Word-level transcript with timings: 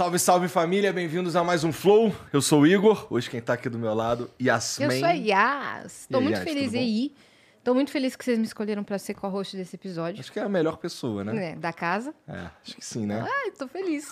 Salve, 0.00 0.18
salve 0.18 0.48
família, 0.48 0.94
bem-vindos 0.94 1.36
a 1.36 1.44
mais 1.44 1.62
um 1.62 1.70
Flow. 1.70 2.10
Eu 2.32 2.40
sou 2.40 2.62
o 2.62 2.66
Igor, 2.66 3.06
hoje 3.10 3.28
quem 3.28 3.38
tá 3.38 3.52
aqui 3.52 3.68
do 3.68 3.78
meu 3.78 3.92
lado, 3.92 4.30
Yasmin. 4.40 4.86
Eu 4.86 4.92
sou 4.92 5.06
a 5.06 5.12
Yas. 5.12 6.06
Tô 6.10 6.16
E 6.16 6.16
aí, 6.16 6.24
muito 6.24 6.36
Yas, 6.36 6.44
feliz 6.44 6.74
aí. 6.74 7.14
Tô 7.62 7.74
muito 7.74 7.90
feliz 7.90 8.16
que 8.16 8.24
vocês 8.24 8.38
me 8.38 8.46
escolheram 8.46 8.82
pra 8.82 8.98
ser 8.98 9.12
co-host 9.12 9.54
desse 9.58 9.76
episódio. 9.76 10.18
Acho 10.18 10.32
que 10.32 10.40
é 10.40 10.42
a 10.42 10.48
melhor 10.48 10.78
pessoa, 10.78 11.22
né? 11.22 11.34
né, 11.34 11.56
Da 11.56 11.70
casa. 11.70 12.14
É, 12.26 12.46
acho 12.64 12.76
que 12.76 12.82
sim, 12.82 13.04
né? 13.04 13.22
Ai, 13.30 13.50
tô 13.50 13.68
feliz. 13.68 14.10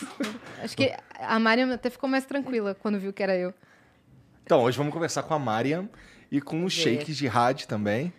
Acho 0.63 0.77
que 0.77 0.95
a 1.19 1.39
Mariam 1.39 1.73
até 1.73 1.89
ficou 1.89 2.07
mais 2.07 2.27
tranquila 2.27 2.75
quando 2.75 3.01
viu 3.01 3.11
que 3.11 3.23
era 3.23 3.35
eu. 3.35 3.55
Então, 4.45 4.65
hoje 4.65 4.77
vamos 4.77 4.93
conversar 4.93 5.23
com 5.23 5.33
a 5.33 5.39
Mariam 5.39 5.89
e 6.31 6.39
com 6.39 6.67
os 6.67 6.73
shakes 6.75 7.17
de 7.17 7.27
rádio 7.27 7.67
também. 7.67 8.13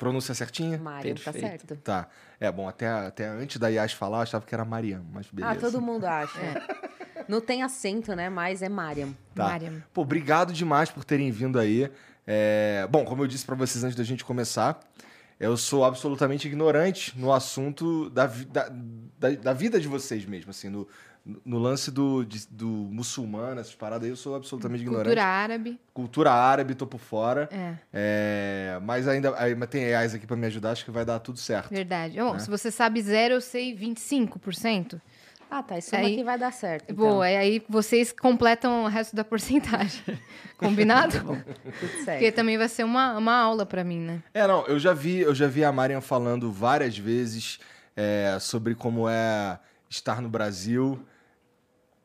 Pronúncia 0.00 0.34
certinha? 0.34 0.78
Mário, 0.78 1.14
tá 1.14 1.32
certo. 1.32 1.76
Tá. 1.76 2.08
É, 2.40 2.50
bom, 2.50 2.68
até, 2.68 2.88
até 2.88 3.28
antes 3.28 3.56
da 3.58 3.68
Yas 3.68 3.92
falar, 3.92 4.18
eu 4.18 4.22
achava 4.22 4.44
que 4.44 4.52
era 4.52 4.64
Mariam, 4.64 5.04
mas 5.12 5.28
beleza. 5.30 5.52
Ah, 5.52 5.60
todo 5.60 5.80
mundo 5.80 6.04
acha. 6.06 6.40
Não 7.28 7.40
tem 7.40 7.62
acento, 7.62 8.14
né? 8.14 8.28
Mas 8.28 8.62
é 8.62 8.68
Mariam. 8.68 9.14
Tá. 9.34 9.44
Mariam. 9.48 9.82
Pô, 9.92 10.02
obrigado 10.02 10.52
demais 10.52 10.90
por 10.90 11.04
terem 11.04 11.30
vindo 11.30 11.58
aí. 11.58 11.90
É, 12.26 12.86
Bom, 12.90 13.04
como 13.04 13.22
eu 13.22 13.26
disse 13.26 13.44
pra 13.44 13.54
vocês 13.54 13.82
antes 13.84 13.96
da 13.96 14.04
gente 14.04 14.24
começar, 14.24 14.80
eu 15.38 15.56
sou 15.56 15.84
absolutamente 15.84 16.46
ignorante 16.48 17.12
no 17.18 17.32
assunto 17.32 18.08
da, 18.10 18.26
vi- 18.26 18.44
da, 18.46 18.68
da, 19.18 19.30
da 19.30 19.52
vida 19.52 19.78
de 19.80 19.88
vocês 19.88 20.24
mesmo, 20.24 20.50
assim, 20.50 20.68
no, 20.70 20.88
no 21.44 21.58
lance 21.58 21.90
do, 21.90 22.24
de- 22.24 22.46
do 22.48 22.66
muçulmano, 22.68 23.60
essas 23.60 23.74
paradas 23.74 24.04
aí, 24.04 24.10
eu 24.10 24.16
sou 24.16 24.34
absolutamente 24.36 24.82
ignorante. 24.82 25.06
Cultura 25.06 25.24
árabe. 25.24 25.80
Cultura 25.92 26.30
árabe, 26.32 26.74
tô 26.74 26.86
por 26.86 27.00
fora. 27.00 27.48
É, 27.52 27.74
É, 27.92 28.78
mas 28.82 29.06
ainda 29.08 29.32
mas 29.56 29.68
tem 29.68 29.92
AIs 29.94 30.14
aqui 30.14 30.26
pra 30.26 30.36
me 30.36 30.46
ajudar, 30.46 30.70
acho 30.70 30.84
que 30.84 30.90
vai 30.90 31.04
dar 31.04 31.18
tudo 31.18 31.38
certo. 31.38 31.68
verdade. 31.70 32.16
Bom, 32.18 32.36
É. 32.36 32.38
se 32.38 32.48
você 32.48 32.70
sabe 32.70 33.02
zero, 33.02 33.34
eu 33.34 33.40
sei 33.40 33.74
25%. 33.76 35.00
Ah, 35.56 35.62
tá. 35.62 35.78
Isso 35.78 35.94
Aí- 35.94 36.14
aqui 36.14 36.24
vai 36.24 36.36
dar 36.36 36.52
certo. 36.52 36.90
Então. 36.90 36.96
Boa, 36.96 37.30
e 37.30 37.36
aí 37.36 37.64
vocês 37.68 38.10
completam 38.10 38.82
o 38.82 38.88
resto 38.88 39.14
da 39.14 39.22
porcentagem. 39.22 40.02
Combinado? 40.58 41.20
Tudo 41.20 42.04
certo. 42.04 42.18
Porque 42.18 42.32
também 42.32 42.58
vai 42.58 42.68
ser 42.68 42.82
uma, 42.82 43.16
uma 43.16 43.36
aula 43.36 43.64
pra 43.64 43.84
mim, 43.84 44.00
né? 44.00 44.20
É, 44.34 44.48
não, 44.48 44.66
eu 44.66 44.80
já 44.80 44.92
vi, 44.92 45.20
eu 45.20 45.32
já 45.32 45.46
vi 45.46 45.64
a 45.64 45.70
Mariam 45.70 46.00
falando 46.00 46.50
várias 46.50 46.98
vezes 46.98 47.60
é, 47.94 48.36
sobre 48.40 48.74
como 48.74 49.08
é 49.08 49.60
estar 49.88 50.20
no 50.20 50.28
Brasil 50.28 51.00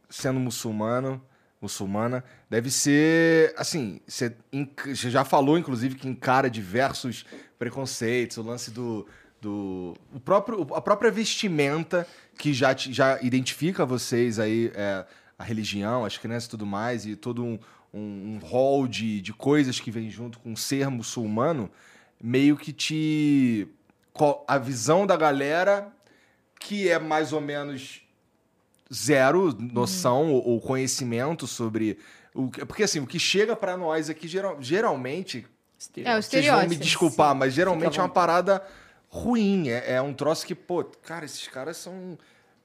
sendo 0.07 0.39
muçulmano, 0.39 1.19
muçulmana. 1.59 2.23
Deve 2.51 2.69
ser, 2.69 3.51
assim, 3.57 3.99
você 4.07 5.09
já 5.09 5.25
falou, 5.25 5.57
inclusive, 5.57 5.95
que 5.95 6.07
encara 6.07 6.51
diversos 6.51 7.25
preconceitos, 7.57 8.37
o 8.37 8.43
lance 8.43 8.69
do... 8.69 9.07
do 9.41 9.93
o 10.13 10.19
próprio, 10.19 10.67
a 10.73 10.81
própria 10.81 11.09
vestimenta 11.11 12.07
que 12.37 12.53
já, 12.53 12.73
te- 12.75 12.91
já 12.93 13.19
identifica 13.21 13.85
vocês 13.85 14.39
aí, 14.39 14.71
é, 14.75 15.05
a 15.37 15.43
religião, 15.43 16.03
as 16.05 16.17
crenças 16.17 16.45
e 16.45 16.49
tudo 16.49 16.65
mais, 16.65 17.05
e 17.05 17.15
todo 17.15 17.43
um, 17.43 17.57
um, 17.93 17.99
um 18.35 18.39
hall 18.45 18.87
de, 18.87 19.21
de 19.21 19.31
coisas 19.33 19.79
que 19.79 19.89
vem 19.91 20.09
junto 20.09 20.39
com 20.39 20.55
ser 20.55 20.89
muçulmano, 20.89 21.69
meio 22.21 22.55
que 22.57 22.73
te. 22.73 23.67
A 24.47 24.57
visão 24.57 25.07
da 25.07 25.15
galera, 25.15 25.87
que 26.59 26.89
é 26.89 26.99
mais 26.99 27.31
ou 27.31 27.39
menos 27.39 28.01
zero 28.93 29.55
noção 29.59 30.31
ou, 30.33 30.45
ou 30.45 30.61
conhecimento 30.61 31.47
sobre. 31.47 31.97
O, 32.33 32.49
que- 32.49 32.65
porque 32.65 32.83
assim, 32.83 32.99
o 32.99 33.07
que 33.07 33.17
chega 33.19 33.55
pra 33.55 33.77
nós 33.77 34.09
aqui, 34.09 34.27
geral- 34.27 34.57
geralmente, 34.59 35.45
É, 36.05 36.17
o 36.17 36.21
vocês 36.21 36.45
vão 36.45 36.55
me 36.69 36.75
desculpar, 36.83 37.33
mas 37.35 37.53
geralmente 37.53 37.97
é 37.99 38.01
uma 38.01 38.09
parada 38.09 38.61
ruim. 39.09 39.69
É, 39.69 39.93
é 39.95 40.01
um 40.01 40.13
troço 40.13 40.45
que, 40.45 40.55
pô, 40.55 40.83
cara, 40.83 41.25
esses 41.25 41.47
caras 41.47 41.77
são. 41.77 42.17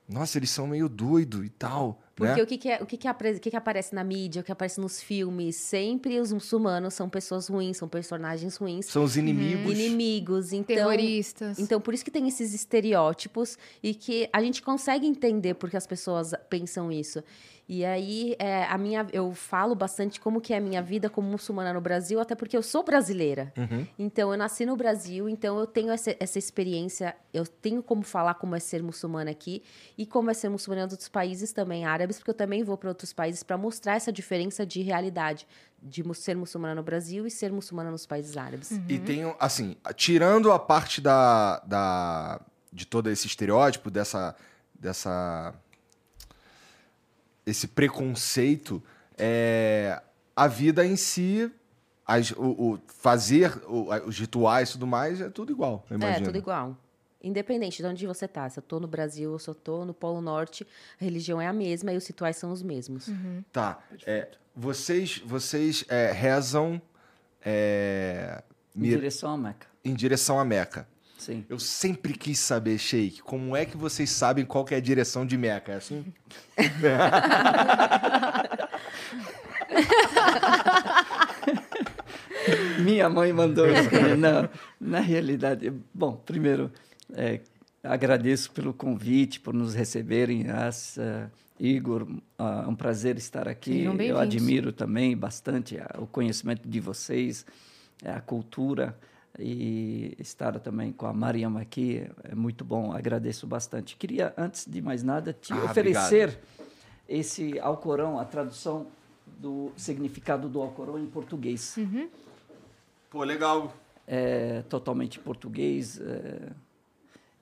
Nossa, 0.07 0.37
eles 0.39 0.51
são 0.51 0.67
meio 0.67 0.87
doido 0.87 1.43
e 1.43 1.49
tal. 1.49 1.99
Porque 2.15 2.35
né? 2.37 2.43
o, 2.43 2.47
que, 2.47 2.59
que, 2.59 2.69
é, 2.69 2.83
o 2.83 2.87
que, 2.87 2.97
que, 2.99 3.09
apre- 3.09 3.33
o 3.33 3.41
que, 3.41 3.51
que 3.51 3.57
aparece 3.57 3.95
na 3.95 4.05
mídia, 4.05 4.43
o 4.43 4.45
que 4.45 4.53
aparece 4.53 4.79
nos 4.79 5.01
filmes, 5.03 5.57
sempre 5.57 6.21
os 6.21 6.31
muçulmanos 6.31 6.93
são 6.93 7.09
pessoas 7.09 7.49
ruins, 7.49 7.79
são 7.79 7.89
personagens 7.89 8.55
ruins, 8.57 8.85
São 8.87 9.03
os 9.03 9.17
inimigos. 9.17 9.73
inimigos. 9.79 10.53
Então, 10.53 10.77
Terroristas. 10.77 11.59
Então, 11.59 11.81
por 11.81 11.95
isso 11.95 12.05
que 12.05 12.11
tem 12.11 12.29
esses 12.29 12.53
estereótipos 12.55 13.57
e 13.83 13.95
que 13.95 14.29
a 14.33 14.43
gente 14.43 14.63
consegue 14.63 15.07
entender 15.07 15.55
porque 15.55 15.77
as 15.77 15.87
pessoas 15.87 16.33
pensam 16.51 16.93
isso. 16.93 17.25
E 17.67 17.83
aí, 17.85 18.37
é, 18.39 18.65
a 18.65 18.77
minha, 18.77 19.07
eu 19.11 19.33
falo 19.33 19.75
bastante 19.75 20.21
como 20.21 20.39
que 20.41 20.53
é 20.53 20.59
a 20.59 20.61
minha 20.61 20.83
vida 20.83 21.09
como 21.09 21.29
muçulmana 21.29 21.73
no 21.73 21.81
Brasil, 21.81 22.21
até 22.21 22.35
porque 22.35 22.55
eu 22.57 22.63
sou 22.63 22.83
brasileira. 22.85 23.53
Uhum. 23.57 23.87
Então, 23.99 24.31
eu 24.33 24.37
nasci 24.37 24.67
no 24.67 24.77
Brasil, 24.77 25.29
então 25.31 25.59
eu 25.59 25.67
tenho 25.67 25.91
essa, 25.91 26.15
essa 26.21 26.39
experiência, 26.39 27.17
eu 27.33 27.47
tenho 27.47 27.83
como 27.83 28.03
falar 28.03 28.35
como 28.35 28.55
é 28.55 28.61
ser 28.61 28.83
muçulmana 28.83 29.31
aqui 29.31 29.63
e 29.97 30.05
como 30.05 30.31
é 30.31 30.35
ser 30.35 30.51
muçulmana 30.51 30.83
em 30.83 30.85
outros 30.91 31.09
países 31.09 31.53
também 31.53 31.87
árabes, 31.87 32.19
porque 32.19 32.31
eu 32.31 32.35
também 32.35 32.63
vou 32.63 32.77
para 32.77 32.91
outros 32.91 33.15
países 33.15 33.43
para 33.43 33.57
mostrar 33.57 33.95
essa 33.97 34.13
diferença 34.13 34.67
de 34.67 34.83
realidade 34.83 35.47
de 35.83 36.03
ser 36.15 36.37
muçulmana 36.37 36.75
no 36.75 36.83
Brasil 36.83 37.27
e 37.27 37.31
ser 37.31 37.51
muçulmana 37.51 37.91
nos 37.91 38.05
países 38.07 38.37
árabes. 38.37 38.73
E 38.89 38.99
tem, 38.99 39.25
um- 39.25 39.35
assim, 39.41 39.77
tirando 39.97 40.53
a 40.53 40.59
parte 40.59 41.01
da, 41.01 41.61
da 41.61 42.41
de 42.73 42.87
todo 42.87 43.09
esse 43.11 43.27
estereótipo, 43.27 43.91
dessa, 43.91 44.35
dessa 44.75 45.55
esse 47.47 47.67
preconceito, 47.69 48.83
é, 49.19 50.01
a 50.35 50.47
vida 50.47 50.85
em 50.87 50.97
si, 50.97 51.51
as- 52.07 52.33
o, 52.33 52.43
o 52.75 52.79
fazer 52.87 53.57
o- 53.67 53.89
os 54.07 54.19
rituais 54.19 54.71
e 54.71 54.73
tudo 54.73 54.87
mais, 54.87 55.21
é 55.21 55.29
tudo 55.31 55.53
igual, 55.53 55.85
eu 55.91 55.99
É, 56.03 56.21
tudo 56.21 56.37
igual. 56.39 56.77
Independente 57.23 57.79
de 57.83 57.89
onde 57.89 58.07
você 58.07 58.29
tá. 58.29 58.47
Se 58.51 58.59
eu 58.59 58.63
tô 58.63 58.79
no 58.79 58.87
Brasil 58.87 59.33
ou 59.33 59.39
se 59.39 59.49
eu 59.49 59.55
tô 59.55 59.85
no 59.87 59.95
Polo 59.95 60.21
Norte, 60.21 60.67
a 61.01 61.05
religião 61.05 61.41
é 61.41 61.47
a 61.47 61.55
mesma 61.55 61.91
e 61.91 61.97
os 61.97 62.07
rituais 62.07 62.37
são 62.37 62.53
os 62.53 62.63
mesmos. 62.63 63.09
Tá. 63.51 63.79
É, 64.07 64.29
vocês 64.55 65.23
vocês 65.25 65.87
é, 65.89 66.13
rezam 66.13 66.81
é, 67.43 68.43
Em 68.77 68.83
direção 68.83 69.33
à 69.33 69.37
Meca. 69.39 69.67
em 69.85 69.95
direção 69.95 70.39
à 70.39 70.45
Meca. 70.45 70.87
Sim. 71.25 71.45
Eu 71.49 71.59
sempre 71.59 72.13
quis 72.13 72.39
saber, 72.39 72.77
Sheik, 72.77 73.23
como 73.23 73.57
é 73.57 73.65
que 73.65 73.79
vocês 73.79 74.11
sabem 74.11 74.45
qual 74.45 74.63
que 74.63 74.75
é 74.75 74.77
a 74.77 74.81
direção 74.81 75.25
de 75.25 75.39
Meca? 75.39 75.73
É 75.73 75.77
assim? 75.77 76.05
Minha 82.79 83.09
mãe 83.09 83.33
mandou 83.33 83.67
escolher. 83.67 84.19
Não, 84.19 84.47
na 84.79 85.01
realidade, 85.01 85.73
bom, 85.95 86.21
primeiro, 86.27 86.71
é, 87.15 87.41
agradeço 87.83 88.51
pelo 88.51 88.75
convite, 88.75 89.41
por 89.41 89.55
nos 89.55 89.73
receberem. 89.73 90.51
As, 90.51 90.99
uh, 90.99 91.31
Igor, 91.59 92.03
uh, 92.03 92.21
é 92.39 92.69
um 92.69 92.77
prazer 92.77 93.17
estar 93.17 93.49
aqui. 93.49 93.85
Eu 93.85 94.19
admiro 94.19 94.75
também 94.75 95.17
bastante 95.17 95.77
uh, 95.77 96.03
o 96.03 96.07
conhecimento 96.07 96.69
de 96.69 96.81
vocês, 96.81 97.47
a 98.05 98.21
cultura 98.21 98.95
e 99.39 100.15
estar 100.19 100.59
também 100.61 100.93
com 100.93 101.07
a 101.07 101.13
Mariam 101.13 101.57
aqui 101.57 102.07
é 102.23 102.35
muito 102.35 102.65
bom. 102.65 102.93
Agradeço 102.93 103.47
bastante. 103.47 103.97
Queria, 103.97 104.33
antes 104.37 104.65
de 104.67 104.81
mais 104.81 105.03
nada, 105.03 105.33
te 105.33 105.53
ah, 105.53 105.65
oferecer 105.65 106.29
obrigado. 106.29 106.69
esse 107.09 107.59
Alcorão, 107.59 108.19
a 108.19 108.25
tradução 108.25 108.87
do 109.27 109.73
significado 109.77 110.49
do 110.49 110.61
Alcorão 110.61 110.99
em 110.99 111.07
português. 111.07 111.77
Uhum. 111.77 112.09
Pô, 113.11 113.25
legal. 113.25 113.75
É 114.07 114.63
totalmente 114.69 115.19
português. 115.19 116.01
É... 116.01 116.53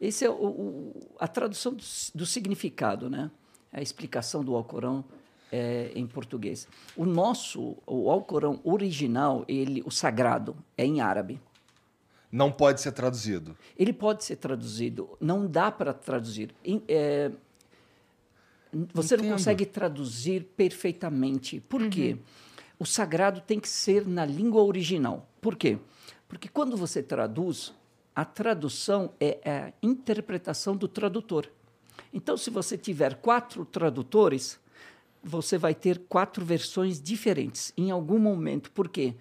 Esse 0.01 0.25
é 0.25 0.31
o, 0.31 0.35
o, 0.35 1.11
a 1.19 1.29
tradução 1.29 1.75
do, 1.75 1.85
do, 2.15 2.27
significado, 2.27 3.09
né? 3.09 3.31
A 3.73 3.81
explicação 3.81 4.43
do 4.43 4.55
Alcorão 4.55 5.05
é, 5.51 5.93
em 5.95 6.07
português. 6.07 6.67
O 6.97 7.05
nosso, 7.05 7.77
o 7.87 8.11
Alcorão 8.11 8.61
original, 8.65 9.45
ele, 9.47 9.83
o 9.87 9.91
sagrado, 9.91 10.57
é 10.77 10.85
em 10.85 11.01
árabe 11.01 11.41
não 12.33 12.51
pode 12.51 12.81
ser 12.81 12.93
traduzido. 12.93 13.55
Ele 13.79 13.93
pode 13.93 14.25
ser 14.25 14.37
traduzido. 14.37 15.11
Não 15.21 15.47
dá 15.47 15.71
para 15.71 15.93
traduzir. 15.93 16.55
É, 16.89 17.31
você 18.95 19.15
Entendo. 19.15 19.27
não 19.27 19.37
consegue 19.37 19.67
traduzir 19.67 20.45
perfeitamente. 20.57 21.61
Por 21.61 21.83
uhum. 21.83 21.91
quê? 21.91 22.17
O 22.79 22.87
sagrado 22.87 23.43
tem 23.43 23.61
que 23.61 23.69
ser 23.69 24.09
na 24.09 24.25
língua 24.25 24.63
original. 24.63 25.29
Por 25.43 25.57
quê? 25.57 25.79
Porque 26.27 26.49
quando 26.49 26.75
você 26.75 27.03
traduz, 27.03 27.75
a 28.17 28.25
tradução 28.25 29.13
é 29.21 29.39
a 29.45 29.73
interpretação 29.83 30.75
do 30.75 30.89
tradutor. 30.89 31.47
Então, 32.15 32.39
se 32.39 32.49
você 32.49 32.79
tiver 32.79 33.17
quatro 33.17 33.67
tradutores, 33.67 34.59
você 35.23 35.59
vai 35.59 35.75
ter 35.75 35.99
quatro 36.09 36.45
versões 36.45 37.01
diferentes 37.01 37.75
em 37.77 37.91
algum 37.91 38.19
momento. 38.19 38.71
Por 38.71 38.89
quê? 38.89 39.15
porque 39.15 39.17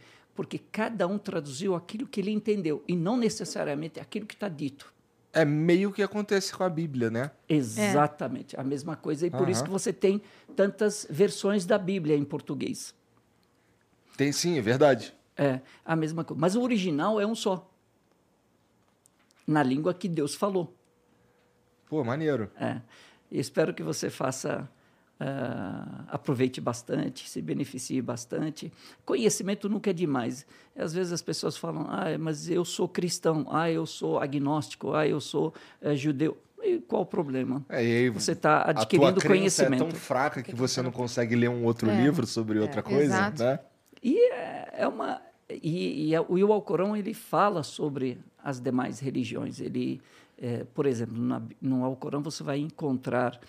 cada 0.72 1.08
um 1.08 1.18
traduziu 1.18 1.76
aquilo 1.76 2.08
que 2.08 2.20
ele 2.20 2.32
entendeu 2.32 2.84
e 2.88 2.96
não 2.96 3.18
necessariamente 3.18 4.00
aquilo 4.00 4.26
que 4.26 4.34
está 4.34 4.50
dito. 4.50 4.92
É 5.34 5.46
meio 5.46 5.94
que 5.94 6.04
acontece 6.04 6.54
com 6.54 6.64
a 6.64 6.70
Bíblia, 6.70 7.10
né? 7.10 7.32
Exatamente, 7.48 8.56
é. 8.56 8.60
a 8.60 8.64
mesma 8.64 8.96
coisa. 8.96 9.26
E 9.26 9.32
por 9.32 9.48
isso 9.48 9.64
que 9.64 9.70
você 9.70 9.94
tem 9.94 10.22
tantas 10.56 11.08
versões 11.10 11.66
da 11.66 11.78
Bíblia 11.78 12.18
em 12.18 12.26
português. 12.26 12.94
Tem 14.18 14.32
sim, 14.32 14.58
é 14.58 14.62
verdade. 14.62 15.14
É, 15.38 15.62
a 15.86 15.96
mesma 15.96 16.24
coisa. 16.24 16.40
Mas 16.40 16.56
o 16.56 16.62
original 16.62 17.20
é 17.20 17.26
um 17.26 17.34
só. 17.34 17.70
Na 19.48 19.64
língua 19.64 19.94
que 19.94 20.08
Deus 20.10 20.36
falou. 20.36 20.76
Pô, 21.88 22.04
maneiro. 22.04 22.52
É. 22.60 22.82
Espero 23.32 23.74
que 23.74 23.82
você 23.82 24.10
faça 24.10 24.70
Uh, 25.22 26.04
aproveite 26.08 26.60
bastante, 26.60 27.30
se 27.30 27.42
beneficie 27.44 28.02
bastante. 28.02 28.74
Conhecimento 29.06 29.70
nunca 29.70 29.92
é 29.92 29.94
demais. 29.94 30.48
Às 30.76 30.94
vezes 30.96 31.14
as 31.14 31.22
pessoas 31.22 31.56
falam, 31.56 31.86
ah, 31.90 32.18
mas 32.18 32.50
eu 32.50 32.66
sou 32.66 32.88
cristão, 32.88 33.46
ah, 33.52 33.70
eu 33.70 33.86
sou 33.86 34.20
agnóstico, 34.20 34.94
ah, 34.94 35.08
eu 35.08 35.22
sou 35.22 35.54
uh, 35.80 35.96
judeu. 35.96 36.36
E 36.64 36.80
qual 36.80 37.04
o 37.04 37.06
problema? 37.06 37.64
É, 37.70 37.78
aí, 37.78 38.10
você 38.10 38.32
está 38.32 38.64
adquirindo 38.68 39.10
a 39.10 39.14
tua 39.14 39.30
conhecimento. 39.30 39.84
é 39.84 39.88
tão 39.90 39.92
fraca 39.92 40.42
que 40.42 40.56
você 40.56 40.82
não 40.82 40.92
consegue 40.92 41.36
ler 41.36 41.50
um 41.50 41.66
outro 41.66 41.88
é, 41.90 42.02
livro 42.02 42.26
sobre 42.26 42.58
outra 42.58 42.80
é, 42.80 42.84
coisa, 42.84 43.04
exato. 43.04 43.44
né? 43.44 43.60
E 44.02 44.18
é, 44.32 44.74
é 44.80 44.88
uma 44.88 45.22
e, 45.62 46.12
e, 46.12 46.14
e, 46.14 46.44
o 46.44 46.54
Alcorão 46.54 46.96
ele 46.96 47.14
fala 47.14 47.64
sobre 47.64 48.18
as 48.44 48.60
demais 48.60 49.00
religiões. 49.00 49.60
Ele, 49.60 50.02
é, 50.42 50.66
por 50.74 50.86
exemplo, 50.86 51.18
na, 51.18 51.42
no 51.62 51.84
Alcorão 51.84 52.22
você 52.22 52.44
vai 52.44 52.60
encontrar 52.60 53.40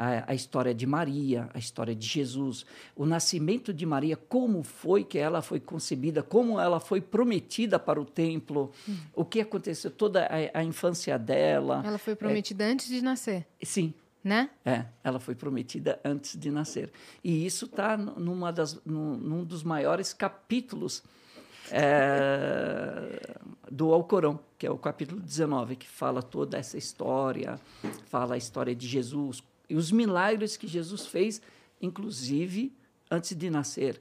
a, 0.00 0.32
a, 0.32 0.34
história 0.34 0.74
de 0.74 0.86
Maria, 0.86 1.50
a 1.52 1.58
história 1.58 1.94
de 1.94 2.06
Jesus, 2.06 2.64
o 2.96 3.04
nascimento 3.04 3.72
de 3.74 3.84
Maria, 3.84 4.16
como 4.16 4.62
foi 4.62 5.04
que 5.04 5.18
ela 5.18 5.42
foi 5.42 5.60
concebida, 5.60 6.22
como 6.22 6.58
ela 6.58 6.80
foi 6.80 7.02
prometida 7.02 7.78
para 7.78 8.00
o 8.00 8.04
templo, 8.06 8.72
hum. 8.88 8.96
o 9.14 9.26
que 9.26 9.42
aconteceu, 9.42 9.90
toda 9.90 10.24
a, 10.24 10.60
a 10.60 10.64
infância 10.64 11.18
dela. 11.18 11.82
Ela 11.84 11.98
foi 11.98 12.16
prometida 12.16 12.64
é, 12.64 12.72
antes 12.72 12.88
de 12.88 13.02
nascer. 13.02 13.46
Sim. 13.62 13.92
Né? 14.24 14.50
É, 14.64 14.84
ela 15.04 15.18
foi 15.18 15.34
prometida 15.34 16.00
antes 16.02 16.38
de 16.38 16.50
nascer. 16.50 16.90
E 17.22 17.44
isso 17.44 17.66
está 17.66 17.96
numa 17.96 18.50
das, 18.50 18.80
num, 18.84 19.16
num 19.16 19.44
dos 19.44 19.62
maiores 19.62 20.12
capítulos 20.14 21.02
é, 21.70 23.36
do 23.70 23.92
Alcorão, 23.92 24.40
que 24.58 24.66
é 24.66 24.70
o 24.70 24.76
capítulo 24.76 25.20
19, 25.20 25.76
que 25.76 25.88
fala 25.88 26.22
toda 26.22 26.58
essa 26.58 26.76
história, 26.76 27.58
fala 28.06 28.34
a 28.34 28.38
história 28.38 28.74
de 28.74 28.86
Jesus, 28.86 29.42
e 29.70 29.76
os 29.76 29.92
milagres 29.92 30.56
que 30.56 30.66
Jesus 30.66 31.06
fez, 31.06 31.40
inclusive 31.80 32.72
antes 33.10 33.36
de 33.36 33.48
nascer. 33.48 34.00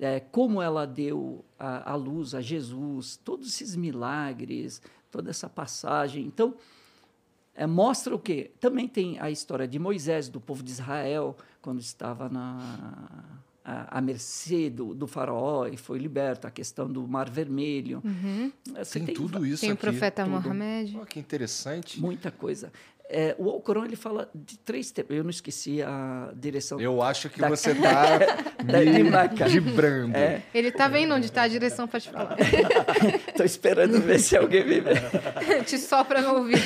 É, 0.00 0.20
como 0.20 0.62
ela 0.62 0.86
deu 0.86 1.44
a, 1.58 1.92
a, 1.92 1.94
luz 1.94 2.34
a 2.34 2.40
Jesus, 2.40 3.16
todos 3.22 3.48
esses 3.48 3.76
milagres, 3.76 4.80
toda 5.10 5.28
essa 5.28 5.48
passagem. 5.48 6.24
Então, 6.24 6.54
é, 7.54 7.66
mostra 7.66 8.14
o 8.14 8.18
quê? 8.18 8.52
Também 8.60 8.86
tem 8.88 9.18
a 9.18 9.30
história 9.30 9.66
de 9.66 9.78
Moisés, 9.78 10.28
do 10.28 10.40
povo 10.40 10.62
de 10.62 10.70
Israel, 10.70 11.36
quando 11.60 11.80
estava 11.80 12.28
na, 12.28 13.40
à, 13.64 14.00
mercê 14.00 14.70
do, 14.70 14.94
do, 14.94 15.06
faraó 15.06 15.66
e 15.66 15.76
foi 15.76 15.98
liberto, 15.98 16.46
a 16.46 16.50
questão 16.50 16.88
do 16.88 17.06
Mar 17.06 17.28
Vermelho. 17.28 18.00
Uhum. 18.04 18.52
Tem, 18.90 19.04
tem, 19.04 19.14
tudo 19.14 19.44
isso 19.44 19.60
Tem 19.60 19.72
aqui, 19.72 19.78
o 19.78 19.90
profeta 19.90 20.24
Mohamed. 20.24 20.96
Oh, 21.02 21.04
que 21.04 21.18
interessante. 21.18 22.00
Muita 22.00 22.30
coisa. 22.30 22.72
É, 23.10 23.34
o 23.38 23.48
Alcorão 23.48 23.86
ele 23.86 23.96
fala 23.96 24.30
de 24.34 24.58
três 24.58 24.90
temas. 24.90 25.10
Eu 25.10 25.22
não 25.22 25.30
esqueci 25.30 25.82
a 25.82 26.30
direção. 26.36 26.78
Eu 26.78 27.00
acho 27.00 27.30
que 27.30 27.40
da... 27.40 27.48
você 27.48 27.72
está 27.72 28.18
de, 28.18 29.50
de 29.50 29.60
brando. 29.60 30.14
É. 30.14 30.42
Ele 30.52 30.68
está 30.68 30.88
vendo 30.88 31.14
onde 31.14 31.26
está 31.26 31.42
a 31.42 31.48
direção 31.48 31.88
para 31.88 32.00
te 32.00 32.10
falar. 32.10 32.36
Estou 33.28 33.46
esperando 33.46 33.98
ver 34.00 34.18
se 34.18 34.36
alguém 34.36 34.64
me 34.64 34.80
vê. 34.80 34.94
te 35.64 35.78
sopra 35.78 36.20
no 36.20 36.34
ouvido. 36.34 36.60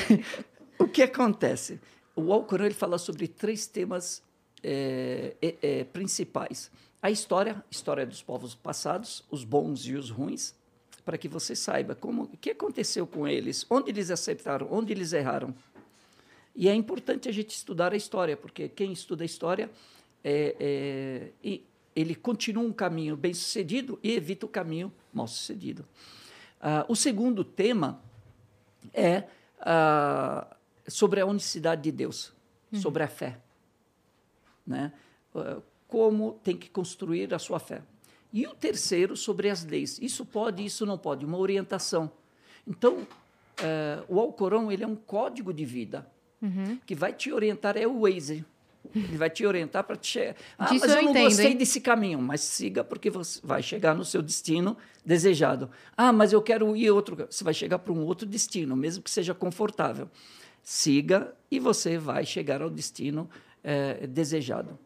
O 0.77 0.87
que 0.87 1.03
acontece? 1.03 1.79
O 2.13 2.33
Alcorão 2.33 2.65
ele 2.65 2.75
fala 2.75 2.97
sobre 2.97 3.27
três 3.27 3.65
temas 3.65 4.21
é, 4.61 5.35
é, 5.41 5.83
principais. 5.85 6.69
A 7.01 7.09
história, 7.09 7.63
história 7.69 8.05
dos 8.05 8.21
povos 8.21 8.53
passados, 8.53 9.25
os 9.31 9.43
bons 9.45 9.85
e 9.85 9.95
os 9.95 10.09
ruins, 10.09 10.53
para 11.03 11.17
que 11.17 11.27
você 11.27 11.55
saiba 11.55 11.95
como, 11.95 12.23
o 12.23 12.37
que 12.37 12.51
aconteceu 12.51 13.05
com 13.05 13.27
eles, 13.27 13.65
onde 13.69 13.91
eles 13.91 14.09
acertaram, 14.09 14.67
onde 14.71 14.93
eles 14.93 15.11
erraram. 15.11 15.53
E 16.55 16.69
é 16.69 16.73
importante 16.73 17.27
a 17.27 17.31
gente 17.31 17.49
estudar 17.49 17.93
a 17.93 17.95
história, 17.95 18.37
porque 18.37 18.69
quem 18.69 18.91
estuda 18.91 19.23
a 19.23 19.25
história 19.25 19.69
é, 20.23 21.31
é, 21.43 21.59
ele 21.95 22.15
continua 22.15 22.63
um 22.63 22.71
caminho 22.71 23.15
bem 23.15 23.33
sucedido 23.33 23.99
e 24.03 24.11
evita 24.11 24.45
o 24.45 24.49
caminho 24.49 24.91
mal 25.11 25.27
sucedido. 25.27 25.85
Ah, 26.61 26.85
o 26.87 26.95
segundo 26.95 27.43
tema 27.43 28.01
é 28.93 29.23
ah, 29.59 30.55
sobre 30.87 31.21
a 31.21 31.25
unicidade 31.25 31.81
de 31.81 31.91
Deus, 31.91 32.31
uhum. 32.71 32.79
sobre 32.79 33.03
a 33.03 33.07
fé. 33.07 33.39
Né? 34.65 34.93
Ah, 35.35 35.59
como 35.87 36.39
tem 36.43 36.57
que 36.57 36.69
construir 36.69 37.33
a 37.33 37.39
sua 37.39 37.59
fé. 37.59 37.83
E 38.31 38.47
o 38.47 38.55
terceiro, 38.55 39.15
sobre 39.15 39.49
as 39.49 39.63
leis. 39.63 39.99
Isso 40.01 40.25
pode, 40.25 40.65
isso 40.65 40.87
não 40.87 40.97
pode, 40.97 41.23
uma 41.23 41.37
orientação. 41.37 42.11
Então, 42.65 43.05
eh, 43.61 44.03
o 44.07 44.19
Alcorão 44.19 44.71
ele 44.71 44.83
é 44.83 44.87
um 44.87 44.95
código 44.95 45.53
de 45.53 45.63
vida 45.63 46.11
uhum. 46.43 46.77
que 46.85 46.93
vai 46.93 47.13
te 47.13 47.31
orientar 47.31 47.77
é 47.77 47.87
o 47.87 48.01
Waze. 48.01 48.45
Ele 48.93 49.17
vai 49.17 49.29
te 49.29 49.45
orientar 49.45 49.83
para 49.83 49.95
te 49.95 50.07
chegar. 50.07 50.35
Ah, 50.57 50.65
Disso 50.65 50.81
mas 50.81 50.91
eu, 50.91 50.97
eu 50.97 51.03
não 51.03 51.11
entendo, 51.11 51.23
gostei 51.23 51.51
hein? 51.51 51.57
desse 51.57 51.79
caminho, 51.79 52.21
mas 52.21 52.41
siga 52.41 52.83
porque 52.83 53.09
você 53.09 53.39
vai 53.43 53.63
chegar 53.63 53.95
no 53.95 54.03
seu 54.03 54.21
destino 54.21 54.77
desejado. 55.05 55.69
Ah, 55.95 56.11
mas 56.11 56.33
eu 56.33 56.41
quero 56.41 56.75
ir 56.75 56.91
outro. 56.91 57.15
Você 57.29 57.43
vai 57.43 57.53
chegar 57.53 57.79
para 57.79 57.93
um 57.93 58.03
outro 58.03 58.27
destino, 58.27 58.75
mesmo 58.75 59.01
que 59.01 59.09
seja 59.09 59.33
confortável. 59.33 60.09
Siga 60.61 61.33
e 61.49 61.59
você 61.59 61.97
vai 61.97 62.25
chegar 62.25 62.61
ao 62.61 62.69
destino 62.69 63.29
é, 63.63 64.05
desejado. 64.05 64.77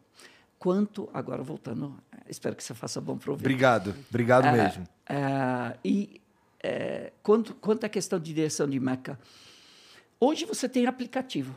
Quanto 0.58 1.08
agora 1.12 1.42
voltando, 1.42 1.96
espero 2.28 2.56
que 2.56 2.64
você 2.64 2.74
faça 2.74 3.00
bom 3.00 3.16
proveito. 3.16 3.44
Obrigado, 3.44 3.94
obrigado 4.08 4.46
é, 4.46 4.52
mesmo. 4.52 4.84
É, 5.08 5.76
e 5.84 6.20
é, 6.62 7.12
quanto, 7.22 7.54
quanto 7.54 7.84
à 7.84 7.88
questão 7.88 8.18
de 8.18 8.32
direção 8.32 8.68
de 8.68 8.80
Meca, 8.80 9.18
Hoje 10.20 10.44
você 10.44 10.68
tem 10.68 10.86
aplicativo. 10.86 11.56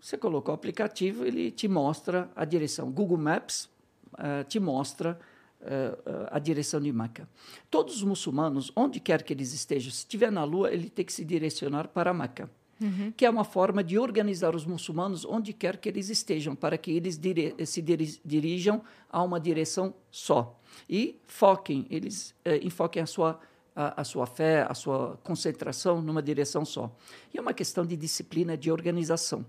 Você 0.00 0.16
colocou 0.16 0.52
o 0.52 0.54
aplicativo, 0.54 1.24
ele 1.24 1.50
te 1.50 1.66
mostra 1.66 2.30
a 2.36 2.44
direção. 2.44 2.90
Google 2.90 3.18
Maps 3.18 3.68
uh, 4.14 4.44
te 4.46 4.60
mostra 4.60 5.18
uh, 5.60 6.28
a 6.30 6.38
direção 6.38 6.80
de 6.80 6.92
Meca. 6.92 7.28
Todos 7.68 7.96
os 7.96 8.02
muçulmanos, 8.04 8.70
onde 8.76 9.00
quer 9.00 9.24
que 9.24 9.32
eles 9.32 9.52
estejam, 9.52 9.90
se 9.90 9.98
estiver 9.98 10.30
na 10.30 10.44
Lua, 10.44 10.72
ele 10.72 10.88
tem 10.88 11.04
que 11.04 11.12
se 11.12 11.24
direcionar 11.24 11.88
para 11.88 12.14
Meca. 12.14 12.48
Uhum. 12.80 13.12
Que 13.16 13.26
é 13.26 13.30
uma 13.30 13.42
forma 13.42 13.82
de 13.82 13.98
organizar 13.98 14.54
os 14.54 14.64
muçulmanos 14.64 15.24
onde 15.24 15.52
quer 15.52 15.78
que 15.78 15.88
eles 15.88 16.08
estejam, 16.08 16.54
para 16.54 16.78
que 16.78 16.92
eles 16.92 17.18
dire 17.18 17.56
se 17.66 17.82
dir 17.82 18.20
dirijam 18.24 18.80
a 19.10 19.20
uma 19.20 19.40
direção 19.40 19.92
só. 20.12 20.56
E 20.88 21.20
foquem, 21.26 21.88
eles 21.90 22.32
enfoquem 22.62 23.02
a 23.02 23.06
sua 23.06 23.40
a, 23.78 24.00
a 24.00 24.04
sua 24.04 24.26
fé, 24.26 24.66
a 24.68 24.74
sua 24.74 25.16
concentração 25.22 26.02
numa 26.02 26.20
direção 26.20 26.64
só. 26.64 26.92
E 27.32 27.38
é 27.38 27.40
uma 27.40 27.54
questão 27.54 27.86
de 27.86 27.96
disciplina, 27.96 28.56
de 28.56 28.72
organização. 28.72 29.46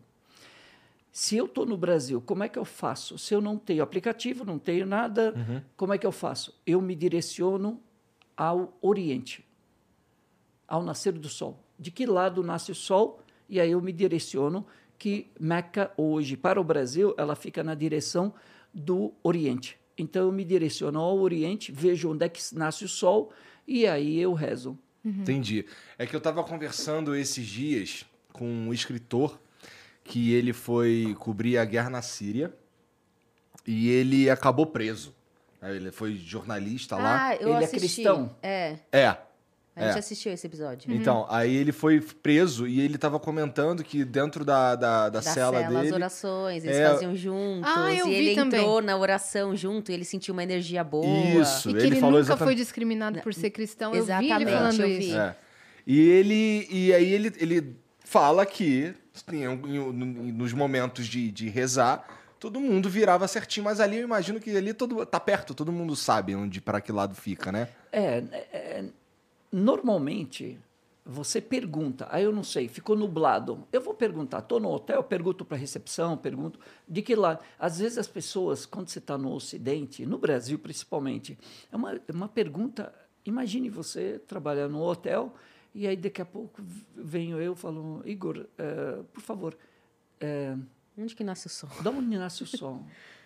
Se 1.12 1.36
eu 1.36 1.46
estou 1.46 1.66
no 1.66 1.76
Brasil, 1.76 2.22
como 2.22 2.44
é 2.44 2.48
que 2.48 2.60
eu 2.60 2.64
faço? 2.64 3.18
Se 3.18 3.34
eu 3.34 3.42
não 3.42 3.58
tenho 3.58 3.82
aplicativo, 3.82 4.46
não 4.46 4.60
tenho 4.60 4.86
nada, 4.86 5.34
como 5.76 5.92
é 5.92 5.98
que 5.98 6.06
eu 6.06 6.12
faço? 6.12 6.54
Eu 6.64 6.80
me 6.80 6.96
direciono 6.96 7.82
ao 8.38 8.78
Oriente, 8.80 9.44
ao 10.68 10.84
nascer 10.84 11.14
do 11.14 11.28
sol. 11.28 11.60
De 11.80 11.90
que 11.90 12.06
lado 12.06 12.44
nasce 12.44 12.72
o 12.72 12.76
sol? 12.76 13.22
E 13.50 13.60
aí 13.60 13.72
eu 13.72 13.82
me 13.82 13.92
direciono 13.92 14.64
que 15.00 15.32
Meca 15.40 15.92
hoje, 15.98 16.38
para 16.38 16.62
o 16.62 16.64
Brasil, 16.64 17.16
ela 17.18 17.36
fica 17.36 17.64
na 17.64 17.74
direção 17.74 18.32
do 18.72 19.12
Oriente. 19.24 19.80
Então 19.98 20.28
eu 20.28 20.32
me 20.32 20.46
direciono 20.46 21.00
ao 21.00 21.18
Oriente, 21.18 21.72
vejo 21.72 22.12
onde 22.12 22.26
é 22.26 22.30
que 22.30 22.40
nasce 22.54 22.86
o 22.86 22.88
sol 22.88 23.34
e 23.70 23.88
aí 23.88 24.20
eu 24.20 24.34
rezo. 24.34 24.78
Entendi. 25.06 25.66
É 25.98 26.06
que 26.06 26.16
eu 26.16 26.20
tava 26.20 26.44
conversando 26.44 27.16
esses 27.16 27.46
dias 27.46 28.06
com 28.34 28.46
um 28.46 28.74
escritor 28.74 29.40
que 30.04 30.34
ele 30.34 30.52
foi 30.54 31.16
cobrir 31.20 31.58
a 31.58 31.66
guerra 31.66 31.90
na 31.90 32.02
Síria 32.02 32.54
e 33.66 33.90
ele 33.90 34.30
acabou 34.30 34.66
preso. 34.66 35.16
Ele 35.62 35.92
foi 35.92 36.16
jornalista 36.16 36.96
lá. 36.96 37.28
Ah, 37.30 37.36
eu 37.36 37.50
Ele 37.50 37.64
é 37.64 37.66
assisti. 37.66 37.80
cristão? 37.80 38.36
É, 38.42 38.78
É. 38.92 39.18
a 39.80 39.86
gente 39.88 39.96
É. 39.96 40.00
assistiu 40.00 40.32
esse 40.32 40.46
episódio. 40.46 40.94
Então, 40.94 41.26
aí 41.30 41.56
ele 41.56 41.72
foi 41.72 42.02
preso 42.02 42.68
e 42.68 42.82
ele 42.82 42.98
tava 42.98 43.20
comentando 43.20 43.84
que 43.84 44.04
dentro 44.04 44.44
da, 44.46 44.76
da, 44.76 45.04
da, 45.04 45.10
Da 45.10 45.22
cela, 45.22 45.60
cela, 45.62 45.78
as 45.78 45.84
dele. 45.84 45.94
orações, 45.96 46.64
eles 46.64 46.78
É. 46.78 46.90
faziam 46.90 47.16
juntos. 47.16 47.70
Ah, 47.74 47.94
eu 47.94 48.06
e 48.08 48.10
vi 48.10 48.16
ele 48.16 48.36
também. 48.36 48.60
entrou 48.60 48.82
na 48.82 48.98
oração 48.98 49.56
junto 49.56 49.92
e 49.92 49.94
ele 49.94 50.06
sentiu 50.06 50.34
uma 50.34 50.44
energia 50.44 50.84
boa. 50.84 51.06
Isso, 51.42 51.70
E 51.70 51.74
que 51.74 51.80
ele, 51.80 51.88
ele, 51.88 51.96
falou 52.00 52.20
nunca 52.20 52.26
foi 52.26 52.36
exatamente. 52.36 52.58
discriminado 52.58 53.20
por 53.22 53.34
ser 53.34 53.50
cristão. 53.50 53.90
Eu 53.94 54.04
vi 54.04 54.12
Exatamente, 54.12 54.42
ele 54.42 54.52
falando 54.52 54.86
isso. 54.86 55.18
É. 55.18 55.36
E 55.88 56.00
ele 56.00 56.68
e 56.70 56.94
aí 56.94 57.12
ele, 57.14 57.34
ele 57.40 57.76
fala 58.04 58.46
que 58.46 58.94
em- 59.32 59.44
em- 59.44 59.76
em- 59.78 60.32
nos 60.32 60.54
momentos 60.54 61.08
de, 61.08 61.32
de 61.32 61.50
rezar 61.50 62.06
todo 62.40 62.58
mundo 62.60 62.90
virava 62.90 63.28
certinho, 63.28 63.66
mas 63.66 63.82
ali 63.82 63.98
eu 63.98 64.04
imagino 64.04 64.40
que 64.40 64.56
ali 64.56 64.74
todo 64.74 65.06
tá 65.06 65.20
perto, 65.20 65.54
todo 65.54 65.72
mundo 65.74 65.94
sabe 65.96 66.34
onde 66.36 66.62
para 66.62 66.80
que 66.80 66.90
lado 66.90 67.14
fica, 67.14 67.52
né? 67.52 67.68
É, 67.92 68.24
é, 68.54 68.86
normalmente 69.52 70.60
você 71.06 71.42
pergunta, 71.42 72.08
aí 72.12 72.24
eu 72.24 72.32
não 72.32 72.44
sei, 72.44 72.68
ficou 72.68 72.96
nublado. 72.96 73.68
Eu 73.72 73.82
vou 73.82 73.96
perguntar, 73.96 74.40
estou 74.40 74.60
no 74.60 74.70
hotel, 74.70 75.04
pergunto 75.04 75.44
para 75.44 75.58
a 75.58 75.60
recepção, 75.60 76.16
pergunto 76.16 76.60
de 76.88 77.02
que 77.02 77.16
lado. 77.16 77.44
Às 77.58 77.80
vezes 77.80 77.98
as 77.98 78.08
pessoas, 78.08 78.66
quando 78.66 78.90
você 78.90 79.00
está 79.00 79.18
no 79.18 79.34
Ocidente, 79.34 80.06
no 80.06 80.20
Brasil 80.20 80.60
principalmente, 80.60 81.38
é 81.72 81.76
uma, 81.76 81.96
é 81.96 82.12
uma 82.12 82.30
pergunta. 82.30 82.94
Imagine 83.26 83.70
você 83.70 84.20
trabalhar 84.20 84.68
no 84.68 84.82
hotel 84.82 85.34
e 85.74 85.88
aí 85.88 85.98
daqui 85.98 86.22
a 86.22 86.26
pouco 86.26 86.62
venho 86.96 87.42
eu 87.42 87.54
e 87.54 87.56
falo, 87.56 88.04
Igor, 88.06 88.46
eh, 88.58 89.00
por 89.12 89.22
favor, 89.22 89.58
eh, 90.20 90.56
Onde 90.96 91.16
que 91.16 91.24
nasce 91.24 91.48
o 91.48 91.50
sol? 91.50 91.70
da 91.82 91.90
onde 91.90 92.18
nasce 92.18 92.44
o 92.44 92.46
sol? 92.46 92.86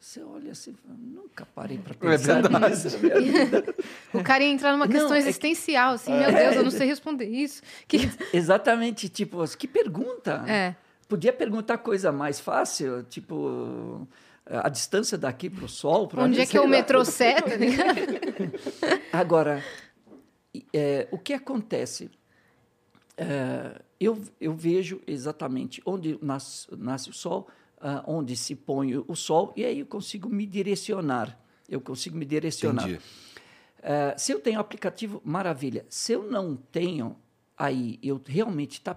Você 0.00 0.22
olha 0.22 0.52
assim, 0.52 0.76
nunca 0.86 1.44
parei 1.44 1.76
para 1.78 1.92
É 2.08 2.16
pensar 2.16 2.40
verdade. 2.40 2.70
nisso 2.70 2.96
na 2.96 3.02
minha 3.02 3.20
vida. 3.20 3.74
O 4.14 4.22
cara 4.22 4.42
ia 4.44 4.50
entrar 4.50 4.72
numa 4.72 4.86
Não, 4.86 4.92
questão 4.92 5.14
é 5.14 5.20
que- 5.22 5.28
existencial, 5.28 5.94
assim, 5.94 6.12
meu 6.12 6.32
Deus, 6.32 6.56
eu 6.56 6.62
não 6.64 6.70
sei 6.70 6.86
responder 6.86 7.26
isso. 7.26 7.60
Que... 7.86 8.08
Exatamente, 8.32 9.08
tipo, 9.08 9.44
que 9.56 9.66
pergunta. 9.68 10.44
É. 10.46 10.74
Podia 11.08 11.32
perguntar 11.32 11.78
coisa 11.78 12.12
mais 12.12 12.38
fácil, 12.38 13.02
tipo, 13.04 14.06
a 14.46 14.68
distância 14.68 15.18
daqui 15.18 15.50
para 15.50 15.64
o 15.64 15.68
Sol. 15.68 16.06
pra 16.06 16.22
Onde 16.22 16.40
é 16.40 16.46
que 16.46 16.56
é 16.56 16.60
o 16.60 16.68
metrô 16.68 17.04
certo? 17.04 17.50
Agora, 19.12 19.62
e, 20.54 20.64
é, 20.72 21.08
o 21.10 21.18
que 21.18 21.32
acontece? 21.32 22.10
É, 23.16 23.80
eu, 24.00 24.20
eu 24.40 24.54
vejo 24.54 25.00
exatamente 25.06 25.82
onde 25.84 26.18
nasce, 26.22 26.66
nasce 26.76 27.10
o 27.10 27.12
Sol, 27.12 27.48
ah, 27.80 28.02
onde 28.06 28.36
se 28.36 28.54
põe 28.54 28.96
o 28.96 29.14
Sol, 29.14 29.52
e 29.56 29.64
aí 29.64 29.80
eu 29.80 29.86
consigo 29.86 30.28
me 30.28 30.46
direcionar. 30.46 31.38
Eu 31.68 31.80
consigo 31.80 32.16
me 32.16 32.24
direcionar. 32.24 32.88
É, 33.82 34.14
se 34.16 34.32
eu 34.32 34.40
tenho 34.40 34.58
aplicativo, 34.58 35.20
maravilha. 35.24 35.86
Se 35.88 36.12
eu 36.12 36.22
não 36.22 36.56
tenho, 36.56 37.16
aí 37.56 37.98
eu 38.02 38.20
realmente 38.26 38.80
tá, 38.80 38.96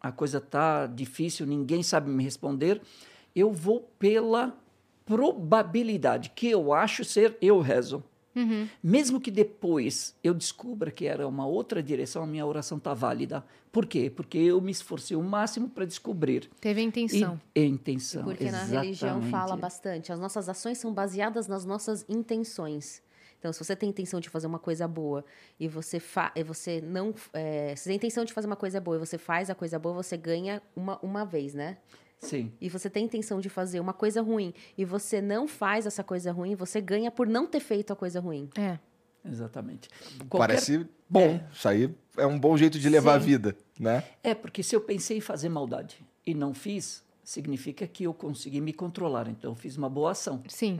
a 0.00 0.12
coisa 0.12 0.40
tá 0.40 0.86
difícil, 0.86 1.46
ninguém 1.46 1.82
sabe 1.82 2.10
me 2.10 2.22
responder, 2.22 2.80
eu 3.34 3.52
vou 3.52 3.80
pela 3.98 4.56
probabilidade 5.04 6.30
que 6.30 6.48
eu 6.48 6.72
acho 6.72 7.04
ser, 7.04 7.36
eu 7.40 7.60
rezo. 7.60 8.04
Mesmo 8.82 9.20
que 9.20 9.30
depois 9.30 10.14
eu 10.22 10.32
descubra 10.34 10.90
que 10.90 11.06
era 11.06 11.26
uma 11.26 11.46
outra 11.46 11.82
direção, 11.82 12.22
a 12.22 12.26
minha 12.26 12.46
oração 12.46 12.78
está 12.78 12.94
válida. 12.94 13.44
Por 13.70 13.86
quê? 13.86 14.10
Porque 14.14 14.38
eu 14.38 14.60
me 14.60 14.70
esforcei 14.70 15.16
o 15.16 15.22
máximo 15.22 15.68
para 15.68 15.84
descobrir. 15.84 16.50
Teve 16.60 16.80
a 16.80 16.84
intenção. 16.84 17.40
e 17.54 17.60
a 17.60 17.64
intenção. 17.64 18.24
Porque 18.24 18.50
na 18.50 18.64
religião 18.64 19.18
exatamente. 19.18 19.30
fala 19.30 19.56
bastante. 19.56 20.12
As 20.12 20.18
nossas 20.18 20.48
ações 20.48 20.78
são 20.78 20.92
baseadas 20.92 21.46
nas 21.46 21.64
nossas 21.64 22.04
intenções. 22.08 23.02
Então, 23.42 23.52
se 23.52 23.58
você 23.58 23.74
tem 23.74 23.88
intenção 23.88 24.20
de 24.20 24.30
fazer 24.30 24.46
uma 24.46 24.60
coisa 24.60 24.86
boa 24.86 25.24
e 25.58 25.66
você, 25.66 25.98
fa 25.98 26.30
e 26.36 26.44
você 26.44 26.80
não. 26.80 27.12
é, 27.32 27.74
se 27.74 27.86
tem 27.86 27.96
intenção 27.96 28.24
de 28.24 28.32
fazer 28.32 28.46
uma 28.46 28.54
coisa 28.54 28.80
boa 28.80 28.96
e 28.96 29.00
você 29.00 29.18
faz 29.18 29.50
a 29.50 29.54
coisa 29.54 29.80
boa, 29.80 29.96
você 29.96 30.16
ganha 30.16 30.62
uma, 30.76 30.96
uma 31.02 31.24
vez, 31.24 31.52
né? 31.52 31.78
Sim. 32.22 32.52
E 32.60 32.68
você 32.68 32.88
tem 32.88 33.04
intenção 33.04 33.40
de 33.40 33.48
fazer 33.48 33.80
uma 33.80 33.92
coisa 33.92 34.22
ruim 34.22 34.54
e 34.78 34.84
você 34.84 35.20
não 35.20 35.46
faz 35.48 35.84
essa 35.86 36.02
coisa 36.04 36.30
ruim, 36.32 36.54
você 36.54 36.80
ganha 36.80 37.10
por 37.10 37.26
não 37.26 37.46
ter 37.46 37.60
feito 37.60 37.92
a 37.92 37.96
coisa 37.96 38.20
ruim. 38.20 38.48
É. 38.56 38.78
Exatamente. 39.24 39.88
Qualquer- 40.28 40.38
Parece 40.54 40.86
bom. 41.08 41.40
Isso 41.52 41.68
aí 41.68 41.94
é 42.16 42.26
um 42.26 42.38
bom 42.38 42.56
jeito 42.56 42.78
de 42.78 42.88
levar 42.88 43.16
a 43.16 43.20
Sim. 43.20 43.26
vida, 43.26 43.56
né? 43.78 44.04
É, 44.22 44.34
porque 44.34 44.62
se 44.62 44.74
eu 44.74 44.80
pensei 44.80 45.18
em 45.18 45.20
fazer 45.20 45.48
maldade 45.48 46.04
e 46.26 46.32
não 46.34 46.54
fiz, 46.54 47.02
significa 47.22 47.86
que 47.86 48.04
eu 48.04 48.12
consegui 48.14 48.60
me 48.60 48.72
controlar. 48.72 49.28
Então, 49.28 49.52
eu 49.52 49.54
fiz 49.54 49.76
uma 49.76 49.88
boa 49.88 50.10
ação. 50.12 50.42
Sim. 50.48 50.78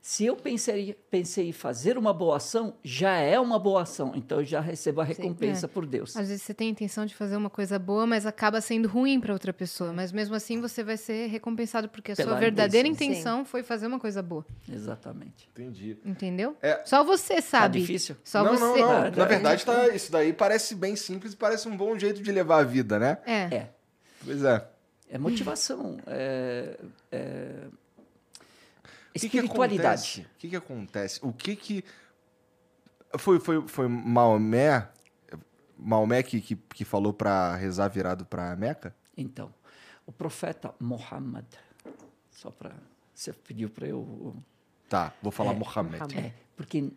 Se 0.00 0.24
eu 0.26 0.34
pensei, 0.34 0.94
pensei 1.10 1.50
em 1.50 1.52
fazer 1.52 1.96
uma 1.96 2.12
boa 2.12 2.38
ação, 2.38 2.74
já 2.82 3.18
é 3.18 3.38
uma 3.38 3.56
boa 3.56 3.82
ação. 3.82 4.10
Então, 4.16 4.40
eu 4.40 4.44
já 4.44 4.60
recebo 4.60 5.00
a 5.00 5.04
recompensa 5.04 5.66
É. 5.66 5.68
por 5.68 5.86
Deus. 5.86 6.16
Às 6.16 6.26
vezes 6.28 6.42
você 6.42 6.52
tem 6.52 6.66
a 6.66 6.70
intenção 6.72 7.06
de 7.06 7.14
fazer 7.14 7.36
uma 7.36 7.48
coisa 7.48 7.78
boa, 7.78 8.04
mas 8.04 8.26
acaba 8.26 8.60
sendo 8.60 8.88
ruim 8.88 9.20
para 9.20 9.32
outra 9.32 9.52
pessoa. 9.52 9.92
Mas 9.92 10.10
mesmo 10.10 10.34
assim 10.34 10.60
você 10.60 10.82
vai 10.82 10.96
ser 10.96 11.28
recompensado 11.28 11.88
porque 11.88 12.10
a 12.10 12.16
sua 12.16 12.24
Pela 12.24 12.36
verdadeira 12.40 12.88
intenção. 12.88 13.12
intenção 13.12 13.44
foi 13.44 13.62
fazer 13.62 13.86
uma 13.86 14.00
coisa 14.00 14.20
boa. 14.20 14.44
Exatamente. 14.68 15.48
Entendi. 15.52 15.96
Entendeu? 16.04 16.56
É. 16.60 16.82
Só 16.84 17.04
você 17.04 17.40
sabe. 17.40 17.78
difícil? 17.80 18.16
Só 18.24 18.42
não, 18.42 18.56
você. 18.56 18.80
não, 18.80 18.88
não. 18.88 19.04
É, 19.04 19.10
Na 19.12 19.24
é. 19.24 19.26
verdade, 19.28 19.64
tá, 19.64 19.88
isso 19.90 20.10
daí 20.10 20.32
parece 20.32 20.74
bem 20.74 20.96
simples 20.96 21.34
e 21.34 21.36
parece 21.36 21.68
um 21.68 21.76
bom 21.76 21.96
jeito 21.96 22.20
de 22.20 22.32
levar 22.32 22.58
a 22.58 22.64
vida, 22.64 22.98
né? 22.98 23.18
É. 23.24 23.54
É. 23.54 23.70
Pois 24.24 24.42
é. 24.42 24.66
É 25.12 25.18
motivação. 25.18 25.98
É, 26.06 26.78
é 27.12 27.68
espiritualidade. 29.14 29.86
acontece? 29.86 30.20
O 30.20 30.38
que, 30.38 30.48
que 30.48 30.56
acontece? 30.56 31.20
O 31.22 31.32
que 31.32 31.56
que. 31.56 31.84
Foi, 33.18 33.38
foi, 33.38 33.68
foi 33.68 33.88
Maomé, 33.88 34.88
Maomé 35.76 36.22
que, 36.22 36.40
que, 36.40 36.56
que 36.56 36.84
falou 36.84 37.12
pra 37.12 37.54
rezar 37.56 37.88
virado 37.88 38.24
pra 38.24 38.56
Meca? 38.56 38.96
Então, 39.14 39.52
o 40.06 40.12
profeta 40.12 40.74
Muhammad, 40.80 41.44
só 42.30 42.50
para. 42.50 42.72
Você 43.14 43.34
pediu 43.34 43.68
para 43.68 43.86
eu 43.86 44.34
Tá, 44.92 45.10
vou 45.22 45.32
falar 45.32 45.52
É, 45.52 45.54
Mohammed. 45.54 46.18
É, 46.18 46.34
porque 46.54 46.92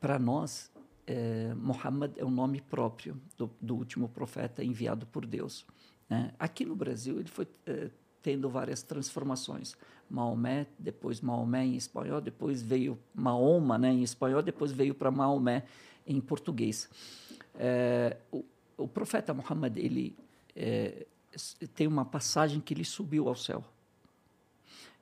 para 0.00 0.18
nós, 0.18 0.70
é, 1.06 1.52
Muhammad 1.54 2.12
é 2.16 2.24
o 2.24 2.30
nome 2.30 2.62
próprio 2.62 3.20
do, 3.36 3.50
do 3.60 3.76
último 3.76 4.08
profeta 4.08 4.64
enviado 4.64 5.06
por 5.06 5.26
Deus. 5.26 5.66
Né? 6.08 6.32
Aqui 6.38 6.64
no 6.64 6.76
Brasil, 6.76 7.18
ele 7.18 7.28
foi 7.28 7.46
é, 7.66 7.90
tendo 8.22 8.48
várias 8.48 8.82
transformações. 8.82 9.76
Maomé, 10.08 10.66
depois 10.78 11.20
Maomé 11.20 11.64
em 11.64 11.76
espanhol, 11.76 12.20
depois 12.20 12.62
veio 12.62 12.98
Mahoma 13.14 13.78
né, 13.78 13.90
em 13.90 14.02
espanhol, 14.02 14.42
depois 14.42 14.70
veio 14.70 14.94
para 14.94 15.10
Maomé 15.10 15.64
em 16.06 16.20
português. 16.20 16.88
É, 17.54 18.16
o, 18.30 18.44
o 18.76 18.88
profeta 18.88 19.32
Muhammad, 19.32 19.76
ele 19.78 20.16
é, 20.54 21.06
tem 21.74 21.86
uma 21.86 22.04
passagem 22.04 22.60
que 22.60 22.74
ele 22.74 22.84
subiu 22.84 23.28
ao 23.28 23.34
céu. 23.34 23.64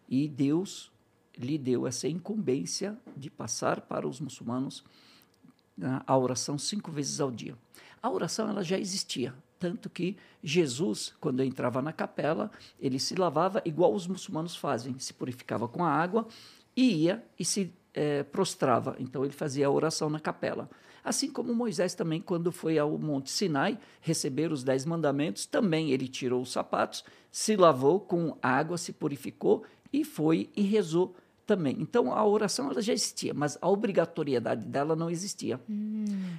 E 0.09 0.29
Deus 0.29 0.91
lhe 1.37 1.57
deu 1.57 1.87
essa 1.87 2.09
incumbência 2.09 2.99
de 3.17 3.31
passar 3.31 3.81
para 3.83 4.07
os 4.07 4.21
muçulmanos 4.21 4.85
né, 5.77 6.01
a 6.07 6.17
oração 6.17 6.59
cinco 6.59 6.91
vezes 6.91 7.21
ao 7.21 7.31
dia. 7.31 7.57
A 8.03 8.11
oração 8.11 8.49
ela 8.49 8.63
já 8.63 8.79
existia, 8.79 9.35
tanto 9.63 9.89
que 9.89 10.17
Jesus, 10.43 11.15
quando 11.21 11.41
entrava 11.41 11.81
na 11.81 11.93
capela, 11.93 12.51
ele 12.81 12.99
se 12.99 13.15
lavava 13.15 13.63
igual 13.65 13.95
os 13.95 14.09
muçulmanos 14.09 14.57
fazem, 14.57 14.99
se 14.99 15.15
purificava 15.15 15.69
com 15.69 15.85
a 15.85 15.89
água 15.89 16.27
e 16.77 17.05
ia 17.05 17.25
e 17.39 17.45
se 17.45 17.73
eh, 17.95 18.25
prostrava. 18.25 18.97
Então 18.99 19.25
ele 19.25 19.33
fazia 19.33 19.69
a 19.69 19.71
oração 19.71 20.11
na 20.11 20.19
capela. 20.19 20.69
Assim 21.05 21.31
como 21.31 21.55
Moisés 21.55 21.95
também, 21.95 22.21
quando 22.21 22.51
foi 22.51 22.77
ao 22.77 22.99
Monte 22.99 23.31
Sinai 23.31 23.79
receber 24.01 24.51
os 24.51 24.65
dez 24.65 24.85
mandamentos, 24.85 25.47
também 25.47 25.93
ele 25.93 26.09
tirou 26.09 26.43
os 26.43 26.51
sapatos, 26.51 27.05
se 27.31 27.55
lavou 27.55 28.01
com 28.01 28.37
água, 28.43 28.77
se 28.77 28.93
purificou 28.93 29.63
e 29.93 30.05
foi 30.05 30.51
e 30.57 30.63
rezou 30.63 31.15
também. 31.47 31.77
Então 31.81 32.13
a 32.15 32.25
oração 32.27 32.71
ela 32.71 32.81
já 32.81 32.93
existia, 32.93 33.35
mas 33.35 33.59
a 33.61 33.69
obrigatoriedade 33.69 34.67
dela 34.67 34.95
não 34.97 35.11
existia. 35.11 35.61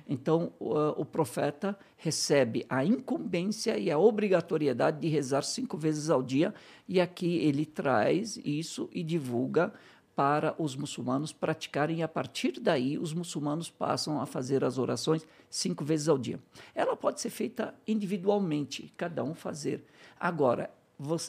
Então 0.07 0.51
o, 0.59 1.01
o 1.01 1.05
profeta 1.05 1.77
recebe 1.97 2.65
a 2.69 2.83
incumbência 2.83 3.77
e 3.77 3.89
a 3.91 3.97
obrigatoriedade 3.97 4.99
de 4.99 5.07
rezar 5.07 5.43
cinco 5.43 5.77
vezes 5.77 6.09
ao 6.09 6.21
dia, 6.23 6.53
e 6.87 6.99
aqui 6.99 7.37
ele 7.37 7.65
traz 7.65 8.39
isso 8.43 8.89
e 8.93 9.03
divulga 9.03 9.73
para 10.15 10.53
os 10.59 10.75
muçulmanos 10.75 11.33
praticarem, 11.33 11.97
e 11.97 12.03
a 12.03 12.07
partir 12.07 12.59
daí 12.59 12.99
os 12.99 13.13
muçulmanos 13.13 13.69
passam 13.71 14.21
a 14.21 14.27
fazer 14.27 14.63
as 14.63 14.77
orações 14.77 15.25
cinco 15.49 15.83
vezes 15.83 16.07
ao 16.07 16.19
dia. 16.19 16.39
Ela 16.75 16.95
pode 16.95 17.19
ser 17.19 17.31
feita 17.31 17.73
individualmente, 17.87 18.93
cada 18.95 19.23
um 19.23 19.33
fazer. 19.33 19.83
Agora, 20.19 20.69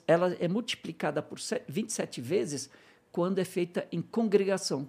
ela 0.06 0.34
é 0.38 0.46
multiplicada 0.46 1.22
por 1.22 1.40
se- 1.40 1.62
27 1.66 2.20
vezes 2.20 2.68
quando 3.14 3.38
é 3.38 3.44
feita 3.44 3.87
em 3.92 4.02
congregação, 4.02 4.88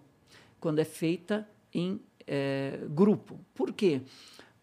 quando 0.59 0.79
é 0.79 0.83
feita 0.83 1.47
em 1.71 2.01
eh, 2.25 2.79
grupo. 2.89 3.39
Por 3.53 3.71
quê? 3.71 4.01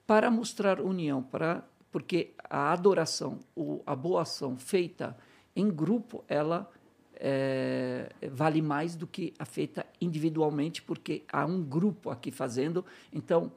Para 0.05 0.33
mostrar 0.33 0.81
união, 0.81 1.23
para, 1.23 1.63
porque 1.93 2.33
a 2.51 2.73
adoração, 2.73 3.39
o, 3.55 3.81
a 3.87 3.95
boa 3.95 4.23
ação 4.23 4.57
feita 4.57 5.17
em 5.55 5.71
grupo, 5.71 6.25
ela 6.27 6.69
eh, 7.15 8.11
vale 8.33 8.61
mais 8.61 8.97
do 8.97 9.07
que 9.07 9.33
a 9.39 9.45
feita 9.45 9.87
individualmente, 10.01 10.83
porque 10.83 11.23
há 11.33 11.47
um 11.47 11.63
grupo 11.63 12.11
aqui 12.11 12.33
fazendo. 12.33 12.85
Então, 13.13 13.53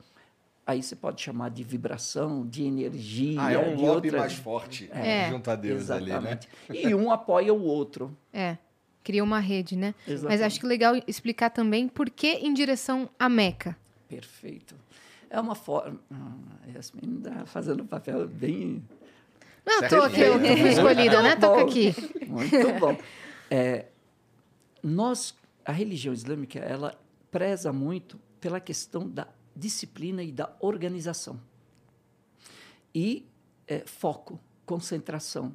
aí 0.67 0.83
você 0.83 0.95
pode 0.95 1.19
chamar 1.19 1.49
de 1.49 1.63
vibração, 1.63 2.45
de 2.45 2.63
energia. 2.63 3.41
Ah, 3.41 3.51
é 3.53 3.57
um 3.57 3.75
de 3.75 3.81
lobby 3.81 4.07
outra- 4.09 4.19
mais 4.19 4.33
forte 4.35 4.87
É. 4.93 5.31
junto 5.31 5.49
a 5.49 5.55
Deus 5.55 5.89
ali, 5.89 6.11
né? 6.11 6.17
Exatamente. 6.17 6.47
E 6.69 6.93
um 6.93 7.11
apoia 7.11 7.51
o 7.51 7.63
outro. 7.63 8.15
É. 8.31 8.57
Cria 9.05 9.23
uma 9.23 9.39
rede, 9.39 9.75
né? 9.77 9.93
Mas 10.07 10.15
Exatamente. 10.15 10.43
acho 10.43 10.59
que 10.59 10.65
legal 10.65 10.95
explicar 11.07 11.51
também 11.51 11.87
por 11.87 12.09
que 12.09 12.27
em 12.27 12.51
direção 12.55 13.07
a 13.19 13.29
Meca. 13.29 13.77
Perfeito. 14.09 14.75
É 15.29 15.39
uma 15.39 15.53
forma. 15.53 15.99
Ah, 16.11 16.33
Yasmin 16.73 17.19
está 17.19 17.45
fazendo 17.45 17.83
um 17.83 17.85
papel 17.85 18.27
bem. 18.27 18.83
Não, 19.63 19.79
Você 19.79 19.89
tô 19.89 20.01
aqui, 20.01 20.21
eu 20.21 20.39
respeita. 20.39 20.61
fui 20.61 20.69
escolhida, 20.71 21.21
né? 21.21 21.35
Toca 21.35 21.63
Bom. 21.63 21.69
aqui. 21.69 21.93
Muito 22.27 22.79
bom. 22.79 22.97
É, 23.51 23.85
nós, 24.81 25.35
a 25.63 25.71
religião 25.71 26.11
islâmica, 26.11 26.57
ela 26.57 26.99
preza 27.29 27.71
muito 27.71 28.19
pela 28.41 28.59
questão 28.59 29.07
da 29.07 29.27
disciplina 29.55 30.23
e 30.23 30.31
da 30.31 30.51
organização. 30.59 31.39
E 32.93 33.23
é, 33.67 33.83
foco, 33.85 34.39
concentração. 34.65 35.53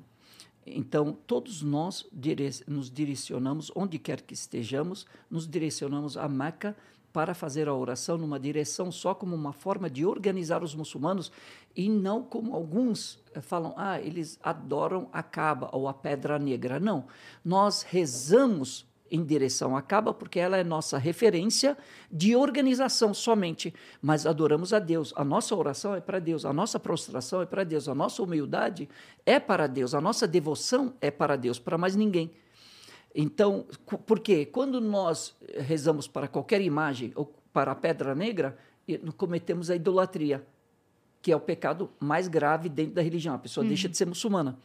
Então, 0.73 1.17
todos 1.27 1.63
nós 1.63 2.07
dire 2.13 2.51
nos 2.67 2.91
direcionamos, 2.91 3.71
onde 3.75 3.99
quer 3.99 4.21
que 4.23 4.35
estejamos, 4.35 5.07
nos 5.31 5.47
direcionamos 5.49 6.17
a 6.17 6.29
Meca 6.29 6.77
para 7.13 7.35
fazer 7.35 7.69
a 7.69 7.75
oração 7.75 8.17
numa 8.17 8.39
direção 8.39 8.91
só 8.93 9.15
como 9.15 9.35
uma 9.35 9.53
forma 9.53 9.91
de 9.91 10.07
organizar 10.07 10.63
os 10.63 10.75
muçulmanos 10.75 11.31
e 11.75 11.89
não 11.89 12.23
como 12.23 12.55
alguns 12.55 13.19
eh, 13.35 13.41
falam, 13.41 13.75
ah, 13.77 14.01
eles 14.01 14.39
adoram 14.43 15.09
a 15.13 15.23
Kaaba 15.23 15.71
ou 15.73 15.89
a 15.89 15.95
Pedra 15.95 16.39
Negra. 16.39 16.79
Não, 16.79 17.05
nós 17.45 17.83
rezamos 17.83 18.87
em 19.11 19.25
direção 19.25 19.77
à 19.77 19.83
Kaaba 19.83 20.15
porque 20.15 20.39
ela 20.39 20.57
é 20.57 20.65
nossa 20.65 20.97
referência 20.99 21.77
de 22.11 22.37
organização 22.37 23.13
somente, 23.13 23.75
mas 24.01 24.27
adoramos 24.27 24.73
a 24.73 24.79
Deus. 24.79 25.13
A 25.17 25.25
nossa 25.25 25.55
oração 25.55 25.95
é 25.95 26.01
para 26.01 26.19
Deus, 26.19 26.45
a 26.45 26.53
nossa 26.53 26.79
prostração 26.79 27.43
é 27.43 27.47
para 27.47 27.65
Deus, 27.65 27.89
a 27.89 27.95
nossa 27.95 28.23
humildade 28.23 28.89
é 29.27 29.41
para 29.41 29.67
Deus, 29.67 29.95
a 29.95 30.01
nossa 30.01 30.27
devoção 30.27 30.95
é 31.01 31.11
para 31.11 31.37
Deus, 31.37 31.59
para 31.59 31.77
mais 31.77 31.97
ninguém. 31.97 32.31
Então, 33.15 33.67
porque 34.07 34.47
quando 34.47 34.81
nós 34.81 35.37
rezamos 35.59 36.07
para 36.07 36.29
qualquer 36.29 36.61
imagem 36.61 37.13
ou 37.17 37.35
para 37.53 37.73
a 37.73 37.75
pedra 37.75 38.15
negra, 38.15 38.57
cometemos 39.17 39.71
a 39.71 39.77
idolatria, 39.77 40.47
que 41.21 41.33
é 41.33 41.37
o 41.37 41.41
pecado 41.41 41.91
mais 41.99 42.29
grave 42.29 42.69
dentro 42.69 42.95
da 42.95 43.03
religião. 43.03 43.35
A 43.35 43.39
pessoa 43.39 43.67
deixa 43.67 43.89
de 43.89 43.97
ser 43.97 44.07
muçulmana. 44.07 44.59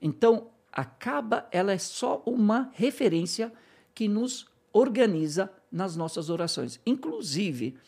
Então, 0.00 0.48
a 0.70 0.84
Kaaba, 0.84 1.48
ela 1.50 1.72
é 1.72 1.78
só 1.78 2.22
uma 2.26 2.70
referência 2.74 3.50
que 3.96 4.06
nos 4.06 4.46
organiza 4.74 5.50
nas 5.72 5.96
nossas 5.96 6.28
orações. 6.28 6.78
Inclusive, 6.84 7.78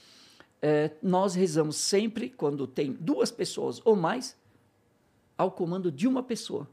eh, 0.63 0.91
nós 1.03 1.35
rezamos 1.35 1.77
sempre 1.77 2.31
quando 2.31 2.67
tem 2.67 2.95
duas 2.95 3.31
pessoas 3.31 3.83
ou 3.85 3.95
mais 3.95 4.35
ao 5.37 5.53
comando 5.53 5.93
de 5.93 6.09
uma 6.09 6.23
pessoa 6.23 6.67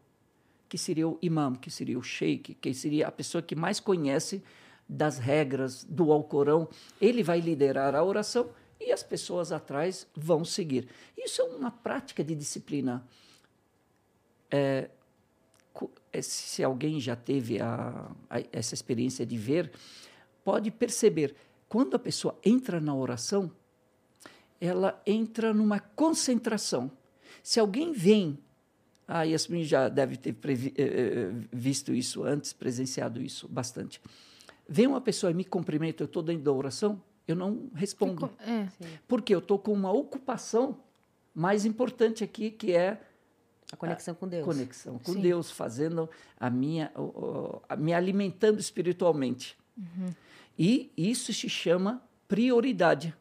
que 0.70 0.78
seria 0.78 1.08
o 1.08 1.20
imam, 1.22 1.54
que 1.54 1.70
seria 1.70 2.00
o 2.00 2.02
sheik, 2.02 2.56
que 2.56 2.74
seria 2.74 3.08
a 3.10 3.12
pessoa 3.12 3.42
que 3.42 3.56
mais 3.56 3.82
conhece 3.82 4.42
das 4.88 5.18
regras 5.18 5.84
do 5.84 6.14
Alcorão. 6.14 6.70
Ele 7.02 7.22
vai 7.22 7.42
liderar 7.42 7.94
a 7.94 8.04
oração 8.04 8.50
e 8.80 8.94
as 8.94 9.04
pessoas 9.04 9.52
atrás 9.52 10.08
vão 10.16 10.46
seguir. 10.46 10.88
Isso 11.18 11.42
é 11.42 11.46
uma 11.46 11.72
prática 11.72 12.24
de 12.24 12.34
disciplina. 12.34 13.06
É, 14.50 14.58
é, 14.58 14.90
se 16.22 16.64
alguém 16.64 17.00
já 17.00 17.16
teve 17.16 17.60
a- 17.62 18.12
a- 18.30 18.44
essa 18.52 18.74
experiência 18.74 19.26
de 19.26 19.38
ver, 19.38 19.72
pode 20.44 20.70
perceber, 20.72 21.36
quando 21.68 21.96
a 21.96 22.00
pessoa 22.00 22.38
entra 22.44 22.80
na 22.80 22.94
oração, 22.96 23.52
ela 24.60 25.02
entra 25.06 25.54
numa 25.54 25.80
concentração. 25.80 26.92
Se 27.44 27.60
alguém 27.60 27.92
vem 27.92 28.38
a 29.08 29.24
Yasmin 29.24 29.64
já 29.64 29.88
deve 29.88 30.18
ter 30.18 30.34
previ- 30.34 30.74
eh, 30.78 30.84
eh, 30.84 31.32
visto 31.54 31.94
isso 31.94 32.24
antes, 32.24 32.54
presenciado 32.54 33.22
isso 33.22 33.48
bastante. 33.48 34.02
Vem 34.68 34.88
uma 34.88 35.00
pessoa 35.02 35.30
e 35.30 35.34
me 35.34 35.46
cumprimenta, 35.46 36.02
eu 36.02 36.06
estou 36.06 36.24
dentro 36.24 36.44
da 36.44 36.52
oração, 36.52 37.00
eu 37.28 37.36
não 37.36 37.70
respondo. 37.76 38.32
É. 38.40 38.68
Porque 39.08 39.34
eu 39.36 39.40
estou 39.40 39.60
com 39.60 39.74
uma 39.74 39.92
ocupação 39.92 40.78
mais 41.36 41.66
importante 41.66 42.24
aqui, 42.24 42.50
que 42.50 42.72
é 42.72 43.00
A 43.72 43.76
conexão 43.76 44.14
com 44.14 44.28
Deus. 44.28 44.46
conexão 44.46 45.00
com 45.00 45.14
Sim. 45.14 45.22
Deus, 45.22 45.50
fazendo 45.52 46.10
a 46.40 46.50
minha, 46.50 46.92
a- 47.68 47.76
me 47.76 47.94
alimentando 47.94 48.60
espiritualmente. 48.60 49.58
E 50.58 50.92
isso 50.96 51.34
se 51.34 51.50
chama 51.50 52.02
prioridade. 52.28 53.14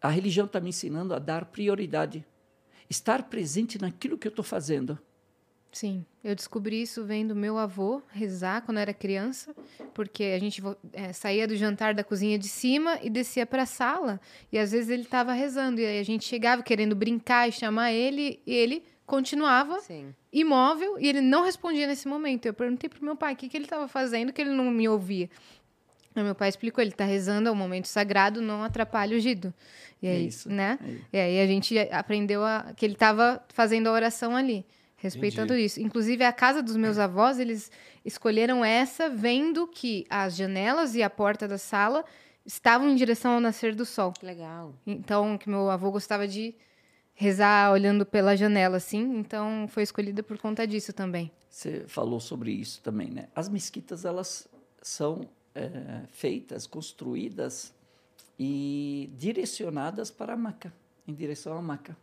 A 0.00 0.08
religião 0.08 0.46
está 0.46 0.60
me 0.60 0.68
ensinando 0.70 1.14
a 1.14 1.18
dar 1.18 1.46
prioridade, 1.46 2.24
estar 2.88 3.24
presente 3.24 3.80
naquilo 3.80 4.16
que 4.16 4.26
eu 4.28 4.30
estou 4.30 4.44
fazendo. 4.44 4.98
Sim, 5.72 6.06
eu 6.24 6.34
descobri 6.34 6.80
isso 6.80 7.04
vendo 7.04 7.36
meu 7.36 7.58
avô 7.58 8.00
rezar 8.08 8.62
quando 8.62 8.78
era 8.78 8.94
criança, 8.94 9.54
porque 9.92 10.24
a 10.34 10.38
gente 10.38 10.62
eh, 10.94 11.12
saía 11.12 11.46
do 11.46 11.54
jantar 11.54 11.92
da 11.92 12.02
cozinha 12.02 12.38
de 12.38 12.48
cima 12.48 12.98
e 13.02 13.10
descia 13.10 13.44
para 13.44 13.64
a 13.64 13.66
sala, 13.66 14.18
e 14.50 14.58
às 14.58 14.70
vezes 14.72 14.88
ele 14.88 15.02
estava 15.02 15.34
rezando, 15.34 15.78
e 15.80 15.84
aí 15.84 15.98
a 15.98 16.02
gente 16.02 16.24
chegava 16.24 16.62
querendo 16.62 16.96
brincar 16.96 17.46
e 17.48 17.52
chamar 17.52 17.92
ele, 17.92 18.40
e 18.46 18.54
ele 18.54 18.82
continuava 19.06 19.80
Sim. 19.80 20.14
imóvel 20.32 20.98
e 20.98 21.08
ele 21.08 21.20
não 21.20 21.44
respondia 21.44 21.86
nesse 21.86 22.08
momento. 22.08 22.46
Eu 22.46 22.54
perguntei 22.54 22.90
pro 22.90 23.04
meu 23.04 23.16
pai 23.16 23.34
o 23.34 23.36
que, 23.36 23.48
que 23.48 23.56
ele 23.56 23.64
estava 23.64 23.86
fazendo, 23.88 24.32
que 24.32 24.40
ele 24.40 24.50
não 24.50 24.70
me 24.70 24.88
ouvia. 24.88 25.30
Aí 26.14 26.22
meu 26.22 26.34
pai 26.34 26.48
explicou, 26.48 26.82
ele 26.82 26.90
está 26.90 27.04
rezando, 27.04 27.48
é 27.48 27.52
um 27.52 27.56
momento 27.56 27.86
sagrado, 27.86 28.40
não 28.40 28.62
atrapalha 28.62 29.16
o 29.16 29.20
Gido. 29.20 29.52
E 30.02 30.06
É 30.06 30.10
aí, 30.12 30.26
isso, 30.26 30.48
né? 30.50 30.78
é. 31.12 31.16
E 31.16 31.20
aí 31.20 31.40
a 31.40 31.46
gente 31.46 31.78
aprendeu 31.90 32.42
a, 32.44 32.72
que 32.76 32.84
ele 32.86 32.94
estava 32.94 33.44
fazendo 33.50 33.86
a 33.88 33.92
oração 33.92 34.34
ali, 34.34 34.64
respeitando 34.96 35.54
isso. 35.54 35.80
Inclusive, 35.80 36.24
a 36.24 36.32
casa 36.32 36.62
dos 36.62 36.74
meus 36.76 36.98
avós, 36.98 37.38
eles 37.38 37.70
escolheram 38.04 38.64
essa 38.64 39.10
vendo 39.10 39.66
que 39.66 40.06
as 40.08 40.34
janelas 40.34 40.94
e 40.94 41.02
a 41.02 41.10
porta 41.10 41.46
da 41.46 41.58
sala 41.58 42.02
estavam 42.46 42.88
em 42.88 42.94
direção 42.94 43.32
ao 43.34 43.40
nascer 43.40 43.74
do 43.74 43.84
sol. 43.84 44.12
Que 44.12 44.24
legal. 44.24 44.72
Então, 44.86 45.36
que 45.36 45.50
meu 45.50 45.68
avô 45.70 45.90
gostava 45.90 46.26
de 46.26 46.54
rezar 47.16 47.72
olhando 47.72 48.06
pela 48.06 48.36
janela, 48.36 48.76
assim. 48.76 49.18
Então, 49.18 49.66
foi 49.68 49.82
escolhida 49.82 50.22
por 50.22 50.38
conta 50.38 50.66
disso 50.66 50.92
também. 50.92 51.32
Você 51.48 51.84
falou 51.88 52.20
sobre 52.20 52.52
isso 52.52 52.80
também, 52.82 53.10
né? 53.10 53.28
As 53.34 53.48
mesquitas 53.48 54.04
elas 54.04 54.46
são 54.82 55.26
eh, 55.54 56.02
feitas, 56.10 56.66
construídas 56.66 57.72
e 58.38 59.10
direcionadas 59.16 60.10
para 60.10 60.34
a 60.34 60.36
Meca, 60.36 60.72
em 61.08 61.14
direção 61.14 61.56
à 61.56 61.62
Meca. 61.62 61.96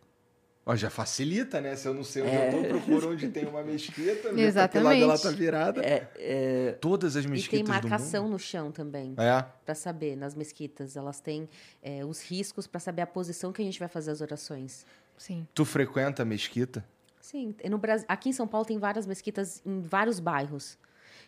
Ó, 0.65 0.75
já 0.77 0.89
facilita, 0.89 1.59
né? 1.59 1.75
Se 1.75 1.85
eu 1.87 1.93
não 1.93 2.05
sei 2.05 2.21
onde 2.23 2.31
É. 2.31 2.47
eu 2.47 2.61
tô, 2.63 2.67
procuro 2.69 3.11
onde 3.11 3.27
tem 3.29 3.45
uma 3.45 3.61
mesquita. 3.63 4.15
pra 4.23 4.33
que 4.33 4.39
Exatamente. 4.41 4.85
lado 4.85 5.01
ela 5.03 5.19
tá 5.19 5.29
virada. 5.31 5.81
É, 5.85 6.09
é, 6.15 6.71
Todas 6.79 7.17
as 7.17 7.25
E 7.25 7.27
mesquitas 7.27 7.57
tem 7.57 7.63
do 7.65 7.69
marcação 7.69 8.23
mundo. 8.23 8.31
no 8.33 8.39
chão 8.39 8.71
também, 8.71 9.13
É. 9.17 9.43
para 9.65 9.75
saber, 9.75 10.15
nas 10.15 10.33
mesquitas. 10.35 10.95
Elas 10.95 11.19
têm 11.19 11.49
é, 11.81 12.05
os 12.05 12.21
riscos 12.21 12.65
para 12.65 12.79
saber 12.79 13.01
a 13.01 13.07
posição 13.07 13.51
que 13.51 13.61
a 13.61 13.65
gente 13.65 13.77
vai 13.77 13.89
fazer 13.89 14.11
as 14.11 14.21
orações. 14.21 14.85
Sim. 15.17 15.45
Tu 15.53 15.65
frequenta 15.65 16.21
a 16.23 16.25
mesquita? 16.25 16.85
Sim, 17.19 17.53
e 17.63 17.69
no 17.69 17.77
Brasil, 17.77 18.05
aqui 18.09 18.29
em 18.29 18.33
São 18.33 18.47
Paulo 18.47 18.65
tem 18.65 18.77
várias 18.77 19.05
mesquitas 19.05 19.61
em 19.65 19.81
vários 19.81 20.19
bairros. 20.19 20.77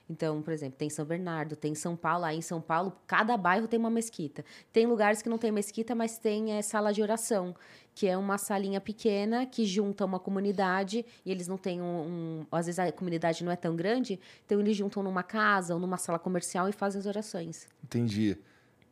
Então, 0.10 0.41
por 0.41 0.54
exemplo, 0.54 0.78
tem 0.78 0.89
São 0.89 1.04
Bernardo, 1.04 1.56
tem 1.56 1.74
São 1.74 1.96
Paulo. 1.96 2.26
Aí 2.26 2.38
em 2.38 2.41
São 2.41 2.62
Paulo, 2.62 2.94
cada 3.08 3.36
bairro 3.36 3.68
tem 3.68 3.80
uma 3.80 3.89
mesquita. 3.89 4.46
Tem 4.72 4.86
lugares 4.86 5.22
que 5.22 5.30
não 5.30 5.38
tem 5.38 5.52
mesquita, 5.52 5.96
mas 5.96 6.18
tem 6.18 6.54
é, 6.54 6.62
sala 6.62 6.94
de 6.94 7.02
oração, 7.02 7.56
que 7.94 8.08
é 8.08 8.15
uma 8.15 8.38
salinha 8.38 8.80
pequena 8.80 9.46
que 9.46 9.65
junta 9.65 10.06
uma 10.06 10.20
comunidade 10.20 11.06
e 11.26 11.32
eles 11.32 11.48
não 11.48 11.58
têm 11.58 11.82
um, 11.82 11.86
um, 11.86 12.46
Às 12.52 12.68
vezes 12.68 12.80
a 12.80 12.91
comunidade 12.91 13.44
não 13.44 13.52
é 13.52 13.56
tão 13.56 13.76
grande, 13.76 14.20
então 14.46 14.60
eles 14.60 14.78
juntam 14.78 15.02
numa 15.02 15.24
casa 15.24 15.74
ou 15.74 15.80
numa 15.80 15.98
sala 15.98 16.20
comercial 16.20 16.70
e 16.70 16.72
fazem 16.72 17.00
as 17.00 17.06
orações. 17.06 17.68
Entendi. 17.84 18.38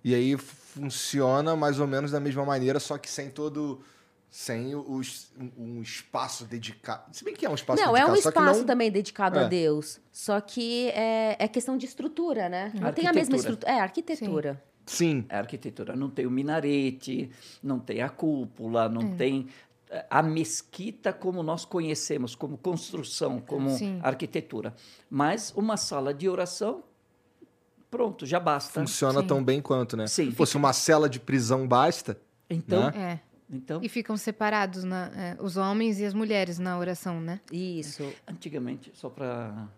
E 0.04 0.14
aí 0.14 0.36
funciona 0.38 1.56
mais 1.56 1.80
ou 1.80 1.88
menos 1.88 2.12
da 2.12 2.20
mesma 2.20 2.44
maneira, 2.44 2.80
só 2.80 2.98
que 2.98 3.10
sem 3.10 3.30
todo 3.30 3.82
sem 4.34 4.74
os, 4.74 5.32
um 5.56 5.80
espaço 5.80 6.46
dedicado. 6.46 7.16
Se 7.16 7.24
bem 7.24 7.36
que 7.36 7.46
é 7.46 7.50
um 7.50 7.54
espaço 7.54 7.80
não, 7.80 7.92
dedicado. 7.94 8.10
Não, 8.10 8.16
é 8.16 8.18
um 8.18 8.20
espaço 8.20 8.60
não... 8.62 8.66
também 8.66 8.92
dedicado 8.92 9.38
é. 9.38 9.44
a 9.44 9.48
Deus. 9.48 10.02
Só 10.12 10.42
que 10.42 10.90
é, 10.90 11.36
é, 11.38 11.48
questão 11.48 11.78
de 11.78 11.86
estrutura, 11.86 12.50
né? 12.50 12.72
Não 12.74 12.92
tem 12.92 13.06
a 13.06 13.14
mesma 13.14 13.36
estrutura. 13.36 13.72
É, 13.72 13.80
arquitetura. 13.80 14.60
Sim. 14.88 15.22
Sim. 15.22 15.26
É 15.30 15.38
arquitetura. 15.38 15.96
Não 15.96 16.10
tem 16.10 16.26
o 16.26 16.32
minarete, 16.32 17.30
não 17.62 17.78
tem 17.78 18.02
a 18.02 18.10
cúpula, 18.10 18.90
não 18.90 19.04
é. 19.04 19.16
tem 19.16 19.48
é, 19.88 20.04
a 20.10 20.24
mesquita 20.24 21.14
como 21.14 21.44
nós 21.44 21.64
conhecemos, 21.64 22.34
como 22.34 22.58
construção, 22.58 23.40
como 23.40 23.70
Sim. 23.70 24.00
arquitetura. 24.02 24.74
Mas 25.12 25.54
uma 25.56 25.78
sala 25.78 26.12
de 26.12 26.28
oração, 26.28 26.84
pronto, 27.92 28.26
já 28.26 28.40
basta. 28.40 28.82
Funciona 28.82 29.22
Sim. 29.22 29.28
tão 29.28 29.44
bem 29.44 29.62
quanto, 29.62 29.96
né? 29.96 30.08
Sim. 30.08 30.32
Se 30.32 30.36
fosse 30.36 30.58
uma 30.58 30.74
cela 30.74 31.08
de 31.08 31.20
prisão, 31.20 31.68
basta. 31.68 32.20
Então, 32.50 32.90
né? 32.90 33.22
é. 33.22 33.33
Então, 33.54 33.80
e 33.84 33.88
ficam 33.88 34.18
separados 34.18 34.84
na, 34.84 35.12
é, 35.16 35.38
os 35.40 35.58
homens 35.58 36.00
e 36.00 36.06
as 36.06 36.14
mulheres 36.14 36.58
na 36.58 36.78
oração, 36.78 37.22
né? 37.22 37.40
Isso. 37.52 38.04
Antigamente, 38.28 38.92
só 38.96 39.10
para 39.10 39.70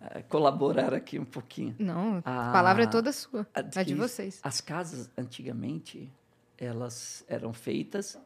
é, 0.00 0.22
colaborar 0.22 0.92
aqui 0.92 1.18
um 1.18 1.24
pouquinho. 1.24 1.74
Não, 1.78 2.18
a, 2.18 2.52
palavra 2.52 2.84
é 2.84 2.86
toda 2.86 3.10
sua, 3.10 3.46
a, 3.54 3.60
a 3.60 3.82
de 3.82 3.94
vocês. 3.94 4.38
As 4.42 4.60
casas, 4.60 5.10
antigamente, 5.16 6.12
elas 6.58 7.24
eram 7.26 7.54
feitas 7.54 8.18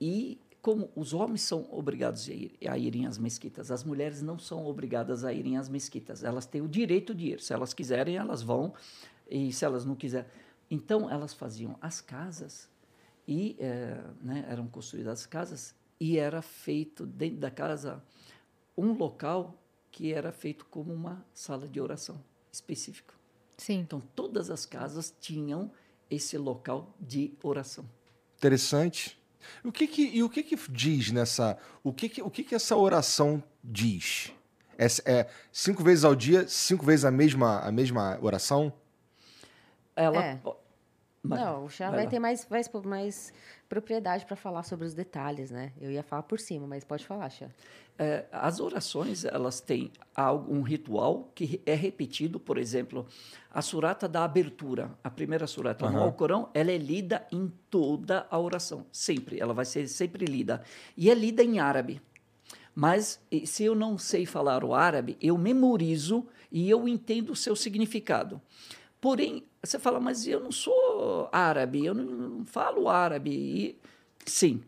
e 0.00 0.40
como 0.60 0.90
os 0.96 1.12
homens 1.12 1.42
são 1.42 1.68
obrigados 1.70 2.26
a, 2.28 2.32
ir, 2.32 2.56
a 2.66 2.78
irem 2.78 3.06
às 3.06 3.18
mesquitas, 3.18 3.70
as 3.70 3.84
mulheres 3.84 4.22
não 4.22 4.38
são 4.38 4.64
obrigadas 4.64 5.22
a 5.22 5.30
irem 5.30 5.58
às 5.58 5.68
mesquitas. 5.68 6.24
Elas 6.24 6.46
têm 6.46 6.62
o 6.62 6.68
direito 6.68 7.14
de 7.14 7.32
ir. 7.32 7.40
Se 7.40 7.52
elas 7.52 7.74
quiserem, 7.74 8.16
elas 8.16 8.42
vão. 8.42 8.72
E 9.28 9.52
se 9.52 9.62
elas 9.62 9.84
não 9.84 9.94
quiserem... 9.94 10.26
Então, 10.70 11.10
elas 11.10 11.34
faziam 11.34 11.76
as 11.82 12.00
casas 12.00 12.66
e 13.26 13.56
é, 13.58 14.00
né, 14.20 14.46
eram 14.48 14.66
construídas 14.66 15.26
casas 15.26 15.74
e 15.98 16.18
era 16.18 16.42
feito 16.42 17.06
dentro 17.06 17.38
da 17.38 17.50
casa 17.50 18.02
um 18.76 18.92
local 18.92 19.58
que 19.90 20.12
era 20.12 20.32
feito 20.32 20.66
como 20.66 20.92
uma 20.92 21.24
sala 21.32 21.68
de 21.68 21.80
oração 21.80 22.20
específico. 22.50 23.14
Sim. 23.56 23.80
Então 23.80 24.02
todas 24.14 24.50
as 24.50 24.66
casas 24.66 25.14
tinham 25.20 25.70
esse 26.10 26.36
local 26.36 26.94
de 27.00 27.32
oração. 27.42 27.88
Interessante. 28.36 29.18
O 29.62 29.70
que 29.70 29.86
que, 29.86 30.02
e 30.02 30.22
o 30.22 30.28
que 30.28 30.42
que 30.42 30.56
diz 30.70 31.10
nessa? 31.10 31.58
O 31.82 31.92
que 31.92 32.08
que, 32.08 32.22
o 32.22 32.30
que 32.30 32.42
que 32.42 32.54
essa 32.54 32.76
oração 32.76 33.42
diz? 33.62 34.32
É, 34.76 34.86
é 35.04 35.30
cinco 35.52 35.82
vezes 35.82 36.04
ao 36.04 36.14
dia, 36.14 36.48
cinco 36.48 36.84
vezes 36.84 37.04
a 37.04 37.10
mesma 37.10 37.60
a 37.60 37.70
mesma 37.70 38.18
oração? 38.20 38.72
Ela 39.94 40.24
é. 40.24 40.40
Mas, 41.26 41.40
não, 41.40 41.64
o 41.64 41.70
Chá 41.70 41.88
vai, 41.88 42.00
vai 42.00 42.08
ter 42.08 42.18
mais, 42.18 42.46
mais, 42.50 42.70
mais 42.84 43.32
propriedade 43.66 44.26
para 44.26 44.36
falar 44.36 44.62
sobre 44.62 44.86
os 44.86 44.92
detalhes, 44.92 45.50
né? 45.50 45.72
Eu 45.80 45.90
ia 45.90 46.02
falar 46.02 46.22
por 46.22 46.38
cima, 46.38 46.66
mas 46.66 46.84
pode 46.84 47.06
falar, 47.06 47.30
Chá. 47.30 47.48
É, 47.98 48.26
as 48.30 48.60
orações, 48.60 49.24
elas 49.24 49.60
têm 49.60 49.90
um 50.48 50.60
ritual 50.60 51.30
que 51.34 51.62
é 51.64 51.74
repetido, 51.74 52.38
por 52.38 52.58
exemplo, 52.58 53.06
a 53.50 53.62
surata 53.62 54.06
da 54.06 54.22
abertura, 54.24 54.90
a 55.02 55.08
primeira 55.08 55.46
surata 55.46 55.86
uhum. 55.86 55.92
no 55.92 56.02
Alcorão, 56.02 56.50
ela 56.52 56.70
é 56.70 56.76
lida 56.76 57.26
em 57.32 57.50
toda 57.70 58.26
a 58.30 58.38
oração, 58.38 58.84
sempre, 58.92 59.40
ela 59.40 59.54
vai 59.54 59.64
ser 59.64 59.88
sempre 59.88 60.26
lida. 60.26 60.62
E 60.94 61.10
é 61.10 61.14
lida 61.14 61.42
em 61.42 61.58
árabe. 61.58 62.02
Mas 62.74 63.20
se 63.46 63.64
eu 63.64 63.74
não 63.74 63.96
sei 63.96 64.26
falar 64.26 64.64
o 64.64 64.74
árabe, 64.74 65.16
eu 65.22 65.38
memorizo 65.38 66.26
e 66.50 66.68
eu 66.68 66.86
entendo 66.88 67.30
o 67.30 67.36
seu 67.36 67.54
significado. 67.54 68.42
Porém, 69.04 69.44
você 69.62 69.78
fala, 69.78 70.00
mas 70.00 70.26
eu 70.26 70.40
não 70.40 70.50
sou 70.50 71.28
árabe, 71.30 71.84
eu 71.84 71.92
não 71.92 72.46
falo 72.46 72.88
árabe. 72.88 73.30
E, 73.32 73.78
sim, 74.24 74.62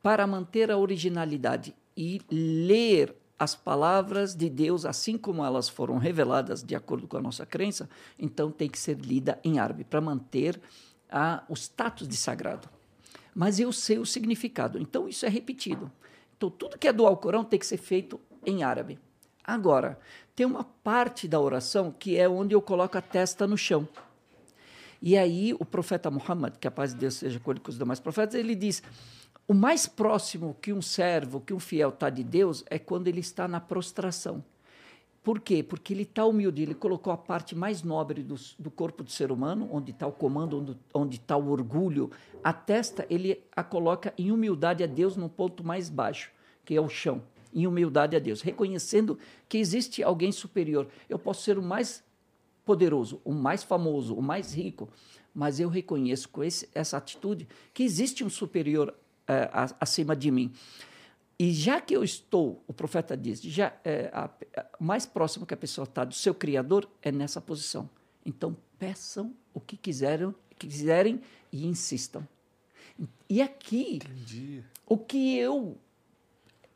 para 0.00 0.24
manter 0.24 0.70
a 0.70 0.78
originalidade 0.78 1.74
e 1.96 2.22
ler 2.30 3.12
as 3.36 3.56
palavras 3.56 4.36
de 4.36 4.48
Deus 4.48 4.86
assim 4.86 5.18
como 5.18 5.44
elas 5.44 5.68
foram 5.68 5.98
reveladas 5.98 6.62
de 6.62 6.76
acordo 6.76 7.08
com 7.08 7.16
a 7.16 7.20
nossa 7.20 7.44
crença, 7.44 7.90
então 8.16 8.52
tem 8.52 8.68
que 8.68 8.78
ser 8.78 8.98
lida 9.00 9.40
em 9.42 9.58
árabe 9.58 9.82
para 9.82 10.00
manter 10.00 10.60
a, 11.10 11.42
o 11.48 11.54
status 11.54 12.06
de 12.06 12.16
sagrado. 12.16 12.68
Mas 13.34 13.58
eu 13.58 13.72
sei 13.72 13.98
o 13.98 14.06
significado, 14.06 14.78
então 14.78 15.08
isso 15.08 15.26
é 15.26 15.28
repetido. 15.28 15.90
Então 16.36 16.48
tudo 16.50 16.78
que 16.78 16.86
é 16.86 16.92
do 16.92 17.04
Alcorão 17.04 17.42
tem 17.42 17.58
que 17.58 17.66
ser 17.66 17.78
feito 17.78 18.20
em 18.44 18.62
árabe. 18.62 18.96
Agora, 19.42 19.98
tem 20.36 20.44
uma 20.44 20.62
parte 20.62 21.26
da 21.26 21.40
oração 21.40 21.90
que 21.90 22.18
é 22.18 22.28
onde 22.28 22.54
eu 22.54 22.60
coloco 22.60 22.98
a 22.98 23.00
testa 23.00 23.46
no 23.46 23.56
chão. 23.56 23.88
E 25.00 25.16
aí 25.16 25.54
o 25.58 25.64
profeta 25.64 26.10
Muhammad, 26.10 26.58
que 26.58 26.68
a 26.68 26.70
paz 26.70 26.92
de 26.92 27.00
Deus 27.00 27.14
seja 27.14 27.40
com 27.40 27.50
ele 27.50 27.60
com 27.60 27.70
os 27.70 27.78
demais 27.78 27.98
profetas, 27.98 28.34
ele 28.34 28.54
diz: 28.54 28.82
o 29.48 29.54
mais 29.54 29.86
próximo 29.86 30.54
que 30.60 30.74
um 30.74 30.82
servo, 30.82 31.40
que 31.40 31.54
um 31.54 31.58
fiel 31.58 31.88
está 31.88 32.10
de 32.10 32.22
Deus 32.22 32.62
é 32.68 32.78
quando 32.78 33.08
ele 33.08 33.20
está 33.20 33.48
na 33.48 33.60
prostração. 33.60 34.44
Por 35.22 35.40
quê? 35.40 35.62
Porque 35.62 35.92
ele 35.92 36.02
está 36.02 36.24
humilde, 36.24 36.62
ele 36.62 36.74
colocou 36.74 37.12
a 37.12 37.16
parte 37.16 37.54
mais 37.56 37.82
nobre 37.82 38.22
do, 38.22 38.36
do 38.58 38.70
corpo 38.70 39.02
do 39.02 39.10
ser 39.10 39.32
humano, 39.32 39.68
onde 39.72 39.90
está 39.90 40.06
o 40.06 40.12
comando, 40.12 40.78
onde 40.94 41.16
está 41.16 41.36
o 41.36 41.48
orgulho, 41.50 42.12
a 42.44 42.52
testa, 42.52 43.04
ele 43.10 43.42
a 43.56 43.64
coloca 43.64 44.14
em 44.16 44.30
humildade 44.30 44.84
a 44.84 44.86
Deus 44.86 45.16
num 45.16 45.28
ponto 45.28 45.64
mais 45.64 45.90
baixo, 45.90 46.30
que 46.64 46.76
é 46.76 46.80
o 46.80 46.88
chão 46.88 47.22
em 47.56 47.66
humildade 47.66 48.14
a 48.14 48.18
Deus, 48.18 48.42
reconhecendo 48.42 49.18
que 49.48 49.56
existe 49.56 50.02
alguém 50.02 50.30
superior. 50.30 50.86
Eu 51.08 51.18
posso 51.18 51.42
ser 51.42 51.58
o 51.58 51.62
mais 51.62 52.04
poderoso, 52.66 53.18
o 53.24 53.32
mais 53.32 53.62
famoso, 53.62 54.14
o 54.14 54.20
mais 54.20 54.54
rico, 54.54 54.90
mas 55.34 55.58
eu 55.58 55.70
reconheço 55.70 56.28
com 56.28 56.44
esse, 56.44 56.68
essa 56.74 56.98
atitude 56.98 57.48
que 57.72 57.82
existe 57.82 58.22
um 58.22 58.28
superior 58.28 58.94
é, 59.26 59.48
acima 59.80 60.14
de 60.14 60.30
mim. 60.30 60.52
E 61.38 61.50
já 61.52 61.80
que 61.80 61.96
eu 61.96 62.04
estou, 62.04 62.62
o 62.66 62.74
profeta 62.74 63.16
diz, 63.16 63.40
já 63.40 63.72
é, 63.82 64.10
a, 64.12 64.24
a, 64.24 64.66
mais 64.78 65.06
próximo 65.06 65.46
que 65.46 65.54
a 65.54 65.56
pessoa 65.56 65.84
está 65.84 66.04
do 66.04 66.14
seu 66.14 66.34
Criador 66.34 66.86
é 67.00 67.10
nessa 67.10 67.40
posição. 67.40 67.88
Então 68.24 68.54
peçam 68.78 69.34
o 69.54 69.60
que 69.60 69.78
quiserem, 69.78 70.34
quiserem 70.58 71.22
e 71.50 71.66
insistam. 71.66 72.26
E 73.28 73.40
aqui, 73.40 73.96
Entendi. 73.96 74.62
o 74.86 74.96
que 74.96 75.38
eu 75.38 75.78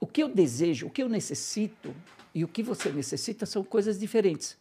o 0.00 0.06
que 0.06 0.22
eu 0.22 0.28
desejo, 0.28 0.86
o 0.86 0.90
que 0.90 1.02
eu 1.02 1.08
necessito 1.08 1.94
e 2.34 2.42
o 2.42 2.48
que 2.48 2.62
você 2.62 2.90
necessita 2.90 3.44
são 3.44 3.62
coisas 3.62 4.00
diferentes. 4.00 4.56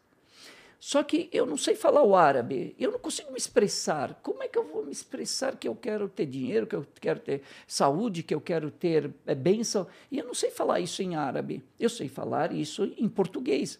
Só 0.79 1.03
que 1.03 1.29
eu 1.33 1.45
não 1.45 1.57
sei 1.57 1.75
falar 1.75 2.03
o 2.03 2.15
árabe, 2.15 2.73
eu 2.79 2.91
não 2.91 2.99
consigo 2.99 3.31
me 3.31 3.37
expressar. 3.37 4.17
Como 4.23 4.41
é 4.41 4.47
que 4.47 4.57
eu 4.57 4.65
vou 4.65 4.85
me 4.85 4.91
expressar 4.91 5.57
que 5.57 5.67
eu 5.67 5.75
quero 5.75 6.07
ter 6.07 6.25
dinheiro, 6.25 6.65
que 6.65 6.75
eu 6.75 6.87
quero 7.01 7.19
ter 7.19 7.41
saúde, 7.67 8.23
que 8.23 8.33
eu 8.33 8.39
quero 8.39 8.71
ter 8.71 9.13
é, 9.25 9.35
bênção? 9.35 9.87
E 10.09 10.17
eu 10.17 10.25
não 10.25 10.33
sei 10.33 10.49
falar 10.49 10.79
isso 10.79 11.01
em 11.01 11.15
árabe, 11.15 11.63
eu 11.77 11.89
sei 11.89 12.07
falar 12.07 12.53
isso 12.53 12.93
em 12.97 13.09
português. 13.09 13.77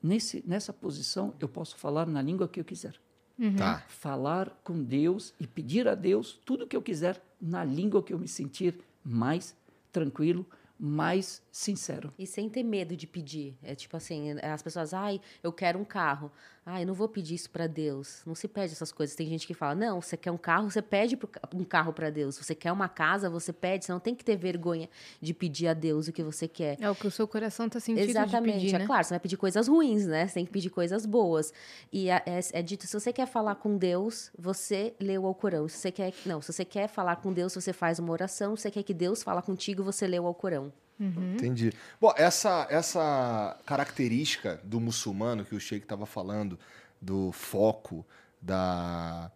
Nesse, 0.00 0.42
nessa 0.46 0.72
posição, 0.72 1.34
eu 1.40 1.48
posso 1.48 1.76
falar 1.76 2.06
na 2.06 2.22
língua 2.22 2.48
que 2.48 2.60
eu 2.60 2.64
quiser. 2.64 2.94
Uhum. 3.36 3.56
Tá. 3.56 3.84
Falar 3.88 4.50
com 4.62 4.82
Deus 4.82 5.34
e 5.40 5.46
pedir 5.46 5.88
a 5.88 5.96
Deus 5.96 6.40
tudo 6.44 6.66
que 6.66 6.76
eu 6.76 6.82
quiser 6.82 7.20
na 7.40 7.64
língua 7.64 8.02
que 8.02 8.12
eu 8.12 8.18
me 8.18 8.28
sentir 8.28 8.78
mais 9.04 9.56
tranquilo, 9.90 10.46
mais 10.82 11.42
sincero. 11.52 12.10
E 12.18 12.26
sem 12.26 12.48
ter 12.48 12.62
medo 12.62 12.96
de 12.96 13.06
pedir. 13.06 13.54
É 13.62 13.74
tipo 13.74 13.94
assim, 13.96 14.32
as 14.40 14.62
pessoas, 14.62 14.94
ai, 14.94 15.20
eu 15.42 15.52
quero 15.52 15.78
um 15.78 15.84
carro. 15.84 16.32
Ai, 16.64 16.84
não 16.84 16.92
vou 16.92 17.08
pedir 17.08 17.34
isso 17.34 17.48
para 17.50 17.66
Deus. 17.66 18.22
Não 18.26 18.34
se 18.34 18.46
pede 18.46 18.72
essas 18.72 18.92
coisas. 18.92 19.16
Tem 19.16 19.26
gente 19.26 19.46
que 19.46 19.54
fala, 19.54 19.74
não, 19.74 20.00
você 20.00 20.16
quer 20.16 20.30
um 20.30 20.36
carro, 20.36 20.70
você 20.70 20.82
pede 20.82 21.18
um 21.54 21.64
carro 21.64 21.92
para 21.92 22.10
Deus. 22.10 22.36
Você 22.36 22.54
quer 22.54 22.70
uma 22.70 22.88
casa, 22.88 23.30
você 23.30 23.52
pede. 23.52 23.86
Você 23.86 23.92
não 23.92 23.98
tem 23.98 24.14
que 24.14 24.24
ter 24.24 24.36
vergonha 24.36 24.88
de 25.20 25.32
pedir 25.32 25.68
a 25.68 25.74
Deus 25.74 26.06
o 26.08 26.12
que 26.12 26.22
você 26.22 26.46
quer. 26.46 26.76
É 26.78 26.90
o 26.90 26.94
que 26.94 27.06
o 27.06 27.10
seu 27.10 27.26
coração 27.26 27.68
tá 27.68 27.80
sentindo 27.80 28.08
Exatamente. 28.08 28.60
Pedir, 28.60 28.78
né? 28.78 28.84
É 28.84 28.86
claro, 28.86 29.04
você 29.04 29.10
vai 29.10 29.20
pedir 29.20 29.38
coisas 29.38 29.68
ruins, 29.68 30.06
né? 30.06 30.26
Você 30.26 30.34
tem 30.34 30.44
que 30.44 30.52
pedir 30.52 30.70
coisas 30.70 31.06
boas. 31.06 31.52
E 31.90 32.10
é, 32.10 32.22
é, 32.26 32.40
é 32.52 32.62
dito, 32.62 32.86
se 32.86 32.92
você 32.92 33.12
quer 33.12 33.26
falar 33.26 33.54
com 33.54 33.78
Deus, 33.78 34.30
você 34.38 34.94
lê 35.00 35.16
o 35.16 35.26
Alcorão. 35.26 35.66
Se 35.66 35.78
você 35.78 35.90
quer, 35.90 36.12
não, 36.26 36.42
se 36.42 36.52
você 36.52 36.64
quer 36.64 36.88
falar 36.88 37.16
com 37.16 37.32
Deus, 37.32 37.54
você 37.54 37.72
faz 37.72 37.98
uma 37.98 38.12
oração. 38.12 38.54
Se 38.54 38.62
você 38.62 38.70
quer 38.70 38.82
que 38.82 38.94
Deus 38.94 39.22
fala 39.22 39.40
contigo, 39.40 39.82
você 39.82 40.06
lê 40.06 40.20
o 40.20 40.26
Alcorão. 40.26 40.70
Uhum. 41.00 41.32
Entendi. 41.32 41.72
Bom, 41.98 42.12
essa, 42.14 42.66
essa 42.68 43.58
característica 43.64 44.60
do 44.62 44.78
muçulmano 44.78 45.46
que 45.46 45.54
o 45.54 45.60
Sheik 45.60 45.84
estava 45.84 46.04
falando, 46.04 46.58
do 47.00 47.32
foco, 47.32 48.06
da. 48.40 49.32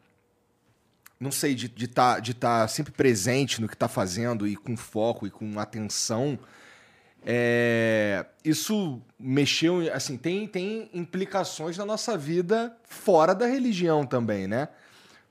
Não 1.18 1.32
sei, 1.32 1.54
de 1.54 1.66
estar 1.66 1.76
de 1.76 1.88
tá, 1.88 2.20
de 2.20 2.34
tá 2.34 2.68
sempre 2.68 2.92
presente 2.92 3.62
no 3.62 3.66
que 3.68 3.74
está 3.74 3.88
fazendo 3.88 4.46
e 4.46 4.54
com 4.56 4.76
foco 4.76 5.26
e 5.26 5.30
com 5.30 5.58
atenção, 5.58 6.38
É, 7.26 8.26
isso 8.44 9.00
mexeu, 9.18 9.90
assim, 9.94 10.18
tem, 10.18 10.46
tem 10.46 10.90
implicações 10.92 11.78
na 11.78 11.86
nossa 11.86 12.18
vida 12.18 12.76
fora 12.84 13.34
da 13.34 13.46
religião 13.46 14.04
também, 14.04 14.46
né? 14.46 14.68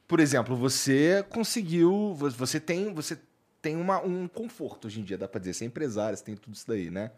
Por 0.07 0.19
exemplo, 0.19 0.55
você 0.55 1.23
conseguiu, 1.29 2.15
você 2.15 2.59
tem, 2.59 2.91
você 2.93 3.15
tem 3.63 3.77
uma, 3.77 4.03
um 4.03 4.27
conforto 4.27 4.87
hoje 4.87 4.99
em 4.99 5.03
dia, 5.03 5.17
dá 5.17 5.25
pra 5.25 5.39
dizer, 5.39 5.53
você 5.53 5.63
é 5.63 5.67
empresário, 5.67 6.17
você 6.17 6.23
tem 6.23 6.35
tudo 6.35 6.53
isso 6.53 6.67
daí, 6.67 6.91
né? 6.91 7.11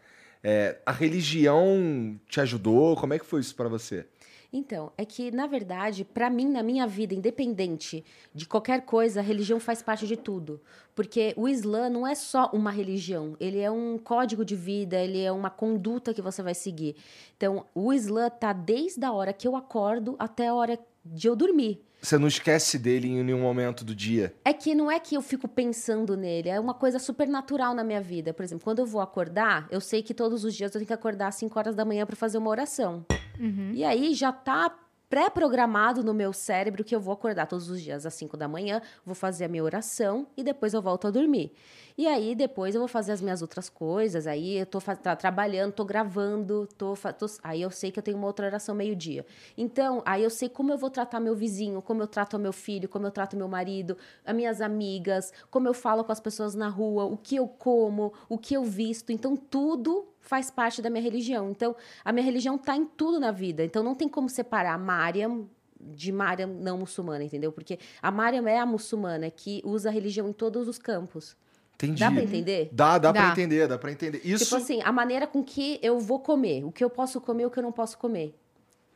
É, 0.44 0.78
a 0.86 0.92
religião 0.92 2.18
te 2.28 2.40
ajudou? 2.40 2.96
Como 2.96 3.12
é 3.12 3.18
que 3.18 3.26
foi 3.26 3.40
isso 3.40 3.54
para 3.56 3.68
você? 3.68 4.06
Então, 4.52 4.92
é 4.96 5.04
que, 5.04 5.32
na 5.32 5.48
verdade, 5.48 6.04
para 6.04 6.30
mim, 6.30 6.48
na 6.48 6.62
minha 6.62 6.86
vida, 6.86 7.12
independente 7.12 8.04
de 8.32 8.46
qualquer 8.46 8.82
coisa, 8.82 9.18
a 9.18 9.22
religião 9.24 9.58
faz 9.58 9.82
parte 9.82 10.06
de 10.06 10.16
tudo. 10.16 10.60
Porque 10.94 11.34
o 11.36 11.48
Islã 11.48 11.90
não 11.90 12.06
é 12.06 12.14
só 12.14 12.48
uma 12.52 12.70
religião, 12.70 13.36
ele 13.40 13.58
é 13.58 13.70
um 13.70 13.98
código 13.98 14.44
de 14.44 14.54
vida, 14.54 14.96
ele 14.96 15.20
é 15.20 15.32
uma 15.32 15.50
conduta 15.50 16.14
que 16.14 16.22
você 16.22 16.44
vai 16.44 16.54
seguir. 16.54 16.94
Então, 17.36 17.66
o 17.74 17.92
Islã 17.92 18.30
tá 18.30 18.52
desde 18.52 19.04
a 19.04 19.10
hora 19.10 19.32
que 19.32 19.48
eu 19.48 19.56
acordo 19.56 20.14
até 20.16 20.46
a 20.46 20.54
hora 20.54 20.78
de 21.04 21.26
eu 21.26 21.34
dormir. 21.34 21.82
Você 22.00 22.18
não 22.18 22.28
esquece 22.28 22.78
dele 22.78 23.08
em 23.08 23.22
nenhum 23.22 23.40
momento 23.40 23.84
do 23.84 23.94
dia? 23.94 24.34
É 24.44 24.52
que 24.52 24.74
não 24.74 24.90
é 24.90 25.00
que 25.00 25.16
eu 25.16 25.22
fico 25.22 25.48
pensando 25.48 26.16
nele, 26.16 26.48
é 26.48 26.60
uma 26.60 26.74
coisa 26.74 26.98
super 26.98 27.26
natural 27.26 27.74
na 27.74 27.82
minha 27.82 28.00
vida. 28.00 28.32
Por 28.32 28.44
exemplo, 28.44 28.64
quando 28.64 28.78
eu 28.78 28.86
vou 28.86 29.00
acordar, 29.00 29.66
eu 29.70 29.80
sei 29.80 30.02
que 30.02 30.14
todos 30.14 30.44
os 30.44 30.54
dias 30.54 30.70
eu 30.70 30.80
tenho 30.80 30.86
que 30.86 30.92
acordar 30.92 31.28
às 31.28 31.34
5 31.36 31.58
horas 31.58 31.74
da 31.74 31.84
manhã 31.84 32.06
para 32.06 32.16
fazer 32.16 32.38
uma 32.38 32.50
oração. 32.50 33.04
Uhum. 33.40 33.72
E 33.74 33.84
aí 33.84 34.14
já 34.14 34.32
tá 34.32 34.72
pré-programado 35.08 36.02
no 36.02 36.12
meu 36.12 36.32
cérebro 36.32 36.82
que 36.82 36.94
eu 36.94 37.00
vou 37.00 37.14
acordar 37.14 37.46
todos 37.46 37.70
os 37.70 37.80
dias 37.80 38.04
às 38.04 38.14
5 38.14 38.36
da 38.36 38.48
manhã, 38.48 38.82
vou 39.04 39.14
fazer 39.14 39.44
a 39.44 39.48
minha 39.48 39.62
oração 39.62 40.26
e 40.36 40.42
depois 40.42 40.74
eu 40.74 40.82
volto 40.82 41.06
a 41.06 41.10
dormir. 41.10 41.52
E 41.98 42.06
aí 42.06 42.34
depois 42.34 42.74
eu 42.74 42.80
vou 42.80 42.88
fazer 42.88 43.12
as 43.12 43.22
minhas 43.22 43.40
outras 43.40 43.70
coisas, 43.70 44.26
aí 44.26 44.58
eu 44.58 44.66
tô 44.66 44.80
tá, 44.80 45.16
trabalhando, 45.16 45.72
tô 45.72 45.84
gravando, 45.84 46.68
tô, 46.76 46.94
tô, 46.94 47.26
aí 47.42 47.62
eu 47.62 47.70
sei 47.70 47.90
que 47.90 47.98
eu 47.98 48.02
tenho 48.02 48.18
uma 48.18 48.26
outra 48.26 48.46
oração 48.46 48.74
meio-dia. 48.74 49.24
Então, 49.56 50.02
aí 50.04 50.22
eu 50.22 50.28
sei 50.28 50.48
como 50.48 50.72
eu 50.72 50.76
vou 50.76 50.90
tratar 50.90 51.20
meu 51.20 51.34
vizinho, 51.34 51.80
como 51.80 52.02
eu 52.02 52.06
trato 52.06 52.38
meu 52.38 52.52
filho, 52.52 52.88
como 52.88 53.06
eu 53.06 53.10
trato 53.10 53.36
meu 53.36 53.48
marido, 53.48 53.96
as 54.26 54.34
minhas 54.34 54.60
amigas, 54.60 55.32
como 55.50 55.68
eu 55.68 55.74
falo 55.74 56.04
com 56.04 56.12
as 56.12 56.20
pessoas 56.20 56.54
na 56.54 56.68
rua, 56.68 57.04
o 57.04 57.16
que 57.16 57.36
eu 57.36 57.48
como, 57.48 58.12
o 58.28 58.36
que 58.36 58.54
eu 58.54 58.64
visto. 58.64 59.10
Então, 59.10 59.34
tudo 59.34 60.06
faz 60.28 60.50
parte 60.50 60.82
da 60.82 60.90
minha 60.90 61.02
religião. 61.02 61.50
Então, 61.50 61.74
a 62.04 62.12
minha 62.12 62.24
religião 62.24 62.56
está 62.56 62.76
em 62.76 62.84
tudo 62.84 63.18
na 63.18 63.30
vida. 63.30 63.64
Então, 63.64 63.82
não 63.82 63.94
tem 63.94 64.08
como 64.08 64.28
separar 64.28 64.78
Mariam 64.78 65.48
de 65.78 66.10
Mariam 66.10 66.48
não 66.48 66.78
muçulmana, 66.78 67.22
entendeu? 67.22 67.52
Porque 67.52 67.78
a 68.00 68.10
Mariam 68.10 68.48
é 68.48 68.58
a 68.58 68.66
muçulmana 68.66 69.30
que 69.30 69.62
usa 69.64 69.88
a 69.88 69.92
religião 69.92 70.28
em 70.28 70.32
todos 70.32 70.68
os 70.68 70.78
campos. 70.78 71.36
Entendi. 71.74 72.00
Dá 72.00 72.10
pra 72.10 72.22
entender? 72.22 72.70
Dá, 72.72 72.98
dá, 72.98 73.12
dá. 73.12 73.22
pra 73.22 73.30
entender, 73.32 73.68
dá 73.68 73.78
pra 73.78 73.92
entender. 73.92 74.20
Isso... 74.24 74.44
Tipo 74.44 74.56
assim, 74.56 74.80
a 74.82 74.90
maneira 74.90 75.26
com 75.26 75.44
que 75.44 75.78
eu 75.82 75.98
vou 75.98 76.18
comer, 76.20 76.64
o 76.64 76.72
que 76.72 76.82
eu 76.82 76.88
posso 76.88 77.20
comer 77.20 77.42
e 77.42 77.46
o 77.46 77.50
que 77.50 77.58
eu 77.58 77.62
não 77.62 77.72
posso 77.72 77.98
comer. 77.98 78.34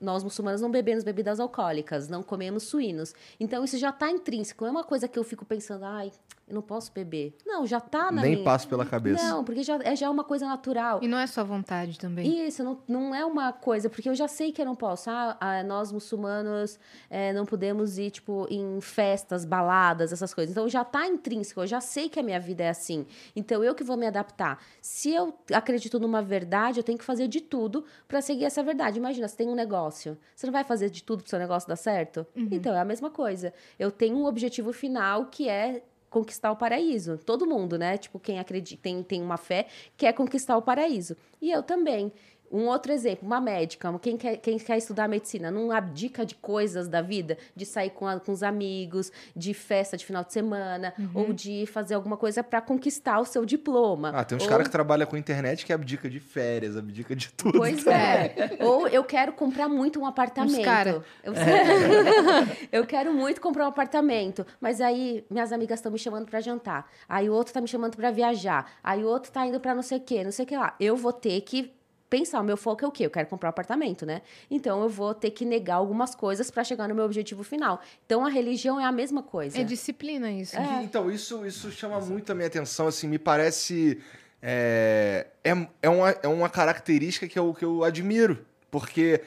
Nós 0.01 0.25
muçulmanos 0.25 0.63
não 0.63 0.71
bebemos 0.71 1.05
bebidas 1.05 1.39
alcoólicas, 1.39 2.09
não 2.09 2.23
comemos 2.23 2.63
suínos. 2.63 3.15
Então 3.39 3.63
isso 3.63 3.77
já 3.77 3.91
está 3.91 4.11
intrínseco. 4.11 4.65
Não 4.65 4.69
é 4.69 4.73
uma 4.73 4.85
coisa 4.85 5.07
que 5.07 5.19
eu 5.19 5.23
fico 5.23 5.45
pensando, 5.45 5.85
ai, 5.85 6.11
eu 6.51 6.55
não 6.55 6.63
posso 6.63 6.93
beber. 6.93 7.37
Não, 7.47 7.65
já 7.65 7.81
tá 7.81 8.11
na 8.11 8.23
Nem 8.23 8.33
minha... 8.33 8.45
passa 8.45 8.67
pela 8.67 8.85
cabeça. 8.85 9.23
Não, 9.23 9.45
porque 9.45 9.63
já 9.63 9.79
é, 9.85 9.95
já 9.95 10.07
é 10.07 10.11
uma 10.11 10.25
coisa 10.25 10.47
natural. 10.47 10.99
E 11.01 11.07
não 11.07 11.17
é 11.17 11.27
só 11.27 11.45
vontade 11.45 11.97
também. 11.97 12.47
Isso, 12.47 12.65
não, 12.65 12.83
não 12.89 13.15
é 13.15 13.25
uma 13.25 13.53
coisa, 13.53 13.89
porque 13.89 14.09
eu 14.09 14.15
já 14.17 14.27
sei 14.27 14.51
que 14.51 14.61
eu 14.61 14.67
não 14.67 14.75
posso. 14.75 15.09
Ah, 15.09 15.37
ah 15.39 15.63
nós 15.63 15.93
muçulmanos 15.93 16.79
é, 17.09 17.33
não 17.33 17.47
podemos 17.47 17.99
ir, 17.99 18.11
tipo, 18.11 18.49
em 18.51 18.81
festas, 18.81 19.45
baladas, 19.45 20.13
essas 20.13 20.35
coisas. 20.35 20.51
Então 20.51 20.69
já 20.69 20.85
tá 20.85 21.07
intrínseco, 21.07 21.61
eu 21.61 21.67
já 21.69 21.81
sei 21.81 22.09
que 22.09 22.19
a 22.19 22.23
minha 22.23 22.41
vida 22.41 22.65
é 22.65 22.71
assim. 22.71 23.07
Então 23.37 23.63
eu 23.63 23.73
que 23.73 23.85
vou 23.85 23.97
me 23.97 24.07
adaptar. 24.07 24.61
Se 24.83 25.15
eu 25.15 25.33
acredito 25.53 26.01
numa 26.01 26.21
verdade, 26.21 26.81
eu 26.81 26.85
tenho 26.85 26.99
que 26.99 27.05
fazer 27.05 27.29
de 27.29 27.41
tudo 27.41 27.85
para 28.09 28.21
seguir 28.21 28.45
essa 28.45 28.61
verdade. 28.61 28.99
Imagina, 28.99 29.29
você 29.29 29.37
tem 29.37 29.49
um 29.49 29.55
negócio. 29.55 30.19
Você 30.35 30.47
não 30.47 30.53
vai 30.53 30.65
fazer 30.65 30.91
de 30.91 31.05
tudo 31.05 31.23
pro 31.23 31.31
seu 31.31 31.39
negócio 31.39 31.69
dar 31.69 31.77
certo? 31.77 32.27
Uhum. 32.35 32.49
Então 32.51 32.75
é 32.75 32.81
a 32.81 32.85
mesma 32.85 33.09
coisa. 33.09 33.55
Eu 33.79 33.93
tenho 33.93 34.17
um 34.17 34.25
objetivo 34.25 34.73
final 34.73 35.27
que 35.27 35.49
é 35.49 35.85
conquistar 36.11 36.51
o 36.51 36.57
paraíso. 36.57 37.17
Todo 37.17 37.47
mundo, 37.47 37.79
né? 37.79 37.97
Tipo, 37.97 38.19
quem 38.19 38.39
acredita, 38.39 38.83
tem, 38.83 39.03
tem 39.03 39.23
uma 39.23 39.37
fé, 39.37 39.67
quer 39.97 40.13
conquistar 40.13 40.57
o 40.57 40.63
paraíso. 40.63 41.17
E 41.41 41.51
eu 41.51 41.63
também. 41.63 42.13
Um 42.51 42.67
outro 42.67 42.93
exemplo, 42.93 43.27
uma 43.27 43.41
médica, 43.41 43.97
quem 44.01 44.17
quer, 44.17 44.37
quem 44.39 44.59
quer 44.59 44.77
estudar 44.77 45.09
medicina, 45.09 45.51
não 45.51 45.71
abdica 45.71 46.27
de 46.27 46.35
coisas 46.35 46.89
da 46.89 47.01
vida, 47.01 47.39
de 47.55 47.65
sair 47.65 47.91
com, 47.91 48.07
a, 48.07 48.19
com 48.19 48.33
os 48.33 48.43
amigos, 48.43 49.13
de 49.37 49.55
festa 49.55 49.97
de 49.97 50.05
final 50.05 50.25
de 50.25 50.33
semana, 50.33 50.93
uhum. 50.99 51.11
ou 51.15 51.33
de 51.33 51.65
fazer 51.67 51.95
alguma 51.95 52.17
coisa 52.17 52.43
para 52.43 52.61
conquistar 52.61 53.21
o 53.21 53.25
seu 53.25 53.45
diploma. 53.45 54.11
Ah, 54.13 54.25
tem 54.25 54.37
uns 54.37 54.43
ou... 54.43 54.49
caras 54.49 54.67
que 54.67 54.73
trabalham 54.73 55.07
com 55.07 55.17
internet 55.17 55.65
que 55.65 55.73
abdica 55.73 56.11
de 56.11 56.19
férias, 56.19 56.77
abdica 56.77 57.15
de 57.15 57.33
tudo. 57.33 57.59
Pois 57.59 57.87
é. 57.87 58.35
ou 58.61 58.89
eu 58.89 59.05
quero 59.05 59.33
comprar 59.33 59.69
muito 59.69 60.01
um 60.01 60.07
apartamento. 60.07 60.59
Os 60.59 60.65
cara. 60.65 61.05
Eu... 61.23 61.33
eu 62.81 62.87
quero 62.87 63.13
muito 63.13 63.41
comprar 63.41 63.65
um 63.65 63.69
apartamento, 63.69 64.45
mas 64.61 64.81
aí 64.81 65.25
minhas 65.31 65.53
amigas 65.53 65.79
estão 65.79 65.93
me 65.93 65.99
chamando 65.99 66.27
para 66.27 66.41
jantar, 66.41 66.91
aí 67.09 67.31
o 67.31 67.33
outro 67.33 67.55
tá 67.55 67.61
me 67.61 67.69
chamando 67.69 67.97
para 67.97 68.11
viajar, 68.11 68.73
aí 68.83 69.05
o 69.05 69.07
outro 69.07 69.31
tá 69.31 69.47
indo 69.47 69.61
para 69.61 69.75
não 69.75 69.83
sei 69.83 69.99
o 69.99 70.01
quê, 70.01 70.25
não 70.25 70.33
sei 70.33 70.45
o 70.45 70.49
que 70.49 70.57
lá. 70.57 70.75
Eu 70.81 70.97
vou 70.97 71.13
ter 71.13 71.41
que 71.43 71.73
pensar, 72.11 72.41
o 72.41 72.45
meu 72.45 72.57
foco 72.57 72.85
é 72.85 72.89
o 72.89 72.91
quê? 72.91 73.07
Eu 73.07 73.11
quero 73.11 73.29
comprar 73.29 73.49
um 73.49 73.51
apartamento, 73.51 74.05
né? 74.05 74.21
Então 74.51 74.83
eu 74.83 74.89
vou 74.89 75.15
ter 75.15 75.31
que 75.31 75.45
negar 75.45 75.77
algumas 75.77 76.15
coisas 76.15 76.51
para 76.51 76.65
chegar 76.65 76.89
no 76.89 76.95
meu 76.95 77.05
objetivo 77.05 77.45
final. 77.45 77.81
Então 78.05 78.27
a 78.27 78.29
religião 78.29 78.79
é 78.81 78.85
a 78.85 78.93
mesma 78.93 79.23
coisa. 79.23 79.59
É 79.59 79.65
disciplina 79.65 80.31
isso. 80.31 80.57
É. 80.59 80.83
Então 80.83 81.11
isso 81.11 81.47
isso 81.47 81.71
chama 81.71 82.01
muito 82.01 82.31
a 82.33 82.35
minha 82.35 82.49
atenção, 82.49 82.89
assim, 82.89 83.07
me 83.07 83.19
parece 83.19 83.99
é, 84.43 85.27
é, 85.45 85.51
é, 85.83 85.89
uma, 85.89 86.11
é 86.11 86.29
uma 86.29 86.49
característica 86.49 87.29
que 87.29 87.39
eu, 87.39 87.55
que 87.55 87.65
eu 87.65 87.85
admiro, 87.85 88.45
porque 88.71 89.23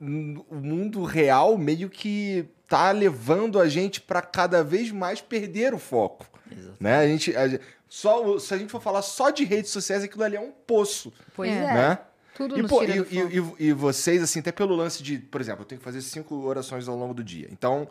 o 0.00 0.56
mundo 0.56 1.02
real 1.04 1.58
meio 1.58 1.90
que 1.90 2.46
tá 2.66 2.90
levando 2.90 3.58
a 3.58 3.68
gente 3.68 4.00
para 4.00 4.22
cada 4.22 4.62
vez 4.62 4.90
mais 4.90 5.20
perder 5.20 5.74
o 5.74 5.78
foco. 5.78 6.26
Exatamente. 6.50 6.80
Né? 6.80 6.96
A 6.96 7.06
gente, 7.06 7.36
a, 7.36 7.60
só, 7.90 8.38
se 8.38 8.54
a 8.54 8.56
gente 8.56 8.70
for 8.70 8.80
falar 8.80 9.02
só 9.02 9.30
de 9.30 9.42
redes 9.42 9.72
sociais, 9.72 10.04
aquilo 10.04 10.22
ali 10.22 10.36
é 10.36 10.40
um 10.40 10.52
poço. 10.52 11.12
Pois 11.34 11.50
é. 11.50 11.74
Né? 11.74 11.98
Tudo 12.36 12.56
e, 12.56 12.66
pô, 12.66 12.84
e, 12.84 12.88
e, 12.88 13.66
e, 13.66 13.72
vocês, 13.72 14.22
assim, 14.22 14.38
até 14.38 14.52
pelo 14.52 14.76
lance 14.76 15.02
de, 15.02 15.18
por 15.18 15.40
exemplo, 15.40 15.62
eu 15.62 15.66
tenho 15.66 15.80
que 15.80 15.84
fazer 15.84 16.00
cinco 16.00 16.36
orações 16.44 16.86
ao 16.86 16.96
longo 16.96 17.12
do 17.12 17.24
dia. 17.24 17.48
Então, 17.50 17.88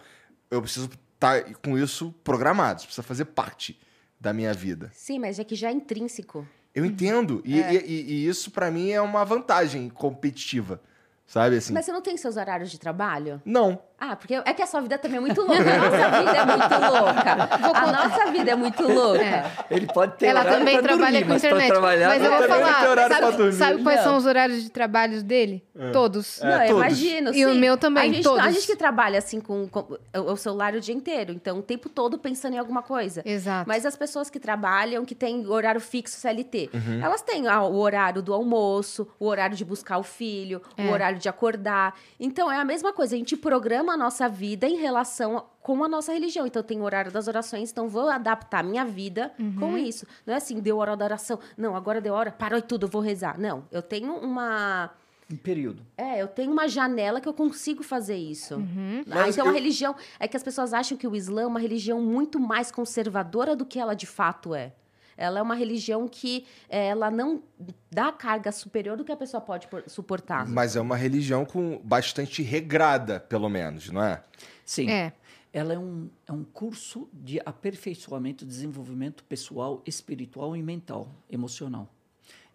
eu 0.49 0.62
preciso 0.62 0.85
estar 0.85 1.43
tá 1.43 1.53
com 1.62 1.77
isso 1.77 2.15
programado, 2.23 2.79
isso 2.79 2.88
precisa 2.88 3.05
fazer 3.05 3.25
parte 3.25 3.77
da 4.17 4.31
minha 4.31 4.53
vida. 4.53 4.89
Sim, 4.93 5.19
mas 5.19 5.38
é 5.38 5.43
que 5.43 5.53
já 5.53 5.67
é 5.67 5.73
intrínseco. 5.73 6.47
Eu 6.73 6.85
entendo. 6.85 7.41
E, 7.43 7.59
é. 7.59 7.85
e 7.85 8.25
isso, 8.25 8.51
para 8.51 8.71
mim, 8.71 8.91
é 8.91 9.01
uma 9.01 9.25
vantagem 9.25 9.89
competitiva. 9.89 10.81
Sabe 11.27 11.57
assim? 11.57 11.73
Mas 11.73 11.85
você 11.85 11.91
não 11.91 12.01
tem 12.01 12.15
seus 12.15 12.38
horários 12.38 12.71
de 12.71 12.79
trabalho? 12.79 13.41
Não. 13.43 13.81
Ah, 13.99 14.15
porque 14.15 14.35
é 14.35 14.53
que 14.53 14.62
a 14.62 14.65
sua 14.65 14.81
vida 14.81 14.97
também 14.97 15.17
é 15.17 15.19
muito 15.19 15.41
louca. 15.41 15.62
A 15.62 15.77
nossa 15.77 16.19
vida 16.19 16.38
é 16.38 16.45
muito 16.45 16.75
louca. 16.79 17.49
A 17.77 17.91
nossa 17.91 18.31
vida 18.31 18.51
é 18.51 18.55
muito 18.55 18.83
louca. 18.83 19.23
É. 19.23 19.51
Ele 19.69 19.88
pode 19.88 20.17
ter 20.17 20.27
Ela 20.27 20.41
horário 20.41 20.59
também 20.59 20.81
trabalha 20.81 21.19
dormir, 21.19 21.27
com 21.27 21.35
internet. 21.35 21.79
Mas, 21.79 22.01
mas 22.01 22.23
eu 22.23 22.31
vou 22.31 22.47
falar. 22.47 23.09
Sabe, 23.09 23.53
sabe 23.53 23.83
quais 23.83 23.97
não. 23.97 24.03
são 24.05 24.17
os 24.17 24.25
horários 24.25 24.63
de 24.63 24.69
trabalho 24.69 25.21
dele? 25.21 25.63
É. 25.77 25.91
Todos. 25.91 26.41
É, 26.41 26.45
não, 26.45 26.65
eu 26.65 26.77
imagino. 26.77 27.29
E 27.31 27.33
sim. 27.33 27.45
o 27.45 27.55
meu 27.55 27.77
também, 27.77 28.09
a 28.09 28.13
gente, 28.13 28.23
todos. 28.23 28.45
A 28.45 28.51
gente 28.51 28.65
que 28.65 28.75
trabalha 28.75 29.19
assim 29.19 29.41
com, 29.41 29.67
com, 29.67 29.97
o 30.13 30.35
celular 30.38 30.73
o 30.75 30.79
dia 30.79 30.95
inteiro, 30.95 31.33
então 31.33 31.59
o 31.59 31.62
tempo 31.62 31.89
todo 31.89 32.17
pensando 32.17 32.53
em 32.53 32.57
alguma 32.57 32.81
coisa. 32.81 33.21
Exato. 33.25 33.67
Mas 33.67 33.85
as 33.85 33.95
pessoas 33.95 34.29
que 34.29 34.39
trabalham, 34.39 35.03
que 35.03 35.15
têm 35.15 35.45
horário 35.47 35.81
fixo 35.81 36.17
CLT, 36.19 36.69
uhum. 36.73 37.03
elas 37.03 37.21
têm 37.21 37.47
ah, 37.47 37.63
o 37.63 37.77
horário 37.77 38.21
do 38.21 38.33
almoço, 38.33 39.07
o 39.19 39.25
horário 39.25 39.55
de 39.55 39.65
buscar 39.65 39.97
o 39.97 40.03
filho, 40.03 40.62
o 40.77 40.81
é. 40.81 40.91
horário 40.91 41.19
de 41.19 41.27
acordar. 41.27 41.95
Então 42.19 42.51
é 42.51 42.59
a 42.59 42.65
mesma 42.65 42.93
coisa, 42.93 43.15
a 43.15 43.17
gente 43.17 43.35
programa 43.35 43.88
a 43.89 43.97
nossa 43.97 44.28
vida 44.28 44.67
em 44.67 44.78
relação 44.78 45.45
com 45.62 45.84
a 45.84 45.88
nossa 45.88 46.13
religião. 46.13 46.47
Então, 46.47 46.63
tem 46.63 46.80
o 46.80 46.84
horário 46.84 47.12
das 47.12 47.28
orações, 47.28 47.71
então 47.71 47.88
vou 47.88 48.10
adaptar 48.10 48.63
minha 48.63 48.86
vida 48.86 49.32
uhum. 49.39 49.56
com 49.60 49.78
isso. 49.78 50.06
Não 50.25 50.34
é 50.34 50.38
assim, 50.38 50.60
deu 50.60 50.78
hora 50.78 50.95
da 50.95 51.06
oração. 51.06 51.39
Não, 51.58 51.75
agora 51.75 52.02
deu 52.02 52.13
hora, 52.13 52.32
parou 52.32 52.60
e 52.60 52.62
tudo, 52.62 52.86
eu 52.86 52.89
vou 52.89 53.02
rezar. 53.02 53.39
Não, 53.39 53.63
eu 53.71 53.82
tenho 53.82 54.13
uma. 54.15 54.91
Um 55.32 55.38
período. 55.38 55.84
É, 55.95 56.21
eu 56.21 56.28
tenho 56.28 56.52
uma 56.52 56.67
janela 56.67 57.21
que 57.21 57.28
eu 57.28 57.34
consigo 57.34 57.84
fazer 57.84 58.17
isso. 58.17 58.56
Uhum. 58.56 59.04
Ah, 59.12 59.30
então, 59.30 59.45
eu... 59.45 59.52
a 59.52 59.54
religião. 59.54 59.95
É 60.19 60.28
que 60.28 60.36
as 60.36 60.41
pessoas 60.41 60.73
acham 60.73 60.97
que 60.97 61.08
o 61.08 61.15
Islã 61.15 61.43
é 61.43 61.47
uma 61.47 61.60
religião 61.60 62.02
muito 62.02 62.39
mais 62.39 62.71
conservadora 62.71 63.56
do 63.56 63.63
que 63.65 63.80
ela 63.80 63.93
de 63.93 64.08
fato 64.08 64.56
é. 64.56 64.73
Ela 65.19 65.39
é 65.39 65.41
uma 65.41 65.53
religião 65.53 66.08
que 66.08 66.45
é, 66.69 66.88
ela 66.88 67.12
não 67.12 67.43
dá 67.91 68.10
carga 68.10 68.53
superior 68.53 68.95
do 68.95 69.03
que 69.03 69.12
a 69.12 69.17
pessoa 69.17 69.41
pode 69.41 69.67
suportar. 69.88 70.47
Mas 70.47 70.77
é 70.77 70.82
uma 70.82 70.95
religião 70.95 71.43
com 71.43 71.82
bastante 71.84 72.41
regrada, 72.41 73.19
pelo 73.19 73.49
menos, 73.49 73.89
não 73.89 74.01
é? 74.01 74.23
Sim. 74.63 74.89
É. 74.89 75.12
Ela 75.51 75.73
é 75.73 75.77
um, 75.77 76.10
é 76.25 76.32
um 76.32 76.43
curso 76.43 77.10
de 77.12 77.38
aperfeiçoamento, 77.45 78.45
desenvolvimento 78.45 79.23
pessoal, 79.25 79.84
espiritual 79.86 80.55
e 80.55 80.63
mental, 80.63 81.12
emocional. 81.29 81.89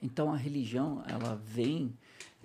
Então 0.01 0.33
a 0.33 0.37
religião 0.37 1.03
ela 1.07 1.39
vem 1.45 1.93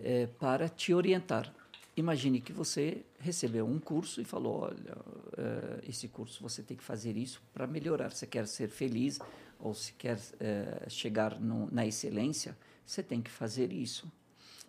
é, 0.03 0.27
para 0.27 0.67
te 0.67 0.93
orientar. 0.93 1.53
Imagine 1.95 2.41
que 2.41 2.51
você 2.51 3.05
recebeu 3.19 3.65
um 3.65 3.79
curso 3.79 4.21
e 4.21 4.25
falou: 4.25 4.61
olha, 4.61 4.97
é, 5.37 5.89
esse 5.89 6.07
curso 6.07 6.41
você 6.41 6.63
tem 6.63 6.75
que 6.75 6.83
fazer 6.83 7.15
isso 7.15 7.41
para 7.53 7.67
melhorar. 7.67 8.11
Você 8.11 8.25
quer 8.25 8.47
ser 8.47 8.69
feliz, 8.69 9.19
ou 9.59 9.73
se 9.73 9.93
quer 9.93 10.17
eh, 10.39 10.85
chegar 10.87 11.39
no, 11.39 11.69
na 11.71 11.85
excelência, 11.85 12.57
você 12.85 13.03
tem 13.03 13.21
que 13.21 13.29
fazer 13.29 13.73
isso. 13.73 14.11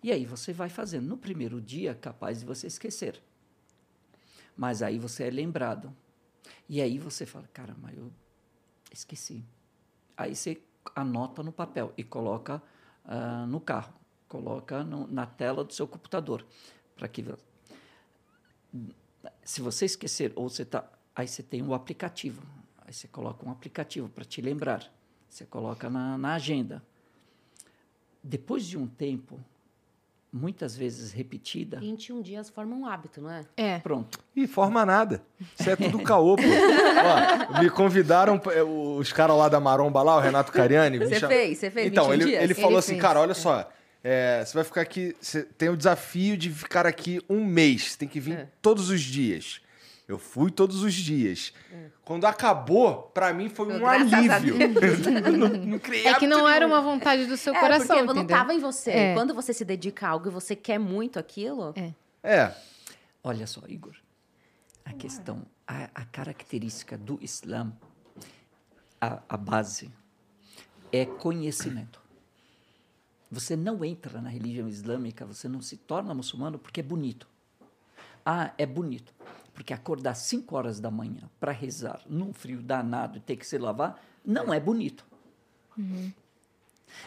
E 0.02 0.10
aí 0.10 0.26
você 0.26 0.52
vai 0.52 0.68
fazendo. 0.68 1.06
No 1.06 1.16
primeiro 1.16 1.60
dia, 1.60 1.94
capaz 1.94 2.40
de 2.40 2.46
você 2.46 2.66
esquecer. 2.66 3.22
Mas 4.56 4.82
aí 4.82 4.98
você 4.98 5.24
é 5.24 5.30
lembrado. 5.30 5.94
E 6.68 6.82
aí 6.82 6.98
você 6.98 7.24
fala, 7.24 7.48
caramba, 7.52 7.90
eu 7.92 8.10
esqueci. 8.92 9.44
Aí 10.16 10.34
você 10.34 10.60
anota 10.94 11.42
no 11.42 11.52
papel 11.52 11.92
e 11.96 12.02
coloca 12.02 12.62
uh, 13.04 13.46
no 13.46 13.60
carro, 13.60 13.94
coloca 14.28 14.82
no, 14.82 15.06
na 15.06 15.26
tela 15.26 15.64
do 15.64 15.72
seu 15.72 15.86
computador, 15.86 16.44
para 16.96 17.08
que 17.08 17.24
se 19.44 19.60
você 19.60 19.84
esquecer 19.84 20.32
ou 20.34 20.48
você 20.48 20.64
tá, 20.64 20.90
aí 21.14 21.28
você 21.28 21.42
tem 21.42 21.62
o 21.62 21.68
um 21.68 21.74
aplicativo, 21.74 22.42
aí 22.90 22.94
você 22.94 23.06
coloca 23.08 23.46
um 23.46 23.50
aplicativo 23.50 24.08
para 24.08 24.24
te 24.24 24.42
lembrar, 24.42 24.84
você 25.28 25.46
coloca 25.46 25.88
na, 25.88 26.18
na 26.18 26.34
agenda. 26.34 26.82
Depois 28.22 28.66
de 28.66 28.76
um 28.76 28.86
tempo, 28.86 29.40
muitas 30.32 30.76
vezes 30.76 31.12
repetida. 31.12 31.78
21 31.78 32.20
dias 32.20 32.50
forma 32.50 32.74
um 32.76 32.84
hábito, 32.84 33.22
não 33.22 33.30
é? 33.30 33.44
É. 33.56 33.78
Pronto. 33.78 34.18
E 34.34 34.46
forma 34.46 34.84
nada. 34.84 35.22
Isso 35.58 35.70
é 35.70 35.76
tudo 35.76 36.02
caô, 36.02 36.36
pô. 36.36 36.42
Ó, 37.56 37.62
me 37.62 37.70
convidaram, 37.70 38.40
é, 38.52 38.62
os 38.62 39.12
caras 39.12 39.36
lá 39.36 39.48
da 39.48 39.60
Maromba 39.60 40.02
lá, 40.02 40.16
o 40.16 40.20
Renato 40.20 40.52
Cariani. 40.52 40.98
Você 40.98 41.18
cham... 41.20 41.28
fez, 41.28 41.58
você 41.58 41.70
fez 41.70 41.86
Então, 41.86 42.12
ele, 42.12 42.24
dias? 42.26 42.42
ele 42.42 42.54
falou 42.54 42.72
Ele 42.72 42.78
assim, 42.80 42.92
fez, 42.92 43.02
cara, 43.02 43.20
olha 43.20 43.30
é. 43.30 43.34
só. 43.34 43.72
é, 44.02 44.44
você 44.44 44.52
vai 44.54 44.64
ficar 44.64 44.80
aqui. 44.82 45.16
Você 45.20 45.44
tem 45.44 45.68
o 45.70 45.76
desafio 45.76 46.36
de 46.36 46.50
ficar 46.50 46.86
aqui 46.86 47.22
um 47.28 47.42
mês. 47.44 47.92
Você 47.92 47.98
tem 47.98 48.08
que 48.08 48.20
vir 48.20 48.36
É. 48.36 48.48
todos 48.60 48.90
os 48.90 49.00
dias. 49.00 49.62
Eu 50.10 50.18
fui 50.18 50.50
todos 50.50 50.82
os 50.82 50.92
dias. 50.92 51.52
Quando 52.04 52.24
acabou, 52.24 53.02
pra 53.14 53.32
mim 53.32 53.48
foi 53.48 53.66
um 53.72 53.78
Graças 53.78 54.12
alívio. 54.12 54.56
não, 55.38 55.48
não 55.66 55.78
criei 55.78 56.04
É 56.04 56.14
que 56.14 56.26
não 56.26 56.38
hábito 56.38 56.48
era 56.50 56.66
nenhum. 56.66 56.76
uma 56.78 56.82
vontade 56.82 57.26
do 57.26 57.36
seu 57.36 57.54
É, 57.54 57.60
coração, 57.60 57.86
porque 57.98 58.02
não 58.06 58.12
entendeu? 58.14 58.36
tava 58.36 58.52
em 58.52 58.58
você. 58.58 58.90
É. 58.90 59.14
Quando 59.14 59.32
você 59.32 59.52
se 59.52 59.64
dedica 59.64 60.08
a 60.08 60.10
algo 60.10 60.26
e 60.26 60.30
você 60.32 60.56
quer 60.56 60.78
muito 60.80 61.16
aquilo, 61.16 61.72
É. 61.76 61.94
É. 62.24 62.54
Olha 63.22 63.46
só, 63.46 63.62
Igor. 63.68 63.94
A 64.84 64.92
questão, 64.92 65.42
a, 65.64 65.88
a 65.94 66.04
característica 66.06 66.98
do 66.98 67.16
Islã, 67.22 67.72
a, 69.00 69.20
a 69.28 69.36
base, 69.36 69.92
é 70.90 71.06
conhecimento. 71.06 72.00
Você 73.30 73.54
não 73.54 73.84
entra 73.84 74.20
na 74.20 74.28
religião 74.28 74.68
islâmica, 74.68 75.24
você 75.24 75.46
não 75.48 75.62
se 75.62 75.76
torna 75.76 76.12
muçulmano 76.12 76.58
porque 76.58 76.80
é 76.80 76.82
bonito. 76.82 77.28
Ah, 78.26 78.50
é 78.58 78.66
bonito. 78.66 79.14
Porque 79.60 79.74
acordar 79.74 80.14
5 80.14 80.56
horas 80.56 80.80
da 80.80 80.90
manhã 80.90 81.28
para 81.38 81.52
rezar 81.52 82.00
num 82.08 82.32
frio 82.32 82.62
danado 82.62 83.18
e 83.18 83.20
ter 83.20 83.36
que 83.36 83.46
se 83.46 83.58
lavar, 83.58 84.02
não 84.24 84.54
é 84.54 84.58
bonito. 84.58 85.04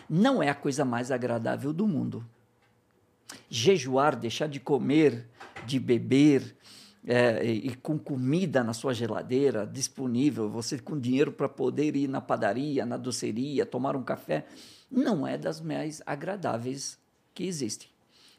Não 0.07 0.41
é 0.41 0.49
a 0.49 0.53
coisa 0.53 0.85
mais 0.85 1.09
agradável 1.09 1.73
do 1.73 1.87
mundo 1.87 2.23
jejuar, 3.49 4.15
deixar 4.15 4.45
de 4.45 4.59
comer, 4.59 5.27
de 5.65 5.79
beber, 5.79 6.55
é, 7.07 7.43
e, 7.43 7.69
e 7.69 7.75
com 7.75 7.97
comida 7.97 8.63
na 8.63 8.71
sua 8.71 8.93
geladeira 8.93 9.65
disponível, 9.65 10.47
você 10.47 10.77
com 10.77 10.99
dinheiro 10.99 11.31
para 11.31 11.49
poder 11.49 11.95
ir 11.95 12.07
na 12.07 12.21
padaria, 12.21 12.85
na 12.85 12.97
doceria, 12.97 13.65
tomar 13.65 13.95
um 13.95 14.03
café, 14.03 14.45
não 14.91 15.25
é 15.25 15.39
das 15.39 15.59
mais 15.59 16.03
agradáveis 16.05 16.99
que 17.33 17.45
existem. 17.45 17.89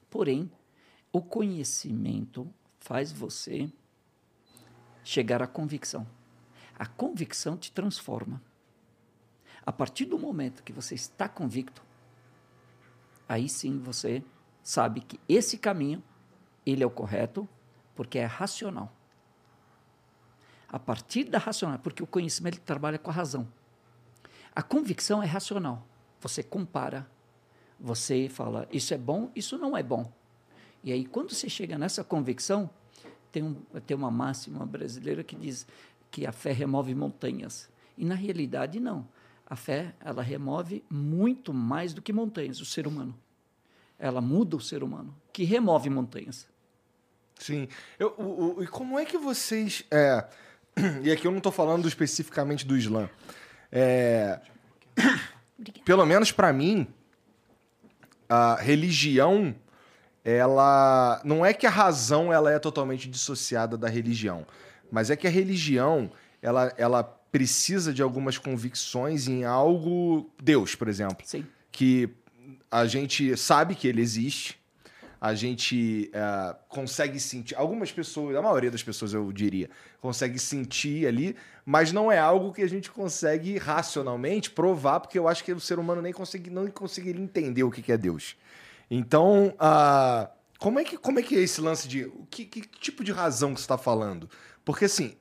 Porém, 0.08 0.48
o 1.12 1.20
conhecimento 1.20 2.48
faz 2.78 3.10
você 3.10 3.68
chegar 5.04 5.42
à 5.42 5.46
convicção. 5.46 6.06
A 6.76 6.86
convicção 6.86 7.56
te 7.56 7.70
transforma. 7.70 8.42
A 9.64 9.70
partir 9.70 10.06
do 10.06 10.18
momento 10.18 10.62
que 10.62 10.72
você 10.72 10.94
está 10.94 11.28
convicto, 11.28 11.82
aí 13.28 13.48
sim 13.48 13.78
você 13.78 14.24
sabe 14.62 15.00
que 15.00 15.20
esse 15.28 15.58
caminho 15.58 16.02
ele 16.66 16.82
é 16.82 16.86
o 16.86 16.90
correto 16.90 17.48
porque 17.94 18.18
é 18.18 18.24
racional. 18.24 18.92
A 20.68 20.78
partir 20.78 21.24
da 21.24 21.38
racional, 21.38 21.78
porque 21.78 22.02
o 22.02 22.06
conhecimento 22.06 22.60
trabalha 22.60 22.98
com 22.98 23.10
a 23.10 23.14
razão. 23.14 23.46
A 24.54 24.62
convicção 24.62 25.22
é 25.22 25.26
racional. 25.26 25.86
Você 26.20 26.42
compara, 26.42 27.08
você 27.78 28.28
fala, 28.28 28.66
isso 28.72 28.92
é 28.92 28.98
bom, 28.98 29.30
isso 29.36 29.56
não 29.56 29.76
é 29.76 29.82
bom. 29.82 30.10
E 30.82 30.92
aí, 30.92 31.04
quando 31.06 31.32
você 31.32 31.48
chega 31.48 31.78
nessa 31.78 32.02
convicção, 32.02 32.68
tem, 33.34 33.42
um, 33.42 33.54
tem 33.86 33.96
uma 33.96 34.10
máxima 34.10 34.64
brasileira 34.64 35.22
que 35.24 35.34
diz 35.36 35.66
que 36.10 36.26
a 36.26 36.32
fé 36.32 36.52
remove 36.52 36.94
montanhas. 36.94 37.68
E 37.98 38.04
na 38.04 38.14
realidade, 38.14 38.78
não. 38.80 39.06
A 39.46 39.56
fé, 39.56 39.94
ela 40.00 40.22
remove 40.22 40.82
muito 40.88 41.52
mais 41.52 41.92
do 41.92 42.00
que 42.00 42.12
montanhas, 42.12 42.60
o 42.60 42.64
ser 42.64 42.86
humano 42.86 43.14
ela 43.96 44.20
muda 44.20 44.56
o 44.56 44.60
ser 44.60 44.82
humano, 44.82 45.14
que 45.32 45.44
remove 45.44 45.88
montanhas. 45.88 46.46
Sim. 47.38 47.68
Eu, 47.98 48.12
o, 48.18 48.58
o- 48.58 48.62
e 48.62 48.66
como 48.66 48.98
é 48.98 49.04
que 49.04 49.16
vocês. 49.16 49.84
é, 49.90 50.26
e 51.02 51.10
aqui 51.10 51.26
eu 51.26 51.30
não 51.30 51.38
estou 51.38 51.52
falando 51.52 51.86
especificamente 51.88 52.66
do 52.66 52.76
Islã. 52.76 53.08
É, 53.70 54.40
pelo 55.84 56.04
menos 56.04 56.32
para 56.32 56.52
mim, 56.52 56.86
a 58.28 58.56
religião, 58.56 59.54
ela. 60.24 61.20
Não 61.24 61.44
é 61.44 61.52
que 61.52 61.66
a 61.66 61.70
razão 61.70 62.32
ela 62.32 62.50
é 62.50 62.58
totalmente 62.58 63.08
dissociada 63.08 63.76
da 63.76 63.88
religião, 63.88 64.46
mas 64.90 65.10
é 65.10 65.16
que 65.16 65.26
a 65.26 65.30
religião 65.30 66.10
ela, 66.40 66.72
ela 66.76 67.02
precisa 67.02 67.92
de 67.92 68.02
algumas 68.02 68.38
convicções 68.38 69.28
em 69.28 69.44
algo. 69.44 70.30
Deus, 70.42 70.74
por 70.74 70.88
exemplo 70.88 71.18
Sim. 71.24 71.44
que 71.70 72.08
a 72.70 72.86
gente 72.86 73.36
sabe 73.36 73.74
que 73.74 73.86
ele 73.86 74.00
existe, 74.00 74.58
a 75.20 75.34
gente 75.34 76.10
eh, 76.12 76.56
consegue 76.68 77.18
sentir, 77.18 77.54
algumas 77.54 77.90
pessoas, 77.90 78.36
a 78.36 78.42
maioria 78.42 78.70
das 78.70 78.82
pessoas 78.82 79.14
eu 79.14 79.32
diria, 79.32 79.70
consegue 79.98 80.38
sentir 80.38 81.06
ali, 81.06 81.34
mas 81.64 81.92
não 81.92 82.12
é 82.12 82.18
algo 82.18 82.52
que 82.52 82.60
a 82.60 82.68
gente 82.68 82.90
consegue 82.90 83.56
racionalmente 83.56 84.50
provar, 84.50 85.00
porque 85.00 85.18
eu 85.18 85.26
acho 85.26 85.42
que 85.42 85.50
o 85.52 85.60
ser 85.60 85.78
humano 85.78 86.02
nem 86.02 86.12
consegue, 86.12 86.50
não 86.50 86.66
conseguiria 86.66 87.22
entender 87.22 87.62
o 87.62 87.70
que 87.70 87.90
é 87.90 87.96
Deus. 87.96 88.36
Então, 88.96 89.52
ah, 89.58 90.30
como, 90.56 90.78
é 90.78 90.84
que, 90.84 90.96
como 90.96 91.18
é 91.18 91.22
que 91.22 91.34
é 91.34 91.40
esse 91.40 91.60
lance 91.60 91.88
de. 91.88 92.08
Que, 92.30 92.44
que 92.44 92.60
tipo 92.60 93.02
de 93.02 93.10
razão 93.10 93.52
que 93.52 93.58
você 93.58 93.64
está 93.64 93.76
falando? 93.76 94.30
Porque 94.64 94.84
assim. 94.84 95.16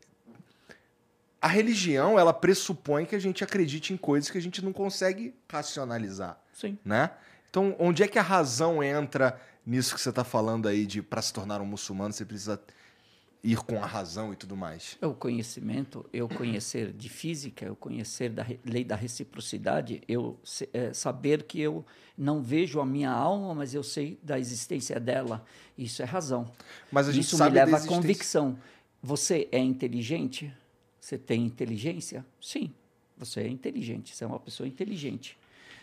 A 1.42 1.48
religião, 1.48 2.18
ela 2.18 2.32
pressupõe 2.32 3.04
que 3.04 3.16
a 3.16 3.20
gente 3.20 3.44
acredite 3.44 3.92
em 3.92 3.98
coisas 3.98 4.30
que 4.30 4.38
a 4.38 4.42
gente 4.42 4.64
não 4.64 4.72
consegue 4.72 5.36
racionalizar 5.52 6.40
Sim. 6.54 6.78
né? 6.86 7.12
Então, 7.50 7.76
onde 7.78 8.02
é 8.02 8.08
que 8.08 8.18
a 8.18 8.22
razão 8.22 8.82
entra 8.82 9.38
nisso 9.66 9.94
que 9.94 10.00
você 10.00 10.08
está 10.08 10.24
falando 10.24 10.70
aí 10.70 10.86
de 10.86 11.02
para 11.02 11.22
se 11.22 11.34
tornar 11.34 11.60
um 11.60 11.66
muçulmano 11.66 12.14
você 12.14 12.24
precisa 12.24 12.62
ir 13.44 13.58
com 13.58 13.84
a 13.84 13.86
razão 13.86 14.32
e 14.32 14.36
tudo 14.36 14.56
mais? 14.56 14.98
É 15.02 15.06
o 15.06 15.14
conhecimento, 15.14 16.06
eu 16.14 16.30
conhecer 16.30 16.94
de 16.94 17.10
física, 17.10 17.66
eu 17.66 17.76
conhecer 17.76 18.30
da 18.30 18.46
lei 18.64 18.84
da 18.86 18.96
reciprocidade, 18.96 20.02
eu 20.08 20.40
é, 20.72 20.94
saber 20.94 21.44
que 21.44 21.60
eu 21.60 21.86
não 22.18 22.42
vejo 22.42 22.80
a 22.80 22.86
minha 22.86 23.12
alma, 23.12 23.54
mas 23.54 23.74
eu 23.74 23.84
sei 23.84 24.18
da 24.24 24.40
existência 24.40 25.00
dela. 25.00 25.46
Isso 25.78 26.02
é 26.02 26.06
razão. 26.06 26.50
Mas 26.92 27.10
a 27.10 27.12
gente 27.12 27.26
Isso 27.26 27.38
sabe 27.38 27.52
me 27.52 27.66
leva 27.66 27.78
à 27.78 27.86
convicção. 27.86 28.58
Você 29.02 29.50
é 29.52 29.60
inteligente? 29.60 30.54
Você 31.02 31.18
tem 31.18 31.46
inteligência? 31.46 32.26
Sim, 32.40 32.72
você 33.18 33.42
é 33.42 33.48
inteligente, 33.50 34.16
você 34.16 34.24
é 34.24 34.28
uma 34.28 34.40
pessoa 34.40 34.66
inteligente. 34.66 35.38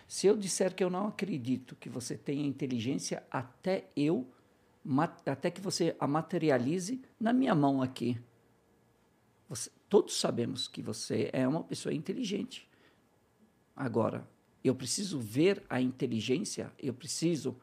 Se 0.09 0.27
eu 0.27 0.37
disser 0.37 0.75
que 0.75 0.83
eu 0.83 0.91
não 0.91 1.09
acredito 1.09 1.77
que 1.77 1.89
você 1.89 2.17
tenha 2.17 2.45
inteligência, 2.45 3.23
até 3.31 3.85
eu, 3.95 4.27
até 5.27 5.51
que 5.51 5.61
você 5.61 5.95
a 5.99 6.07
materialize 6.07 7.01
na 7.19 7.33
minha 7.33 7.55
mão 7.55 7.83
aqui. 7.83 8.21
Você- 9.49 9.71
todos 9.89 10.19
sabemos 10.19 10.69
que 10.69 10.81
você 10.83 11.29
é 11.33 11.47
uma 11.47 11.63
pessoa 11.63 11.93
inteligente. 11.95 12.69
Agora, 13.75 14.29
eu 14.63 14.75
preciso 14.75 15.19
ver 15.19 15.65
a 15.69 15.81
inteligência, 15.81 16.73
eu 16.79 16.93
preciso 16.95 17.57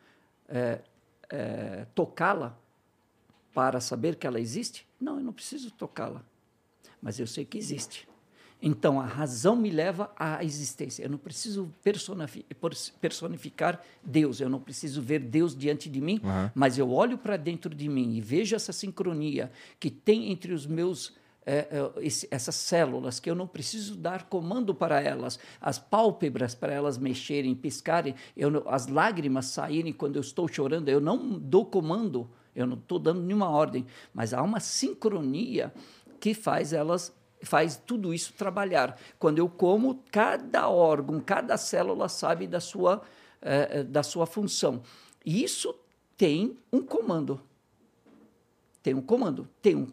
eh, 0.49 0.82
eh, 1.30 1.86
tocá-la 1.93 2.58
para 3.53 3.80
saber 3.82 4.15
que 4.15 4.25
ela 4.25 4.39
existe? 4.39 4.88
Não, 4.99 5.17
eu 5.17 5.23
não 5.23 5.34
preciso 5.34 5.71
tocá-la, 5.71 6.23
mas 7.01 7.19
eu 7.19 7.27
sei 7.27 7.43
que 7.43 7.58
existe. 7.58 8.08
Então, 8.62 9.00
a 9.00 9.06
razão 9.06 9.56
me 9.56 9.70
leva 9.70 10.12
à 10.17 10.43
existência. 10.43 11.04
Eu 11.04 11.10
não 11.12 11.17
preciso 11.20 11.72
personificar 13.00 13.82
Deus, 14.04 14.39
eu 14.41 14.50
não 14.50 14.60
preciso 14.60 15.02
ver 15.02 15.20
Deus 15.20 15.56
diante 15.56 15.89
de 15.89 16.02
mim, 16.02 16.20
mas 16.56 16.78
eu 16.78 16.89
olho 16.91 17.17
para 17.17 17.38
dentro 17.38 17.74
de 17.76 17.88
mim 17.88 18.15
e 18.15 18.22
vejo 18.22 18.56
essa 18.56 18.74
sincronia 18.74 19.52
que 19.80 19.89
tem 19.89 20.32
entre 20.32 20.54
os 20.54 20.65
meus. 20.65 21.13
eh, 21.50 21.65
eh, 21.72 21.91
esse- 22.06 22.28
essas 22.30 22.56
células 22.56 23.22
que 23.22 23.30
eu 23.30 23.34
não 23.36 23.48
preciso 23.48 23.96
dar 23.96 24.23
comando 24.25 24.75
para 24.75 25.00
elas, 25.00 25.40
as 25.62 25.79
pálpebras 25.79 26.54
para 26.54 26.73
elas 26.73 26.98
mexerem, 26.98 27.56
piscarem, 27.56 28.15
eu 28.36 28.67
as 28.67 28.88
lágrimas 28.88 29.46
saírem 29.46 29.94
quando 29.94 30.17
eu 30.17 30.21
estou 30.21 30.46
chorando, 30.50 30.90
eu 30.90 31.00
não 31.00 31.40
dou 31.40 31.65
comando, 31.65 32.29
eu 32.54 32.67
não 32.67 32.75
estou 32.75 33.00
dando 33.00 33.21
nenhuma 33.21 33.50
ordem, 33.50 33.86
mas 34.13 34.34
há 34.34 34.42
uma 34.44 34.60
sincronia 34.60 35.73
que 36.19 36.34
faz 36.34 36.73
elas 36.73 37.13
faz 37.42 37.77
tudo 37.77 38.13
isso 38.13 38.33
trabalhar. 38.33 39.00
Quando 39.19 39.40
eu 39.40 39.50
como, 39.50 40.04
cada 40.12 40.69
órgão, 40.69 41.19
cada 41.19 41.58
célula 41.58 42.10
sabe 42.10 42.48
da 42.48 42.60
sua, 42.60 43.02
eh, 43.42 43.83
da 43.83 44.04
sua 44.04 44.25
função. 44.25 44.81
E 45.25 45.44
isso 45.44 45.75
tem 46.15 46.58
um 46.71 46.81
comando. 46.81 47.42
Tem 48.81 48.94
um 48.94 49.02
comando, 49.02 49.48
tem 49.62 49.75
um, 49.75 49.88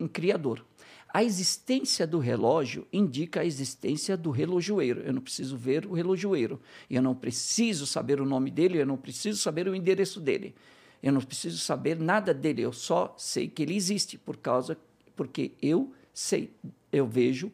um 0.00 0.08
criador. 0.08 0.64
A 1.08 1.24
existência 1.24 2.06
do 2.06 2.18
relógio 2.18 2.86
indica 2.92 3.40
a 3.40 3.44
existência 3.44 4.16
do 4.16 4.30
relojoeiro. 4.30 5.00
Eu 5.00 5.12
não 5.12 5.22
preciso 5.22 5.56
ver 5.56 5.86
o 5.86 5.92
relojoeiro. 5.92 6.60
Eu 6.90 7.00
não 7.00 7.14
preciso 7.14 7.86
saber 7.86 8.20
o 8.20 8.26
nome 8.26 8.50
dele, 8.50 8.80
eu 8.80 8.86
não 8.86 8.96
preciso 8.96 9.40
saber 9.40 9.68
o 9.68 9.74
endereço 9.74 10.20
dele. 10.20 10.54
Eu 11.02 11.12
não 11.12 11.20
preciso 11.20 11.58
saber 11.58 11.98
nada 11.98 12.34
dele, 12.34 12.62
eu 12.62 12.72
só 12.72 13.14
sei 13.16 13.48
que 13.48 13.62
ele 13.62 13.76
existe 13.76 14.18
por 14.18 14.36
causa 14.36 14.76
porque 15.14 15.52
eu 15.62 15.92
sei, 16.12 16.52
eu 16.92 17.06
vejo 17.06 17.52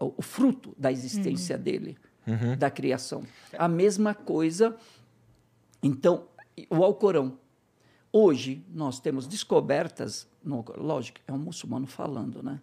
o, 0.00 0.14
o 0.16 0.22
fruto 0.22 0.74
da 0.78 0.90
existência 0.90 1.56
uhum. 1.56 1.62
dele, 1.62 1.98
uhum. 2.26 2.56
da 2.56 2.70
criação. 2.70 3.24
A 3.56 3.68
mesma 3.68 4.14
coisa, 4.14 4.76
então, 5.82 6.26
o 6.70 6.84
Alcorão. 6.84 7.38
Hoje 8.10 8.64
nós 8.72 9.00
temos 9.00 9.26
descobertas, 9.26 10.26
no, 10.42 10.64
lógico, 10.76 11.20
é 11.26 11.32
um 11.32 11.38
muçulmano 11.38 11.86
falando, 11.86 12.42
né? 12.42 12.60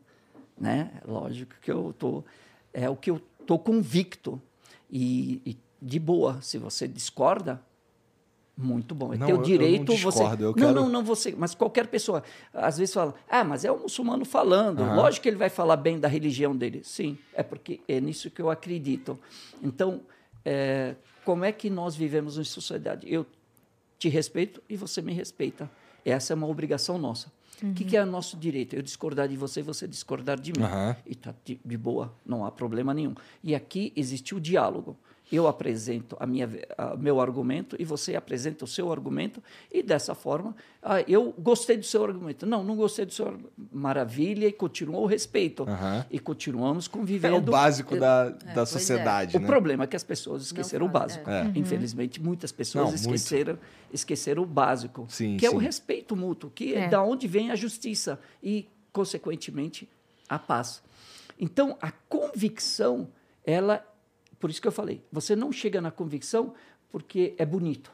né? 0.58 1.02
Lógico 1.06 1.54
que 1.62 1.72
eu 1.72 1.94
tô 1.98 2.24
é 2.74 2.90
o 2.90 2.96
que 2.96 3.10
eu 3.10 3.22
tô 3.46 3.58
convicto 3.58 4.42
e, 4.90 5.42
e 5.46 5.58
de 5.82 6.00
boa. 6.00 6.42
Se 6.42 6.58
você 6.58 6.88
discorda, 6.88 7.62
muito 8.58 8.96
bom. 8.96 9.14
É 9.14 9.18
não, 9.18 9.28
teu 9.28 9.42
direito 9.42 9.92
eu 9.92 9.98
não 9.98 10.12
discordo, 10.12 10.38
você. 10.38 10.44
Eu 10.46 10.54
quero... 10.54 10.68
Não, 10.68 10.84
não, 10.84 10.90
não 10.90 11.04
você. 11.04 11.36
Mas 11.38 11.54
qualquer 11.54 11.88
pessoa, 11.88 12.24
às 12.54 12.78
vezes 12.78 12.94
fala, 12.94 13.14
ah, 13.30 13.44
mas 13.44 13.66
é 13.66 13.72
o 13.72 13.80
muçulmano 13.80 14.24
falando. 14.24 14.82
Uhum. 14.82 14.96
Lógico 14.96 15.24
que 15.24 15.30
ele 15.30 15.38
vai 15.38 15.50
falar 15.50 15.76
bem 15.78 16.00
da 16.00 16.08
religião 16.08 16.56
dele. 16.56 16.82
Sim, 16.84 17.18
é 17.34 17.44
porque 17.44 17.82
é 17.88 18.00
nisso 18.00 18.32
que 18.32 18.42
eu 18.42 18.50
acredito. 18.50 19.20
Então, 19.62 20.02
é, 20.44 20.96
como 21.26 21.44
é 21.44 21.52
que 21.52 21.70
nós 21.70 21.96
vivemos 21.96 22.38
em 22.38 22.44
sociedade? 22.44 23.12
Eu 23.12 23.26
te 24.00 24.08
respeito 24.08 24.62
e 24.70 24.78
você 24.78 25.02
me 25.02 25.14
respeita. 25.14 25.70
Essa 26.06 26.34
é 26.34 26.36
uma 26.36 26.48
obrigação 26.48 26.98
nossa. 26.98 27.32
O 27.62 27.66
uhum. 27.66 27.74
que, 27.74 27.84
que, 27.84 27.98
é 27.98 28.06
nosso 28.06 28.38
direito? 28.38 28.76
Eu 28.76 28.82
discordar 28.82 29.28
de 29.28 29.36
você 29.36 29.62
e 29.62 29.64
você 29.64 29.88
discordar 29.88 30.40
de 30.40 30.52
mim. 30.52 30.64
Uhum. 30.64 30.96
E 31.06 31.12
está 31.12 31.34
de, 31.44 31.60
de 31.64 31.78
boa, 31.78 32.14
não 32.26 32.46
há 32.46 32.52
problema 32.52 32.94
nenhum. 32.94 33.16
E 33.44 33.56
aqui 33.56 33.92
existe 33.96 34.36
o 34.36 34.40
diálogo 34.40 34.98
eu 35.32 35.48
apresento 35.48 36.16
a 36.20 36.26
minha, 36.26 36.50
a, 36.78 36.96
meu 36.96 37.20
argumento 37.20 37.76
e 37.80 37.86
você 37.86 38.16
apresenta 38.16 38.64
o 38.64 38.68
seu 38.68 38.92
argumento 38.92 39.42
e 39.72 39.82
dessa 39.82 40.14
forma 40.14 40.56
ah, 40.84 41.02
eu 41.08 41.34
gostei 41.38 41.78
do 41.78 41.86
seu 41.86 42.04
argumento 42.04 42.46
não 42.46 42.64
não 42.64 42.76
gostei 42.76 43.06
do 43.06 43.14
seu 43.14 43.28
argumento. 43.28 43.52
maravilha 43.72 44.48
e 44.48 44.52
continuou 44.52 45.04
o 45.04 45.06
respeito 45.06 45.64
uhum. 45.64 46.04
e 46.12 46.20
continuamos 46.20 46.88
convivendo 46.88 47.36
é 47.36 47.40
o 47.40 47.42
básico 47.42 47.98
da, 47.98 48.36
é, 48.46 48.54
da 48.54 48.62
é. 48.62 48.66
sociedade 48.66 49.38
é. 49.38 49.40
né? 49.40 49.46
o 49.46 49.48
problema 49.48 49.84
é 49.86 49.88
que 49.88 49.96
as 49.96 50.04
pessoas 50.04 50.44
esqueceram 50.44 50.86
o 50.86 50.90
básico 50.90 51.30
é. 51.30 51.52
infelizmente 51.56 52.22
muitas 52.22 52.52
pessoas 52.52 52.90
não, 52.90 52.96
esqueceram 52.96 53.58
esqueceram 53.92 54.44
o 54.44 54.46
básico 54.46 55.08
sim, 55.10 55.38
que 55.38 55.48
sim. 55.48 55.54
é 55.54 55.56
o 55.56 55.60
respeito 55.60 56.16
mútuo 56.16 56.52
que 56.54 56.76
é 56.76 56.88
da 56.88 57.02
onde 57.02 57.28
vem 57.28 57.50
a 57.50 57.56
justiça 57.56 58.20
e 58.44 58.68
consequentemente 58.94 59.90
a 60.30 60.38
paz 60.38 60.84
então 61.40 61.78
a 61.82 61.92
convicção 61.92 63.08
ela 63.44 63.84
por 64.40 64.50
isso 64.50 64.62
que 64.62 64.68
eu 64.68 64.72
falei, 64.72 65.02
você 65.12 65.36
não 65.36 65.52
chega 65.52 65.82
na 65.82 65.92
convicção 65.92 66.54
porque 66.90 67.34
é 67.38 67.46
bonito. 67.46 67.92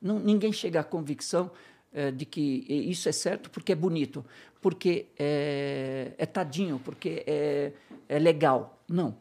Não, 0.00 0.18
ninguém 0.18 0.52
chega 0.52 0.80
à 0.80 0.84
convicção 0.84 1.50
é, 1.92 2.10
de 2.10 2.24
que 2.24 2.66
isso 2.68 3.08
é 3.08 3.12
certo 3.12 3.50
porque 3.50 3.72
é 3.72 3.74
bonito, 3.74 4.24
porque 4.60 5.06
é, 5.18 6.12
é 6.18 6.26
tadinho, 6.26 6.80
porque 6.84 7.24
é, 7.26 7.72
é 8.08 8.18
legal. 8.18 8.82
Não. 8.88 9.16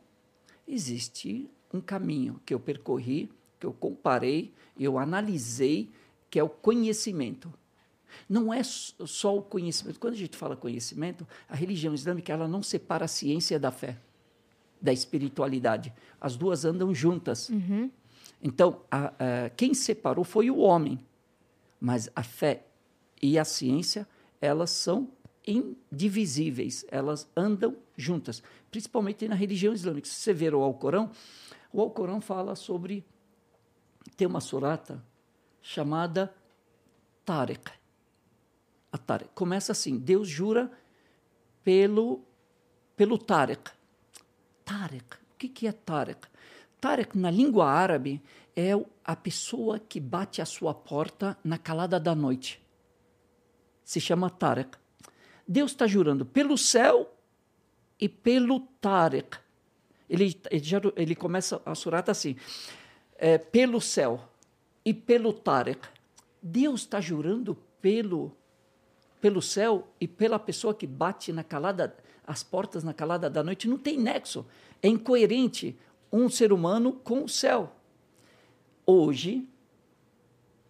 Existe 0.68 1.50
um 1.74 1.80
caminho 1.80 2.40
que 2.46 2.54
eu 2.54 2.60
percorri, 2.60 3.32
que 3.60 3.66
eu 3.66 3.74
comparei, 3.74 4.54
eu 4.80 4.98
analisei, 4.98 5.90
que 6.30 6.40
é 6.40 6.44
o 6.44 6.50
conhecimento. 6.50 7.54
Não 8.30 8.54
é 8.54 8.64
só 8.64 9.38
o 9.38 9.42
conhecimento. 9.42 10.00
Quando 10.00 10.14
a 10.14 10.18
gente 10.18 10.38
fala 10.38 10.56
conhecimento, 10.56 11.28
a 11.48 11.56
religião 11.56 11.94
islâmica 11.94 12.34
ela 12.34 12.48
não 12.48 12.64
separa 12.64 13.06
a 13.06 13.08
ciência 13.08 13.60
da 13.60 13.72
fé 13.72 13.98
da 14.86 14.94
espiritualidade. 14.94 15.92
As 16.22 16.38
duas 16.38 16.64
andam 16.64 16.94
juntas. 16.94 17.50
Uhum. 17.50 17.90
Então, 18.42 18.82
a, 18.92 19.08
a, 19.08 19.50
quem 19.50 19.74
separou 19.74 20.24
foi 20.24 20.52
o 20.52 20.60
homem. 20.60 21.00
Mas 21.80 22.10
a 22.16 22.22
fé 22.22 22.66
e 23.22 23.40
a 23.40 23.44
ciência, 23.44 24.08
elas 24.40 24.70
são 24.70 25.10
indivisíveis, 25.48 26.86
elas 26.90 27.30
andam 27.36 27.76
juntas, 27.96 28.42
principalmente 28.72 29.28
na 29.28 29.36
religião 29.36 29.74
islâmica. 29.74 30.08
Se 30.08 30.16
você 30.16 30.34
ver 30.34 30.54
o 30.54 30.62
Alcorão, 30.62 31.12
o 31.74 31.82
Alcorão 31.82 32.22
fala 32.22 32.56
sobre. 32.56 33.04
Tem 34.16 34.28
uma 34.28 34.40
surata 34.40 35.04
chamada 35.62 36.34
Tariq. 37.26 37.72
A 38.92 38.98
Tariq. 38.98 39.32
Começa 39.34 39.72
assim: 39.72 39.98
Deus 39.98 40.28
jura 40.28 40.72
pelo, 41.64 42.22
pelo 42.96 43.18
Tariq, 43.18 43.72
Tarek. 44.66 45.16
O 45.16 45.38
que, 45.38 45.48
que 45.48 45.68
é 45.68 45.72
Tarek? 45.72 46.28
Tarek, 46.82 47.18
na 47.18 47.30
língua 47.30 47.70
árabe, 47.70 48.22
é 48.56 48.72
a 49.04 49.16
pessoa 49.16 49.80
que 49.80 50.00
bate 50.00 50.42
a 50.42 50.46
sua 50.46 50.74
porta 50.74 51.38
na 51.44 51.58
calada 51.58 52.00
da 52.00 52.16
noite. 52.16 52.62
Se 53.84 54.02
chama 54.02 54.30
Tarek. 54.30 54.78
Deus 55.48 55.72
está 55.72 55.86
jurando 55.86 56.26
pelo 56.26 56.58
céu 56.58 57.14
e 58.00 58.10
pelo 58.10 58.62
Tarek. 58.82 59.38
Ele, 60.10 60.40
ele, 60.50 60.64
já, 60.64 60.82
ele 60.96 61.16
começa 61.16 61.62
a 61.66 61.76
surata 61.76 62.12
assim: 62.12 62.36
é, 63.18 63.38
pelo 63.38 63.80
céu 63.80 64.28
e 64.84 64.94
pelo 64.94 65.32
Tarek. 65.32 65.88
Deus 66.42 66.82
está 66.82 67.00
jurando 67.00 67.56
pelo, 67.82 68.32
pelo 69.22 69.42
céu 69.42 69.88
e 70.00 70.08
pela 70.08 70.40
pessoa 70.40 70.74
que 70.74 70.88
bate 70.88 71.32
na 71.32 71.44
calada 71.44 71.96
as 72.26 72.44
portas 72.44 72.84
na 72.84 72.94
calada 72.94 73.30
da 73.30 73.44
noite, 73.44 73.68
não 73.68 73.78
tem 73.78 73.98
nexo. 73.98 74.46
É 74.82 74.88
incoerente 74.88 75.78
um 76.12 76.30
ser 76.30 76.52
humano 76.52 76.94
com 76.94 77.24
o 77.24 77.30
céu. 77.30 77.76
Hoje, 78.86 79.48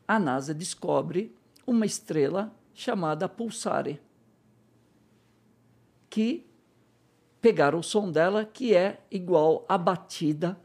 a 0.08 0.20
NASA 0.20 0.54
descobre 0.54 1.34
uma 1.66 1.86
estrela 1.86 2.54
chamada 2.74 3.28
Pulsare, 3.28 4.02
que 6.10 6.46
pegaram 7.42 7.80
o 7.80 7.84
som 7.84 8.12
dela, 8.12 8.46
que 8.46 8.76
é 8.76 9.00
igual 9.10 9.66
a 9.68 9.78
batida 9.78 10.60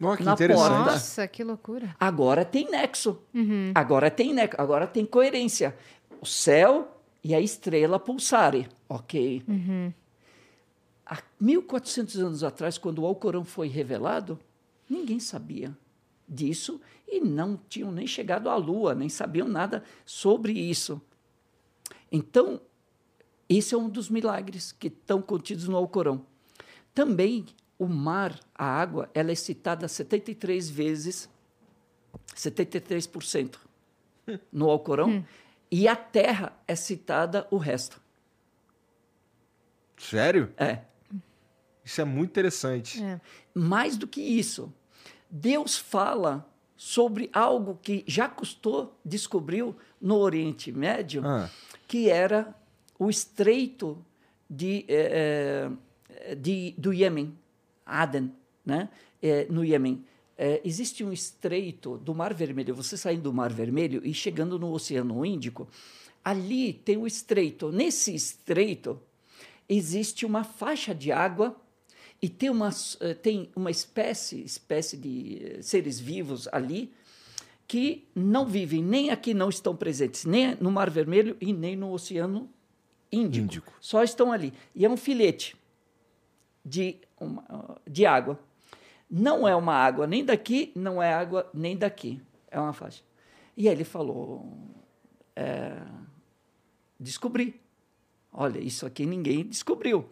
oh, 0.00 0.16
que 0.16 0.22
na 0.22 0.36
porta. 0.36 0.54
Nossa, 0.54 1.28
que 1.28 1.44
loucura. 1.44 1.94
Agora 1.98 2.44
tem 2.44 2.70
nexo. 2.70 3.22
Uhum. 3.34 3.72
Agora 3.74 4.10
tem 4.10 4.32
nexo. 4.32 4.60
Agora 4.60 4.86
tem 4.86 5.04
coerência. 5.04 5.76
O 6.20 6.26
céu 6.26 6.95
e 7.26 7.34
a 7.34 7.40
estrela 7.40 7.98
Pulsare. 7.98 8.68
Ok. 8.88 9.42
Uhum. 9.48 9.92
Há 11.04 11.20
1400 11.40 12.18
anos 12.18 12.44
atrás, 12.44 12.78
quando 12.78 13.00
o 13.00 13.06
Alcorão 13.06 13.44
foi 13.44 13.66
revelado, 13.66 14.38
ninguém 14.88 15.18
sabia 15.18 15.76
disso 16.28 16.80
e 17.06 17.20
não 17.20 17.58
tinham 17.68 17.90
nem 17.90 18.06
chegado 18.06 18.48
à 18.48 18.54
Lua, 18.54 18.94
nem 18.94 19.08
sabiam 19.08 19.48
nada 19.48 19.82
sobre 20.04 20.52
isso. 20.52 21.02
Então, 22.12 22.60
esse 23.48 23.74
é 23.74 23.78
um 23.78 23.88
dos 23.88 24.08
milagres 24.08 24.70
que 24.70 24.86
estão 24.86 25.20
contidos 25.20 25.66
no 25.66 25.76
Alcorão. 25.76 26.24
Também 26.94 27.44
o 27.76 27.88
mar, 27.88 28.38
a 28.54 28.64
água, 28.64 29.10
ela 29.12 29.32
é 29.32 29.34
citada 29.34 29.88
73 29.88 30.70
vezes, 30.70 31.28
73% 32.36 33.56
no 34.52 34.70
Alcorão. 34.70 35.08
Hum 35.08 35.24
e 35.70 35.88
a 35.88 35.96
terra 35.96 36.52
é 36.66 36.74
citada 36.74 37.46
o 37.50 37.56
resto. 37.56 38.00
Sério? 39.96 40.52
É. 40.56 40.80
Isso 41.84 42.00
é 42.00 42.04
muito 42.04 42.30
interessante. 42.30 43.02
É. 43.02 43.20
Mais 43.54 43.96
do 43.96 44.06
que 44.06 44.20
isso, 44.20 44.72
Deus 45.30 45.76
fala 45.76 46.48
sobre 46.76 47.30
algo 47.32 47.78
que 47.82 48.04
já 48.06 48.28
custou 48.28 48.98
descobriu 49.04 49.74
no 50.00 50.16
Oriente 50.16 50.70
Médio, 50.70 51.22
ah. 51.24 51.48
que 51.88 52.10
era 52.10 52.54
o 52.98 53.08
estreito 53.08 54.04
de, 54.48 54.84
é, 54.88 55.70
de, 56.36 56.74
do 56.76 56.92
Iêmen, 56.92 57.36
Aden, 57.84 58.32
né? 58.64 58.88
É, 59.22 59.46
no 59.48 59.64
Iêmen 59.64 60.04
é, 60.38 60.60
existe 60.64 61.02
um 61.04 61.12
estreito 61.12 61.96
do 61.98 62.14
Mar 62.14 62.34
Vermelho, 62.34 62.74
você 62.74 62.96
saindo 62.96 63.22
do 63.22 63.32
Mar 63.32 63.52
Vermelho 63.52 64.00
e 64.04 64.12
chegando 64.12 64.58
no 64.58 64.70
Oceano 64.72 65.24
Índico, 65.24 65.68
ali 66.24 66.72
tem 66.72 66.96
o 66.96 67.06
estreito. 67.06 67.70
Nesse 67.72 68.14
estreito 68.14 69.00
existe 69.68 70.26
uma 70.26 70.44
faixa 70.44 70.94
de 70.94 71.10
água 71.10 71.56
e 72.20 72.28
tem 72.28 72.50
uma, 72.50 72.70
eh, 73.00 73.14
tem 73.14 73.48
uma 73.56 73.70
espécie, 73.70 74.42
espécie 74.44 74.96
de 74.96 75.40
eh, 75.58 75.62
seres 75.62 75.98
vivos 75.98 76.48
ali 76.52 76.92
que 77.68 78.06
não 78.14 78.46
vivem, 78.46 78.82
nem 78.82 79.10
aqui 79.10 79.34
não 79.34 79.48
estão 79.48 79.74
presentes, 79.74 80.24
nem 80.24 80.54
no 80.60 80.70
Mar 80.70 80.88
Vermelho 80.88 81.36
e 81.40 81.52
nem 81.52 81.74
no 81.76 81.90
Oceano 81.92 82.48
índico, 83.10 83.44
Índico. 83.44 83.72
só 83.80 84.02
estão 84.04 84.30
ali. 84.32 84.52
E 84.74 84.84
é 84.84 84.88
um 84.90 84.96
filete 84.96 85.56
de, 86.64 86.96
uma- 87.18 87.80
de 87.88 88.04
água. 88.06 88.38
Não 89.08 89.46
é 89.46 89.54
uma 89.54 89.74
água 89.74 90.06
nem 90.06 90.24
daqui, 90.24 90.72
não 90.74 91.02
é 91.02 91.12
água 91.12 91.48
nem 91.54 91.76
daqui. 91.76 92.20
É 92.50 92.58
uma 92.58 92.72
faixa. 92.72 93.02
E 93.56 93.68
aí 93.68 93.74
ele 93.74 93.84
falou: 93.84 94.52
é, 95.34 95.76
descobri. 96.98 97.60
Olha, 98.32 98.58
isso 98.58 98.84
aqui 98.84 99.06
ninguém 99.06 99.44
descobriu. 99.44 100.08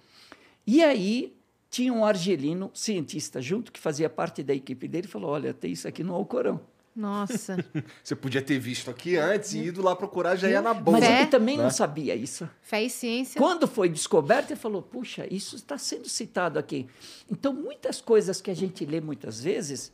E 0.66 0.82
aí 0.82 1.36
tinha 1.68 1.92
um 1.92 2.04
argelino 2.04 2.70
cientista 2.72 3.42
junto 3.42 3.72
que 3.72 3.80
fazia 3.80 4.08
parte 4.08 4.42
da 4.42 4.54
equipe 4.54 4.86
dele 4.86 5.06
e 5.06 5.10
falou: 5.10 5.30
olha, 5.30 5.52
tem 5.52 5.72
isso 5.72 5.88
aqui 5.88 6.04
no 6.04 6.14
Alcorão. 6.14 6.60
Nossa. 6.94 7.56
Você 8.02 8.14
podia 8.14 8.40
ter 8.40 8.58
visto 8.58 8.88
aqui 8.88 9.16
antes 9.16 9.52
e 9.52 9.58
ido 9.64 9.82
lá 9.82 9.96
procurar, 9.96 10.36
já 10.36 10.48
ia 10.48 10.62
na 10.62 10.72
boa. 10.72 10.98
Mas 10.98 11.10
ele 11.10 11.26
também 11.26 11.56
né? 11.56 11.64
não 11.64 11.70
sabia 11.70 12.14
isso. 12.14 12.48
Fé 12.62 12.84
e 12.84 12.90
ciência. 12.90 13.40
Quando 13.40 13.66
foi 13.66 13.88
descoberto, 13.88 14.52
ele 14.52 14.60
falou: 14.60 14.80
puxa, 14.80 15.26
isso 15.32 15.56
está 15.56 15.76
sendo 15.76 16.08
citado 16.08 16.58
aqui. 16.58 16.88
Então, 17.30 17.52
muitas 17.52 18.00
coisas 18.00 18.40
que 18.40 18.50
a 18.50 18.54
gente 18.54 18.84
lê 18.84 19.00
muitas 19.00 19.40
vezes 19.40 19.90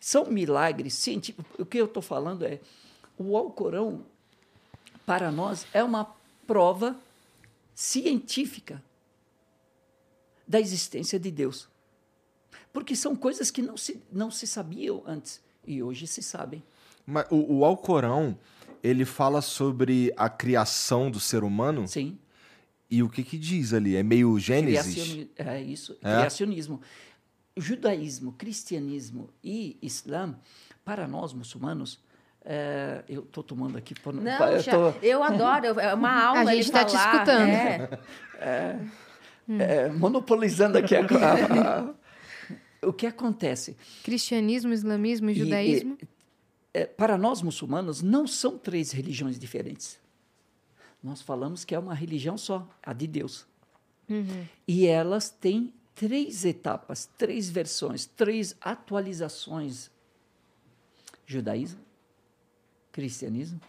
são 0.00 0.26
milagres 0.26 0.94
científicos. 0.94 1.46
O 1.58 1.64
que 1.64 1.78
eu 1.78 1.86
estou 1.86 2.02
falando 2.02 2.44
é: 2.44 2.60
o 3.16 3.34
Alcorão, 3.34 4.04
para 5.06 5.32
nós, 5.32 5.66
é 5.72 5.82
uma 5.82 6.14
prova 6.46 6.94
científica 7.74 8.82
da 10.46 10.60
existência 10.60 11.18
de 11.18 11.30
Deus. 11.30 11.68
Porque 12.70 12.94
são 12.94 13.16
coisas 13.16 13.50
que 13.50 13.62
não 13.62 13.78
se, 13.78 14.02
não 14.12 14.30
se 14.30 14.46
sabiam 14.46 15.02
antes 15.06 15.47
e 15.66 15.82
hoje 15.82 16.06
se 16.06 16.22
sabem. 16.22 16.62
Mas 17.06 17.26
o, 17.30 17.58
o 17.58 17.64
Alcorão, 17.64 18.38
ele 18.82 19.04
fala 19.04 19.40
sobre 19.42 20.12
a 20.16 20.28
criação 20.28 21.10
do 21.10 21.18
ser 21.20 21.42
humano 21.42 21.86
Sim. 21.88 22.18
e 22.90 23.02
o 23.02 23.08
que 23.08 23.22
que 23.22 23.38
diz 23.38 23.72
ali? 23.72 23.96
É 23.96 24.02
meio 24.02 24.38
Gênesis? 24.38 24.92
Criacioni- 24.94 25.30
É 25.36 25.60
isso, 25.62 25.92
É? 26.02 26.16
criacionismo. 26.16 26.80
Judaísmo, 27.56 28.32
cristianismo 28.32 29.30
e 29.42 29.76
Islã, 29.82 30.38
para 30.84 31.08
nós 31.08 31.32
muçulmanos, 31.32 31.98
é, 32.44 33.02
eu 33.08 33.22
estou 33.24 33.42
tomando 33.42 33.76
aqui. 33.76 33.94
Por, 33.94 34.14
Não, 34.14 34.48
eu 34.48 34.60
já- 34.60 34.72
tô, 34.72 34.90
eu 35.02 35.22
adoro. 35.24 35.80
É 35.80 35.92
uma 35.92 36.24
aula. 36.24 36.40
A 36.50 36.54
ele 36.54 36.62
gente 36.62 36.72
tá 36.72 36.84
te 36.84 36.94
escutando. 36.96 37.50
é. 38.38 38.78
é, 39.58 39.88
monopolizando 39.90 40.78
aqui 40.78 40.94
a, 40.94 41.00
a- 41.02 41.80
a- 41.80 41.94
o 42.82 42.92
que 42.92 43.06
acontece. 43.06 43.76
Cristianismo, 44.02 44.72
islamismo 44.72 45.30
e 45.30 45.32
E- 45.32 45.36
judaísmo. 45.36 45.98
É, 46.74 46.84
para 46.84 47.16
nós 47.16 47.42
muçulmanos, 47.42 48.02
não 48.02 48.26
são 48.26 48.58
três 48.58 48.92
religiões 48.92 49.38
diferentes. 49.38 49.98
Nós 51.02 51.22
falamos 51.22 51.64
que 51.64 51.74
é 51.74 51.78
uma 51.78 51.94
religião 51.94 52.36
só, 52.36 52.68
a 52.82 52.92
de 52.92 53.06
Deus. 53.06 53.46
E 54.66 54.86
elas 54.86 55.28
têm 55.28 55.72
três 55.94 56.44
etapas, 56.44 57.08
três 57.18 57.50
versões, 57.50 58.06
três 58.06 58.56
atualizações: 58.60 59.90
judaísmo, 61.26 61.80
cristianismo 62.90 63.60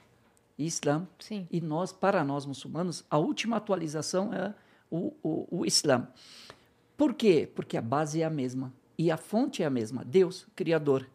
e 0.57 0.66
islã. 0.66 1.07
Sim. 1.20 1.47
E 1.51 1.60
nós, 1.60 1.91
para 1.91 2.24
nós 2.24 2.45
muçulmanos, 2.45 3.03
a 3.10 3.18
última 3.18 3.57
atualização 3.57 4.34
é 4.34 4.53
o, 4.89 5.14
o, 5.22 5.60
o 5.60 5.66
Islã. 5.66 6.07
Por 6.97 7.14
quê? 7.14 7.49
Porque 7.53 7.78
a 7.78 7.82
base 7.82 8.22
é 8.22 8.26
a 8.26 8.30
mesma 8.30 8.74
e 9.00 9.10
a 9.10 9.16
fonte 9.16 9.64
é 9.64 9.66
a 9.66 9.70
mesma: 9.70 10.04
Deus, 10.04 10.45
Criador. 10.54 11.10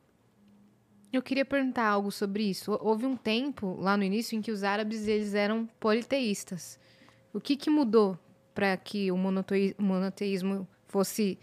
Eu 1.12 1.20
queria 1.20 1.44
perguntar 1.44 1.86
algo 1.86 2.10
sobre 2.10 2.42
isso. 2.42 2.72
Houve 2.80 3.04
um 3.04 3.14
tempo 3.14 3.76
lá 3.78 3.94
no 3.94 4.02
início 4.02 4.34
em 4.36 4.40
que 4.40 4.50
os 4.50 4.64
árabes 4.64 5.06
eles 5.06 5.34
eram 5.34 5.66
politeístas. 5.78 6.80
O 7.30 7.40
que, 7.40 7.56
que 7.56 7.68
mudou 7.68 8.18
para 8.54 8.74
que 8.78 9.12
o 9.12 9.16
monoteísmo 9.16 10.66
fosse 10.86 11.38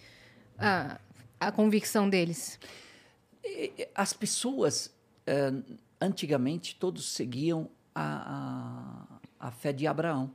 a, 0.57 0.99
a 1.39 1.51
convicção 1.51 2.09
deles? 2.09 2.59
As 3.93 4.11
pessoas, 4.11 4.91
eh, 5.27 5.53
antigamente, 6.01 6.75
todos 6.75 7.05
seguiam 7.05 7.69
a, 7.93 9.19
a, 9.39 9.47
a 9.47 9.51
fé 9.51 9.71
de 9.71 9.85
Abraão. 9.85 10.33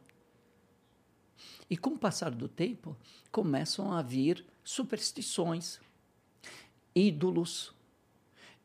E 1.68 1.76
com 1.76 1.90
o 1.90 1.98
passar 1.98 2.30
do 2.30 2.48
tempo, 2.48 2.96
começam 3.30 3.92
a 3.92 4.00
vir 4.00 4.46
superstições, 4.62 5.78
ídolos. 6.96 7.72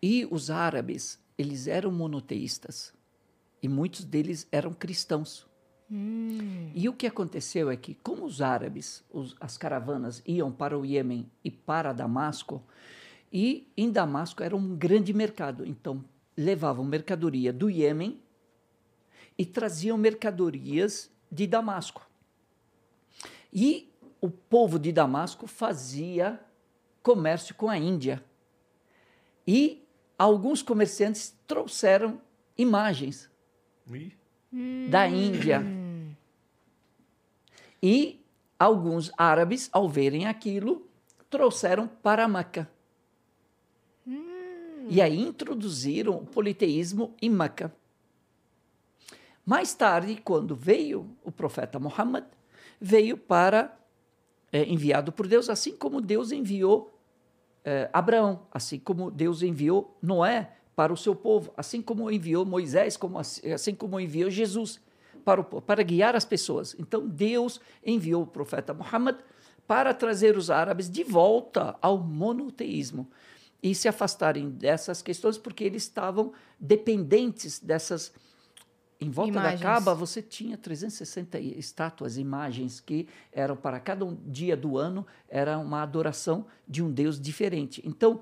E 0.02 0.26
os 0.32 0.50
árabes, 0.50 1.20
eles 1.38 1.68
eram 1.68 1.92
monoteístas. 1.92 2.94
E 3.62 3.68
muitos 3.68 4.04
deles 4.04 4.48
eram 4.52 4.74
cristãos. 4.74 5.46
E 6.74 6.88
o 6.88 6.94
que 6.94 7.06
aconteceu 7.06 7.70
é 7.70 7.76
que, 7.76 7.96
como 7.96 8.24
os 8.24 8.42
árabes, 8.42 9.04
os- 9.12 9.36
as 9.42 9.58
caravanas 9.58 10.24
iam 10.26 10.50
para 10.50 10.80
o 10.80 10.86
Iêmen 10.86 11.30
e 11.44 11.52
para 11.52 11.92
Damasco, 11.92 12.64
e 13.32 13.68
em 13.76 13.92
Damasco 13.92 14.42
era 14.42 14.56
um 14.56 14.76
grande 14.76 15.14
mercado, 15.14 15.66
então 15.68 16.04
levavam 16.36 16.86
mercadoria 16.86 17.52
do 17.52 17.70
Iêmen 17.70 18.20
e 19.38 19.46
traziam 19.46 19.98
mercadorias 19.98 21.12
de 21.30 21.46
Damasco. 21.46 22.10
E 23.54 23.90
o 24.22 24.30
povo 24.30 24.80
de 24.80 24.94
Damasco 24.94 25.46
fazia 25.46 26.40
comércio 27.02 27.56
com 27.56 27.70
a 27.70 27.78
Índia. 27.78 28.24
E 29.48 29.86
alguns 30.18 30.62
comerciantes 30.62 31.36
trouxeram 31.48 32.22
imagens 32.58 33.30
da 34.90 35.08
Índia. 35.08 35.64
E 37.82 38.24
alguns 38.60 39.12
árabes, 39.18 39.70
ao 39.72 39.90
verem 39.90 40.28
aquilo, 40.28 40.88
trouxeram 41.30 41.88
para 41.88 42.28
Meca. 42.28 42.70
E 44.88 45.02
aí 45.02 45.20
introduziram 45.20 46.18
o 46.18 46.26
politeísmo 46.26 47.16
em 47.22 47.30
Meca. 47.30 47.74
Mais 49.46 49.74
tarde, 49.74 50.22
quando 50.24 50.56
veio 50.56 51.10
o 51.24 51.32
profeta 51.32 51.80
Muhammad, 51.80 52.26
veio 52.80 53.18
para, 53.18 53.78
é, 54.52 54.64
enviado 54.66 55.12
por 55.12 55.28
Deus, 55.28 55.50
assim 55.50 55.76
como 55.76 56.02
Deus 56.02 56.32
enviou 56.32 56.94
eh, 57.64 57.90
Abraão, 57.94 58.42
assim 58.52 58.80
como 58.80 59.12
Deus 59.12 59.44
enviou 59.44 59.96
Noé 60.02 60.52
para 60.76 60.92
o 60.92 60.98
seu 60.98 61.16
povo, 61.16 61.54
assim 61.56 61.82
como 61.82 62.10
enviou 62.10 62.46
Moisés, 62.46 62.98
como 62.98 63.20
assim, 63.20 63.76
como 63.76 64.00
enviou 64.00 64.30
Jesus 64.30 64.80
para, 65.24 65.42
o, 65.42 65.62
para 65.62 65.84
guiar 65.84 66.16
as 66.16 66.26
pessoas. 66.26 66.76
Então 66.80 67.08
Deus 67.08 67.62
enviou 67.86 68.24
o 68.24 68.28
profeta 68.28 68.74
Muhammad 68.74 69.18
para 69.68 69.94
trazer 69.94 70.36
os 70.36 70.50
árabes 70.50 70.90
de 70.90 71.04
volta 71.04 71.78
ao 71.82 71.98
monoteísmo 72.00 73.08
e 73.62 73.76
se 73.76 73.88
afastarem 73.88 74.50
dessas 74.50 75.02
questões 75.04 75.38
porque 75.38 75.64
eles 75.64 75.84
estavam 75.84 76.34
dependentes 76.60 77.60
dessas 77.60 78.12
em 79.02 79.10
volta 79.10 79.32
Imagens. 79.32 79.60
da 79.62 79.66
Caba 79.66 79.96
você 79.96 80.22
tinha 80.22 80.56
360 80.58 81.40
estátuas, 81.40 82.18
imagens 82.18 82.80
que 82.80 83.08
eram 83.32 83.56
para 83.58 83.80
cada 83.80 84.06
um 84.06 84.16
dia 84.28 84.56
do 84.56 84.78
ano 84.78 85.06
era 85.28 85.58
uma 85.58 85.82
adoração 85.82 86.46
de 86.68 86.84
um 86.84 86.92
Deus 86.92 87.20
diferente. 87.20 87.82
Então, 87.84 88.22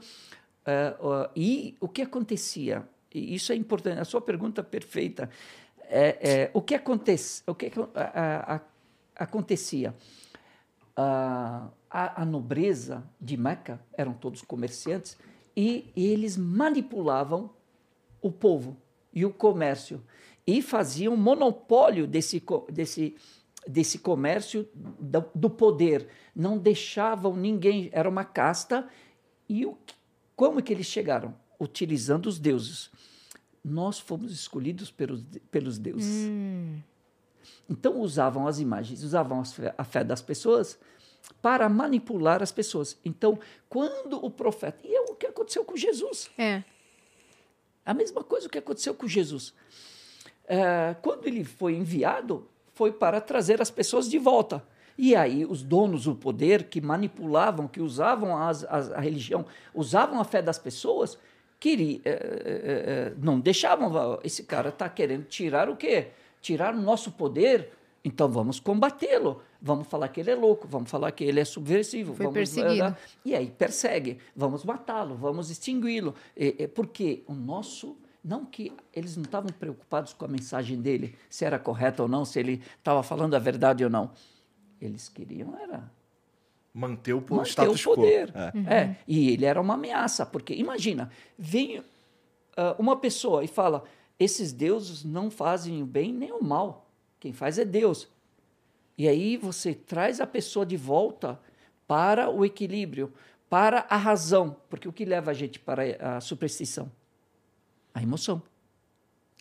eh, 0.65 0.95
ó, 0.99 1.27
e 1.35 1.75
o 1.81 1.87
que 1.89 2.01
acontecia? 2.01 2.87
E 3.13 3.35
isso 3.35 3.51
é 3.51 3.55
importante. 3.55 3.99
A 3.99 4.05
sua 4.05 4.21
pergunta 4.21 4.63
perfeita. 4.63 5.29
É, 5.81 6.17
é, 6.43 6.51
o 6.53 6.61
que 6.61 6.75
acontece? 6.75 7.43
O 7.47 7.53
que, 7.55 7.71
a- 7.95 8.55
a- 8.55 8.61
acontecia? 9.23 9.93
Ah, 10.95 11.69
a, 11.89 12.21
a 12.21 12.25
nobreza 12.25 13.03
de 13.19 13.35
Meca 13.37 13.81
eram 13.97 14.13
todos 14.13 14.41
comerciantes 14.41 15.17
e 15.55 15.91
eles 15.95 16.37
manipulavam 16.37 17.49
o 18.21 18.31
povo 18.31 18.77
e 19.13 19.25
o 19.25 19.31
comércio 19.33 20.01
e 20.49 20.63
faziam 20.63 21.15
monopólio 21.15 22.07
desse, 22.07 22.43
desse, 22.71 23.15
desse 23.67 23.99
comércio 23.99 24.67
do, 24.73 25.23
do 25.35 25.47
poder. 25.47 26.07
Não 26.35 26.57
deixavam 26.57 27.35
ninguém, 27.35 27.89
era 27.91 28.09
uma 28.09 28.25
casta. 28.25 28.87
E 29.47 29.63
o, 29.63 29.77
como 30.35 30.59
é 30.59 30.61
que 30.63 30.73
eles 30.73 30.87
chegaram? 30.87 31.35
Utilizando 31.59 32.25
os 32.25 32.39
deuses. 32.39 32.89
Nós 33.63 33.99
fomos 33.99 34.31
escolhidos 34.31 34.89
pelos, 34.89 35.23
pelos 35.51 35.77
deuses. 35.77 36.31
Então 37.69 38.01
usavam 38.01 38.47
as 38.47 38.59
imagens, 38.59 39.03
usavam 39.03 39.43
a 39.77 39.83
fé 39.83 40.03
das 40.03 40.21
pessoas 40.21 40.79
para 41.43 41.69
manipular 41.69 42.41
as 42.41 42.51
pessoas. 42.51 42.97
Então, 43.05 43.37
quando 43.69 44.25
o 44.25 44.31
profeta. 44.31 44.79
E 44.83 44.95
é 44.95 45.01
o 45.01 45.13
que 45.13 45.27
aconteceu 45.27 45.63
com 45.63 45.77
Jesus. 45.77 46.31
É. 46.39 46.63
A 47.85 47.93
mesma 47.93 48.23
coisa 48.23 48.49
que 48.49 48.57
aconteceu 48.57 48.95
com 48.95 49.07
Jesus. 49.07 49.53
Eh, 50.49 50.95
quando 51.01 51.27
ele 51.27 51.43
foi 51.43 51.75
enviado, 51.75 52.47
foi 52.73 52.91
para 52.91 53.21
trazer 53.21 53.61
as 53.61 53.69
pessoas 53.69 54.09
de 54.09 54.17
volta. 54.17 54.63
E 54.97 55.15
aí, 55.15 55.45
os 55.45 55.61
donos 55.63 56.03
do 56.05 56.15
poder 56.15 56.63
que 56.63 56.81
manipulavam, 56.81 57.67
que 57.67 57.79
usavam 57.79 58.35
as, 58.37 58.63
as- 58.65 58.91
a 58.91 58.99
religião, 58.99 59.45
usavam 59.73 60.19
a 60.19 60.23
fé 60.25 60.41
das 60.41 60.57
pessoas, 60.59 61.17
queria, 61.59 62.01
eh, 62.03 62.09
eh, 62.09 62.83
eh, 62.87 63.13
não 63.21 63.39
deixavam. 63.39 64.19
Esse 64.23 64.43
cara 64.43 64.69
está 64.69 64.89
querendo 64.89 65.25
tirar 65.25 65.69
o 65.69 65.75
quê? 65.77 66.07
Tirar 66.41 66.73
o 66.73 66.81
nosso 66.81 67.11
poder, 67.11 67.71
Então 68.03 68.29
vamos 68.29 68.61
combatê-lo. 68.61 69.41
Vamos 69.61 69.85
falar 69.87 70.07
que 70.07 70.21
ele 70.21 70.31
é 70.31 70.35
louco, 70.35 70.65
vamos 70.69 70.89
falar 70.89 71.11
que 71.11 71.21
ele 71.21 71.41
é 71.41 71.43
subversivo. 71.45 72.13
Foi 72.15 72.25
vamos, 72.27 72.33
perseguido. 72.33 72.95
E 73.25 73.35
aí 73.35 73.47
persegue, 73.51 74.19
vamos 74.33 74.63
matá-lo, 74.63 75.15
vamos 75.15 75.49
extingui-lo. 75.51 76.15
É, 76.35 76.63
é 76.63 76.67
porque 76.67 77.23
o 77.27 77.33
nosso. 77.33 77.97
Não 78.23 78.45
que 78.45 78.73
eles 78.93 79.15
não 79.15 79.23
estavam 79.23 79.51
preocupados 79.51 80.13
com 80.13 80.25
a 80.25 80.27
mensagem 80.27 80.81
dele, 80.81 81.15
se 81.29 81.45
era 81.45 81.57
correta 81.57 82.03
ou 82.03 82.09
não, 82.09 82.25
se 82.25 82.39
ele 82.39 82.61
estava 82.77 83.01
falando 83.01 83.35
a 83.35 83.39
verdade 83.39 83.83
ou 83.83 83.89
não. 83.89 84.11
Eles 84.81 85.09
queriam 85.09 85.57
era 85.57 85.89
Manter 86.73 87.13
o, 87.13 87.25
manter 87.29 87.49
status 87.49 87.85
o 87.85 87.95
poder. 87.95 88.31
quo. 88.31 88.37
É. 88.37 88.73
É, 88.75 88.95
e 89.07 89.31
ele 89.31 89.43
era 89.45 89.59
uma 89.59 89.73
ameaça, 89.73 90.25
porque 90.25 90.53
imagina, 90.53 91.09
vem 91.37 91.83
ah, 92.55 92.75
uma 92.77 92.95
pessoa 92.95 93.43
e 93.43 93.47
fala: 93.47 93.83
esses 94.19 94.51
deuses 94.53 95.03
não 95.03 95.31
fazem 95.31 95.81
o 95.81 95.85
bem 95.85 96.13
nem 96.13 96.31
o 96.31 96.43
mal, 96.43 96.87
quem 97.19 97.33
faz 97.33 97.57
é 97.57 97.65
Deus. 97.65 98.07
E 98.97 99.07
aí 99.07 99.37
você 99.37 99.73
traz 99.73 100.19
a 100.19 100.27
pessoa 100.27 100.65
de 100.65 100.75
volta 100.75 101.39
para 101.87 102.29
o 102.29 102.45
equilíbrio, 102.45 103.13
para 103.49 103.85
a 103.89 103.95
razão, 103.95 104.57
porque 104.69 104.87
o 104.87 104.93
que 104.93 105.05
leva 105.05 105.31
a 105.31 105.33
gente 105.33 105.57
para 105.57 105.83
a 106.17 106.21
superstição? 106.21 106.91
A 107.93 108.01
emoção. 108.01 108.41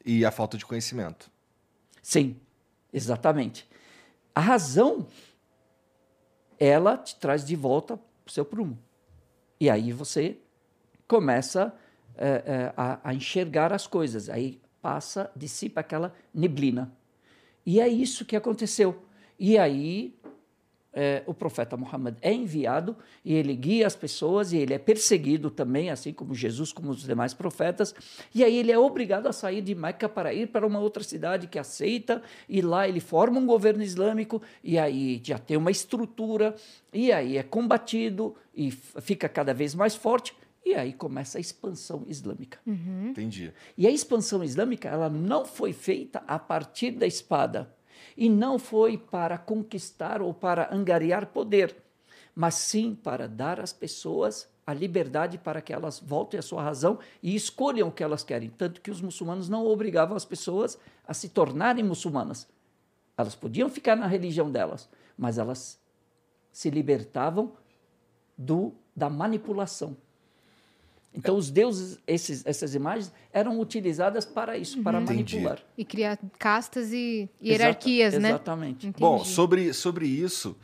E 0.04 0.24
a 0.24 0.30
falta 0.30 0.56
de 0.56 0.64
conhecimento. 0.64 1.30
Sim, 2.02 2.36
exatamente. 2.92 3.68
A 4.34 4.40
razão, 4.40 5.06
ela 6.58 6.96
te 6.96 7.16
traz 7.16 7.44
de 7.44 7.56
volta 7.56 7.96
para 7.96 8.30
o 8.30 8.32
seu 8.32 8.44
prumo. 8.44 8.78
E 9.60 9.68
aí 9.68 9.92
você 9.92 10.38
começa 11.06 11.74
eh, 12.16 12.42
eh, 12.46 12.72
a, 12.76 13.10
a 13.10 13.14
enxergar 13.14 13.72
as 13.72 13.86
coisas. 13.86 14.28
Aí 14.28 14.60
passa, 14.80 15.30
dissipa 15.34 15.80
aquela 15.80 16.14
neblina. 16.32 16.92
E 17.66 17.80
é 17.80 17.88
isso 17.88 18.24
que 18.24 18.36
aconteceu. 18.36 19.04
E 19.38 19.58
aí 19.58 20.17
eh, 20.92 21.22
o 21.26 21.34
profeta 21.34 21.76
Muhammad 21.76 22.16
é 22.22 22.32
enviado 22.32 22.96
e 23.24 23.34
ele 23.34 23.54
guia 23.54 23.86
as 23.86 23.94
pessoas 23.94 24.52
e 24.52 24.56
ele 24.56 24.72
é 24.72 24.78
perseguido 24.78 25.50
também, 25.50 25.90
assim 25.90 26.12
como 26.12 26.34
Jesus, 26.34 26.72
como 26.72 26.90
os 26.90 27.02
demais 27.02 27.34
profetas. 27.34 27.94
E 28.34 28.42
aí 28.42 28.56
ele 28.56 28.72
é 28.72 28.78
obrigado 28.78 29.26
a 29.26 29.32
sair 29.32 29.60
de 29.60 29.74
Meca 29.74 30.08
para 30.08 30.32
ir 30.32 30.48
para 30.48 30.66
uma 30.66 30.80
outra 30.80 31.02
cidade 31.02 31.46
que 31.46 31.58
aceita 31.58 32.22
e 32.48 32.62
lá 32.62 32.88
ele 32.88 33.00
forma 33.00 33.38
um 33.38 33.46
governo 33.46 33.82
islâmico 33.82 34.40
e 34.64 34.78
aí 34.78 35.20
já 35.22 35.38
tem 35.38 35.56
uma 35.56 35.70
estrutura 35.70 36.54
e 36.92 37.12
aí 37.12 37.36
é 37.36 37.42
combatido 37.42 38.34
e 38.54 38.70
fica 38.70 39.28
cada 39.28 39.52
vez 39.52 39.74
mais 39.74 39.94
forte 39.94 40.34
e 40.64 40.74
aí 40.74 40.92
começa 40.92 41.38
a 41.38 41.40
expansão 41.40 42.04
islâmica. 42.06 42.58
Entendi. 43.10 43.52
E 43.76 43.86
a 43.86 43.90
expansão 43.90 44.42
islâmica 44.42 44.88
ela 44.88 45.08
não 45.08 45.44
foi 45.44 45.72
feita 45.72 46.22
a 46.26 46.38
partir 46.38 46.92
da 46.92 47.06
espada 47.06 47.77
e 48.18 48.28
não 48.28 48.58
foi 48.58 48.98
para 48.98 49.38
conquistar 49.38 50.20
ou 50.20 50.34
para 50.34 50.74
angariar 50.74 51.26
poder, 51.26 51.76
mas 52.34 52.56
sim 52.56 52.92
para 52.92 53.28
dar 53.28 53.60
às 53.60 53.72
pessoas 53.72 54.50
a 54.66 54.74
liberdade 54.74 55.38
para 55.38 55.62
que 55.62 55.72
elas 55.72 56.00
voltem 56.00 56.40
à 56.40 56.42
sua 56.42 56.60
razão 56.60 56.98
e 57.22 57.36
escolham 57.36 57.86
o 57.86 57.92
que 57.92 58.02
elas 58.02 58.24
querem. 58.24 58.50
Tanto 58.50 58.80
que 58.80 58.90
os 58.90 59.00
muçulmanos 59.00 59.48
não 59.48 59.64
obrigavam 59.64 60.16
as 60.16 60.24
pessoas 60.24 60.76
a 61.06 61.14
se 61.14 61.28
tornarem 61.28 61.84
muçulmanas. 61.84 62.48
Elas 63.16 63.36
podiam 63.36 63.70
ficar 63.70 63.94
na 63.94 64.08
religião 64.08 64.50
delas, 64.50 64.90
mas 65.16 65.38
elas 65.38 65.80
se 66.50 66.70
libertavam 66.70 67.52
do, 68.36 68.74
da 68.96 69.08
manipulação. 69.08 69.96
Então, 71.14 71.36
os 71.36 71.50
deuses, 71.50 71.98
esses, 72.06 72.44
essas 72.46 72.74
imagens, 72.74 73.12
eram 73.32 73.58
utilizadas 73.58 74.24
para 74.24 74.56
isso, 74.56 74.82
para 74.82 75.00
Entendi. 75.00 75.36
manipular. 75.36 75.58
E 75.76 75.84
criar 75.84 76.18
castas 76.38 76.92
e 76.92 77.28
hierarquias, 77.42 78.14
Exata- 78.14 78.22
né? 78.22 78.28
Exatamente. 78.34 78.86
Entendi. 78.86 79.00
Bom, 79.00 79.24
sobre, 79.24 79.72
sobre 79.72 80.06
isso, 80.06 80.56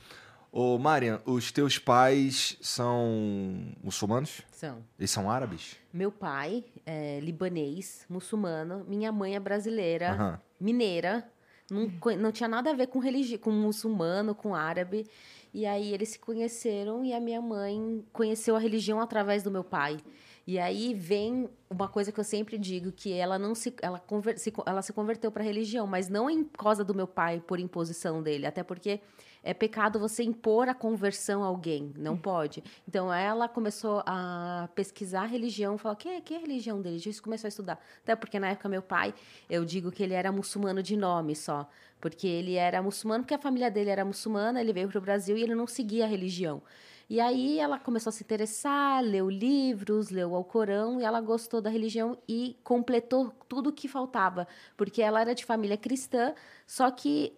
ô 0.53 0.79
Marian, 0.79 1.21
os 1.25 1.51
teus 1.51 1.79
pais 1.79 2.57
são 2.61 3.73
muçulmanos? 3.83 4.43
São. 4.53 4.79
Eles 4.99 5.11
são 5.11 5.31
árabes? 5.31 5.77
Meu 5.93 6.13
pai 6.13 6.65
é 6.87 7.19
libanês, 7.21 8.05
muçulmano. 8.09 8.85
Minha 8.87 9.11
mãe 9.11 9.35
é 9.35 9.41
brasileira, 9.41 10.13
Aham. 10.13 10.41
mineira. 10.61 11.29
Não, 11.71 11.91
não 12.19 12.31
tinha 12.31 12.49
nada 12.49 12.71
a 12.71 12.75
ver 12.75 12.87
com 12.89 12.99
religião, 12.99 13.39
com 13.39 13.51
muçulmano, 13.51 14.35
com 14.35 14.55
árabe. 14.55 15.07
E 15.55 15.65
aí 15.67 15.95
eles 15.95 16.09
se 16.09 16.19
conheceram 16.19 17.05
e 17.05 17.13
a 17.13 17.21
minha 17.21 17.41
mãe 17.41 18.05
conheceu 18.13 18.57
a 18.57 18.59
religião 18.59 19.01
através 19.01 19.45
do 19.45 19.53
meu 19.53 19.63
pai. 19.63 19.99
E 20.45 20.59
aí 20.59 20.93
vem 20.93 21.49
uma 21.71 21.87
coisa 21.87 22.11
que 22.11 22.19
eu 22.19 22.25
sempre 22.25 22.59
digo, 22.59 22.91
que 22.91 23.13
ela 23.13 23.39
não 23.39 23.55
se 23.55 23.73
ela, 23.81 24.01
conver, 24.01 24.35
ela 24.67 24.83
se 24.83 24.93
converteu 24.93 25.31
para 25.31 25.45
a 25.45 25.47
religião, 25.47 25.87
mas 25.87 26.09
não 26.09 26.29
em 26.29 26.43
causa 26.43 26.83
do 26.83 26.93
meu 26.93 27.07
pai 27.07 27.41
por 27.41 27.61
imposição 27.61 28.21
dele, 28.21 28.47
até 28.47 28.65
porque 28.65 29.01
é 29.45 29.53
pecado 29.53 30.01
você 30.01 30.25
impor 30.25 30.69
a 30.69 30.75
conversão 30.75 31.45
a 31.45 31.47
alguém, 31.47 31.93
não 31.99 32.17
pode. 32.17 32.65
Então 32.89 33.13
ela 33.13 33.47
começou 33.47 34.03
a 34.07 34.69
pesquisar 34.75 35.23
a 35.23 35.27
religião, 35.27 35.77
falou: 35.77 35.95
"Que 35.95 36.21
que 36.23 36.35
é 36.35 36.39
a 36.39 36.41
religião 36.41 36.81
dele?" 36.81 36.99
Gente 36.99 37.21
começou 37.21 37.47
a 37.47 37.51
estudar. 37.51 37.79
Até 38.03 38.17
porque 38.17 38.41
na 38.41 38.49
época 38.49 38.69
meu 38.69 38.83
pai, 38.83 39.15
eu 39.49 39.65
digo 39.65 39.93
que 39.93 40.03
ele 40.03 40.15
era 40.15 40.33
muçulmano 40.33 40.83
de 40.83 40.97
nome 40.97 41.37
só, 41.37 41.69
porque 42.01 42.27
ele 42.27 42.55
era 42.55 42.83
muçulmano 42.83 43.23
porque 43.23 43.35
a 43.35 43.39
família 43.39 43.71
dele 43.71 43.91
era 43.91 44.05
muçulmana, 44.05 44.61
ele 44.61 44.73
veio 44.73 44.89
para 44.89 44.99
o 44.99 45.03
Brasil 45.03 45.37
e 45.37 45.43
ele 45.43 45.55
não 45.55 45.67
seguia 45.67 46.05
a 46.05 46.09
religião. 46.09 46.63
E 47.09 47.21
aí 47.21 47.59
ela 47.59 47.79
começou 47.79 48.09
a 48.09 48.13
se 48.13 48.25
interessar, 48.25 49.03
leu 49.05 49.29
livros, 49.29 50.09
leu 50.09 50.31
o 50.31 50.35
Alcorão 50.35 50.99
e 50.99 51.05
ela 51.05 51.21
gostou 51.21 51.61
da 51.61 51.69
religião 51.69 52.17
e 52.27 52.57
completou 52.65 53.31
tudo 53.47 53.69
o 53.69 53.73
que 53.73 53.87
faltava, 53.89 54.49
porque 54.75 55.03
ela 55.03 55.21
era 55.21 55.35
de 55.35 55.45
família 55.45 55.77
cristã, 55.77 56.35
só 56.67 56.91
que 56.91 57.37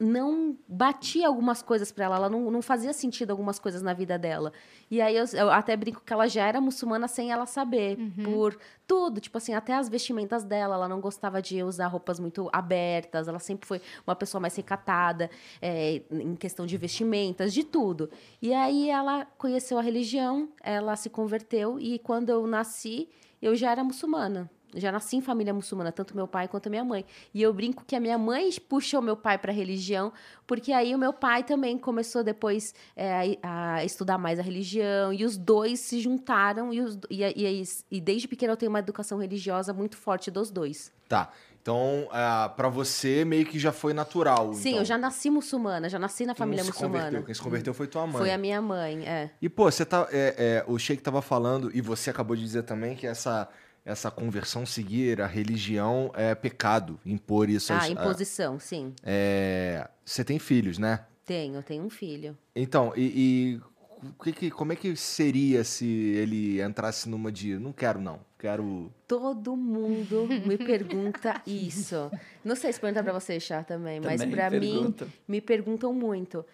não 0.00 0.56
batia 0.66 1.28
algumas 1.28 1.60
coisas 1.60 1.92
para 1.92 2.06
ela, 2.06 2.16
ela 2.16 2.30
não, 2.30 2.50
não 2.50 2.62
fazia 2.62 2.90
sentido 2.90 3.30
algumas 3.30 3.58
coisas 3.58 3.82
na 3.82 3.92
vida 3.92 4.18
dela. 4.18 4.50
E 4.90 4.98
aí 4.98 5.14
eu, 5.14 5.26
eu 5.34 5.50
até 5.50 5.76
brinco 5.76 6.02
que 6.04 6.10
ela 6.10 6.26
já 6.26 6.46
era 6.46 6.58
muçulmana 6.58 7.06
sem 7.06 7.30
ela 7.30 7.44
saber, 7.44 7.98
por 8.24 8.58
tudo, 8.86 9.20
tipo 9.20 9.36
assim, 9.36 9.52
até 9.52 9.74
as 9.74 9.90
vestimentas 9.90 10.42
dela, 10.42 10.74
ela 10.74 10.88
não 10.88 11.00
gostava 11.00 11.42
de 11.42 11.62
usar 11.62 11.86
roupas 11.88 12.18
muito 12.18 12.48
abertas, 12.50 13.28
ela 13.28 13.38
sempre 13.38 13.68
foi 13.68 13.80
uma 14.06 14.16
pessoa 14.16 14.40
mais 14.40 14.56
recatada, 14.56 15.30
é, 15.60 16.02
em 16.10 16.34
questão 16.34 16.64
de 16.64 16.78
vestimentas, 16.78 17.52
de 17.52 17.62
tudo. 17.62 18.10
E 18.40 18.54
aí 18.54 18.88
ela 18.88 19.26
conheceu 19.36 19.78
a 19.78 19.82
religião, 19.82 20.48
ela 20.62 20.96
se 20.96 21.10
converteu 21.10 21.78
e 21.78 21.98
quando 21.98 22.30
eu 22.30 22.46
nasci, 22.46 23.08
eu 23.42 23.54
já 23.54 23.70
era 23.70 23.84
muçulmana. 23.84 24.50
Já 24.74 24.92
nasci 24.92 25.16
em 25.16 25.20
família 25.20 25.52
muçulmana, 25.52 25.90
tanto 25.92 26.14
meu 26.14 26.26
pai 26.26 26.48
quanto 26.48 26.70
minha 26.70 26.84
mãe. 26.84 27.04
E 27.34 27.42
eu 27.42 27.52
brinco 27.52 27.84
que 27.86 27.96
a 27.96 28.00
minha 28.00 28.18
mãe 28.18 28.50
puxou 28.68 29.02
meu 29.02 29.16
pai 29.16 29.38
para 29.38 29.52
a 29.52 29.54
religião, 29.54 30.12
porque 30.46 30.72
aí 30.72 30.94
o 30.94 30.98
meu 30.98 31.12
pai 31.12 31.42
também 31.42 31.78
começou 31.78 32.22
depois 32.22 32.74
é, 32.96 33.38
a, 33.42 33.84
estudar 33.84 34.18
mais 34.18 34.38
a 34.38 34.42
religião, 34.42 35.12
e 35.12 35.24
os 35.24 35.36
dois 35.36 35.80
se 35.80 36.00
juntaram, 36.00 36.72
e, 36.72 36.80
os, 36.80 36.98
e, 37.08 37.22
e, 37.22 37.62
e 37.90 38.00
desde 38.00 38.28
pequeno 38.28 38.52
eu 38.52 38.56
tenho 38.56 38.70
uma 38.70 38.78
educação 38.78 39.18
religiosa 39.18 39.72
muito 39.72 39.96
forte 39.96 40.30
dos 40.30 40.50
dois. 40.50 40.92
Tá. 41.08 41.30
Então, 41.62 42.08
ah, 42.10 42.50
pra 42.56 42.70
você, 42.70 43.22
meio 43.24 43.44
que 43.44 43.58
já 43.58 43.70
foi 43.70 43.92
natural. 43.92 44.54
Sim, 44.54 44.70
então. 44.70 44.80
eu 44.80 44.84
já 44.84 44.96
nasci 44.96 45.28
muçulmana, 45.28 45.90
já 45.90 45.98
nasci 45.98 46.24
na 46.24 46.28
não 46.28 46.34
família 46.34 46.64
se 46.64 46.70
muçulmana. 46.70 47.04
Converteu. 47.04 47.26
Quem 47.26 47.34
se 47.34 47.42
converteu 47.42 47.74
foi 47.74 47.86
tua 47.86 48.06
mãe. 48.06 48.16
Foi 48.16 48.32
a 48.32 48.38
minha 48.38 48.62
mãe, 48.62 49.06
é. 49.06 49.30
E, 49.42 49.48
pô, 49.48 49.70
você 49.70 49.84
tá. 49.84 50.08
é, 50.10 50.34
é, 50.38 50.64
o 50.66 50.78
Sheik 50.78 51.02
tava 51.02 51.20
falando, 51.20 51.70
e 51.74 51.82
você 51.82 52.08
acabou 52.08 52.34
de 52.34 52.42
dizer 52.42 52.62
também 52.62 52.96
que 52.96 53.06
essa, 53.06 53.46
essa 53.84 54.10
conversão, 54.10 54.64
seguir 54.66 55.20
a 55.20 55.26
religião 55.26 56.10
é 56.14 56.34
pecado, 56.34 56.98
impor 57.04 57.48
isso. 57.48 57.72
Ah, 57.72 57.78
às- 57.78 57.88
imposição, 57.88 58.58
sim. 58.58 58.94
é, 59.02 59.88
você 60.04 60.24
tem 60.24 60.38
filhos, 60.38 60.78
né? 60.78 61.04
Tenho, 61.24 61.56
eu 61.56 61.62
tenho 61.62 61.84
um 61.84 61.90
filho. 61.90 62.36
Então, 62.54 62.92
e, 62.96 63.60
e 63.62 64.06
o 64.18 64.22
que 64.24 64.32
que- 64.32 64.50
como 64.50 64.72
é 64.72 64.76
que 64.76 64.94
seria 64.96 65.62
se 65.64 65.86
ele 65.86 66.60
entrasse 66.60 67.08
numa 67.08 67.30
de 67.30 67.58
não 67.58 67.72
quero, 67.72 68.00
não, 68.00 68.20
quero. 68.38 68.92
Todo 69.06 69.56
mundo 69.56 70.26
me 70.46 70.58
pergunta 70.58 71.40
isso. 71.46 72.10
Não 72.44 72.56
sei 72.56 72.72
se 72.72 72.80
pergunta 72.80 73.02
pra 73.04 73.12
você, 73.12 73.38
Chá, 73.38 73.62
também, 73.62 74.00
mas 74.00 74.20
Também 74.20 74.34
pra 74.34 74.50
mim 74.50 74.58
pergunta. 74.60 75.08
me 75.28 75.40
perguntam 75.40 75.92
muito. 75.94 76.44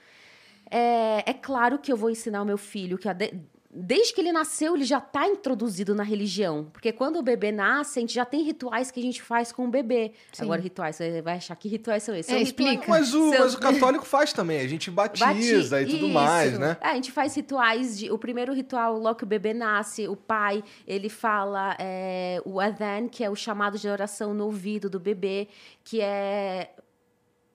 É, 0.70 1.31
é 1.31 1.33
claro 1.33 1.79
que 1.79 1.91
eu 1.93 1.97
vou 1.97 2.11
ensinar 2.11 2.43
o 2.43 2.45
meu 2.45 2.59
filho 2.59 2.99
que 2.99 3.09
a 3.09 3.12
de- 3.12 3.33
desde 3.77 4.14
que 4.14 4.20
ele 4.20 4.33
nasceu 4.33 4.74
ele 4.74 4.85
já 4.85 4.99
está 4.99 5.27
introduzido 5.29 5.95
na 5.95 6.03
religião, 6.03 6.68
porque 6.72 6.91
quando 6.93 7.16
o 7.18 7.22
bebê 7.22 7.53
nasce 7.53 7.99
a 7.99 8.01
gente 8.01 8.14
já 8.14 8.24
tem 8.24 8.43
rituais 8.43 8.91
que 8.91 8.99
a 8.99 9.03
gente 9.03 9.20
faz 9.22 9.53
com 9.53 9.66
o 9.66 9.68
bebê. 9.68 10.12
Sim. 10.33 10.45
Agora 10.45 10.61
rituais, 10.61 10.97
você 10.97 11.20
vai 11.20 11.35
achar 11.37 11.55
que 11.57 11.68
rituais 11.68 12.03
são 12.03 12.14
esses? 12.14 12.31
É, 12.33 12.35
São 12.37 12.43
explica. 12.43 12.85
Mas 12.89 13.14
o, 13.14 13.31
Seu- 13.31 13.41
mas 13.41 13.55
o 13.55 13.59
católico 13.61 14.05
faz 14.07 14.33
também, 14.33 14.61
a 14.61 14.68
gente 14.68 14.91
batiza 14.91 15.77
Bati- 15.79 15.91
e 15.91 15.95
tudo 15.95 16.05
Isso. 16.07 16.14
mais, 16.14 16.59
né? 16.59 16.77
É, 16.81 16.89
a 16.89 16.95
gente 16.95 17.12
faz 17.12 17.35
rituais 17.37 17.99
de. 17.99 18.11
O 18.11 18.18
primeiro 18.18 18.53
ritual, 18.55 18.99
logo 18.99 19.16
que 19.18 19.24
o 19.24 19.27
bebê 19.27 19.53
nasce, 19.53 20.09
o 20.09 20.16
pai 20.16 20.64
ele 20.87 21.09
fala 21.09 21.77
é, 21.79 22.41
o 22.45 22.59
adhan, 22.61 23.09
que 23.09 23.22
é 23.22 23.29
o 23.31 23.37
chamado 23.37 23.79
de 23.79 23.89
oração 23.89 24.33
no 24.33 24.45
ouvido 24.47 24.89
do 24.89 24.99
bebê, 24.99 25.49
que 25.85 26.01
é 26.01 26.70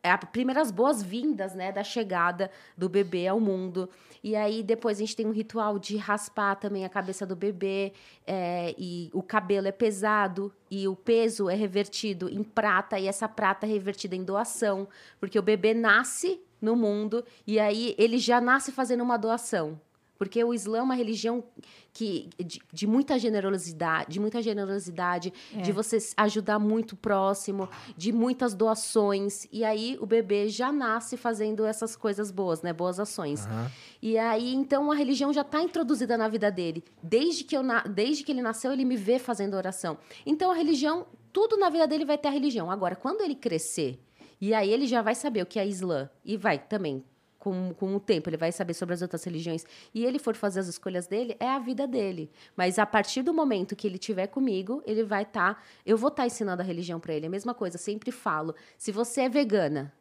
é 0.04 0.12
as 0.12 0.24
primeiras 0.32 0.72
boas-vindas, 0.72 1.54
né, 1.54 1.72
da 1.72 1.84
chegada 1.84 2.49
do 2.78 2.89
bebê 2.89 3.28
ao 3.28 3.39
mundo. 3.39 3.89
E 4.24 4.36
aí 4.36 4.64
depois 4.64 4.97
a 4.97 5.02
gente 5.02 5.16
tem 5.16 5.26
um 5.26 5.32
ritual 5.32 5.80
de 5.80 5.97
raspar 5.97 6.56
também 6.56 6.86
a 6.86 6.89
cabeça 6.89 7.26
do 7.26 7.36
bebê, 7.36 7.93
é, 8.26 8.74
e 8.78 9.10
o 9.14 9.22
cabelo 9.22 9.68
é 9.68 9.72
pesado 9.72 10.54
e 10.70 10.88
o 10.88 10.95
peso 10.95 11.49
é 11.49 11.56
revertido 11.56 12.30
em 12.30 12.43
prata 12.43 12.99
e 12.99 13.08
essa 13.08 13.28
prata 13.28 13.66
é 13.66 13.70
revertida 13.70 14.16
em 14.16 14.24
doação, 14.24 14.88
porque 15.20 15.38
o 15.38 15.43
bebê 15.43 15.74
nasce 15.74 16.41
no 16.62 16.76
mundo 16.76 17.24
e 17.45 17.60
aí 17.60 17.95
ele 17.97 18.18
já 18.18 18.39
nasce 18.39 18.72
fazendo 18.72 19.04
uma 19.04 19.18
doação. 19.18 19.80
Porque 20.22 20.43
o 20.43 20.53
Islã 20.53 20.78
é 20.78 20.82
uma 20.84 20.93
religião 20.93 21.43
que 21.91 22.30
de, 22.38 22.61
de 22.72 22.86
muita 22.86 23.17
generosidade, 23.17 24.11
de 24.11 24.19
muita 24.19 24.39
generosidade, 24.39 25.34
É. 25.51 25.61
de 25.61 25.72
você 25.72 25.97
ajudar 26.15 26.59
muito 26.59 26.95
próximo, 26.95 27.67
de 27.97 28.11
muitas 28.11 28.53
doações. 28.53 29.47
E 29.51 29.63
aí 29.63 29.97
o 29.99 30.05
bebê 30.05 30.47
já 30.47 30.72
nasce 30.72 31.17
fazendo 31.17 31.65
essas 31.65 31.95
coisas 31.95 32.30
boas, 32.30 32.61
né? 32.61 32.72
Boas 32.72 32.99
ações. 32.99 33.47
Aham. 33.47 33.72
E 33.99 34.15
aí, 34.15 34.53
então, 34.53 34.91
a 34.91 34.95
religião 34.95 35.34
já 35.34 35.41
está 35.41 35.59
introduzida 35.59 36.15
na 36.15 36.28
vida 36.28 36.51
dele. 36.51 36.84
Desde 37.01 37.43
que, 37.43 37.57
eu 37.57 37.63
Desde 37.89 38.24
que 38.24 38.32
ele 38.32 38.43
nasceu, 38.43 38.72
ele 38.72 38.86
me 38.86 38.95
vê 38.97 39.17
fazendo 39.17 39.55
oração. 39.55 39.97
Então, 40.24 40.51
a 40.51 40.53
religião, 40.53 41.07
tudo 41.34 41.57
na 41.57 41.67
vida 41.67 41.88
dele 41.88 42.05
vai 42.05 42.19
ter 42.19 42.28
a 42.28 42.32
religião. 42.32 42.69
Agora, 42.69 42.95
quando 42.95 43.22
ele 43.22 43.34
crescer, 43.34 43.99
e 44.39 44.53
aí 44.53 44.72
ele 44.72 44.86
já 44.86 45.01
vai 45.01 45.15
saber 45.15 45.41
o 45.41 45.47
que 45.47 45.57
é 45.57 45.67
Islã, 45.67 46.07
e 46.24 46.38
vai 46.38 46.59
também. 46.59 47.03
Com, 47.42 47.74
com 47.74 47.96
o 47.96 48.00
tempo, 48.00 48.30
ele 48.30 48.38
vai 48.38 48.52
saber 48.52 48.76
sobre 48.76 48.94
as 48.94 49.02
outras 49.02 49.24
religiões. 49.24 49.66
E 49.96 50.06
ele 50.06 50.20
for 50.20 50.36
fazer 50.36 50.60
as 50.60 50.68
escolhas 50.68 51.08
dele, 51.08 51.36
é 51.39 51.48
a 51.50 51.58
vida 51.58 51.88
dele. 51.88 52.30
Mas 52.56 52.78
a 52.78 52.86
partir 52.86 53.24
do 53.24 53.34
momento 53.34 53.76
que 53.76 53.88
ele 53.88 53.96
estiver 53.96 54.28
comigo, 54.28 54.84
ele 54.86 55.04
vai 55.04 55.24
estar. 55.24 55.64
eu 55.84 55.98
vou 55.98 56.10
estar 56.10 56.26
ensinando 56.28 56.62
a 56.62 56.66
religião 56.66 57.00
para 57.00 57.14
ele. 57.16 57.26
A 57.26 57.30
mesma 57.30 57.54
coisa, 57.56 57.78
sempre 57.80 58.12
falo. 58.12 58.54
Se 58.78 58.92
você 58.92 59.22
é 59.22 59.30
vegana, 59.30 59.92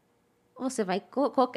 você 0.59 0.85
vai 0.85 1.03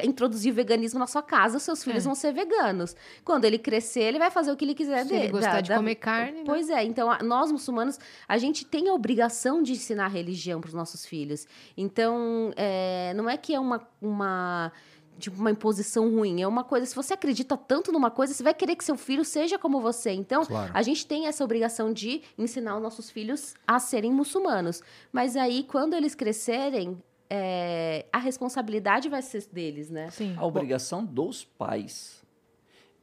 introduzir 0.02 0.50
o 0.50 0.54
veganismo 0.54 0.98
na 0.98 1.06
sua 1.06 1.22
casa, 1.22 1.58
os 1.58 1.62
seus 1.62 1.84
filhos 1.84 2.04
É. 2.04 2.06
vão 2.06 2.14
ser 2.14 2.32
veganos. 2.32 2.96
Quando 3.22 3.44
ele 3.44 3.58
crescer, 3.58 4.00
ele 4.04 4.18
vai 4.18 4.30
fazer 4.30 4.50
o 4.50 4.56
que 4.56 4.64
ele 4.64 4.74
quiser 4.74 5.02
Se 5.02 5.10
dele. 5.10 5.24
ele 5.24 5.32
gostar 5.32 5.60
de 5.60 5.74
comer 5.74 5.96
carne, 5.96 6.38
né? 6.38 6.44
Pois 6.46 6.70
é, 6.70 6.82
então 6.82 7.10
a- 7.10 7.22
nós 7.22 7.52
muçulmanos, 7.52 7.98
a 8.26 8.38
gente 8.38 8.64
tem 8.64 8.88
a 8.88 8.94
obrigação 8.94 9.62
de 9.62 9.72
ensinar 9.72 10.06
a 10.06 10.08
religião 10.08 10.58
para 10.58 10.68
os 10.68 10.74
nossos 10.74 11.04
filhos. 11.04 11.46
Então, 11.76 12.50
é, 12.56 13.12
não 13.14 13.28
é 13.28 13.36
que 13.36 13.54
é 13.54 13.60
uma, 13.60 13.86
uma, 14.00 14.72
tipo, 15.18 15.38
uma 15.40 15.50
imposição 15.50 16.10
ruim, 16.10 16.42
é 16.42 16.46
uma 16.46 16.64
coisa, 16.64 16.86
se 16.86 16.94
você 16.94 17.14
acredita 17.14 17.56
tanto 17.56 17.92
numa 17.92 18.10
coisa, 18.10 18.34
você 18.34 18.42
vai 18.42 18.54
querer 18.54 18.76
que 18.76 18.84
seu 18.84 18.96
filho 18.96 19.24
seja 19.24 19.58
como 19.58 19.80
você. 19.80 20.10
Então, 20.12 20.44
Claro. 20.44 20.70
a 20.74 20.82
gente 20.82 21.06
tem 21.06 21.26
essa 21.26 21.44
obrigação 21.44 21.92
de 21.92 22.22
ensinar 22.36 22.76
os 22.76 22.82
nossos 22.82 23.10
filhos 23.10 23.54
a 23.66 23.78
serem 23.78 24.12
muçulmanos. 24.12 24.82
Mas 25.12 25.36
aí, 25.36 25.62
quando 25.64 25.94
eles 25.94 26.14
crescerem, 26.14 27.00
é, 27.30 28.06
a 28.12 28.18
responsabilidade 28.18 29.08
vai 29.08 29.22
ser 29.22 29.46
deles, 29.52 29.90
né? 29.90 30.10
Sim. 30.10 30.34
A 30.36 30.44
obrigação 30.44 31.04
dos 31.04 31.44
pais 31.44 32.22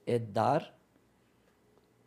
é 0.06 0.20
dar 0.20 0.74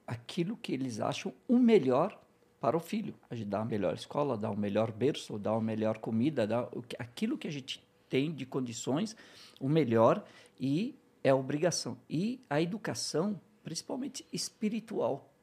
aquilo 0.06 0.56
que 0.56 0.72
eles 0.72 1.00
acham 1.00 1.32
o 1.48 1.58
melhor 1.58 2.18
para 2.60 2.76
o 2.76 2.80
filho. 2.80 3.14
A 3.28 3.34
gente 3.34 3.48
dá 3.48 3.60
a 3.60 3.64
melhor 3.64 3.94
escola, 3.94 4.36
dá 4.38 4.50
o 4.50 4.56
melhor 4.56 4.90
berço, 4.90 5.38
dá 5.38 5.50
a 5.50 5.60
melhor 5.60 5.98
comida, 5.98 6.46
dá 6.46 6.62
o 6.72 6.82
que- 6.82 6.96
aquilo 6.98 7.36
que 7.36 7.46
a 7.48 7.50
gente 7.50 7.83
tem 8.14 8.32
de 8.32 8.46
condições, 8.46 9.16
o 9.58 9.68
melhor, 9.68 10.24
e 10.60 10.94
é 11.24 11.30
a 11.30 11.34
obrigação. 11.34 11.98
E 12.08 12.40
a 12.48 12.62
educação, 12.62 13.40
principalmente 13.64 14.24
espiritual, 14.32 15.34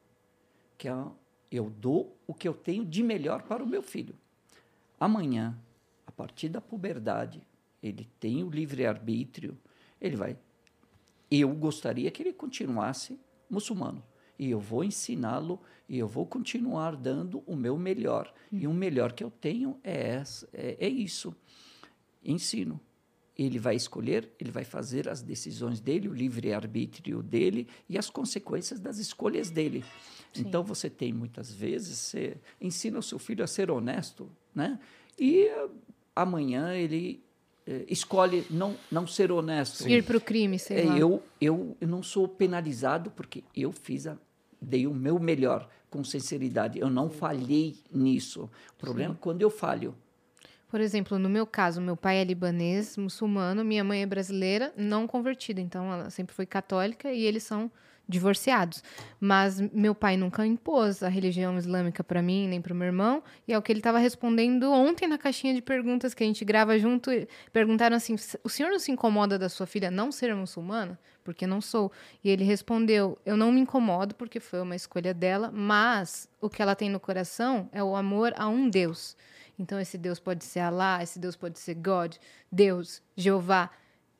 que 0.78 0.88
é, 0.88 0.94
eu 1.50 1.68
dou 1.68 2.16
o 2.26 2.32
que 2.32 2.48
eu 2.48 2.54
tenho 2.54 2.82
de 2.86 3.02
melhor 3.02 3.42
para 3.42 3.62
o 3.62 3.66
meu 3.66 3.82
filho. 3.82 4.14
Amanhã, 4.98 5.54
a 6.06 6.10
partir 6.10 6.48
da 6.48 6.62
puberdade, 6.62 7.46
ele 7.82 8.08
tem 8.18 8.42
o 8.42 8.48
livre-arbítrio, 8.48 9.58
ele 10.00 10.16
vai. 10.16 10.38
Eu 11.30 11.54
gostaria 11.54 12.10
que 12.10 12.22
ele 12.22 12.32
continuasse 12.32 13.20
muçulmano. 13.50 14.02
E 14.38 14.50
eu 14.50 14.58
vou 14.58 14.82
ensiná-lo 14.82 15.60
e 15.86 15.98
eu 15.98 16.08
vou 16.08 16.24
continuar 16.24 16.96
dando 16.96 17.42
o 17.46 17.54
meu 17.54 17.76
melhor. 17.76 18.32
E 18.50 18.66
o 18.66 18.72
melhor 18.72 19.12
que 19.12 19.22
eu 19.22 19.30
tenho 19.30 19.78
é, 19.84 20.14
essa, 20.14 20.48
é, 20.54 20.78
é 20.80 20.88
isso. 20.88 21.36
Ensino. 22.24 22.80
Ele 23.36 23.58
vai 23.58 23.74
escolher, 23.74 24.30
ele 24.38 24.50
vai 24.50 24.62
fazer 24.64 25.08
as 25.08 25.22
decisões 25.22 25.80
dele, 25.80 26.06
o 26.06 26.12
livre-arbítrio 26.12 27.22
dele 27.22 27.66
e 27.88 27.96
as 27.96 28.10
consequências 28.10 28.78
das 28.78 28.98
escolhas 28.98 29.48
dele. 29.50 29.84
Então, 30.36 30.62
você 30.62 30.88
tem 30.90 31.12
muitas 31.12 31.52
vezes, 31.52 31.98
você 31.98 32.36
ensina 32.60 32.98
o 32.98 33.02
seu 33.02 33.18
filho 33.18 33.42
a 33.42 33.46
ser 33.46 33.70
honesto, 33.70 34.30
né? 34.54 34.78
E 35.18 35.50
amanhã 36.14 36.74
ele 36.74 37.22
eh, 37.66 37.84
escolhe 37.88 38.46
não, 38.50 38.76
não 38.90 39.06
ser 39.06 39.30
honesto. 39.32 39.88
Ir 39.88 40.04
pro 40.04 40.20
crime, 40.20 40.58
sei 40.58 40.80
É, 40.80 40.84
lá. 40.84 40.98
eu, 40.98 41.22
eu, 41.40 41.76
não 41.80 42.02
sou 42.02 42.26
penalizado 42.28 43.10
porque 43.10 43.44
eu 43.54 43.72
fiz 43.72 44.06
a, 44.06 44.16
dei 44.60 44.86
o 44.86 44.94
meu 44.94 45.18
melhor 45.18 45.68
com 45.90 46.02
sinceridade. 46.02 46.78
Eu 46.78 46.90
não 46.90 47.08
falhei 47.10 47.76
nisso. 47.92 48.50
O 48.76 48.80
problema 48.80 49.14
é 49.14 49.16
quando 49.20 49.42
eu 49.42 49.50
falho. 49.50 49.94
Por 50.72 50.80
exemplo, 50.80 51.18
no 51.18 51.28
meu 51.28 51.46
caso, 51.46 51.82
meu 51.82 51.94
pai 51.98 52.16
é 52.16 52.24
libanês, 52.24 52.96
muçulmano, 52.96 53.62
minha 53.62 53.84
mãe 53.84 54.00
é 54.00 54.06
brasileira, 54.06 54.72
não 54.74 55.06
convertida. 55.06 55.60
Então, 55.60 55.92
ela 55.92 56.08
sempre 56.08 56.34
foi 56.34 56.46
católica 56.46 57.12
e 57.12 57.26
eles 57.26 57.42
são 57.42 57.70
divorciados. 58.08 58.82
Mas 59.20 59.60
meu 59.60 59.94
pai 59.94 60.16
nunca 60.16 60.46
impôs 60.46 61.02
a 61.02 61.10
religião 61.10 61.58
islâmica 61.58 62.02
para 62.02 62.22
mim, 62.22 62.48
nem 62.48 62.58
para 62.58 62.72
o 62.72 62.74
meu 62.76 62.86
irmão. 62.86 63.22
E 63.46 63.52
é 63.52 63.58
o 63.58 63.60
que 63.60 63.70
ele 63.70 63.80
estava 63.80 63.98
respondendo 63.98 64.72
ontem 64.72 65.06
na 65.06 65.18
caixinha 65.18 65.52
de 65.52 65.60
perguntas 65.60 66.14
que 66.14 66.24
a 66.24 66.26
gente 66.26 66.42
grava 66.42 66.78
junto. 66.78 67.10
Perguntaram 67.52 67.94
assim: 67.94 68.16
o 68.42 68.48
senhor 68.48 68.70
não 68.70 68.78
se 68.78 68.90
incomoda 68.90 69.38
da 69.38 69.50
sua 69.50 69.66
filha 69.66 69.90
não 69.90 70.10
ser 70.10 70.34
muçulmana? 70.34 70.98
Porque 71.22 71.46
não 71.46 71.60
sou. 71.60 71.92
E 72.24 72.30
ele 72.30 72.44
respondeu: 72.44 73.18
eu 73.26 73.36
não 73.36 73.52
me 73.52 73.60
incomodo 73.60 74.14
porque 74.14 74.40
foi 74.40 74.62
uma 74.62 74.74
escolha 74.74 75.12
dela, 75.12 75.50
mas 75.52 76.30
o 76.40 76.48
que 76.48 76.62
ela 76.62 76.74
tem 76.74 76.88
no 76.88 76.98
coração 76.98 77.68
é 77.72 77.84
o 77.84 77.94
amor 77.94 78.32
a 78.38 78.48
um 78.48 78.70
Deus. 78.70 79.14
Então, 79.62 79.78
esse 79.78 79.96
Deus 79.96 80.18
pode 80.18 80.44
ser 80.44 80.58
Alá, 80.58 81.00
esse 81.04 81.20
Deus 81.20 81.36
pode 81.36 81.56
ser 81.56 81.74
God, 81.74 82.16
Deus, 82.50 83.00
Jeová. 83.16 83.70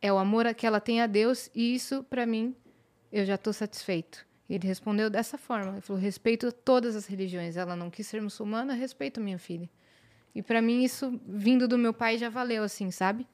É 0.01 0.13
o 0.13 0.17
amor 0.17 0.55
que 0.55 0.65
ela 0.65 0.81
tem 0.81 1.01
a 1.01 1.07
Deus 1.09 1.51
e 1.53 1.75
isso, 1.75 2.05
para 2.05 2.25
mim, 2.25 2.55
eu 3.11 3.25
já 3.25 3.35
estou 3.35 3.53
satisfeito. 3.53 4.25
E 4.49 4.55
ele 4.55 4.69
respondeu 4.69 5.11
dessa 5.11 5.37
forma. 5.37 5.73
Ele 5.73 5.81
falou: 5.81 6.01
respeito 6.01 6.53
todas 6.53 6.95
as 6.95 7.07
religiões. 7.07 7.57
Ela 7.57 7.75
não 7.75 7.91
quis 7.91 8.07
ser 8.07 8.23
muçulmana, 8.23 8.73
respeito 8.73 9.21
minha 9.21 9.39
filha. 9.39 9.69
E 10.33 10.43
para 10.43 10.63
mim, 10.63 10.85
isso, 10.85 11.21
vindo 11.27 11.67
do 11.67 11.77
meu 11.77 11.93
pai, 11.93 12.17
já 12.19 12.29
valeu, 12.29 12.63
assim, 12.63 12.91
sabe? 12.93 13.27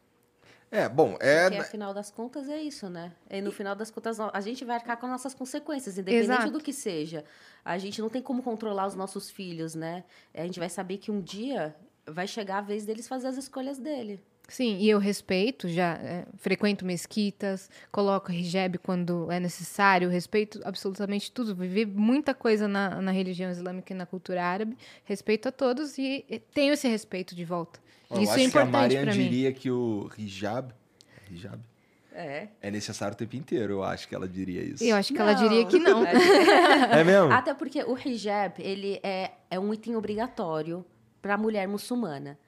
É, 0.71 0.89
bom, 0.89 1.17
é. 1.21 1.45
Porque, 1.49 1.61
afinal 1.61 1.95
das 1.95 2.11
contas, 2.11 2.49
é 2.49 2.61
isso, 2.61 2.91
né? 2.91 3.13
E 3.31 3.41
no 3.41 3.51
final 3.51 3.75
das 3.75 3.91
contas, 3.91 4.21
a 4.21 4.41
gente 4.41 4.65
vai 4.65 4.77
arcar 4.77 4.99
com 4.99 5.07
nossas 5.07 5.35
consequências, 5.35 5.97
independente 5.97 6.31
Exato. 6.31 6.51
do 6.51 6.61
que 6.61 6.73
seja. 6.73 7.25
A 7.65 7.79
gente 7.79 8.01
não 8.01 8.11
tem 8.11 8.21
como 8.21 8.43
controlar 8.43 8.87
os 8.87 8.95
nossos 8.95 9.31
filhos, 9.31 9.75
né? 9.75 10.05
A 10.35 10.43
gente 10.43 10.59
vai 10.59 10.69
saber 10.69 10.99
que 10.99 11.11
um 11.11 11.21
dia 11.21 11.75
vai 12.13 12.27
chegar 12.27 12.59
a 12.59 12.61
vez 12.63 12.85
deles 12.85 13.07
fazer 13.09 13.29
as 13.29 13.37
escolhas 13.37 13.79
dele. 13.79 14.21
Sim, 14.51 14.79
e 14.79 14.89
eu 14.89 14.99
respeito, 14.99 15.69
já 15.69 15.93
é, 15.97 16.25
frequento 16.39 16.83
mesquitas, 16.83 17.69
coloco 17.93 18.33
hijab 18.33 18.79
quando 18.79 19.31
é 19.31 19.39
necessário, 19.39 20.09
respeito 20.09 20.59
absolutamente 20.65 21.31
tudo. 21.31 21.55
Vivi 21.55 21.85
muita 21.85 22.33
coisa 22.33 22.67
na, 22.67 23.03
na 23.03 23.11
religião 23.13 23.51
islâmica 23.51 23.93
e 23.93 23.97
na 23.97 24.07
cultura 24.07 24.43
árabe, 24.43 24.75
respeito 25.05 25.49
a 25.49 25.53
todos 25.53 25.99
e 25.99 26.25
e 26.31 26.39
tenho 26.39 26.73
esse 26.73 26.89
respeito 26.89 27.35
de 27.35 27.45
volta. 27.45 27.79
eu 28.11 28.23
Isso 28.23 28.33
acho 28.33 28.41
é 28.41 28.45
importante 28.45 28.71
que 28.71 28.77
a 28.77 28.81
Marian 28.81 29.03
para 29.05 29.15
mim. 29.15 29.23
diria 29.23 29.53
que 29.53 29.71
o 29.71 30.11
hijab, 30.17 30.73
hijab 31.31 31.61
É. 32.15 32.49
é 32.63 32.71
necessário 32.71 33.13
o 33.15 33.19
tempo 33.19 33.37
inteiro. 33.37 33.75
Eu 33.75 33.85
acho 33.85 34.09
que 34.09 34.15
ela 34.15 34.27
diria 34.27 34.63
isso. 34.63 34.83
Eu 34.83 34.97
acho 34.97 35.13
que 35.13 35.21
ela 35.21 35.35
diria 35.35 35.67
que 35.67 35.79
não. 35.79 36.05
É 36.91 37.05
mesmo? 37.05 37.31
Até 37.33 37.53
porque 37.53 37.83
o 37.85 37.99
hijab, 37.99 38.55
ele 38.63 38.99
é, 39.03 39.33
é 39.51 39.61
um 39.61 39.75
item 39.75 39.95
obrigatório 39.95 40.83
para 41.21 41.35
a 41.35 41.39
mulher 41.39 41.67
muçulmana. 41.69 42.39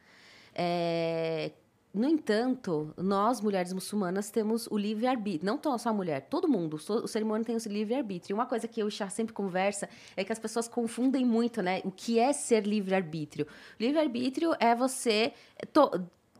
É, 0.54 1.52
no 1.92 2.08
entanto, 2.08 2.94
nós, 2.96 3.40
mulheres 3.40 3.72
muçulmanas, 3.72 4.30
temos 4.30 4.68
o 4.68 4.78
livre-arbítrio. 4.78 5.44
Não 5.44 5.78
só 5.78 5.88
a 5.88 5.92
mulher, 5.92 6.28
todo 6.30 6.46
mundo. 6.46 6.74
O 6.76 7.08
ser 7.08 7.22
humano 7.22 7.44
tem 7.44 7.56
o 7.56 7.58
livre-arbítrio. 7.68 8.36
Uma 8.36 8.46
coisa 8.46 8.68
que 8.68 8.80
eu 8.80 8.86
e 8.86 8.90
Chá 8.92 9.08
sempre 9.08 9.34
conversa 9.34 9.88
é 10.16 10.22
que 10.22 10.32
as 10.32 10.38
pessoas 10.38 10.68
confundem 10.68 11.24
muito, 11.24 11.60
né? 11.60 11.80
O 11.84 11.90
que 11.90 12.18
é 12.18 12.32
ser 12.32 12.64
livre-arbítrio? 12.64 13.44
Livre-arbítrio 13.78 14.54
é 14.60 14.72
você 14.72 15.32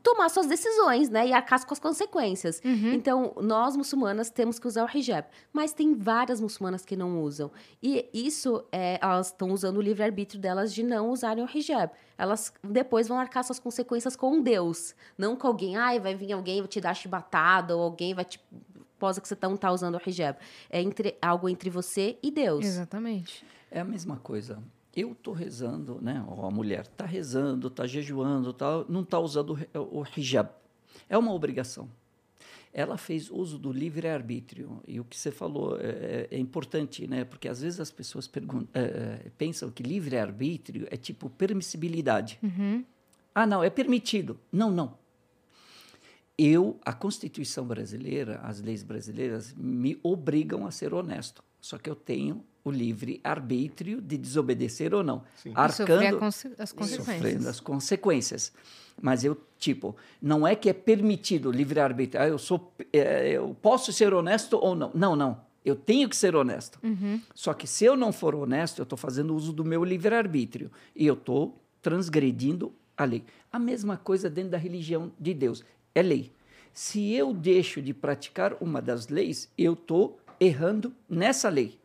tomar 0.03 0.29
suas 0.29 0.47
decisões, 0.47 1.09
né? 1.09 1.29
E 1.29 1.33
arcar 1.33 1.65
com 1.67 1.75
as 1.75 1.81
consequências. 1.81 2.61
Então, 2.95 3.35
nós, 3.41 3.77
muçulmanas, 3.77 4.31
temos 4.31 4.59
que 4.59 4.67
usar 4.67 4.85
o 4.85 4.99
hijab. 4.99 5.29
Mas 5.53 5.73
tem 5.73 5.95
várias 5.95 6.41
muçulmanas 6.41 6.85
que 6.85 6.97
não 6.97 7.23
usam. 7.23 7.51
E 7.83 8.09
isso, 8.13 8.65
é, 8.73 8.99
elas 9.03 9.29
estão 9.29 9.51
usando 9.51 9.77
o 9.77 9.81
livre-arbítrio 9.81 10.41
delas 10.41 10.73
de 10.73 10.83
não 10.83 11.11
usarem 11.11 11.45
o 11.45 11.49
hijab. 11.53 11.93
Elas 12.17 12.53
depois 12.63 13.09
vão 13.09 13.19
arcar 13.19 13.45
suas 13.45 13.59
consequências 13.59 14.17
com 14.17 14.41
Deus. 14.41 14.95
Não 15.17 15.37
com 15.37 15.47
alguém, 15.47 15.77
ai, 15.77 15.99
vai 15.99 16.15
vir 16.15 16.33
alguém 16.33 16.61
vai 16.61 16.69
te 16.69 16.81
dar 16.81 16.95
chibatada, 16.95 17.77
ou 17.77 17.83
alguém 17.83 18.15
vai 18.15 18.25
te... 18.25 18.41
Posa 18.99 19.21
que 19.21 19.27
você 19.27 19.37
não 19.41 19.57
tá 19.57 19.73
usando 19.73 19.95
o 19.95 20.01
hijab. 20.07 20.39
É 20.69 20.83
entre, 20.83 21.17
algo 21.23 21.49
entre 21.49 21.71
você 21.71 22.19
e 22.23 22.31
Deus. 22.31 22.67
Exatamente. 22.67 23.45
É 23.71 23.81
a 23.81 23.85
mesma 23.85 24.17
coisa. 24.17 24.63
Eu 24.95 25.13
estou 25.13 25.33
rezando, 25.33 25.99
né? 26.03 26.25
Ou 26.29 26.45
a 26.45 26.51
mulher 26.51 26.83
está 26.83 27.07
rezando, 27.07 27.69
está 27.69 27.87
jejuando, 27.87 28.53
tá, 28.53 28.85
não 28.89 29.03
está 29.03 29.19
usando 29.21 29.51
o 29.55 29.59
hi- 29.59 29.69
o 29.75 30.05
hijab. 30.17 30.51
É 31.09 31.17
uma 31.17 31.33
obrigação. 31.33 31.89
Ela 32.73 32.97
fez 32.97 33.31
uso 33.31 33.59
do 33.59 33.73
livre-arbítrio. 33.73 34.81
E 34.87 35.01
o 35.01 35.05
que 35.05 35.17
você 35.17 35.31
falou 35.31 35.77
é, 35.81 36.29
é 36.31 36.39
importante, 36.39 37.07
né? 37.07 37.25
porque 37.25 37.49
às 37.49 37.61
vezes 37.61 37.81
as 37.81 37.91
pessoas 37.91 38.31
é, 38.75 38.81
é, 38.81 39.31
pensam 39.37 39.71
que 39.71 39.83
livre-arbítrio 39.83 40.87
é 40.91 40.97
tipo 40.97 41.29
permissibilidade. 41.31 42.39
Uhum. 42.43 42.85
Ah, 43.35 43.47
não, 43.47 43.63
é 43.63 43.71
permitido. 43.71 44.39
Não, 44.53 44.71
não. 44.71 44.99
Eu, 46.39 46.79
a 46.85 46.93
Constituição 46.93 47.67
brasileira, 47.67 48.41
as 48.43 48.61
leis 48.61 48.83
brasileiras 48.83 49.53
me 49.57 49.99
obrigam 50.03 50.67
a 50.67 50.71
ser 50.71 50.95
honesto. 50.95 51.43
Só 51.61 51.77
que 51.77 51.91
eu 51.91 51.95
tenho 51.95 52.43
o 52.65 52.71
livre 52.71 53.21
arbítrio 53.25 54.01
de 54.01 54.17
desobedecer 54.19 54.93
ou 54.95 55.03
não, 55.03 55.23
Sim. 55.37 55.51
E 55.51 55.53
arcando, 55.55 56.19
conse- 56.19 56.53
as 56.59 56.73
consequências. 56.73 56.97
sofrendo 57.17 57.49
as 57.49 57.61
consequências. 57.61 58.53
Mas 59.01 59.25
eu, 59.25 59.37
tipo, 59.59 59.97
não 60.21 60.47
é 60.47 60.55
que 60.55 60.69
é 60.69 60.73
permitido 60.75 61.51
livre 61.51 61.81
arbítrio. 61.81 62.23
Ah, 62.23 62.29
eu 62.29 62.37
sou, 62.39 62.73
é, 62.93 63.31
eu 63.31 63.57
posso 63.63 63.93
ser 63.93 64.13
honesto 64.13 64.59
ou 64.59 64.75
não? 64.75 64.91
Não, 64.95 65.17
não. 65.17 65.41
Eu 65.65 65.75
tenho 65.75 66.07
que 66.09 66.17
ser 66.17 66.37
honesto. 66.37 66.79
Uhum. 66.83 67.21
Só 67.35 67.55
que 67.55 67.67
se 67.67 67.85
eu 67.85 67.97
não 67.97 68.13
for 68.13 68.35
honesto, 68.35 68.79
eu 68.81 68.83
estou 68.83 68.99
fazendo 68.99 69.35
uso 69.35 69.53
do 69.55 69.65
meu 69.65 69.83
livre 69.85 70.15
arbítrio 70.15 70.71
e 70.95 71.07
eu 71.07 71.15
estou 71.15 71.59
transgredindo 71.81 72.73
a 72.97 73.05
lei. 73.05 73.25
A 73.51 73.59
mesma 73.59 73.97
coisa 73.97 74.29
dentro 74.29 74.51
da 74.51 74.59
religião 74.59 75.11
de 75.19 75.33
Deus 75.35 75.65
é 75.95 76.03
lei. 76.03 76.31
Se 76.73 77.13
eu 77.15 77.33
deixo 77.33 77.81
de 77.83 77.93
praticar 77.95 78.55
uma 78.61 78.81
das 78.83 79.09
leis, 79.09 79.51
eu 79.59 79.73
estou 79.73 80.21
errando 80.39 80.93
nessa 81.09 81.49
lei, 81.49 81.79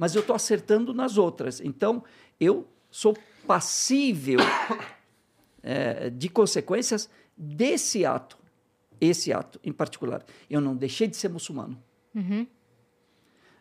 mas 0.00 0.14
eu 0.14 0.22
estou 0.22 0.34
acertando 0.34 0.94
nas 0.94 1.18
outras. 1.18 1.60
Então, 1.60 2.02
eu 2.40 2.66
sou 2.90 3.14
passível 3.46 4.38
eh, 5.62 6.08
de 6.08 6.30
consequências 6.30 7.10
desse 7.36 8.06
ato, 8.06 8.38
esse 8.98 9.30
ato 9.30 9.60
em 9.62 9.70
particular. 9.70 10.24
Eu 10.48 10.58
não 10.58 10.74
deixei 10.74 11.06
de 11.06 11.18
ser 11.18 11.28
muçulmano. 11.28 11.76
Uhum. 12.14 12.46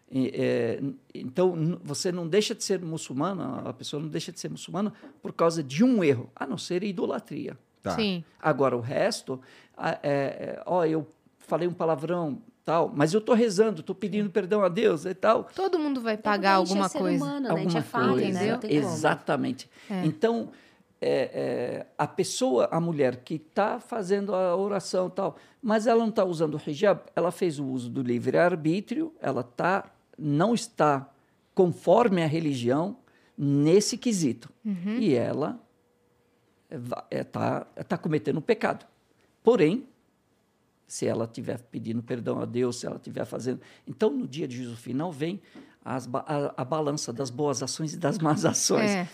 E, 0.10 0.78
n- 0.82 0.96
então, 1.14 1.78
você 1.84 2.10
não 2.10 2.26
deixa 2.26 2.56
de 2.56 2.64
ser 2.64 2.80
muçulmano, 2.82 3.68
a 3.68 3.74
pessoa 3.74 4.02
não 4.02 4.08
deixa 4.10 4.32
de 4.32 4.40
ser 4.40 4.50
muçulmana 4.50 4.94
por 5.22 5.34
causa 5.34 5.62
de 5.62 5.84
um 5.84 6.02
erro, 6.02 6.32
a 6.34 6.48
não 6.48 6.58
ser 6.58 6.84
idolatria. 6.86 7.60
Tá. 7.82 7.96
Sim. 7.98 8.24
Agora, 8.42 8.78
o 8.78 8.80
resto, 8.80 9.42
ah, 9.76 10.00
é, 10.02 10.10
é, 10.12 10.64
ó, 10.66 10.86
eu 10.86 11.06
falei 11.38 11.68
um 11.68 11.74
palavrão, 11.74 12.42
tal, 12.70 12.92
mas 12.94 13.16
eu 13.16 13.20
estou 13.20 13.34
rezando, 13.34 13.80
estou 13.80 13.96
pedindo 13.96 14.30
perdão 14.30 14.64
a 14.64 14.70
Deus 14.70 15.04
e 15.04 15.16
tal. 15.16 15.46
Todo 15.56 15.80
mundo 15.80 16.02
vai 16.02 16.16
pagar 16.16 16.54
alguma 16.54 16.86
é 16.86 16.90
coisa. 16.90 17.26
Humano, 17.26 17.48
né? 17.48 17.52
A 17.52 17.58
gente 17.58 17.76
é 17.76 17.80
Alguma 17.80 17.82
falha, 17.82 18.22
coisa. 18.22 18.40
né? 18.40 18.60
Exatamente. 18.70 19.68
É. 19.90 20.06
Então, 20.06 20.52
é, 21.02 21.32
é, 21.34 21.86
a 21.98 22.06
pessoa, 22.06 22.70
a 22.72 22.80
mulher 22.80 23.24
que 23.24 23.36
está 23.36 23.80
fazendo 23.80 24.36
a 24.36 24.56
oração 24.56 25.10
tal, 25.10 25.36
mas 25.60 25.88
ela 25.88 26.02
não 26.02 26.10
está 26.10 26.24
usando 26.24 26.54
o 26.54 26.62
hijab, 26.70 27.02
ela 27.16 27.32
fez 27.32 27.58
o 27.58 27.66
uso 27.66 27.90
do 27.90 28.04
livre-arbítrio, 28.04 29.16
ela 29.20 29.42
tá, 29.42 29.86
não 30.16 30.54
está 30.54 31.10
conforme 31.56 32.22
a 32.22 32.28
religião 32.28 32.98
nesse 33.36 33.98
quesito. 33.98 34.48
E 35.00 35.16
ela 35.16 35.60
está 37.10 37.62
tá 37.88 37.98
cometendo 37.98 38.38
um 38.38 38.42
pecado. 38.42 38.86
Porém, 39.42 39.88
se 40.90 41.06
ela 41.06 41.24
estiver 41.26 41.60
pedindo 41.62 42.02
perdão 42.04 42.40
a 42.42 42.46
Deus, 42.46 42.78
se 42.80 42.86
ela 42.88 42.98
estiver 42.98 43.24
fazendo. 43.26 43.62
Então, 43.88 44.10
no 44.10 44.28
dia 44.28 44.48
de 44.48 44.58
juízo 44.58 44.76
final, 44.76 45.12
vem 45.12 45.40
as 45.86 46.10
a, 46.14 46.54
a 46.58 46.66
balança 46.66 47.14
das 47.14 47.30
boas 47.30 47.64
ações 47.64 47.94
e 47.94 47.98
das 47.98 48.18
más 48.20 48.44
ações, 48.44 48.90
É. 48.92 49.08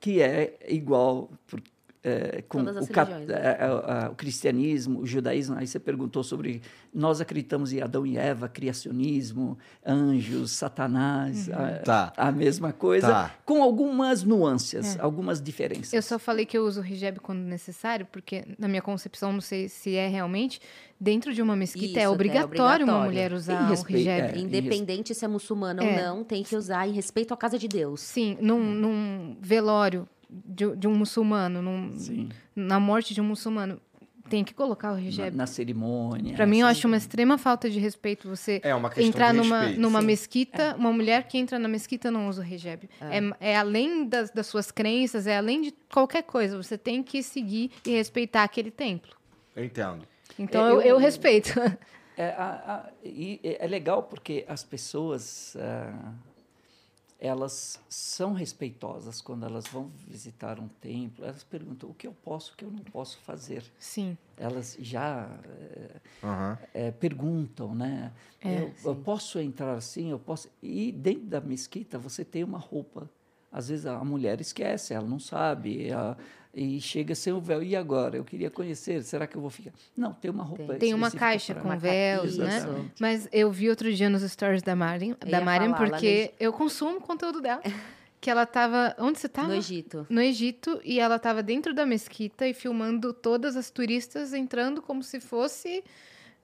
que 0.00 0.20
é 0.20 0.58
igual 0.68 1.30
por- 1.46 1.62
é, 2.04 2.42
com 2.48 2.58
Todas 2.64 2.76
as 2.78 2.88
o, 2.88 2.92
cap- 2.92 3.12
religiões, 3.12 3.40
né? 3.40 3.46
é, 3.48 3.64
é, 3.64 4.04
é, 4.06 4.08
o 4.08 4.14
cristianismo, 4.14 5.00
o 5.00 5.06
judaísmo. 5.06 5.56
Aí 5.56 5.66
você 5.66 5.78
perguntou 5.78 6.22
sobre. 6.24 6.60
Nós 6.92 7.20
acreditamos 7.20 7.72
em 7.72 7.80
Adão 7.80 8.04
e 8.04 8.16
Eva, 8.18 8.48
criacionismo, 8.48 9.56
anjos, 9.86 10.50
Satanás, 10.52 11.48
a, 11.50 11.78
Tá. 11.78 12.12
a 12.16 12.32
mesma 12.32 12.72
coisa, 12.72 13.06
Tá. 13.08 13.34
com 13.44 13.62
algumas 13.62 14.24
nuances, 14.24 14.98
algumas 14.98 15.40
diferenças. 15.40 15.94
É. 15.94 15.98
Eu 15.98 16.02
só 16.02 16.18
falei 16.18 16.44
que 16.44 16.56
eu 16.58 16.64
uso 16.66 16.80
o 16.80 16.84
hijab 16.86 17.20
quando 17.20 17.38
necessário, 17.40 18.06
porque 18.10 18.44
na 18.58 18.66
minha 18.68 18.82
concepção, 18.82 19.32
não 19.32 19.40
sei 19.40 19.68
se 19.68 19.94
é 19.94 20.08
realmente, 20.08 20.60
dentro 21.00 21.32
de 21.32 21.40
uma 21.40 21.54
mesquita 21.56 21.86
Isso, 21.86 21.98
é 21.98 22.02
é 22.02 22.08
obrigatório 22.08 22.84
uma 22.84 22.94
obrigatório. 22.96 23.04
mulher 23.06 23.32
usar 23.32 23.62
Em 23.62 23.66
o 23.66 23.68
respeito- 23.70 24.00
hijab. 24.00 24.38
é. 24.38 24.38
Independente 24.40 25.14
se 25.14 25.24
é 25.24 25.28
muçulmano 25.28 25.82
É. 25.82 25.86
ou 25.86 26.02
não, 26.16 26.24
tem 26.24 26.42
que 26.42 26.56
usar 26.56 26.86
em 26.88 26.92
respeito 26.92 27.32
à 27.32 27.36
casa 27.36 27.58
de 27.58 27.68
Deus. 27.68 28.00
Sim, 28.00 28.36
num, 28.40 28.62
num 28.62 29.36
velório 29.40 30.06
de, 30.46 30.76
de 30.76 30.86
um 30.88 30.94
muçulmano, 30.94 31.60
num- 31.62 32.28
na 32.54 32.78
morte 32.80 33.12
de 33.14 33.20
um 33.20 33.24
muçulmano, 33.24 33.80
tem 34.28 34.42
que 34.44 34.54
colocar 34.54 34.92
o 34.92 34.94
Na, 34.94 35.00
É 35.00 35.04
hijab. 35.04 35.36
na 35.36 35.46
cerimônia. 35.46 36.34
Pra 36.34 36.46
mim, 36.46 36.60
eu 36.60 36.66
assim. 36.66 36.78
acho 36.78 36.86
uma 36.88 36.96
extrema 36.96 37.36
falta 37.36 37.68
de 37.68 37.78
respeito 37.78 38.28
você 38.28 38.60
É 38.64 39.02
entrar 39.02 39.34
numa, 39.34 39.68
numa 39.70 40.00
Sim. 40.00 40.06
mesquita, 40.06 40.74
uma 40.78 40.90
mulher 40.92 41.26
que 41.28 41.36
entra 41.36 41.58
na 41.58 41.68
mesquita 41.68 42.10
não 42.10 42.28
usa 42.28 42.40
o 42.42 42.44
hijab. 42.44 42.88
É, 43.40 43.50
é 43.52 43.56
além 43.56 44.06
das, 44.08 44.30
das 44.30 44.46
suas 44.46 44.70
crenças, 44.70 45.26
é 45.26 45.36
além 45.36 45.60
de 45.60 45.74
qualquer 45.92 46.22
coisa. 46.22 46.56
Você 46.56 46.78
tem 46.78 47.02
que 47.02 47.22
seguir 47.22 47.70
e 47.84 47.90
respeitar 47.90 48.44
aquele 48.44 48.70
templo. 48.70 49.14
Eu 49.54 49.64
entendo. 49.64 50.06
Então, 50.38 50.66
É, 50.66 50.70
eu, 50.70 50.74
eu- 50.80 50.86
eu 50.88 50.98
respeito. 50.98 51.52
É, 52.14 52.28
a- 52.28 52.62
a- 52.86 52.90
e 53.02 53.40
é 53.42 53.64
é 53.64 53.66
legal 53.66 54.02
porque 54.02 54.44
as 54.46 54.62
pessoas 54.62 55.56
ah, 55.58 56.12
elas 57.24 57.80
são 57.88 58.32
respeitosas 58.32 59.20
quando 59.20 59.46
elas 59.46 59.68
vão 59.68 59.92
visitar 60.08 60.58
um 60.58 60.66
templo. 60.66 61.24
Elas 61.24 61.44
perguntam 61.44 61.88
o 61.88 61.94
que 61.94 62.08
eu 62.08 62.12
posso, 62.12 62.52
o 62.52 62.56
que 62.56 62.64
eu 62.64 62.70
não 62.70 62.80
posso 62.80 63.16
fazer. 63.18 63.62
Sim. 63.78 64.18
Elas 64.36 64.76
já 64.80 65.30
Aham. 66.20 66.58
eh, 66.74 66.90
perguntam, 66.90 67.76
né? 67.76 68.12
É, 68.40 68.58
eu, 68.58 68.74
eu 68.84 68.96
posso 68.96 69.38
entrar 69.38 69.74
assim? 69.74 70.10
Eu 70.10 70.18
posso. 70.18 70.50
E 70.60 70.90
dentro 70.90 71.26
da 71.26 71.40
mesquita 71.40 71.96
você 71.96 72.24
tem 72.24 72.42
uma 72.42 72.58
roupa. 72.58 73.08
Às 73.52 73.68
vezes 73.68 73.84
a 73.86 74.02
mulher 74.04 74.40
esquece, 74.40 74.94
ela 74.94 75.06
não 75.06 75.18
sabe. 75.18 75.92
a- 75.92 76.16
e 76.54 76.80
chega 76.82 77.14
sem 77.14 77.32
o 77.32 77.40
véu. 77.40 77.62
E 77.62 77.74
agora? 77.74 78.16
Eu 78.16 78.24
queria 78.24 78.50
conhecer. 78.50 79.02
Será 79.02 79.26
que 79.26 79.34
eu 79.36 79.40
vou 79.40 79.48
ficar? 79.48 79.72
Não, 79.96 80.12
tem 80.12 80.30
uma 80.30 80.44
roupa. 80.44 80.74
Tem 80.74 80.92
uma 80.92 81.06
específica 81.06 81.32
caixa 81.32 81.54
com 81.54 81.66
Uma 81.68 81.76
véus, 81.78 82.36
né? 82.36 82.56
Exatamente. 82.58 82.92
Mas 83.00 83.28
eu 83.32 83.50
vi 83.50 83.70
outro 83.70 83.90
dia 83.92 84.10
nos 84.10 84.22
stories 84.22 84.62
da 84.62 84.76
Mariam, 84.76 85.16
Eu 85.24 85.30
da 85.30 85.40
lá 85.40 85.74
porque 85.74 86.34
eu 86.38 86.52
consumo 86.52 86.98
o 86.98 87.00
conteúdo 87.00 87.40
dela. 87.40 87.62
Que 88.20 88.30
ela 88.30 88.44
tava. 88.44 88.94
Onde 88.98 89.18
você 89.18 89.28
tava? 89.30 89.48
No 89.48 89.54
Egito. 89.54 90.06
no 90.10 90.20
Egito 90.20 90.78
e 90.84 91.00
ela 91.00 91.16
estava 91.16 91.42
dentro 91.42 91.74
da 91.74 91.86
mesquita 91.86 92.46
e 92.46 92.52
filmando 92.52 93.14
todas 93.14 93.56
as 93.56 93.70
turistas 93.70 94.34
entrando 94.34 94.82
como 94.82 95.02
se 95.02 95.20
fosse 95.20 95.82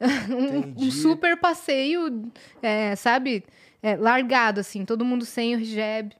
um, 0.79 0.87
um 0.87 0.91
super 0.91 1.37
passeio, 1.37 2.31
é, 2.63 2.97
sabe? 2.97 3.45
É, 3.83 3.95
largado, 3.95 4.59
assim, 4.61 4.85
todo 4.85 5.05
mundo 5.05 5.25
sem 5.27 5.55
o 5.55 5.61
hijab. 5.61 6.17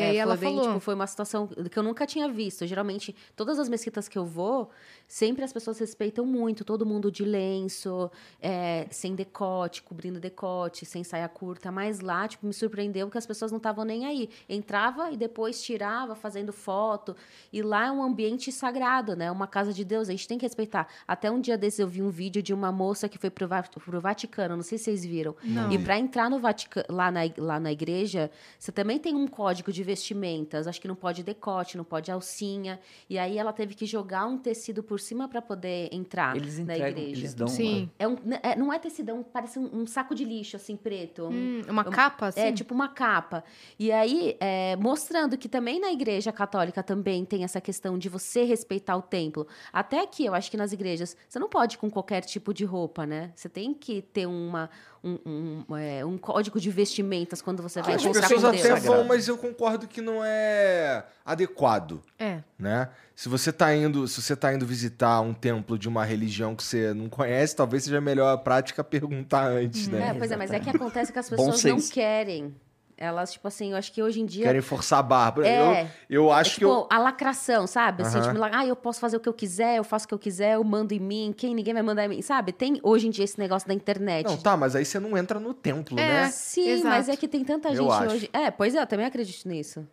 E 0.00 0.02
É, 0.02 0.10
aí 0.10 0.16
ela 0.16 0.36
foi 0.36 0.46
bem, 0.46 0.54
falou. 0.56 0.68
tipo, 0.68 0.80
foi 0.80 0.94
uma 0.94 1.06
situação 1.06 1.46
que 1.46 1.78
eu 1.78 1.82
nunca 1.82 2.06
tinha 2.06 2.28
visto. 2.28 2.66
Geralmente, 2.66 3.14
todas 3.36 3.58
as 3.58 3.68
mesquitas 3.68 4.08
que 4.08 4.16
eu 4.18 4.24
vou, 4.24 4.70
sempre 5.06 5.44
as 5.44 5.52
pessoas 5.52 5.78
respeitam 5.78 6.24
muito, 6.24 6.64
todo 6.64 6.86
mundo 6.86 7.10
de 7.10 7.24
lenço, 7.24 8.10
é, 8.40 8.86
sem 8.90 9.14
decote, 9.14 9.82
cobrindo 9.82 10.18
decote, 10.20 10.86
sem 10.86 11.04
saia 11.04 11.28
curta. 11.28 11.70
Mas 11.70 12.00
lá, 12.00 12.26
tipo, 12.28 12.46
me 12.46 12.52
surpreendeu 12.52 13.08
que 13.10 13.18
as 13.18 13.26
pessoas 13.26 13.50
não 13.50 13.58
estavam 13.58 13.84
nem 13.84 14.06
aí. 14.06 14.30
Entrava 14.48 15.10
e 15.10 15.16
depois 15.16 15.62
tirava, 15.62 16.14
fazendo 16.14 16.52
foto. 16.52 17.14
E 17.52 17.62
lá 17.62 17.86
é 17.86 17.90
um 17.92 18.02
ambiente 18.02 18.50
sagrado, 18.52 19.14
né? 19.16 19.30
Uma 19.30 19.46
casa 19.46 19.72
de 19.72 19.84
Deus, 19.84 20.08
a 20.08 20.12
gente 20.12 20.26
tem 20.28 20.38
que 20.38 20.44
respeitar. 20.46 20.86
Até 21.06 21.30
um 21.30 21.40
dia 21.40 21.58
desses 21.58 21.80
eu 21.80 21.88
vi 21.88 22.02
um 22.02 22.10
vídeo 22.10 22.42
de 22.42 22.54
uma 22.54 22.70
moça 22.72 23.08
que 23.08 23.18
foi 23.18 23.30
pro, 23.30 23.46
Va- 23.48 23.62
pro 23.62 24.00
Vaticano, 24.00 24.56
não 24.56 24.62
sei 24.62 24.78
se 24.78 24.84
vocês 24.84 25.04
viram. 25.04 25.34
Não. 25.42 25.70
E 25.72 25.78
para 25.78 25.98
entrar 25.98 26.30
no 26.30 26.38
Vaticano, 26.38 26.86
lá 26.88 27.10
na, 27.10 27.20
lá 27.36 27.60
na 27.60 27.72
igreja, 27.72 28.30
você 28.58 28.70
também 28.72 28.98
tem 28.98 29.14
um 29.14 29.26
código 29.26 29.72
de 29.72 29.82
vestimentas. 29.90 30.66
Acho 30.66 30.80
que 30.80 30.88
não 30.88 30.94
pode 30.94 31.22
decote, 31.22 31.76
não 31.76 31.84
pode 31.84 32.10
alcinha. 32.10 32.78
E 33.08 33.18
aí 33.18 33.36
ela 33.38 33.52
teve 33.52 33.74
que 33.74 33.86
jogar 33.86 34.26
um 34.26 34.38
tecido 34.38 34.82
por 34.82 34.98
cima 35.00 35.28
para 35.28 35.42
poder 35.42 35.88
entrar 35.92 36.36
Eles 36.36 36.56
na 36.58 36.62
entregam, 36.62 36.88
igreja. 37.02 37.20
eles 37.20 37.34
dão. 37.34 37.48
Sim. 37.48 37.90
É 37.98 38.06
um, 38.08 38.16
é- 38.42 38.56
não 38.56 38.72
é 38.72 38.78
tecidão, 38.78 39.22
parece 39.22 39.58
um, 39.58 39.80
um 39.80 39.86
saco 39.86 40.14
de 40.14 40.24
lixo, 40.24 40.56
assim, 40.56 40.76
preto. 40.76 41.24
um- 41.24 41.30
Hum, 41.50 41.62
uma 41.68 41.84
capa, 41.84 42.26
assim? 42.28 42.40
é, 42.40 42.52
tipo 42.52 42.72
uma 42.74 42.88
capa. 42.88 43.42
E 43.78 43.90
aí, 43.90 44.36
é, 44.40 44.76
mostrando 44.76 45.36
que 45.36 45.48
também 45.48 45.80
na 45.80 45.90
igreja 45.92 46.30
católica 46.32 46.82
também 46.82 47.24
tem 47.24 47.42
essa 47.44 47.60
questão 47.60 47.98
de 47.98 48.08
você 48.08 48.44
respeitar 48.44 48.96
o 48.96 49.02
templo. 49.02 49.46
Até 49.72 50.00
aqui, 50.02 50.24
eu 50.24 50.34
acho 50.34 50.50
que 50.50 50.56
nas 50.56 50.72
igrejas, 50.72 51.16
você 51.28 51.38
não 51.38 51.48
pode 51.48 51.74
ir 51.74 51.78
com 51.78 51.90
qualquer 51.90 52.20
tipo 52.22 52.54
de 52.54 52.64
roupa, 52.64 53.04
né? 53.06 53.32
Você 53.34 53.48
tem 53.48 53.74
que 53.74 54.02
ter 54.02 54.26
uma, 54.26 54.70
um, 55.02 55.64
um, 55.68 55.76
é, 55.76 56.04
um 56.04 56.18
código 56.18 56.60
de 56.60 56.70
vestimentas 56.70 57.40
quando 57.40 57.62
você 57.62 57.80
vai 57.80 57.94
As 57.94 58.02
encontrar 58.02 58.28
pessoas 58.28 58.44
até 58.44 58.74
vão, 58.76 59.04
mas 59.04 59.28
eu 59.28 59.38
concordo 59.38 59.88
que 59.88 60.00
não 60.00 60.22
é 60.24 61.04
adequado, 61.24 62.02
É. 62.18 62.40
né? 62.58 62.88
Se 63.14 63.28
você 63.28 63.52
tá 63.52 63.74
indo, 63.74 64.06
se 64.08 64.20
você 64.20 64.34
tá 64.36 64.52
indo 64.52 64.66
visitar 64.66 65.20
um 65.20 65.34
templo 65.34 65.78
de 65.78 65.88
uma 65.88 66.04
religião 66.04 66.54
que 66.54 66.62
você 66.62 66.92
não 66.94 67.08
conhece, 67.08 67.54
talvez 67.56 67.84
seja 67.84 68.00
melhor 68.00 68.32
a 68.32 68.38
prática 68.38 68.82
perguntar 68.84 69.46
antes, 69.46 69.88
né? 69.88 70.10
É, 70.10 70.14
pois 70.14 70.30
é, 70.30 70.36
mas 70.36 70.50
é 70.50 70.60
que 70.60 70.70
acontece 70.70 71.12
que 71.12 71.18
as 71.18 71.28
pessoas 71.28 71.64
não 71.64 71.80
querem 71.80 72.54
Elas, 73.02 73.32
tipo 73.32 73.48
assim, 73.48 73.70
eu 73.70 73.78
acho 73.78 73.90
que 73.92 74.02
hoje 74.02 74.20
em 74.20 74.26
dia. 74.26 74.44
Querem 74.44 74.60
forçar 74.60 74.98
a 74.98 75.02
barra. 75.02 75.34
É. 75.46 75.84
Eu, 76.06 76.24
eu 76.26 76.30
É 76.30 76.34
acho 76.34 76.50
tipo 76.50 76.58
que 76.60 76.64
eu. 76.66 76.86
a 76.90 76.98
lacração, 76.98 77.66
sabe? 77.66 78.02
Assim, 78.02 78.18
Aham. 78.18 78.34
tipo, 78.34 78.44
ah, 78.44 78.66
eu 78.66 78.76
posso 78.76 79.00
fazer 79.00 79.16
o 79.16 79.20
que 79.20 79.28
eu 79.28 79.32
quiser, 79.32 79.78
eu 79.78 79.84
faço 79.84 80.04
o 80.04 80.08
que 80.08 80.12
eu 80.12 80.18
quiser, 80.18 80.56
eu 80.56 80.62
mando 80.62 80.92
em 80.92 80.98
mim, 81.00 81.34
quem 81.34 81.54
ninguém 81.54 81.72
vai 81.72 81.82
mandar 81.82 82.04
em 82.04 82.08
mim, 82.08 82.20
sabe? 82.20 82.52
Tem 82.52 82.78
hoje 82.82 83.06
em 83.06 83.10
dia 83.10 83.24
esse 83.24 83.38
negócio 83.38 83.66
da 83.66 83.72
internet. 83.72 84.26
Não, 84.26 84.36
tá, 84.36 84.54
mas 84.54 84.76
aí 84.76 84.84
você 84.84 85.00
não 85.00 85.16
entra 85.16 85.40
no 85.40 85.54
templo, 85.54 85.98
É. 85.98 86.24
né? 86.24 86.30
Sim, 86.30 86.68
Exato. 86.68 86.88
mas 86.88 87.08
é 87.08 87.16
que 87.16 87.26
tem 87.26 87.42
tanta 87.42 87.70
Eu 87.70 87.76
gente 87.76 87.90
acho. 87.90 88.14
hoje. 88.14 88.30
É, 88.34 88.50
pois 88.50 88.74
é, 88.74 88.82
eu 88.82 88.86
também 88.86 89.06
acredito 89.06 89.48
nisso. 89.48 89.88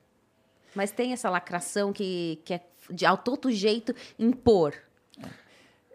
Mas 0.76 0.92
tem 0.92 1.14
essa 1.14 1.30
lacração 1.30 1.94
que, 1.94 2.42
que 2.44 2.56
é 2.56 2.62
de 2.92 3.06
ao 3.06 3.18
todo 3.18 3.50
jeito 3.50 3.96
impor. 4.20 4.74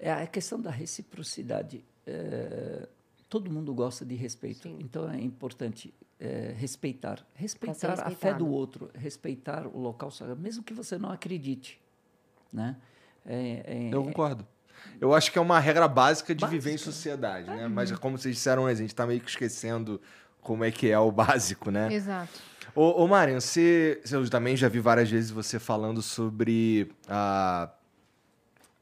É 0.01 0.11
a 0.11 0.27
questão 0.27 0.59
da 0.59 0.71
reciprocidade. 0.71 1.85
É, 2.07 2.89
todo 3.29 3.51
mundo 3.51 3.73
gosta 3.75 4.03
de 4.05 4.15
respeito. 4.15 4.63
Sim. 4.63 4.79
Então 4.81 5.09
é 5.11 5.21
importante 5.21 5.93
é, 6.23 6.55
respeitar. 6.57 7.27
Respeitar 7.35 7.95
a 8.07 8.11
fé 8.13 8.33
do 8.33 8.47
outro, 8.49 8.89
respeitar 8.95 9.67
o 9.67 9.77
local 9.81 10.09
sagrado, 10.11 10.41
mesmo 10.41 10.63
que 10.63 10.73
você 10.73 10.97
não 10.97 11.11
acredite. 11.11 11.81
Né? 12.53 12.77
É- 13.27 13.89
é- 13.91 13.95
Eu 13.95 14.05
concordo. 14.05 14.47
Eu 15.01 15.13
acho 15.15 15.33
que 15.33 15.39
é 15.39 15.41
uma 15.41 15.59
regra 15.59 15.89
básica 15.89 16.35
de 16.35 16.41
Básica. 16.41 16.61
viver 16.61 16.75
em 16.75 16.79
sociedade, 16.79 17.49
né? 17.49 17.67
Mas 17.69 17.91
como 17.93 18.17
vocês 18.19 18.35
disseram, 18.37 18.67
a 18.67 18.75
gente 18.75 18.95
tá 18.95 19.07
meio 19.07 19.21
que 19.21 19.31
esquecendo 19.31 20.01
como 20.41 20.65
é 20.65 20.71
que 20.71 20.89
é 20.91 20.99
o 20.99 21.11
básico, 21.11 21.71
né? 21.71 21.93
Exato. 21.93 22.41
Ô, 22.75 23.03
ô 23.05 23.09
Marian, 23.09 23.41
você, 23.41 24.01
eu 24.11 24.29
também 24.31 24.57
já 24.57 24.69
vi 24.69 24.81
várias 24.81 25.11
vezes 25.11 25.31
você 25.31 25.59
falando 25.59 26.03
sobre 26.03 26.91
a. 27.09 27.71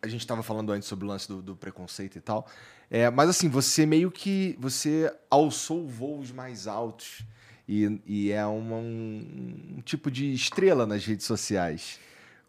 A 0.02 0.08
gente 0.08 0.20
estava 0.22 0.42
falando 0.42 0.72
antes 0.72 0.88
sobre 0.88 1.04
o 1.04 1.08
lance 1.08 1.28
do, 1.28 1.42
do 1.42 1.54
preconceito 1.54 2.16
e 2.16 2.20
tal. 2.20 2.46
É, 2.90 3.10
mas 3.10 3.28
assim, 3.28 3.48
você 3.48 3.84
meio 3.84 4.10
que. 4.10 4.56
Você 4.58 5.12
alçou 5.30 5.86
voos 5.86 6.30
mais 6.32 6.66
altos. 6.66 7.22
E, 7.68 8.00
e 8.06 8.32
é 8.32 8.44
uma- 8.46 8.76
um, 8.76 9.74
um 9.76 9.80
tipo 9.82 10.10
de 10.10 10.32
estrela 10.32 10.86
nas 10.86 11.04
redes 11.04 11.26
sociais. 11.26 12.00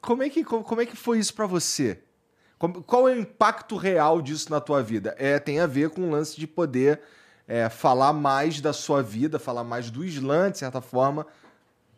Como 0.02 0.24
é 0.24 0.30
que, 0.30 0.44
como, 0.44 0.64
como 0.64 0.82
é 0.82 0.86
que 0.86 0.96
foi 0.96 1.20
isso 1.20 1.34
pra 1.34 1.46
você? 1.46 2.00
Como- 2.58 2.82
qual 2.82 3.08
é 3.08 3.14
o 3.14 3.20
impacto 3.20 3.76
real 3.76 4.22
disso 4.22 4.50
na 4.50 4.60
tua 4.60 4.82
vida? 4.82 5.14
É, 5.20 5.38
tem 5.38 5.60
a 5.60 5.68
ver 5.68 5.90
com 5.92 6.02
o 6.08 6.10
lance 6.12 6.40
de 6.40 6.48
poder 6.48 7.02
é, 7.48 7.70
falar 7.70 8.14
mais 8.14 8.62
da 8.62 8.72
sua 8.74 9.04
vida, 9.04 9.38
falar 9.38 9.64
mais 9.64 9.92
do 9.92 10.04
Islã, 10.06 10.50
de 10.50 10.58
certa 10.58 10.80
forma, 10.82 11.28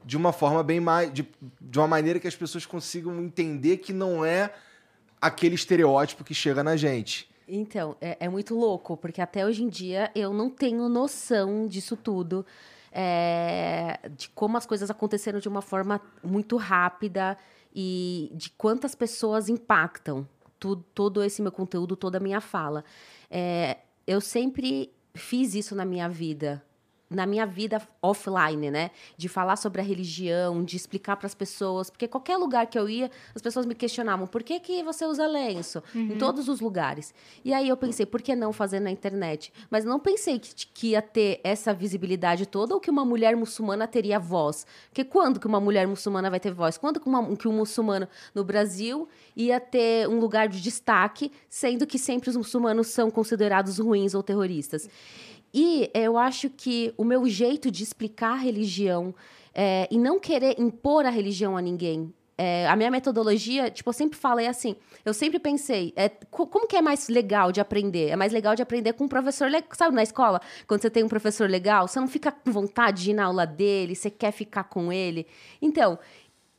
de 0.04 0.18
uma 0.18 0.34
forma 0.34 0.64
bem 0.64 0.80
mais. 0.82 1.14
de, 1.14 1.26
de 1.62 1.80
uma 1.80 1.88
maneira 1.88 2.20
que 2.20 2.28
as 2.28 2.36
pessoas 2.36 2.66
consigam 2.66 3.22
entender 3.22 3.78
que 3.78 3.94
não 3.94 4.26
é 4.26 4.52
aquele 5.26 5.56
estereótipo 5.56 6.24
que 6.24 6.34
chega 6.34 6.64
na 6.64 6.76
gente. 6.76 7.30
Então, 7.48 7.96
é, 8.00 8.18
é 8.22 8.30
muito 8.30 8.56
louco, 8.56 8.96
porque 8.98 9.22
até 9.22 9.46
hoje 9.46 9.64
em 9.64 9.70
dia 9.70 10.10
eu 10.16 10.34
não 10.34 10.50
tenho 10.50 10.88
noção 10.88 11.68
disso 11.68 11.96
tudo, 11.98 12.46
é, 12.92 14.00
de 14.16 14.30
como 14.30 14.56
as 14.58 14.66
coisas 14.66 14.90
aconteceram 14.90 15.40
de 15.40 15.48
uma 15.48 15.62
forma 15.62 16.00
muito 16.24 16.56
rápida 16.58 17.38
e 17.76 18.32
de 18.34 18.50
quantas 18.52 18.96
pessoas 18.96 19.50
impactam 19.50 20.28
tu- 20.60 20.78
todo 20.94 21.24
esse 21.24 21.42
meu 21.42 21.52
conteúdo, 21.52 21.96
toda 21.96 22.18
a 22.18 22.22
minha 22.22 22.40
fala. 22.40 22.84
É, 23.30 23.78
eu 24.08 24.22
sempre 24.22 24.92
fiz 25.14 25.54
isso 25.56 25.76
na 25.76 25.84
minha 25.86 26.08
vida. 26.08 26.64
Na 27.14 27.26
minha 27.26 27.46
vida 27.46 27.82
offline, 28.02 28.72
né? 28.72 28.92
De 29.16 29.30
falar 29.30 29.56
sobre 29.56 29.80
a 29.82 29.84
religião, 29.84 30.64
de 30.64 30.76
explicar 30.76 31.16
para 31.16 31.28
as 31.28 31.36
pessoas. 31.36 31.90
Porque 31.90 32.08
qualquer 32.08 32.38
lugar 32.38 32.68
que 32.68 32.78
eu 32.78 32.90
ia, 32.90 33.10
as 33.36 33.42
pessoas 33.42 33.66
me 33.66 33.76
questionavam: 33.76 34.26
por 34.28 34.42
que, 34.44 34.60
que 34.60 34.84
você 34.84 35.06
usa 35.06 35.26
lenço? 35.28 35.82
Em 35.96 36.18
todos 36.18 36.50
os 36.50 36.60
lugares. 36.60 37.14
E 37.46 37.54
aí 37.54 37.70
eu 37.70 37.78
pensei: 37.78 38.06
por 38.06 38.22
que 38.22 38.36
não 38.36 38.52
fazer 38.52 38.80
na 38.80 38.90
internet? 38.92 39.54
Mas 39.70 39.86
não 39.86 40.00
pensei 40.00 40.40
que, 40.40 40.54
que 40.74 40.88
ia 40.90 41.02
ter 41.02 41.40
essa 41.44 41.74
visibilidade 41.74 42.46
toda 42.46 42.74
ou 42.74 42.80
que 42.80 42.90
uma 42.90 43.06
mulher 43.06 43.36
muçulmana 43.36 43.88
teria 43.88 44.20
voz. 44.20 44.66
Porque 44.90 45.04
quando 45.04 45.40
que 45.40 45.48
uma 45.48 45.60
mulher 45.60 45.88
muçulmana 45.88 46.30
vai 46.30 46.40
ter 46.40 46.52
voz? 46.52 46.78
Quando 46.78 47.00
que, 47.00 47.08
uma- 47.08 47.36
que 47.36 47.48
um 47.48 47.54
muçulmano 47.54 48.08
no 48.34 48.44
Brasil 48.44 49.08
ia 49.36 49.60
ter 49.60 50.08
um 50.10 50.20
lugar 50.20 50.48
de 50.48 50.62
destaque, 50.62 51.32
sendo 51.50 51.86
que 51.86 52.00
sempre 52.00 52.30
os 52.30 52.36
muçulmanos 52.36 52.88
são 52.88 53.12
considerados 53.12 53.78
ruins 53.80 54.14
ou 54.14 54.24
terroristas? 54.24 54.90
E 55.54 55.90
eu 55.94 56.18
acho 56.18 56.50
que 56.50 56.94
o 56.98 57.04
meu 57.04 57.28
jeito 57.28 57.70
de 57.70 57.84
explicar 57.84 58.32
a 58.34 58.38
religião 58.38 59.14
é, 59.54 59.88
e 59.92 59.98
não 59.98 60.20
querer 60.20 60.60
impor 60.60 61.06
a 61.06 61.10
religião 61.10 61.56
a 61.56 61.62
ninguém. 61.62 62.12
é, 62.36 62.68
a 62.68 62.76
minha 62.76 62.90
metodologia, 62.90 63.70
tipo, 63.70 63.88
eu 63.88 63.94
sempre 63.94 64.18
falei 64.18 64.48
assim, 64.48 64.76
eu 65.06 65.14
sempre 65.14 65.38
pensei, 65.38 65.94
é, 65.96 66.10
co- 66.10 66.48
como 66.48 66.68
que 66.68 66.76
é 66.76 66.82
mais 66.82 67.08
legal 67.08 67.52
de 67.52 67.62
aprender? 67.62 68.10
É 68.10 68.16
mais 68.16 68.34
legal 68.34 68.56
de 68.56 68.62
aprender 68.64 68.94
com 68.94 69.04
um 69.04 69.08
professor, 69.08 69.48
le- 69.52 69.64
sabe, 69.74 69.96
na 69.96 70.02
escola, 70.02 70.42
quando 70.68 70.82
você 70.82 70.90
tem 70.90 71.04
um 71.04 71.08
professor 71.08 71.48
legal, 71.48 71.88
você 71.88 72.00
não 72.00 72.08
fica 72.08 72.32
com 72.32 72.52
vontade 72.52 73.04
de 73.04 73.12
ir 73.12 73.14
na 73.14 73.26
aula 73.26 73.46
dele, 73.46 73.94
você 73.96 74.10
quer 74.10 74.32
ficar 74.32 74.64
com 74.64 74.92
ele. 74.92 75.28
Então, 75.62 76.00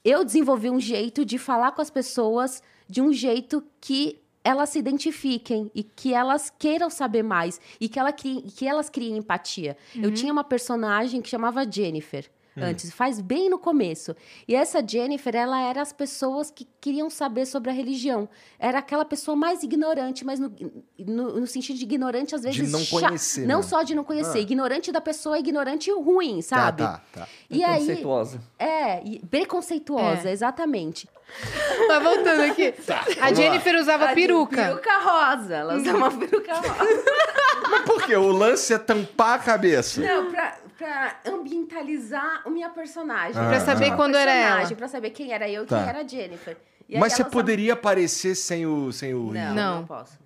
eu 0.05 0.25
desenvolvi 0.25 0.71
um 0.71 0.79
jeito 0.79 1.25
de 1.25 1.39
falar 1.39 1.73
com 1.73 1.83
as 1.83 1.91
pessoas 1.91 2.63
de 2.89 3.03
um 3.03 3.13
jeito 3.13 3.61
que 3.81 4.21
elas 4.45 4.69
se 4.69 4.79
identifiquem 4.79 5.71
e 5.75 5.83
que 5.83 6.13
elas 6.15 6.53
queiram 6.59 6.91
saber 6.91 7.23
mais 7.25 7.59
e 7.81 7.89
que, 7.89 7.99
ela 7.99 8.13
crie- 8.13 8.43
que 8.43 8.67
elas 8.69 8.91
criem 8.91 9.17
empatia. 9.17 9.77
Eu 9.97 10.13
tinha 10.13 10.33
uma 10.33 10.45
personagem 10.45 11.23
que 11.23 11.29
chamava 11.31 11.65
Jennifer. 11.69 12.31
Antes, 12.57 12.93
faz 12.93 13.21
bem 13.21 13.51
no 13.51 13.59
começo. 13.59 14.15
E 14.47 14.55
essa 14.55 14.81
Jennifer, 14.87 15.35
ela 15.35 15.61
era 15.61 15.83
as 15.83 15.93
pessoas 15.93 16.53
que 16.53 16.69
queriam 16.81 17.11
saber 17.11 17.47
sobre 17.47 17.69
a 17.69 17.73
religião. 17.73 18.29
Era 18.61 18.79
aquela 18.79 19.05
pessoa 19.05 19.35
mais 19.37 19.65
ignorante, 19.65 20.25
mas 20.25 20.39
no, 20.39 20.55
no, 20.97 21.41
no 21.41 21.47
sentido 21.49 21.77
de 21.77 21.83
ignorante, 21.83 22.33
às 22.33 22.43
vezes. 22.45 22.71
não 22.71 22.79
cha- 22.79 23.09
conhecer, 23.09 23.45
Não 23.45 23.57
né? 23.57 23.63
só 23.65 23.83
de 23.83 23.93
não 23.93 24.05
conhecer. 24.05 24.39
Ah. 24.39 24.41
Ignorante 24.41 24.93
da 24.93 25.01
pessoa, 25.01 25.37
ignorante 25.37 25.91
ruim, 25.91 26.41
sabe? 26.43 26.85
Tá, 26.85 27.03
tá, 27.13 27.21
tá. 27.23 27.29
E 27.51 27.65
aí. 27.65 27.87
Preconceituosa. 27.87 28.41
É, 28.57 29.05
e 29.05 29.19
preconceituosa, 29.27 30.29
É. 30.29 30.33
exatamente. 30.33 31.09
Tá 31.89 31.99
voltando 31.99 32.43
aqui. 32.43 32.73
a 33.21 33.31
vamos 33.33 33.39
lá. 33.75 33.81
Usava 33.81 34.11
A 34.11 34.15
peruca. 34.15 34.57
Peruca 34.57 34.99
rosa. 34.99 35.55
Ela 35.57 35.75
usa 35.75 35.95
uma 35.97 36.11
peruca 36.11 36.55
rosa. 36.55 37.05
Mas 37.71 37.83
por 37.83 38.03
quê? 38.07 38.15
O 38.17 38.29
lance 38.31 38.73
é 38.73 38.79
tampar 38.79 39.35
a 39.35 39.39
cabeça. 39.43 40.01
Não, 40.01 40.31
pra, 40.31 40.57
pra 40.79 41.17
ambientalizar 41.27 42.43
a 42.45 42.51
minha 42.51 42.69
personagem. 42.71 43.33
Pra 43.33 43.61
saber 43.61 43.87
Uma 43.89 43.97
quando 43.97 44.17
era 44.17 44.31
personagem, 44.33 44.67
ela. 44.67 44.77
Pra 44.77 44.89
saber 44.89 45.11
quem 45.11 45.33
era 45.33 45.49
eu 45.49 45.65
e 45.65 45.67
Tá. 45.67 45.79
quem 45.81 45.89
era 45.89 45.99
a 46.01 46.07
Jennifer. 46.07 46.57
E 46.89 46.99
Mas 46.99 47.13
você 47.15 47.23
usava- 47.23 47.31
poderia 47.33 47.73
aparecer 47.73 48.35
sem 48.35 48.67
o, 48.67 48.93
sem 48.93 49.15
o 49.15 49.33
Não, 49.33 49.55
não, 49.55 49.75
Não. 49.81 49.87
posso. 49.87 50.19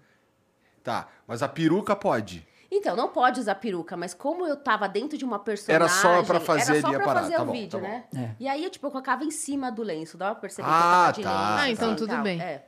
Tá, 0.83 1.07
mas 1.27 1.43
a 1.43 1.49
peruca 1.49 1.95
pode. 1.95 2.47
Então, 2.71 2.95
não 2.95 3.09
pode 3.09 3.41
usar 3.41 3.55
peruca, 3.55 3.97
mas 3.97 4.13
como 4.13 4.47
eu 4.47 4.55
tava 4.57 4.87
dentro 4.89 5.17
de 5.17 5.25
uma 5.25 5.39
personagem... 5.39 5.75
Era 5.75 5.89
só 5.89 6.23
pra 6.23 6.39
fazer 6.39 6.73
Era 6.73 6.81
só 6.83 6.93
pra 6.93 7.15
fazer 7.15 7.35
Tá 7.37 7.43
o 7.43 7.47
bom, 7.47 7.53
vídeo, 7.53 7.71
tá 7.81 7.89
né? 7.89 8.05
É. 8.15 8.31
E 8.39 8.47
aí, 8.49 8.63
eu, 8.63 8.69
tipo, 8.71 8.87
eu 8.87 8.91
colocava 8.91 9.25
em 9.25 9.31
cima 9.31 9.73
do 9.73 9.83
lenço. 9.83 10.19
Dava 10.19 10.33
pra 10.35 10.43
perceber 10.43 10.69
Ah, 10.71 11.11
que 11.15 11.21
eu 11.21 11.25
tava 11.25 11.37
de 11.37 11.47
tá, 11.47 11.55
lenço. 11.55 11.63
Ah, 11.63 11.71
então 11.71 11.97
tudo 11.97 12.11
tal. 12.11 12.23
bem. 12.23 12.41
É. 12.41 12.65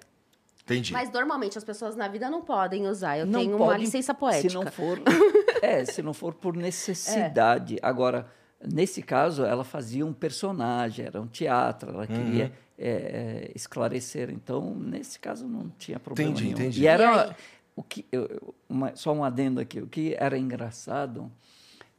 Entendi. 0.64 0.92
Mas, 0.92 1.10
normalmente, 1.12 1.58
as 1.58 1.64
pessoas 1.64 1.96
na 1.96 2.08
vida 2.08 2.30
não 2.30 2.40
podem 2.42 2.86
usar. 2.86 3.18
Eu 3.18 3.26
Não 3.26 3.40
tenho 3.40 3.56
uma 3.56 3.66
pode, 3.66 3.80
licença 3.80 4.14
poética. 4.14 4.48
Se 4.48 4.54
não 4.54 4.66
for, 4.70 5.00
é, 5.60 5.84
se 5.84 6.00
não 6.02 6.14
for 6.14 6.32
por 6.32 6.56
necessidade. 6.56 7.76
Agora, 7.82 8.26
nesse 8.64 9.02
caso, 9.02 9.44
ela 9.44 9.64
fazia 9.64 10.06
um 10.06 10.12
personagem, 10.12 11.04
era 11.06 11.20
um 11.20 11.26
teatro, 11.26 11.90
ela 11.90 12.06
queria 12.06 12.44
Uhum. 12.46 12.50
é, 12.78 12.88
é, 12.88 13.50
esclarecer. 13.54 14.30
Então, 14.30 14.74
nesse 14.74 15.18
caso, 15.18 15.46
não 15.46 15.68
tinha 15.78 15.98
problema 16.00 16.30
Entendi, 16.30 16.44
nenhum. 16.44 16.58
entendi. 16.58 16.82
E 16.82 16.86
era 16.86 17.04
E 17.04 17.18
aí? 17.30 17.34
O 17.80 17.82
que 17.82 18.04
eu- 18.12 18.54
uma- 18.68 18.94
só 18.94 19.12
um 19.12 19.24
adendo 19.24 19.58
aqui. 19.60 19.80
O 19.80 19.86
que 19.86 20.14
era 20.18 20.36
engraçado 20.38 21.30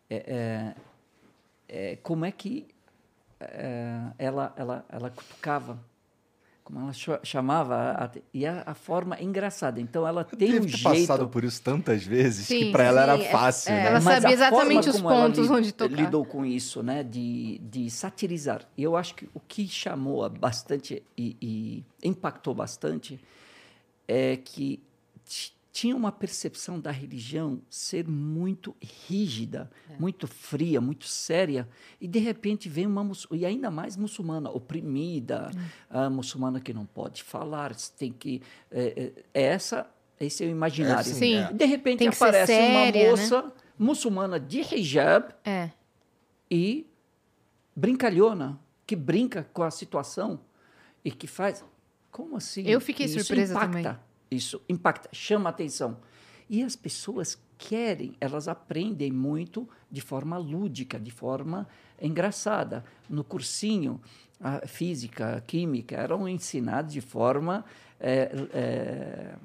é, 0.09 0.73
é- 1.67 1.91
é 1.91 1.95
como 1.97 2.23
é 2.25 2.31
que 2.31 2.67
é, 3.39 3.99
ela, 4.19 4.53
ela, 4.55 4.85
ela 4.87 5.09
cutucava. 5.09 5.79
Como 6.63 6.79
ela 6.79 6.93
cha- 6.93 7.19
chamava, 7.23 7.75
a- 7.75 8.05
a- 8.05 8.11
e 8.31 8.45
a, 8.45 8.61
a 8.67 8.75
forma 8.75 9.19
engraçada. 9.19 9.81
Então, 9.81 10.07
ela 10.07 10.23
tem 10.23 10.37
Deve 10.51 10.59
um 10.59 10.61
ter 10.69 10.77
jeito. 10.77 10.83
passado 11.07 11.27
por 11.27 11.43
isso 11.43 11.59
tantas 11.63 12.03
vezes 12.03 12.45
que 12.47 12.65
Sim, 12.65 12.71
pra 12.71 12.83
ela 12.83 13.01
sim, 13.03 13.09
era 13.13 13.23
é- 13.23 13.31
fácil, 13.31 13.71
é. 13.71 13.75
né? 13.75 13.81
Ela 13.87 13.99
Mas 13.99 14.03
sabia 14.13 14.29
a 14.29 14.31
exatamente 14.33 14.73
forma 14.75 14.79
os 14.91 14.95
como 15.01 15.09
ela 15.11 15.25
pontos 15.25 15.47
li- 15.47 15.53
onde 15.55 15.71
tocar. 15.73 15.95
lidou 15.95 16.23
com 16.23 16.45
isso, 16.45 16.83
né, 16.83 17.01
de, 17.03 17.57
de 17.63 17.89
satirizar. 17.89 18.61
E 18.77 18.83
eu 18.83 18.95
acho 18.95 19.15
que 19.15 19.27
o 19.33 19.39
que 19.39 19.67
chamou 19.67 20.29
bastante 20.29 21.01
e, 21.17 21.35
e 21.41 22.07
impactou 22.07 22.53
bastante 22.53 23.19
é 24.07 24.37
que 24.37 24.79
tinha 25.71 25.95
uma 25.95 26.11
percepção 26.11 26.79
da 26.79 26.91
religião 26.91 27.61
ser 27.69 28.05
muito 28.07 28.75
rígida, 29.07 29.71
muito 29.97 30.27
fria, 30.27 30.81
muito 30.81 31.05
séria, 31.07 31.67
e 31.99 32.07
de 32.07 32.19
repente 32.19 32.67
vem 32.67 32.85
uma 32.85 33.09
e 33.31 33.45
ainda 33.45 33.71
mais 33.71 33.95
muçulmana 33.95 34.49
oprimida, 34.49 35.49
a 35.89 36.09
muçulmana 36.09 36.59
que 36.59 36.73
não 36.73 36.85
pode 36.85 37.23
falar, 37.23 37.73
tem 37.97 38.11
que 38.11 38.41
é, 38.69 39.13
é- 39.33 39.41
é 39.41 39.43
essa 39.43 39.89
esse 40.19 40.43
é 40.43 40.47
o 40.47 40.49
imaginário. 40.51 40.99
É, 41.09 41.13
Sim. 41.15 41.35
é. 41.37 41.51
De 41.53 41.65
repente 41.65 42.05
aparece 42.07 42.53
séria, 42.53 42.91
né? 42.91 43.09
uma 43.09 43.09
moça 43.11 43.53
muçulmana 43.79 44.39
de 44.39 44.59
hijab 44.75 45.33
É. 45.43 45.71
e 46.49 46.85
brincalhona, 47.75 48.59
que 48.85 48.95
brinca 48.95 49.47
com 49.53 49.63
a 49.63 49.71
situação 49.71 50.39
e 51.03 51.11
que 51.11 51.25
faz. 51.27 51.63
Como 52.11 52.35
assim? 52.35 52.63
Eu 52.67 52.81
fiquei 52.81 53.05
Isso 53.05 53.19
surpresa 53.23 53.53
impacta, 53.53 53.67
também. 53.83 53.99
Isso 54.31 54.61
impacta, 54.69 55.09
chama 55.11 55.49
atenção. 55.49 55.97
E 56.49 56.63
as 56.63 56.73
pessoas 56.75 57.37
querem, 57.57 58.15
elas 58.19 58.47
aprendem 58.47 59.11
muito 59.11 59.67
de 59.91 59.99
forma 59.99 60.37
lúdica, 60.37 60.97
de 60.97 61.11
forma 61.11 61.67
engraçada. 62.01 62.85
No 63.09 63.25
cursinho, 63.25 63.99
a 64.39 64.65
física, 64.65 65.35
a 65.35 65.41
química 65.41 65.97
eram 65.97 66.29
ensinados 66.29 66.93
de 66.93 67.01
forma 67.01 67.65
é, 67.99 68.31
é, 68.53 69.35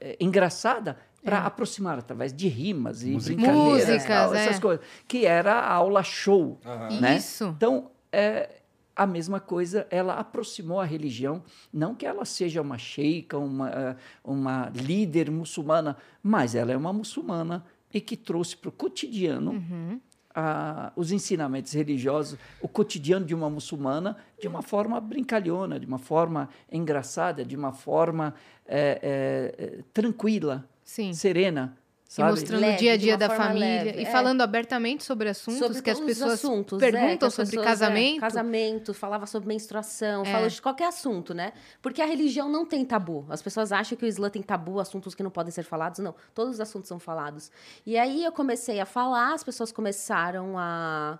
é, 0.00 0.16
engraçada 0.20 0.96
para 1.24 1.40
aproximar 1.40 1.98
através 1.98 2.32
de 2.32 2.46
rimas 2.46 3.02
e 3.02 3.10
Música. 3.10 3.34
brincadeiras, 3.34 3.88
Músicas, 3.88 4.04
tal, 4.06 4.34
essas 4.34 4.56
é. 4.56 4.60
coisas, 4.60 4.86
que 5.08 5.26
era 5.26 5.54
a 5.54 5.72
aula 5.72 6.04
show, 6.04 6.60
Aham. 6.64 7.00
né? 7.00 7.16
Isso. 7.16 7.52
Então, 7.56 7.90
é, 8.12 8.60
a 8.96 9.06
mesma 9.06 9.38
coisa, 9.38 9.86
ela 9.90 10.14
aproximou 10.14 10.80
a 10.80 10.84
religião, 10.84 11.42
não 11.72 11.94
que 11.94 12.06
ela 12.06 12.24
seja 12.24 12.62
uma 12.62 12.78
sheika, 12.78 13.36
uma, 13.36 13.68
eh, 13.70 13.96
uma 14.24 14.70
líder 14.74 15.30
muçulmana, 15.30 15.96
mas 16.22 16.54
ela 16.54 16.72
é 16.72 16.76
uma 16.76 16.92
muçulmana 16.94 17.62
e 17.92 18.00
que 18.00 18.16
trouxe 18.16 18.56
para 18.56 18.70
o 18.70 18.72
cotidiano 18.72 19.50
Uhum. 19.52 20.00
a- 20.34 20.92
os 20.96 21.12
ensinamentos 21.12 21.72
religiosos, 21.72 22.38
o 22.60 22.66
cotidiano 22.68 23.24
de 23.26 23.34
uma 23.34 23.48
muçulmana, 23.50 24.16
de 24.40 24.48
uma 24.48 24.62
forma 24.62 24.98
brincalhona, 25.00 25.78
de 25.78 25.86
uma 25.86 25.98
forma 25.98 26.48
engraçada, 26.72 27.44
de 27.44 27.54
uma 27.56 27.72
forma 27.72 28.34
eh, 28.68 29.56
eh, 29.58 29.82
tranquila, 29.92 30.68
Sim. 30.82 31.12
serena. 31.12 31.76
E 32.08 32.12
Sabe? 32.12 32.30
mostrando 32.30 32.60
Leve, 32.60 32.74
o 32.74 32.78
dia 32.78 32.92
a 32.92 32.96
dia 32.96 33.16
da 33.18 33.28
família. 33.28 33.82
leve, 33.84 34.00
e 34.00 34.04
é. 34.04 34.10
falando 34.12 34.40
abertamente 34.40 35.02
sobre 35.02 35.28
assuntos 35.28 35.58
Sobre 35.58 35.82
que 35.82 35.90
as 35.90 35.98
todos 35.98 36.12
os 36.12 36.18
pessoas 36.18 36.34
assuntos, 36.44 36.80
é, 36.80 36.90
perguntam 36.92 37.26
as 37.26 37.34
sobre 37.34 37.50
pessoas, 37.50 37.66
é, 37.66 37.68
casamento. 37.68 38.20
casamento, 38.20 38.94
falava 38.94 39.26
sobre 39.26 39.48
menstruação, 39.48 40.22
É. 40.24 40.32
falou 40.32 40.48
de 40.48 40.62
qualquer 40.62 40.86
assunto, 40.86 41.34
né? 41.34 41.52
Porque 41.82 42.00
a 42.00 42.06
religião 42.06 42.48
não 42.48 42.64
tem 42.64 42.84
tabu. 42.84 43.26
As 43.28 43.42
pessoas 43.42 43.72
acham 43.72 43.98
que 43.98 44.04
o 44.04 44.08
Islã 44.08 44.30
tem 44.30 44.40
tabu, 44.40 44.78
assuntos 44.78 45.14
que 45.16 45.22
não 45.22 45.30
podem 45.30 45.50
ser 45.50 45.64
falados. 45.64 45.98
Não, 45.98 46.14
todos 46.32 46.54
os 46.54 46.60
assuntos 46.60 46.86
são 46.88 46.98
falados. 47.00 47.50
E 47.84 47.98
aí 47.98 48.24
eu 48.24 48.30
comecei 48.30 48.78
a 48.78 48.86
falar, 48.86 49.34
as 49.34 49.42
pessoas 49.42 49.72
começaram 49.72 50.56
a 50.56 51.18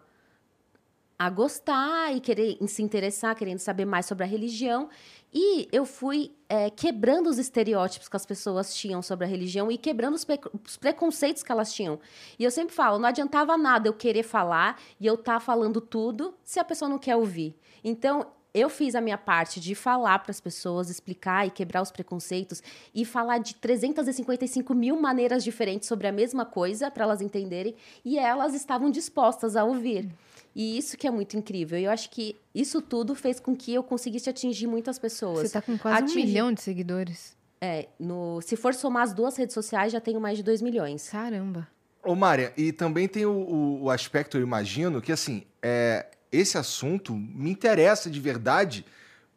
a 1.19 1.31
gostar 1.31 2.15
e 2.15 2.21
querer 2.21 2.59
se 2.67 2.83
interessar, 2.83 3.35
querendo 3.35 3.59
saber 3.59 3.85
mais 3.85 4.07
sobre 4.07 4.25
a 4.25 4.27
religião. 4.27 4.89
E 5.33 5.69
eu 5.73 5.85
fui 5.85 6.33
é, 6.49 6.71
quebrando 6.71 7.29
os 7.29 7.39
estereótipos 7.39 8.09
que 8.09 8.17
as 8.17 8.25
pessoas 8.25 8.75
tinham 8.75 9.03
sobre 9.03 9.27
a 9.27 9.29
religião 9.29 9.71
e 9.71 9.77
quebrando 9.79 10.15
os, 10.15 10.25
pre- 10.25 10.41
os 10.65 10.77
preconceitos 10.77 11.43
que 11.43 11.51
elas 11.53 11.73
tinham. 11.73 11.99
E 12.39 12.45
eu 12.45 12.51
sempre 12.51 12.75
falo, 12.75 12.99
não 12.99 13.09
adiantava 13.09 13.57
nada 13.57 13.89
eu 13.89 13.95
querer 13.95 14.23
falar 14.23 14.81
e 15.01 15.07
eu 15.07 15.15
estar 15.15 15.41
falando 15.41 15.81
tudo 15.81 16.35
se 16.45 16.59
a 16.59 16.65
pessoa 16.65 16.89
não 16.89 16.99
quer 16.99 17.17
ouvir. 17.17 17.55
Então, 17.83 18.27
eu 18.55 18.71
fiz 18.71 18.95
a 18.95 19.03
minha 19.03 19.19
parte 19.19 19.61
de 19.61 19.75
falar 19.75 20.19
para 20.21 20.31
as 20.31 20.41
pessoas, 20.41 20.89
explicar 20.89 21.47
e 21.47 21.51
quebrar 21.51 21.83
os 21.83 21.91
preconceitos 21.91 22.63
e 22.95 23.05
falar 23.05 23.37
de 23.37 23.55
355 23.57 24.75
mil 24.75 24.99
maneiras 24.99 25.45
diferentes 25.45 25.87
sobre 25.87 26.07
a 26.07 26.13
mesma 26.13 26.47
coisa 26.47 26.91
para 26.91 27.05
elas 27.05 27.21
entenderem 27.21 27.75
e 28.03 28.19
elas 28.19 28.55
estavam 28.55 28.91
dispostas 28.91 29.57
a 29.57 29.65
ouvir. 29.65 30.11
E 30.59 30.79
isso 30.79 30.97
que 30.97 31.07
é 31.07 31.11
muito 31.11 31.37
incrível. 31.37 31.79
E 31.79 31.85
eu 31.85 31.91
acho 31.91 32.09
que 32.09 32.35
isso 32.55 32.81
tudo 32.81 33.15
fez 33.15 33.39
com 33.39 33.55
que 33.55 33.75
eu 33.75 33.83
conseguisse 33.83 34.31
atingir 34.31 34.67
muitas 34.67 34.99
pessoas. 34.99 35.41
Você 35.49 35.53
tá 35.53 35.61
com 35.61 35.77
quase 35.77 36.01
um 36.01 36.05
Atingir- 36.07 36.25
milhão 36.27 36.51
de 36.51 36.63
seguidores. 36.63 37.37
É, 37.61 37.89
no, 38.01 38.41
se 38.41 38.57
for 38.57 38.73
somar 38.75 39.03
as 39.03 39.13
duas 39.13 39.37
redes 39.37 39.53
sociais, 39.53 39.93
já 39.93 40.01
tenho 40.01 40.19
mais 40.21 40.39
de 40.39 40.43
2 40.43 40.63
milhões. 40.63 41.11
Caramba. 41.11 41.69
Ô, 42.03 42.15
Mária, 42.15 42.55
e 42.57 42.73
também 42.73 43.07
tem 43.07 43.27
o, 43.27 43.33
o- 43.33 43.83
o 43.85 43.91
aspecto, 43.91 44.39
eu 44.39 44.43
imagino, 44.43 45.03
que 45.03 45.13
assim, 45.13 45.43
é, 45.61 46.07
esse 46.33 46.57
assunto 46.57 47.15
me 47.15 47.51
interessa 47.51 48.09
de 48.09 48.19
verdade 48.21 48.85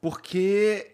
porque 0.01 0.91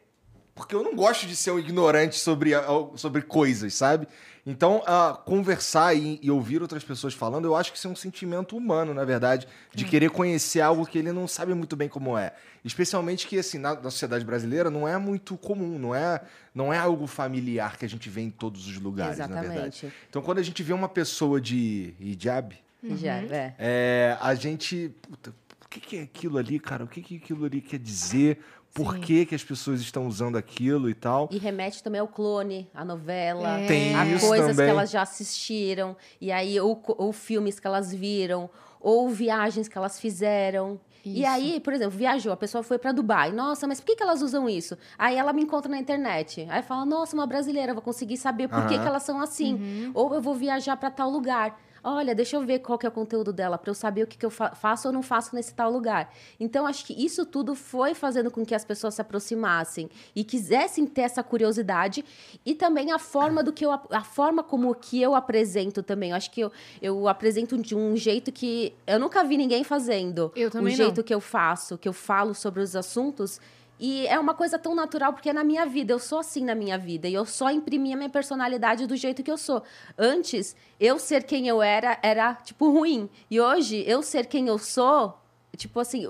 porque 0.55 0.73
eu 0.73 0.81
não 0.83 0.95
gosto 0.95 1.27
de 1.27 1.35
ser 1.35 1.51
um 1.51 1.59
ignorante 1.59 2.17
sobre, 2.17 2.51
sobre 2.95 3.21
coisas, 3.21 3.73
sabe? 3.73 4.07
Então, 4.45 4.83
ah, 4.85 5.19
conversar 5.25 5.95
e, 5.95 6.19
e 6.21 6.29
ouvir 6.29 6.61
outras 6.61 6.83
pessoas 6.83 7.15
falando, 7.15 7.45
eu 7.45 7.55
acho 7.55 7.71
que 7.71 7.77
isso 7.79 7.87
é 7.87 7.89
um 7.89 7.95
sentimento 7.95 8.55
humano, 8.55 8.93
na 8.93 9.03
verdade, 9.03 9.47
de 9.73 9.85
querer 9.85 10.11
conhecer 10.11 10.61
algo 10.61 10.85
que 10.85 10.99
ele 10.99 11.11
não 11.11 11.27
sabe 11.27 11.55
muito 11.55 11.75
bem 11.75 11.89
como 11.89 12.15
é. 12.15 12.31
Especialmente 12.63 13.25
que, 13.25 13.39
assim, 13.39 13.57
na, 13.57 13.73
na 13.73 13.89
sociedade 13.89 14.23
brasileira 14.23 14.69
não 14.69 14.87
é 14.87 14.97
muito 14.99 15.35
comum, 15.35 15.79
não 15.79 15.95
é, 15.95 16.21
não 16.53 16.71
é 16.71 16.77
algo 16.77 17.07
familiar 17.07 17.75
que 17.75 17.85
a 17.85 17.89
gente 17.89 18.07
vê 18.07 18.21
em 18.21 18.29
todos 18.29 18.67
os 18.67 18.77
lugares, 18.77 19.17
na 19.17 19.25
verdade. 19.25 19.47
Exatamente. 19.47 19.93
Então, 20.09 20.21
quando 20.21 20.37
a 20.37 20.43
gente 20.43 20.61
vê 20.61 20.73
uma 20.73 20.89
pessoa 20.89 21.41
de 21.41 21.95
hijab, 21.99 22.55
Já, 22.83 23.17
é. 23.17 23.55
é, 23.57 24.17
a 24.21 24.35
gente. 24.35 24.91
Puta, 25.01 25.33
o 25.63 25.69
que, 25.69 25.79
que 25.79 25.97
é 25.97 26.03
aquilo 26.03 26.37
ali, 26.37 26.59
cara? 26.59 26.83
O 26.83 26.87
que, 26.87 27.01
que 27.01 27.17
aquilo 27.17 27.45
ali 27.45 27.61
quer 27.61 27.79
dizer? 27.79 28.39
Por 28.75 28.97
que, 28.97 29.25
que 29.25 29.33
as 29.33 29.41
pessoas 29.41 29.79
estão 29.79 30.05
usando 30.05 30.35
aquilo 30.35 30.89
e 30.89 30.93
tal? 30.93 31.29
E 31.31 31.37
remete 31.37 31.81
também 31.81 32.01
ao 32.01 32.09
clone, 32.09 32.69
à 32.73 32.83
novela, 32.83 33.61
É. 33.61 33.67
Tem 33.67 33.95
a 33.95 34.05
isso 34.05 34.27
coisas 34.27 34.47
também. 34.51 34.65
que 34.65 34.69
elas 34.69 34.91
já 34.91 35.01
assistiram, 35.01 35.95
e 36.19 36.29
aí, 36.29 36.59
ou, 36.59 36.83
ou 36.97 37.13
filmes 37.13 37.57
que 37.57 37.65
elas 37.65 37.93
viram, 37.93 38.49
ou 38.81 39.07
viagens 39.09 39.69
que 39.69 39.77
elas 39.77 39.97
fizeram. 39.97 40.77
E 41.05 41.21
Isso. 41.21 41.29
aí, 41.29 41.59
por 41.61 41.71
exemplo, 41.71 41.97
viajou, 41.97 42.33
a 42.33 42.37
pessoa 42.37 42.63
foi 42.63 42.77
para 42.77 42.91
Dubai. 42.91 43.31
Nossa, 43.31 43.65
mas 43.65 43.79
por 43.79 43.85
que, 43.85 43.95
que 43.95 44.03
elas 44.03 44.21
usam 44.21 44.49
isso? 44.49 44.75
Aí 44.97 45.15
ela 45.15 45.31
me 45.31 45.41
encontra 45.43 45.71
na 45.71 45.77
internet. 45.77 46.45
Aí 46.49 46.61
fala, 46.63 46.83
nossa, 46.83 47.15
uma 47.15 47.25
brasileira, 47.27 47.73
vou 47.73 47.81
conseguir 47.81 48.17
saber 48.17 48.49
por 48.49 48.65
que, 48.67 48.73
Aham. 48.73 48.81
que 48.83 48.87
elas 48.89 49.03
são 49.03 49.21
assim. 49.21 49.53
Uhum. 49.53 49.91
Ou 49.93 50.13
eu 50.15 50.21
vou 50.21 50.33
viajar 50.33 50.75
para 50.75 50.89
tal 50.91 51.09
lugar. 51.09 51.57
Olha, 51.87 52.15
deixa 52.15 52.35
eu 52.35 52.43
ver 52.43 52.59
qual 52.59 52.79
que 52.79 52.85
é 52.85 52.89
o 52.89 52.91
conteúdo 52.91 53.31
dela, 53.31 53.59
para 53.59 53.69
eu 53.69 53.75
saber 53.75 54.01
o 54.03 54.07
que, 54.07 54.17
que 54.17 54.25
eu 54.25 54.31
fa- 54.31 54.55
faço 54.55 54.87
ou 54.87 54.93
não 54.93 55.03
faço 55.03 55.35
nesse 55.35 55.53
tal 55.53 55.69
lugar. 55.71 56.11
Então, 56.39 56.65
acho 56.65 56.83
que 56.83 56.93
isso 57.05 57.27
tudo 57.27 57.53
foi 57.53 57.93
fazendo 57.93 58.31
com 58.31 58.43
que 58.43 58.55
as 58.55 58.65
pessoas 58.65 58.95
se 58.95 59.01
aproximassem 59.01 59.87
e 60.15 60.23
quisessem 60.23 60.87
ter 60.87 61.01
essa 61.01 61.21
curiosidade 61.21 62.03
e 62.43 62.55
também 62.55 62.91
a 62.91 62.97
forma 62.97 63.43
do 63.43 63.53
que 63.53 63.63
eu 63.63 63.71
a 63.71 64.03
forma 64.03 64.41
como 64.43 64.73
que 64.73 64.99
eu 64.99 65.13
apresento 65.13 65.83
também. 65.83 66.09
Eu 66.09 66.15
acho 66.15 66.31
que 66.31 66.41
eu, 66.41 66.51
eu 66.81 67.07
apresento 67.07 67.55
de 67.57 67.75
um 67.75 67.95
jeito 67.95 68.31
que 68.31 68.73
eu 68.87 68.99
nunca 68.99 69.23
vi 69.23 69.37
ninguém 69.37 69.63
fazendo. 69.63 70.31
Eu 70.35 70.49
também 70.49 70.73
o 70.73 70.77
não. 70.77 70.85
jeito 70.85 71.03
que 71.03 71.13
eu 71.13 71.21
faço, 71.21 71.77
que 71.77 71.87
eu 71.87 71.93
falo 71.93 72.33
sobre 72.33 72.61
os 72.61 72.75
assuntos. 72.75 73.39
E 73.79 74.07
é 74.07 74.17
uma 74.17 74.33
coisa 74.33 74.57
tão 74.57 74.73
natural, 74.73 75.13
porque 75.13 75.29
é 75.29 75.33
na 75.33 75.43
minha 75.43 75.65
vida, 75.65 75.91
eu 75.91 75.99
sou 75.99 76.19
assim 76.19 76.43
na 76.43 76.55
minha 76.55 76.77
vida. 76.77 77.07
E 77.07 77.13
eu 77.13 77.25
só 77.25 77.51
imprimi 77.51 77.93
a 77.93 77.97
minha 77.97 78.09
personalidade 78.09 78.87
do 78.87 78.95
jeito 78.95 79.21
que 79.21 79.31
eu 79.31 79.37
sou. 79.37 79.63
Antes, 79.97 80.55
eu 80.79 80.97
ser 80.97 81.23
quem 81.23 81.47
eu 81.47 81.61
era, 81.61 81.97
era, 82.01 82.35
tipo, 82.35 82.71
ruim. 82.71 83.09
E 83.29 83.39
hoje, 83.39 83.83
eu 83.85 84.01
ser 84.01 84.27
quem 84.27 84.47
eu 84.47 84.57
sou, 84.57 85.19
tipo 85.57 85.79
assim, 85.79 86.07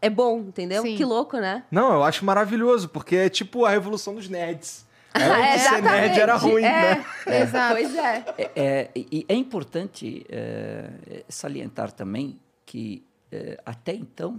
é 0.00 0.08
bom, 0.08 0.38
entendeu? 0.38 0.82
Sim. 0.82 0.96
Que 0.96 1.04
louco, 1.04 1.38
né? 1.38 1.64
Não, 1.70 1.92
eu 1.92 2.04
acho 2.04 2.24
maravilhoso, 2.24 2.88
porque 2.88 3.16
é 3.16 3.28
tipo 3.28 3.64
a 3.64 3.70
revolução 3.70 4.14
dos 4.14 4.28
nerds. 4.28 4.86
É, 5.18 5.58
ser 5.58 5.82
nerd 5.82 6.20
era 6.20 6.36
ruim, 6.36 6.62
é, 6.62 6.96
né? 6.96 7.04
é, 7.26 7.40
Exato. 7.40 7.74
Pois 7.74 7.96
é. 7.96 8.24
É, 8.36 8.50
é, 8.54 8.90
e 8.94 9.26
é 9.28 9.34
importante 9.34 10.24
é, 10.28 11.24
salientar 11.28 11.90
também 11.90 12.38
que 12.64 13.04
é, 13.32 13.58
até 13.64 13.94
então 13.94 14.38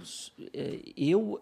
é, 0.53 0.79
eu 0.95 1.41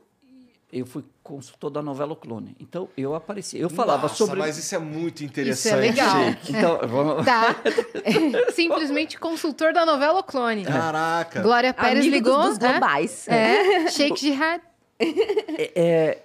eu 0.72 0.86
fui 0.86 1.04
consultor 1.24 1.70
da 1.72 1.82
novela 1.82 2.12
O 2.14 2.16
Clone. 2.16 2.56
Então 2.60 2.90
eu 2.98 3.16
apareci, 3.16 3.58
eu 3.58 3.70
falava 3.70 4.04
Nossa, 4.04 4.16
sobre 4.16 4.38
mas 4.40 4.58
isso 4.58 4.76
é 4.76 4.78
muito 4.78 5.24
interessante. 5.24 5.80
legal. 5.80 6.24
Sheik. 6.24 6.52
então 6.52 6.80
vamos 6.88 7.26
Tá. 7.26 7.56
Simplesmente 8.54 9.18
consultor 9.20 9.74
da 9.74 9.86
novela 9.86 10.20
O 10.20 10.24
Clone. 10.24 10.64
Caraca. 10.66 11.42
Glória 11.42 11.74
Pérez 11.74 12.00
Amigo 12.00 12.16
ligou. 12.16 12.38
dos, 12.44 12.58
dos 12.58 12.68
é? 12.68 12.72
globais. 12.72 13.28
É, 13.28 13.88
Sheikh 13.92 14.20
Jihad. 14.20 14.62
é, 15.00 16.18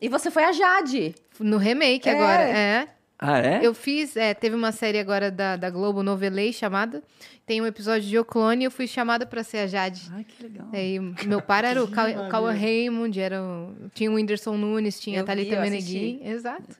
E 0.00 0.08
você 0.08 0.30
foi 0.30 0.44
a 0.44 0.52
Jade. 0.52 1.14
No 1.38 1.56
remake 1.56 2.08
É. 2.08 2.12
agora, 2.12 2.42
é. 2.42 2.88
ah 3.18 3.38
é 3.38 3.60
Eu 3.62 3.72
fiz, 3.74 4.16
é, 4.16 4.34
teve 4.34 4.54
uma 4.54 4.72
série 4.72 4.98
agora 4.98 5.30
da, 5.30 5.56
da 5.56 5.70
Globo, 5.70 6.02
Novelei, 6.02 6.52
chamada. 6.52 7.02
Tem 7.50 7.60
um 7.60 7.66
episódio 7.66 8.08
de 8.08 8.16
O 8.16 8.24
Clone 8.24 8.62
e 8.62 8.66
eu 8.66 8.70
fui 8.70 8.86
chamada 8.86 9.26
pra 9.26 9.42
ser 9.42 9.58
a 9.58 9.66
Jade. 9.66 10.08
Ai, 10.12 10.22
que 10.22 10.40
legal. 10.40 10.68
Aí, 10.72 11.00
meu 11.26 11.42
pai 11.42 11.66
era 11.66 11.82
o. 11.82 11.88
Cauã 12.30 12.52
Raymond, 12.52 13.18
era 13.18 13.42
o- 13.42 13.90
tinha 13.92 14.08
o 14.08 14.14
Whindersson 14.14 14.56
Nunes, 14.56 15.00
tinha 15.00 15.18
Eu 15.18 15.24
a 15.24 15.26
Thalita 15.26 15.60
Meneghin. 15.60 16.20
Exato. 16.22 16.76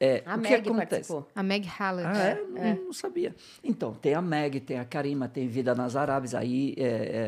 É, 0.00 0.22
A 0.24 0.36
o 0.36 0.40
que 0.40 0.48
Meg 0.48 0.54
acontece? 0.54 0.88
participou. 0.88 1.28
A 1.36 1.42
Meg 1.42 1.66
Hallett. 1.66 2.08
Ah, 2.08 2.22
é? 2.24 2.74
Não, 2.74 2.84
não 2.86 2.92
sabia. 2.94 3.36
Então, 3.62 3.92
tem 3.92 4.14
a 4.14 4.22
Meg, 4.22 4.60
tem 4.60 4.78
a 4.78 4.84
Karima, 4.86 5.28
tem 5.28 5.46
Vida 5.46 5.74
nas 5.74 5.94
Arábias, 5.94 6.34
aí 6.34 6.74
é, 6.78 6.82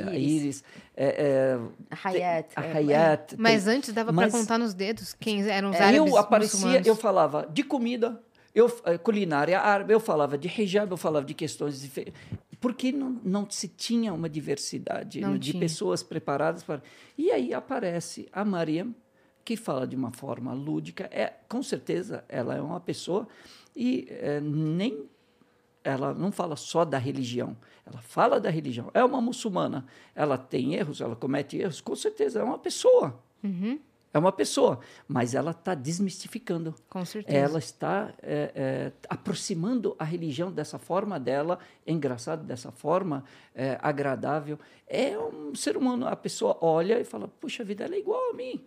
é, 0.06 0.08
a 0.08 0.14
Iris. 0.16 0.32
Iris, 0.42 0.64
é, 0.96 1.06
é, 1.06 1.58
A 1.90 2.08
Hayat. 2.08 2.48
a 2.56 2.64
é. 2.64 2.72
Hayat. 2.78 3.34
Mas 3.36 3.64
tem- 3.64 3.74
antes 3.74 3.92
dava 3.92 4.10
pra 4.10 4.30
contar 4.30 4.56
nos 4.56 4.72
dedos 4.72 5.12
quem 5.20 5.46
eram 5.46 5.68
os 5.68 5.76
É, 5.76 5.82
árabes 5.82 5.98
eu 6.12 6.16
aparecia, 6.16 6.56
muçulmanos. 6.56 6.86
eu 6.86 6.96
falava 6.96 7.46
de 7.52 7.62
comida, 7.62 8.18
eu, 8.54 8.74
eh, 8.86 8.96
culinária 8.96 9.60
árabe, 9.60 9.92
eu 9.92 10.00
falava 10.00 10.38
de 10.38 10.48
hijab, 10.48 10.90
eu 10.90 10.96
falava 10.96 11.26
de 11.26 11.34
questões 11.34 11.78
diferentes. 11.82 12.18
Porque 12.60 12.92
não, 12.92 13.18
não 13.24 13.50
se 13.50 13.68
tinha 13.68 14.12
uma 14.12 14.28
diversidade 14.28 15.20
Não 15.20 15.32
né, 15.32 15.38
de 15.38 15.52
tinha. 15.52 15.60
pessoas 15.60 16.02
preparadas 16.02 16.62
para. 16.62 16.82
E 17.16 17.30
aí 17.30 17.54
aparece 17.54 18.28
a 18.32 18.44
Mariam, 18.44 18.94
que 19.44 19.56
fala 19.56 19.86
de 19.86 19.96
uma 19.96 20.12
forma 20.12 20.52
lúdica. 20.52 21.08
É, 21.10 21.32
com 21.48 21.62
certeza, 21.62 22.24
ela 22.28 22.54
é 22.54 22.60
uma 22.60 22.78
pessoa 22.78 23.26
e 23.74 24.06
eh, 24.10 24.40
nem 24.40 25.08
ela 25.82 26.12
não 26.12 26.30
fala 26.30 26.56
só 26.56 26.84
da 26.84 26.98
religião, 26.98 27.56
ela 27.86 28.00
fala 28.02 28.38
da 28.38 28.50
religião. 28.50 28.90
É 28.92 29.02
uma 29.02 29.20
muçulmana, 29.20 29.86
ela 30.14 30.36
tem 30.36 30.74
erros, 30.74 31.00
ela 31.00 31.16
comete 31.16 31.56
erros, 31.56 31.80
com 31.80 31.96
certeza, 31.96 32.40
é 32.40 32.42
uma 32.44 32.58
pessoa. 32.58 33.18
Uhum. 33.42 33.78
É 34.12 34.18
uma 34.18 34.32
pessoa, 34.32 34.80
mas 35.06 35.34
ela 35.34 35.52
está 35.52 35.72
desmistificando. 35.74 36.74
Com 36.88 37.04
certeza. 37.04 37.36
Ela 37.38 37.58
está 37.60 38.12
é, 38.22 38.50
é, 38.54 38.92
aproximando 39.08 39.94
a 39.98 40.04
religião 40.04 40.50
dessa 40.50 40.78
forma 40.78 41.18
dela, 41.20 41.58
engraçado 41.86 42.42
dessa 42.42 42.72
forma, 42.72 43.24
é, 43.54 43.78
agradável. 43.80 44.58
É 44.88 45.16
um 45.16 45.54
ser 45.54 45.76
humano, 45.76 46.08
a 46.08 46.16
pessoa 46.16 46.58
olha 46.60 46.98
e 46.98 47.04
fala, 47.04 47.28
puxa 47.40 47.62
vida, 47.62 47.84
ela 47.84 47.94
é 47.94 47.98
igual 47.98 48.30
a 48.30 48.34
mim. 48.34 48.60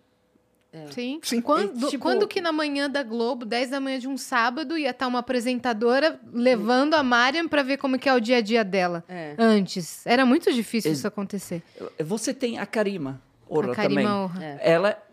Sim. 0.91 1.19
Sim. 1.21 1.39
Quando, 1.41 1.85
É, 1.85 1.89
tipo- 1.89 2.01
quando 2.01 2.27
que 2.27 2.41
na 2.41 2.51
manhã 2.51 2.89
da 2.89 3.03
Globo, 3.03 3.45
10 3.45 3.69
da 3.69 3.79
manhã 3.79 3.99
de 3.99 4.07
um 4.07 4.17
sábado, 4.17 4.75
ia 4.75 4.89
estar 4.89 5.05
uma 5.07 5.19
apresentadora 5.19 6.19
levando 6.33 6.95
a 6.95 7.03
Mariam 7.03 7.47
para 7.47 7.61
ver 7.61 7.77
como 7.77 7.99
que 7.99 8.09
é 8.09 8.13
o 8.15 8.19
dia 8.19 8.37
a 8.37 8.41
dia 8.41 8.63
dela? 8.63 9.03
É. 9.07 9.35
Antes. 9.37 10.03
Era 10.07 10.25
muito 10.25 10.51
difícil 10.51 10.89
Ex- 10.89 10.97
isso 10.99 11.07
acontecer. 11.07 11.61
Você 11.99 12.33
tem 12.33 12.57
a 12.57 12.65
Karima 12.65 13.21
Ora 13.47 13.71
a 13.71 13.75
Karima 13.75 14.01
também. 14.01 14.07
Orra. 14.23 14.43
É. 14.43 14.71
Ela, 14.71 15.03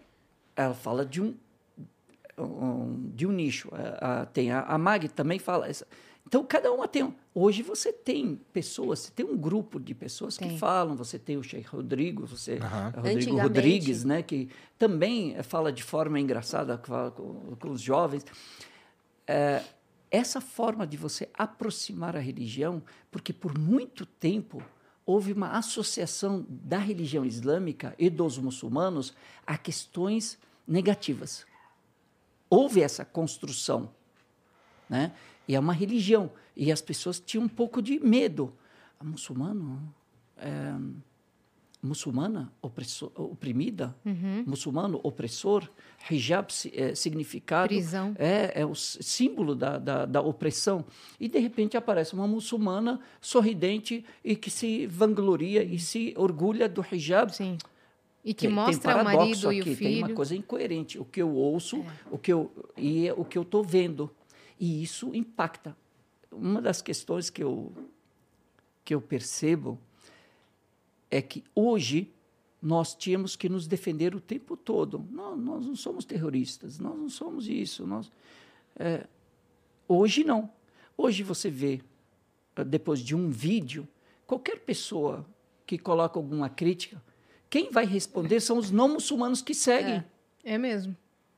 ela 0.65 0.75
fala 0.75 1.05
de 1.05 1.21
um, 1.21 1.35
um- 2.39 3.11
de 3.15 3.27
um 3.27 3.33
nicho. 3.33 3.69
A, 3.73 4.23
a- 4.23 4.27
tem 4.27 4.51
a, 4.51 4.63
a 4.63 4.79
Mag 4.79 5.09
também 5.09 5.39
fala. 5.39 5.69
essa- 5.69 5.87
Então, 6.27 6.45
cada 6.45 6.71
uma 6.73 6.87
tem. 6.87 7.03
um- 7.05 7.15
Hoje 7.35 7.63
você 7.63 7.93
tem 7.93 8.41
pessoas, 8.53 9.01
você 9.01 9.11
tem 9.13 9.25
um 9.25 9.37
grupo 9.37 9.79
de 9.79 9.95
pessoas 9.95 10.37
Tem. 10.37 10.49
que 10.51 10.59
falam. 10.59 10.97
Você 10.97 11.19
tem 11.19 11.37
o 11.37 11.43
Sheikh 11.43 11.69
Rodrigo, 11.69 12.27
você, 12.27 12.59
Aham. 12.61 12.93
Rodrigo 12.97 13.37
Rodrigues, 13.39 14.05
né, 14.05 14.23
que 14.23 14.49
também 14.79 15.41
fala 15.43 15.73
de 15.73 15.83
forma 15.83 16.19
engraçada 16.19 16.77
fala 16.79 17.11
com, 17.13 17.57
com 17.57 17.71
os 17.71 17.81
jovens. 17.81 18.25
É, 19.27 19.63
essa 20.11 20.41
forma 20.41 20.87
de 20.87 20.97
você 20.97 21.29
aproximar 21.35 22.17
a 22.17 22.21
religião, 22.21 22.83
porque 23.13 23.33
por 23.33 23.57
muito 23.57 24.05
tempo 24.05 24.61
houve 25.07 25.33
uma 25.33 25.53
associação 25.57 26.45
da 26.49 26.79
religião 26.79 27.25
islâmica 27.25 27.95
e 27.99 28.11
dos 28.11 28.39
muçulmanos 28.39 29.15
a 29.47 29.57
questões 29.57 30.37
negativas. 30.71 31.45
Houve 32.49 32.81
essa 32.81 33.05
construção, 33.05 33.91
né? 34.89 35.13
E 35.47 35.55
é 35.57 35.61
uma 35.61 35.73
religião 35.73 36.31
e 36.57 36.71
as 36.71 36.81
pessoas 36.81 37.19
tinham 37.21 37.45
um 37.45 37.49
pouco 37.49 37.83
de 37.83 37.99
medo. 37.99 38.53
A 38.99 39.05
muçulmano, 39.05 39.93
é, 40.37 40.75
muçulmana 41.83 42.53
opressor, 42.61 43.11
oprimida, 43.17 43.97
Uhum. 44.05 44.45
muçulmano 44.47 45.01
opressor, 45.03 45.69
hijab 46.11 46.49
é, 46.73 46.95
significado 46.95 47.69
Prisão. 47.69 48.15
é, 48.19 48.61
é 48.61 48.67
o 48.67 48.75
símbolo 48.75 49.55
da, 49.55 49.79
da, 49.79 50.07
da 50.07 50.21
opressão. 50.21 50.85
E, 51.19 51.29
de 51.29 51.39
repente, 51.39 51.77
aparece 51.77 52.15
uma 52.15 52.27
muçulmana 52.29 53.01
sorridente 53.21 54.05
e 54.25 54.37
que 54.37 54.51
se 54.51 54.87
vangloria 54.87 55.63
e 55.65 55.79
se 55.79 56.13
orgulha 56.17 56.69
do 56.69 56.85
hijab. 56.93 57.35
Sim. 57.35 57.57
E 58.25 58.35
que 58.35 58.47
Tem- 58.47 58.51
tem 58.51 58.55
mostra 58.55 58.79
o 58.79 58.95
paradoxo 59.05 59.17
marido 59.19 59.53
e 59.53 59.61
aqui, 59.61 59.71
o 59.71 59.77
Tem 59.77 59.89
uma 59.99 60.07
filho. 60.07 60.13
É. 60.13 60.15
coisa 60.15 60.37
incoerente. 60.37 60.99
O 60.99 61.05
que 61.05 61.23
eu 61.23 61.31
ouço 61.35 61.85
o 62.11 62.19
que 62.19 62.33
eu, 62.33 62.51
e 62.77 63.09
é 63.09 63.13
o 63.15 63.25
que 63.25 63.39
eu 63.39 63.43
estou 63.43 63.65
vendo. 63.65 64.11
E 64.59 64.83
isso 64.83 65.15
impacta. 65.15 65.75
Uma 66.31 66.61
das 66.61 66.83
questões 66.83 67.31
que 67.31 67.43
eu, 67.43 67.73
que 68.85 68.95
eu 68.95 69.01
percebo 69.01 69.79
é 71.11 71.23
que 71.23 71.43
hoje 71.55 72.11
nós 72.63 72.95
tínhamos 72.95 73.37
que 73.37 73.49
nos 73.49 73.67
defender 73.67 74.15
o 74.15 74.21
tempo 74.21 74.55
todo. 74.57 75.03
Não, 75.11 75.35
nós 75.35 75.67
não 75.67 75.75
somos 75.75 76.05
terroristas, 76.05 76.79
nós 76.79 76.97
não 76.97 77.09
somos 77.09 77.49
isso. 77.49 77.87
Nós, 77.87 78.13
é, 78.77 79.07
hoje 79.89 80.25
não. 80.25 80.51
Hoje 80.97 81.23
você 81.23 81.49
vê, 81.51 81.81
eh, 82.55 82.65
depois 82.65 83.01
de 83.01 83.17
um 83.17 83.31
vídeo, 83.31 83.89
qualquer 84.27 84.59
pessoa 84.61 85.25
que 85.67 85.79
coloca 85.79 86.19
alguma 86.19 86.51
crítica, 86.51 87.03
quem 87.51 87.71
vai 87.71 87.85
responder 87.85 88.41
são 88.41 88.57
os 88.57 88.71
não 88.71 88.89
muçulmanos 88.89 89.43
que 89.43 89.53
seguem. 89.53 90.03
É 90.45 90.57
mesmo. 90.57 90.97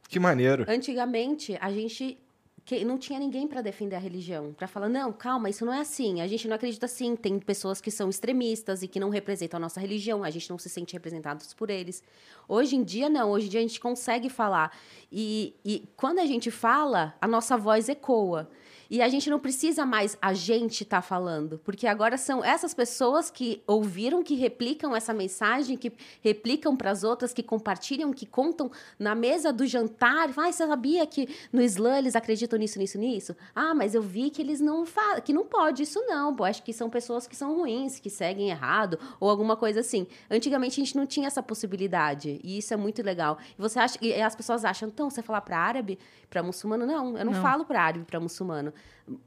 Que 0.08 0.20
maneiro. 0.20 0.66
Antigamente, 0.68 1.56
a 1.58 1.72
gente 1.72 2.18
que 2.64 2.84
não 2.84 2.96
tinha 2.96 3.18
ninguém 3.18 3.48
para 3.48 3.60
defender 3.60 3.96
a 3.96 3.98
religião, 3.98 4.52
para 4.52 4.68
falar 4.68 4.88
não, 4.88 5.12
calma, 5.12 5.50
isso 5.50 5.64
não 5.64 5.72
é 5.72 5.80
assim, 5.80 6.20
a 6.20 6.28
gente 6.28 6.46
não 6.46 6.54
acredita 6.54 6.86
assim, 6.86 7.16
tem 7.16 7.38
pessoas 7.40 7.80
que 7.80 7.90
são 7.90 8.08
extremistas 8.08 8.82
e 8.82 8.88
que 8.88 9.00
não 9.00 9.10
representam 9.10 9.58
a 9.58 9.60
nossa 9.60 9.80
religião, 9.80 10.22
a 10.22 10.30
gente 10.30 10.48
não 10.48 10.58
se 10.58 10.68
sente 10.68 10.92
representados 10.92 11.52
por 11.54 11.70
eles. 11.70 12.04
Hoje 12.48 12.76
em 12.76 12.84
dia 12.84 13.08
não, 13.08 13.30
hoje 13.32 13.46
em 13.46 13.48
dia 13.50 13.60
a 13.60 13.62
gente 13.64 13.80
consegue 13.80 14.28
falar 14.28 14.76
e, 15.10 15.54
e 15.64 15.88
quando 15.96 16.20
a 16.20 16.26
gente 16.26 16.50
fala, 16.50 17.14
a 17.20 17.26
nossa 17.26 17.56
voz 17.56 17.88
ecoa. 17.88 18.48
E 18.92 19.00
a 19.00 19.08
gente 19.08 19.30
não 19.30 19.40
precisa 19.40 19.86
mais 19.86 20.18
a 20.20 20.34
gente 20.34 20.82
estar 20.82 21.00
falando, 21.00 21.58
porque 21.64 21.86
agora 21.86 22.18
são 22.18 22.44
essas 22.44 22.74
pessoas 22.74 23.30
que 23.30 23.62
ouviram, 23.66 24.22
que 24.22 24.34
replicam 24.34 24.94
essa 24.94 25.14
mensagem, 25.14 25.78
que 25.78 25.90
replicam 26.20 26.76
para 26.76 26.90
as 26.90 27.02
outras, 27.02 27.32
que 27.32 27.42
compartilham, 27.42 28.12
que 28.12 28.26
contam 28.26 28.70
na 28.98 29.14
mesa 29.14 29.50
do 29.50 29.64
jantar. 29.64 30.28
Ah, 30.36 30.52
você 30.52 30.66
sabia 30.66 31.06
que 31.06 31.26
no 31.50 31.62
Islã 31.62 31.96
eles 31.96 32.14
acreditam 32.14 32.58
nisso, 32.58 32.78
nisso, 32.78 32.98
nisso? 32.98 33.34
Ah, 33.54 33.74
mas 33.74 33.94
eu 33.94 34.02
vi 34.02 34.28
que 34.28 34.42
eles 34.42 34.60
não 34.60 34.84
falam, 34.84 35.22
que 35.22 35.32
não 35.32 35.46
pode 35.46 35.84
isso 35.84 35.98
não. 36.06 36.36
Pô, 36.36 36.44
acho 36.44 36.62
que 36.62 36.74
são 36.74 36.90
pessoas 36.90 37.26
que 37.26 37.34
são 37.34 37.56
ruins, 37.56 37.98
que 37.98 38.10
seguem 38.10 38.50
errado 38.50 38.98
ou 39.18 39.30
alguma 39.30 39.56
coisa 39.56 39.80
assim. 39.80 40.06
Antigamente 40.30 40.78
a 40.78 40.84
gente 40.84 40.98
não 40.98 41.06
tinha 41.06 41.28
essa 41.28 41.42
possibilidade 41.42 42.38
e 42.44 42.58
isso 42.58 42.74
é 42.74 42.76
muito 42.76 43.02
legal. 43.02 43.38
E 43.58 43.62
você 43.62 43.78
acha 43.78 43.96
e 44.02 44.20
as 44.20 44.36
pessoas 44.36 44.66
acham, 44.66 44.86
então 44.90 45.08
você 45.08 45.22
falar 45.22 45.40
para 45.40 45.56
árabe, 45.56 45.98
para 46.28 46.42
muçulmano? 46.42 46.84
Não, 46.84 47.16
eu 47.16 47.24
não, 47.24 47.32
Não. 47.32 47.40
falo 47.40 47.64
para 47.64 47.82
árabe, 47.82 48.04
para 48.04 48.20
muçulmano. 48.20 48.70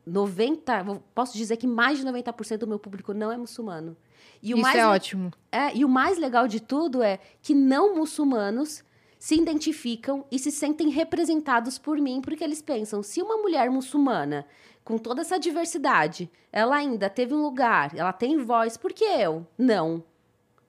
90, 0.05 0.83
vou- 0.83 1.03
posso 1.13 1.37
dizer 1.37 1.57
que 1.57 1.67
mais 1.67 1.97
de 1.99 2.05
90% 2.05 2.59
do 2.59 2.67
meu 2.67 2.79
público 2.79 3.13
não 3.13 3.31
é 3.31 3.37
muçulmano. 3.37 3.95
E 4.41 4.53
o 4.53 4.57
Isso 4.57 4.61
mais 4.63 4.77
é 4.77 4.87
ótimo. 4.87 5.31
é, 5.51 5.75
e 5.75 5.83
o 5.85 5.89
mais 5.89 6.17
legal 6.17 6.47
de 6.47 6.59
tudo 6.59 7.01
é 7.03 7.19
que 7.41 7.53
não 7.53 7.95
muçulmanos 7.95 8.83
se 9.19 9.35
identificam 9.35 10.25
e 10.31 10.37
se 10.37 10.51
sentem 10.51 10.89
representados 10.89 11.77
por 11.77 11.97
mim, 11.97 12.21
porque 12.21 12.43
eles 12.43 12.61
pensam, 12.61 13.01
se 13.01 13.21
uma 13.21 13.37
mulher 13.37 13.69
muçulmana, 13.71 14.45
com 14.83 14.97
toda 14.99 15.21
essa 15.21 15.39
diversidade, 15.39 16.29
ela 16.51 16.75
ainda 16.75 17.09
teve 17.09 17.33
um 17.33 17.41
lugar, 17.41 17.91
ela 17.95 18.13
tem 18.13 18.37
voz, 18.37 18.77
por 18.77 18.93
que 18.93 19.03
eu? 19.03 19.45
Não. 19.57 20.03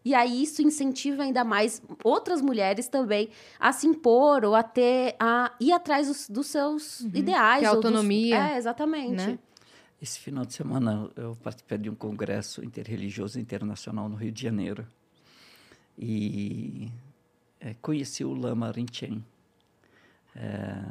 E 0.07 0.15
aí 0.15 0.45
isso 0.45 0.63
incentiva 0.63 1.25
ainda 1.25 1.43
mais 1.43 1.83
outras 2.05 2.41
mulheres 2.41 2.87
também 2.87 3.29
a 3.59 3.73
se 3.73 3.89
impor 3.89 4.45
ou 4.45 4.55
a 4.55 4.63
ter 4.63 5.17
a 5.19 5.53
ir 5.59 5.73
atrás 5.73 6.07
dos, 6.07 6.29
dos 6.31 6.47
seus 6.47 7.01
ideais. 7.01 7.63
Ter 7.63 7.69
ou 7.71 7.75
dos- 7.83 7.85
autonomia, 7.87 8.53
é, 8.53 8.57
exatamente. 8.57 9.17
né? 9.17 9.37
Esse 10.01 10.21
final 10.21 10.45
de 10.45 10.55
semana 10.55 11.11
eu 11.17 11.37
participei 11.43 11.79
de 11.79 11.91
um 11.91 11.95
congresso 11.97 12.65
interreligioso 12.65 13.41
internacional 13.41 14.09
no 14.09 14.15
Rio 14.15 14.31
de 14.31 14.41
Janeiro 14.43 14.87
e 15.99 16.89
eh, 17.61 17.75
conheci 17.83 18.25
o 18.25 18.33
Lama 18.33 18.71
Rinchen, 18.71 19.25
Eh, 20.39 20.85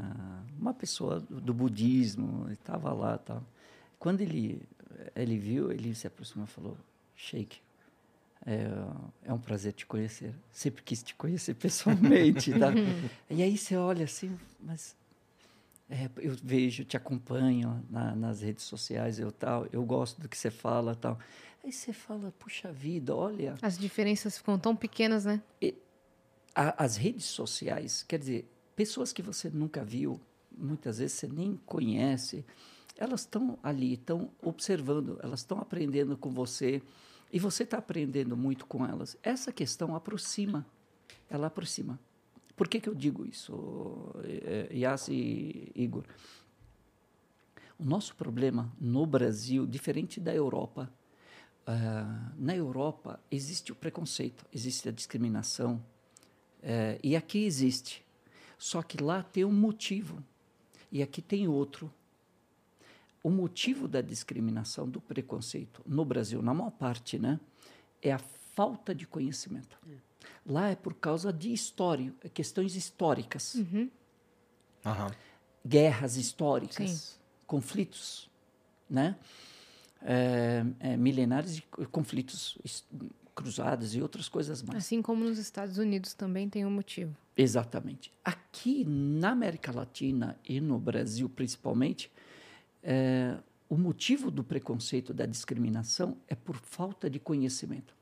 uma 0.60 0.74
pessoa 0.74 1.20
do, 1.20 1.40
do 1.40 1.54
budismo, 1.54 2.50
estava 2.52 2.92
lá, 2.92 3.16
tal. 3.20 3.44
Quando 4.00 4.22
ele 4.22 4.60
ele 5.16 5.38
viu, 5.38 5.72
ele 5.72 5.94
se 5.94 6.08
aproximou 6.08 6.46
e 6.46 6.50
falou: 6.50 6.76
Sheikh, 7.16 7.60
é, 8.46 8.68
é 9.24 9.34
um 9.34 9.40
prazer 9.40 9.74
te 9.74 9.86
conhecer. 9.86 10.34
Sempre 10.52 10.84
quis 10.84 11.02
te 11.02 11.16
conhecer 11.16 11.54
pessoalmente, 11.56 12.54
tá? 12.58 12.72
e 13.30 13.42
aí 13.42 13.58
você 13.58 13.76
olha 13.76 14.06
assim, 14.06 14.38
mas 14.60 14.96
é, 15.90 16.10
eu 16.18 16.36
vejo, 16.44 16.84
te 16.84 16.98
acompanho 16.98 17.84
na- 17.90 18.16
nas 18.16 18.42
redes 18.42 18.64
sociais, 18.66 19.20
eu 19.20 19.32
tal, 19.32 19.68
eu 19.72 19.84
gosto 19.84 20.22
do 20.22 20.30
que 20.30 20.38
você 20.38 20.52
fala, 20.52 20.96
tal. 20.96 21.20
Aí 21.64 21.72
você 21.72 21.92
fala, 21.92 22.32
puxa 22.38 22.72
vida, 22.72 23.16
olha, 23.16 23.56
As 23.62 23.78
diferenças 23.78 24.38
ficam 24.38 24.58
tão 24.60 24.76
pequenas, 24.76 25.26
né? 25.26 25.42
a- 26.56 26.84
as 26.84 26.96
redes 26.96 27.26
sociais, 27.26 28.04
quer 28.04 28.20
dizer, 28.20 28.50
pessoas 28.76 29.12
que 29.12 29.22
você 29.22 29.50
nunca 29.50 29.84
viu, 29.84 30.20
muitas 30.58 31.00
vezes 31.00 31.18
você 31.18 31.28
nem 31.28 31.60
conhece, 31.66 32.46
elas 32.98 33.22
estão 33.22 33.60
ali, 33.62 33.94
estão 33.94 34.32
observando, 34.42 35.20
elas 35.22 35.42
estão 35.42 35.60
aprendendo 35.60 36.16
com 36.16 36.32
você 36.32 36.82
e 37.32 37.40
você 37.40 37.64
está 37.64 37.78
aprendendo 37.78 38.36
muito 38.36 38.66
com 38.66 38.86
elas. 38.86 39.18
Essa 39.22 39.52
questão 39.52 39.96
aproxima, 39.96 40.66
ela 41.30 41.48
aproxima. 41.48 42.00
Por 42.56 42.68
que, 42.68 42.80
que 42.80 42.88
eu 42.88 42.96
digo 42.96 43.26
isso, 43.26 44.16
eh, 44.24 44.70
Yas 44.74 45.10
e 45.10 45.72
Igor? 45.76 46.06
O 47.78 47.84
nosso 47.84 48.16
problema 48.16 48.72
no 48.80 49.06
Brasil, 49.06 49.68
diferente 49.68 50.20
da 50.22 50.34
Europa, 50.34 50.90
ah, 51.68 52.32
na 52.38 52.56
Europa 52.56 53.20
existe 53.30 53.72
o 53.72 53.76
preconceito, 53.76 54.46
existe 54.54 54.88
a 54.88 54.92
discriminação, 54.92 55.84
eh, 56.64 57.00
e 57.04 57.16
aqui 57.16 57.44
existe. 57.44 58.06
Só 58.58 58.82
que 58.82 59.02
lá 59.04 59.22
tem 59.22 59.44
um 59.44 59.52
motivo 59.52 60.24
e 60.92 61.04
aqui 61.04 61.22
tem 61.22 61.48
outro. 61.48 61.92
O 63.26 63.32
motivo 63.32 63.88
da 63.88 64.02
discriminação, 64.02 64.88
do 64.88 65.02
preconceito 65.02 65.82
no 65.84 66.06
Brasil, 66.06 66.44
na 66.44 66.54
maior 66.54 66.70
parte, 66.70 67.18
né, 67.18 67.40
é 68.00 68.12
a 68.12 68.20
falta 68.20 68.94
de 68.94 69.08
conhecimento. 69.08 69.80
Lá 70.46 70.70
é 70.70 70.76
por 70.76 70.94
causa 70.94 71.34
de 71.34 71.52
história, 71.52 72.14
questões 72.36 72.76
históricas, 72.76 73.56
Aham. 74.86 75.10
guerras 75.66 76.18
históricas, 76.18 77.20
conflitos, 77.48 78.30
né? 78.88 79.16
É, 80.04 80.64
é, 80.80 80.96
milenares 80.96 81.56
de 81.56 81.64
co- 81.64 81.84
conflitos, 81.88 82.60
cruzadas 83.34 83.96
e 83.96 84.02
outras 84.04 84.30
coisas 84.30 84.62
mais. 84.62 84.86
Assim 84.86 85.02
como 85.02 85.24
nos 85.24 85.40
Estados 85.40 85.80
Unidos 85.80 86.14
também 86.14 86.48
tem 86.48 86.64
um 86.64 86.70
motivo. 86.70 87.18
Exatamente. 87.36 88.12
Aqui 88.24 88.86
na 88.86 89.32
América 89.32 89.72
Latina 89.72 90.40
e 90.48 90.62
no 90.62 90.78
Brasil 90.78 91.28
principalmente, 91.28 92.12
é, 92.86 93.36
o 93.68 93.76
motivo 93.76 94.30
do 94.30 94.44
preconceito, 94.44 95.12
da 95.12 95.26
discriminação, 95.26 96.18
é 96.28 96.36
por 96.36 96.56
falta 96.56 97.10
de 97.10 97.20
conhecimento. 97.20 97.96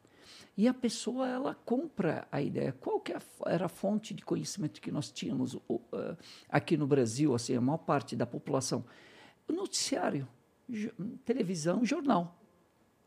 E 0.57 0.67
a 0.67 0.73
pessoa 0.73 1.27
ela 1.27 1.55
compra 1.55 2.27
a 2.31 2.41
ideia. 2.41 2.73
Qual 2.73 2.99
que 2.99 3.13
é 3.13 3.17
era 3.47 3.65
a 3.65 3.69
fonte 3.69 4.13
de 4.13 4.23
conhecimento 4.23 4.81
que 4.81 4.91
nós 4.91 5.09
tínhamos 5.09 5.57
aqui 6.47 6.77
no 6.77 6.85
Brasil, 6.85 7.33
assim, 7.33 7.55
a 7.55 7.61
maior 7.61 7.79
parte 7.79 8.15
da 8.15 8.25
população? 8.25 8.85
O 9.47 9.53
noticiário, 9.53 10.27
televisão, 11.25 11.83
jornal. 11.83 12.39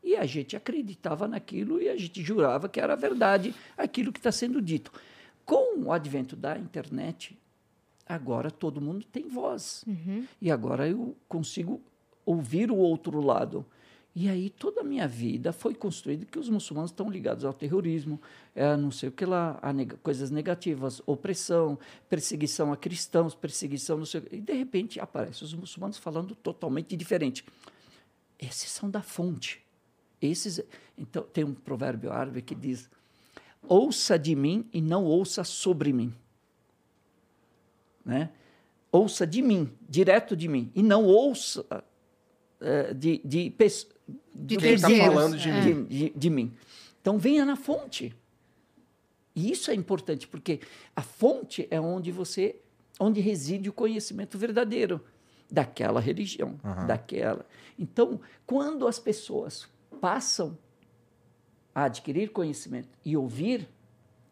E 0.03 0.15
a 0.15 0.25
gente 0.25 0.57
acreditava 0.57 1.27
naquilo 1.27 1.81
e 1.81 1.87
a 1.87 1.95
gente 1.95 2.21
jurava 2.21 2.67
que 2.67 2.81
era 2.81 2.95
verdade 2.95 3.55
aquilo 3.77 4.11
que 4.11 4.19
está 4.19 4.31
sendo 4.31 4.61
dito. 4.61 4.91
Com 5.45 5.83
o 5.83 5.93
advento 5.93 6.35
da 6.35 6.57
internet, 6.57 7.39
agora 8.07 8.49
todo 8.51 8.81
mundo 8.81 9.05
tem 9.05 9.27
voz. 9.27 9.83
Uhum. 9.87 10.25
E 10.41 10.51
agora 10.51 10.87
eu 10.87 11.15
consigo 11.27 11.81
ouvir 12.25 12.71
o 12.71 12.75
outro 12.75 13.21
lado. 13.21 13.65
E 14.19 14.27
aí 14.27 14.49
toda 14.49 14.81
a 14.81 14.83
minha 14.83 15.07
vida 15.07 15.53
foi 15.53 15.75
construída 15.75 16.25
que 16.25 16.39
os 16.39 16.49
muçulmanos 16.49 16.89
estão 16.89 17.07
ligados 17.07 17.45
ao 17.45 17.53
terrorismo, 17.53 18.19
é, 18.55 18.75
não 18.75 18.89
sei 18.89 19.09
o 19.09 19.11
que 19.11 19.23
lá, 19.23 19.59
a 19.61 19.71
neg 19.71 19.93
coisas 20.01 20.31
negativas, 20.31 20.99
opressão, 21.05 21.77
perseguição 22.09 22.73
a 22.73 22.77
cristãos, 22.77 23.35
perseguição, 23.35 23.95
não 23.95 24.05
sei 24.07 24.23
E 24.31 24.41
de 24.41 24.53
repente 24.53 24.99
aparecem 24.99 25.45
os 25.45 25.53
muçulmanos 25.53 25.99
falando 25.99 26.33
totalmente 26.33 26.97
diferente. 26.97 27.45
Esses 28.39 28.71
são 28.71 28.89
da 28.89 29.03
fonte. 29.03 29.63
Esses, 30.19 30.61
então 30.97 31.21
tem 31.21 31.43
um 31.43 31.53
provérbio 31.53 32.11
árabe 32.11 32.41
que 32.41 32.55
diz: 32.55 32.89
ouça 33.67 34.17
de 34.17 34.35
mim 34.35 34.67
e 34.73 34.81
não 34.81 35.03
ouça 35.03 35.43
sobre 35.43 35.93
mim. 35.93 36.11
Né? 38.07 38.29
Ouça 38.89 39.27
de 39.27 39.41
mim, 39.41 39.69
direto 39.87 40.35
de 40.35 40.47
mim, 40.47 40.71
e 40.73 40.81
não 40.81 41.03
ouça 41.03 41.65
uh, 42.61 42.95
de, 42.95 43.21
de, 43.23 43.49
de, 43.49 43.87
de 44.33 44.57
quem 44.57 44.73
está 44.73 44.89
falando 44.89 45.37
de, 45.37 45.49
é. 45.49 45.61
mim. 45.61 45.83
De, 45.83 46.09
de, 46.09 46.29
mim. 46.29 46.53
Então 47.01 47.17
venha 47.17 47.43
na 47.43 47.57
fonte. 47.57 48.15
E 49.35 49.51
isso 49.51 49.69
é 49.69 49.75
importante, 49.75 50.25
porque 50.25 50.61
a 50.95 51.01
fonte 51.01 51.67
é 51.69 51.79
onde 51.79 52.11
você, 52.11 52.55
onde 52.97 53.19
reside 53.19 53.69
o 53.69 53.73
conhecimento 53.73 54.37
verdadeiro 54.37 55.03
daquela 55.51 55.99
religião, 55.99 56.57
uhum. 56.63 56.87
daquela. 56.87 57.45
Então, 57.77 58.19
quando 58.45 58.87
as 58.87 58.97
pessoas 58.97 59.67
passam 60.01 60.57
a 61.75 61.83
adquirir 61.83 62.31
conhecimento 62.31 62.97
e 63.05 63.15
ouvir, 63.15 63.69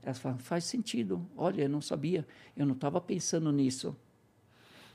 elas 0.05 0.19
falam, 0.19 0.37
faz 0.37 0.63
sentido. 0.65 1.27
Olha, 1.35 1.63
eu 1.63 1.69
não 1.69 1.81
sabia, 1.81 2.27
eu 2.55 2.63
não 2.63 2.75
estava 2.75 3.01
pensando 3.01 3.51
nisso. 3.51 3.95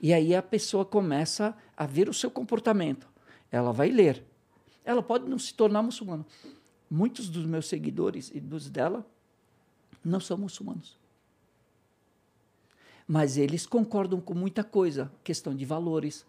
E 0.01 0.15
aí 0.15 0.35
a 0.35 0.43
pessoa 0.43 0.85
começa 0.85 1.55
a 1.77 1.85
ver 1.85 2.09
o 2.09 2.15
seu 2.15 2.31
comportamento. 2.31 3.09
Ela 3.51 3.73
vai 3.73 3.91
ler. 3.91 4.25
Ela 4.85 5.03
pode 5.03 5.29
não 5.29 5.39
se 5.39 5.53
tornar 5.53 5.83
muçulmana. 5.83 6.25
Muitos 6.89 7.29
dos 7.29 7.45
meus 7.45 7.67
seguidores 7.67 8.31
e 8.33 8.41
dos 8.41 8.71
dela 8.71 9.05
não 10.05 10.21
são 10.21 10.39
muçulmanos. 10.39 10.97
Mas 13.07 13.37
eles 13.37 13.67
concordam 13.67 14.21
com 14.21 14.33
muita 14.33 14.63
coisa, 14.63 15.11
questão 15.25 15.55
de 15.57 15.65
valores. 15.65 16.25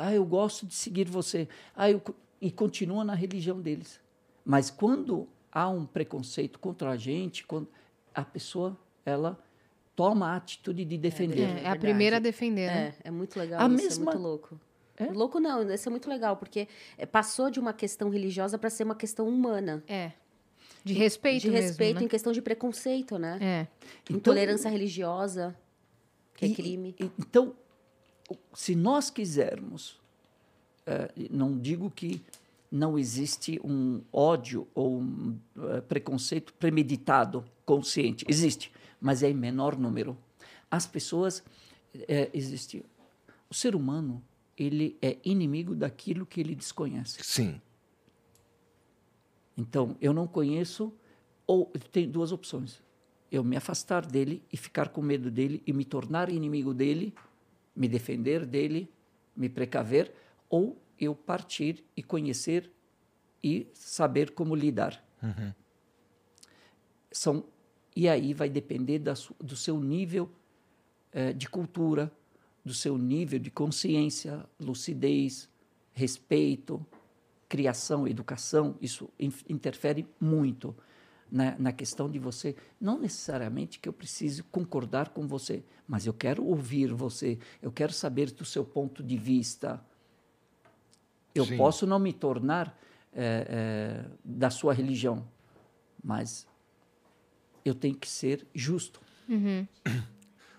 Ah, 0.00 0.14
eu 0.14 0.24
gosto 0.24 0.66
de 0.66 0.74
seguir 0.74 1.04
você. 1.04 1.46
Ah, 1.76 1.90
eu... 1.90 2.02
E 2.40 2.50
continuam 2.50 3.04
na 3.04 3.14
religião 3.14 3.60
deles. 3.60 4.00
Mas 4.44 4.70
quando 4.70 5.28
há 5.52 5.68
um 5.68 5.84
preconceito 5.84 6.58
contra 6.58 6.90
a 6.90 6.96
gente, 6.96 7.46
quando 7.46 7.68
a 8.14 8.24
pessoa 8.24 8.76
ela 9.04 9.38
toma 9.94 10.30
a 10.30 10.36
atitude 10.36 10.84
de 10.84 10.96
defender. 10.96 11.58
É, 11.58 11.64
é 11.64 11.68
a 11.68 11.76
primeira 11.76 12.16
a 12.16 12.20
defender, 12.20 12.66
né? 12.66 12.94
É, 13.04 13.08
é 13.08 13.10
muito 13.10 13.38
legal, 13.38 13.60
a 13.60 13.66
isso 13.66 13.76
mesma... 13.76 14.02
é 14.02 14.14
muito 14.14 14.22
louco. 14.22 14.60
É? 14.96 15.04
Louco 15.06 15.40
não, 15.40 15.70
isso 15.72 15.88
é 15.88 15.90
muito 15.90 16.08
legal, 16.08 16.36
porque 16.36 16.68
é, 16.96 17.06
passou 17.06 17.50
de 17.50 17.58
uma 17.58 17.72
questão 17.72 18.08
religiosa 18.08 18.58
para 18.58 18.70
ser 18.70 18.84
uma 18.84 18.94
questão 18.94 19.28
humana. 19.28 19.82
É. 19.88 20.12
De 20.84 20.92
respeito 20.94 21.42
De 21.42 21.50
mesmo, 21.50 21.68
respeito 21.68 22.00
né? 22.00 22.04
em 22.04 22.08
questão 22.08 22.32
de 22.32 22.42
preconceito, 22.42 23.18
né? 23.18 23.38
É. 23.40 23.66
Então, 24.04 24.16
Intolerância 24.16 24.70
religiosa, 24.70 25.56
que 26.34 26.44
é 26.44 26.48
e, 26.48 26.52
é 26.52 26.54
crime. 26.54 26.94
E, 26.98 27.04
então, 27.18 27.54
se 28.52 28.74
nós 28.74 29.08
quisermos, 29.08 30.00
é, 30.86 31.10
não 31.30 31.56
digo 31.56 31.90
que 31.90 32.20
não 32.72 32.98
existe 32.98 33.60
um 33.62 34.00
ódio 34.10 34.66
ou 34.74 34.98
um 34.98 35.38
uh, 35.56 35.82
preconceito 35.82 36.54
premeditado, 36.54 37.44
consciente. 37.66 38.24
Existe, 38.26 38.72
mas 38.98 39.22
é 39.22 39.28
em 39.28 39.34
menor 39.34 39.78
número. 39.78 40.16
As 40.70 40.86
pessoas. 40.86 41.44
É, 42.08 42.30
existe. 42.32 42.82
O 43.50 43.54
ser 43.54 43.76
humano 43.76 44.24
ele 44.56 44.96
é 45.02 45.18
inimigo 45.22 45.74
daquilo 45.74 46.24
que 46.24 46.40
ele 46.40 46.54
desconhece. 46.54 47.18
Sim. 47.22 47.60
Então, 49.54 49.94
eu 50.00 50.14
não 50.14 50.26
conheço, 50.26 50.90
ou 51.46 51.66
tem 51.90 52.08
duas 52.08 52.32
opções. 52.32 52.82
Eu 53.30 53.44
me 53.44 53.54
afastar 53.54 54.06
dele 54.06 54.42
e 54.50 54.56
ficar 54.56 54.88
com 54.88 55.02
medo 55.02 55.30
dele 55.30 55.62
e 55.66 55.72
me 55.74 55.84
tornar 55.84 56.30
inimigo 56.30 56.72
dele, 56.72 57.12
me 57.76 57.86
defender 57.86 58.46
dele, 58.46 58.88
me 59.36 59.50
precaver, 59.50 60.14
ou 60.48 60.81
eu 61.02 61.14
partir 61.14 61.84
e 61.96 62.02
conhecer 62.02 62.70
e 63.42 63.66
saber 63.74 64.30
como 64.30 64.54
lidar. 64.54 65.04
Uhum. 65.22 65.52
São, 67.10 67.44
e 67.94 68.08
aí 68.08 68.32
vai 68.32 68.48
depender 68.48 68.98
da, 69.00 69.14
do 69.40 69.56
seu 69.56 69.80
nível 69.80 70.30
eh, 71.12 71.32
de 71.32 71.48
cultura, 71.48 72.10
do 72.64 72.72
seu 72.72 72.96
nível 72.96 73.38
de 73.38 73.50
consciência, 73.50 74.46
lucidez, 74.58 75.48
respeito, 75.92 76.84
criação, 77.48 78.06
educação. 78.06 78.76
Isso 78.80 79.10
interfere 79.48 80.06
muito 80.20 80.74
na, 81.30 81.58
na, 81.58 81.72
questão 81.72 82.08
de 82.08 82.18
você. 82.18 82.54
Não 82.80 82.98
necessariamente 82.98 83.78
que 83.78 83.88
eu 83.88 83.92
precise 83.92 84.42
concordar 84.44 85.10
com 85.10 85.26
você, 85.26 85.64
mas 85.86 86.06
eu 86.06 86.14
quero 86.14 86.44
ouvir 86.44 86.92
você, 86.92 87.38
eu 87.60 87.72
quero 87.72 87.92
saber 87.92 88.30
do 88.30 88.44
seu 88.44 88.64
ponto 88.64 89.02
de 89.02 89.16
vista. 89.16 89.84
Eu 91.34 91.46
Sim. 91.46 91.56
posso 91.56 91.86
não 91.86 91.98
me 91.98 92.12
tornar 92.12 92.78
é, 93.14 93.46
é, 93.48 94.04
da 94.24 94.50
sua 94.50 94.72
religião, 94.72 95.26
mas 96.02 96.46
eu 97.64 97.74
tenho 97.74 97.94
que 97.94 98.08
ser 98.08 98.46
justo. 98.54 99.00
Uhum. 99.28 99.66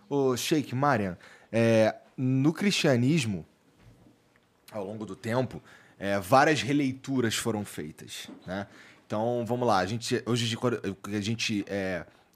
O 0.10 0.38
Sheikh 0.38 0.76
Mariam, 0.76 1.18
é, 1.52 1.96
no 2.16 2.54
cristianismo, 2.54 3.46
ao 4.72 4.86
longo 4.86 5.06
do 5.06 5.16
tempo, 5.16 5.62
várias 6.22 6.62
releituras 6.62 7.36
foram 7.36 7.64
feitas, 7.64 8.28
né? 8.46 8.68
Então, 9.06 9.46
vamos 9.46 9.68
lá. 9.68 9.78
A 9.78 9.86
gente, 9.86 10.22
hoje, 10.26 10.58
a 11.08 11.22
gente 11.22 11.66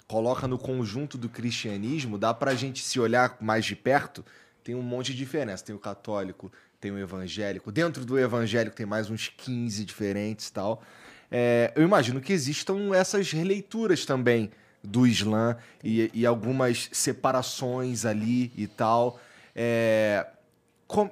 coloca 0.08 0.48
no 0.48 0.58
conjunto 0.58 1.18
do 1.18 1.28
cristianismo, 1.28 2.18
dá 2.18 2.34
para 2.34 2.52
a 2.52 2.56
gente 2.56 2.84
se 2.84 3.00
olhar 3.00 3.36
mais 3.42 3.66
de 3.66 3.76
perto, 3.76 4.24
tem 4.64 4.76
um 4.76 4.82
monte 4.82 5.08
de 5.08 5.18
diferença. 5.18 5.64
Tem 5.64 5.76
o 5.76 5.80
católico, 5.80 6.52
tem 6.80 6.92
o 6.92 7.00
evangélico. 7.00 7.72
Dentro 7.72 8.06
do 8.06 8.18
evangélico 8.18 8.76
tem 8.76 8.86
mais 8.86 9.10
uns 9.10 9.30
15 9.30 9.84
diferentes 9.84 10.48
e 10.48 10.54
tal. 10.54 10.84
É, 11.30 11.74
eu 11.76 11.84
imagino 11.84 12.22
que 12.22 12.32
existam 12.32 12.96
essas 12.96 13.32
releituras 13.32 14.06
também 14.06 14.52
do 14.84 15.06
Islã 15.06 15.58
e, 15.84 16.10
e 16.14 16.26
algumas 16.26 16.90
separações 16.92 18.06
ali 18.06 18.52
e 18.56 18.68
tal. 18.68 19.20
É, 19.56 20.26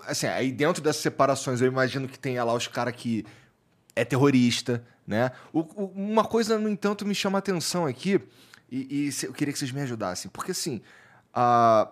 assim, 0.08 0.28
aí 0.28 0.52
dentro 0.52 0.82
dessas 0.82 1.02
separações 1.02 1.62
eu 1.62 1.68
imagino 1.68 2.08
que 2.08 2.18
tenha 2.18 2.44
lá 2.44 2.54
os 2.54 2.68
caras 2.68 2.96
que 2.96 3.26
é 3.96 4.06
terrorista, 4.06 4.84
né? 5.06 5.32
O, 5.52 5.62
o, 5.62 5.86
uma 5.96 6.24
coisa, 6.24 6.58
no 6.58 6.70
entanto, 6.70 7.06
me 7.06 7.16
chama 7.16 7.38
a 7.38 7.40
atenção 7.40 7.86
aqui 7.86 8.22
e, 8.72 9.08
e 9.08 9.26
eu 9.26 9.34
queria 9.34 9.52
que 9.52 9.60
vocês 9.60 9.72
me 9.72 9.82
ajudassem. 9.82 10.30
Porque 10.32 10.52
assim, 10.52 10.82
uh, 11.36 11.90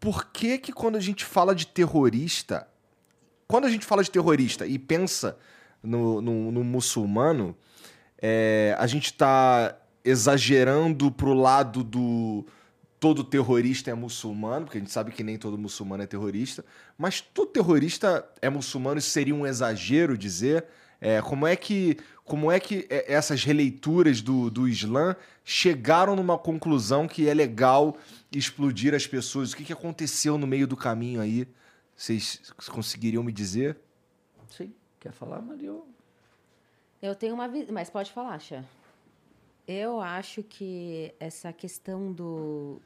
por 0.00 0.26
que 0.26 0.58
que 0.58 0.72
quando 0.72 0.96
a 0.96 1.00
gente 1.00 1.24
fala 1.24 1.54
de 1.54 1.66
terrorista 1.66 2.66
quando 3.52 3.66
a 3.66 3.68
gente 3.68 3.84
fala 3.84 4.02
de 4.02 4.10
terrorista 4.10 4.66
e 4.66 4.78
pensa 4.78 5.36
no, 5.82 6.22
no, 6.22 6.50
no 6.50 6.64
muçulmano, 6.64 7.54
é, 8.16 8.74
a 8.78 8.86
gente 8.86 9.12
está 9.12 9.76
exagerando 10.02 11.12
pro 11.12 11.34
lado 11.34 11.84
do 11.84 12.46
todo 12.98 13.22
terrorista 13.22 13.90
é 13.90 13.94
muçulmano, 13.94 14.64
porque 14.64 14.78
a 14.78 14.80
gente 14.80 14.90
sabe 14.90 15.12
que 15.12 15.22
nem 15.22 15.36
todo 15.36 15.58
muçulmano 15.58 16.02
é 16.02 16.06
terrorista, 16.06 16.64
mas 16.96 17.20
todo 17.20 17.50
terrorista 17.50 18.26
é 18.40 18.48
muçulmano, 18.48 18.98
isso 18.98 19.10
seria 19.10 19.34
um 19.34 19.46
exagero 19.46 20.16
dizer. 20.16 20.64
É, 20.98 21.20
como 21.20 21.46
é 21.46 21.54
que 21.54 21.98
como 22.24 22.50
é 22.50 22.58
que 22.58 22.86
é, 22.88 23.12
essas 23.12 23.44
releituras 23.44 24.22
do, 24.22 24.48
do 24.48 24.66
Islã 24.66 25.14
chegaram 25.44 26.16
numa 26.16 26.38
conclusão 26.38 27.06
que 27.06 27.28
é 27.28 27.34
legal 27.34 27.98
explodir 28.34 28.94
as 28.94 29.06
pessoas? 29.06 29.52
O 29.52 29.56
que, 29.58 29.64
que 29.64 29.74
aconteceu 29.74 30.38
no 30.38 30.46
meio 30.46 30.66
do 30.66 30.74
caminho 30.74 31.20
aí? 31.20 31.46
Vocês 32.02 32.52
conseguiriam 32.68 33.22
me 33.22 33.30
dizer? 33.30 33.78
Sim. 34.48 34.74
Quer 34.98 35.12
falar, 35.12 35.40
Mario? 35.40 35.86
Eu 37.00 37.14
tenho 37.14 37.32
uma 37.32 37.46
visão, 37.46 37.72
mas 37.72 37.88
pode 37.88 38.10
falar, 38.10 38.40
Xé. 38.40 38.64
Eu 39.68 40.00
acho 40.00 40.42
que 40.42 41.14
essa 41.20 41.52
questão 41.52 42.12
do, 42.12 42.80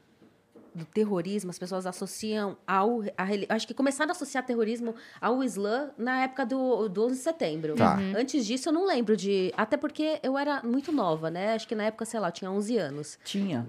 do 0.75 0.85
terrorismo, 0.85 1.49
as 1.49 1.57
pessoas 1.57 1.87
associam 1.87 2.55
ao. 2.67 3.01
A, 3.17 3.55
acho 3.55 3.65
que 3.65 3.73
começaram 3.73 4.11
a 4.11 4.15
associar 4.15 4.45
terrorismo 4.45 4.93
ao 5.19 5.43
Islã 5.43 5.89
na 5.97 6.21
época 6.21 6.45
do, 6.45 6.87
do 6.87 7.05
11 7.05 7.15
de 7.15 7.21
setembro. 7.23 7.73
Tá. 7.73 7.97
Antes 8.15 8.45
disso, 8.45 8.69
eu 8.69 8.73
não 8.73 8.85
lembro 8.85 9.17
de. 9.17 9.51
Até 9.57 9.77
porque 9.77 10.19
eu 10.21 10.37
era 10.37 10.61
muito 10.61 10.91
nova, 10.91 11.31
né? 11.31 11.55
Acho 11.55 11.67
que 11.67 11.73
na 11.73 11.85
época, 11.85 12.05
sei 12.05 12.19
lá, 12.19 12.27
eu 12.27 12.33
tinha 12.33 12.51
11 12.51 12.77
anos. 12.77 13.19
Tinha. 13.23 13.67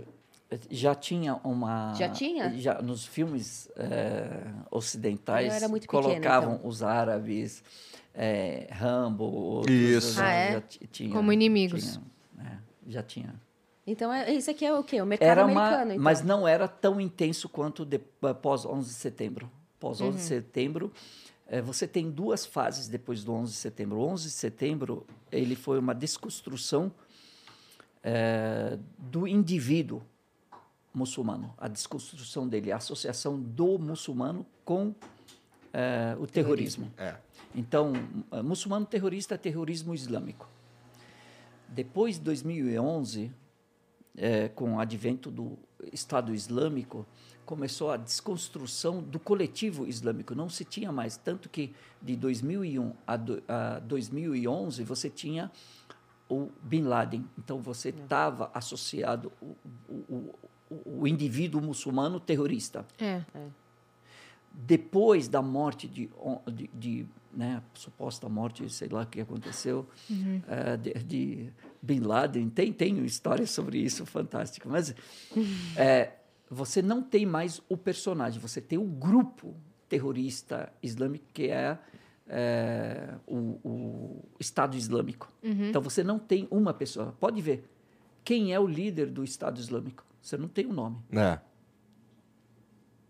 Já 0.71 0.95
tinha 0.95 1.35
uma. 1.45 1.93
Já 1.95 2.09
tinha? 2.09 2.51
Já 2.59 2.81
nos 2.81 3.05
filmes 3.05 3.69
eh, 3.77 4.45
ocidentais 4.71 5.53
pequena, 5.55 5.81
colocavam 5.87 6.55
então. 6.55 6.69
os 6.69 6.83
árabes, 6.83 7.63
eh, 8.15 8.67
Rambo, 8.73 9.25
outros, 9.25 9.75
Isso. 9.77 10.13
já- 10.15 10.25
Ah, 10.27 10.33
é? 10.33 10.61
tinha, 10.91 11.13
Como 11.13 11.31
inimigos. 11.33 11.83
tinha, 11.83 12.03
é, 12.47 12.57
já 12.87 13.03
tinha. 13.03 13.35
Então, 13.87 14.11
é, 14.13 14.33
isso 14.33 14.51
aqui 14.51 14.65
é 14.65 14.73
o 14.73 14.83
quê? 14.83 15.01
O 15.03 15.07
mercado 15.07 15.29
Era 15.29 15.43
americano. 15.45 15.77
uma, 15.85 15.93
então. 15.93 16.03
mas 16.03 16.23
não 16.23 16.49
era 16.49 16.67
tão 16.67 16.99
intenso 17.01 17.47
quanto 17.49 17.85
de, 17.85 17.99
pós 17.99 18.65
11 18.65 18.89
de 18.89 18.95
setembro. 18.95 19.51
Pós 19.79 20.01
11 20.01 20.17
de 20.17 20.23
Uhum. 20.23 20.29
setembro, 20.29 20.93
eh, 21.47 21.61
você 21.61 21.87
tem 21.87 22.11
duas 22.11 22.47
fases 22.47 22.89
depois 22.89 23.23
do 23.23 23.33
11 23.35 23.53
de 23.53 23.59
setembro. 23.59 23.99
O 23.99 24.03
11 24.07 24.25
de 24.25 24.31
setembro 24.31 25.07
ele 25.31 25.55
foi 25.55 25.79
uma 25.79 25.95
desconstrução 25.95 26.91
eh, 28.03 28.79
do 28.99 29.27
indivíduo 29.27 30.03
muçulmano, 30.99 31.55
a 31.57 31.69
desconstrução 31.69 32.49
dele, 32.49 32.73
a 32.73 32.77
associação 32.77 33.39
do 33.41 33.79
muçulmano 33.79 34.45
com 34.65 34.95
eh, 35.73 36.17
o 36.21 36.27
terrorismo. 36.27 36.93
É. 36.99 37.15
Então, 37.55 37.93
eh, 38.33 38.43
muçulmano 38.43 38.85
terrorista 38.85 39.35
é 39.35 39.39
terrorismo 39.39 39.95
islâmico. 39.95 40.49
Depois 41.69 42.17
de 42.17 42.23
2011, 42.23 43.31
eh, 44.17 44.49
com 44.49 44.75
o 44.75 44.81
advento 44.81 45.31
do 45.31 45.59
Estado 45.93 46.35
Islâmico, 46.35 47.07
começou 47.47 47.91
a 47.91 47.97
desconstrução 47.97 49.03
do 49.03 49.19
coletivo 49.19 49.87
islâmico. 49.87 50.35
Não 50.35 50.49
se 50.51 50.65
tinha 50.65 50.91
mais, 50.93 51.17
tanto 51.17 51.49
que 51.49 51.75
de 52.03 52.17
2001 52.17 52.93
a, 53.07 53.17
do- 53.17 53.43
a 53.49 53.79
2011 53.79 54.83
você 54.85 55.09
tinha 55.09 55.51
o 56.29 56.51
Bin 56.63 56.83
Laden. 56.83 57.25
Então 57.39 57.59
você 57.59 57.89
estava 57.89 58.51
associado 58.53 59.33
o, 59.41 59.57
o, 59.89 60.35
o, 60.71 61.03
o 61.03 61.07
indivíduo 61.07 61.61
muçulmano 61.61 62.19
terrorista 62.21 62.85
É. 63.35 63.47
depois 64.53 65.29
da 65.29 65.41
morte 65.41 65.87
de, 65.87 66.11
de, 66.53 66.71
de, 66.75 67.07
né, 67.33 67.63
suposta 67.75 68.29
morte, 68.29 68.69
sei 68.71 68.89
lá 68.89 69.03
o 69.03 69.07
que 69.07 69.21
aconteceu, 69.21 69.87
eh, 70.49 70.77
de, 70.77 70.95
de 71.05 71.53
Bin 71.81 72.01
Laden, 72.01 72.49
tem, 72.49 72.73
tem 72.73 73.05
história 73.05 73.47
sobre 73.47 73.79
isso 73.79 74.05
fantástica, 74.05 74.69
mas 74.69 74.95
eh, 75.77 76.13
você 76.51 76.83
não 76.83 77.03
tem 77.03 77.25
mais 77.27 77.63
o 77.69 77.77
personagem, 77.77 78.41
você 78.41 78.61
tem 78.61 78.79
o 78.79 78.85
grupo 78.85 79.55
terrorista 79.89 80.73
islâmico 80.83 81.27
que 81.33 81.49
é 81.49 81.79
eh, 82.29 83.15
o, 83.27 83.59
o 83.65 84.25
Estado 84.41 84.77
Islâmico. 84.77 85.33
Então 85.43 85.81
você 85.81 86.03
não 86.03 86.19
tem 86.19 86.47
uma 86.51 86.75
pessoa. 86.75 87.15
Pode 87.19 87.41
ver 87.41 87.65
quem 88.25 88.53
é 88.53 88.61
o 88.61 88.67
líder 88.67 89.07
do 89.07 89.25
Estado 89.25 89.59
Islâmico. 89.59 90.05
Você 90.29 90.37
não 90.37 90.47
tem 90.47 90.67
o 90.67 90.73
nome, 90.75 90.99
É. 91.11 91.39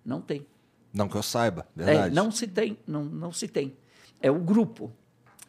não 0.04 0.20
tem. 0.20 0.46
Não 0.94 1.08
que 1.08 1.16
eu 1.16 1.22
saiba, 1.22 1.66
É, 1.76 1.84
verdade. 1.84 2.14
não 2.14 2.30
se 2.30 2.46
tem, 2.46 2.78
não, 2.86 3.04
não 3.04 3.32
se 3.32 3.48
tem. 3.48 3.76
É 4.22 4.30
o 4.30 4.38
grupo. 4.38 4.92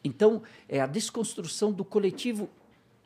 Então, 0.04 0.42
é 0.68 0.82
a 0.82 0.88
desconstrução 0.88 1.72
do 1.72 1.86
coletivo, 1.86 2.50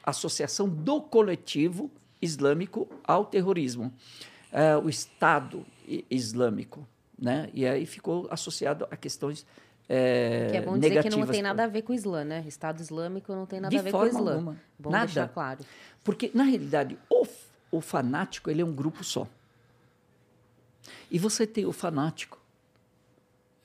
associação 0.01 0.69
do 0.69 1.01
coletivo 1.01 1.91
islâmico 2.21 2.87
ao 3.03 3.25
terrorismo. 3.25 3.93
É, 4.49 4.77
o 4.77 4.87
Estado 4.87 5.65
Islâmico, 6.09 6.87
né? 7.19 7.49
E 7.53 7.65
aí 7.65 7.85
ficou 7.85 8.27
associado 8.31 8.87
a 8.89 8.95
questões 8.95 9.45
é, 9.89 10.47
Que 10.51 10.57
é 10.57 10.61
bom 10.61 10.77
dizer 10.79 11.03
que 11.03 11.09
não 11.09 11.27
tem 11.27 11.41
nada 11.41 11.65
a 11.65 11.67
ver 11.67 11.81
com 11.81 11.91
o 11.91 11.95
Islã, 11.95 12.23
né? 12.23 12.45
Estado 12.47 12.79
Islâmico 12.81 13.33
não 13.33 13.45
tem 13.45 13.59
nada 13.59 13.69
De 13.71 13.77
a 13.77 13.81
ver 13.81 13.91
com 13.91 13.97
o 13.97 13.99
forma 14.01 14.19
Islã. 14.19 14.31
alguma. 14.35 14.57
Bom 14.79 14.89
Nada. 14.89 15.05
deixar 15.05 15.27
claro. 15.27 15.65
Porque, 16.01 16.31
na 16.33 16.43
realidade, 16.43 16.97
o, 17.09 17.25
o 17.73 17.81
fanático 17.81 18.51
ele 18.51 18.61
é 18.61 18.65
um 18.65 18.73
grupo 18.73 19.03
só. 19.03 19.27
E 21.09 21.17
você 21.17 21.47
tem 21.47 21.65
o 21.65 21.71
fanático 21.71 22.39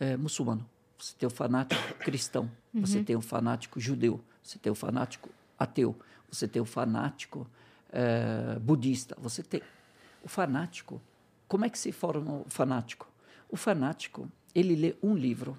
é, 0.00 0.16
muçulmano, 0.16 0.68
você 0.98 1.14
tem 1.16 1.26
o 1.26 1.30
fanático 1.30 1.82
cristão, 2.00 2.50
você 2.72 3.04
tem 3.04 3.16
o 3.16 3.20
fanático 3.20 3.78
judeu, 3.78 4.20
você 4.42 4.58
tem 4.58 4.72
o 4.72 4.74
fanático 4.74 5.28
ateu, 5.58 5.94
você 6.30 6.48
tem 6.48 6.62
o 6.62 6.64
fanático 6.64 7.46
é, 7.90 8.58
budista, 8.60 9.14
você 9.20 9.42
tem. 9.42 9.60
O 10.22 10.28
fanático. 10.28 11.00
Como 11.46 11.64
é 11.64 11.70
que 11.70 11.78
se 11.78 11.92
forma 11.92 12.42
o 12.46 12.46
fanático? 12.48 13.08
O 13.48 13.56
fanático, 13.56 14.30
ele 14.54 14.74
lê 14.74 14.96
um 15.02 15.14
livro. 15.14 15.56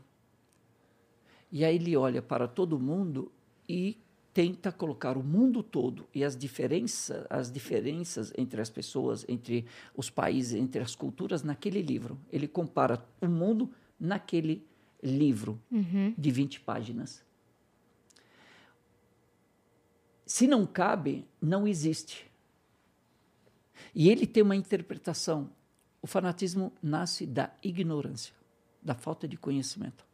E 1.51 1.65
aí 1.65 1.75
ele 1.75 1.95
olha 1.95 2.21
para 2.21 2.47
todo 2.47 2.79
mundo 2.79 3.31
e 3.67 3.97
tenta 4.39 4.71
colocar 4.71 5.17
o 5.17 5.21
mundo 5.21 5.61
todo 5.61 6.07
e 6.15 6.23
as 6.23 6.33
diferenças, 6.33 7.27
as 7.29 7.51
diferenças 7.51 8.31
entre 8.37 8.61
as 8.61 8.69
pessoas, 8.69 9.25
entre 9.27 9.65
os 9.93 10.09
países, 10.09 10.53
entre 10.53 10.81
as 10.81 10.95
culturas 10.95 11.43
naquele 11.43 11.81
livro. 11.81 12.17
Ele 12.31 12.47
compara 12.47 13.05
o 13.19 13.27
mundo 13.27 13.69
naquele 13.99 14.65
livro 15.03 15.61
de 16.17 16.31
20 16.31 16.61
páginas. 16.61 17.21
Se 20.25 20.47
não 20.47 20.65
cabe, 20.65 21.27
não 21.41 21.67
existe. 21.67 22.25
E 23.93 24.09
ele 24.09 24.25
tem 24.25 24.41
uma 24.41 24.55
interpretação. 24.55 25.49
O 26.01 26.07
fanatismo 26.07 26.71
nasce 26.81 27.25
da 27.25 27.51
ignorância, 27.61 28.33
da 28.81 28.95
falta 28.95 29.27
de 29.27 29.35
conhecimento. 29.35 30.05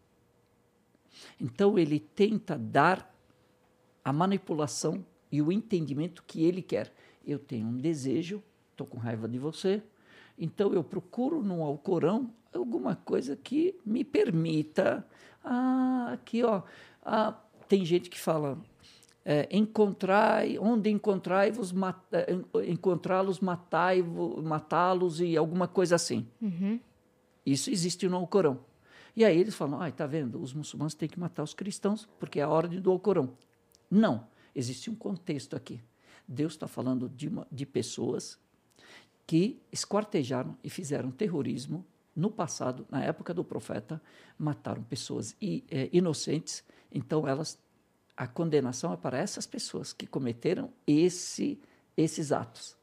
Então 1.39 1.77
ele 1.77 1.99
tenta 1.99 2.57
dar 2.57 3.14
a 4.05 4.13
manipulação 4.13 5.03
e 5.31 5.41
o 5.41 5.51
entendimento 5.51 6.23
que 6.25 6.43
ele 6.45 6.61
quer. 6.61 6.93
Eu 7.25 7.39
tenho 7.39 7.67
um 7.67 7.75
desejo, 7.75 8.41
estou 8.71 8.85
com 8.85 8.97
raiva 8.99 9.27
de 9.27 9.39
você, 9.39 9.81
então 10.37 10.71
eu 10.73 10.83
procuro 10.83 11.41
no 11.41 11.63
Alcorão 11.63 12.29
alguma 12.53 12.95
coisa 12.95 13.35
que 13.35 13.75
me 13.85 14.03
permita. 14.03 15.05
Ah, 15.43 16.11
aqui 16.13 16.43
ó, 16.43 16.61
ah, 17.03 17.33
tem 17.67 17.83
gente 17.83 18.09
que 18.09 18.19
fala 18.19 18.57
é, 19.25 19.47
encontrai, 19.51 20.57
onde 20.59 20.89
encontrai-vos, 20.91 21.71
mat- 21.71 22.13
é, 22.13 22.31
en- 22.31 22.71
encontrá-los, 22.71 23.39
matá-los 24.43 25.19
e 25.19 25.35
alguma 25.35 25.67
coisa 25.67 25.95
assim. 25.95 26.27
Isso 27.45 27.69
existe 27.71 28.07
no 28.07 28.17
Alcorão. 28.17 28.59
E 29.15 29.23
aí 29.25 29.39
eles 29.39 29.55
falam, 29.55 29.79
ai, 29.81 29.91
tá 29.91 30.05
vendo, 30.05 30.41
os 30.41 30.53
muçulmanos 30.53 30.93
têm 30.93 31.07
que 31.09 31.19
matar 31.19 31.41
os 31.43 31.53
cristãos, 31.53 32.07
porque 32.19 32.39
é 32.39 32.43
a 32.43 32.49
ordem 32.49 32.79
do 32.81 32.91
Alcorão. 32.91 33.29
Não, 33.89 34.27
existe 34.53 34.89
um 34.89 34.95
contexto 34.95 35.55
aqui. 35.55 35.81
Deus 36.27 36.53
está 36.53 36.67
falando 36.67 37.07
de, 37.09 37.27
uma, 37.27 37.47
de 37.51 37.65
pessoas 37.65 38.39
que 39.27 39.61
esquartejaram 39.71 40.57
e 40.63 40.69
fizeram 40.69 41.11
terrorismo 41.11 41.85
no 42.15 42.31
passado, 42.31 42.85
na 42.89 43.03
época 43.03 43.33
do 43.33 43.43
profeta, 43.43 44.01
mataram 44.37 44.81
pessoas 44.83 45.35
eh, 45.41 45.89
inocentes. 45.91 46.63
Então, 46.91 47.27
elas, 47.27 47.59
a 48.15 48.25
condenação 48.25 48.93
é 48.93 48.97
para 48.97 49.17
essas 49.17 49.45
pessoas 49.45 49.91
que 49.91 50.07
cometeram 50.07 50.71
esse, 50.87 51.59
esses 51.97 52.31
atos. 52.31 52.77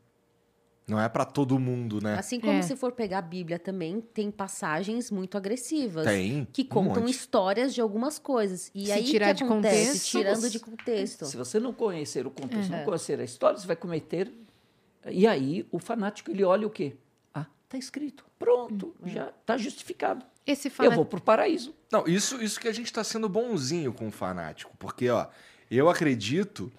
Não 0.86 1.00
é 1.00 1.08
pra 1.08 1.24
todo 1.24 1.58
mundo, 1.58 2.00
né? 2.02 2.18
Assim 2.18 2.40
como 2.40 2.58
É. 2.58 2.62
se 2.62 2.74
for 2.74 2.90
pegar 2.92 3.18
a 3.18 3.22
Bíblia 3.22 3.58
também, 3.58 4.00
tem 4.00 4.30
passagens 4.30 5.10
muito 5.12 5.36
agressivas. 5.38 6.04
Tem, 6.06 6.46
Que 6.52 6.62
um 6.62 6.66
contam 6.66 7.02
monte. 7.02 7.10
histórias 7.12 7.72
de 7.72 7.80
algumas 7.80 8.18
coisas. 8.18 8.70
E 8.74 8.86
Se 8.86 8.92
aí 8.92 9.04
tirar 9.04 9.28
que 9.28 9.34
de 9.34 9.44
acontece? 9.44 9.86
contexto, 9.86 10.10
Tirando 10.10 10.50
de 10.50 10.58
contexto. 10.60 11.26
Se 11.26 11.36
você 11.36 11.60
não 11.60 11.72
conhecer 11.72 12.26
o 12.26 12.30
contexto, 12.30 12.70
Uhum. 12.70 12.78
não 12.78 12.84
conhecer 12.84 13.20
a 13.20 13.24
história, 13.24 13.56
você 13.58 13.66
vai 13.66 13.76
cometer. 13.76 14.32
E 15.08 15.26
aí 15.26 15.66
o 15.70 15.78
fanático 15.78 16.30
ele 16.32 16.42
olha 16.44 16.66
o 16.66 16.70
quê? 16.70 16.94
Ah, 17.32 17.46
está 17.64 17.78
escrito. 17.78 18.24
Pronto, 18.38 18.92
Uhum. 19.00 19.08
já 19.08 19.28
está 19.28 19.56
justificado. 19.56 20.26
Esse 20.44 20.70
Eu 20.80 20.90
vou 20.90 21.04
para 21.06 21.18
o 21.20 21.22
paraíso. 21.22 21.72
Não, 21.92 22.04
isso, 22.08 22.42
isso 22.42 22.58
que 22.58 22.66
a 22.66 22.72
gente 22.72 22.92
tá 22.92 23.04
sendo 23.04 23.28
bonzinho 23.28 23.92
com 23.92 24.08
o 24.08 24.10
fanático. 24.10 24.72
Porque, 24.76 25.08
ó, 25.08 25.28
eu 25.70 25.88
acredito 25.88 26.72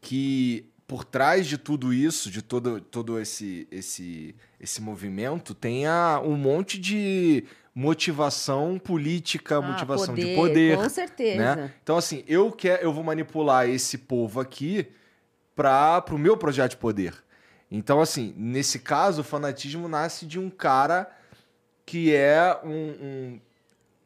que 0.00 0.64
por 0.90 1.04
trás 1.04 1.46
de 1.46 1.56
tudo 1.56 1.94
isso, 1.94 2.28
de 2.28 2.42
todo, 2.42 2.80
todo 2.80 3.20
esse, 3.20 3.68
esse, 3.70 4.34
esse 4.60 4.82
movimento, 4.82 5.54
tenha 5.54 6.20
um 6.24 6.34
monte 6.34 6.80
de 6.80 7.44
motivação 7.72 8.76
política, 8.76 9.58
Ah, 9.58 9.62
motivação 9.62 10.16
de 10.16 10.34
poder. 10.34 10.76
Com 10.76 10.88
certeza. 10.88 11.54
né? 11.54 11.72
Então, 11.80 11.96
assim, 11.96 12.24
eu 12.26 12.50
quero, 12.50 12.82
eu 12.82 12.92
vou 12.92 13.04
manipular 13.04 13.68
esse 13.68 13.98
povo 13.98 14.40
aqui 14.40 14.84
para 15.54 16.04
o 16.10 16.18
meu 16.18 16.36
projeto 16.36 16.72
de 16.72 16.78
poder. 16.78 17.14
Então, 17.70 18.00
assim, 18.00 18.34
nesse 18.36 18.80
caso, 18.80 19.20
o 19.20 19.24
fanatismo 19.24 19.86
nasce 19.86 20.26
de 20.26 20.40
um 20.40 20.50
cara 20.50 21.08
que 21.86 22.12
é 22.12 22.58
um, 22.64 23.38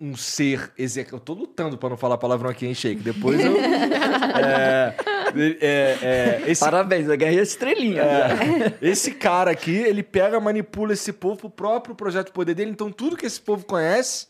um, 0.03 0.09
um 0.11 0.17
ser 0.19 0.71
executivo. 0.77 1.17
Eu 1.17 1.21
tô 1.21 1.33
lutando 1.33 1.79
para 1.79 1.89
não 1.89 1.97
falar 1.97 2.19
palavrão 2.19 2.51
aqui, 2.51 2.67
hein, 2.67 2.75
Sheik? 2.75 3.03
Depois 3.03 3.41
eu. 3.43 3.57
é, 4.37 4.95
É, 5.37 5.99
é, 6.47 6.51
esse, 6.51 6.61
Parabéns, 6.61 7.09
eu 7.09 7.17
ganhei 7.17 7.39
a 7.39 7.43
estrelinha. 7.43 8.03
é, 8.03 8.79
esse 8.83 9.13
cara 9.13 9.51
aqui, 9.51 9.75
ele 9.75 10.03
pega, 10.03 10.39
manipula 10.41 10.93
esse 10.93 11.13
povo 11.13 11.37
pro 11.37 11.51
próprio 11.51 11.95
projeto 11.95 12.33
poder 12.33 12.55
dele. 12.55 12.71
Então, 12.71 12.91
tudo 12.93 13.17
que 13.17 13.27
esse 13.27 13.41
povo 13.41 13.65
conhece 13.65 14.29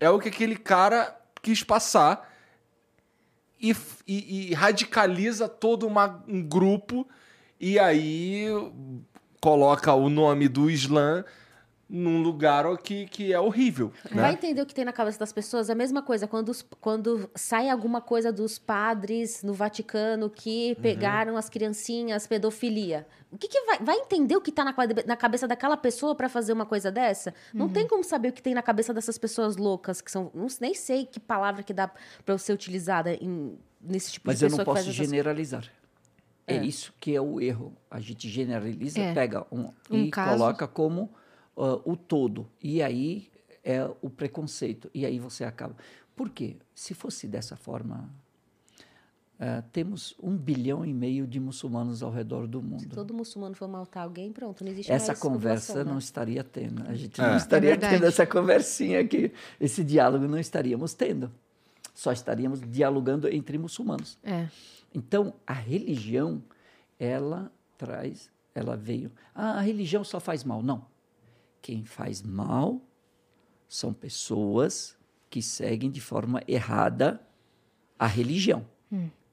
é 0.00 0.08
o 0.10 0.18
que 0.18 0.28
aquele 0.28 0.56
cara 0.56 1.16
quis 1.40 1.62
passar 1.62 2.30
e, 3.60 3.74
e- 4.06 4.50
e 4.50 4.54
radicaliza 4.54 5.48
todo 5.48 5.86
uma- 5.86 6.22
um 6.28 6.42
grupo 6.42 7.06
e 7.60 7.78
aí 7.78 8.46
coloca 9.40 9.92
o 9.94 10.08
nome 10.08 10.48
do 10.48 10.70
Islã 10.70 11.24
num 11.94 12.22
lugar 12.22 12.64
que, 12.78 13.04
que 13.06 13.34
é 13.34 13.38
horrível. 13.38 13.92
Vai 14.10 14.30
Né? 14.30 14.32
entender 14.32 14.62
o 14.62 14.64
que 14.66 14.74
tem 14.74 14.82
na 14.84 14.94
cabeça 14.94 15.18
das 15.18 15.30
pessoas? 15.30 15.68
A 15.68 15.74
mesma 15.74 16.00
coisa, 16.00 16.26
quando, 16.26 16.48
os- 16.48 16.64
quando 16.80 17.30
sai 17.34 17.68
alguma 17.68 18.00
coisa 18.00 18.32
dos 18.32 18.58
padres 18.58 19.42
no 19.42 19.52
Vaticano 19.52 20.30
que 20.30 20.70
Uhum. 20.74 20.82
pegaram 20.82 21.36
as 21.36 21.50
criancinhas, 21.50 22.26
pedofilia. 22.26 23.06
O 23.30 23.36
que, 23.36 23.46
que 23.46 23.60
vai, 23.66 23.78
vai 23.80 23.96
entender 23.98 24.34
o 24.34 24.40
que 24.40 24.50
tá 24.50 24.64
na, 24.64 24.74
na 25.06 25.16
cabeça 25.16 25.46
daquela 25.46 25.76
pessoa 25.76 26.14
pra 26.14 26.30
fazer 26.30 26.54
uma 26.54 26.64
coisa 26.64 26.90
dessa? 26.90 27.34
Não 27.52 27.68
tem 27.68 27.86
como 27.86 28.02
saber 28.02 28.28
o 28.28 28.32
que 28.32 28.42
tem 28.42 28.54
na 28.54 28.62
cabeça 28.62 28.94
dessas 28.94 29.18
pessoas 29.18 29.58
loucas, 29.58 30.00
que 30.00 30.10
são. 30.10 30.30
Não, 30.34 30.46
nem 30.62 30.72
sei 30.72 31.04
que 31.04 31.20
palavra 31.20 31.62
que 31.62 31.74
dá 31.74 31.90
pra 32.24 32.38
ser 32.38 32.54
utilizada 32.54 33.12
em- 33.12 33.58
nesse 33.78 34.12
tipo 34.12 34.28
Mas 34.28 34.38
de 34.38 34.46
eu 34.46 34.48
pessoa 34.48 34.58
não 34.58 34.64
que 34.64 34.70
posso 34.70 34.84
faz 34.86 34.96
essas 34.96 35.06
generalizar. 35.10 35.66
É. 36.46 36.56
É. 36.56 36.64
isso 36.64 36.92
que 36.98 37.14
é 37.14 37.20
o 37.20 37.38
erro. 37.40 37.74
A 37.90 38.00
gente 38.00 38.28
generaliza, 38.28 38.98
É. 38.98 39.12
pega 39.14 39.46
um, 39.52 39.70
Um 39.90 40.04
e 40.04 40.10
caso. 40.10 40.30
coloca 40.38 40.66
como 40.66 41.10
ah, 41.56 41.80
o 41.84 41.96
todo. 41.96 42.46
E 42.62 42.82
aí 42.82 43.28
é 43.64 43.84
o 44.00 44.10
preconceito. 44.10 44.90
E 44.94 45.04
aí 45.06 45.18
você 45.18 45.44
acaba. 45.44 45.76
Por 46.16 46.28
quê? 46.30 46.56
Se 46.74 46.94
fosse 46.94 47.26
dessa 47.26 47.56
forma, 47.56 48.08
ah, 49.40 49.62
temos 49.72 50.14
um 50.22 50.36
bilhão 50.36 50.84
e 50.84 50.92
meio 50.92 51.26
de 51.26 51.40
muçulmanos 51.40 52.02
ao 52.02 52.10
redor 52.12 52.46
do 52.46 52.60
Se 52.60 52.66
mundo. 52.66 52.94
todo 52.94 53.12
muçulmano 53.14 53.54
for 53.54 53.66
matar 53.68 54.02
alguém, 54.02 54.32
pronto, 54.32 54.62
não 54.64 54.70
existe 54.70 54.92
Essa 54.92 55.14
conversa 55.16 55.82
né? 55.84 55.90
não 55.90 55.98
estaria 55.98 56.44
tendo. 56.44 56.82
A 56.88 56.94
gente 56.94 57.20
É. 57.20 57.24
não 57.26 57.34
É 57.34 57.36
estaria 57.36 57.70
verdade. 57.70 57.94
tendo 57.94 58.06
essa 58.06 58.26
conversinha 58.26 59.00
aqui. 59.00 59.32
Esse 59.60 59.82
diálogo 59.82 60.26
não 60.28 60.38
estaríamos 60.38 60.94
tendo. 60.94 61.30
Só 61.94 62.10
estaríamos 62.12 62.60
dialogando 62.60 63.28
entre 63.28 63.58
muçulmanos. 63.58 64.16
É. 64.22 64.48
Então, 64.94 65.34
a 65.46 65.52
religião, 65.52 66.42
ela 66.98 67.50
traz, 67.76 68.30
ela 68.54 68.76
veio. 68.76 69.10
Ah, 69.34 69.58
a 69.58 69.60
religião 69.60 70.02
só 70.04 70.20
faz 70.20 70.44
mal. 70.44 70.62
Não. 70.62 70.84
Quem 71.62 71.84
faz 71.84 72.20
mal 72.22 72.82
são 73.68 73.92
pessoas 73.94 74.96
que 75.30 75.40
seguem 75.40 75.90
de 75.90 76.00
forma 76.00 76.42
errada 76.46 77.20
a 77.98 78.06
religião, 78.06 78.66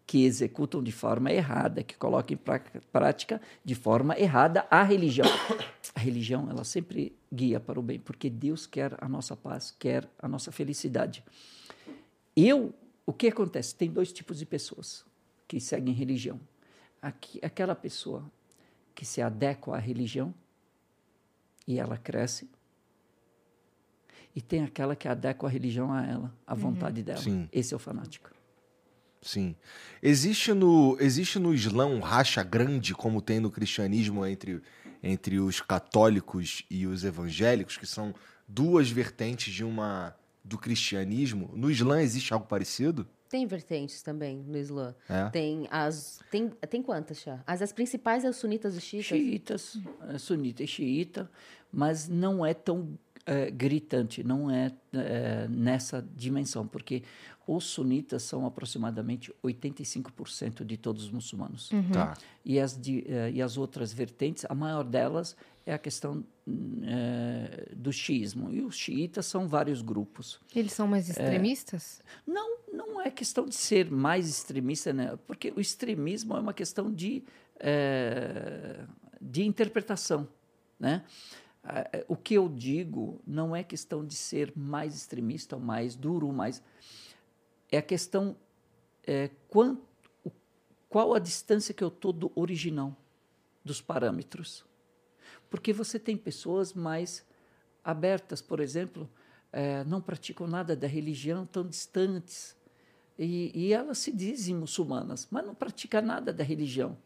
que 0.06 0.23
executam 0.23 0.81
de 0.81 0.91
forma 0.91 1.31
errada, 1.31 1.84
que 1.84 1.97
colocam 1.97 2.35
em 2.35 2.38
prá- 2.38 2.64
prática 2.91 3.41
de 3.65 3.76
forma 3.76 4.18
errada 4.18 4.65
a 4.69 4.84
religião. 4.84 5.27
A 5.95 5.99
religião, 6.01 6.47
ela 6.49 6.64
sempre 6.64 7.18
guia 7.34 7.60
para 7.60 7.80
o 7.80 7.81
bem, 7.81 7.99
porque 7.99 8.30
Deus 8.30 8.68
quer 8.68 8.95
a 9.03 9.10
nossa 9.10 9.35
paz, 9.35 9.76
quer 9.80 10.07
a 10.19 10.27
nossa 10.27 10.51
felicidade. 10.51 11.23
Eu, 12.35 12.73
o 13.06 13.11
que 13.11 13.27
acontece? 13.27 13.73
Tem 13.73 13.89
dois 13.89 14.14
tipos 14.14 14.38
de 14.38 14.45
pessoas 14.45 15.03
que 15.47 15.60
seguem 15.60 15.93
religião. 15.93 16.39
Aqui, 17.01 17.39
aquela 17.41 17.73
pessoa 17.73 18.23
que 18.93 19.03
se 19.03 19.19
adequa 19.22 19.76
à 19.76 19.80
religião 19.80 20.34
e 21.69 21.77
ela 21.77 21.97
cresce. 21.97 22.49
E 24.35 24.41
tem 24.41 24.63
aquela 24.63 24.95
que 24.95 25.07
adequa 25.07 25.45
a 25.45 25.49
religião 25.49 25.93
a 25.93 26.03
ela, 26.03 26.35
à 26.45 26.55
vontade 26.55 27.03
dela. 27.03 27.21
Sim. 27.21 27.47
Esse 27.51 27.75
é 27.75 27.77
o 27.77 27.79
fanático. 27.79 28.31
Sim. 29.21 29.55
Existe 30.01 30.51
no, 30.51 30.97
existe 30.99 31.37
no 31.37 31.53
Islã 31.53 31.85
um 31.85 31.99
racha 31.99 32.41
grande, 32.41 32.95
como 32.95 33.21
tem 33.21 33.39
no 33.39 33.51
cristianismo, 33.51 34.25
entre, 34.25 34.63
entre 35.03 35.39
os 35.39 35.61
católicos 35.61 36.65
e 36.71 36.87
os 36.87 37.03
evangélicos, 37.03 37.77
que 37.77 37.85
são 37.85 38.15
duas 38.47 38.89
vertentes 38.89 39.53
de 39.53 39.63
uma 39.63 40.15
do 40.43 40.57
cristianismo. 40.57 41.51
No 41.53 41.69
Islã 41.69 42.01
existe 42.01 42.33
algo 42.33 42.47
parecido? 42.47 43.07
Tem 43.29 43.45
vertentes 43.45 44.01
também 44.01 44.37
no 44.37 44.57
Islã. 44.57 44.95
É. 45.07 45.29
Tem 45.29 45.67
as. 45.69 46.19
Tem, 46.31 46.49
tem 46.67 46.81
quantas 46.81 47.21
já? 47.21 47.43
As, 47.45 47.61
as 47.61 47.71
principais 47.71 48.25
é 48.25 48.29
os 48.29 48.37
sunitas 48.37 48.73
e 48.73 48.77
os 48.79 48.83
xiitas. 48.83 49.05
Xiitas, 49.05 49.77
é, 50.09 50.17
sunita 50.17 50.63
e 50.63 50.67
xiita, 50.67 51.29
mas 51.71 52.07
não 52.07 52.45
é 52.45 52.53
tão 52.53 52.97
é, 53.25 53.51
gritante, 53.51 54.23
não 54.23 54.49
é, 54.49 54.71
é, 54.91 55.47
nessa 55.47 56.03
dimensão, 56.15 56.65
porque 56.65 57.03
os 57.45 57.63
sunitas 57.65 58.23
são 58.23 58.43
aproximadamente 58.43 59.31
85% 59.43 60.63
de 60.63 60.77
todos 60.77 61.03
os 61.03 61.11
muçulmanos. 61.11 61.69
Tá. 61.93 62.17
E 62.43 62.59
as, 62.59 62.79
de, 62.79 63.05
eh, 63.07 63.31
e 63.31 63.41
as 63.41 63.57
outras 63.57 63.91
vertentes, 63.91 64.45
a 64.47 64.53
maior 64.55 64.83
delas 64.83 65.35
é 65.65 65.73
a 65.73 65.77
questão 65.77 66.23
do 67.75 67.91
xiismo. 67.91 68.51
E 68.51 68.61
os 68.61 68.75
xiitas 68.75 69.25
são 69.25 69.47
vários 69.47 69.81
grupos. 69.81 70.39
Eles 70.55 70.73
são 70.73 70.87
mais 70.87 71.09
extremistas? 71.09 72.01
Não, 72.25 72.59
não 72.71 73.01
é 73.01 73.09
questão 73.09 73.47
de 73.47 73.55
ser 73.55 73.89
mais 73.89 74.27
extremista, 74.27 74.93
né? 74.93 75.17
porque 75.25 75.51
o 75.55 75.59
extremismo 75.59 76.35
é 76.35 76.39
uma 76.39 76.53
questão 76.53 76.91
de, 76.91 77.23
de 79.19 79.43
interpretação. 79.43 80.27
Né? 80.79 81.03
O 82.07 82.15
que 82.15 82.34
eu 82.34 82.48
digo 82.49 83.22
não 83.27 83.56
é 83.56 83.64
questão 83.64 84.06
de 84.06 84.15
ser 84.15 84.53
mais 84.56 84.95
extremista 84.95 85.56
ou 85.56 85.61
mais 85.61 85.95
duro, 85.95 86.31
mais. 86.31 86.64
É 87.72 87.77
a 87.77 87.81
questão 87.81 88.36
é, 89.06 89.30
quan- 89.48 89.77
o- 90.23 90.31
qual 90.88 91.14
a 91.14 91.19
distância 91.19 91.73
que 91.73 91.84
eu 91.84 91.90
estou 91.90 92.14
do 92.14 92.31
original, 92.36 92.95
dos 93.64 93.81
parâmetros. 93.81 94.65
Porque 95.49 95.73
você 95.73 95.99
tem 95.99 96.15
pessoas 96.18 96.73
mais 96.73 97.26
abertas, 97.84 98.41
por 98.41 98.60
exemplo, 98.60 99.10
eh, 99.52 99.84
não 99.86 99.99
praticam 100.02 100.48
nada 100.48 100.76
da 100.76 100.88
religião, 100.88 101.45
tão 101.45 101.68
distantes. 101.68 102.56
E, 103.18 103.52
e 103.53 103.73
elas 103.73 103.98
se 103.98 104.11
dizem 104.11 104.56
muçulmanas, 104.56 105.27
mas 105.31 105.45
não 105.45 105.56
praticam 105.56 106.02
nada 106.02 106.31
da 106.31 106.44
religião. 106.44 106.98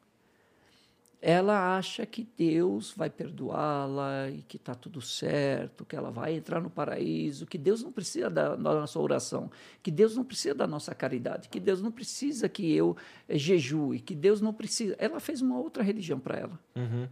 Ela 1.26 1.78
acha 1.78 2.06
que 2.06 2.28
Deus 2.38 2.92
vai 2.92 3.10
perdoá-la 3.10 4.30
e 4.30 4.42
que 4.42 4.58
está 4.58 4.76
tudo 4.76 5.00
certo, 5.00 5.86
que 5.86 5.96
ela 5.96 6.12
vai 6.12 6.36
entrar 6.36 6.60
no 6.60 6.70
paraíso, 6.70 7.46
que 7.46 7.58
Deus 7.58 7.82
não 7.82 7.94
precisa 7.94 8.30
da, 8.30 8.58
nossa 8.58 9.00
oração, 9.00 9.50
que 9.82 9.90
Deus 9.90 10.18
não 10.18 10.26
precisa 10.26 10.54
da 10.54 10.68
nossa 10.68 10.94
caridade, 10.94 11.48
que 11.48 11.62
Deus 11.62 11.82
não 11.82 11.94
precisa 11.94 12.50
que 12.50 12.76
eu 12.76 12.98
eh, 13.30 13.38
jejue, 13.38 14.02
que 14.02 14.14
Deus 14.14 14.42
não 14.42 14.52
precisa. 14.52 14.98
Ela 15.00 15.22
fez 15.22 15.42
uma 15.42 15.58
outra 15.58 15.82
religião 15.82 16.20
para 16.20 16.40
ela. 16.40 16.60
Uhum. 16.76 17.08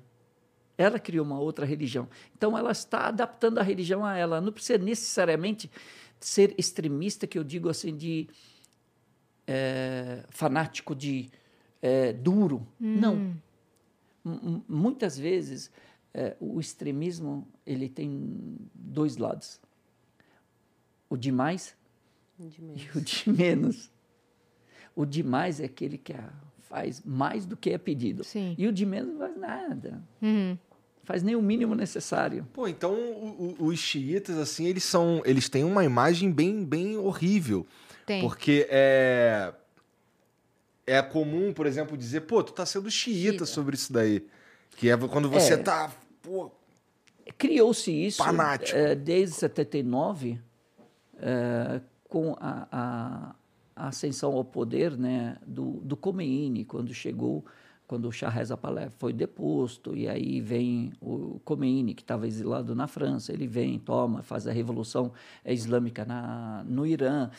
Ela 0.78 1.00
criou 1.00 1.26
uma 1.26 1.40
outra 1.40 1.66
religião. 1.66 2.10
Então, 2.36 2.58
ela 2.58 2.74
está 2.74 3.08
adaptando 3.08 3.60
a 3.60 3.64
religião 3.64 4.04
a 4.04 4.18
ela. 4.18 4.42
Não 4.42 4.52
precisa 4.52 4.78
necessariamente 4.78 5.72
ser 6.20 6.54
extremista, 6.58 7.26
que 7.26 7.40
eu 7.40 7.46
digo 7.46 7.70
assim, 7.70 7.96
de 7.96 8.28
eh, 9.48 10.26
fanático, 10.30 10.94
de 10.94 11.30
eh, 11.82 12.12
duro. 12.12 12.68
Não. 12.78 13.38
Muitas 14.68 15.18
vezes, 15.18 15.72
eh, 16.14 16.36
o 16.40 16.60
extremismo 16.60 17.48
ele 17.66 17.90
tem 17.90 18.58
dois 18.74 19.18
lados. 19.18 19.60
O 21.10 21.18
de 21.18 21.32
mais 21.32 21.76
De 22.40 22.62
e 22.62 22.98
o 22.98 23.02
de 23.02 23.24
menos. 23.32 23.92
O 24.96 25.06
de 25.06 25.24
mais 25.24 25.60
é 25.60 25.66
aquele 25.66 25.98
que 25.98 26.14
faz 26.60 27.02
mais 27.04 27.46
do 27.46 27.56
que 27.58 27.70
é 27.72 27.78
pedido. 27.78 28.24
Sim. 28.24 28.56
E 28.58 28.68
o 28.68 28.72
de 28.72 28.86
menos 28.86 29.12
não 29.14 29.20
faz 29.20 29.38
nada. 29.38 30.04
Uhum. 30.22 30.58
Faz 31.04 31.24
nem 31.24 31.36
o 31.36 31.42
mínimo 31.42 31.74
necessário. 31.76 32.48
Pô, 32.54 32.68
então 32.68 32.94
o- 32.94 33.56
o- 33.60 33.66
os 33.66 33.80
xiitas, 33.80 34.38
assim, 34.38 34.66
eles 34.66 34.84
são. 34.84 35.22
Eles 35.26 35.50
têm 35.50 35.64
uma 35.64 35.84
imagem 35.84 36.32
bem, 36.32 36.64
bem 36.64 36.96
horrível. 36.98 37.66
Tem. 38.06 38.22
Porque 38.22 38.68
é. 38.70 39.54
É 40.92 41.02
comum, 41.02 41.54
por 41.54 41.66
exemplo, 41.66 41.96
dizer, 41.98 42.22
pô, 42.22 42.44
tu 42.44 42.52
tá 42.52 42.66
sendo 42.66 42.90
xiita 42.92 43.46
sobre 43.46 43.76
isso 43.76 43.94
daí. 43.94 44.26
Que 44.76 44.90
é 44.90 44.98
quando 44.98 45.30
você 45.30 45.54
É. 45.54 45.58
tá. 45.58 45.92
Pô, 46.22 46.52
Criou-se 47.38 47.90
isso 47.92 48.18
Fanático. 48.24 48.78
eh, 48.78 48.94
desde 48.96 49.36
79, 49.36 50.38
eh, 51.20 51.80
com 52.10 52.36
a, 52.40 52.68
a- 52.72 53.36
a 53.76 53.88
ascensão 53.88 54.34
ao 54.34 54.44
poder 54.44 54.98
né, 54.98 55.38
do, 55.48 55.80
do 55.82 55.96
Khomeini, 55.96 56.66
quando 56.66 56.94
chegou, 56.94 57.46
quando 57.92 58.08
o 58.08 58.58
Pahlavi 58.58 58.94
foi 58.98 59.12
deposto, 59.12 59.94
e 59.94 60.08
aí 60.08 60.40
vem 60.40 60.94
o 61.02 61.42
Khomeini, 61.44 61.94
que 61.94 62.02
estava 62.02 62.26
exilado 62.26 62.74
na 62.74 62.88
França, 62.88 63.34
ele 63.34 63.46
vem, 63.46 63.78
toma, 63.78 64.24
faz 64.24 64.48
a 64.48 64.52
revolução 64.54 65.12
islâmica 65.46 66.06
na, 66.06 66.64
no 66.66 66.88
Irã, 66.88 67.30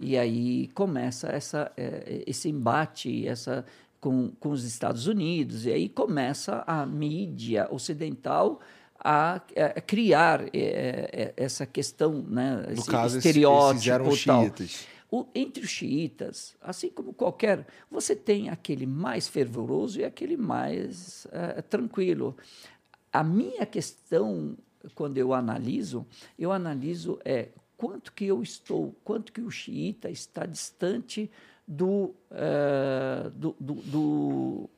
e 0.00 0.18
aí 0.18 0.66
começa 0.74 1.28
essa, 1.28 1.70
eh, 1.76 2.24
esse 2.26 2.48
embate, 2.48 3.24
essa 3.24 3.64
com, 4.00 4.32
com 4.40 4.48
os 4.48 4.64
Estados 4.64 5.06
Unidos, 5.06 5.64
e 5.64 5.70
aí 5.70 5.88
começa 5.88 6.64
a 6.66 6.84
mídia 6.84 7.68
ocidental 7.70 8.58
a, 8.98 9.40
eh, 9.54 9.80
criar 9.80 10.42
eh, 10.46 10.50
eh, 10.52 11.34
essa 11.36 11.64
questão, 11.66 12.24
né, 12.28 12.64
no 12.66 12.72
esse 12.72 12.90
caso, 12.90 13.16
estereótipo 13.16 13.76
esses 13.76 13.86
eram 13.86 14.16
tal. 14.16 14.42
xiitas. 14.42 14.86
O, 15.10 15.26
entre 15.34 15.64
os 15.64 15.70
xiitas, 15.70 16.56
assim 16.60 16.88
como 16.88 17.12
qualquer, 17.12 17.66
você 17.90 18.14
tem 18.14 18.48
aquele 18.48 18.86
mais 18.86 19.26
fervoroso 19.26 20.00
e 20.00 20.04
aquele 20.04 20.36
mais 20.36 21.26
uh, 21.26 21.62
tranquilo. 21.62 22.36
A 23.12 23.24
minha 23.24 23.66
questão, 23.66 24.56
quando 24.94 25.18
eu 25.18 25.34
analiso, 25.34 26.06
eu 26.38 26.52
analiso 26.52 27.18
é 27.24 27.48
quanto 27.76 28.12
que 28.12 28.26
eu 28.26 28.42
estou, 28.42 28.94
quanto 29.02 29.32
que 29.32 29.40
o 29.40 29.50
xiita 29.50 30.10
está 30.10 30.46
distante 30.46 31.30
do, 31.66 32.14
uh, 32.30 33.30
do, 33.34 33.56
do, 33.58 33.74
do, 33.74 34.70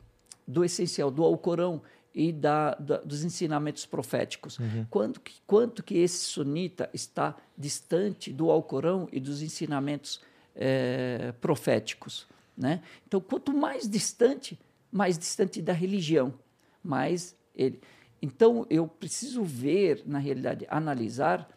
do, 0.46 0.64
essencial, 0.64 1.10
do 1.10 1.24
Alcorão 1.24 1.82
e 2.14 2.32
da, 2.32 2.74
da, 2.74 2.98
dos 2.98 3.24
ensinamentos 3.24 3.86
proféticos. 3.86 4.58
Uhum. 4.58 4.86
Quanto, 4.90 5.20
que, 5.20 5.34
quanto 5.46 5.82
que 5.82 5.96
esse 5.96 6.24
sunita 6.24 6.90
está 6.92 7.36
distante 7.56 8.32
do 8.32 8.50
Alcorão 8.50 9.08
e 9.10 9.18
dos 9.18 9.42
ensinamentos 9.42 10.20
é, 10.54 11.32
proféticos. 11.40 12.26
Né? 12.56 12.82
Então, 13.06 13.20
quanto 13.20 13.52
mais 13.52 13.88
distante, 13.88 14.58
mais 14.90 15.18
distante 15.18 15.62
da 15.62 15.72
religião, 15.72 16.34
mais 16.82 17.36
ele. 17.54 17.80
Então, 18.20 18.66
eu 18.70 18.86
preciso 18.86 19.42
ver, 19.42 20.02
na 20.06 20.18
realidade, 20.18 20.66
analisar 20.68 21.48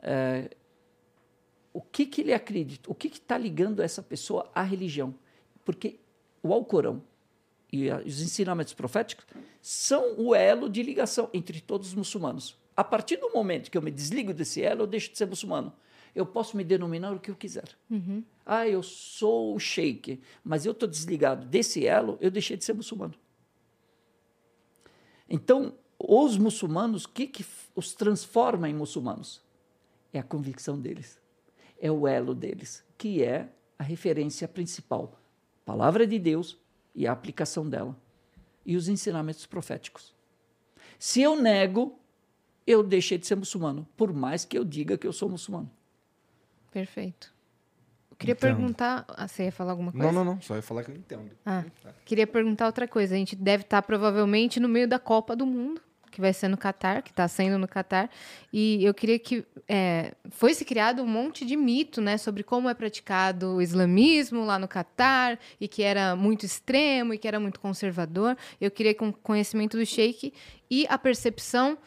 é, 0.00 0.50
o 1.72 1.80
que, 1.80 2.06
que 2.06 2.20
ele 2.20 2.32
acredita, 2.32 2.90
o 2.90 2.94
que 2.94 3.08
está 3.08 3.36
ligando 3.38 3.80
essa 3.80 4.02
pessoa 4.02 4.50
à 4.54 4.62
religião. 4.62 5.14
Porque 5.64 5.98
o 6.42 6.52
Alcorão 6.52 7.02
e 7.72 7.90
os 7.90 8.20
ensinamentos 8.20 8.74
proféticos 8.74 9.24
são 9.62 10.14
o 10.18 10.34
elo 10.34 10.68
de 10.68 10.82
ligação 10.82 11.30
entre 11.32 11.60
todos 11.60 11.88
os 11.88 11.94
muçulmanos. 11.94 12.60
A 12.76 12.84
partir 12.84 13.16
do 13.16 13.30
momento 13.30 13.70
que 13.70 13.78
eu 13.78 13.82
me 13.82 13.90
desligo 13.90 14.34
desse 14.34 14.62
elo, 14.62 14.82
eu 14.82 14.86
deixo 14.86 15.10
de 15.10 15.16
ser 15.16 15.26
muçulmano. 15.26 15.72
Eu 16.14 16.26
posso 16.26 16.56
me 16.56 16.64
denominar 16.64 17.14
o 17.14 17.18
que 17.18 17.30
eu 17.30 17.34
quiser. 17.34 17.68
Uhum. 17.90 18.22
Ah, 18.44 18.68
eu 18.68 18.82
sou 18.82 19.54
o 19.54 19.58
sheik, 19.58 20.20
mas 20.44 20.66
eu 20.66 20.72
estou 20.72 20.86
desligado 20.86 21.46
desse 21.46 21.86
elo, 21.86 22.18
eu 22.20 22.30
deixei 22.30 22.56
de 22.56 22.64
ser 22.64 22.74
muçulmano. 22.74 23.14
Então, 25.28 25.74
os 25.98 26.36
muçulmanos, 26.36 27.04
o 27.04 27.08
que, 27.08 27.26
que 27.26 27.46
os 27.74 27.94
transforma 27.94 28.68
em 28.68 28.74
muçulmanos? 28.74 29.40
É 30.12 30.18
a 30.18 30.22
convicção 30.22 30.78
deles, 30.78 31.18
é 31.80 31.90
o 31.90 32.06
elo 32.06 32.34
deles, 32.34 32.84
que 32.98 33.22
é 33.22 33.48
a 33.78 33.82
referência 33.82 34.46
principal. 34.46 35.18
Palavra 35.64 36.06
de 36.06 36.18
Deus 36.18 36.58
e 36.94 37.06
a 37.06 37.12
aplicação 37.12 37.68
dela. 37.68 37.96
E 38.64 38.76
os 38.76 38.88
ensinamentos 38.88 39.46
proféticos. 39.46 40.14
Se 40.98 41.20
eu 41.20 41.40
nego, 41.40 41.98
eu 42.66 42.82
deixei 42.82 43.18
de 43.18 43.26
ser 43.26 43.34
muçulmano, 43.34 43.86
por 43.96 44.12
mais 44.12 44.44
que 44.44 44.56
eu 44.56 44.64
diga 44.64 44.96
que 44.96 45.06
eu 45.06 45.12
sou 45.12 45.28
muçulmano. 45.28 45.70
Perfeito. 46.70 47.32
Eu 48.10 48.16
queria 48.16 48.32
entendo. 48.32 48.56
perguntar. 48.56 49.04
Ah, 49.08 49.26
você 49.26 49.44
ia 49.44 49.52
falar 49.52 49.72
alguma 49.72 49.90
coisa? 49.90 50.06
Não, 50.06 50.12
não, 50.12 50.34
não. 50.34 50.40
Só 50.40 50.54
ia 50.54 50.62
falar 50.62 50.84
que 50.84 50.90
eu 50.90 50.96
entendo. 50.96 51.30
Ah, 51.44 51.64
queria 52.04 52.26
perguntar 52.26 52.66
outra 52.66 52.86
coisa. 52.86 53.14
A 53.14 53.18
gente 53.18 53.34
deve 53.34 53.64
estar 53.64 53.82
provavelmente 53.82 54.60
no 54.60 54.68
meio 54.68 54.86
da 54.86 54.98
Copa 54.98 55.34
do 55.34 55.44
Mundo, 55.44 55.80
que 56.12 56.20
vai 56.20 56.32
ser 56.32 56.46
no 56.46 56.56
Catar, 56.56 57.02
que 57.02 57.10
está 57.10 57.26
sendo 57.26 57.58
no 57.58 57.66
Catar. 57.66 58.08
E 58.52 58.84
eu 58.84 58.94
queria 58.94 59.18
que. 59.18 59.44
É, 59.66 60.12
foi 60.30 60.54
se 60.54 60.64
criado 60.64 61.02
um 61.02 61.06
monte 61.06 61.44
de 61.44 61.56
mito 61.56 62.00
né, 62.00 62.18
sobre 62.18 62.42
como 62.42 62.68
é 62.68 62.74
praticado 62.74 63.56
o 63.56 63.62
islamismo 63.62 64.44
lá 64.44 64.58
no 64.58 64.68
Catar, 64.68 65.38
e 65.60 65.66
que 65.66 65.82
era 65.82 66.14
muito 66.14 66.46
extremo 66.46 67.14
e 67.14 67.18
que 67.18 67.26
era 67.26 67.40
muito 67.40 67.58
conservador. 67.58 68.36
Eu 68.60 68.70
queria 68.70 68.94
com 68.94 69.12
conhecimento 69.12 69.76
do 69.76 69.84
Sheik 69.84 70.32
e 70.70 70.86
a 70.88 70.98
percepção 70.98 71.78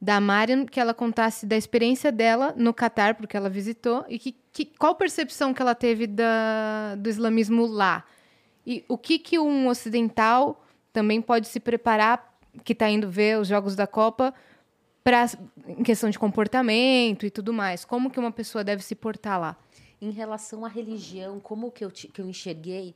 da 0.00 0.20
Mariam, 0.20 0.66
que 0.66 0.80
ela 0.80 0.92
contasse 0.92 1.46
da 1.46 1.56
experiência 1.56 2.10
dela 2.10 2.52
no 2.56 2.74
Catar, 2.74 3.14
porque 3.14 3.36
ela 3.36 3.48
visitou, 3.48 4.04
e 4.08 4.18
que, 4.18 4.36
que, 4.52 4.64
qual 4.64 4.96
percepção 4.96 5.54
que 5.54 5.62
ela 5.62 5.76
teve 5.76 6.08
da, 6.08 6.96
do 6.96 7.08
islamismo 7.08 7.66
lá. 7.66 8.04
E 8.66 8.84
o 8.88 8.98
que, 8.98 9.16
que 9.18 9.38
um 9.38 9.68
ocidental 9.68 10.64
também 10.92 11.22
pode 11.22 11.46
se 11.46 11.60
preparar, 11.60 12.31
que 12.64 12.72
está 12.72 12.88
indo 12.88 13.10
ver 13.10 13.38
os 13.38 13.48
Jogos 13.48 13.74
da 13.74 13.86
Copa, 13.86 14.34
em 15.66 15.82
questão 15.82 16.10
de 16.10 16.18
comportamento 16.18 17.26
e 17.26 17.30
tudo 17.30 17.52
mais. 17.52 17.84
Como 17.84 18.10
que 18.10 18.20
uma 18.20 18.32
pessoa 18.32 18.62
deve 18.62 18.82
se 18.82 18.94
portar 18.94 19.40
lá? 19.40 19.56
Em 20.00 20.10
relação 20.10 20.64
à 20.64 20.68
religião, 20.68 21.40
como 21.40 21.70
que 21.70 21.84
eu, 21.84 21.90
que 21.90 22.20
eu 22.20 22.26
enxerguei 22.26 22.94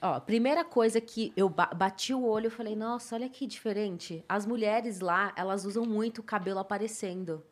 Ó, 0.00 0.20
primeira 0.20 0.64
coisa 0.64 1.00
que 1.00 1.32
eu 1.36 1.48
bati 1.48 2.12
o 2.12 2.24
olho, 2.24 2.46
eu 2.46 2.50
falei, 2.50 2.76
nossa, 2.76 3.14
olha 3.14 3.28
que 3.28 3.46
diferente. 3.46 4.22
As 4.28 4.44
mulheres 4.44 5.00
lá, 5.00 5.32
elas 5.36 5.64
usam 5.64 5.84
muito 5.84 6.18
o 6.18 6.22
cabelo 6.22 6.58
aparecendo. 6.58 7.42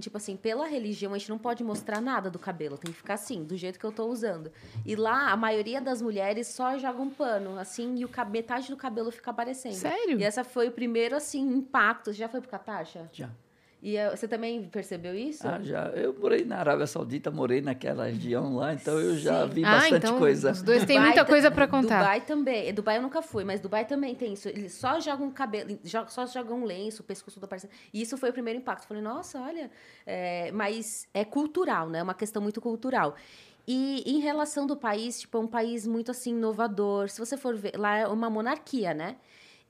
Tipo 0.00 0.16
assim, 0.16 0.36
pela 0.36 0.66
religião, 0.66 1.14
a 1.14 1.18
gente 1.18 1.30
não 1.30 1.38
pode 1.38 1.62
mostrar 1.62 2.00
nada 2.00 2.28
do 2.28 2.38
cabelo. 2.38 2.76
Tem 2.76 2.90
que 2.90 2.96
ficar 2.98 3.14
assim, 3.14 3.44
do 3.44 3.56
jeito 3.56 3.78
que 3.78 3.84
eu 3.84 3.92
tô 3.92 4.06
usando. 4.06 4.50
E 4.84 4.96
lá, 4.96 5.30
a 5.30 5.36
maioria 5.36 5.80
das 5.80 6.02
mulheres 6.02 6.48
só 6.48 6.76
joga 6.78 7.00
um 7.00 7.10
pano, 7.10 7.56
assim, 7.58 7.94
e 7.98 8.04
o 8.04 8.10
metade 8.28 8.70
do 8.70 8.76
cabelo 8.76 9.12
fica 9.12 9.30
aparecendo. 9.30 9.74
Sério? 9.74 10.18
E 10.18 10.24
essa 10.24 10.42
foi 10.42 10.68
o 10.68 10.72
primeiro, 10.72 11.14
assim, 11.14 11.40
impacto. 11.40 12.12
Você 12.12 12.18
já 12.18 12.28
foi 12.28 12.40
pro 12.40 12.50
Catasha? 12.50 13.08
Já. 13.12 13.30
E 13.84 13.98
eh, 13.98 14.16
você 14.16 14.26
também 14.26 14.64
percebeu 14.64 15.14
isso? 15.14 15.46
Ah, 15.46 15.60
já. 15.62 15.88
Eu 15.90 16.16
morei 16.18 16.42
na 16.42 16.56
Arábia 16.56 16.86
Saudita, 16.86 17.30
morei 17.30 17.60
naquela 17.60 18.06
região 18.06 18.56
lá, 18.56 18.72
então 18.72 18.98
eu 18.98 19.14
já 19.14 19.44
vi 19.44 19.62
ah, 19.62 19.72
bastante 19.72 20.06
então 20.06 20.18
coisa. 20.18 20.52
Os 20.52 20.62
dois 20.62 20.86
têm 20.86 20.98
muita 20.98 21.22
coisa 21.22 21.50
para 21.50 21.68
contar. 21.68 21.98
Dubai 21.98 22.22
também. 22.22 22.72
Dubai 22.72 22.96
eu 22.96 23.02
nunca 23.02 23.20
fui, 23.20 23.44
mas 23.44 23.60
Dubai 23.60 23.84
também 23.84 24.14
tem 24.14 24.32
isso. 24.32 24.48
Eles 24.48 24.72
só 24.72 24.98
jogam 25.00 25.30
cabelo, 25.30 25.78
só 26.08 26.24
jogam 26.24 26.62
um 26.62 26.64
lenço, 26.64 27.02
o 27.02 27.04
pescoço 27.04 27.38
do 27.38 27.44
aparecendo. 27.44 27.72
E 27.92 28.00
isso 28.00 28.16
foi 28.16 28.30
o 28.30 28.32
primeiro 28.32 28.58
impacto. 28.58 28.86
Falei, 28.86 29.02
nossa, 29.02 29.38
olha. 29.38 29.70
É, 30.06 30.50
mas 30.52 31.06
é 31.12 31.22
cultural, 31.22 31.90
né? 31.90 31.98
É 31.98 32.02
uma 32.02 32.14
questão 32.14 32.40
muito 32.40 32.62
cultural. 32.62 33.14
E 33.68 34.02
em 34.06 34.18
relação 34.18 34.66
do 34.66 34.78
país, 34.78 35.20
tipo, 35.20 35.36
é 35.36 35.40
um 35.40 35.46
país 35.46 35.86
muito 35.86 36.10
assim 36.10 36.30
inovador. 36.30 37.10
Se 37.10 37.18
você 37.18 37.36
for 37.36 37.54
ver, 37.54 37.76
lá 37.76 37.98
é 37.98 38.06
uma 38.06 38.30
monarquia, 38.30 38.94
né? 38.94 39.16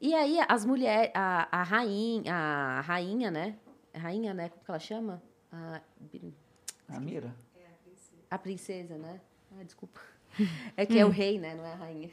E 0.00 0.14
aí 0.14 0.38
as 0.48 0.64
mulheres, 0.64 1.10
a, 1.14 1.48
a 1.50 1.62
rainha, 1.64 2.32
a 2.32 2.80
rainha, 2.80 3.30
né? 3.32 3.56
Rainha, 3.98 4.34
né? 4.34 4.48
Como 4.48 4.64
que 4.64 4.70
ela 4.70 4.78
chama? 4.78 5.22
A, 5.52 5.80
a 6.88 7.00
Mira? 7.00 7.34
É, 7.56 7.66
a 7.66 7.76
princesa. 7.82 8.22
A 8.30 8.38
princesa, 8.38 8.98
né? 8.98 9.20
Ah, 9.52 9.62
desculpa. 9.62 10.00
É 10.76 10.84
que 10.84 10.98
é 10.98 11.06
o 11.06 11.10
rei, 11.10 11.38
né? 11.38 11.54
Não 11.54 11.64
é 11.64 11.72
a 11.72 11.76
rainha. 11.76 12.10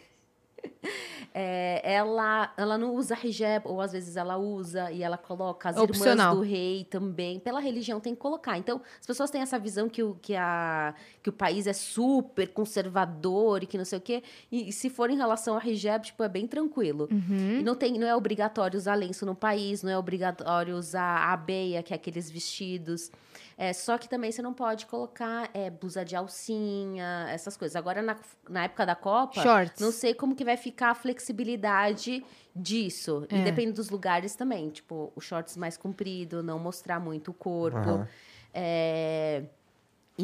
É, 1.34 1.82
ela, 1.84 2.54
ela 2.58 2.78
não 2.78 2.94
usa 2.94 3.18
hijab, 3.24 3.66
ou 3.66 3.80
às 3.80 3.94
vezes 3.94 4.18
ela 4.18 4.36
usa 4.36 4.92
e 4.92 5.02
ela 5.02 5.18
coloca 5.18 5.70
as 5.70 5.78
Opcional. 5.78 6.34
irmãs 6.34 6.36
do 6.36 6.42
rei 6.42 6.84
também. 6.84 7.40
Pela 7.40 7.62
religião 7.62 8.02
tem 8.02 8.14
que 8.14 8.20
colocar. 8.20 8.58
Então, 8.58 8.82
as 9.00 9.08
pessoas 9.08 9.32
têm 9.32 9.42
essa 9.42 9.58
visão 9.58 9.88
que 9.88 10.04
o, 10.04 10.16
que 10.16 10.36
a, 10.36 10.94
que 11.22 11.30
o 11.30 11.34
país 11.34 11.68
é 11.68 11.74
super 11.74 12.48
conservador 12.48 13.64
e 13.64 13.68
que 13.68 13.78
não 13.78 13.86
sei 13.86 14.00
o 14.00 14.02
quê. 14.02 14.24
E, 14.52 14.70
e 14.70 14.74
se 14.74 14.90
for 14.90 15.10
em 15.10 15.18
relação 15.18 15.58
a 15.58 15.66
hijab, 15.66 16.06
tipo, 16.06 16.24
é 16.24 16.30
bem 16.30 16.48
tranquilo. 16.48 17.08
Uhum. 17.12 17.60
E 17.60 17.64
não, 17.64 17.76
tem, 17.76 17.98
não 17.98 18.08
é 18.08 18.16
obrigatório 18.16 18.78
usar 18.78 18.96
lenço 18.96 19.26
no 19.26 19.36
país, 19.36 19.84
não 19.84 19.92
é 19.92 19.98
obrigatório 19.98 20.76
usar 20.76 21.32
abeia, 21.32 21.84
que 21.84 21.94
é 21.94 21.96
aqueles 21.96 22.30
vestidos. 22.30 23.12
É, 23.58 23.74
só 23.74 23.98
que 23.98 24.10
também 24.10 24.32
você 24.32 24.42
não 24.42 24.54
pode 24.54 24.88
colocar 24.88 25.50
é, 25.54 25.70
blusa 25.70 26.04
de 26.04 26.16
alcinha, 26.16 27.28
essas 27.30 27.56
coisas. 27.56 27.76
Agora, 27.76 28.02
na, 28.02 28.18
na 28.50 28.64
época 28.64 28.86
da 28.86 28.96
Copa, 28.96 29.42
Shorts. 29.44 29.80
não 29.80 29.92
sei 29.92 30.16
como 30.16 30.36
que 30.36 30.44
vai 30.44 30.58
ficar 30.58 30.90
a 30.92 30.96
flexibilidade 30.96 32.24
disso. 32.56 33.28
É. 33.30 33.38
E 33.38 33.44
depende 33.44 33.74
dos 33.74 33.92
lugares 33.92 34.36
também. 34.36 34.72
Tipo, 34.72 35.14
o 35.16 35.22
shorts 35.22 35.56
mais 35.56 35.78
comprido, 35.78 36.42
não 36.42 36.58
mostrar 36.58 37.00
muito 37.00 37.30
o 37.30 37.34
corpo. 37.34 37.90
Uhum. 37.90 38.08
É 38.52 39.44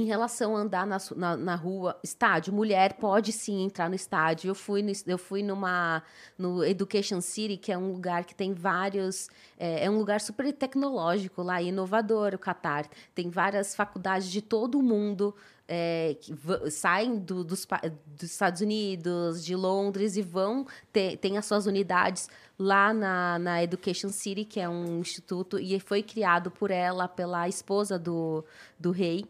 em 0.02 0.06
relação 0.06 0.56
a 0.56 0.60
andar 0.60 0.86
na, 0.86 0.98
na, 1.15 1.38
na, 1.38 1.56
rua, 1.56 1.99
estádio, 2.03 2.53
mulher 2.53 2.94
pode 2.94 3.32
sim 3.32 3.64
entrar 3.64 3.90
no 3.90 3.95
estádio. 3.95 4.49
Eu 4.49 4.56
fui, 4.56 4.82
no, 4.82 4.91
eu 5.06 5.18
fui 5.18 5.44
numa 5.44 6.03
no 6.38 6.64
Education 6.64 7.22
City, 7.22 7.57
que 7.57 7.72
é 7.72 7.78
um 7.78 7.91
lugar 7.91 8.26
que 8.26 8.36
tem 8.36 8.53
vários. 8.53 9.30
É, 9.57 9.86
é 9.86 9.90
um 9.90 9.98
lugar 9.98 10.22
super 10.22 10.52
tecnológico 10.53 11.41
lá, 11.41 11.61
inovador, 11.61 12.34
o 12.36 12.40
Catar. 12.40 12.88
Tem 13.15 13.30
várias 13.30 13.76
faculdades 13.76 14.30
de 14.30 14.41
todo 14.41 14.80
o 14.80 14.84
mundo. 14.84 15.36
É, 15.69 16.15
que 16.22 16.34
saem 16.72 17.19
do, 17.19 17.44
dos, 17.44 17.68
dos, 18.15 18.32
Estados 18.32 18.61
Unidos, 18.61 19.44
de 19.44 19.53
Londres 19.53 20.15
e 20.15 20.22
vão 20.22 20.65
ter 20.94 21.18
tem 21.18 21.38
as 21.38 21.45
suas 21.45 21.65
unidades 21.65 22.30
lá 22.57 22.94
na, 22.94 23.38
na 23.38 23.64
Education 23.64 24.07
City, 24.07 24.45
que 24.45 24.61
é 24.61 24.69
um 24.69 24.99
instituto, 24.99 25.60
e 25.60 25.78
foi 25.80 26.02
criado 26.02 26.49
por 26.49 26.72
ela, 26.72 27.06
pela 27.06 27.49
esposa 27.49 27.99
do, 27.99 28.45
do 28.80 28.91
rei. 28.91 29.26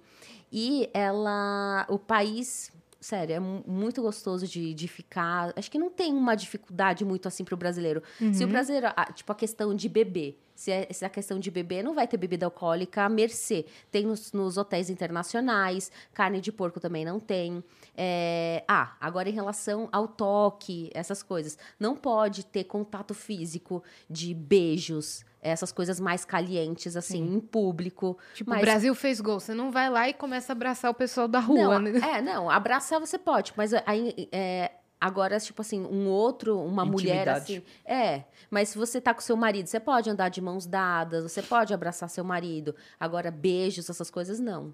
E 0.51 0.89
ela, 0.93 1.85
o 1.89 1.99
país, 1.99 2.71
sério, 2.99 3.35
é 3.35 3.39
muito 3.39 4.01
gostoso 4.01 4.47
de, 4.47 4.73
de 4.73 4.87
ficar. 4.87 5.53
Acho 5.55 5.69
que 5.69 5.77
não 5.77 5.89
tem 5.89 6.13
uma 6.13 6.35
dificuldade 6.35 7.03
muito 7.03 7.27
assim 7.27 7.43
para 7.43 7.53
o 7.53 7.57
brasileiro. 7.57 8.01
Uhum. 8.19 8.33
Se 8.33 8.43
o 8.43 8.47
brasileiro, 8.47 8.87
tipo 9.13 9.31
a 9.31 9.35
questão 9.35 9.75
de 9.75 9.89
beber, 9.89 10.39
Se 10.57 10.71
é, 10.71 10.87
se 10.91 11.03
é 11.03 11.07
a 11.07 11.09
questão 11.09 11.39
de 11.39 11.51
beber, 11.51 11.83
não 11.83 11.93
vai 11.93 12.07
ter 12.07 12.17
bebida 12.17 12.47
alcoólica 12.47 13.03
à 13.03 13.09
mercê. 13.09 13.63
Tem 13.91 14.03
nos, 14.07 14.31
nos 14.31 14.57
hotéis 14.57 14.89
internacionais, 14.89 15.91
carne 16.15 16.41
de 16.41 16.51
porco 16.51 16.79
também 16.79 17.05
não 17.05 17.19
tem. 17.19 17.63
É, 17.95 18.63
ah, 18.67 18.97
agora 18.99 19.29
em 19.29 19.33
relação 19.33 19.87
ao 19.91 20.07
toque, 20.07 20.89
essas 20.95 21.21
coisas. 21.21 21.59
Não 21.79 21.95
pode 21.95 22.43
ter 22.43 22.63
contato 22.63 23.13
físico 23.13 23.83
de 24.09 24.33
beijos, 24.33 25.23
essas 25.39 25.71
coisas 25.71 25.99
mais 25.99 26.25
calientes, 26.25 26.97
assim, 26.97 27.23
em 27.35 27.39
público. 27.39 28.17
Tipo, 28.33 28.49
Mas- 28.49 28.59
o 28.59 28.61
Brasil 28.63 28.95
fez 28.95 29.21
gol. 29.21 29.39
Você 29.39 29.53
não 29.53 29.69
vai 29.71 29.91
lá 29.91 30.09
e 30.09 30.13
começa 30.13 30.51
a 30.51 30.55
abraçar 30.55 30.89
o 30.89 30.93
pessoal 30.95 31.27
da 31.27 31.39
rua, 31.39 31.77
não, 31.77 31.79
né? 31.79 31.99
É, 31.99 32.19
não, 32.19 32.49
abraçar 32.49 32.99
você 32.99 33.19
pode, 33.19 33.53
mas 33.55 33.75
aí, 33.85 34.27
é, 34.31 34.71
agora, 34.99 35.39
tipo 35.39 35.61
assim, 35.61 35.81
um 35.81 36.07
outro, 36.07 36.59
uma 36.59 36.83
mulher 36.85 37.21
Intimidade. 37.27 37.43
assim. 37.57 37.63
É, 37.85 38.23
mas 38.49 38.69
se 38.69 38.77
você 38.77 38.99
tá 38.99 39.13
com 39.13 39.21
seu 39.21 39.35
marido, 39.37 39.67
você 39.67 39.79
pode 39.79 40.09
andar 40.09 40.29
de 40.29 40.41
mãos 40.41 40.65
dadas, 40.65 41.23
você 41.23 41.41
pode 41.41 41.73
abraçar 41.73 42.09
seu 42.09 42.23
marido. 42.23 42.75
Agora, 42.99 43.29
beijos, 43.31 43.89
essas 43.89 44.09
coisas, 44.09 44.39
não. 44.39 44.73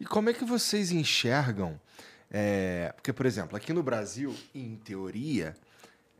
E 0.00 0.04
como 0.04 0.30
é 0.30 0.32
que 0.32 0.44
vocês 0.44 0.90
enxergam? 0.92 1.80
é, 2.30 2.92
porque, 2.94 3.12
por 3.12 3.24
exemplo, 3.26 3.56
aqui 3.56 3.72
no 3.72 3.82
Brasil, 3.82 4.36
em 4.54 4.76
teoria, 4.76 5.56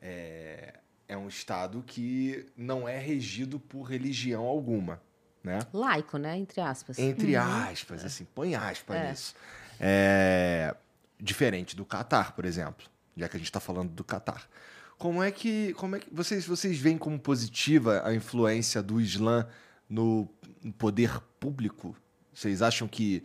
é, 0.00 0.74
é 1.06 1.16
um 1.16 1.28
estado 1.28 1.84
que 1.86 2.46
não 2.56 2.88
é 2.88 2.98
regido 2.98 3.60
por 3.60 3.82
religião 3.82 4.44
alguma, 4.44 5.00
né? 5.44 5.58
Laico, 5.72 6.16
né? 6.18 6.36
Entre 6.38 6.60
aspas. 6.60 6.98
Entre 6.98 7.36
aspas, 7.36 8.04
assim, 8.04 8.26
põe 8.34 8.54
aspas 8.54 8.96
É. 8.96 9.10
nisso. 9.10 9.34
É, 9.78 10.74
diferente 11.20 11.74
do 11.74 11.84
Catar, 11.84 12.32
por 12.32 12.44
exemplo, 12.44 12.86
já 13.16 13.28
que 13.28 13.36
a 13.36 13.38
gente 13.38 13.48
está 13.48 13.60
falando 13.60 13.90
do 13.90 14.04
Catar. 14.04 14.48
Como 14.96 15.22
é 15.22 15.30
que, 15.30 15.72
como 15.74 15.96
é 15.96 16.00
que 16.00 16.08
vocês, 16.12 16.46
vocês 16.46 16.78
veem 16.78 16.98
como 16.98 17.18
positiva 17.18 18.02
a 18.04 18.14
influência 18.14 18.82
do 18.82 19.00
Islã 19.00 19.46
no 19.88 20.28
poder 20.76 21.20
público? 21.38 21.96
Vocês 22.32 22.62
acham 22.62 22.88
que 22.88 23.22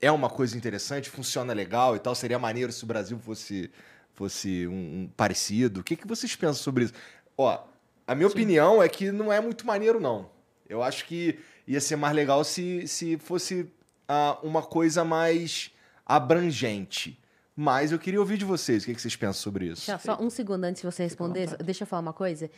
é 0.00 0.10
uma 0.10 0.30
coisa 0.30 0.56
interessante, 0.56 1.10
funciona 1.10 1.52
legal 1.52 1.96
e 1.96 1.98
tal? 1.98 2.14
Seria 2.14 2.38
maneiro 2.38 2.72
se 2.72 2.84
o 2.84 2.86
Brasil 2.86 3.18
fosse, 3.18 3.70
fosse 4.12 4.66
um, 4.68 5.02
um 5.02 5.10
parecido? 5.16 5.80
O 5.80 5.84
que, 5.84 5.96
que 5.96 6.06
vocês 6.06 6.36
pensam 6.36 6.62
sobre 6.62 6.84
isso? 6.84 6.94
Ó, 7.36 7.64
a 8.06 8.14
minha 8.14 8.28
opinião 8.28 8.82
é 8.82 8.88
que 8.88 9.10
não 9.10 9.32
é 9.32 9.40
muito 9.40 9.66
maneiro, 9.66 9.98
não. 9.98 10.30
Eu 10.68 10.82
acho 10.82 11.06
que 11.06 11.38
ia 11.66 11.80
ser 11.80 11.96
mais 11.96 12.14
legal 12.14 12.44
se, 12.44 12.86
se 12.86 13.18
fosse 13.18 13.68
ah, 14.08 14.38
uma 14.42 14.62
coisa 14.62 15.04
mais 15.04 15.73
abrangente. 16.06 17.18
Mas 17.56 17.92
eu 17.92 17.98
queria 17.98 18.18
ouvir 18.18 18.36
de 18.36 18.44
vocês. 18.44 18.82
O 18.82 18.86
que, 18.86 18.94
que 18.94 19.00
vocês 19.00 19.14
pensam 19.14 19.40
sobre 19.42 19.66
isso? 19.66 19.90
Só 20.00 20.20
um 20.20 20.28
segundo 20.28 20.64
antes 20.64 20.82
de 20.82 20.90
você 20.90 21.04
responder, 21.04 21.56
deixa 21.58 21.84
eu 21.84 21.86
falar 21.86 22.02
uma 22.02 22.12
coisa. 22.12 22.50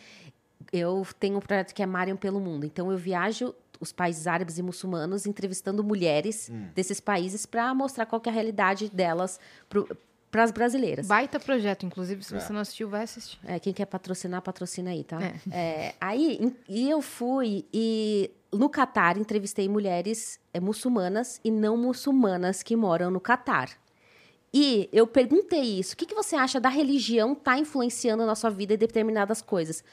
Eu 0.73 1.07
tenho 1.21 1.37
um 1.37 1.41
projeto 1.41 1.75
que 1.75 1.83
é 1.83 1.87
Mariam 1.87 2.17
pelo 2.17 2.41
Mundo. 2.41 2.65
Então, 2.65 2.91
eu 2.91 2.97
viajo 2.97 3.55
os 3.79 3.93
países 3.93 4.27
árabes 4.27 4.57
e 4.57 4.63
muçulmanos 4.63 5.27
entrevistando 5.27 5.85
mulheres 5.85 6.49
Hum. 6.51 6.69
desses 6.75 6.99
países 6.99 7.45
para 7.45 7.75
mostrar 7.75 8.07
qual 8.07 8.19
que 8.21 8.29
é 8.29 8.33
a 8.33 8.35
realidade 8.35 8.89
delas 8.89 9.39
para 10.31 10.43
as 10.43 10.51
brasileiras. 10.51 11.07
Baita 11.07 11.39
projeto, 11.39 11.85
inclusive, 11.85 12.23
se 12.25 12.35
É. 12.35 12.41
você 12.41 12.53
não 12.55 12.61
assistiu, 12.61 12.89
vai 12.89 13.03
assistir. 13.03 13.39
É, 13.45 13.61
quem 13.61 13.75
quer 13.75 13.85
patrocinar, 13.85 14.41
patrocina 14.41 14.91
aí, 14.91 15.05
tá? 15.05 15.19
É. 15.23 15.35
É, 15.51 15.95
aí, 16.01 16.57
e 16.67 16.89
eu 16.89 17.03
fui 17.03 17.67
e 17.71 18.31
no 18.57 18.69
Catar 18.69 19.17
entrevistei 19.17 19.69
mulheres 19.69 20.41
é, 20.53 20.61
muçulmanas 20.61 21.41
e 21.45 21.51
não 21.51 21.77
muçulmanas 21.77 22.63
que 22.63 22.77
moram 22.77 23.11
no 23.11 23.21
Catar. 23.21 23.71
E 24.53 24.89
eu 24.93 25.07
perguntei 25.07 25.79
isso, 25.79 25.95
o 25.95 25.97
que, 25.97 26.07
que 26.07 26.15
você 26.15 26.35
acha 26.37 26.59
da 26.59 26.69
religião 26.69 27.35
tá 27.35 27.59
influenciando 27.59 28.25
na 28.25 28.35
sua 28.35 28.51
vida 28.51 28.75
em 28.75 28.79
determinadas 28.79 29.43
coisas? 29.43 29.85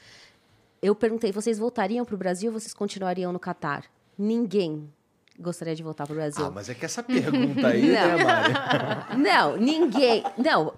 Eu 0.80 0.94
perguntei, 0.94 1.32
vocês 1.32 1.58
voltariam 1.58 2.04
para 2.04 2.14
o 2.14 2.18
Brasil 2.18 2.52
ou 2.52 2.58
vocês 2.58 2.72
continuariam 2.72 3.32
no 3.32 3.38
Catar? 3.38 3.84
Ninguém 4.16 4.88
gostaria 5.38 5.74
de 5.74 5.82
voltar 5.82 6.06
para 6.06 6.12
o 6.12 6.16
Brasil. 6.16 6.44
Ah, 6.44 6.50
mas 6.50 6.68
é 6.68 6.74
que 6.74 6.84
essa 6.84 7.02
pergunta 7.02 7.66
aí, 7.66 7.82
né, 7.90 8.16
Mari? 8.16 9.18
Não, 9.20 9.56
ninguém. 9.56 10.22
Não, 10.38 10.74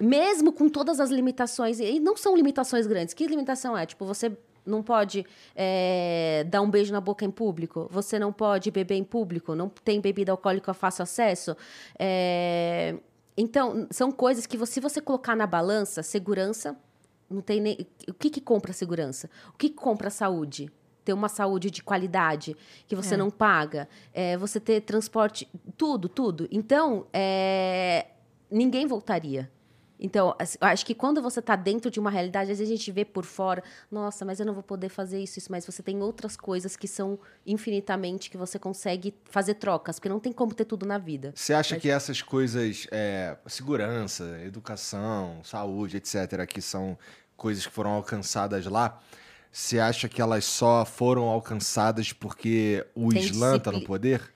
mesmo 0.00 0.52
com 0.52 0.68
todas 0.68 0.98
as 1.00 1.10
limitações, 1.10 1.78
e 1.78 2.00
não 2.00 2.16
são 2.16 2.36
limitações 2.36 2.86
grandes. 2.86 3.14
Que 3.14 3.26
limitação 3.26 3.76
é? 3.76 3.86
Tipo, 3.86 4.04
você 4.04 4.36
não 4.70 4.82
pode 4.82 5.26
é, 5.54 6.44
dar 6.48 6.62
um 6.62 6.70
beijo 6.70 6.92
na 6.92 7.00
boca 7.00 7.24
em 7.24 7.30
público, 7.30 7.88
você 7.90 8.18
não 8.18 8.32
pode 8.32 8.70
beber 8.70 8.94
em 8.94 9.04
público, 9.04 9.54
não 9.54 9.68
tem 9.68 10.00
bebida 10.00 10.32
alcoólica 10.32 10.70
a 10.70 10.74
fácil 10.74 11.02
acesso. 11.02 11.56
É, 11.98 12.94
então, 13.36 13.86
são 13.90 14.10
coisas 14.12 14.46
que, 14.46 14.56
você- 14.56 14.74
se 14.74 14.80
você 14.80 15.00
colocar 15.00 15.34
na 15.36 15.46
balança, 15.46 16.02
segurança, 16.02 16.76
não 17.28 17.40
tem 17.40 17.60
nem. 17.60 17.86
O 18.08 18.14
que, 18.14 18.28
que 18.30 18.40
compra 18.40 18.72
segurança? 18.72 19.30
O 19.54 19.56
que, 19.58 19.68
que 19.68 19.76
compra 19.76 20.10
saúde? 20.10 20.70
Ter 21.04 21.12
uma 21.12 21.28
saúde 21.28 21.70
de 21.70 21.82
qualidade 21.82 22.56
que 22.86 22.94
você 22.94 23.14
É. 23.14 23.16
não 23.16 23.30
paga, 23.30 23.88
é, 24.12 24.36
você 24.36 24.60
ter 24.60 24.80
transporte, 24.82 25.48
tudo, 25.76 26.08
tudo. 26.08 26.46
Então, 26.50 27.06
é, 27.12 28.06
ninguém 28.50 28.86
voltaria. 28.86 29.50
Então, 30.00 30.34
assim, 30.38 30.56
acho 30.62 30.86
que 30.86 30.94
quando 30.94 31.20
você 31.20 31.40
está 31.40 31.54
dentro 31.54 31.90
de 31.90 32.00
uma 32.00 32.10
realidade, 32.10 32.50
às 32.50 32.58
vezes 32.58 32.72
a 32.72 32.76
gente 32.76 32.90
vê 32.90 33.04
por 33.04 33.24
fora, 33.24 33.62
nossa, 33.90 34.24
mas 34.24 34.40
eu 34.40 34.46
não 34.46 34.54
vou 34.54 34.62
poder 34.62 34.88
fazer 34.88 35.22
isso, 35.22 35.38
isso, 35.38 35.52
mas 35.52 35.66
você 35.66 35.82
tem 35.82 36.00
outras 36.00 36.36
coisas 36.36 36.74
que 36.74 36.88
são 36.88 37.18
infinitamente 37.46 38.30
que 38.30 38.36
você 38.38 38.58
consegue 38.58 39.14
fazer 39.26 39.54
trocas, 39.54 39.98
porque 39.98 40.08
não 40.08 40.18
tem 40.18 40.32
como 40.32 40.54
ter 40.54 40.64
tudo 40.64 40.86
na 40.86 40.96
vida. 40.96 41.32
Você 41.36 41.52
acha 41.52 41.74
Mas- 41.74 41.82
que 41.82 41.90
essas 41.90 42.22
coisas, 42.22 42.86
é, 42.90 43.36
segurança, 43.46 44.40
educação, 44.42 45.40
saúde, 45.44 45.98
etc., 45.98 46.46
que 46.46 46.62
são 46.62 46.96
coisas 47.36 47.66
que 47.66 47.72
foram 47.72 47.90
alcançadas 47.90 48.64
lá, 48.66 48.98
você 49.52 49.78
acha 49.80 50.08
que 50.08 50.22
elas 50.22 50.44
só 50.44 50.84
foram 50.84 51.24
alcançadas 51.24 52.12
porque 52.12 52.86
o 52.94 53.10
Tem 53.10 53.20
Islã 53.22 53.56
está 53.56 53.70
no 53.72 53.82
poder? 53.82 54.32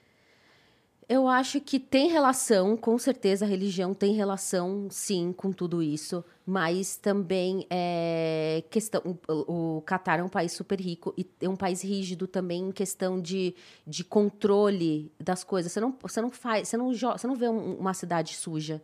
Eu 1.07 1.27
acho 1.27 1.61
que 1.61 1.79
tem 1.79 2.09
relação, 2.09 2.75
com 2.75 2.97
certeza 2.97 3.45
a 3.45 3.47
religião 3.47 3.93
tem 3.93 4.13
relação, 4.13 4.87
sim, 4.89 5.31
com 5.31 5.51
tudo 5.51 5.83
isso, 5.83 6.25
mas 6.45 6.95
também 6.97 7.65
é 7.69 8.63
questão. 8.71 9.01
O, 9.27 9.77
o 9.77 9.81
Catar 9.81 10.19
é 10.19 10.23
um 10.23 10.29
país 10.29 10.51
super 10.51 10.79
rico 10.81 11.13
e 11.15 11.27
é 11.41 11.47
um 11.47 11.55
país 11.55 11.83
rígido 11.83 12.25
também 12.27 12.69
em 12.69 12.71
questão 12.71 13.21
de, 13.21 13.53
de 13.85 14.03
controle 14.03 15.11
das 15.19 15.43
coisas. 15.43 15.71
Você 15.71 15.79
não, 15.79 15.95
você 16.01 16.21
não 16.21 16.31
faz, 16.31 16.67
você 16.69 16.77
não, 16.77 16.91
você 16.91 17.27
não 17.27 17.35
vê 17.35 17.49
um- 17.49 17.75
uma 17.75 17.93
cidade 17.93 18.33
suja 18.35 18.81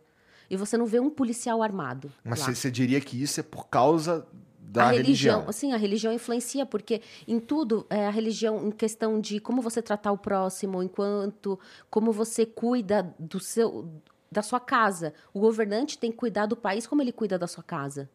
e 0.48 0.56
você 0.56 0.76
não 0.76 0.86
vê 0.86 1.00
um 1.00 1.10
policial 1.10 1.60
armado. 1.60 2.12
Mas 2.24 2.38
você 2.54 2.70
diria 2.70 3.00
que 3.00 3.20
isso 3.20 3.40
é 3.40 3.42
por 3.42 3.66
causa 3.68 4.24
da 4.72 4.84
a 4.84 4.90
religião? 4.90 5.34
religião, 5.34 5.52
sim, 5.52 5.72
a 5.72 5.76
religião 5.76 6.12
influencia, 6.12 6.64
porque 6.64 7.02
em 7.28 7.38
tudo, 7.38 7.86
é, 7.90 8.06
a 8.06 8.10
religião, 8.10 8.68
em 8.68 8.70
questão 8.70 9.20
de 9.20 9.38
como 9.38 9.60
você 9.60 9.82
tratar 9.82 10.12
o 10.12 10.18
próximo, 10.18 10.82
enquanto 10.82 11.60
como 11.90 12.10
você 12.10 12.46
cuida 12.46 13.14
do 13.18 13.38
seu, 13.38 13.88
da 14.30 14.42
sua 14.42 14.58
casa. 14.58 15.12
O 15.34 15.40
governante 15.40 15.98
tem 15.98 16.10
que 16.10 16.16
cuidar 16.16 16.46
do 16.46 16.56
país 16.56 16.86
como 16.86 17.02
ele 17.02 17.12
cuida 17.12 17.38
da 17.38 17.46
sua 17.46 17.62
casa. 17.62 18.08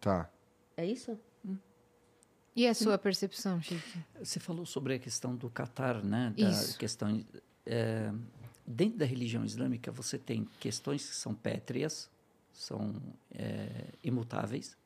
Tá. 0.00 0.30
É 0.76 0.84
isso? 0.84 1.18
E 2.54 2.68
a 2.68 2.74
sua 2.74 2.96
percepção, 2.96 3.60
Chico? 3.60 3.82
Você 4.22 4.38
falou 4.38 4.64
sobre 4.64 4.94
a 4.94 4.98
questão 4.98 5.34
do 5.34 5.50
Catar, 5.50 6.04
né? 6.04 6.32
Da 6.38 6.50
Isso. 6.50 6.78
questão 6.78 7.24
é, 7.66 8.12
dentro 8.64 8.98
da 8.98 9.04
religião 9.04 9.44
islâmica 9.44 9.90
você 9.90 10.16
tem 10.16 10.46
questões 10.60 11.08
que 11.08 11.16
são 11.16 11.34
pétreas, 11.34 12.08
são 12.52 12.94
é, 13.32 13.86
imutáveis 14.04 14.76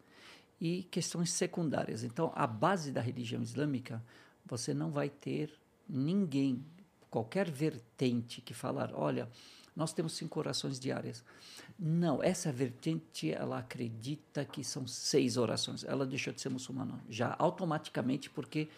e 0.60 0.82
questões 0.84 1.30
secundárias. 1.30 2.02
Então, 2.02 2.32
a 2.34 2.46
base 2.46 2.90
da 2.90 3.00
religião 3.00 3.42
islâmica 3.42 4.02
você 4.44 4.72
não 4.72 4.90
vai 4.90 5.08
ter 5.10 5.52
ninguém, 5.88 6.64
qualquer 7.10 7.50
vertente 7.50 8.40
que 8.40 8.54
falar, 8.54 8.92
olha, 8.94 9.28
nós 9.76 9.92
temos 9.92 10.14
cinco 10.14 10.40
orações 10.40 10.80
diárias. 10.80 11.22
Não, 11.78 12.22
essa 12.22 12.50
vertente 12.50 13.30
ela 13.30 13.58
acredita 13.58 14.44
que 14.44 14.64
são 14.64 14.86
seis 14.86 15.36
orações. 15.36 15.84
Ela 15.84 16.04
deixou 16.04 16.32
de 16.32 16.40
ser 16.40 16.48
muçulmana 16.48 16.98
já 17.08 17.36
automaticamente 17.38 18.28
porque 18.28 18.68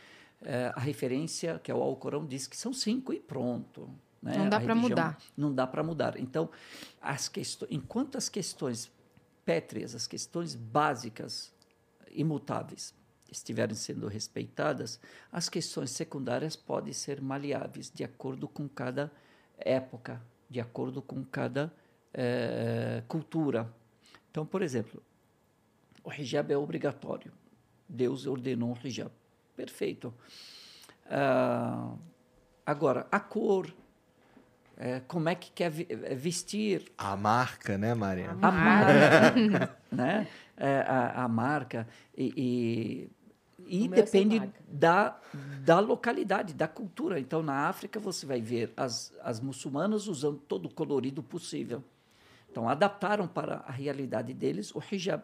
eh, 0.43 0.70
a 0.74 0.81
referência 0.81 1.59
que 1.59 1.70
é 1.70 1.74
o 1.74 1.81
Alcorão 1.81 2.27
diz 2.27 2.47
que 2.47 2.57
são 2.57 2.73
cinco 2.74 3.15
e 3.15 3.19
pronto. 3.20 3.89
né? 4.23 4.36
Não 4.36 4.48
dá 4.51 4.59
A 4.59 4.61
pra 4.61 4.74
religião 4.74 4.90
mudar. 4.90 5.19
Não 5.36 5.55
dá 5.55 5.66
para 5.66 5.82
mudar. 5.82 6.20
Então, 6.20 6.51
as 7.01 7.28
questões, 7.28 7.70
enquanto 7.73 8.19
as 8.19 8.28
questões 8.28 8.90
pétreas, 9.44 9.94
as 9.94 10.07
questões 10.07 10.55
básicas, 10.55 11.51
imutáveis, 12.12 12.95
estiverem 13.31 13.74
sendo 13.74 14.09
respeitadas, 14.09 15.01
as 15.31 15.49
questões 15.49 15.91
secundárias 15.91 16.57
podem 16.57 16.93
ser 16.93 17.20
maleáveis 17.20 17.91
de 17.91 18.03
acordo 18.05 18.49
com 18.49 18.69
cada 18.69 19.11
época, 19.59 20.20
de 20.49 20.61
acordo 20.61 21.01
com 21.01 21.24
cada 21.24 21.73
eh, 22.12 23.03
cultura. 23.07 23.73
Então, 24.31 24.45
por 24.45 24.62
exemplo, 24.62 25.03
o 26.03 26.12
hijab 26.12 26.53
é 26.53 26.57
obrigatório. 26.57 27.32
Deus 27.89 28.27
ordenou 28.27 28.73
o 28.73 28.87
hijab. 28.87 29.11
Perfeito. 29.57 30.12
Ah, 31.09 31.93
agora, 32.65 33.07
a 33.11 33.20
cor, 33.20 33.73
eh, 34.77 35.03
como 35.07 35.28
é 35.28 35.35
que 35.35 35.51
quer 35.51 35.73
eh, 35.89 36.15
vestir, 36.15 36.91
A 36.97 37.16
marca, 37.16 37.77
né, 37.77 37.95
Maria? 37.95 38.31
a 38.31 38.51
marca, 38.51 39.77
né? 39.93 40.27
É, 40.62 40.81
a, 40.87 41.24
a 41.24 41.28
marca 41.28 41.89
e, 42.15 43.09
e, 43.59 43.66
E 43.66 43.85
é 43.87 43.89
depende 43.89 44.53
da, 44.69 45.19
da 45.65 45.81
localidade, 45.81 46.53
da 46.53 46.69
cultura. 46.69 47.19
Então, 47.19 47.43
na 47.43 47.66
África, 47.66 47.99
você 47.99 48.27
vai 48.27 48.43
ver 48.43 48.70
as, 48.77 49.11
as 49.23 49.41
muçulmanas 49.41 50.07
usando 50.07 50.37
todo 50.39 50.66
o 50.66 50.69
colorido 50.74 51.23
possível. 51.23 51.82
Então, 52.51 52.69
adaptaram 52.69 53.27
para 53.27 53.65
a 53.66 53.73
realidade 53.73 54.35
deles 54.35 54.74
o 54.74 54.82
hijab. 54.93 55.23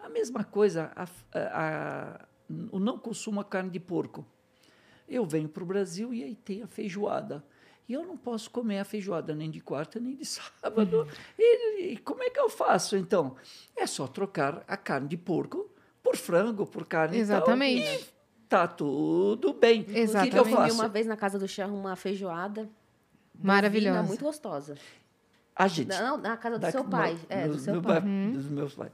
A 0.00 0.08
mesma 0.08 0.42
coisa, 0.42 0.90
a, 0.96 1.06
a- 1.32 2.26
o 2.72 2.80
não 2.80 2.98
consumo 2.98 3.40
de 3.44 3.48
carne 3.48 3.70
de 3.70 3.78
porco. 3.78 4.26
Eu 5.08 5.24
venho 5.24 5.48
para 5.48 5.62
o 5.62 5.66
Brasil 5.66 6.12
e 6.12 6.24
aí 6.24 6.34
tem 6.34 6.62
a 6.62 6.66
feijoada. 6.66 7.44
E 7.88 7.92
eu 7.94 8.04
não 8.06 8.16
posso 8.16 8.50
comer 8.50 8.78
a 8.78 8.84
feijoada 8.84 9.34
nem 9.34 9.50
de 9.50 9.60
quarta 9.60 9.98
nem 10.00 10.14
de 10.16 10.24
sábado. 10.26 11.06
E, 11.38 11.92
e 11.92 11.96
como 11.98 12.22
é 12.22 12.30
que 12.30 12.38
eu 12.40 12.48
faço, 12.48 12.96
então? 12.96 13.36
É 13.76 13.86
só 13.86 14.06
trocar 14.06 14.62
a 14.68 14.76
carne 14.76 15.08
de 15.08 15.16
porco 15.16 15.68
por 16.02 16.16
frango, 16.16 16.66
por 16.66 16.86
carne 16.86 17.16
e 17.18 17.26
tal, 17.26 17.36
Exatamente. 17.38 17.86
e 17.86 18.04
tá 18.48 18.66
tudo 18.66 19.52
bem. 19.52 19.82
O 19.82 19.84
que 19.84 19.92
que, 19.92 19.98
eu 19.98 20.02
Exatamente. 20.04 20.50
Faço? 20.54 20.74
uma 20.74 20.88
vez 20.88 21.06
na 21.06 21.16
casa 21.16 21.38
do 21.38 21.46
Charro 21.48 21.76
uma 21.76 21.96
feijoada. 21.96 22.68
Maravilhosa. 23.40 23.90
bovina, 23.96 24.08
muito 24.08 24.24
gostosa. 24.24 24.76
A 25.54 25.66
gente. 25.68 25.88
Não, 25.88 26.16
na 26.18 26.36
casa 26.36 26.58
do 26.58 26.62
da- 26.62 26.70
seu 26.70 26.84
pai. 26.84 27.14
no- 27.14 27.20
É, 27.28 27.48
do 27.48 27.58
seu 27.58 27.82
pai. 27.82 28.00
ba- 28.00 28.06
Dos 28.32 28.48
meus 28.48 28.74
pais. 28.74 28.92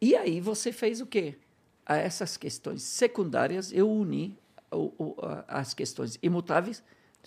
E 0.00 0.14
aí 0.16 0.40
você 0.40 0.72
fez 0.72 1.00
o 1.00 1.06
quê? 1.06 1.36
A 1.84 1.96
essas 1.96 2.36
questões 2.36 2.82
secundárias, 2.82 3.72
eu 3.72 3.90
uni 3.90 4.38
o- 4.70 4.92
o- 4.98 5.16
as 5.48 5.74
questões 5.74 6.18
imutáveis 6.22 6.82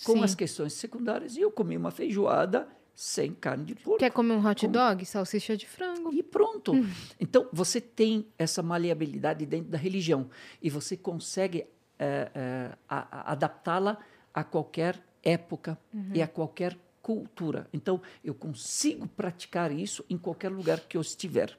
com 0.06 0.14
Sim. 0.14 0.24
as 0.24 0.34
questões 0.36 0.74
secundárias 0.74 1.36
e 1.38 1.42
eu 1.42 1.52
comi 1.52 1.78
uma 1.78 1.92
feijoada 1.92 2.68
sem 2.96 3.34
carne 3.34 3.66
de 3.66 3.76
porco. 3.76 4.00
Quer 4.00 4.12
comer 4.12 4.34
um 4.34 4.46
hot 4.46 4.68
dog? 4.68 5.04
Salsicha 5.06 5.58
de 5.58 5.68
frango. 5.68 6.14
E 6.14 6.22
pronto. 6.22 6.74
Então, 7.20 7.48
você 7.52 7.82
tem 7.82 8.28
essa 8.38 8.62
maleabilidade 8.62 9.46
dentro 9.46 9.72
da 9.72 9.78
religião 9.78 10.30
e 10.62 10.70
você 10.70 10.96
consegue 10.96 11.66
a- 12.00 12.78
a- 12.88 13.32
adaptá-la 13.32 13.98
a 14.34 14.44
qualquer 14.44 15.02
época 15.24 15.78
e 16.14 16.22
a 16.22 16.28
qualquer 16.28 16.78
cultura. 17.02 17.68
Então, 17.74 18.02
eu 18.24 18.34
consigo 18.34 19.08
praticar 19.08 19.72
isso 19.72 20.04
em 20.10 20.18
qualquer 20.18 20.50
lugar 20.52 20.80
que 20.82 20.96
eu 20.98 21.02
estiver. 21.02 21.58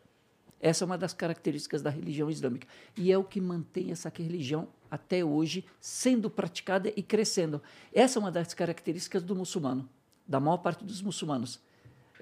Essa 0.60 0.84
é 0.84 0.86
uma 0.86 0.96
das 0.98 1.12
características 1.12 1.82
da 1.82 1.90
religião 1.90 2.30
islâmica. 2.30 2.66
E 2.96 3.10
é 3.12 3.18
o 3.18 3.24
que 3.24 3.40
mantém 3.40 3.90
essa 3.90 4.10
religião 4.14 4.68
até 4.94 5.24
hoje 5.24 5.64
sendo 5.80 6.30
praticada 6.30 6.92
e 6.96 7.02
crescendo. 7.02 7.60
Essa 7.92 8.18
é 8.18 8.20
uma 8.20 8.30
das 8.30 8.54
características 8.54 9.22
do 9.22 9.34
muçulmano, 9.34 9.88
da 10.26 10.38
maior 10.38 10.58
parte 10.58 10.84
dos 10.84 11.02
muçulmanos. 11.02 11.60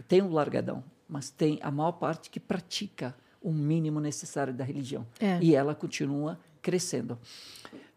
Tem 0.09 0.23
um 0.23 0.33
largadão, 0.33 0.83
mas 1.09 1.31
tem 1.31 1.59
a 1.63 1.71
maior 1.71 1.93
parte 1.93 2.31
que 2.31 2.41
pratica 2.41 3.15
o 3.41 3.53
mínimo 3.53 4.01
necessário 4.01 4.55
da 4.55 4.65
religião. 4.65 5.07
É. 5.21 5.39
E 5.43 5.55
ela 5.55 5.75
continua 5.75 6.41
crescendo. 6.63 7.19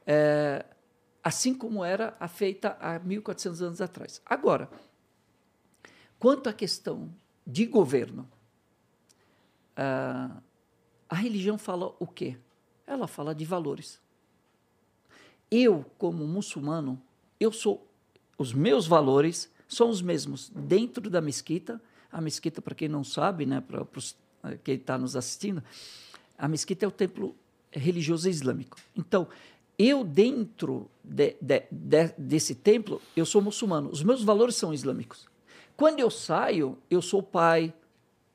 É, 0.05 0.65
assim 1.23 1.53
como 1.53 1.83
era 1.83 2.15
a 2.19 2.27
feita 2.27 2.77
há 2.79 2.99
1.400 2.99 3.61
anos 3.61 3.81
atrás. 3.81 4.21
Agora, 4.25 4.69
quanto 6.19 6.49
à 6.49 6.53
questão 6.53 7.09
de 7.47 7.65
governo, 7.65 8.27
ah, 9.75 10.41
a 11.07 11.15
religião 11.15 11.57
fala 11.57 11.95
o 11.99 12.07
quê? 12.07 12.37
Ela 12.85 13.07
fala 13.07 13.33
de 13.33 13.45
valores. 13.45 13.99
Eu, 15.51 15.85
como 15.97 16.25
muçulmano, 16.25 17.01
eu 17.39 17.51
sou 17.51 17.85
os 18.37 18.53
meus 18.53 18.85
valores 18.85 19.49
são 19.67 19.89
os 19.89 20.01
mesmos 20.01 20.51
dentro 20.53 21.09
da 21.09 21.21
mesquita. 21.21 21.81
A 22.11 22.21
mesquita, 22.21 22.61
para 22.61 22.75
quem 22.75 22.87
não 22.87 23.03
sabe, 23.03 23.45
né, 23.45 23.61
para 23.61 23.85
eh, 24.43 24.57
quem 24.63 24.75
está 24.75 24.97
nos 24.97 25.15
assistindo, 25.15 25.63
a 26.37 26.47
mesquita 26.47 26.85
é 26.85 26.87
o 26.87 26.91
templo 26.91 27.35
religioso 27.71 28.29
islâmico. 28.29 28.77
Então, 28.95 29.27
eu 29.77 30.03
dentro 30.03 30.89
de- 31.03 31.35
de- 31.41 31.63
de- 31.71 32.13
desse 32.17 32.55
templo, 32.55 33.01
eu 33.15 33.25
sou 33.25 33.41
muçulmano. 33.41 33.89
Os 33.89 34.03
meus 34.03 34.23
valores 34.23 34.55
são 34.55 34.73
islâmicos. 34.73 35.27
Quando 35.75 35.99
eu 35.99 36.09
saio, 36.09 36.77
eu 36.89 37.01
sou 37.01 37.21
pai, 37.21 37.73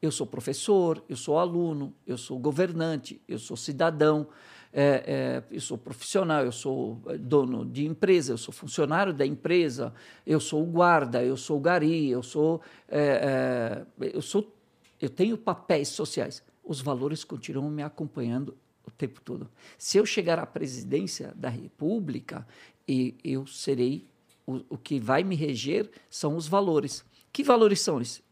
eu 0.03 0.11
sou 0.12 0.27
professor, 0.27 1.03
eu 1.09 1.16
sou 1.16 1.39
aluno, 1.39 1.95
eu 2.07 2.19
sou 2.19 2.39
governante, 2.39 3.20
eu 3.27 3.39
sou 3.39 3.57
cidadão, 3.57 4.27
é, 4.73 5.43
é, 5.51 5.55
eu 5.55 5.61
sou 5.61 5.77
profissional, 5.77 6.45
eu 6.45 6.53
sou 6.53 7.01
é, 7.07 7.19
dono 7.19 7.65
de 7.65 7.87
empresa, 7.87 8.33
eu 8.33 8.39
sou 8.39 8.53
funcionário 8.55 9.13
da 9.13 9.27
empresa, 9.27 9.93
eu 10.27 10.39
sou 10.39 10.65
guarda, 10.65 11.25
eu 11.25 11.37
sou 11.37 11.59
gari, 11.59 12.09
eu 12.09 12.23
sou, 12.23 12.61
é, 12.89 13.85
eu 13.99 14.23
sou, 14.23 14.55
eu 15.01 15.11
tenho 15.11 15.37
papéis 15.37 15.89
sociais. 15.89 16.43
Os 16.63 16.81
valores 16.81 17.25
continuam 17.25 17.71
me 17.71 17.83
acompanhando 17.83 18.57
o 18.87 18.91
tempo 18.91 19.21
todo. 19.21 19.51
Se 19.77 19.99
eu 19.99 20.07
chegar 20.07 20.39
à 20.39 20.47
presidência 20.47 21.33
da 21.35 21.49
República, 21.49 22.47
eu 23.25 23.47
serei 23.47 24.07
o, 24.47 24.61
o 24.69 24.79
que 24.79 25.01
vai 25.01 25.25
me 25.25 25.35
reger 25.35 25.91
são 26.09 26.37
os 26.37 26.47
valores. 26.47 27.05
Que 27.33 27.43
valores 27.43 27.81
são 27.81 28.01
esses? 28.01 28.23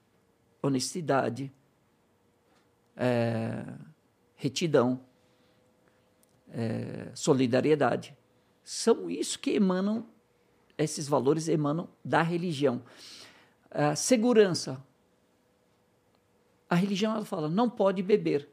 honestidade, 0.61 1.53
retidão, 4.35 5.01
é, 6.53 7.11
solidariedade. 7.15 8.17
São 8.63 9.11
isso 9.11 9.39
que 9.39 9.51
emanam, 9.53 10.07
esses 10.77 11.09
valores 11.09 11.49
emanam 11.49 11.89
da 12.05 12.23
religião. 12.23 12.83
A 13.71 13.97
segurança. 13.97 14.83
A 16.69 16.75
religião 16.75 17.15
ela 17.15 17.25
fala, 17.25 17.49
não 17.49 17.69
pode 17.69 18.03
beber. 18.03 18.49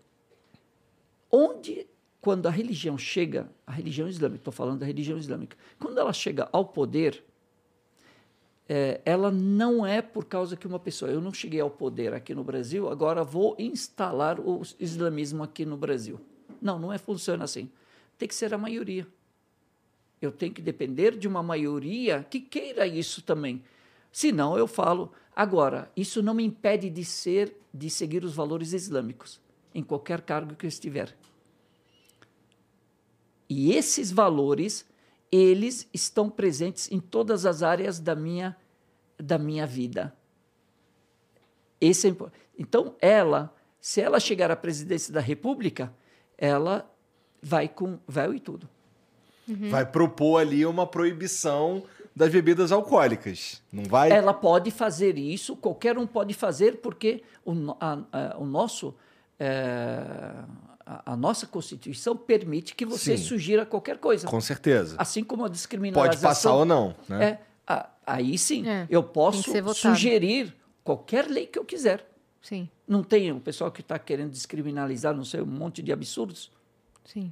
Onde, 1.29 1.85
quando 2.21 2.47
a 2.47 2.49
religião 2.49 2.97
chega, 2.97 3.49
a 3.67 3.71
religião 3.71 4.07
islâmica, 4.07 4.39
estou 4.39 4.53
falando 4.53 4.79
da 4.79 4.85
religião 4.85 5.17
islâmica, 5.17 5.57
quando 5.79 5.99
ela 5.99 6.13
chega 6.13 6.47
ao 6.51 6.63
poder, 6.65 7.23
é, 8.67 9.01
ela 9.05 9.29
não 9.29 9.85
é 9.85 10.01
por 10.01 10.25
causa 10.25 10.55
que 10.55 10.65
uma 10.65 10.79
pessoa, 10.79 11.11
eu 11.11 11.21
não 11.21 11.33
cheguei 11.33 11.59
ao 11.59 11.69
poder 11.69 12.13
aqui 12.13 12.33
no 12.33 12.43
Brasil, 12.43 12.89
agora 12.89 13.23
vou 13.23 13.55
instalar 13.59 14.39
o 14.39 14.61
islamismo 14.79 15.43
aqui 15.43 15.65
no 15.65 15.77
Brasil. 15.77 16.19
Não, 16.61 16.79
não 16.79 16.91
é 16.91 16.97
funciona 16.97 17.43
assim. 17.43 17.69
Tem 18.17 18.27
que 18.27 18.35
ser 18.35 18.53
a 18.53 18.57
maioria. 18.57 19.07
Eu 20.21 20.31
tenho 20.31 20.53
que 20.53 20.61
depender 20.61 21.17
de 21.17 21.27
uma 21.27 21.43
maioria 21.43 22.25
que 22.29 22.39
queira 22.39 22.87
isso 22.87 23.21
também. 23.21 23.63
Senão 24.11 24.57
eu 24.57 24.67
falo, 24.67 25.11
agora, 25.35 25.91
isso 25.95 26.23
não 26.23 26.33
me 26.33 26.43
impede 26.43 26.89
de 26.89 27.03
ser, 27.03 27.55
de 27.73 27.89
seguir 27.89 28.23
os 28.23 28.33
valores 28.33 28.73
islâmicos 28.73 29.41
em 29.73 29.83
qualquer 29.83 30.21
cargo 30.21 30.55
que 30.55 30.65
eu 30.65 30.69
estiver. 30.69 31.15
E 33.49 33.73
esses 33.73 34.11
valores, 34.11 34.85
eles 35.31 35.87
estão 35.93 36.29
presentes 36.29 36.89
em 36.91 36.99
todas 36.99 37.45
as 37.45 37.61
áreas 37.61 37.99
da 37.99 38.15
minha, 38.15 38.55
da 39.17 39.37
minha 39.37 39.67
vida. 39.67 40.15
Esse 41.79 42.07
é 42.07 42.15
então, 42.57 42.95
ela, 43.01 43.53
se 43.81 43.99
ela 43.99 44.19
chegar 44.19 44.49
à 44.49 44.55
presidência 44.55 45.13
da 45.13 45.19
República, 45.19 45.93
ela 46.37 46.89
vai 47.47 47.67
com 47.69 47.99
véu 48.07 48.33
e 48.33 48.39
tudo. 48.39 48.67
Vai 49.69 49.85
propor 49.85 50.37
ali 50.41 50.65
uma 50.65 50.87
proibição 50.87 51.83
das 52.15 52.31
bebidas 52.31 52.71
alcoólicas. 52.71 53.61
Não 53.71 53.83
vai? 53.83 54.09
Ela 54.11 54.33
pode 54.33 54.71
fazer 54.71 55.19
isso, 55.19 55.55
qualquer 55.55 55.95
um 55.99 56.07
pode 56.07 56.33
fazer, 56.33 56.77
porque 56.77 57.21
o, 57.45 57.53
a- 57.79 57.99
a- 58.11 58.37
o 58.39 58.45
nosso, 58.45 58.95
é, 59.39 60.33
a, 60.83 61.13
a 61.13 61.15
nossa 61.15 61.45
Constituição 61.45 62.17
permite 62.17 62.73
que 62.73 62.85
você 62.87 63.15
Sim. 63.15 63.23
sugira 63.23 63.65
qualquer 63.67 63.99
coisa. 63.99 64.25
Com 64.25 64.41
certeza. 64.41 64.95
Assim 64.97 65.23
como 65.23 65.45
a 65.45 65.49
discriminação. 65.49 66.03
Pode 66.03 66.17
passar 66.19 66.53
ou 66.55 66.65
não, 66.65 66.95
né? 67.07 67.23
É, 67.23 67.39
a- 67.67 67.89
aí 68.07 68.39
sim, 68.39 68.67
É, 68.67 68.87
eu 68.89 69.03
posso 69.03 69.43
sugerir 69.75 70.55
qualquer 70.83 71.27
lei 71.27 71.45
que 71.45 71.59
eu 71.59 71.65
quiser. 71.65 72.09
Sim, 72.41 72.67
Não 72.87 73.03
tem 73.03 73.31
o 73.31 73.39
pessoal 73.39 73.71
que 73.71 73.81
está 73.81 73.97
querendo 73.99 74.29
descriminalizar, 74.31 75.15
não 75.15 75.23
sei, 75.25 75.41
um 75.41 75.45
monte 75.47 75.81
de 75.83 75.91
absurdos. 75.91 76.51
Sim. 77.05 77.31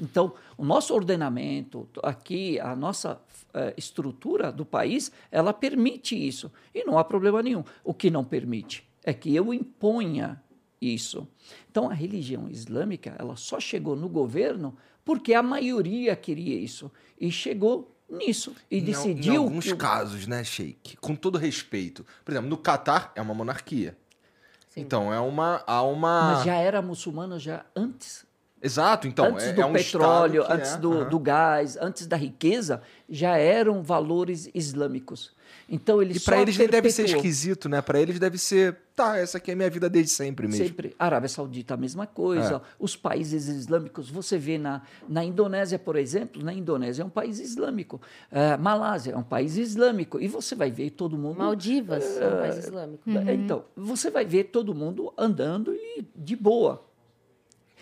Então, 0.00 0.32
o 0.56 0.64
nosso 0.64 0.94
ordenamento, 0.94 1.88
aqui, 2.02 2.58
a 2.58 2.74
nossa 2.74 3.20
eh, 3.52 3.74
estrutura 3.76 4.50
do 4.50 4.64
país, 4.64 5.12
ela 5.30 5.52
permite 5.52 6.16
isso. 6.16 6.50
E 6.74 6.84
não 6.84 6.98
há 6.98 7.04
problema 7.04 7.42
nenhum. 7.42 7.62
O 7.84 7.92
que 7.92 8.10
não 8.10 8.24
permite 8.24 8.88
é 9.04 9.12
que 9.12 9.34
eu 9.34 9.52
imponha 9.52 10.42
isso. 10.80 11.28
Então, 11.70 11.90
a 11.90 11.94
religião 11.94 12.48
islâmica, 12.48 13.14
ela 13.18 13.36
só 13.36 13.60
chegou 13.60 13.94
no 13.94 14.08
governo 14.08 14.76
porque 15.04 15.34
a 15.34 15.42
maioria 15.42 16.16
queria 16.16 16.58
isso. 16.58 16.90
E 17.20 17.30
chegou 17.30 17.94
nisso. 18.08 18.54
E 18.70 18.78
Em 18.78 18.84
decidiu... 18.84 19.34
Em 19.34 19.36
alguns 19.36 19.64
que 19.66 19.76
casos, 19.76 20.26
né, 20.26 20.42
Sheik? 20.42 20.96
Com 20.96 21.14
todo 21.14 21.38
respeito. 21.38 22.04
Por 22.24 22.32
exemplo, 22.32 22.48
no 22.48 22.56
Catar 22.56 23.12
é 23.14 23.20
uma 23.20 23.34
monarquia. 23.34 23.96
Sim. 24.70 24.80
Então, 24.80 25.12
é 25.12 25.20
uma. 25.20 25.62
Há 25.66 25.82
uma. 25.82 26.34
Mas 26.34 26.44
já 26.46 26.54
era 26.54 26.80
muçulmano 26.80 27.38
já 27.38 27.66
antes 27.76 28.24
Exato, 28.62 29.08
então. 29.08 29.26
antes 29.26 29.46
é, 29.46 29.52
do 29.52 29.60
é 29.60 29.66
um 29.66 29.72
petróleo, 29.72 30.44
que 30.44 30.52
antes 30.52 30.72
é, 30.72 30.78
do, 30.78 31.04
do 31.08 31.18
gás, 31.18 31.76
antes 31.80 32.06
da 32.06 32.16
riqueza, 32.16 32.80
já 33.08 33.36
eram 33.36 33.82
valores 33.82 34.48
islâmicos. 34.54 35.34
Então 35.68 36.02
ele 36.02 36.14
E 36.14 36.20
pra 36.20 36.40
eles 36.40 36.56
nem 36.56 36.68
deve 36.68 36.90
ser 36.90 37.02
perpetuou. 37.02 37.24
esquisito, 37.24 37.68
né? 37.68 37.80
Pra 37.80 38.00
eles 38.00 38.18
deve 38.18 38.38
ser. 38.38 38.76
Tá, 38.94 39.16
essa 39.16 39.38
aqui 39.38 39.50
é 39.50 39.54
a 39.54 39.56
minha 39.56 39.70
vida 39.70 39.88
desde 39.88 40.12
sempre 40.12 40.46
mesmo. 40.46 40.66
Sempre. 40.66 40.94
Arábia 40.98 41.28
Saudita, 41.28 41.74
a 41.74 41.76
mesma 41.76 42.06
coisa. 42.06 42.56
É. 42.56 42.60
Os 42.78 42.94
países 42.94 43.48
islâmicos, 43.48 44.10
você 44.10 44.36
vê 44.36 44.58
na, 44.58 44.82
na 45.08 45.24
Indonésia, 45.24 45.78
por 45.78 45.96
exemplo, 45.96 46.42
na 46.42 46.52
Indonésia 46.52 47.02
é 47.02 47.06
um 47.06 47.10
país 47.10 47.38
islâmico. 47.38 48.00
Eh, 48.30 48.56
Malásia 48.58 49.12
é 49.12 49.16
um 49.16 49.22
país 49.22 49.56
islâmico. 49.56 50.20
E 50.20 50.28
você 50.28 50.54
vai 50.54 50.70
ver 50.70 50.90
todo 50.90 51.16
mundo. 51.16 51.38
Maldivas, 51.38 52.18
é 52.18 52.28
um 52.28 52.38
país 52.38 52.58
islâmico. 52.58 53.02
Então, 53.08 53.64
você 53.74 54.10
vai 54.10 54.26
ver 54.26 54.44
todo 54.44 54.74
mundo 54.74 55.12
andando 55.16 55.74
e 55.74 56.04
de 56.14 56.36
boa. 56.36 56.84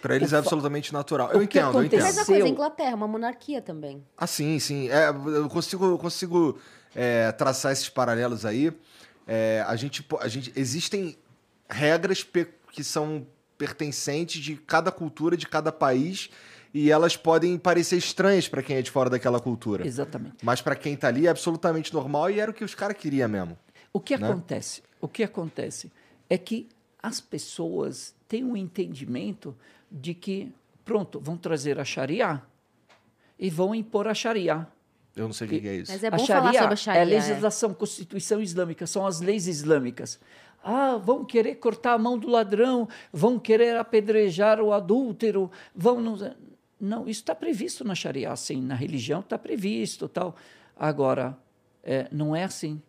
Pra 0.01 0.17
eles 0.17 0.33
O 0.33 0.35
é 0.35 0.39
absolutamente 0.39 0.93
natural. 0.93 1.31
Eu 1.33 1.43
entendo, 1.43 1.77
eu 1.79 1.85
entendo. 1.85 2.03
Mesma 2.03 2.09
aconteceu- 2.23 2.27
coisa, 2.27 2.47
a 2.47 2.49
Inglaterra, 2.49 2.97
uma 2.97 3.09
monarquia 3.09 3.61
também. 3.61 4.03
Ah, 4.17 4.27
sim, 4.27 4.59
sim. 4.59 4.89
É, 4.89 5.09
eu 5.09 5.49
consigo, 5.49 5.85
eu 5.85 5.99
consigo 5.99 6.59
é, 6.95 7.31
traçar 7.33 7.73
esses 7.73 7.89
paralelos 7.89 8.45
aí. 8.47 8.73
É, 9.27 9.63
a 9.67 9.77
gente, 9.77 10.05
a 10.21 10.29
gente, 10.29 10.53
existem 10.57 11.17
regras 11.69 12.27
que 12.73 12.83
são 12.83 13.27
pertencentes 13.59 14.43
de 14.43 14.57
cada 14.57 14.91
cultura, 14.91 15.37
de 15.37 15.47
cada 15.47 15.71
país, 15.71 16.31
e 16.73 16.91
elas 16.91 17.17
podem 17.17 17.59
parecer 17.59 17.97
estranhas 17.97 18.49
pra 18.49 18.63
quem 18.63 18.77
é 18.77 18.83
de 18.83 18.91
fora 18.91 19.11
daquela 19.11 19.39
cultura. 19.39 19.87
Exatamente. 19.87 20.37
Mas 20.43 20.63
pra 20.63 20.75
quem 20.75 20.97
tá 20.97 21.09
ali 21.09 21.27
é 21.27 21.31
absolutamente 21.31 21.93
normal 21.93 22.31
e 22.31 22.41
era 22.41 22.51
o 22.51 22.55
que 22.55 22.65
os 22.65 22.75
caras 22.75 22.97
queriam 22.97 23.29
mesmo. 23.29 23.59
O 23.93 24.01
que 24.01 24.17
Né? 24.17 24.29
acontece? 24.29 24.83
O 25.01 25.07
que 25.09 25.23
acontece 25.23 25.93
é 26.29 26.39
que 26.39 26.69
as 27.03 27.21
pessoas 27.21 28.15
têm 28.29 28.45
um 28.45 28.57
entendimento 28.57 29.57
de 29.91 30.15
que, 30.15 30.53
pronto, 30.85 31.21
vão 31.21 31.37
trazer 31.37 31.79
a 31.81 31.85
Sharia 31.85 32.43
e 33.39 33.51
vão 33.51 33.75
impor 33.75 34.07
a 34.07 34.15
Sharia. 34.15 34.67
Eu 35.17 35.27
não 35.27 35.33
sei 35.33 35.47
o 35.47 35.51
que, 35.51 35.61
que 35.61 35.69
é 35.69 35.77
isso. 35.77 35.93
Mas 35.93 36.05
é 36.05 36.07
a 36.07 36.11
bom 36.11 36.27
falar 36.27 36.53
sobre 36.53 36.75
a 36.75 36.77
Sharia. 36.77 37.01
é 37.01 37.03
a 37.03 37.07
é. 37.07 37.19
legislação, 37.19 37.75
Constituição 37.75 38.41
Islâmica, 38.41 38.87
são 38.87 39.07
as 39.07 39.21
leis 39.21 39.47
islâmicas. 39.47 40.21
Ah, 40.62 40.97
vão 40.97 41.25
querer 41.25 41.57
cortar 41.57 41.95
a 41.95 41.99
mão 41.99 42.19
do 42.19 42.29
ladrão, 42.29 42.89
vão 43.12 43.39
querer 43.39 43.77
apedrejar 43.77 44.61
o 44.61 44.73
adúltero, 44.73 45.51
vão... 45.75 46.01
Nos... 46.01 46.23
Não, 46.79 47.09
isso 47.09 47.21
está 47.21 47.35
previsto 47.35 47.85
na 47.85 47.95
Sharia, 47.95 48.31
assim, 48.31 48.61
na 48.61 48.75
religião 48.75 49.21
está 49.21 49.39
previsto 49.39 50.09
tal. 50.09 50.37
Agora, 50.77 51.37
é, 51.83 52.09
não 52.11 52.35
é 52.35 52.45
assim. 52.45 52.81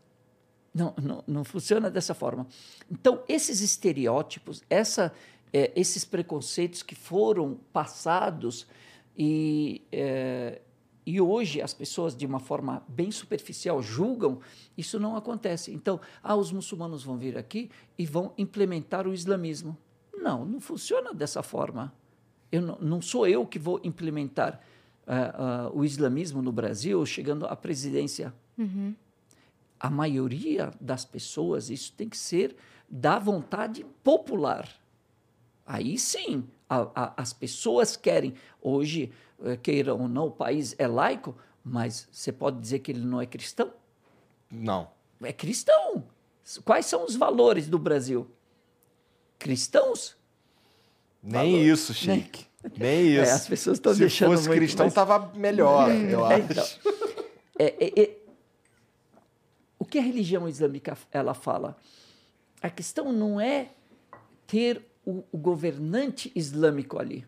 Não, 0.73 0.93
não, 1.01 1.23
não 1.27 1.43
funciona 1.43 1.89
dessa 1.89 2.13
forma. 2.13 2.47
Então, 2.89 3.23
esses 3.27 3.59
estereótipos, 3.59 4.63
essa, 4.69 5.13
é, 5.53 5.71
esses 5.75 6.05
preconceitos 6.05 6.83
que 6.83 6.95
foram 6.95 7.59
passados 7.73 8.67
e, 9.17 9.81
é, 9.91 10.61
e 11.05 11.19
hoje 11.19 11.61
as 11.61 11.73
pessoas, 11.73 12.15
de 12.15 12.25
uma 12.25 12.39
forma 12.39 12.83
bem 12.87 13.11
superficial, 13.11 13.81
julgam, 13.81 14.39
isso 14.77 14.99
não 14.99 15.15
acontece. 15.15 15.71
Então, 15.73 15.99
ah, 16.23 16.35
os 16.35 16.51
muçulmanos 16.51 17.03
vão 17.03 17.17
vir 17.17 17.37
aqui 17.37 17.69
e 17.97 18.05
vão 18.05 18.33
implementar 18.37 19.07
o 19.07 19.13
islamismo. 19.13 19.77
Não, 20.13 20.45
não 20.45 20.59
funciona 20.59 21.13
dessa 21.13 21.41
forma. 21.43 21.93
Eu 22.51 22.61
não, 22.61 22.77
não 22.79 23.01
sou 23.01 23.27
eu 23.27 23.45
que 23.45 23.57
vou 23.57 23.79
implementar 23.83 24.61
ah, 25.07 25.67
ah, 25.67 25.71
o 25.73 25.83
islamismo 25.83 26.41
no 26.41 26.51
Brasil, 26.51 27.05
chegando 27.05 27.45
à 27.45 27.55
presidência 27.55 28.33
a 29.81 29.89
maioria 29.89 30.71
das 30.79 31.03
pessoas, 31.03 31.71
isso 31.71 31.91
tem 31.93 32.07
que 32.07 32.17
ser 32.17 32.55
da 32.87 33.17
vontade 33.17 33.83
popular. 34.03 34.69
Aí 35.73 35.97
sim, 35.97 36.43
a- 36.69 36.89
a- 36.93 37.13
as 37.15 37.31
pessoas 37.31 37.95
querem. 37.95 38.33
Hoje, 38.61 39.09
eh, 39.41 39.55
queiram 39.55 40.01
ou 40.01 40.07
não, 40.09 40.27
o 40.27 40.31
país 40.31 40.75
é 40.77 40.85
laico, 40.85 41.33
mas 41.63 42.09
você 42.11 42.29
pode 42.29 42.59
dizer 42.59 42.79
que 42.79 42.91
ele 42.91 43.05
não 43.05 43.21
é 43.21 43.25
cristão? 43.25 43.71
Não. 44.51 44.89
É 45.23 45.31
cristão. 45.31 46.03
Quais 46.65 46.85
são 46.87 47.05
os 47.05 47.15
valores 47.15 47.69
do 47.69 47.79
Brasil? 47.79 48.29
Cristãos? 49.39 50.17
Nem 51.23 51.51
Falou. 51.53 51.65
isso, 51.73 51.93
Sheik. 51.93 52.45
Nem 52.77 52.89
É, 53.17 53.23
isso. 53.23 53.31
as 53.33 53.47
pessoas 53.47 53.77
estão 53.77 53.93
Se 53.93 53.99
deixando 53.99 54.31
fosse 54.31 54.47
muito 54.49 54.59
cristão, 54.59 54.83
mais- 54.87 54.93
tava 54.93 55.31
melhor, 55.35 55.89
eu 55.89 56.25
É, 56.29 56.35
acho. 56.35 56.51
então, 56.51 56.67
é, 57.57 57.65
é, 57.85 58.01
é, 58.03 58.17
o 59.79 59.85
que 59.85 59.97
a 59.97 60.01
religião 60.01 60.49
islâmica 60.49 60.97
ela 61.13 61.33
fala? 61.33 61.77
A 62.61 62.69
questão 62.69 63.13
não 63.13 63.39
é 63.39 63.69
ter 64.45 64.85
o, 65.05 65.23
o 65.31 65.37
governante 65.37 66.31
islâmico 66.35 66.99
ali, 66.99 67.25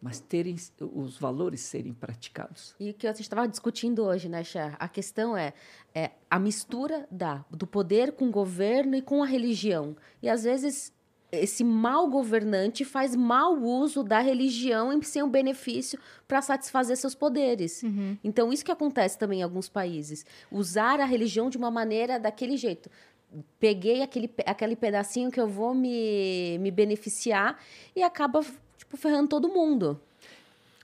mas 0.00 0.20
terem 0.20 0.56
os 0.80 1.18
valores 1.18 1.60
serem 1.60 1.92
praticados. 1.92 2.74
E 2.80 2.90
o 2.90 2.94
que 2.94 3.06
a 3.06 3.12
gente 3.12 3.22
estava 3.22 3.46
discutindo 3.46 4.04
hoje, 4.04 4.28
né, 4.28 4.42
Cher? 4.42 4.74
A 4.78 4.88
questão 4.88 5.36
é, 5.36 5.52
é 5.94 6.12
a 6.30 6.38
mistura 6.38 7.06
da, 7.10 7.44
do 7.50 7.66
poder 7.66 8.12
com 8.12 8.28
o 8.28 8.30
governo 8.30 8.94
e 8.96 9.02
com 9.02 9.22
a 9.22 9.26
religião. 9.26 9.96
E 10.22 10.28
às 10.28 10.44
vezes 10.44 10.92
esse 11.32 11.62
mau 11.62 12.08
governante 12.08 12.84
faz 12.84 13.14
mau 13.14 13.56
uso 13.56 14.02
da 14.02 14.20
religião 14.20 14.92
em 14.92 15.02
ser 15.02 15.22
um 15.22 15.28
benefício 15.28 15.98
para 16.26 16.42
satisfazer 16.42 16.96
seus 16.96 17.14
poderes. 17.14 17.82
Então, 18.24 18.52
isso 18.52 18.64
que 18.64 18.72
acontece 18.72 19.18
também 19.18 19.40
em 19.40 19.42
alguns 19.42 19.68
países. 19.68 20.24
Usar 20.50 21.00
a 21.00 21.04
religião 21.04 21.48
de 21.48 21.56
uma 21.56 21.70
maneira 21.70 22.18
daquele 22.18 22.56
jeito. 22.56 22.90
Peguei 23.58 24.02
aquele, 24.02 24.30
aquele 24.44 24.74
pedacinho 24.74 25.30
que 25.30 25.40
eu 25.40 25.48
vou 25.48 25.74
me, 25.74 26.58
me 26.58 26.70
beneficiar 26.70 27.62
e 27.94 28.02
acaba, 28.02 28.44
tipo, 28.76 28.96
ferrando 28.96 29.28
todo 29.28 29.48
mundo. 29.48 30.00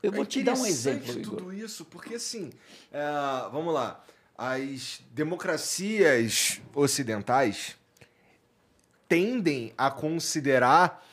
Eu 0.03 0.13
vou 0.13 0.23
É 0.23 0.27
te 0.27 0.43
dar 0.43 0.55
um 0.57 0.65
exemplo, 0.65 1.11
Igor. 1.11 1.37
tudo 1.37 1.53
isso, 1.53 1.85
porque 1.87 2.15
assim, 2.15 2.51
é, 2.93 3.03
vamos 3.51 3.75
lá, 3.75 4.05
as 4.39 5.01
democracias 5.13 6.61
ocidentais 6.75 7.77
tendem 9.09 9.73
a 9.77 9.91
considerar 9.91 11.05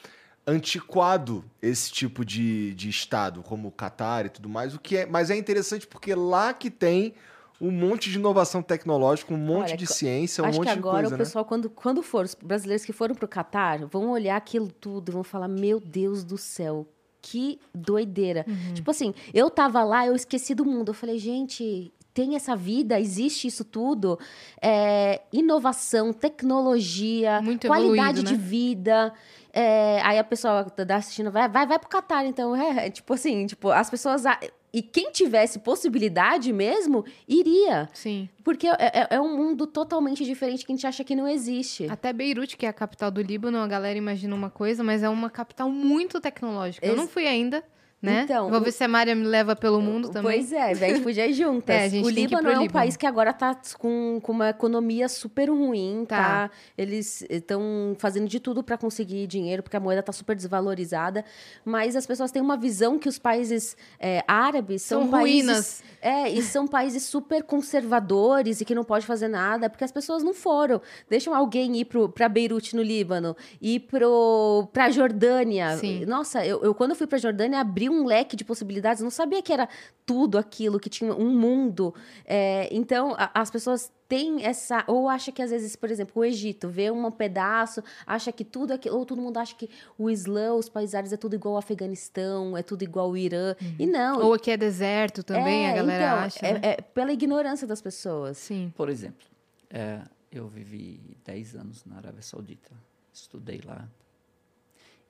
antiquado 0.46 1.44
esse 1.62 1.92
tipo 1.92 2.26
de, 2.26 2.74
de 2.76 2.90
estado, 2.90 3.42
como 3.42 3.70
o 3.70 3.72
Catar 3.72 4.26
e 4.26 4.30
tudo 4.30 4.50
mais, 4.50 4.76
o 4.76 4.80
que 4.80 4.98
é, 4.98 5.06
mas 5.06 5.30
é 5.30 5.36
interessante 5.38 5.88
porque 5.88 6.14
lá 6.14 6.54
que 6.54 6.70
tem 6.70 7.16
um 7.62 7.72
monte 7.72 8.10
de 8.10 8.18
inovação 8.18 8.62
tecnológica, 8.62 9.34
um 9.34 9.38
monte 9.38 9.70
Olha, 9.70 9.78
de 9.78 9.88
ciência, 9.88 10.44
um 10.44 10.48
Acho 10.48 10.58
monte 10.58 10.68
que 10.68 10.74
de 10.74 10.80
agora 10.80 11.02
coisa, 11.02 11.16
o 11.16 11.18
né? 11.18 11.24
pessoal, 11.24 11.46
quando, 11.46 11.70
quando 11.70 12.04
for, 12.04 12.26
os 12.26 12.36
brasileiros 12.36 12.86
que 12.86 12.94
foram 12.94 13.16
pro 13.16 13.28
Catar, 13.28 13.86
vão 13.86 14.10
olhar 14.10 14.36
aquilo 14.36 14.70
tudo 14.72 15.12
e 15.12 15.14
vão 15.14 15.24
falar: 15.24 15.48
Meu 15.48 15.80
Deus 15.80 16.24
do 16.24 16.38
céu, 16.38 16.88
que 17.22 17.60
doideira. 17.74 18.46
Tipo 18.74 18.92
assim, 18.92 19.14
eu 19.34 19.50
tava 19.50 19.84
lá, 19.84 20.06
eu 20.06 20.16
esqueci 20.16 20.54
do 20.54 20.66
mundo. 20.66 20.90
Eu 20.90 20.94
falei, 20.94 21.18
gente. 21.18 21.92
Tem 22.14 22.36
essa 22.36 22.56
vida, 22.56 23.00
existe 23.00 23.48
isso 23.48 23.66
tudo. 23.66 24.20
É, 24.62 25.20
inovação, 25.34 26.14
tecnologia, 26.14 27.42
Muito 27.42 27.66
qualidade 27.66 28.20
evoluído, 28.20 28.24
de 28.24 28.38
né? 28.38 28.38
vida. 28.38 29.14
É, 29.52 30.00
aí 30.04 30.20
a 30.20 30.24
pessoa 30.24 30.64
que 30.64 30.86
tá 30.86 30.96
assistindo 30.96 31.32
vai, 31.32 31.50
vai, 31.50 31.66
vai 31.66 31.80
pro 31.80 31.90
Catar, 31.90 32.24
então. 32.24 32.56
É, 32.56 32.86
é, 32.86 32.90
tipo 32.92 33.12
assim, 33.16 33.48
tipo, 33.48 33.70
as 33.72 33.90
pessoas. 33.90 34.26
E 34.74 34.82
quem 34.82 35.12
tivesse 35.12 35.60
possibilidade 35.60 36.52
mesmo, 36.52 37.06
iria. 37.28 37.88
Sim. 37.94 38.28
Porque 38.44 38.68
é, 38.68 38.72
é- 38.80 39.08
é 39.12 39.22
um 39.22 39.38
mundo 39.38 39.68
totalmente 39.68 40.26
diferente 40.26 40.66
que 40.66 40.72
a 40.72 40.76
gente 40.76 40.88
acha 40.88 41.04
que 41.04 41.16
não 41.16 41.28
existe. 41.28 41.88
Até 41.92 42.12
Beirute, 42.12 42.58
que 42.58 42.66
é 42.66 42.70
a 42.70 42.74
capital 42.74 43.12
do 43.12 43.22
Líbano, 43.22 43.60
a 43.60 43.68
galera 43.68 43.98
imagina 43.98 44.34
uma 44.36 44.50
coisa, 44.50 44.84
mas 44.84 45.04
é 45.04 45.10
uma 45.10 45.30
capital 45.30 45.70
muito 45.70 46.20
tecnológica. 46.20 46.86
Eu 46.86 46.94
Ex- 46.94 47.00
não 47.00 47.08
fui 47.08 47.28
ainda, 47.28 47.64
né? 48.04 48.22
Então, 48.26 48.50
Vou 48.50 48.60
o- 48.60 48.64
ver 48.64 48.72
se 48.72 48.84
a 48.84 48.88
Mária 48.88 49.16
me 49.16 49.24
leva 49.26 49.56
pelo 49.56 49.82
mundo 49.82 50.10
também. 50.10 50.34
Pois 50.40 50.52
é, 50.52 50.72
a 50.72 50.74
gente 50.74 51.02
podia 51.02 51.26
ir 51.26 51.34
juntas. 51.34 51.94
É, 51.94 51.98
o 52.02 52.10
Líbano 52.10 52.48
é 52.50 52.52
um 52.58 52.62
Líbano. 52.64 52.72
país 52.72 52.96
que 52.98 53.06
agora 53.08 53.32
tá 53.34 53.58
com, 53.80 54.20
com 54.22 54.32
uma 54.32 54.50
economia 54.50 55.08
super 55.10 55.50
ruim, 55.50 56.06
tá? 56.08 56.18
Tá. 56.50 56.52
Eles 56.78 57.26
estão 57.30 57.96
fazendo 57.98 58.28
de 58.28 58.40
tudo 58.40 58.62
para 58.64 58.78
conseguir 58.78 59.26
dinheiro, 59.28 59.64
porque 59.64 59.78
a 59.78 59.80
moeda 59.80 60.04
tá 60.04 60.12
super 60.12 60.36
desvalorizada. 60.36 61.24
Mas 61.64 61.96
as 61.96 62.06
pessoas 62.06 62.32
têm 62.32 62.42
uma 62.42 62.58
visão 62.58 63.00
que 63.00 63.08
os 63.08 63.18
países 63.18 63.76
é, 64.00 64.24
árabes 64.28 64.82
são, 64.82 65.02
São 65.04 65.10
países... 65.12 65.46
ruínas. 65.48 65.84
É, 66.02 66.30
e 66.30 66.42
são 66.42 66.68
países 66.68 67.04
super 67.04 67.44
conservadores 67.44 68.62
e 68.62 68.66
que 68.66 68.76
não 68.76 68.84
pode 68.84 69.06
fazer 69.06 69.28
nada, 69.28 69.70
porque 69.70 69.84
as 69.84 69.92
pessoas 69.92 70.24
não 70.24 70.34
foram. 70.34 70.82
Deixam 71.10 71.34
alguém 71.34 71.78
ir 71.78 71.86
pro, 71.86 72.10
pra 72.10 72.28
Beirute, 72.28 72.76
no 72.76 72.82
Líbano, 72.82 73.36
ir 73.62 73.80
pro, 73.82 74.68
pra 74.74 74.90
Jordânia. 74.90 75.78
Sim. 75.78 76.06
Nossa, 76.06 76.46
eu, 76.46 76.62
eu 76.64 76.74
quando 76.74 76.92
eu 76.92 76.96
fui 76.96 77.08
pra 77.08 77.18
Jordânia, 77.18 77.60
abri 77.60 77.90
um 77.94 78.06
leque 78.06 78.36
de 78.36 78.44
possibilidades. 78.44 79.02
Não 79.02 79.10
sabia 79.10 79.42
que 79.42 79.52
era 79.54 79.68
tudo 80.06 80.38
aquilo, 80.38 80.80
que 80.80 80.90
tinha 80.90 81.14
um 81.14 81.30
mundo. 81.38 81.94
É, 82.26 82.68
então, 82.72 83.14
a- 83.18 83.32
as 83.34 83.50
pessoas 83.52 83.92
têm 84.08 84.44
essa. 84.46 84.84
Ou 84.88 85.08
acha 85.10 85.32
que, 85.32 85.42
às 85.42 85.52
vezes, 85.52 85.76
por 85.76 85.90
exemplo, 85.92 86.14
o 86.22 86.26
Egito 86.26 86.68
vê 86.70 86.92
um 86.92 87.10
pedaço, 87.12 87.84
acha 88.06 88.32
que 88.32 88.44
tudo 88.44 88.74
aquilo. 88.74 88.98
Ou 88.98 89.06
todo 89.06 89.22
mundo 89.22 89.38
acha 89.38 89.56
que 89.56 89.70
o 89.98 90.10
Islã, 90.10 90.54
os 90.54 90.68
países 90.70 90.94
árabes, 90.96 91.14
é 91.14 91.18
tudo 91.18 91.36
igual 91.36 91.54
ao 91.56 91.60
Afeganistão, 91.60 92.58
é 92.58 92.64
tudo 92.64 92.84
igual 92.84 93.08
ao 93.08 93.18
Irã. 93.18 93.56
E 93.80 93.86
não. 93.86 94.20
Ou 94.22 94.34
aqui 94.34 94.52
é 94.52 94.58
deserto 94.58 95.24
também, 95.24 95.66
É, 95.66 95.72
a 95.72 95.76
galera 95.76 96.04
então, 96.06 96.18
acha. 96.26 96.46
é- 96.46 96.54
né? 96.54 96.60
é 96.64 96.82
pela 96.82 97.12
ignorância 97.14 97.66
das 97.68 97.82
pessoas. 97.82 98.38
Sim. 98.38 98.74
Por 98.76 98.90
exemplo, 98.90 99.26
é, 99.70 100.02
eu 100.32 100.48
vivi 100.48 101.18
10 101.24 101.56
anos 101.56 101.86
na 101.86 101.98
Arábia 101.98 102.22
Saudita, 102.22 102.72
estudei 103.14 103.62
lá. 103.66 103.88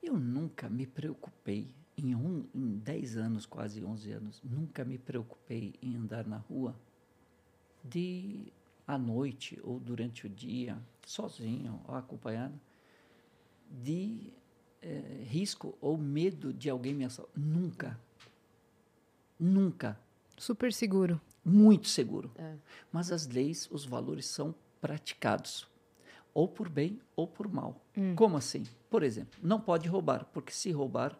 Eu 0.02 0.14
nunca 0.18 0.68
me 0.68 0.86
preocupei 0.86 1.68
em, 1.96 2.14
um, 2.14 2.46
em 2.54 2.78
10 2.78 3.16
anos, 3.16 3.46
quase 3.46 3.84
11 3.84 4.12
anos, 4.12 4.42
nunca 4.42 4.84
me 4.84 4.98
preocupei 4.98 5.74
em 5.82 5.96
andar 5.96 6.26
na 6.26 6.38
rua 6.38 6.74
de 7.82 8.52
à 8.86 8.98
noite 8.98 9.58
ou 9.62 9.80
durante 9.80 10.26
o 10.26 10.28
dia, 10.28 10.78
sozinho 11.06 11.80
ou 11.86 11.94
acompanhado, 11.94 12.58
de 13.70 14.32
é, 14.82 15.24
risco 15.24 15.76
ou 15.80 15.96
medo 15.96 16.52
de 16.52 16.68
alguém 16.68 16.94
me 16.94 17.04
assaltar. 17.04 17.32
Nunca. 17.36 17.98
Nunca. 19.38 19.98
Super 20.36 20.72
seguro. 20.72 21.20
Muito 21.44 21.88
seguro. 21.88 22.30
É. 22.36 22.54
Mas 22.92 23.10
as 23.10 23.26
leis, 23.26 23.68
os 23.70 23.84
valores 23.84 24.26
são 24.26 24.54
praticados. 24.80 25.66
Ou 26.32 26.48
por 26.48 26.68
bem 26.68 27.00
ou 27.14 27.26
por 27.26 27.48
mal. 27.48 27.80
Hum. 27.96 28.14
Como 28.14 28.36
assim? 28.36 28.64
Por 28.90 29.02
exemplo, 29.02 29.38
não 29.42 29.60
pode 29.60 29.88
roubar, 29.88 30.24
porque 30.26 30.52
se 30.52 30.70
roubar, 30.72 31.18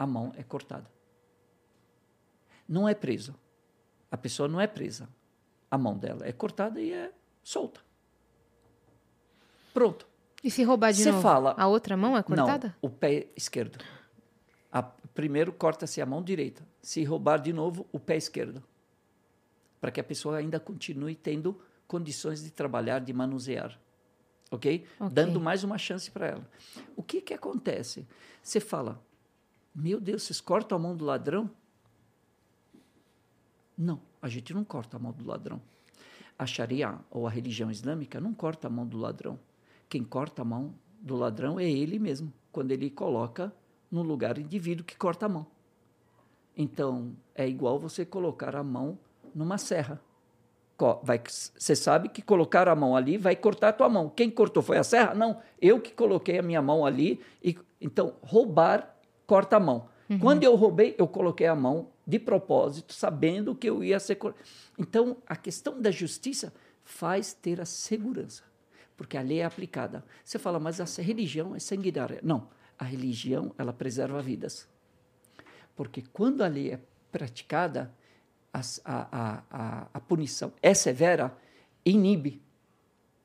a 0.00 0.06
mão 0.06 0.32
é 0.34 0.42
cortada. 0.42 0.90
Não 2.66 2.88
é 2.88 2.94
preso. 2.94 3.34
A 4.10 4.16
pessoa 4.16 4.48
não 4.48 4.58
é 4.58 4.66
presa. 4.66 5.06
A 5.70 5.76
mão 5.76 5.94
dela 5.94 6.26
é 6.26 6.32
cortada 6.32 6.80
e 6.80 6.90
é 6.90 7.12
solta. 7.44 7.82
Pronto. 9.74 10.08
E 10.42 10.50
se 10.50 10.62
roubar 10.62 10.92
de 10.92 11.02
Você 11.02 11.10
novo? 11.10 11.22
Fala, 11.22 11.54
a 11.54 11.66
outra 11.66 11.98
mão 11.98 12.16
é 12.16 12.22
cortada? 12.22 12.68
Não, 12.68 12.88
o 12.88 12.90
pé 12.90 13.26
esquerdo. 13.36 13.78
A, 14.72 14.82
primeiro 14.82 15.52
corta-se 15.52 16.00
a 16.00 16.06
mão 16.06 16.22
direita. 16.22 16.66
Se 16.80 17.04
roubar 17.04 17.38
de 17.38 17.52
novo, 17.52 17.86
o 17.92 18.00
pé 18.00 18.16
esquerdo. 18.16 18.64
Para 19.82 19.90
que 19.90 20.00
a 20.00 20.04
pessoa 20.04 20.38
ainda 20.38 20.58
continue 20.58 21.14
tendo 21.14 21.60
condições 21.86 22.42
de 22.42 22.50
trabalhar, 22.50 23.00
de 23.00 23.12
manusear. 23.12 23.78
Okay? 24.50 24.86
ok? 24.98 25.12
Dando 25.12 25.38
mais 25.38 25.62
uma 25.62 25.76
chance 25.76 26.10
para 26.10 26.26
ela. 26.28 26.50
O 26.96 27.02
que, 27.02 27.20
que 27.20 27.34
acontece? 27.34 28.08
Você 28.42 28.60
fala, 28.60 28.98
meu 29.74 30.00
Deus, 30.00 30.22
vocês 30.22 30.40
cortam 30.40 30.76
a 30.76 30.80
mão 30.80 30.96
do 30.96 31.04
ladrão? 31.04 31.50
Não, 33.76 34.00
a 34.20 34.28
gente 34.28 34.52
não 34.52 34.64
corta 34.64 34.96
a 34.96 35.00
mão 35.00 35.12
do 35.12 35.26
ladrão. 35.26 35.60
A 36.38 36.46
Sharia, 36.46 36.98
ou 37.10 37.26
a 37.26 37.30
religião 37.30 37.70
islâmica, 37.70 38.20
não 38.20 38.34
corta 38.34 38.66
a 38.66 38.70
mão 38.70 38.86
do 38.86 38.98
ladrão. 38.98 39.38
Quem 39.88 40.04
corta 40.04 40.42
a 40.42 40.44
mão 40.44 40.74
do 41.00 41.16
ladrão 41.16 41.58
é 41.58 41.70
ele 41.70 41.98
mesmo, 41.98 42.32
quando 42.52 42.72
ele 42.72 42.90
coloca 42.90 43.52
no 43.90 44.02
lugar 44.02 44.38
indivíduo 44.38 44.84
que 44.84 44.96
corta 44.96 45.26
a 45.26 45.28
mão. 45.28 45.46
Então, 46.56 47.16
é 47.34 47.48
igual 47.48 47.78
você 47.78 48.04
colocar 48.04 48.54
a 48.54 48.62
mão 48.62 48.98
numa 49.34 49.56
serra. 49.56 50.00
Você 51.56 51.76
sabe 51.76 52.08
que 52.08 52.22
colocar 52.22 52.68
a 52.68 52.74
mão 52.74 52.96
ali 52.96 53.18
vai 53.18 53.36
cortar 53.36 53.68
a 53.68 53.72
tua 53.72 53.88
mão. 53.88 54.08
Quem 54.08 54.30
cortou 54.30 54.62
foi 54.62 54.78
a 54.78 54.84
serra? 54.84 55.14
Não, 55.14 55.40
eu 55.60 55.80
que 55.80 55.92
coloquei 55.92 56.38
a 56.38 56.42
minha 56.42 56.62
mão 56.62 56.86
ali. 56.86 57.20
E, 57.42 57.56
então, 57.80 58.14
roubar 58.22 58.96
corta 59.30 59.58
a 59.58 59.60
mão. 59.60 59.88
Uhum. 60.08 60.18
Quando 60.18 60.42
eu 60.42 60.56
roubei, 60.56 60.96
eu 60.98 61.06
coloquei 61.06 61.46
a 61.46 61.54
mão 61.54 61.90
de 62.04 62.18
propósito, 62.18 62.92
sabendo 62.92 63.54
que 63.54 63.70
eu 63.70 63.84
ia 63.84 64.00
ser. 64.00 64.18
Então, 64.76 65.18
a 65.24 65.36
questão 65.36 65.80
da 65.80 65.92
justiça 65.92 66.52
faz 66.82 67.32
ter 67.32 67.60
a 67.60 67.64
segurança, 67.64 68.42
porque 68.96 69.16
a 69.16 69.22
lei 69.22 69.38
é 69.38 69.44
aplicada. 69.44 70.04
Você 70.24 70.36
fala, 70.36 70.58
mas 70.58 70.80
a 70.80 71.00
religião 71.00 71.54
é 71.54 71.60
sanguinária. 71.60 72.18
Não, 72.24 72.48
a 72.76 72.84
religião 72.84 73.54
ela 73.56 73.72
preserva 73.72 74.20
vidas, 74.20 74.66
porque 75.76 76.02
quando 76.12 76.42
a 76.42 76.48
lei 76.48 76.72
é 76.72 76.80
praticada, 77.12 77.94
a, 78.52 78.60
a, 78.84 79.42
a, 79.48 79.86
a 79.94 80.00
punição 80.00 80.52
é 80.60 80.74
severa, 80.74 81.32
inibe 81.86 82.42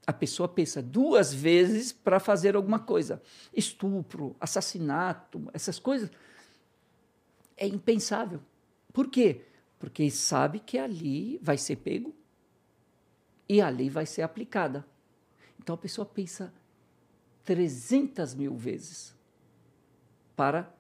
a 0.08 0.14
pessoa 0.14 0.48
pensa 0.48 0.82
duas 0.82 1.34
vezes 1.34 1.92
para 1.92 2.20
fazer 2.20 2.56
alguma 2.56 2.80
coisa. 2.80 3.22
Estupro, 3.54 4.36
assassinato, 4.40 5.50
essas 5.54 5.80
coisas. 5.80 6.12
É 7.58 7.68
impensável. 7.68 8.40
Por 8.94 9.10
quê? 9.10 9.42
Porque 9.80 10.10
sabe 10.12 10.60
que 10.60 10.78
ali 10.78 11.40
vai 11.42 11.58
ser 11.58 11.78
pego 11.78 12.14
e 13.50 13.62
a 13.62 13.70
lei 13.70 13.90
vai 13.90 14.06
ser 14.06 14.22
aplicada. 14.22 14.86
Então 15.60 15.74
a 15.76 15.78
pessoa 15.78 16.06
pensa 16.06 16.54
300 17.44 18.34
mil 18.36 18.56
vezes 18.56 19.16
para. 20.36 20.72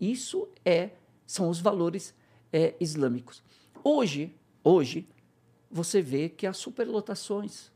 Isso 0.00 0.48
é 0.64 0.90
são 1.26 1.48
os 1.48 1.60
valores 1.60 2.14
é, 2.52 2.74
islâmicos. 2.80 3.42
Hoje, 3.82 4.34
hoje, 4.62 5.08
você 5.70 6.00
vê 6.00 6.28
que 6.28 6.46
há 6.46 6.52
superlotações 6.52 7.70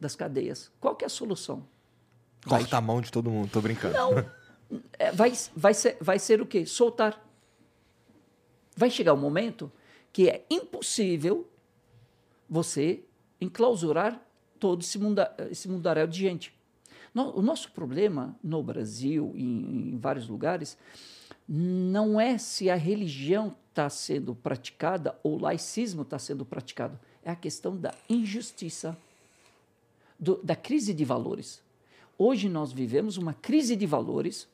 das 0.00 0.16
cadeias. 0.16 0.72
Qual 0.80 0.96
que 0.96 1.04
é 1.04 1.06
a 1.06 1.10
solução? 1.10 1.66
Corta 2.44 2.66
vai... 2.66 2.78
a 2.78 2.80
mão 2.80 3.00
de 3.00 3.12
todo 3.12 3.30
mundo, 3.30 3.50
tô 3.50 3.60
brincando. 3.60 3.94
Não. 3.94 4.40
É, 4.98 5.12
vai, 5.12 5.32
vai, 5.54 5.74
ser, 5.74 5.96
vai 6.00 6.18
ser 6.18 6.40
o 6.40 6.46
quê? 6.46 6.64
Soltar. 6.64 7.20
Vai 8.76 8.88
chegar 8.88 9.12
um 9.12 9.18
momento 9.18 9.70
que 10.12 10.28
é 10.28 10.46
impossível 10.48 11.48
você 12.48 13.04
enclausurar 13.40 14.20
todo 14.58 14.82
esse, 14.82 14.98
munda, 14.98 15.34
esse 15.50 15.68
mundaréu 15.68 16.06
de 16.06 16.18
gente. 16.18 16.54
No, 17.12 17.36
o 17.36 17.42
nosso 17.42 17.72
problema 17.72 18.36
no 18.42 18.62
Brasil 18.62 19.32
e 19.34 19.42
em, 19.42 19.94
em 19.94 19.98
vários 19.98 20.28
lugares 20.28 20.78
não 21.48 22.20
é 22.20 22.38
se 22.38 22.70
a 22.70 22.76
religião 22.76 23.56
está 23.70 23.90
sendo 23.90 24.34
praticada 24.34 25.18
ou 25.22 25.34
o 25.36 25.40
laicismo 25.40 26.02
está 26.02 26.18
sendo 26.18 26.44
praticado. 26.44 26.98
É 27.24 27.30
a 27.30 27.36
questão 27.36 27.76
da 27.76 27.92
injustiça 28.08 28.96
do, 30.20 30.36
da 30.42 30.54
crise 30.54 30.92
de 30.92 31.04
valores. 31.04 31.62
Hoje 32.18 32.48
nós 32.48 32.70
vivemos 32.70 33.16
uma 33.16 33.32
crise 33.32 33.74
de 33.74 33.86
valores 33.86 34.46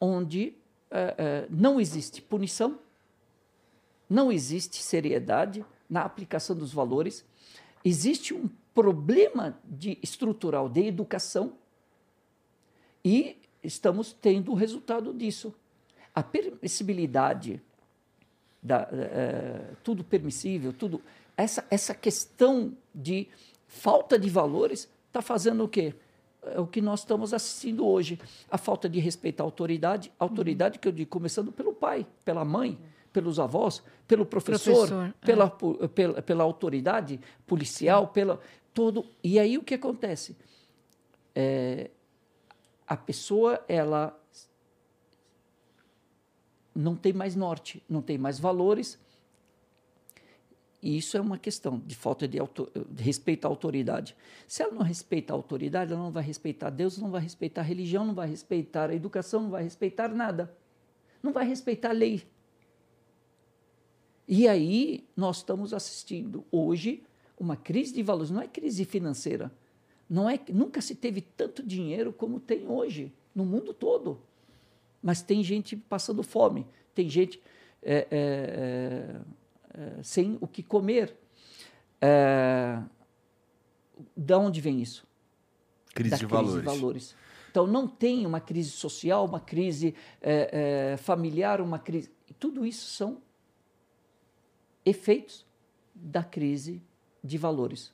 onde 0.00 0.54
uh, 0.90 1.44
uh, 1.44 1.46
não 1.50 1.78
existe 1.78 2.22
punição, 2.22 2.78
não 4.08 4.32
existe 4.32 4.82
seriedade 4.82 5.64
na 5.88 6.02
aplicação 6.02 6.56
dos 6.56 6.72
valores, 6.72 7.24
existe 7.84 8.32
um 8.32 8.48
problema 8.74 9.58
de, 9.62 9.98
estrutural 10.02 10.68
de 10.68 10.86
educação 10.86 11.52
e 13.04 13.36
estamos 13.62 14.12
tendo 14.12 14.52
o 14.52 14.54
resultado 14.54 15.12
disso. 15.12 15.54
A 16.14 16.22
permissibilidade, 16.22 17.60
da, 18.62 18.84
uh, 18.84 19.76
tudo 19.84 20.02
permissível, 20.02 20.72
tudo 20.72 21.02
essa, 21.36 21.66
essa 21.70 21.94
questão 21.94 22.74
de 22.94 23.28
falta 23.66 24.18
de 24.18 24.28
valores 24.28 24.88
está 25.06 25.22
fazendo 25.22 25.64
o 25.64 25.68
quê? 25.68 25.94
É 26.42 26.60
o 26.60 26.66
que 26.66 26.80
nós 26.80 27.00
estamos 27.00 27.34
assistindo 27.34 27.86
hoje. 27.86 28.18
A 28.50 28.56
falta 28.56 28.88
de 28.88 29.00
respeito 29.00 29.40
à 29.40 29.44
autoridade, 29.44 30.12
autoridade 30.18 30.78
que 30.78 30.86
eu 30.86 30.92
digo, 30.92 31.10
começando 31.10 31.50
pelo 31.50 31.72
pai, 31.72 32.06
pela 32.24 32.44
mãe, 32.44 32.78
pelos 33.12 33.40
avós, 33.40 33.82
pelo 34.06 34.26
professor, 34.26 34.86
professor 34.88 35.14
pela, 35.20 35.56
é. 35.82 35.88
pela, 35.88 36.22
pela 36.22 36.44
autoridade 36.44 37.18
policial, 37.46 38.08
pela 38.08 38.40
todo. 38.72 39.06
E 39.24 39.38
aí 39.38 39.56
o 39.56 39.62
que 39.62 39.74
acontece? 39.74 40.36
É, 41.34 41.90
a 42.86 42.96
pessoa 42.96 43.64
ela 43.66 44.16
não 46.74 46.94
tem 46.94 47.12
mais 47.12 47.34
norte, 47.34 47.82
não 47.88 48.02
tem 48.02 48.18
mais 48.18 48.38
valores, 48.38 48.98
e 50.86 50.98
isso 50.98 51.16
é 51.16 51.20
uma 51.20 51.36
questão 51.36 51.82
de 51.84 51.96
falta 51.96 52.28
de, 52.28 52.38
de, 52.38 53.02
respeito 53.02 53.44
à 53.44 53.48
autoridade. 53.48 54.14
Se 54.46 54.62
ela 54.62 54.72
não 54.72 54.82
respeita 54.82 55.32
a 55.32 55.36
autoridade, 55.36 55.92
ela 55.92 56.00
não 56.00 56.12
vai 56.12 56.22
respeitar 56.22 56.70
Deus, 56.70 56.96
não 56.96 57.10
vai 57.10 57.20
respeitar 57.20 57.62
a 57.62 57.64
religião, 57.64 58.04
não 58.04 58.14
vai 58.14 58.28
respeitar 58.28 58.90
a 58.90 58.94
educação, 58.94 59.42
não 59.42 59.50
vai 59.50 59.64
respeitar 59.64 60.06
nada. 60.06 60.56
Não 61.20 61.32
vai 61.32 61.44
respeitar 61.44 61.88
a 61.88 61.92
lei. 61.92 62.22
E 64.28 64.46
aí 64.46 65.04
nós 65.16 65.38
estamos 65.38 65.74
assistindo 65.74 66.44
hoje 66.52 67.02
uma 67.36 67.56
crise 67.56 67.92
de 67.92 68.04
valores, 68.04 68.30
não 68.30 68.40
é 68.40 68.46
crise 68.46 68.84
financeira. 68.84 69.50
Não 70.08 70.30
é, 70.30 70.38
nunca 70.52 70.80
se 70.80 70.94
teve 70.94 71.20
tanto 71.20 71.64
dinheiro 71.64 72.12
como 72.12 72.38
tem 72.38 72.64
hoje 72.64 73.12
no 73.34 73.44
mundo 73.44 73.74
todo. 73.74 74.20
Mas 75.02 75.20
tem 75.20 75.42
gente 75.42 75.74
passando 75.76 76.22
fome, 76.22 76.64
tem 76.94 77.10
gente 77.10 77.42
é, 77.82 78.06
é, 78.08 79.20
eh, 79.76 80.02
sem 80.02 80.38
o 80.40 80.46
que 80.46 80.62
comer. 80.62 81.16
É, 82.00 82.82
da 84.16 84.38
onde 84.38 84.60
vem 84.60 84.80
isso? 84.80 85.06
Crise, 85.94 86.10
da 86.10 86.16
de, 86.16 86.26
crise 86.26 86.42
valores. 86.42 86.60
de 86.60 86.64
valores. 86.64 87.16
Então, 87.50 87.66
não 87.66 87.88
tem 87.88 88.26
uma 88.26 88.40
crise 88.40 88.70
social, 88.70 89.24
uma 89.24 89.40
crise 89.40 89.94
é, 90.20 90.96
familiar, 90.98 91.60
uma 91.60 91.78
crise. 91.78 92.10
Tudo 92.38 92.66
isso 92.66 92.86
são 92.86 93.22
efeitos 94.84 95.46
da 95.94 96.22
crise 96.22 96.82
de 97.24 97.38
valores. 97.38 97.92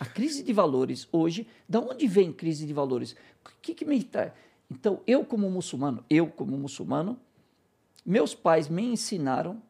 A 0.00 0.06
crise 0.06 0.42
de 0.42 0.52
valores 0.52 1.06
hoje, 1.12 1.46
da 1.68 1.78
onde 1.78 2.08
vem 2.08 2.32
crise 2.32 2.66
de 2.66 2.72
valores? 2.72 3.12
O 3.44 3.50
que, 3.62 3.74
que 3.74 3.84
me 3.84 4.02
traz? 4.02 4.32
Então, 4.70 5.00
eu 5.06 5.24
como 5.24 5.50
muçulmano, 5.50 6.04
eu 6.08 6.26
como 6.26 6.56
muçulmano, 6.56 7.20
meus 8.04 8.34
pais 8.34 8.68
me 8.68 8.82
ensinaram 8.82 9.62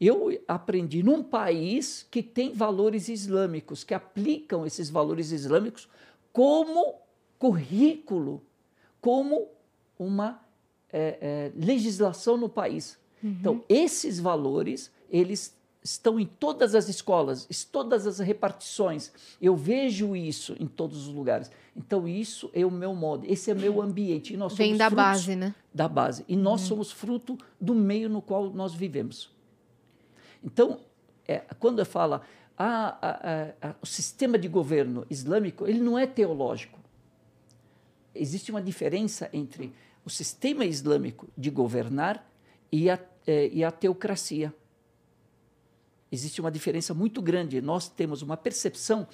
eu 0.00 0.40
aprendi 0.46 1.02
num 1.02 1.22
país 1.22 2.06
que 2.10 2.22
tem 2.22 2.52
valores 2.52 3.08
islâmicos, 3.08 3.82
que 3.82 3.94
aplicam 3.94 4.64
esses 4.64 4.88
valores 4.88 5.32
islâmicos 5.32 5.88
como 6.32 6.94
currículo, 7.38 8.42
como 9.00 9.48
uma 9.98 10.40
é, 10.92 11.18
é, 11.20 11.52
legislação 11.54 12.36
no 12.36 12.48
país. 12.48 12.98
Então, 13.22 13.64
esses 13.68 14.20
valores, 14.20 14.92
eles 15.10 15.56
estão 15.82 16.20
em 16.20 16.26
todas 16.26 16.74
as 16.74 16.88
escolas, 16.88 17.46
em 17.50 17.70
todas 17.72 18.06
as 18.06 18.18
repartições. 18.18 19.10
Eu 19.40 19.56
vejo 19.56 20.14
isso 20.14 20.54
em 20.60 20.66
todos 20.66 21.08
os 21.08 21.14
lugares. 21.14 21.50
Então, 21.76 22.06
isso 22.06 22.50
é 22.52 22.64
o 22.64 22.70
meu 22.70 22.94
modo, 22.94 23.26
esse 23.26 23.50
é 23.50 23.54
o 23.54 23.58
meu 23.58 23.80
ambiente. 23.80 24.34
E 24.34 24.36
nós 24.36 24.54
Vem 24.54 24.76
da 24.76 24.90
base, 24.90 25.34
né? 25.34 25.54
Da 25.74 25.88
base. 25.88 26.24
E 26.28 26.36
nós 26.36 26.62
somos 26.62 26.92
fruto 26.92 27.38
do 27.60 27.74
meio 27.74 28.08
no 28.08 28.22
qual 28.22 28.50
nós 28.50 28.74
vivemos. 28.74 29.30
Então, 30.42 30.80
é, 31.26 31.38
quando 31.58 31.80
eu 31.80 31.86
falo 31.86 32.20
ah, 32.58 32.98
ah, 33.00 33.54
ah, 33.62 33.74
o 33.80 33.86
sistema 33.86 34.38
de 34.38 34.48
governo 34.48 35.06
islâmico, 35.08 35.66
ele 35.66 35.80
não 35.80 35.98
é 35.98 36.06
teológico. 36.06 36.78
Existe 38.14 38.50
uma 38.50 38.60
diferença 38.60 39.30
entre 39.32 39.72
o 40.04 40.10
sistema 40.10 40.64
islâmico 40.64 41.28
de 41.36 41.50
governar 41.50 42.26
e 42.72 42.90
a, 42.90 42.98
eh, 43.26 43.50
e 43.52 43.62
a 43.62 43.70
teocracia. 43.70 44.52
Existe 46.10 46.40
uma 46.40 46.50
diferença 46.50 46.94
muito 46.94 47.20
grande. 47.20 47.60
Nós 47.60 47.88
temos 47.88 48.22
uma 48.22 48.36
percepção 48.36 49.06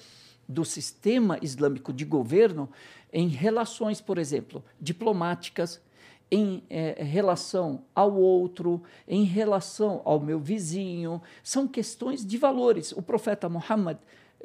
do 0.47 0.63
sistema 0.63 1.37
islâmico 1.41 1.91
de 1.91 2.05
governo 2.05 2.69
em 3.11 3.27
relações, 3.27 3.99
por 4.01 4.17
exemplo, 4.17 4.63
diplomáticas, 4.79 5.81
em 6.29 6.63
eh, 6.69 7.03
relação 7.03 7.83
ao 7.93 8.15
outro, 8.15 8.81
em 9.07 9.23
relação 9.23 10.01
ao 10.03 10.19
meu 10.19 10.39
vizinho. 10.39 11.21
São 11.43 11.67
questões 11.67 12.25
de 12.25 12.37
valores. 12.37 12.91
O 12.91 13.01
profeta 13.01 13.47
Muhammad, 13.47 13.97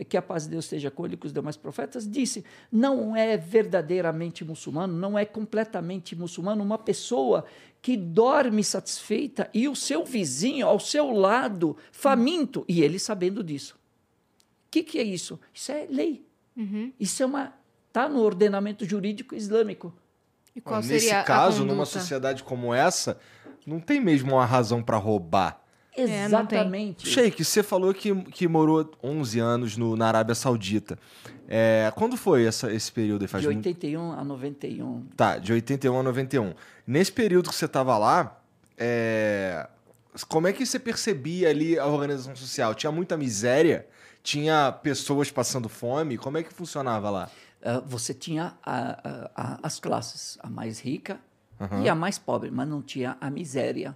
que 0.09 0.17
a 0.17 0.23
paz 0.23 0.45
de 0.45 0.51
Deus 0.51 0.65
esteja 0.67 0.91
com 0.91 1.05
ele 1.05 1.15
e 1.15 1.17
com 1.17 1.27
os 1.27 1.33
demais 1.33 1.57
profetas, 1.57 2.09
disse: 2.09 2.45
não 2.71 3.17
é 3.17 3.37
verdadeiramente 3.37 4.45
muçulmano, 4.45 4.93
não 4.93 5.19
é 5.19 5.25
completamente 5.25 6.15
muçulmano 6.15 6.63
uma 6.63 6.79
pessoa 6.79 7.45
que 7.83 7.97
dorme 7.97 8.63
satisfeita 8.63 9.49
e 9.55 9.69
o 9.69 9.75
seu 9.75 10.05
vizinho 10.05 10.67
ao 10.67 10.79
seu 10.79 11.11
lado 11.11 11.77
faminto, 11.91 12.65
e 12.69 12.83
ele 12.83 12.99
sabendo 12.99 13.43
disso. 13.43 13.75
O 14.67 14.71
que, 14.71 14.83
que 14.83 14.99
é 14.99 15.03
isso? 15.03 15.41
Isso 15.53 15.73
é 15.73 15.87
lei. 15.91 16.25
Isso 17.01 17.23
é 17.23 17.27
uma. 17.27 17.55
Está 17.89 18.09
no 18.09 18.21
ordenamento 18.21 18.85
jurídico 18.85 19.35
islâmico. 19.35 19.93
E 20.55 20.61
qual 20.61 20.81
Nesse 20.81 21.01
seria 21.01 21.21
a 21.21 21.25
caso, 21.25 21.65
numa 21.65 21.87
sociedade 21.87 22.43
como 22.43 22.75
essa, 22.75 23.19
não 23.67 23.79
tem 23.81 24.01
mesmo 24.01 24.33
uma 24.35 24.45
razão 24.45 24.83
para 24.83 24.97
roubar. 24.97 25.61
É. 25.97 26.25
Exatamente. 26.25 27.07
Sheik, 27.07 27.45
você 27.45 27.63
falou 27.63 27.93
que, 27.93 28.15
que 28.15 28.47
morou 28.49 28.91
11 29.03 29.39
anos 29.41 29.77
no, 29.77 29.97
na 29.97 30.07
Arábia 30.07 30.35
Saudita. 30.35 30.99
É, 31.49 31.93
quando 31.97 32.17
foi 32.17 32.45
essa, 32.47 32.73
esse 32.73 32.91
período? 32.93 33.23
aí? 33.23 33.29
Faz 33.29 33.43
de 33.43 33.49
muito- 33.49 33.67
81 33.67 34.13
a 34.13 34.25
91. 34.25 35.07
Tá, 35.17 35.37
de 35.39 35.53
81 35.53 35.99
a 35.99 36.03
91. 36.03 36.55
Nesse 36.87 37.11
período 37.13 37.51
que 37.51 37.57
você 37.57 37.65
estava 37.65 37.99
lá, 37.99 38.41
é, 38.79 39.69
como 40.29 40.47
é 40.47 40.53
que 40.53 40.65
você 40.65 40.79
percebia 40.79 41.51
ali 41.51 41.79
a 41.79 41.87
organização 41.87 42.35
social? 42.37 42.75
Tinha 42.75 42.93
muita 42.93 43.17
miséria? 43.17 43.87
Tinha 44.23 44.71
pessoas 44.71 45.31
passando 45.31 45.69
fome? 45.69 46.17
Como 46.17 46.39
é 46.39 46.43
que 46.43 46.53
funcionava 46.53 47.11
lá? 47.11 47.31
Ah, 47.63 47.81
você 47.81 48.15
tinha 48.15 48.57
a- 48.63 48.91
a- 49.09 49.31
a- 49.37 49.59
as 49.63 49.79
classes, 49.79 50.39
a 50.41 50.49
mais 50.49 50.81
rica 50.81 51.21
e 51.85 51.89
a 51.91 51.95
mais 51.95 52.19
pobre, 52.19 52.51
mas 52.51 52.67
não 52.67 52.81
tinha 52.81 53.19
a 53.21 53.31
miséria. 53.31 53.95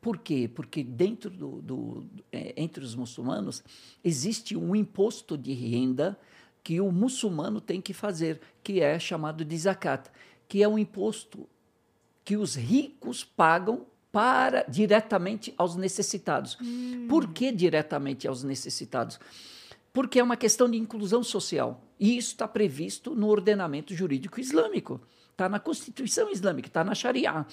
Por 0.00 0.16
quê? 0.18 0.50
Porque 0.52 0.82
dentro 0.82 1.28
do, 1.30 1.60
do- 1.62 2.06
eh, 2.32 2.54
entre 2.56 2.82
os 2.82 2.94
muçulmanos 2.94 3.62
existe 4.02 4.56
um 4.56 4.74
imposto 4.74 5.36
de 5.36 5.52
renda 5.52 6.18
que 6.64 6.80
o 6.80 6.90
muçulmano 6.90 7.60
tem 7.60 7.80
que 7.80 7.92
fazer, 7.92 8.40
que 8.62 8.80
é 8.80 8.98
chamado 8.98 9.44
de 9.44 9.58
zakat, 9.58 10.08
que 10.48 10.62
é 10.62 10.68
um 10.68 10.78
imposto 10.78 11.46
que 12.24 12.36
os 12.36 12.54
ricos 12.54 13.22
pagam 13.24 13.84
para 14.10 14.62
diretamente 14.68 15.52
aos 15.58 15.76
necessitados. 15.76 16.56
Por 17.08 17.32
que 17.32 17.50
diretamente 17.52 18.26
aos 18.28 18.42
necessitados? 18.42 19.18
Porque 19.92 20.18
é 20.18 20.22
uma 20.22 20.36
questão 20.36 20.70
de 20.70 20.78
inclusão 20.78 21.22
social. 21.22 21.82
E 22.00 22.16
isso 22.16 22.28
está 22.28 22.48
previsto 22.48 23.14
no 23.14 23.28
ordenamento 23.28 23.94
jurídico 23.94 24.40
islâmico. 24.40 25.00
Está 25.30 25.48
na 25.48 25.58
Constituição 25.58 26.30
Islâmica, 26.30 26.68
está 26.68 26.84
na 26.84 26.94
Sharia, 26.94 27.46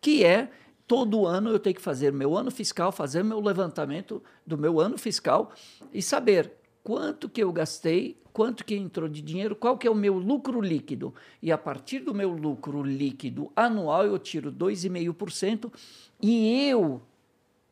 que 0.00 0.24
é 0.24 0.50
todo 0.86 1.26
ano 1.26 1.50
eu 1.50 1.60
tenho 1.60 1.76
que 1.76 1.80
fazer 1.80 2.12
meu 2.12 2.36
ano 2.36 2.50
fiscal, 2.50 2.90
fazer 2.90 3.22
meu 3.22 3.40
levantamento 3.40 4.22
do 4.44 4.58
meu 4.58 4.80
ano 4.80 4.98
fiscal 4.98 5.52
e 5.92 6.02
saber 6.02 6.52
quanto 6.82 7.28
que 7.28 7.42
eu 7.42 7.52
gastei, 7.52 8.20
quanto 8.32 8.64
que 8.64 8.74
entrou 8.74 9.08
de 9.08 9.22
dinheiro, 9.22 9.54
qual 9.54 9.78
que 9.78 9.86
é 9.86 9.90
o 9.90 9.94
meu 9.94 10.18
lucro 10.18 10.60
líquido. 10.60 11.14
E 11.40 11.52
a 11.52 11.58
partir 11.58 12.00
do 12.00 12.12
meu 12.12 12.32
lucro 12.32 12.82
líquido 12.82 13.52
anual 13.54 14.04
eu 14.04 14.18
tiro 14.18 14.50
2,5% 14.52 15.72
e 16.20 16.68
eu 16.68 17.00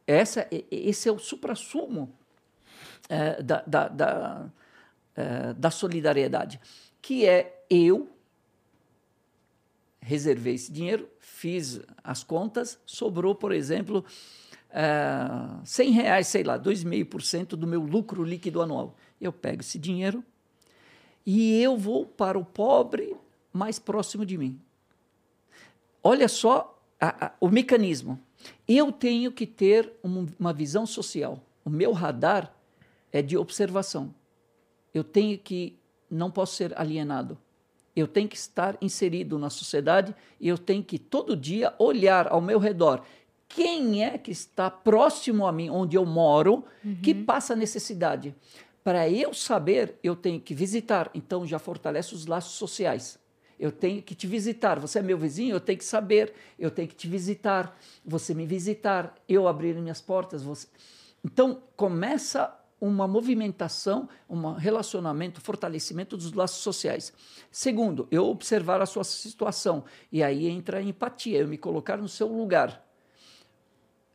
essa, 0.07 0.47
esse 0.71 1.09
é 1.09 1.13
o 1.13 1.19
suprassumo 1.19 2.15
eh, 3.09 3.43
da, 3.43 3.63
da, 3.67 3.89
da, 3.89 4.47
eh, 5.17 5.53
da 5.55 5.71
solidariedade, 5.71 6.61
que 7.01 7.27
é 7.27 7.65
eu 7.71 8.09
reservei 10.01 10.55
esse 10.55 10.73
dinheiro, 10.73 11.09
fiz 11.19 11.81
as 12.03 12.23
contas, 12.25 12.79
sobrou, 12.87 13.35
por 13.35 13.53
exemplo, 13.53 14.05
eh, 14.71 15.29
100 15.65 15.91
reais, 15.91 16.27
sei 16.29 16.43
lá, 16.43 16.57
2,5% 16.59 17.57
do 17.57 17.67
meu 17.67 17.81
lucro 17.83 18.23
líquido 18.25 18.63
anual. 18.63 18.97
Eu 19.21 19.33
pego 19.33 19.61
esse 19.61 19.79
dinheiro 19.79 20.25
e 21.27 21.61
eu 21.63 21.77
vou 21.77 22.07
para 22.07 22.39
o 22.39 22.45
pobre 22.45 23.15
mais 23.53 23.79
próximo 23.79 24.25
de 24.25 24.39
mim. 24.39 24.59
Olha 26.03 26.29
só 26.29 26.79
a- 27.01 27.27
a- 27.27 27.33
o 27.41 27.49
mecanismo. 27.49 28.19
Eu 28.67 28.91
tenho 28.93 29.31
que 29.33 29.47
ter 29.47 29.93
um- 30.03 30.27
uma 30.39 30.53
visão 30.53 30.87
social. 30.87 31.43
O 31.65 31.71
meu 31.71 31.93
radar 31.93 32.55
é 33.13 33.23
de 33.23 33.37
observação. 33.37 34.15
Eu 34.93 35.05
tenho 35.05 35.39
que 35.39 35.79
não 36.11 36.31
posso 36.31 36.57
ser 36.57 36.79
alienado. 36.79 37.39
Eu 37.95 38.07
tenho 38.07 38.29
que 38.29 38.37
estar 38.37 38.77
inserido 38.81 39.39
na 39.39 39.51
sociedade 39.51 40.15
e 40.41 40.49
eu 40.49 40.57
tenho 40.57 40.85
que 40.85 40.99
todo 40.99 41.37
dia 41.37 41.75
olhar 41.79 42.29
ao 42.29 42.41
meu 42.41 42.59
redor. 42.59 43.03
Quem 43.49 44.05
é 44.05 44.17
que 44.19 44.31
está 44.31 44.71
próximo 44.71 45.47
a 45.47 45.53
mim, 45.53 45.71
onde 45.71 45.97
eu 45.97 46.05
moro, 46.05 46.65
que 47.03 47.15
passa 47.15 47.57
necessidade? 47.57 48.35
Para 48.85 49.09
eu 49.09 49.35
saber, 49.35 49.97
eu 50.03 50.15
tenho 50.15 50.41
que 50.41 50.55
visitar. 50.55 51.11
Então 51.15 51.47
já 51.47 51.59
fortalece 51.59 52.15
os 52.15 52.27
laços 52.27 52.53
sociais. 52.53 53.19
Eu 53.59 53.73
tenho 53.73 54.03
que 54.03 54.15
te 54.15 54.27
visitar. 54.27 54.79
Você 54.79 55.01
é 55.01 55.03
meu 55.03 55.19
vizinho, 55.19 55.57
eu 55.57 55.61
tenho 55.61 55.79
que 55.79 55.85
saber. 55.85 56.33
Eu 56.59 56.71
tenho 56.71 56.87
que 56.87 56.95
te 56.95 57.09
visitar. 57.09 57.77
Você 58.05 58.33
me 58.33 58.47
visitar. 58.47 59.15
Eu 59.29 59.49
abrir 59.49 59.75
minhas 59.75 60.01
portas. 60.01 60.43
Você... 60.43 60.69
Então 61.25 61.61
começa 61.75 62.55
uma 62.81 63.09
movimentação, 63.09 64.09
um 64.29 64.53
relacionamento, 64.53 65.41
fortalecimento 65.41 66.17
dos 66.17 66.33
laços 66.33 66.63
sociais. 66.63 67.13
Segundo, 67.51 68.07
eu 68.11 68.27
observar 68.27 68.81
a 68.81 68.87
sua 68.87 69.05
situação. 69.05 69.85
E 70.13 70.23
aí 70.23 70.47
entra 70.47 70.79
a 70.79 70.83
empatia, 70.83 71.39
eu 71.39 71.49
me 71.49 71.59
colocar 71.59 71.97
no 71.97 72.09
seu 72.09 72.29
lugar. 72.29 72.87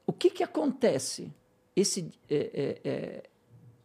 O 0.05 0.13
que, 0.13 0.29
que 0.29 0.43
acontece? 0.43 1.33
Esse, 1.75 2.11
é, 2.29 2.35
é, 2.35 2.89
é, 2.89 3.23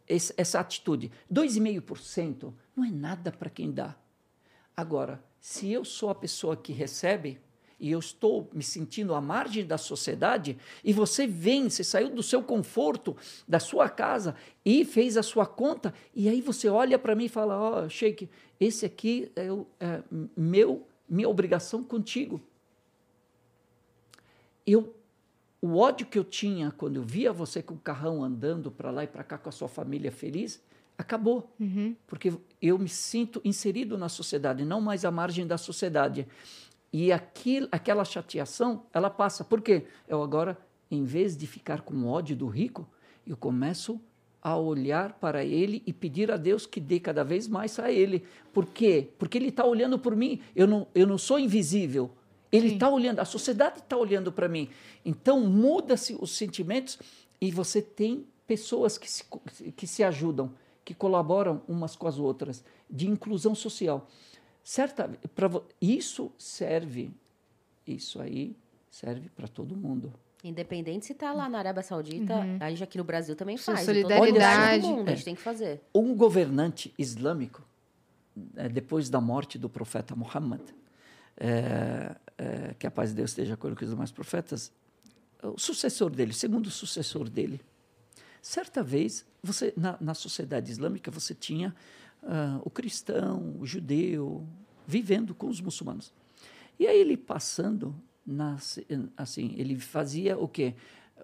esse, 0.07 0.33
essa 0.37 0.61
atitude. 0.61 1.11
2,5% 1.33 2.53
não 2.77 2.85
é 2.85 2.91
nada 2.91 3.33
para 3.33 3.51
quem 3.51 3.73
dá. 3.73 3.97
Agora, 4.77 5.23
se 5.41 5.73
eu 5.73 5.85
sou 5.85 6.11
a 6.11 6.15
pessoa 6.15 6.57
que 6.57 6.73
recebe 6.73 7.41
e 7.81 7.91
eu 7.91 7.99
estou 7.99 8.49
me 8.53 8.63
sentindo 8.63 9.15
à 9.15 9.21
margem 9.21 9.65
da 9.65 9.79
sociedade, 9.79 10.59
e 10.83 10.93
você 10.93 11.27
vem, 11.27 11.69
você 11.69 11.85
saiu 11.85 12.11
do 12.11 12.23
seu 12.23 12.43
conforto, 12.43 13.17
da 13.47 13.61
sua 13.61 13.89
casa 13.89 14.35
e 14.65 14.85
fez 14.85 15.17
a 15.17 15.23
sua 15.23 15.47
conta, 15.47 15.95
e 16.15 16.29
aí 16.29 16.41
você 16.41 16.69
olha 16.69 16.99
para 16.99 17.15
mim 17.15 17.27
e 17.27 17.29
fala: 17.29 17.59
Ó, 17.59 17.85
oh, 17.85 17.89
Sheik, 17.89 18.29
esse 18.61 18.85
aqui 18.85 19.31
é, 19.37 19.51
o, 19.53 19.67
é 19.79 20.03
meu, 20.37 20.87
minha 21.09 21.29
obrigação 21.29 21.85
contigo. 21.85 22.41
Eu 24.67 24.95
o 25.61 25.77
ódio 25.77 26.07
que 26.07 26.19
eu 26.19 26.25
tinha 26.25 26.71
quando 26.71 26.97
eu 26.97 27.03
via 27.03 27.33
você 27.33 27.61
com 27.63 27.75
o 27.75 27.79
carrão 27.79 28.23
andando 28.23 28.71
para 28.71 28.91
lá 28.91 29.05
e 29.05 29.07
para 29.07 29.25
cá 29.25 29.37
com 29.37 29.49
a 29.49 29.53
sua 29.53 29.69
família 29.69 30.13
feliz, 30.13 30.63
acabou. 30.97 31.53
Uhum. 31.59 31.97
Porque 32.07 32.33
eu 32.63 32.79
me 32.79 32.89
sinto 32.89 33.41
inserido 33.45 33.99
na 33.99 34.09
sociedade, 34.09 34.65
não 34.65 34.81
mais 34.81 35.05
à 35.05 35.11
margem 35.11 35.47
da 35.47 35.59
sociedade. 35.59 36.27
E 36.93 37.13
aquilo, 37.13 37.69
aquela 37.71 38.05
chateação, 38.05 38.85
ela 38.93 39.11
passa. 39.11 39.45
Por 39.45 39.61
quê? 39.61 39.87
Eu 40.09 40.23
agora, 40.23 40.59
em 40.91 41.05
vez 41.05 41.37
de 41.37 41.47
ficar 41.47 41.83
com 41.83 42.07
ódio 42.07 42.35
do 42.35 42.47
rico, 42.47 42.89
eu 43.27 43.37
começo 43.37 44.01
a 44.41 44.57
olhar 44.57 45.15
para 45.15 45.45
ele 45.45 45.83
e 45.87 45.93
pedir 45.93 46.31
a 46.31 46.37
Deus 46.37 46.65
que 46.67 46.81
dê 46.81 46.99
cada 46.99 47.23
vez 47.25 47.47
mais 47.47 47.79
a 47.79 47.91
ele. 47.91 48.25
Por 48.53 48.67
quê? 48.67 49.11
Porque 49.19 49.37
ele 49.37 49.49
está 49.49 49.65
olhando 49.65 49.99
por 49.99 50.17
mim. 50.17 50.41
Eu 50.55 50.67
não, 50.67 50.87
eu 50.95 51.07
não 51.07 51.19
sou 51.19 51.39
invisível. 51.39 52.11
Ele 52.51 52.75
está 52.75 52.89
olhando, 52.89 53.19
a 53.19 53.27
sociedade 53.27 53.81
está 53.81 53.97
olhando 53.97 54.33
para 54.33 54.49
mim. 54.49 54.71
Então, 55.05 55.41
muda-se 55.41 56.17
os 56.19 56.31
sentimentos 56.31 56.99
e 57.41 57.51
você 57.51 57.83
tem 57.83 58.27
pessoas 58.47 58.97
que 58.97 59.11
se, 59.11 59.25
que 59.77 59.87
se 59.87 60.03
ajudam, 60.03 60.55
que 60.83 60.95
colaboram 60.95 61.61
umas 61.69 61.95
com 61.95 62.09
as 62.09 62.19
outras, 62.19 62.65
de 62.89 63.07
inclusão 63.07 63.55
social. 63.55 64.09
Certa, 64.69 65.09
pra, 65.35 65.49
isso 65.81 66.31
serve, 66.37 67.11
isso 67.87 68.21
aí 68.21 68.55
serve 68.91 69.31
para 69.31 69.49
todo 69.49 69.75
mundo. 69.75 70.13
Independente 70.45 71.07
se 71.07 71.15
tá 71.15 71.33
lá 71.33 71.49
na 71.49 71.59
Arábia 71.59 71.83
Saudita, 71.83 72.35
a 72.61 72.69
gente 72.69 72.85
aqui 72.85 72.99
no 72.99 73.03
Brasil 73.03 73.35
também 73.35 73.57
Sua 73.57 73.77
faz. 73.77 73.89
em 73.89 74.03
todo 74.03 74.11
solidariedade. 74.13 74.77
lugar 74.77 74.81
do 74.81 74.89
mundo, 74.89 75.09
a 75.09 75.15
gente 75.15 75.25
tem 75.25 75.35
que 75.35 75.41
fazer. 75.41 75.81
Um 75.95 76.15
governante 76.15 76.93
islâmico, 76.99 77.67
eh, 78.57 78.69
depois 78.69 79.09
da 79.09 79.23
morte 79.23 79.57
do 79.59 79.71
profeta 79.71 80.15
Muhammad, 80.15 80.61
eh, 81.39 82.15
eh, 82.37 82.75
que 82.79 82.87
a 82.87 82.91
paz 82.91 83.09
de 83.09 83.17
Deus 83.17 83.31
esteja 83.31 83.57
com 83.57 83.69
ele 83.69 83.75
com 83.75 83.87
os 83.87 83.91
demais 83.91 84.13
profetas, 84.13 84.71
o 85.43 85.59
sucessor 85.59 86.11
dele, 86.11 86.35
segundo 86.35 86.67
o 86.67 86.71
sucessor 86.71 87.31
dele, 87.31 87.59
certa 88.43 88.83
vez, 88.83 89.25
você 89.43 89.73
na, 89.75 89.97
na 89.99 90.13
sociedade 90.13 90.71
islâmica, 90.71 91.11
você 91.11 91.35
tinha 91.35 91.75
ah, 92.23 92.61
o 92.65 92.71
cristão, 92.71 93.57
o 93.59 93.67
judeu, 93.67 94.47
vivendo 94.87 95.35
com 95.35 95.49
os 95.49 95.61
muçulmanos. 95.61 96.13
E 96.79 96.87
aí 96.87 96.99
ele 96.99 97.17
passando, 97.17 97.95
nas, 98.27 98.79
assim, 99.17 99.55
ele 99.57 99.77
fazia 99.79 100.39
o 100.39 100.49
quê? 100.49 100.75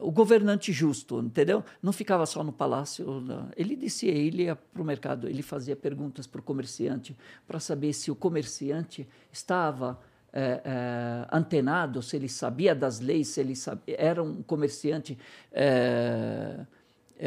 O 0.00 0.10
governante 0.10 0.72
justo, 0.72 1.20
entendeu? 1.20 1.64
Não 1.80 1.92
ficava 1.92 2.26
só 2.26 2.42
no 2.42 2.52
palácio. 2.52 3.20
não. 3.20 3.48
Ele 3.56 3.76
descia, 3.76 4.10
ele 4.10 4.44
ia 4.44 4.56
para 4.56 4.82
o 4.82 4.84
mercado, 4.84 5.28
ele 5.28 5.42
fazia 5.42 5.76
perguntas 5.76 6.26
para 6.26 6.40
o 6.40 6.42
comerciante 6.42 7.16
para 7.46 7.60
saber 7.60 7.92
se 7.92 8.10
o 8.10 8.16
comerciante 8.16 9.06
estava 9.32 10.00
eh, 10.32 10.60
eh, 10.64 11.26
antenado, 11.30 12.02
se 12.02 12.16
ele 12.16 12.28
sabia 12.28 12.74
das 12.74 12.98
leis, 12.98 13.28
se 13.28 13.40
ele 13.40 13.54
sabia, 13.54 13.94
era 13.96 14.20
um 14.20 14.42
comerciante 14.42 15.16
eh, 15.52 16.66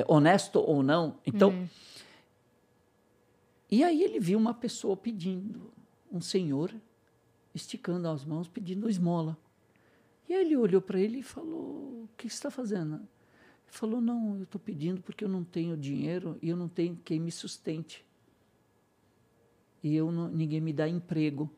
honesto 0.08 0.60
ou 0.60 0.84
não. 0.84 1.16
Então, 1.26 1.70
e 3.70 3.84
aí 3.84 4.02
ele 4.02 4.20
viu 4.20 4.40
uma 4.40 4.54
pessoa 4.54 4.96
pedindo, 4.96 5.72
um 6.12 6.22
senhor 6.22 6.74
esticando 7.54 8.08
as 8.08 8.24
mãos, 8.24 8.48
pedindo 8.48 8.90
esmola. 8.90 9.38
E 10.30 10.34
aí 10.34 10.46
ele 10.46 10.56
olhou 10.56 10.82
para 10.82 11.00
ele 11.00 11.20
e 11.20 11.24
falou: 11.24 12.04
O 12.04 12.10
que 12.18 12.30
você 12.30 12.36
está 12.36 12.52
fazendo? 12.52 12.96
Ele 12.96 13.06
falou: 13.68 14.00
Não, 14.00 14.38
eu 14.38 14.44
estou 14.44 14.60
pedindo 14.60 15.02
porque 15.02 15.24
eu 15.24 15.30
não 15.30 15.44
tenho 15.44 15.76
dinheiro 15.76 16.38
e 16.42 16.50
eu 16.50 16.56
não 16.56 16.70
tenho 16.70 16.98
quem 17.04 17.20
me 17.20 17.32
sustente. 17.32 18.06
E 19.84 19.96
eu 19.96 20.12
não, 20.12 20.28
ninguém 20.28 20.62
me 20.62 20.74
dá 20.74 20.88
emprego. 20.88 21.50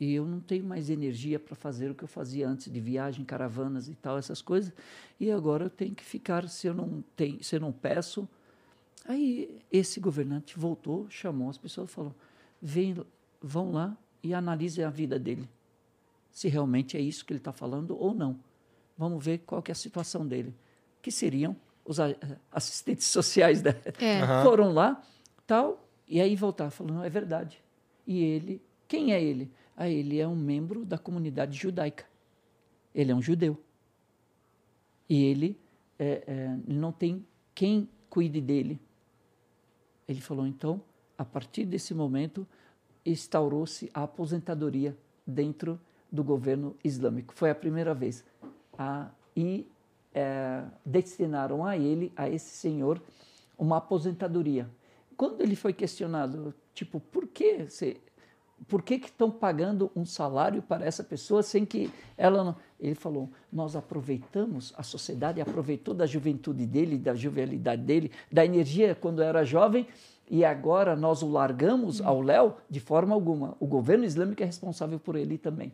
E 0.00 0.14
eu 0.14 0.26
não 0.26 0.40
tenho 0.40 0.64
mais 0.64 0.90
energia 0.90 1.38
para 1.38 1.54
fazer 1.54 1.90
o 1.90 1.94
que 1.94 2.02
eu 2.02 2.08
fazia 2.08 2.48
antes 2.48 2.72
de 2.72 2.80
viagem, 2.80 3.24
caravanas 3.24 3.88
e 3.88 3.94
tal, 3.94 4.18
essas 4.18 4.42
coisas. 4.42 4.72
E 5.20 5.30
agora 5.30 5.66
eu 5.66 5.70
tenho 5.70 5.94
que 5.94 6.04
ficar, 6.04 6.48
se 6.48 6.66
eu 6.66 6.74
não, 6.74 7.04
tenho, 7.14 7.42
se 7.44 7.54
eu 7.54 7.60
não 7.60 7.70
peço. 7.70 8.28
Aí 9.04 9.60
esse 9.70 9.98
governante 10.00 10.58
voltou, 10.58 11.08
chamou 11.10 11.48
as 11.50 11.58
pessoas 11.58 11.90
e 11.90 11.92
falou: 11.92 12.14
Vem, 12.60 12.94
vão 13.40 13.72
lá 13.72 13.96
e 14.22 14.32
analisem 14.34 14.84
a 14.84 14.90
vida 14.90 15.18
dele 15.18 15.48
se 16.30 16.48
realmente 16.48 16.96
é 16.96 17.00
isso 17.00 17.26
que 17.26 17.32
ele 17.32 17.40
está 17.40 17.52
falando 17.52 17.94
ou 17.98 18.14
não. 18.14 18.38
Vamos 18.96 19.22
ver 19.22 19.38
qual 19.40 19.60
que 19.62 19.70
é 19.70 19.74
a 19.74 19.74
situação 19.74 20.26
dele. 20.26 20.54
Que 21.02 21.10
seriam 21.10 21.54
os 21.84 22.00
a- 22.00 22.14
assistentes 22.50 23.04
sociais 23.10 23.60
da 23.60 23.70
É. 24.00 24.20
Aham. 24.22 24.42
foram 24.42 24.72
lá, 24.72 25.02
tal, 25.46 25.86
e 26.08 26.20
aí 26.22 26.34
voltar 26.34 26.70
falando, 26.70 26.94
não, 26.94 27.04
é 27.04 27.10
verdade. 27.10 27.62
E 28.06 28.22
ele, 28.22 28.62
quem 28.88 29.12
é 29.12 29.22
ele? 29.22 29.50
Ah, 29.76 29.88
ele 29.90 30.18
é 30.18 30.26
um 30.26 30.34
membro 30.36 30.86
da 30.86 30.96
comunidade 30.96 31.58
judaica. 31.58 32.06
Ele 32.94 33.12
é 33.12 33.14
um 33.14 33.20
judeu. 33.22 33.60
E 35.08 35.24
ele 35.24 35.58
é, 35.98 36.24
é, 36.26 36.56
não 36.66 36.92
tem 36.92 37.26
quem 37.54 37.88
cuide 38.12 38.42
dele. 38.42 38.78
Ele 40.06 40.20
falou, 40.20 40.46
então, 40.46 40.82
a 41.16 41.24
partir 41.24 41.64
desse 41.64 41.94
momento, 41.94 42.46
instaurou-se 43.06 43.90
a 43.94 44.02
aposentadoria 44.02 44.94
dentro 45.26 45.80
do 46.10 46.22
governo 46.22 46.76
islâmico. 46.84 47.32
Foi 47.32 47.48
a 47.48 47.54
primeira 47.54 47.94
vez. 47.94 48.22
Ah, 48.76 49.08
e 49.34 49.66
eh, 50.14 50.62
destinaram 50.84 51.64
a 51.64 51.78
ele, 51.78 52.12
a 52.14 52.28
esse 52.28 52.54
senhor, 52.54 53.00
uma 53.56 53.78
aposentadoria. 53.78 54.68
Quando 55.16 55.40
ele 55.40 55.56
foi 55.56 55.72
questionado, 55.72 56.54
tipo, 56.74 57.00
por 57.00 57.26
que 57.26 57.64
você, 57.64 57.96
por 58.68 58.82
que 58.82 58.94
estão 58.94 59.30
pagando 59.30 59.90
um 59.94 60.04
salário 60.04 60.62
para 60.62 60.84
essa 60.84 61.02
pessoa 61.02 61.42
sem 61.42 61.64
que 61.64 61.90
ela 62.16 62.44
não... 62.44 62.56
Ele 62.78 62.94
falou, 62.94 63.30
nós 63.52 63.76
aproveitamos, 63.76 64.72
a 64.76 64.82
sociedade 64.82 65.40
aproveitou 65.40 65.94
da 65.94 66.06
juventude 66.06 66.66
dele, 66.66 66.98
da 66.98 67.14
jovialidade 67.14 67.82
dele, 67.82 68.10
da 68.30 68.44
energia 68.44 68.94
quando 68.94 69.22
era 69.22 69.44
jovem, 69.44 69.86
e 70.30 70.44
agora 70.44 70.96
nós 70.96 71.22
o 71.22 71.30
largamos 71.30 72.00
ao 72.00 72.20
léu 72.20 72.56
de 72.68 72.80
forma 72.80 73.14
alguma. 73.14 73.56
O 73.60 73.66
governo 73.66 74.04
islâmico 74.04 74.42
é 74.42 74.46
responsável 74.46 74.98
por 74.98 75.14
ele 75.14 75.38
também. 75.38 75.72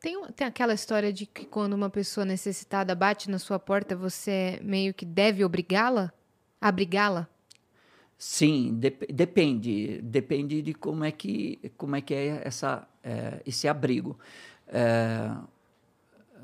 Tem, 0.00 0.20
tem 0.34 0.46
aquela 0.46 0.74
história 0.74 1.12
de 1.12 1.26
que 1.26 1.46
quando 1.46 1.74
uma 1.74 1.88
pessoa 1.88 2.24
necessitada 2.24 2.94
bate 2.94 3.30
na 3.30 3.38
sua 3.38 3.58
porta, 3.58 3.94
você 3.94 4.60
meio 4.62 4.92
que 4.92 5.04
deve 5.04 5.44
obrigá-la? 5.44 6.12
Abrigá-la? 6.60 7.28
Sim, 8.24 8.78
dep- 8.78 9.12
depende, 9.12 10.00
depende 10.00 10.62
de 10.62 10.72
como 10.74 11.02
é 11.04 11.10
que 11.10 11.58
como 11.76 11.96
é 11.96 12.00
que 12.00 12.14
é 12.14 12.40
essa 12.46 12.86
eh, 13.02 13.42
esse 13.44 13.66
abrigo. 13.66 14.16
Eh, 14.68 15.34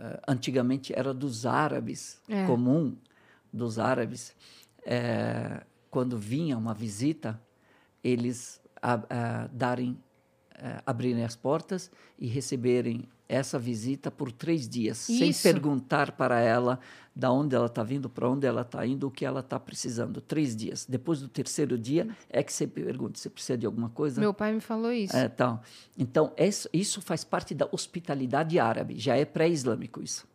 eh, 0.01 0.21
antigamente 0.27 0.93
era 0.93 1.15
dos 1.15 1.47
árabes, 1.47 2.21
É. 2.29 2.45
comum 2.47 2.97
dos 3.53 3.79
árabes. 3.79 4.35
eh, 4.85 5.63
quando 5.89 6.19
vinha 6.19 6.59
uma 6.59 6.75
visita, 6.75 7.41
eles 8.03 8.61
a- 8.83 9.05
a- 9.09 9.47
darem 9.53 9.97
eh, 10.57 10.83
abrirem 10.85 11.23
as 11.25 11.37
portas 11.37 11.93
e 12.19 12.27
receberem 12.27 13.09
essa 13.29 13.59
visita 13.59 14.11
por 14.11 14.33
três 14.33 14.69
dias, 14.69 14.97
sem 14.97 15.31
Isso. 15.31 15.43
perguntar 15.43 16.13
para 16.13 16.41
ela 16.41 16.81
da 17.15 17.31
onde 17.31 17.55
ela 17.55 17.67
está 17.67 17.83
vindo, 17.83 18.09
para 18.09 18.31
onde 18.31 18.47
ela 18.47 18.63
está 18.63 18.87
indo, 18.87 19.07
o 19.07 19.11
que 19.11 19.25
ela 19.25 19.41
está 19.41 19.59
precisando. 19.59 20.21
Três 20.21 20.57
dias. 20.57 20.87
Depois 20.89 21.21
do 21.21 21.29
terceiro 21.29 21.77
dia 21.77 22.09
é 22.31 22.43
que 22.43 22.53
você 22.53 22.67
pergunta 22.67 23.19
se 23.19 23.29
precisa 23.29 23.59
de 23.59 23.67
alguma 23.67 23.91
coisa. 23.91 24.21
Meu 24.21 24.33
pai 24.33 24.53
me 24.53 24.61
falou 24.61 24.93
isso. 24.93 25.17
É, 25.17 25.27
então, 25.27 25.61
então 25.99 26.33
isso, 26.73 27.03
faz 27.03 27.25
parte 27.25 27.55
da 27.55 27.69
hospitalidade 27.71 28.59
árabe. 28.59 28.99
Já 28.99 29.17
é 29.17 29.25
pré-islâmico 29.25 30.01
isso. 30.01 30.27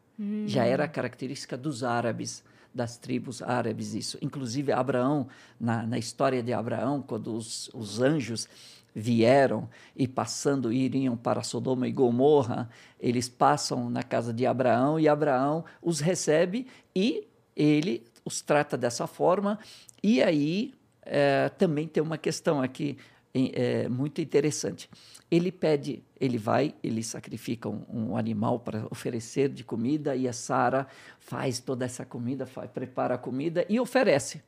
Já 0.45 0.63
era 0.63 0.87
característica 0.87 1.57
dos 1.57 1.83
árabes, 1.83 2.43
das 2.73 2.97
tribos 2.97 3.41
árabes 3.41 3.93
isso. 3.93 4.17
Inclusive 4.21 4.71
Abraão, 4.71 5.27
na, 5.59 5.85
na 5.85 5.97
história 5.97 6.43
de 6.43 6.53
Abraão, 6.53 7.01
quando 7.01 7.35
os, 7.35 7.69
os 7.73 7.99
anjos 7.99 8.47
vieram 8.93 9.69
e 9.95 10.07
passando 10.07 10.71
iriam 10.71 11.17
para 11.17 11.43
Sodoma 11.43 11.87
e 11.87 11.91
Gomorra, 11.91 12.69
eles 12.99 13.27
passam 13.27 13.89
na 13.89 14.03
casa 14.03 14.33
de 14.33 14.45
Abraão 14.45 14.99
e 14.99 15.07
Abraão 15.07 15.65
os 15.81 15.99
recebe 15.99 16.67
e 16.95 17.27
ele 17.55 18.03
os 18.25 18.41
trata 18.41 18.77
dessa 18.77 19.07
forma. 19.07 19.59
E 20.01 20.21
aí 20.21 20.73
eh, 21.05 21.49
também 21.57 21.87
tem 21.87 22.01
uma 22.01 22.17
questão 22.17 22.61
aqui 22.61 22.97
é, 23.33 23.89
muito 23.89 24.21
interessante. 24.21 24.89
Ele 25.29 25.51
pede, 25.51 26.03
ele 26.19 26.37
vai, 26.37 26.75
ele 26.83 27.01
sacrifica 27.01 27.67
um, 27.67 27.83
um 27.89 28.17
animal 28.17 28.59
para 28.59 28.85
oferecer 28.91 29.49
de 29.49 29.63
comida 29.63 30.15
e 30.15 30.27
a 30.27 30.33
Sara 30.33 30.87
faz 31.19 31.59
toda 31.59 31.83
essa 31.83 32.05
comida, 32.05 32.45
faz, 32.45 32.69
prepara 32.69 33.15
a 33.15 33.17
comida 33.17 33.65
e 33.67 33.79
oferece. 33.79 34.43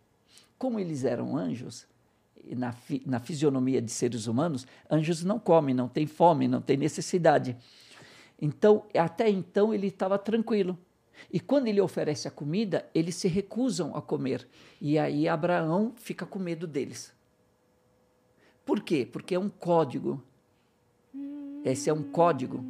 Como 0.57 0.79
eles 0.79 1.03
eram 1.03 1.35
anjos, 1.35 1.87
na, 2.55 2.71
fi- 2.71 3.01
na 3.05 3.19
fisionomia 3.19 3.81
de 3.81 3.91
seres 3.91 4.27
humanos, 4.27 4.67
anjos 4.91 5.23
não 5.23 5.39
comem, 5.39 5.73
não 5.73 5.87
têm 5.87 6.05
fome, 6.05 6.47
não 6.47 6.61
têm 6.61 6.77
necessidade. 6.77 7.55
Então, 8.41 8.83
até 8.93 9.29
então, 9.29 9.73
ele 9.73 9.87
estava 9.87 10.17
tranquilo. 10.19 10.77
E 11.31 11.39
quando 11.39 11.67
ele 11.67 11.79
oferece 11.79 12.27
a 12.27 12.31
comida, 12.31 12.85
eles 12.93 13.15
se 13.15 13.27
recusam 13.27 13.95
a 13.95 14.01
comer. 14.01 14.45
E 14.81 14.99
aí 14.99 15.27
Abraão 15.27 15.93
fica 15.95 16.25
com 16.25 16.37
medo 16.37 16.67
deles. 16.67 17.13
Por 18.65 18.81
quê? 18.81 19.07
Porque 19.09 19.35
é 19.35 19.39
um 19.39 19.49
código. 19.49 20.21
Esse 21.63 21.89
é 21.89 21.93
um 21.93 22.03
código 22.03 22.63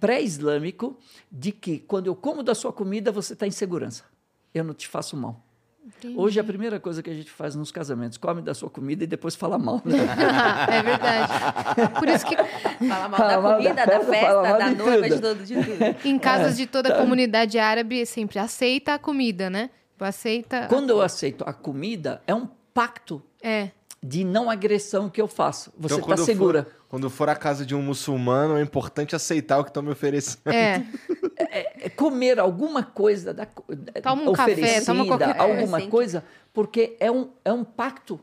pré-islâmico 0.00 0.96
de 1.30 1.52
que 1.52 1.78
quando 1.78 2.08
eu 2.08 2.16
como 2.16 2.42
da 2.42 2.56
sua 2.56 2.72
comida, 2.72 3.12
você 3.12 3.34
está 3.34 3.46
em 3.46 3.52
segurança. 3.52 4.04
Eu 4.52 4.64
não 4.64 4.74
te 4.74 4.88
faço 4.88 5.16
mal. 5.16 5.40
Entendi. 5.84 6.14
Hoje 6.16 6.38
a 6.38 6.44
primeira 6.44 6.78
coisa 6.78 7.02
que 7.02 7.10
a 7.10 7.14
gente 7.14 7.30
faz 7.30 7.56
nos 7.56 7.72
casamentos, 7.72 8.16
come 8.16 8.40
da 8.40 8.54
sua 8.54 8.70
comida 8.70 9.02
e 9.02 9.06
depois 9.06 9.34
fala 9.34 9.58
mal. 9.58 9.82
Né? 9.84 9.98
é 10.70 10.82
verdade. 10.82 11.98
Por 11.98 12.08
isso 12.08 12.24
que 12.26 12.36
Fala 12.36 13.08
mal 13.08 13.18
Fala 13.18 13.28
da 13.34 13.40
mal 13.40 13.50
da 13.50 13.56
comida, 13.56 13.74
da 13.74 13.86
festa, 13.86 14.04
festa, 14.06 14.26
fala 14.26 14.48
mal 14.48 14.58
da 14.58 14.70
noiva, 14.70 15.08
de 15.08 15.20
tudo. 15.20 15.44
de 15.44 15.54
tudo. 15.54 15.96
em 16.08 16.18
casas 16.18 16.56
de 16.56 16.66
toda 16.66 16.94
a 16.94 16.98
comunidade 16.98 17.58
árabe 17.58 18.06
sempre 18.06 18.38
aceita 18.38 18.94
a 18.94 18.98
comida, 18.98 19.50
né? 19.50 19.70
Aceita. 19.98 20.66
Quando 20.68 20.90
eu 20.90 21.00
aceito 21.00 21.44
a 21.46 21.52
comida, 21.52 22.20
é 22.26 22.34
um 22.34 22.48
pacto 22.74 23.22
É. 23.42 23.70
de 24.02 24.24
não 24.24 24.50
agressão 24.50 25.08
que 25.08 25.20
eu 25.20 25.28
faço. 25.28 25.72
Você 25.78 25.94
Então, 25.94 25.98
está 25.98 26.06
quando 26.06 26.18
eu 26.18 26.24
segura. 26.24 26.62
For, 26.64 26.72
quando 26.88 27.04
eu 27.04 27.10
for 27.10 27.28
à 27.28 27.36
casa 27.36 27.64
de 27.64 27.72
um 27.74 27.80
muçulmano, 27.82 28.56
é 28.56 28.62
importante 28.62 29.14
aceitar 29.14 29.58
o 29.60 29.64
que 29.64 29.70
estão 29.70 29.82
me 29.82 29.90
oferecendo. 29.90 30.52
É. 30.52 30.82
É 31.54 31.88
comer 31.90 32.38
alguma 32.40 32.82
coisa 32.82 33.34
da, 33.34 33.44
Toma 33.46 34.22
um 34.30 34.32
café, 34.32 34.52
oferecida, 34.52 34.86
toma 34.86 35.06
qualquer 35.06 35.36
coisa. 35.36 35.42
alguma 35.42 35.80
Sim. 35.80 35.90
coisa, 35.90 36.24
porque 36.52 36.96
é 36.98 37.10
um, 37.10 37.28
é 37.44 37.52
um 37.52 37.62
pacto 37.62 38.18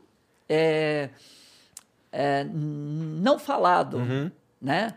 é, 0.48 1.10
é, 2.10 2.44
não 2.44 3.38
falado, 3.38 3.98
Uhum. 3.98 4.30
né? 4.60 4.94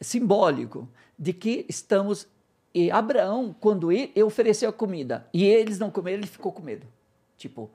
simbólico 0.00 0.88
de 1.18 1.32
que 1.32 1.66
estamos. 1.68 2.26
E 2.74 2.90
Abraão, 2.90 3.54
quando 3.60 3.90
ele 3.92 4.22
ofereceu 4.22 4.70
a 4.70 4.72
comida 4.72 5.26
e 5.34 5.44
eles 5.44 5.78
não 5.78 5.90
comeram, 5.90 6.18
ele 6.18 6.26
ficou 6.26 6.52
com 6.52 6.62
medo. 6.62 6.86
Tipo, 7.36 7.68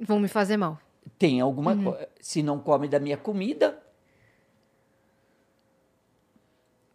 Vão 0.00 0.18
me 0.20 0.28
fazer 0.28 0.56
mal. 0.56 0.78
tem 1.18 1.40
alguma 1.40 1.76
co- 1.76 1.96
Se 2.20 2.42
não 2.42 2.58
come 2.60 2.88
da 2.88 2.98
minha 3.00 3.16
comida. 3.16 3.81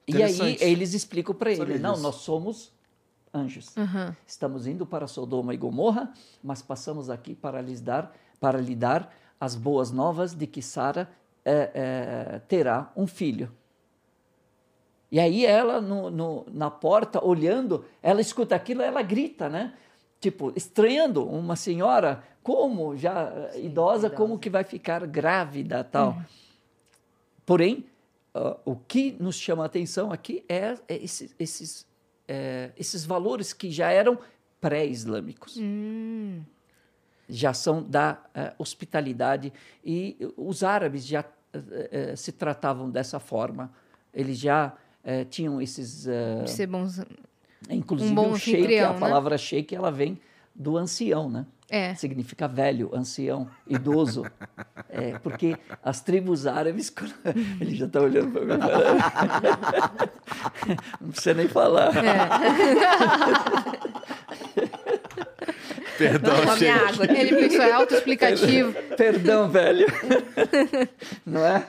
E 0.08 0.24
aí 0.24 0.58
eles 0.62 0.94
explicam 0.94 1.36
para 1.36 1.50
ele: 1.52 1.60
Sabia 1.60 1.80
não, 1.80 1.92
disso. 1.92 2.04
nós 2.04 2.16
somos 2.16 2.72
anjos. 3.34 3.78
Aham. 3.78 4.16
Estamos 4.26 4.66
indo 4.66 4.86
para 4.86 5.08
Sodoma 5.08 5.54
e 5.54 5.58
Gomorra, 5.58 6.14
mas 6.44 6.62
passamos 6.62 7.10
aqui 7.10 7.36
para 7.36 7.62
lhes 7.62 7.82
dar, 7.82 8.16
para 8.40 8.60
lhe 8.60 8.76
dar 8.76 9.14
as 9.40 9.56
boas 9.56 9.92
novas 9.92 10.34
de 10.34 10.48
que 10.48 10.62
Sara 10.62 11.10
eh, 11.46 11.72
eh, 11.74 12.42
terá 12.48 12.92
um 12.96 13.06
filho. 13.06 13.52
E 15.12 15.20
aí 15.20 15.46
ela 15.46 15.80
no, 15.80 16.10
no- 16.10 16.46
na 16.52 16.70
porta 16.70 17.24
olhando, 17.24 17.86
ela 18.02 18.20
escuta 18.20 18.56
aquilo, 18.56 18.82
ela 18.82 19.02
grita, 19.02 19.48
né? 19.48 19.74
Tipo 20.20 20.52
estranhando 20.56 21.26
uma 21.28 21.56
senhora 21.56 22.24
como 22.42 22.96
já 22.98 23.30
eh, 23.54 23.62
idosa, 23.66 24.10
como 24.10 24.40
que 24.40 24.50
vai 24.50 24.64
ficar 24.64 25.06
grávida 25.06 25.84
tal. 25.84 26.18
Porém, 27.46 27.86
ah, 28.38 28.58
o 28.66 28.76
que 28.76 29.16
nos 29.20 29.36
chama 29.36 29.64
a 29.64 29.66
atenção 29.66 30.12
aqui 30.12 30.44
é, 30.48 30.76
é 30.88 30.96
esse- 31.04 31.32
esses, 31.40 31.86
eh, 32.28 32.72
esses 32.78 33.06
valores 33.06 33.54
que 33.54 33.70
já 33.72 33.90
eram 33.92 34.18
pré-islâmicos. 34.62 35.58
Hum. 35.58 36.42
Já 37.30 37.54
são 37.54 37.84
da 37.84 38.18
eh, 38.34 38.54
hospitalidade. 38.58 39.52
E 39.84 40.18
os 40.38 40.64
árabes 40.64 41.06
já 41.06 41.24
eh, 41.54 42.14
se 42.16 42.32
tratavam 42.32 42.90
dessa 42.90 43.20
forma. 43.20 43.72
Eles 44.14 44.38
já 44.40 44.74
tinham 45.30 45.62
esses. 45.62 46.04
De 46.44 46.50
ser 46.50 46.68
bons. 46.68 47.00
inclusive, 47.70 48.12
um 48.12 48.16
bom 48.16 48.32
o 48.32 48.38
sheik, 48.38 48.78
a 48.80 48.92
né? 48.92 49.00
palavra 49.00 49.38
sheik, 49.38 49.74
ela 49.74 49.90
vem 49.90 50.20
do 50.58 50.78
ancião, 50.78 51.30
né? 51.30 51.46
É. 51.70 51.94
significa 51.96 52.48
velho, 52.48 52.90
ancião, 52.94 53.50
idoso. 53.68 54.24
É, 54.90 55.20
porque 55.20 55.58
as 55.84 56.00
tribos 56.00 56.48
árabes, 56.48 56.90
ele 57.60 57.76
já 57.76 57.88
está 57.88 58.00
olhando 58.00 58.32
para 58.32 58.46
mim. 58.46 58.54
Não 61.02 61.10
precisa 61.10 61.34
nem 61.34 61.48
falar. 61.50 61.92
Perdão, 65.98 66.36
Toma 66.42 66.56
minha 66.58 66.78
Sheik. 66.78 66.94
água. 66.94 67.06
Ele 67.18 67.36
pensou, 67.36 67.62
é 67.62 67.72
autoexplicativo. 67.72 68.74
Perdão, 68.96 69.50
velho. 69.50 69.88
Não 71.26 71.44
é? 71.46 71.68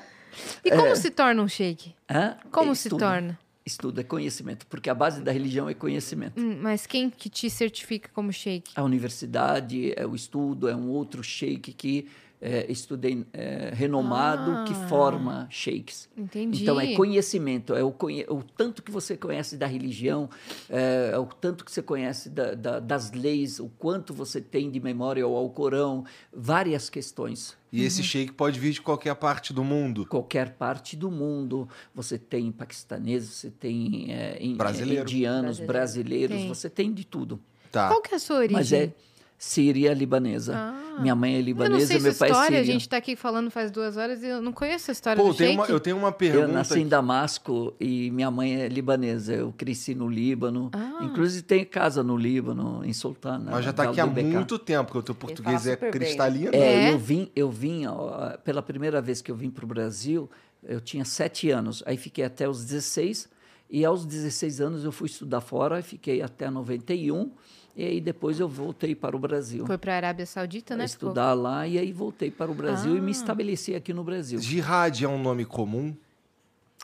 E 0.65 0.70
como 0.70 0.94
se 0.94 1.10
torna 1.10 1.43
um 1.43 1.48
shake? 1.48 1.94
Hã? 2.10 2.36
Como 2.52 2.73
É 2.73 2.74
se 2.74 2.89
torna? 2.90 3.39
Estudo 3.69 4.01
é 4.01 4.05
conhecimento, 4.05 4.66
porque 4.66 4.89
a 4.89 4.95
base 4.95 5.20
da 5.23 5.31
religião 5.31 5.69
é 5.69 5.74
conhecimento. 5.74 6.40
Hum, 6.40 6.59
Mas 6.61 6.86
quem 6.86 7.11
que 7.11 7.28
te 7.28 7.51
certifica 7.51 8.09
como 8.15 8.32
shake? 8.32 8.73
A 8.74 8.82
universidade, 8.82 9.93
é 9.95 10.07
o 10.07 10.15
estudo, 10.15 10.69
é 10.69 10.74
um 10.74 10.89
outro 10.89 11.23
sheik 11.23 11.73
que 11.74 12.09
é, 12.40 12.70
estudei 12.70 13.27
é, 13.32 13.70
renomado 13.74 14.65
que 14.65 14.73
Ah. 14.73 14.89
forma 14.89 15.47
sheiks. 15.51 16.09
Entendi. 16.16 16.62
Então 16.62 16.81
é 16.81 16.94
conhecimento, 16.94 17.74
é 17.74 17.82
o, 17.82 17.90
conhe- 17.90 18.24
o 18.28 18.43
tanto 18.56 18.82
que 18.82 18.90
você 18.90 19.16
conhece 19.16 19.56
da 19.56 19.66
religião, 19.66 20.28
é, 20.70 21.10
é 21.15 21.19
o 21.19 21.27
tanto 21.27 21.65
que 21.65 21.73
você 21.73 21.82
conhece 21.82 22.28
da- 22.31 22.55
da- 22.55 22.78
das 22.81 23.10
leis, 23.12 23.59
o 23.59 23.69
quanto 23.78 24.15
você 24.15 24.40
tem 24.40 24.70
de 24.70 24.78
memória 24.81 25.24
ao 25.24 25.35
Alcorão, 25.35 26.05
várias 26.32 26.89
questões. 26.89 27.56
E 27.73 27.85
esse 27.85 28.02
shake 28.02 28.32
pode 28.32 28.59
vir 28.59 28.73
de 28.73 28.81
qualquer 28.81 29.15
parte 29.16 29.52
do 29.52 29.62
mundo. 29.62 30.06
Qualquer 30.06 30.55
parte 30.55 30.97
do 30.97 31.10
mundo, 31.10 31.69
você 31.94 32.16
tem 32.19 32.51
paquistaneses, 32.51 33.31
você 33.35 33.51
tem 33.51 34.06
é, 34.10 34.39
Brasileiro. 34.56 35.02
indianos, 35.02 35.59
Brasileiro. 35.60 35.66
brasileiros, 35.73 36.36
Tem. 36.36 36.48
você 36.48 36.70
tem 36.70 36.93
de 36.94 37.05
tudo. 37.05 37.39
Tá. 37.70 37.89
Qual 37.89 38.01
que 38.01 38.15
é 38.15 38.16
a 38.16 38.20
sua 38.20 38.36
origem? 38.39 38.94
É 39.39 39.40
Síria 39.40 39.94
libanesa. 39.94 40.52
Ah. 40.56 41.01
Minha 41.01 41.15
mãe 41.15 41.31
é 41.31 41.35
Eu 41.36 41.39
não 41.39 41.44
libanesa, 41.47 41.93
meu 42.01 42.12
pai 42.12 42.28
é 42.28 42.32
história, 42.32 42.59
a 42.59 42.60
sírio. 42.60 42.65
gente 42.65 42.89
tá 42.89 42.97
aqui 42.97 43.15
falando 43.15 43.52
faz 43.52 43.70
duas 43.70 43.97
horas 43.97 44.20
e 44.20 44.27
eu 44.27 44.43
não 44.43 44.52
conheço 44.52 44.90
a 44.90 44.93
história 44.93 45.23
Pô, 45.23 45.28
do 45.28 45.35
tem 45.36 45.55
uma, 45.55 45.66
eu 45.66 45.78
tenho 45.78 45.97
uma 45.97 46.09
Eu 46.09 46.12
pergunta. 46.12 46.48
nasci 46.48 46.81
em 46.81 46.89
Damasco 46.89 47.73
e 47.78 48.10
minha 48.10 48.32
mãe 48.32 48.62
é 48.62 48.69
libanesa. 48.69 49.32
Eu 49.35 49.55
cresci 49.56 49.94
no 49.94 50.09
Líbano. 50.09 50.70
Ah. 50.73 50.98
Inclusive 51.02 51.43
tenho 51.43 51.65
casa 51.66 52.02
no 52.02 52.16
Líbano, 52.16 52.85
em 52.85 52.93
Sultana. 52.93 53.52
Mas 53.52 53.65
já 53.65 53.73
tá 53.73 53.85
Gal 53.85 53.93
aqui 53.93 54.01
há 54.01 54.06
muito 54.06 54.59
tempo, 54.59 54.86
porque 54.86 54.98
o 54.98 55.02
teu 55.05 55.15
português 55.15 55.69
é 55.69 55.77
cristalino. 55.77 56.51
É, 56.52 56.89
É? 56.89 56.93
eu 56.93 56.98
vim, 56.98 57.31
eu 57.36 57.48
vim 57.48 57.86
ó, 57.86 58.36
pela 58.39 58.60
primeira 58.60 59.01
vez 59.01 59.23
que 59.23 59.31
eu 59.31 59.36
vim 59.36 59.51
para 59.51 59.65
o 59.65 59.69
Brasil, 59.69 60.28
eu 60.65 60.81
tinha 60.81 61.05
sete 61.05 61.48
anos. 61.48 61.81
Aí 61.86 61.97
fiquei 61.97 62.24
até 62.24 62.48
os 62.48 62.65
16 62.65 63.28
e 63.70 63.85
aos 63.85 64.05
16 64.05 64.60
anos 64.60 64.85
eu 64.85 64.90
fui 64.90 65.06
estudar 65.06 65.40
fora, 65.40 65.81
fiquei 65.81 66.23
até 66.23 66.51
91 66.51 67.31
e 67.79 67.85
aí 67.85 68.01
depois 68.01 68.41
eu 68.41 68.49
voltei 68.49 68.93
para 68.95 69.15
o 69.15 69.19
Brasil. 69.21 69.65
Foi 69.65 69.79
pra 69.79 69.95
Arábia 69.95 70.27
Saudita, 70.27 70.77
né? 70.77 70.89
Ficou- 70.89 71.09
estudar 71.11 71.33
lá 71.33 71.65
e 71.67 71.79
aí 71.79 71.93
voltei 71.93 72.29
para 72.31 72.51
o 72.51 72.55
Brasil 72.55 72.97
e 72.97 73.01
me 73.01 73.09
Ah. 73.09 73.13
estabeleci 73.13 73.75
aqui 73.75 73.93
no 73.95 74.03
Brasil. 74.03 74.41
Jihad 74.41 75.05
é 75.05 75.09
um 75.09 75.23
nome 75.23 75.45
comum? 75.45 75.95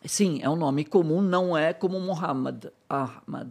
Sim, 0.04 0.40
é 0.42 0.48
um 0.48 0.56
nome 0.56 0.84
comum, 0.84 1.20
não 1.20 1.56
é 1.56 1.72
como 1.72 1.98
Muhammad 1.98 2.66
Ahmad, 2.88 3.48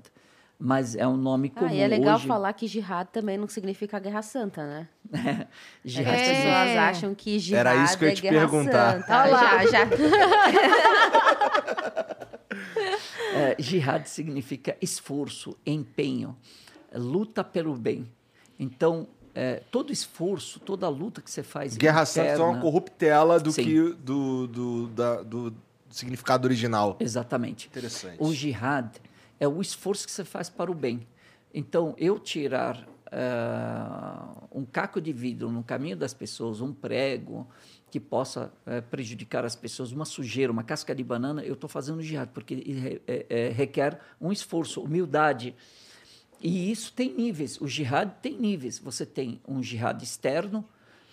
mas 0.59 0.95
é 0.95 1.05
um 1.07 1.17
nome 1.17 1.49
comum. 1.49 1.67
Ah, 1.67 1.73
e 1.75 1.79
é 1.79 1.87
legal 1.87 2.15
Hoje, 2.15 2.27
falar 2.27 2.53
que 2.53 2.65
jihad 2.67 3.07
também 3.11 3.37
não 3.37 3.47
significa 3.49 3.99
guerra 3.99 4.21
santa, 4.21 4.65
né? 4.65 4.87
É 5.11 5.47
jihad 5.83 6.15
as 6.15 6.21
É. 6.21 6.33
pessoas 6.33 6.77
acham 6.77 7.15
que 7.15 7.37
jihad 7.39 7.59
Era 7.59 7.83
isso 7.83 7.97
que 7.97 8.05
eu 8.05 8.07
ia 8.07 8.13
é 8.13 8.15
te 8.15 8.21
guerra 8.21 8.39
perguntar. 8.39 9.01
santa. 9.01 9.21
Olha 9.23 9.31
lá. 9.31 9.65
Já, 9.65 9.71
já. 9.71 9.87
É, 13.35 13.55
jihad 13.59 14.05
significa 14.07 14.77
esforço, 14.79 15.57
empenho, 15.65 16.35
é, 16.35 16.62
luta 16.97 17.43
pelo 17.43 17.75
bem. 17.75 18.07
Então, 18.59 19.07
é, 19.35 19.61
todo 19.71 19.91
esforço, 19.91 20.59
toda 20.59 20.87
luta 20.89 21.21
que 21.21 21.29
você 21.31 21.41
faz. 21.43 21.75
Guerra 21.75 22.05
Santa 22.05 22.27
é 22.29 22.37
uma 22.37 22.59
corruptela 22.61 23.39
do 23.39 23.51
Sim. 23.51 23.63
que 23.63 23.93
do, 23.93 24.47
do, 24.47 24.87
da- 24.89 25.21
do 25.23 25.53
significado 25.89 26.45
original. 26.47 26.95
Exatamente. 26.99 27.67
Interessante. 27.67 28.17
O 28.19 28.33
jihad 28.33 28.91
é 29.39 29.47
o 29.47 29.61
esforço 29.61 30.05
que 30.05 30.11
você 30.11 30.23
faz 30.23 30.49
para 30.49 30.71
o 30.71 30.73
bem. 30.75 31.07
Então, 31.53 31.93
eu 31.97 32.19
tirar 32.19 32.87
ah, 33.11 34.27
um 34.51 34.65
caco 34.65 34.99
de 35.01 35.11
vidro 35.13 35.51
no 35.51 35.63
caminho 35.63 35.95
das 35.97 36.13
pessoas, 36.13 36.61
um 36.61 36.73
prego 36.73 37.47
que 37.91 37.99
possa 37.99 38.51
eh, 38.65 38.81
prejudicar 38.81 39.45
as 39.45 39.55
pessoas, 39.55 39.91
uma 39.91 40.03
sujeira, 40.03 40.51
uma 40.51 40.63
casca 40.63 40.95
de 40.95 41.03
banana, 41.03 41.43
eu 41.43 41.53
estou 41.53 41.69
fazendo 41.69 42.01
jihad, 42.01 42.27
porque 42.33 42.99
é- 43.07 43.25
é- 43.29 43.49
requer 43.49 43.99
um 44.19 44.31
esforço, 44.31 44.81
humildade. 44.81 45.55
E 46.43 46.69
isso 46.69 46.91
tem 46.91 47.13
níveis. 47.13 47.59
O 47.61 47.67
jihad 47.67 48.11
tem 48.21 48.37
níveis. 48.37 48.77
Você 48.79 49.05
tem 49.05 49.39
um 49.47 49.63
jihad 49.63 50.03
externo, 50.03 50.65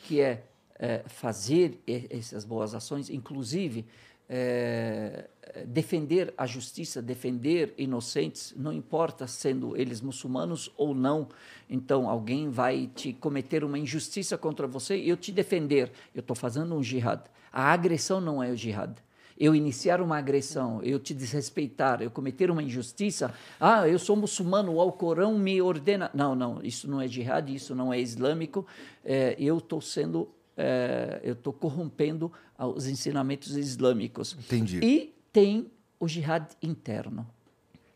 que 0.03 0.21
é, 0.21 0.43
é, 0.77 1.05
fazer 1.07 1.79
essas 1.87 2.45
boas 2.45 2.75
ações, 2.75 3.09
inclusive 3.09 3.87
é, 4.29 5.29
defender 5.67 6.35
a 6.37 6.47
justiça, 6.47 7.01
defender 7.01 7.73
inocentes, 7.79 8.53
não 8.57 8.73
importa 8.73 9.29
sendo 9.29 9.77
eles 9.77 10.01
muçulmanos 10.01 10.73
ou 10.77 10.93
não. 10.95 11.29
Então, 11.69 12.09
alguém 12.09 12.49
vai 12.49 12.89
te 12.89 13.13
cometer 13.13 13.63
uma 13.63 13.79
injustiça 13.79 14.37
contra 14.37 14.67
você 14.67 14.97
e 14.97 15.09
eu 15.09 15.17
te 15.17 15.31
defender. 15.31 15.93
Eu 16.13 16.21
estou 16.21 16.35
fazendo 16.35 16.75
um 16.75 16.83
jihad. 16.83 17.23
A 17.53 17.73
agressão 17.73 18.21
não 18.21 18.43
é 18.43 18.51
o 18.51 18.57
jihad 18.57 18.97
eu 19.41 19.55
iniciar 19.55 20.03
uma 20.03 20.19
agressão, 20.19 20.83
eu 20.83 21.01
te 21.01 21.15
desrespeitar, 21.15 22.03
eu 22.03 22.11
cometer 22.11 22.51
uma 22.51 22.63
injustiça, 22.63 23.33
ah, 23.59 23.89
eu 23.89 23.99
sou 23.99 24.15
muçulmano, 24.15 24.75
o 24.75 24.81
Alcorão 24.81 25.39
me 25.39 25.63
ordena. 25.63 26.11
Não, 26.13 26.35
não, 26.35 26.63
isso 26.63 26.87
não 26.87 27.01
é 27.01 27.09
jihad, 27.09 27.49
isso 27.49 27.75
não 27.75 27.91
é 27.91 27.99
islâmico, 27.99 28.67
é, 29.03 29.35
eu 29.39 29.57
estou 29.57 29.81
sendo, 29.81 30.29
é, 30.55 31.21
eu 31.25 31.33
estou 31.33 31.55
corrompendo 31.55 32.31
os 32.59 32.87
ensinamentos 32.87 33.57
islâmicos. 33.57 34.37
Entendi. 34.39 34.79
E 34.83 35.15
tem 35.33 35.71
o 35.99 36.07
jihad 36.07 36.47
interno. 36.63 37.27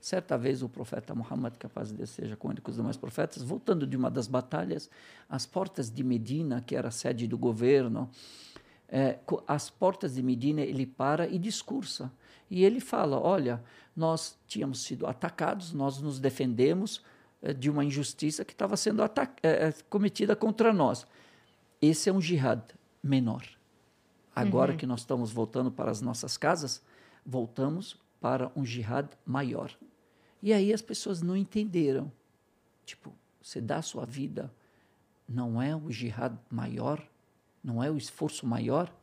Certa 0.01 0.39
vez 0.39 0.63
o 0.63 0.69
profeta 0.69 1.15
Muhammad, 1.15 1.55
que 1.59 1.67
a 1.67 1.69
paz 1.69 1.89
de 1.89 1.95
Deus 1.95 2.11
seja 2.11 2.37
com 2.37 2.51
ele 2.51 2.63
com 2.63 2.71
os 2.71 2.77
demais 2.77 2.97
profetas, 2.97 3.43
voltando 3.43 3.87
de 3.87 3.97
uma 3.97 4.11
das 4.11 4.27
batalhas, 4.27 4.89
às 5.29 5.45
portas 5.45 5.91
de 5.91 6.03
Medina, 6.03 6.63
que 6.63 6.75
era 6.75 6.89
a 6.89 6.91
sede 6.91 7.27
do 7.27 7.37
governo, 7.37 8.11
é, 8.89 9.19
às 9.47 9.71
portas 9.71 10.15
de 10.15 10.23
Medina, 10.23 10.61
ele 10.61 10.87
para 10.87 11.27
e 11.27 11.39
discursa. 11.39 12.13
E 12.51 12.65
ele 12.65 12.81
fala: 12.81 13.19
Olha, 13.19 13.63
nós 13.97 14.39
tínhamos 14.47 14.83
sido 14.83 15.07
atacados, 15.07 15.73
nós 15.73 16.01
nos 16.01 16.19
defendemos 16.19 17.03
eh, 17.43 17.53
de 17.53 17.71
uma 17.71 17.85
injustiça 17.85 18.45
que 18.45 18.53
estava 18.53 18.77
sendo 18.77 19.03
eh, 19.03 19.11
eh, 19.43 19.75
cometida 19.89 20.35
contra 20.35 20.73
nós. 20.73 21.07
Esse 21.81 22.09
é 22.09 22.13
um 22.13 22.21
jihad 22.21 22.63
menor. 23.03 23.45
Agora 24.35 24.75
que 24.75 24.87
nós 24.87 25.01
estamos 25.01 25.31
voltando 25.31 25.71
para 25.71 25.91
as 25.91 26.01
nossas 26.01 26.37
casas, 26.37 26.83
voltamos 27.25 27.97
para 28.21 28.51
um 28.57 28.65
jihad 28.65 29.09
maior. 29.25 29.71
E 30.43 30.53
aí 30.53 30.73
as 30.73 30.83
pessoas 30.83 31.23
não 31.23 31.37
entenderam. 31.37 32.11
Tipo, 32.85 33.15
você 33.41 33.61
dá 33.61 33.77
a 33.77 33.83
sua 33.83 34.05
vida, 34.05 34.53
não 35.29 35.63
é 35.63 35.77
o 35.77 35.91
jihad 35.91 36.37
maior? 36.51 37.07
Não 37.65 37.83
é 37.83 37.91
o 37.91 37.97
esforço 37.97 38.47
maior? 38.47 38.95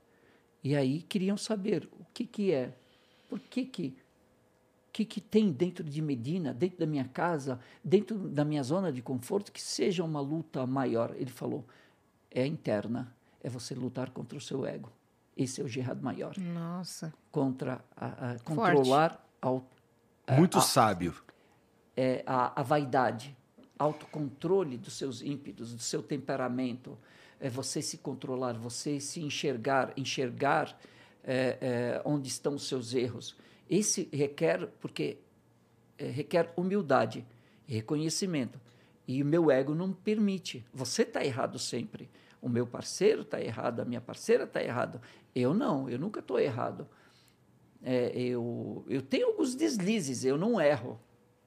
E 0.63 0.75
aí 0.75 1.01
queriam 1.01 1.35
saber 1.35 1.89
o 1.99 2.05
que, 2.13 2.25
que 2.25 2.51
é. 2.53 2.71
Por 3.27 3.39
que, 3.39 3.65
que 3.65 3.97
que, 4.93 5.05
que 5.05 5.21
tem 5.21 5.49
dentro 5.53 5.85
de 5.85 6.01
Medina, 6.01 6.53
dentro 6.53 6.77
da 6.79 6.85
minha 6.85 7.05
casa, 7.07 7.59
dentro 7.81 8.17
da 8.27 8.43
minha 8.43 8.61
zona 8.61 8.91
de 8.91 9.01
conforto, 9.01 9.49
que 9.49 9.61
seja 9.61 10.03
uma 10.03 10.19
luta 10.19 10.67
maior? 10.67 11.15
Ele 11.15 11.29
falou: 11.31 11.65
é 12.29 12.45
interna, 12.45 13.15
é 13.41 13.49
você 13.49 13.73
lutar 13.73 14.09
contra 14.11 14.37
o 14.37 14.41
seu 14.41 14.65
ego. 14.65 14.91
Esse 15.35 15.61
é 15.61 15.63
o 15.63 15.67
jihad 15.67 16.01
maior. 16.01 16.37
Nossa. 16.37 17.13
Contra 17.31 17.83
a, 17.95 18.31
a 18.33 18.39
controlar 18.39 19.25
ao, 19.41 19.65
Muito 20.37 20.57
a- 20.57 20.61
sábio. 20.61 21.15
é, 21.95 22.21
a, 22.27 22.59
a 22.59 22.61
vaidade, 22.63 23.35
autocontrole 23.79 24.77
dos 24.77 24.93
seus 24.97 25.21
ímpetos, 25.21 25.73
do 25.73 25.81
seu 25.81 26.03
temperamento, 26.03 26.97
é 27.41 27.49
você 27.49 27.81
se 27.81 27.97
controlar, 27.97 28.53
você 28.53 28.99
se 28.99 29.19
enxergar, 29.19 29.91
enxergar 29.97 30.79
é, 31.23 31.57
é, 31.59 32.01
onde 32.05 32.27
estão 32.27 32.55
os 32.55 32.67
seus 32.67 32.93
erros. 32.93 33.35
Esse 33.69 34.07
requer, 34.13 34.67
porque 34.79 35.17
é, 35.97 36.05
requer 36.05 36.53
humildade 36.55 37.25
e 37.67 37.73
reconhecimento. 37.73 38.59
E 39.07 39.21
o 39.21 39.25
meu 39.25 39.49
ego 39.49 39.73
não 39.73 39.91
permite. 39.91 40.63
Você 40.71 41.01
está 41.01 41.25
errado 41.25 41.57
sempre. 41.57 42.09
O 42.39 42.47
meu 42.47 42.65
parceiro 42.65 43.23
está 43.23 43.41
errado, 43.41 43.79
a 43.81 43.85
minha 43.85 44.01
parceira 44.01 44.43
está 44.43 44.63
errado. 44.63 45.01
Eu 45.33 45.53
não, 45.53 45.89
eu 45.89 45.97
nunca 45.97 46.19
estou 46.19 46.39
errado. 46.39 46.87
É, 47.83 48.11
eu, 48.15 48.85
eu 48.87 49.01
tenho 49.01 49.27
alguns 49.27 49.55
deslizes, 49.55 50.23
eu 50.23 50.37
não 50.37 50.61
erro. 50.61 50.99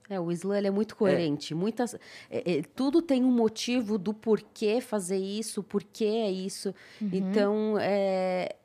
É, 0.09 0.21
o 0.21 0.31
Islã 0.31 0.59
é 0.59 0.71
muito 0.71 0.97
coerente. 0.97 1.55
Muitas, 1.55 1.95
é, 1.95 2.59
é, 2.59 2.63
tudo 2.75 3.01
tem 3.01 3.25
um 3.25 3.31
motivo 3.31 3.97
do 3.97 4.13
porquê 4.13 4.81
fazer 4.81 5.17
isso, 5.17 5.63
porquê 5.63 6.05
é 6.05 6.31
isso. 6.31 6.75
Então, 7.01 7.79
é, 7.81 8.57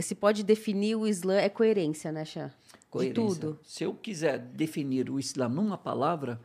se 0.00 0.14
pode 0.14 0.42
definir 0.42 0.96
o 0.96 1.06
Islã 1.06 1.36
é 1.36 1.48
coerência, 1.48 2.10
né, 2.10 2.24
Xan? 2.24 2.48
De 2.48 2.86
Coerência. 2.90 3.14
tudo. 3.14 3.58
Se 3.62 3.84
eu 3.84 3.94
quiser 3.94 4.38
definir 4.38 5.10
o 5.10 5.20
Islã 5.20 5.48
numa 5.48 5.76
palavra, 5.76 6.40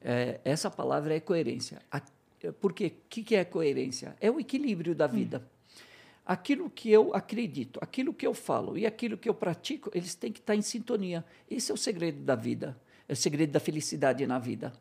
é, 0.00 0.40
essa 0.44 0.70
palavra 0.70 1.14
é 1.14 1.20
coerência. 1.20 1.80
A, 1.90 2.00
por 2.60 2.72
quê? 2.72 2.86
O 2.86 3.08
que, 3.08 3.22
que 3.22 3.34
é 3.34 3.44
coerência? 3.44 4.16
É 4.20 4.30
o 4.30 4.38
equilíbrio 4.38 4.94
da 4.94 5.06
vida. 5.06 5.42
Aquilo 6.24 6.68
que 6.68 6.90
eu 6.90 7.14
acredito, 7.14 7.78
aquilo 7.82 8.12
que 8.12 8.26
eu 8.26 8.34
falo 8.34 8.76
e 8.76 8.84
aquilo 8.84 9.16
que 9.16 9.28
eu 9.28 9.34
pratico, 9.34 9.90
eles 9.94 10.14
têm 10.14 10.32
que 10.32 10.40
estar 10.40 10.54
em 10.54 10.62
sintonia. 10.62 11.24
Esse 11.50 11.70
é 11.70 11.74
o 11.74 11.78
segredo 11.78 12.20
da 12.22 12.34
vida, 12.34 12.76
é 13.08 13.12
o 13.12 13.16
segredo 13.16 13.52
da 13.52 13.60
felicidade 13.60 14.26
na 14.26 14.38
vida. 14.38 14.72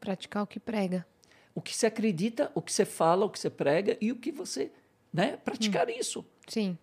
Praticar 0.00 0.42
o 0.42 0.46
que 0.46 0.60
prega. 0.60 1.06
O 1.54 1.60
que 1.60 1.74
você 1.74 1.86
acredita, 1.86 2.50
o 2.54 2.62
que 2.62 2.72
você 2.72 2.84
fala, 2.84 3.24
o 3.24 3.30
que 3.30 3.38
você 3.38 3.50
prega 3.50 3.96
e 4.00 4.12
o 4.12 4.16
que 4.16 4.30
você, 4.30 4.70
né, 5.12 5.36
praticar 5.36 5.88
isso. 5.88 6.24
Sim. 6.46 6.78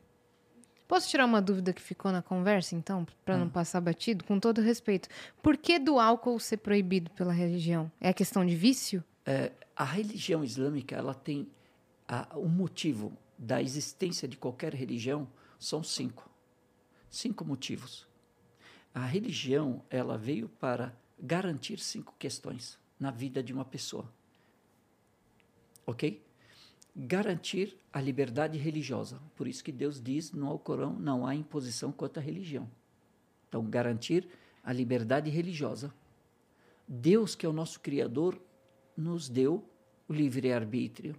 Posso 0.88 1.10
tirar 1.10 1.26
uma 1.26 1.41
dúvida 1.41 1.74
que 1.74 1.82
ficou 1.82 2.12
na 2.12 2.22
conversa, 2.22 2.76
então, 2.76 3.07
para 3.24 3.38
não 3.38 3.49
passar 3.49 3.82
batido? 3.82 4.24
Com 4.24 4.40
todo 4.40 4.62
respeito. 4.62 5.10
Por 5.41 5.57
que 5.57 5.80
do 5.80 5.99
álcool 5.99 6.40
ser 6.40 6.57
proibido 6.57 7.10
pela 7.12 7.34
religião? 7.34 7.91
É 7.99 8.14
questão 8.14 8.45
de 8.45 8.56
vício? 8.56 9.03
É, 9.26 9.52
a 9.76 9.84
religião 9.84 10.44
islâmica 10.44 10.95
ela 10.95 11.14
tem 11.14 11.48
o 12.36 12.48
motivo 12.48 13.18
da 13.38 13.62
existência 13.62 14.28
de 14.28 14.38
qualquer 14.38 14.74
religião 14.74 15.28
são 15.60 15.84
cinco 15.84 16.30
cinco 17.10 17.44
motivos 17.44 18.07
a 18.96 19.06
religião 19.06 19.84
ela 19.90 20.18
veio 20.18 20.48
para 20.48 20.96
garantir 21.20 21.80
cinco 21.80 22.16
questões 22.18 22.80
na 22.98 23.12
vida 23.12 23.44
de 23.44 23.52
uma 23.52 23.66
pessoa. 23.66 24.10
Ok? 25.86 26.24
Garantir 26.96 27.78
a 27.92 28.00
liberdade 28.00 28.58
religiosa. 28.58 29.22
Por 29.36 29.50
isso 29.50 29.62
que 29.62 29.72
Deus 29.74 30.02
diz 30.02 30.32
no 30.32 30.48
Alcorão 30.48 30.94
não 30.94 31.28
há 31.28 31.36
imposição 31.36 31.92
quanto 31.92 32.20
à 32.20 32.22
religião. 32.22 32.72
Então 33.50 33.66
garantir 33.66 34.30
a 34.64 34.72
liberdade 34.72 35.30
religiosa. 35.30 35.94
Deus 36.88 37.36
que 37.36 37.46
é 37.46 37.50
o 37.50 37.54
nosso 37.54 37.82
criador 37.82 38.42
nos 38.96 39.28
deu 39.28 39.68
o 40.08 40.14
livre-arbítrio, 40.14 41.18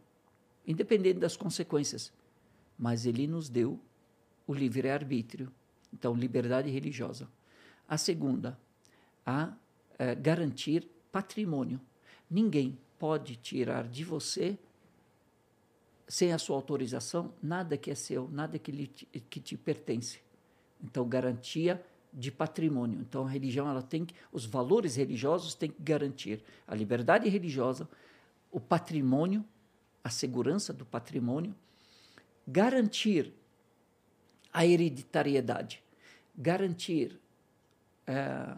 independente 0.67 1.19
das 1.19 1.37
consequências, 1.37 2.11
mas 2.79 3.05
ele 3.05 3.27
nos 3.27 3.51
deu 3.51 3.79
o 4.47 4.55
livre-arbítrio. 4.55 5.53
Então, 5.93 6.15
liberdade 6.15 6.71
religiosa. 6.71 7.29
A 7.89 7.97
segunda, 7.97 8.59
a 9.25 9.53
eh, 9.99 10.15
garantir 10.15 10.89
patrimônio. 11.11 11.81
Ninguém 12.31 12.79
pode 12.99 13.37
tirar 13.37 13.87
de 13.87 14.05
você, 14.05 14.59
sem 16.09 16.33
a 16.33 16.39
sua 16.39 16.57
autorização, 16.57 17.33
nada 17.43 17.77
que 17.77 17.91
é 17.91 17.95
seu, 17.95 18.29
nada 18.29 18.59
que, 18.59 18.71
lhe, 18.71 18.87
que 18.87 19.41
te 19.41 19.57
pertence. 19.57 20.21
Então, 20.83 21.09
garantia 21.09 21.85
de 22.17 22.33
patrimônio. 22.33 22.99
Então 23.01 23.27
a 23.27 23.29
religião 23.29 23.69
ela 23.69 23.83
tem 23.83 24.07
que, 24.07 24.15
os 24.33 24.47
valores 24.47 24.97
religiosos 24.97 25.55
têm 25.55 25.71
que 25.71 25.83
garantir 25.83 26.43
a 26.67 26.75
liberdade 26.75 27.29
religiosa, 27.29 27.87
o 28.51 28.59
patrimônio, 28.59 29.45
a 30.03 30.09
segurança 30.09 30.73
do 30.73 30.87
patrimônio, 30.87 31.55
garantir 32.49 33.35
a 34.51 34.65
hereditariedade, 34.65 35.83
garantir 36.35 37.21
eh, 38.07 38.55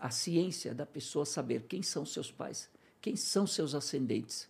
a 0.00 0.10
ciência 0.10 0.74
da 0.74 0.86
pessoa 0.86 1.24
saber 1.26 1.62
quem 1.68 1.82
são 1.82 2.04
seus 2.06 2.30
pais, 2.30 2.68
quem 3.00 3.16
são 3.16 3.46
seus 3.46 3.74
ascendentes, 3.74 4.48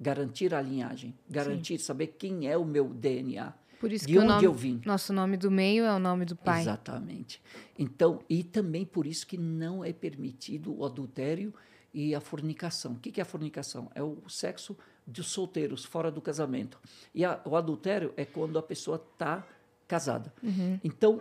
garantir 0.00 0.54
a 0.54 0.60
linhagem, 0.60 1.14
garantir 1.28 1.78
saber 1.78 2.08
quem 2.18 2.48
é 2.48 2.56
o 2.56 2.64
meu 2.64 2.88
DNA, 2.88 3.52
Por 3.80 3.92
isso 3.92 4.06
de 4.06 4.12
que 4.12 4.18
o 4.18 4.22
onde 4.22 4.32
nome, 4.32 4.44
eu 4.44 4.52
vim. 4.52 4.80
nosso 4.84 5.12
nome 5.12 5.36
do 5.36 5.50
meio 5.50 5.84
é 5.84 5.92
o 5.94 5.98
nome 5.98 6.24
do 6.24 6.36
pai. 6.36 6.62
Exatamente. 6.62 7.40
Então, 7.78 8.20
e 8.28 8.42
também 8.42 8.84
por 8.84 9.06
isso 9.06 9.26
que 9.26 9.38
não 9.38 9.84
é 9.84 9.92
permitido 9.92 10.74
o 10.76 10.84
adultério 10.84 11.54
e 11.92 12.14
a 12.14 12.20
fornicação. 12.20 12.92
O 12.92 12.98
que 12.98 13.12
que 13.12 13.20
é 13.20 13.22
a 13.22 13.26
fornicação? 13.26 13.90
É 13.94 14.02
o 14.02 14.18
sexo 14.28 14.76
dos 15.06 15.28
solteiros, 15.28 15.84
fora 15.84 16.10
do 16.10 16.20
casamento. 16.20 16.78
E 17.14 17.24
a- 17.24 17.40
o 17.44 17.56
adultério 17.56 18.12
é 18.16 18.24
quando 18.24 18.58
a 18.58 18.62
pessoa 18.62 18.96
está 18.96 19.46
casada. 19.86 20.32
Uhum. 20.42 20.80
Então, 20.82 21.20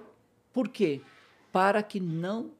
por 0.52 0.68
quê? 0.70 1.02
Para 1.54 1.82
que 1.82 2.02
não 2.02 2.52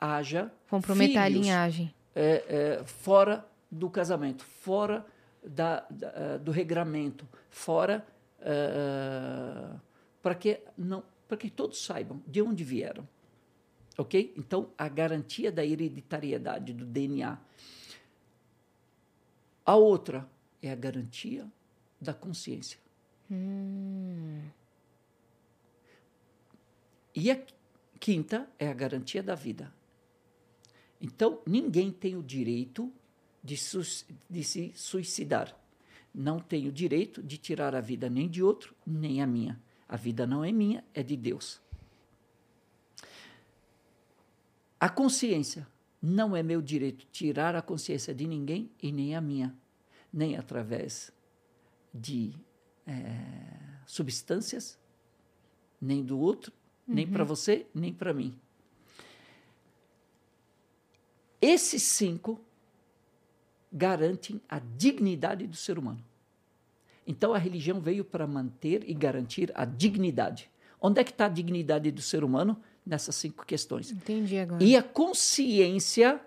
haja 0.00 0.50
Comprometer 0.68 1.18
a 1.18 1.28
linhagem. 1.28 1.94
é, 2.16 2.78
é, 2.80 2.84
fora 2.84 3.46
do 3.70 3.88
casamento, 3.88 4.42
fora 4.42 5.06
da, 5.44 5.86
da, 5.88 6.08
eh, 6.08 6.38
do 6.38 6.50
regramento, 6.50 7.28
fora 7.48 8.04
para 10.22 10.34
que 10.34 10.60
não 10.76 11.04
para 11.28 11.36
que 11.36 11.50
todos 11.50 11.84
saibam 11.84 12.20
de 12.26 12.42
onde 12.42 12.64
vieram, 12.64 13.06
ok? 13.96 14.34
Então 14.36 14.70
a 14.76 14.88
garantia 14.88 15.52
da 15.52 15.64
hereditariedade 15.64 16.72
do 16.72 16.84
DNA. 16.84 17.38
A 19.64 19.76
outra 19.76 20.28
é 20.60 20.72
a 20.72 20.74
garantia 20.74 21.46
da 22.00 22.12
consciência. 22.12 22.78
E 27.14 27.30
a 27.30 27.38
quinta 28.00 28.50
é 28.58 28.68
a 28.68 28.74
garantia 28.74 29.22
da 29.22 29.34
vida. 29.34 29.72
Então, 31.00 31.40
ninguém 31.46 31.92
tem 31.92 32.16
o 32.16 32.22
direito 32.22 32.90
de, 33.44 33.54
de 34.28 34.44
se 34.44 34.72
suicidar. 34.74 35.56
Não 36.12 36.40
tem 36.40 36.66
o 36.66 36.72
direito 36.72 37.22
de 37.22 37.38
tirar 37.38 37.74
a 37.74 37.80
vida 37.80 38.10
nem 38.10 38.28
de 38.28 38.42
outro, 38.42 38.74
nem 38.84 39.22
a 39.22 39.26
minha. 39.26 39.60
A 39.88 39.96
vida 39.96 40.26
não 40.26 40.42
é 40.42 40.50
minha, 40.50 40.82
é 40.92 41.02
de 41.02 41.16
Deus. 41.16 41.60
A 44.78 44.88
consciência 44.88 45.66
não 46.00 46.34
é 46.34 46.42
meu 46.42 46.62
direito 46.62 47.06
tirar 47.12 47.54
a 47.54 47.62
consciência 47.62 48.14
de 48.14 48.26
ninguém 48.26 48.70
e 48.82 48.90
nem 48.90 49.14
a 49.14 49.20
minha, 49.20 49.54
nem 50.12 50.36
através 50.36 51.12
de 51.92 52.34
eh, 52.86 53.80
substâncias, 53.84 54.78
nem 55.80 56.02
do 56.02 56.18
outro, 56.18 56.52
nem 56.94 57.06
para 57.06 57.24
você, 57.24 57.66
nem 57.74 57.92
para 57.92 58.12
mim. 58.12 58.34
Esses 61.40 61.82
cinco 61.82 62.40
garantem 63.72 64.40
a 64.48 64.58
dignidade 64.58 65.46
do 65.46 65.56
ser 65.56 65.78
humano. 65.78 66.04
Então 67.06 67.32
a 67.32 67.38
religião 67.38 67.80
veio 67.80 68.04
para 68.04 68.26
manter 68.26 68.88
e 68.88 68.92
garantir 68.92 69.50
a 69.54 69.64
dignidade. 69.64 70.50
Onde 70.80 71.00
é 71.00 71.04
que 71.04 71.10
está 71.10 71.26
a 71.26 71.28
dignidade 71.28 71.90
do 71.90 72.02
ser 72.02 72.24
humano? 72.24 72.60
Nessas 72.84 73.14
cinco 73.14 73.44
questões. 73.44 73.90
Entendi 73.90 74.38
agora. 74.38 74.62
E 74.62 74.76
a 74.76 74.82
consciência, 74.82 76.20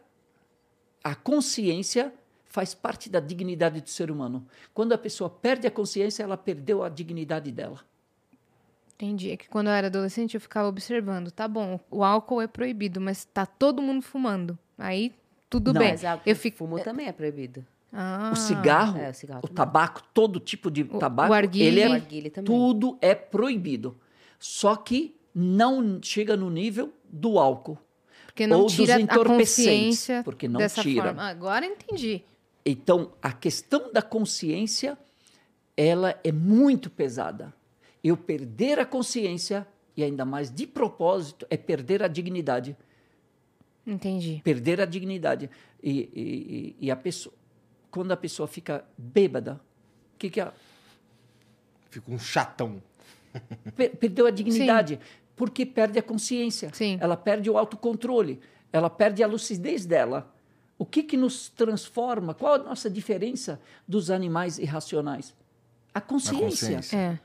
a 1.04 1.16
consciência 1.16 2.14
faz 2.46 2.74
parte 2.74 3.10
da 3.10 3.20
dignidade 3.20 3.82
do 3.82 3.90
ser 3.90 4.12
humano. 4.12 4.48
Quando 4.74 4.94
a 4.94 4.98
pessoa 4.98 5.30
perde 5.30 5.68
a 5.68 5.72
consciência, 5.72 6.24
ela 6.24 6.38
perdeu 6.38 6.84
a 6.84 6.90
dignidade 6.90 7.52
dela. 7.52 7.80
Entendi. 9.04 9.32
É 9.32 9.38
que 9.38 9.50
quando 9.50 9.68
eu 9.68 9.74
era 9.74 9.88
adolescente 9.88 10.36
eu 10.36 10.42
ficava 10.42 10.68
observando. 10.70 11.30
Tá 11.30 11.48
bom, 11.48 11.78
o 11.92 12.04
álcool 12.04 12.42
é 12.42 12.48
proibido, 12.48 13.02
mas 13.02 13.26
tá 13.26 13.46
todo 13.46 13.82
mundo 13.82 14.02
fumando. 14.02 14.58
Aí 14.78 15.12
tudo 15.50 15.74
Não. 15.74 15.80
bem. 15.80 15.92
Mas 15.92 16.06
a, 16.06 16.20
eu 16.26 16.36
fico. 16.36 16.58
fumo 16.58 16.80
também 16.80 17.08
é 17.08 17.12
proibido. 17.12 17.66
Ah, 17.92 18.32
o 18.34 18.36
cigarro, 18.36 18.98
é, 18.98 19.10
o 19.10 19.14
cigarro 19.14 19.42
o 19.44 19.48
tabaco, 19.48 20.02
todo 20.14 20.40
tipo 20.40 20.72
de 20.72 20.84
tabaco, 20.84 21.32
arguile. 21.34 21.68
ele 21.68 21.80
é, 21.82 21.90
O 21.90 21.94
arguile 21.94 22.30
também. 22.32 22.46
tudo 22.46 22.98
é 23.02 23.14
proibido. 23.14 23.96
Só 24.40 24.76
que 24.76 25.16
não 25.36 26.00
chega 26.02 26.36
no 26.36 26.50
nível 26.50 26.92
do 27.08 27.38
álcool. 27.38 27.78
Porque 28.26 28.48
não 28.48 28.62
ou 28.62 28.66
dos 28.66 28.74
tira 28.74 28.96
a 28.96 29.02
entorpecentes, 29.02 29.56
consciência 29.56 30.24
porque 30.24 30.48
não 30.48 30.60
dessa 30.60 30.82
tira. 30.82 31.04
forma. 31.10 31.24
Agora 31.24 31.66
entendi. 31.68 32.24
Então, 32.66 33.12
a 33.22 33.32
questão 33.32 33.92
da 33.94 34.02
consciência, 34.02 34.98
ela 35.78 36.20
é 36.24 36.32
muito 36.32 36.90
pesada. 36.90 37.54
Eu 38.04 38.18
perder 38.18 38.80
a 38.80 38.86
consciência, 38.86 39.66
e 39.96 40.04
ainda 40.04 40.26
mais 40.26 40.52
de 40.52 40.68
propósito, 40.68 41.46
é 41.50 41.56
perder 41.58 42.04
a 42.04 42.08
dignidade. 42.08 42.76
Entendi. 43.86 44.42
Perder 44.44 44.82
a 44.82 44.86
dignidade. 44.86 45.50
E, 45.82 46.10
e- 46.14 46.76
e- 46.88 46.92
a 46.92 46.96
pessoa, 46.96 47.34
quando 47.92 48.12
a 48.12 48.18
pessoa 48.18 48.48
fica 48.48 48.84
bêbada, 48.98 49.60
o 50.16 50.18
que, 50.18 50.30
que 50.30 50.40
ela. 50.40 50.54
Fica 51.90 52.12
um 52.12 52.18
chatão. 52.18 52.82
Per- 53.76 53.96
perdeu 53.98 54.26
a 54.26 54.32
dignidade. 54.32 55.00
Porque 55.36 55.66
perde 55.66 55.98
a 56.00 56.04
consciência. 56.04 56.70
Sim. 56.74 56.98
Ela 57.02 57.18
perde 57.18 57.50
o 57.50 57.58
autocontrole. 57.58 58.40
Ela 58.72 58.90
perde 58.90 59.24
a 59.24 59.28
lucidez 59.28 59.86
dela. 59.86 60.32
O 60.78 60.86
que, 60.86 61.04
que 61.04 61.18
nos 61.18 61.50
transforma? 61.50 62.34
Qual 62.34 62.54
a 62.54 62.58
nossa 62.60 62.90
diferença 62.90 63.60
dos 63.88 64.10
animais 64.12 64.58
irracionais? 64.60 65.34
A 65.94 66.00
consciência. 66.02 66.46
consciência. 66.78 66.98
É. 66.98 67.20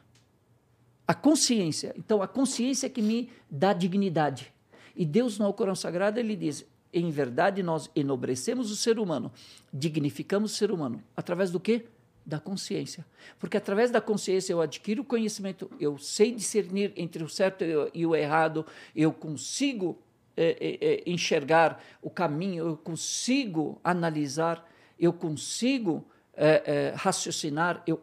A 1.09 1.15
consciência. 1.15 1.95
Então, 1.97 2.21
a 2.21 2.29
consciência 2.29 2.87
é 2.87 2.91
que 2.91 3.01
me 3.01 3.31
dá 3.51 3.73
dignidade. 3.73 4.53
E 4.95 5.07
Deus, 5.07 5.39
no 5.39 5.47
Alcorão 5.47 5.75
Sagrado, 5.75 6.21
ele 6.21 6.37
diz: 6.37 6.67
em 6.93 7.11
verdade, 7.11 7.63
nós 7.63 7.91
enobrecemos 7.97 8.71
o 8.71 8.77
ser 8.77 8.99
humano, 8.99 9.33
dignificamos 9.73 10.53
o 10.53 10.55
ser 10.55 10.71
humano. 10.71 11.03
Através 11.17 11.51
do 11.51 11.59
quê? 11.59 11.87
Da 12.27 12.39
consciência. 12.39 13.07
Porque 13.39 13.57
através 13.57 13.91
da 13.91 14.03
consciência 14.03 14.53
eu 14.53 14.61
adquiro 14.61 15.03
conhecimento, 15.03 15.71
eu 15.81 15.97
sei 15.97 16.31
discernir 16.31 16.93
entre 16.95 17.25
o 17.25 17.29
certo 17.29 17.65
e 17.95 18.05
o- 18.05 18.15
errado, 18.15 18.67
eu 18.95 19.11
consigo 19.11 19.99
eh, 20.37 20.79
eh, 20.81 21.03
enxergar 21.07 21.83
o 22.03 22.11
caminho, 22.11 22.67
eu 22.69 22.77
consigo 22.77 23.81
analisar, 23.83 24.63
eu 25.01 25.13
consigo 25.13 26.07
eh, 26.35 26.93
raciocinar, 26.95 27.83
eu 27.87 28.01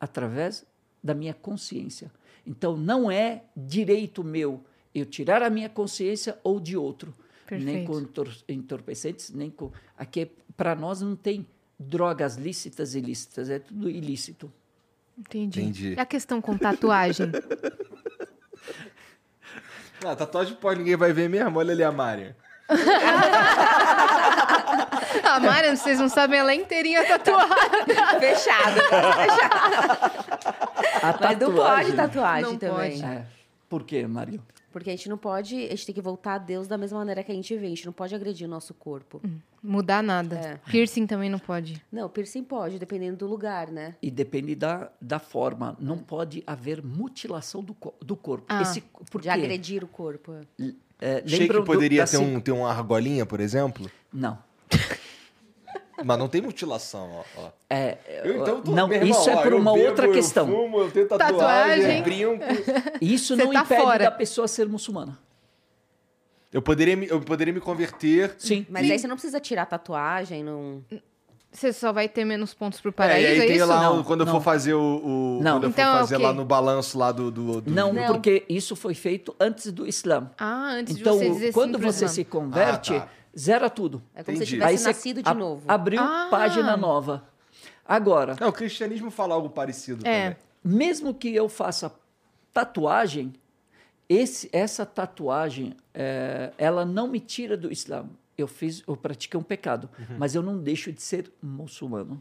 através 0.00 0.66
da 1.04 1.12
minha 1.14 1.34
consciência. 1.34 2.10
Então, 2.46 2.76
não 2.76 3.10
é 3.10 3.42
direito 3.54 4.24
meu 4.24 4.64
eu 4.94 5.04
tirar 5.04 5.42
a 5.42 5.50
minha 5.50 5.68
consciência 5.68 6.38
ou 6.42 6.58
de 6.58 6.76
outro. 6.76 7.12
Nem 7.50 7.60
Perfeito. 7.84 7.86
com 7.92 7.98
entor- 8.00 8.36
entorpecentes, 8.48 9.30
nem 9.30 9.50
com. 9.50 9.70
Aqui, 9.98 10.30
para 10.56 10.74
nós, 10.74 11.02
não 11.02 11.14
tem 11.14 11.46
drogas 11.78 12.36
lícitas 12.36 12.94
e 12.94 12.98
ilícitas, 12.98 13.50
é 13.50 13.58
tudo 13.58 13.90
ilícito. 13.90 14.50
Entendi. 15.18 15.60
Entendi. 15.60 15.94
E 15.94 16.00
a 16.00 16.06
questão 16.06 16.40
com 16.40 16.56
tatuagem? 16.56 17.30
Ah, 20.04 20.14
tatuagem 20.14 20.54
pode, 20.56 20.80
ninguém 20.80 20.96
vai 20.96 21.12
ver 21.14 21.30
mesmo. 21.30 21.58
Olha 21.58 21.72
ali 21.72 21.82
a 21.82 21.90
Mari. 21.90 22.34
a 25.22 25.40
Mari, 25.40 25.70
vocês 25.76 25.98
não 25.98 26.08
sabem, 26.10 26.38
ela 26.40 26.52
é 26.52 26.56
inteirinha 26.56 27.06
tatuada. 27.06 27.54
Fechado. 28.20 28.80
A 28.90 30.23
Mas 31.20 31.38
não 31.38 31.54
pode 31.54 31.92
tatuagem 31.92 32.52
Não 32.52 32.58
também. 32.58 33.00
pode. 33.00 33.04
É. 33.04 33.26
Por 33.68 33.82
quê, 33.84 34.06
Mário? 34.06 34.40
Porque 34.72 34.90
a 34.90 34.92
gente 34.96 35.08
não 35.08 35.16
pode, 35.16 35.54
a 35.54 35.68
gente 35.70 35.86
tem 35.86 35.94
que 35.94 36.00
voltar 36.00 36.34
a 36.34 36.38
Deus 36.38 36.66
da 36.66 36.76
mesma 36.76 36.98
maneira 36.98 37.22
que 37.22 37.30
a 37.30 37.34
gente 37.34 37.56
vê. 37.56 37.66
A 37.66 37.68
gente 37.68 37.86
não 37.86 37.92
pode 37.92 38.12
agredir 38.12 38.44
o 38.44 38.50
nosso 38.50 38.74
corpo. 38.74 39.22
Mudar 39.62 40.02
nada. 40.02 40.36
É. 40.36 40.56
Piercing 40.68 41.06
também 41.06 41.30
não 41.30 41.38
pode. 41.38 41.80
Não, 41.92 42.08
piercing 42.08 42.42
pode, 42.42 42.78
dependendo 42.78 43.18
do 43.18 43.26
lugar, 43.28 43.68
né? 43.70 43.94
E 44.02 44.10
depende 44.10 44.54
da, 44.56 44.90
da 45.00 45.20
forma. 45.20 45.76
Não 45.78 45.96
pode 45.96 46.42
haver 46.44 46.82
mutilação 46.84 47.62
do, 47.62 47.76
do 48.00 48.16
corpo. 48.16 48.46
Ah. 48.48 48.62
Esse, 48.62 48.80
por 49.12 49.20
De 49.20 49.28
quê? 49.28 49.34
agredir 49.34 49.84
o 49.84 49.86
corpo. 49.88 50.32
É, 51.00 51.22
Achei 51.24 51.38
lembram 51.38 51.60
que 51.62 51.66
do- 51.66 51.72
poderia 51.72 52.04
da 52.04 52.10
ter, 52.10 52.18
um, 52.18 52.40
ter 52.40 52.50
uma 52.52 52.68
argolinha, 52.70 53.24
por 53.24 53.38
exemplo. 53.38 53.88
Não. 54.12 54.36
Mas 56.02 56.18
não 56.18 56.28
tem 56.28 56.40
mutilação, 56.40 57.10
ó. 57.36 57.42
ó. 57.42 57.48
É, 57.70 57.98
Eu, 58.24 58.42
então, 58.42 58.60
tô- 58.62 58.72
não, 58.72 58.90
irmão, 58.92 59.08
isso 59.10 59.30
é 59.30 59.36
por 59.42 59.52
eu 59.52 59.58
uma 59.58 59.72
bebo, 59.74 59.86
outra 59.88 60.06
eu 60.06 60.12
questão. 60.12 60.46
fumo, 60.46 60.78
eu 60.80 60.90
tenho 60.90 61.06
tatuagem, 61.06 61.38
Tatuagem. 61.38 61.98
eu 61.98 62.02
brinco. 62.02 62.44
Isso 63.00 63.36
Você 63.36 63.44
não 63.44 63.52
tá 63.52 63.60
impede 63.60 63.80
fora. 63.82 64.04
da 64.04 64.10
pessoa 64.10 64.48
ser 64.48 64.66
muçulmana. 64.68 65.18
Eu 66.52 66.62
poderia, 66.62 66.96
me- 66.96 67.08
eu 67.08 67.20
poderia 67.20 67.52
me 67.52 67.60
converter. 67.60 68.34
Sim. 68.38 68.64
Mas 68.70 68.88
aí 68.90 68.98
você 68.98 69.06
não 69.08 69.16
precisa 69.16 69.40
tirar 69.40 69.66
tatuagem, 69.66 70.44
não. 70.44 70.82
Você 71.50 71.72
só 71.72 71.92
vai 71.92 72.08
ter 72.08 72.24
menos 72.24 72.52
pontos 72.54 72.80
pro 72.80 72.90
É, 72.90 72.92
paraíso, 72.92 73.28
e 73.28 73.30
aí 73.32 73.38
é, 73.38 73.46
tem 73.46 73.56
isso? 73.56 73.66
lá, 73.66 73.80
Não, 73.82 74.02
quando 74.02 74.20
eu 74.20 74.26
não. 74.26 74.32
for 74.34 74.40
fazer 74.40 74.74
o. 74.74 74.80
o- 74.80 75.40
Não. 75.42 75.52
Quando 75.56 75.64
eu 75.64 75.70
Então 75.70 75.84
é 75.84 75.92
for 75.92 75.98
fazer 76.00 76.16
quê? 76.16 76.22
lá 76.22 76.32
no 76.32 76.44
balanço 76.44 76.98
lá 76.98 77.12
do. 77.12 77.30
do, 77.30 77.60
do- 77.60 77.70
Não, 77.70 77.92
Não. 77.92 78.06
porque 78.06 78.44
isso 78.48 78.74
foi 78.74 78.94
feito 78.94 79.34
antes 79.38 79.70
do 79.70 79.86
Islã. 79.86 80.30
Ah, 80.38 80.72
antes 80.74 80.96
Então, 80.96 81.16
de 81.18 81.24
você 81.26 81.30
dizer 81.30 81.52
quando 81.52 81.78
sim 81.78 81.84
você 81.84 82.08
se 82.08 82.24
converte, 82.24 82.94
Ah, 82.94 83.00
tá. 83.00 83.08
Zera 83.38 83.68
tudo. 83.70 84.02
É 84.14 84.22
como 84.22 84.36
se 84.36 84.42
Entendi. 84.44 84.50
você 84.60 84.66
tivesse 84.66 84.82
você 84.82 84.88
nascido 84.88 85.22
de 85.22 85.28
a- 85.28 85.34
novo. 85.34 85.62
Abriu 85.68 86.00
Ah. 86.00 86.28
página 86.30 86.76
nova. 86.76 87.24
Agora, 87.84 88.36
Não, 88.40 88.48
o 88.48 88.52
cristianismo 88.52 89.10
fala 89.10 89.34
algo 89.34 89.50
parecido 89.50 90.06
É. 90.06 90.30
também. 90.30 90.36
mesmo 90.64 91.12
que 91.14 91.34
eu 91.34 91.48
faça 91.48 91.92
tatuagem, 92.52 93.32
esse, 94.08 94.48
essa 94.52 94.86
tatuagem, 94.86 95.74
é, 95.92 96.52
ela 96.58 96.84
não 96.84 97.08
me 97.08 97.20
tira 97.20 97.56
do 97.56 97.70
Islã. 97.72 98.06
Eu 98.36 98.46
fiz, 98.48 98.82
eu 98.86 98.96
pratiquei 98.96 99.38
um 99.38 99.42
pecado, 99.42 99.88
mas 100.18 100.34
eu 100.34 100.42
não 100.42 100.58
deixo 100.58 100.92
de 100.92 101.00
ser 101.02 101.30
muçulmano, 101.42 102.20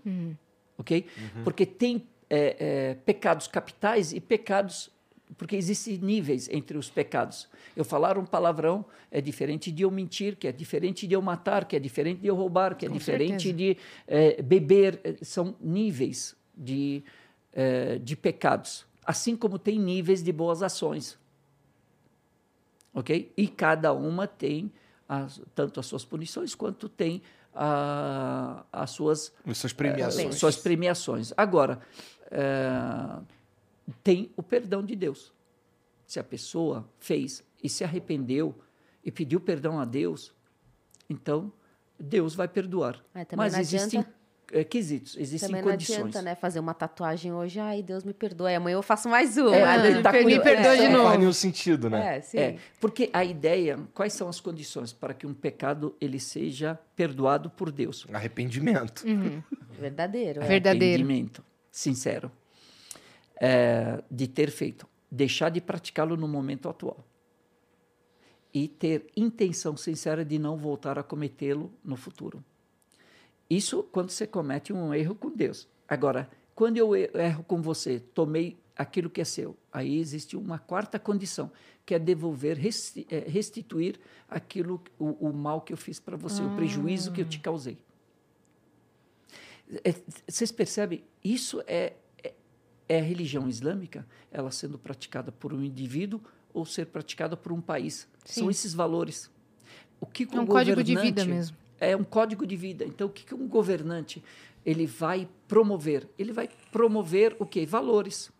ok? 0.78 1.08
Porque 1.44 1.66
tem 1.66 2.08
é, 2.30 2.56
é, 2.60 2.94
pecados 3.06 3.48
capitais 3.48 4.12
e 4.14 4.20
pecados, 4.20 4.90
porque 5.38 5.56
existem 5.56 5.98
níveis 5.98 6.48
entre 6.50 6.78
os 6.78 6.90
pecados. 6.90 7.48
Eu 7.76 7.84
falar 7.84 8.18
um 8.18 8.26
palavrão 8.26 8.86
é 9.12 9.20
diferente 9.22 9.72
de 9.72 9.84
eu 9.84 9.92
mentir, 9.92 10.36
que 10.36 10.48
é 10.48 10.52
diferente 10.52 11.08
de 11.08 11.14
eu 11.14 11.22
matar, 11.22 11.66
que 11.66 11.76
é 11.76 11.80
diferente 11.80 12.20
de 12.22 12.28
eu 12.28 12.36
roubar, 12.36 12.76
que 12.76 12.86
é 12.86 12.90
Com 12.90 12.96
diferente 12.96 13.44
certeza. 13.52 13.54
de 13.54 13.78
é, 14.08 14.42
beber. 14.42 15.00
É, 15.04 15.16
São 15.24 15.56
níveis 15.60 16.36
de, 16.56 17.04
é, 17.52 17.98
de 18.00 18.16
pecados. 18.16 18.86
Assim 19.06 19.36
como 19.36 19.58
tem 19.60 19.80
níveis 19.80 20.22
de 20.24 20.32
boas 20.32 20.62
ações. 20.64 21.18
Ok? 22.94 23.32
E 23.36 23.48
cada 23.48 23.92
uma 23.94 24.28
tem 24.28 24.72
as- 25.10 25.42
tanto 25.56 25.80
as 25.80 25.86
suas 25.86 26.06
punições 26.06 26.54
quanto 26.56 26.88
tem 26.88 27.22
a- 27.56 28.64
as 28.72 28.92
suas 28.92 29.34
As 29.46 29.58
suas 29.58 29.72
eh, 29.72 29.76
premiações. 29.76 30.36
suas 30.36 30.58
premiações. 30.58 31.34
Agora, 31.36 31.80
eh, 32.32 33.20
tem 34.04 34.32
o 34.38 34.44
perdão 34.44 34.84
de 34.84 34.96
Deus. 34.96 35.32
Se 36.06 36.20
a 36.20 36.24
pessoa 36.24 36.88
fez 37.00 37.44
e 37.64 37.70
se 37.70 37.84
arrependeu 37.84 38.56
e 39.04 39.12
pediu 39.12 39.40
perdão 39.40 39.80
a 39.80 39.86
Deus, 39.86 40.34
então 41.10 41.52
Deus 42.00 42.36
vai 42.36 42.48
perdoar. 42.48 43.04
É, 43.16 43.26
Mas 43.36 43.54
não 43.54 43.60
existem 43.60 44.00
adianta- 44.02 44.16
eh, 44.52 44.64
quesitos, 44.64 45.16
existem 45.18 45.50
Também 45.50 45.64
não 45.64 45.72
condições. 45.72 45.98
adianta, 46.00 46.22
né? 46.22 46.36
Fazer 46.36 46.60
uma 46.60 46.74
tatuagem 46.74 47.32
hoje, 47.34 47.60
ai, 47.60 47.82
Deus 47.82 48.04
me 48.04 48.14
perdoe. 48.14 48.54
Amanhã 48.54 48.76
eu 48.76 48.84
faço 48.84 49.08
mais 49.10 49.38
uma. 49.38 49.56
É, 49.56 49.64
Ah, 49.64 49.88
ele 49.88 50.02
tá 50.02 50.12
me 50.12 50.38
com- 50.38 50.44
perdoa 50.44 50.74
é, 50.74 50.76
de 50.76 50.84
Não 50.84 50.92
novo. 50.92 51.04
faz 51.06 51.20
nenhum 51.20 51.34
sentido, 51.34 51.90
né? 51.90 52.18
É, 52.18 52.22
sim. 52.22 52.38
É, 52.38 52.58
porque 52.80 53.10
a 53.14 53.24
ideia, 53.24 53.80
quais 53.94 54.14
são 54.14 54.28
as 54.28 54.40
condições 54.40 54.92
para 54.94 55.14
que 55.14 55.26
um 55.26 55.34
pecado 55.34 55.96
ele 56.02 56.20
seja 56.20 56.78
perdoado 56.96 57.50
por 57.50 57.72
Deus? 57.72 58.06
Arrependimento. 58.14 59.04
Verdadeiro. 59.80 60.42
é. 60.42 60.46
Verdadeiro. 60.46 61.02
Arrependimento, 61.04 61.44
sincero, 61.72 62.32
é, 63.40 64.04
de 64.10 64.28
ter 64.28 64.50
feito, 64.52 64.88
deixar 65.10 65.50
de 65.50 65.62
praticá-lo 65.62 66.16
no 66.18 66.28
momento 66.28 66.70
atual 66.70 67.06
e 68.54 68.68
ter 68.68 69.08
intenção 69.16 69.76
sincera 69.76 70.24
de 70.24 70.38
não 70.38 70.56
voltar 70.56 71.00
a 71.00 71.04
cometê-lo 71.04 71.72
no 71.84 71.96
futuro. 71.96 72.44
Isso 73.50 73.84
quando 73.92 74.12
você 74.12 74.28
comete 74.28 74.72
um 74.72 74.94
erro 74.94 75.16
com 75.16 75.32
Deus. 75.32 75.68
Agora, 75.88 76.30
quando 76.54 76.78
eu 76.78 76.96
erro 76.96 77.44
com 77.44 77.62
você, 77.62 78.00
tomei 78.00 78.58
aquilo 78.76 79.10
que 79.10 79.22
é 79.22 79.26
seu, 79.26 79.56
aí 79.72 79.98
existe 79.98 80.36
uma 80.36 80.58
quarta 80.58 81.00
condição, 81.00 81.52
que 81.86 81.94
é 81.94 82.00
devolver, 82.00 82.58
eh, 82.60 83.26
restituir 83.28 84.00
aquilo, 84.30 84.82
o, 84.98 85.30
o 85.30 85.34
mal 85.34 85.62
que 85.62 85.74
eu 85.74 85.78
fiz 85.78 86.00
para 86.00 86.16
você, 86.16 86.42
o 86.42 86.56
prejuízo 86.56 87.12
que 87.12 87.22
eu 87.22 87.26
te 87.26 87.40
causei. 87.40 87.78
É, 89.84 89.94
Vocês 90.28 90.52
percebem? 90.52 91.04
Isso 91.24 91.62
é, 91.68 91.94
é, 92.88 92.96
é 92.96 93.00
a 93.00 93.04
religião 93.04 93.48
islâmica, 93.48 94.06
ela 94.32 94.52
sendo 94.52 94.78
praticada 94.78 95.32
por 95.32 95.54
um 95.54 95.62
indivíduo 95.64 96.22
ou 96.54 96.66
ser 96.66 96.86
praticada 96.88 97.36
por 97.36 97.52
um 97.52 97.62
país. 97.62 98.08
São 98.26 98.46
Sim. 98.46 98.50
esses 98.50 98.74
valores. 98.74 99.30
O 100.00 100.06
que 100.06 100.26
que 100.26 100.36
É 100.36 100.40
o 100.40 100.44
um 100.44 100.46
código 100.48 100.84
de 100.84 100.96
vida 100.96 101.22
governante- 101.22 101.30
mesmo. 101.30 101.58
É 101.80 101.96
um 101.98 102.04
código 102.04 102.46
de 102.48 102.56
vida. 102.56 102.86
Então, 102.86 103.08
o 103.08 103.10
que, 103.10 103.26
que 103.26 103.36
um 103.36 103.48
governante 103.48 104.24
ele 104.66 104.86
vai 104.86 105.28
promover? 105.48 106.08
Ele 106.18 106.32
vai 106.32 106.50
promover 106.72 107.36
o 107.40 107.46
quê? 107.46 107.66
Valores. 107.66 108.32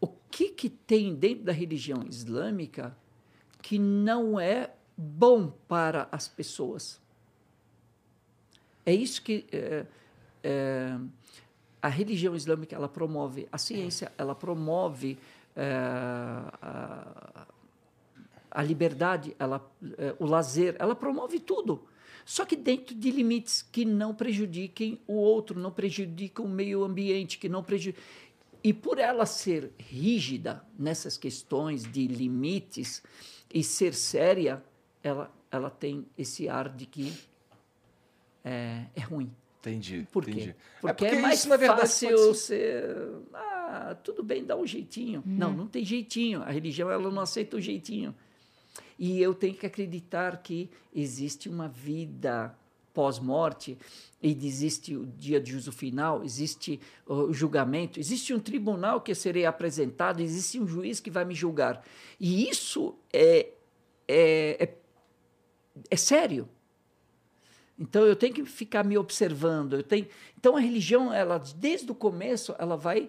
O 0.00 0.06
que, 0.30 0.50
que 0.50 0.70
tem 0.70 1.14
dentro 1.14 1.44
da 1.44 1.52
religião 1.52 2.02
islâmica 2.08 2.96
que 3.60 3.78
não 3.78 4.38
é 4.40 4.72
bom 4.96 5.50
para 5.66 6.08
as 6.10 6.28
pessoas? 6.28 7.00
É 8.86 8.94
isso 8.94 9.20
que 9.20 9.44
é, 9.52 9.86
é, 10.42 10.98
a 11.80 11.88
religião 11.88 12.34
islâmica 12.34 12.74
ela 12.74 12.88
promove 12.88 13.48
a 13.50 13.58
ciência, 13.58 14.12
ela 14.18 14.34
promove 14.34 15.18
é, 15.54 15.72
a, 16.62 17.46
a 18.50 18.62
liberdade, 18.62 19.34
ela, 19.38 19.64
eh, 19.98 20.14
o 20.18 20.26
lazer, 20.26 20.76
ela 20.78 20.94
promove 20.94 21.38
tudo. 21.38 21.86
Só 22.24 22.44
que 22.44 22.56
dentro 22.56 22.94
de 22.94 23.10
limites 23.10 23.62
que 23.62 23.84
não 23.84 24.14
prejudiquem 24.14 25.00
o 25.06 25.14
outro, 25.14 25.58
não 25.58 25.70
prejudicam 25.70 26.44
o 26.44 26.48
meio 26.48 26.84
ambiente, 26.84 27.38
que 27.38 27.48
não 27.48 27.62
prejudicam. 27.62 28.02
E 28.62 28.72
por 28.72 28.98
ela 28.98 29.24
ser 29.24 29.72
rígida 29.78 30.64
nessas 30.78 31.16
questões 31.16 31.90
de 31.90 32.06
limites 32.06 33.02
e 33.52 33.62
ser 33.62 33.94
séria, 33.94 34.62
ela, 35.02 35.32
ela 35.50 35.70
tem 35.70 36.06
esse 36.18 36.48
ar 36.48 36.68
de 36.68 36.84
que 36.84 37.12
é, 38.44 38.86
é 38.94 39.00
ruim. 39.00 39.30
Entendi. 39.68 40.06
Por 40.10 40.28
entendi. 40.28 40.48
quê? 40.48 40.54
Porque 40.80 41.04
é, 41.04 41.08
porque 41.08 41.22
mais 41.22 41.40
isso, 41.40 41.48
na 41.48 41.56
verdade, 41.56 41.80
fácil 41.80 42.34
ser. 42.34 43.10
Ah, 43.34 43.96
tudo 44.02 44.22
bem, 44.22 44.44
dá 44.44 44.56
um 44.56 44.66
jeitinho. 44.66 45.22
Não, 45.26 45.52
não 45.52 45.66
tem 45.66 45.84
jeitinho. 45.84 46.42
A 46.42 46.50
religião 46.50 46.90
ela 46.90 47.10
não 47.10 47.22
aceita 47.22 47.56
o 47.56 47.60
jeitinho. 47.60 48.14
E 48.98 49.20
eu 49.20 49.34
tenho 49.34 49.54
que 49.54 49.66
acreditar 49.66 50.42
que 50.42 50.70
existe 50.94 51.48
uma 51.48 51.68
vida 51.68 52.54
pós-morte 52.92 53.78
e 54.20 54.32
existe 54.44 54.96
o 54.96 55.06
dia 55.06 55.40
de 55.40 55.52
juízo 55.52 55.70
final, 55.70 56.24
existe 56.24 56.80
o 57.06 57.32
julgamento, 57.32 58.00
existe 58.00 58.34
um 58.34 58.40
tribunal 58.40 59.00
que 59.00 59.12
eu 59.12 59.14
serei 59.14 59.46
apresentado, 59.46 60.20
existe 60.20 60.58
um 60.58 60.66
juiz 60.66 60.98
que 60.98 61.08
vai 61.08 61.24
me 61.24 61.32
julgar. 61.32 61.84
E 62.18 62.48
isso 62.48 62.96
é, 63.12 63.50
é, 64.08 64.64
é, 64.64 64.74
é 65.88 65.96
sério. 65.96 66.48
Então 67.78 68.04
eu 68.04 68.16
tenho 68.16 68.34
que 68.34 68.44
ficar 68.44 68.84
me 68.84 68.98
observando. 68.98 69.74
Eu 69.74 69.82
tenho... 69.82 70.06
Então 70.36 70.56
a 70.56 70.60
religião, 70.60 71.12
ela 71.12 71.38
desde 71.56 71.90
o 71.90 71.94
começo, 71.94 72.54
ela 72.58 72.76
vai 72.76 73.08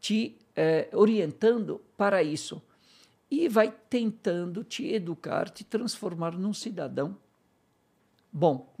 te 0.00 0.36
eh, 0.56 0.88
orientando 0.92 1.80
para 1.96 2.22
isso 2.22 2.62
e 3.30 3.48
vai 3.48 3.74
tentando 3.90 4.64
te 4.64 4.86
educar, 4.86 5.50
te 5.50 5.64
transformar 5.64 6.32
num 6.32 6.54
cidadão 6.54 7.16
bom. 8.32 8.72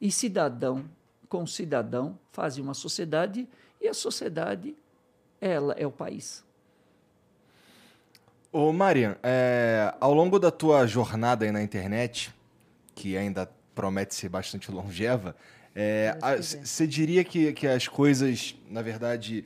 E 0.00 0.10
cidadão 0.10 0.84
com 1.28 1.46
cidadão 1.46 2.18
fazem 2.32 2.62
uma 2.62 2.74
sociedade 2.74 3.48
e 3.80 3.88
a 3.88 3.94
sociedade 3.94 4.76
ela 5.40 5.74
é 5.74 5.86
o 5.86 5.90
país. 5.90 6.44
Ô, 8.52 8.72
Marian, 8.72 9.16
é, 9.20 9.92
ao 10.00 10.14
longo 10.14 10.38
da 10.38 10.50
tua 10.50 10.86
jornada 10.86 11.44
aí 11.44 11.50
na 11.50 11.60
internet, 11.60 12.32
que 12.94 13.16
ainda 13.16 13.50
promete 13.74 14.14
ser 14.14 14.28
bastante 14.28 14.70
longeva, 14.72 15.34
quiser. 16.36 16.64
você 16.64 16.86
diria 16.86 17.24
que, 17.24 17.52
que 17.52 17.66
as 17.66 17.88
coisas, 17.88 18.54
na 18.70 18.80
verdade, 18.82 19.44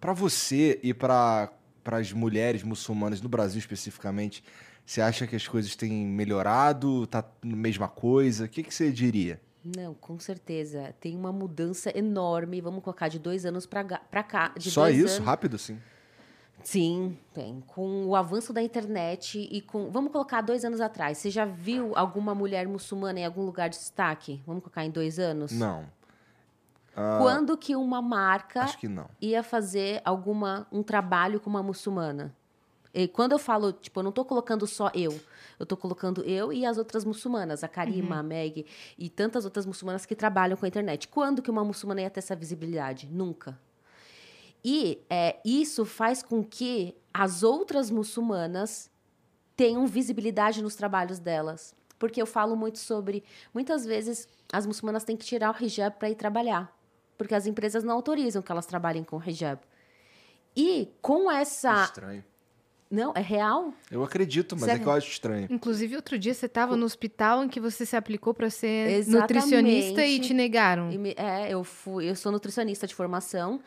para 0.00 0.12
você 0.12 0.78
e 0.82 0.92
para 0.94 1.50
as 1.84 2.12
mulheres 2.12 2.62
muçulmanas, 2.62 3.20
no 3.20 3.28
Brasil 3.28 3.58
especificamente, 3.58 4.42
você 4.84 5.00
acha 5.02 5.26
que 5.26 5.36
as 5.36 5.46
coisas 5.46 5.76
têm 5.76 5.92
melhorado? 6.06 7.06
Tá 7.06 7.18
a 7.20 7.46
mesma 7.46 7.88
coisa? 7.88 8.44
O 8.46 8.48
que 8.48 8.62
você 8.72 8.90
diria? 8.90 9.40
Não, 9.76 9.92
com 9.92 10.18
certeza. 10.18 10.94
Tem 10.98 11.14
uma 11.14 11.30
mudança 11.30 11.92
enorme. 11.96 12.58
Vamos 12.60 12.82
colocar 12.82 13.08
de 13.08 13.18
dois 13.18 13.44
anos 13.44 13.66
para 13.66 14.22
cá. 14.22 14.54
De 14.56 14.70
Só 14.70 14.82
dois 14.84 14.96
isso? 14.96 15.14
anos- 15.16 15.26
Rápido, 15.26 15.56
assim? 15.56 15.78
Sim, 16.62 17.16
tem. 17.32 17.60
Com 17.66 18.06
o 18.06 18.16
avanço 18.16 18.52
da 18.52 18.60
internet 18.62 19.38
e 19.50 19.60
com. 19.60 19.90
Vamos 19.90 20.12
colocar 20.12 20.40
dois 20.40 20.64
anos 20.64 20.80
atrás. 20.80 21.18
Você 21.18 21.30
já 21.30 21.44
viu 21.44 21.92
alguma 21.96 22.34
mulher 22.34 22.66
muçulmana 22.66 23.20
em 23.20 23.24
algum 23.24 23.44
lugar 23.44 23.68
de 23.68 23.76
destaque? 23.76 24.42
Vamos 24.46 24.62
colocar 24.62 24.84
em 24.84 24.90
dois 24.90 25.18
anos? 25.18 25.52
Não. 25.52 25.86
Quando 27.18 27.56
que 27.56 27.76
uma 27.76 28.02
marca 28.02 28.62
Acho 28.62 28.76
que 28.78 28.88
não. 28.88 29.08
ia 29.20 29.42
fazer 29.42 30.02
alguma 30.04 30.66
um 30.72 30.82
trabalho 30.82 31.38
com 31.38 31.48
uma 31.48 31.62
muçulmana? 31.62 32.34
E 32.92 33.06
quando 33.06 33.32
eu 33.32 33.38
falo, 33.38 33.72
tipo, 33.72 34.00
eu 34.00 34.02
não 34.02 34.10
tô 34.10 34.24
colocando 34.24 34.66
só 34.66 34.90
eu. 34.94 35.18
Eu 35.60 35.64
tô 35.64 35.76
colocando 35.76 36.24
eu 36.24 36.52
e 36.52 36.66
as 36.66 36.76
outras 36.78 37.04
muçulmanas, 37.04 37.62
a 37.62 37.68
Karima, 37.68 38.18
a 38.18 38.22
Meg 38.22 38.66
e 38.98 39.08
tantas 39.08 39.44
outras 39.44 39.64
muçulmanas 39.64 40.04
que 40.04 40.16
trabalham 40.16 40.56
com 40.56 40.64
a 40.64 40.68
internet. 40.68 41.06
Quando 41.06 41.40
que 41.40 41.50
uma 41.50 41.62
muçulmana 41.62 42.00
ia 42.00 42.10
ter 42.10 42.18
essa 42.18 42.34
visibilidade? 42.34 43.06
Nunca. 43.06 43.56
E 44.64 45.00
é, 45.08 45.36
isso 45.44 45.84
faz 45.84 46.22
com 46.22 46.42
que 46.44 46.94
as 47.12 47.42
outras 47.42 47.90
muçulmanas 47.90 48.90
tenham 49.56 49.86
visibilidade 49.86 50.62
nos 50.62 50.74
trabalhos 50.74 51.18
delas. 51.18 51.74
Porque 51.98 52.20
eu 52.22 52.26
falo 52.26 52.54
muito 52.56 52.78
sobre. 52.78 53.24
Muitas 53.52 53.84
vezes 53.84 54.28
as 54.52 54.66
muçulmanas 54.66 55.04
têm 55.04 55.16
que 55.16 55.24
tirar 55.26 55.54
o 55.54 55.64
hijab 55.64 55.96
para 55.98 56.10
ir 56.10 56.14
trabalhar. 56.14 56.72
Porque 57.16 57.34
as 57.34 57.46
empresas 57.46 57.82
não 57.82 57.94
autorizam 57.94 58.40
que 58.42 58.52
elas 58.52 58.66
trabalhem 58.66 59.02
com 59.02 59.20
hijab. 59.24 59.60
E 60.56 60.88
com 61.02 61.30
essa. 61.30 61.84
Estranho. 61.84 62.24
Não, 62.90 63.12
é 63.14 63.20
real? 63.20 63.74
Eu 63.90 64.02
acredito, 64.02 64.56
mas 64.58 64.66
é 64.68 64.78
que 64.78 64.86
eu 64.86 64.92
acho 64.92 65.10
estranho. 65.10 65.46
Inclusive, 65.50 65.94
outro 65.94 66.18
dia 66.18 66.32
você 66.32 66.46
estava 66.46 66.74
no 66.74 66.86
hospital 66.86 67.44
em 67.44 67.48
que 67.48 67.60
você 67.60 67.84
se 67.84 67.94
aplicou 67.94 68.32
para 68.32 68.48
ser 68.48 68.90
Exatamente. 68.90 69.34
nutricionista 69.34 70.06
e 70.06 70.18
te 70.20 70.32
negaram. 70.32 70.90
E 70.90 70.96
me- 70.96 71.14
é, 71.16 71.50
eu 71.52 71.62
fui, 71.64 72.08
eu 72.08 72.16
sou 72.16 72.32
nutricionista 72.32 72.86
de 72.86 72.94
formação. 72.94 73.60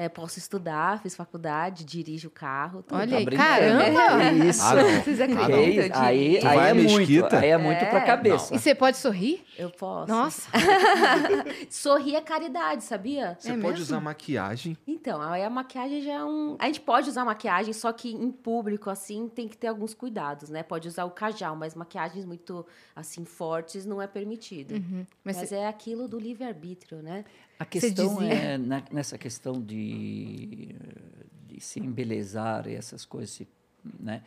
É, 0.00 0.08
posso 0.08 0.38
estudar, 0.38 1.02
fiz 1.02 1.16
faculdade, 1.16 1.84
dirijo 1.84 2.28
o 2.28 2.30
carro. 2.30 2.82
tudo. 2.82 2.96
Olha 2.98 3.10
Tá 3.10 3.16
aí, 3.16 3.24
brincando. 3.24 3.48
caramba! 3.48 4.22
É 4.24 4.32
isso. 4.48 4.62
Ah, 4.62 4.74
não. 4.76 4.84
Vocês 5.02 5.20
Ah, 5.20 5.24
acreditam? 5.24 5.48
não. 5.48 6.06
aí, 6.06 6.36
Eu 6.36 6.48
aí, 6.48 6.58
é 6.70 6.74
muito, 6.74 6.96
mesquita? 6.98 7.38
aí 7.40 7.48
é 7.50 7.58
muito 7.58 7.82
É. 7.82 7.86
pra 7.86 8.00
cabeça. 8.02 8.54
E 8.54 8.58
você 8.58 8.74
pode 8.74 8.96
sorrir? 8.96 9.44
Eu 9.58 9.70
posso. 9.70 10.10
Nossa! 10.12 10.48
Sorrir 11.70 12.14
é 12.16 12.20
caridade, 12.20 12.84
sabia? 12.84 13.36
Você 13.38 13.48
É 13.50 13.52
pode 13.52 13.64
mesmo? 13.66 13.82
usar 13.82 14.00
maquiagem. 14.00 14.76
Então, 14.86 15.20
aí 15.20 15.42
a 15.44 15.50
maquiagem 15.50 16.00
já 16.02 16.12
é 16.12 16.24
um. 16.24 16.56
A 16.58 16.66
gente 16.66 16.80
pode 16.80 17.08
usar 17.08 17.24
maquiagem, 17.24 17.72
só 17.72 17.92
que 17.92 18.10
em 18.12 18.30
público, 18.30 18.90
assim, 18.90 19.28
tem 19.28 19.48
que 19.48 19.56
ter 19.56 19.66
alguns 19.68 19.94
cuidados, 19.94 20.48
né? 20.50 20.62
Pode 20.62 20.88
usar 20.88 21.04
o 21.04 21.10
cajal, 21.10 21.56
mas 21.56 21.74
maquiagens 21.74 22.24
muito, 22.24 22.64
assim, 22.94 23.24
fortes 23.24 23.84
não 23.84 24.00
é 24.00 24.06
permitido. 24.06 24.72
Uhum. 24.74 25.06
Mas, 25.24 25.36
Mas, 25.36 25.48
você- 25.48 25.56
é 25.56 25.66
aquilo 25.68 26.06
do 26.08 26.18
livre-arbítrio, 26.18 27.02
né? 27.02 27.24
A 27.58 27.64
questão 27.64 28.20
é 28.22 28.56
na- 28.58 28.84
nessa 28.92 29.18
questão 29.18 29.60
de, 29.60 30.74
de 31.48 31.60
se 31.60 31.80
embelezar 31.80 32.66
e 32.68 32.74
essas 32.74 33.04
coisas, 33.04 33.30
se- 33.30 33.48
né? 33.98 34.22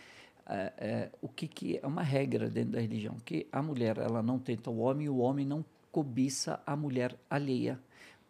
É, 0.47 0.73
é, 0.77 1.09
o 1.21 1.29
que, 1.29 1.47
que 1.47 1.79
é 1.81 1.85
uma 1.87 2.01
regra 2.01 2.49
dentro 2.49 2.71
da 2.71 2.81
religião 2.81 3.15
que 3.23 3.47
a 3.51 3.61
mulher 3.61 3.97
ela 3.99 4.21
não 4.23 4.39
tenta 4.39 4.69
o 4.71 4.79
homem 4.79 5.05
e 5.05 5.09
o 5.09 5.17
homem 5.19 5.45
não 5.45 5.63
cobiça 5.91 6.59
a 6.65 6.75
mulher 6.75 7.15
alheia 7.29 7.79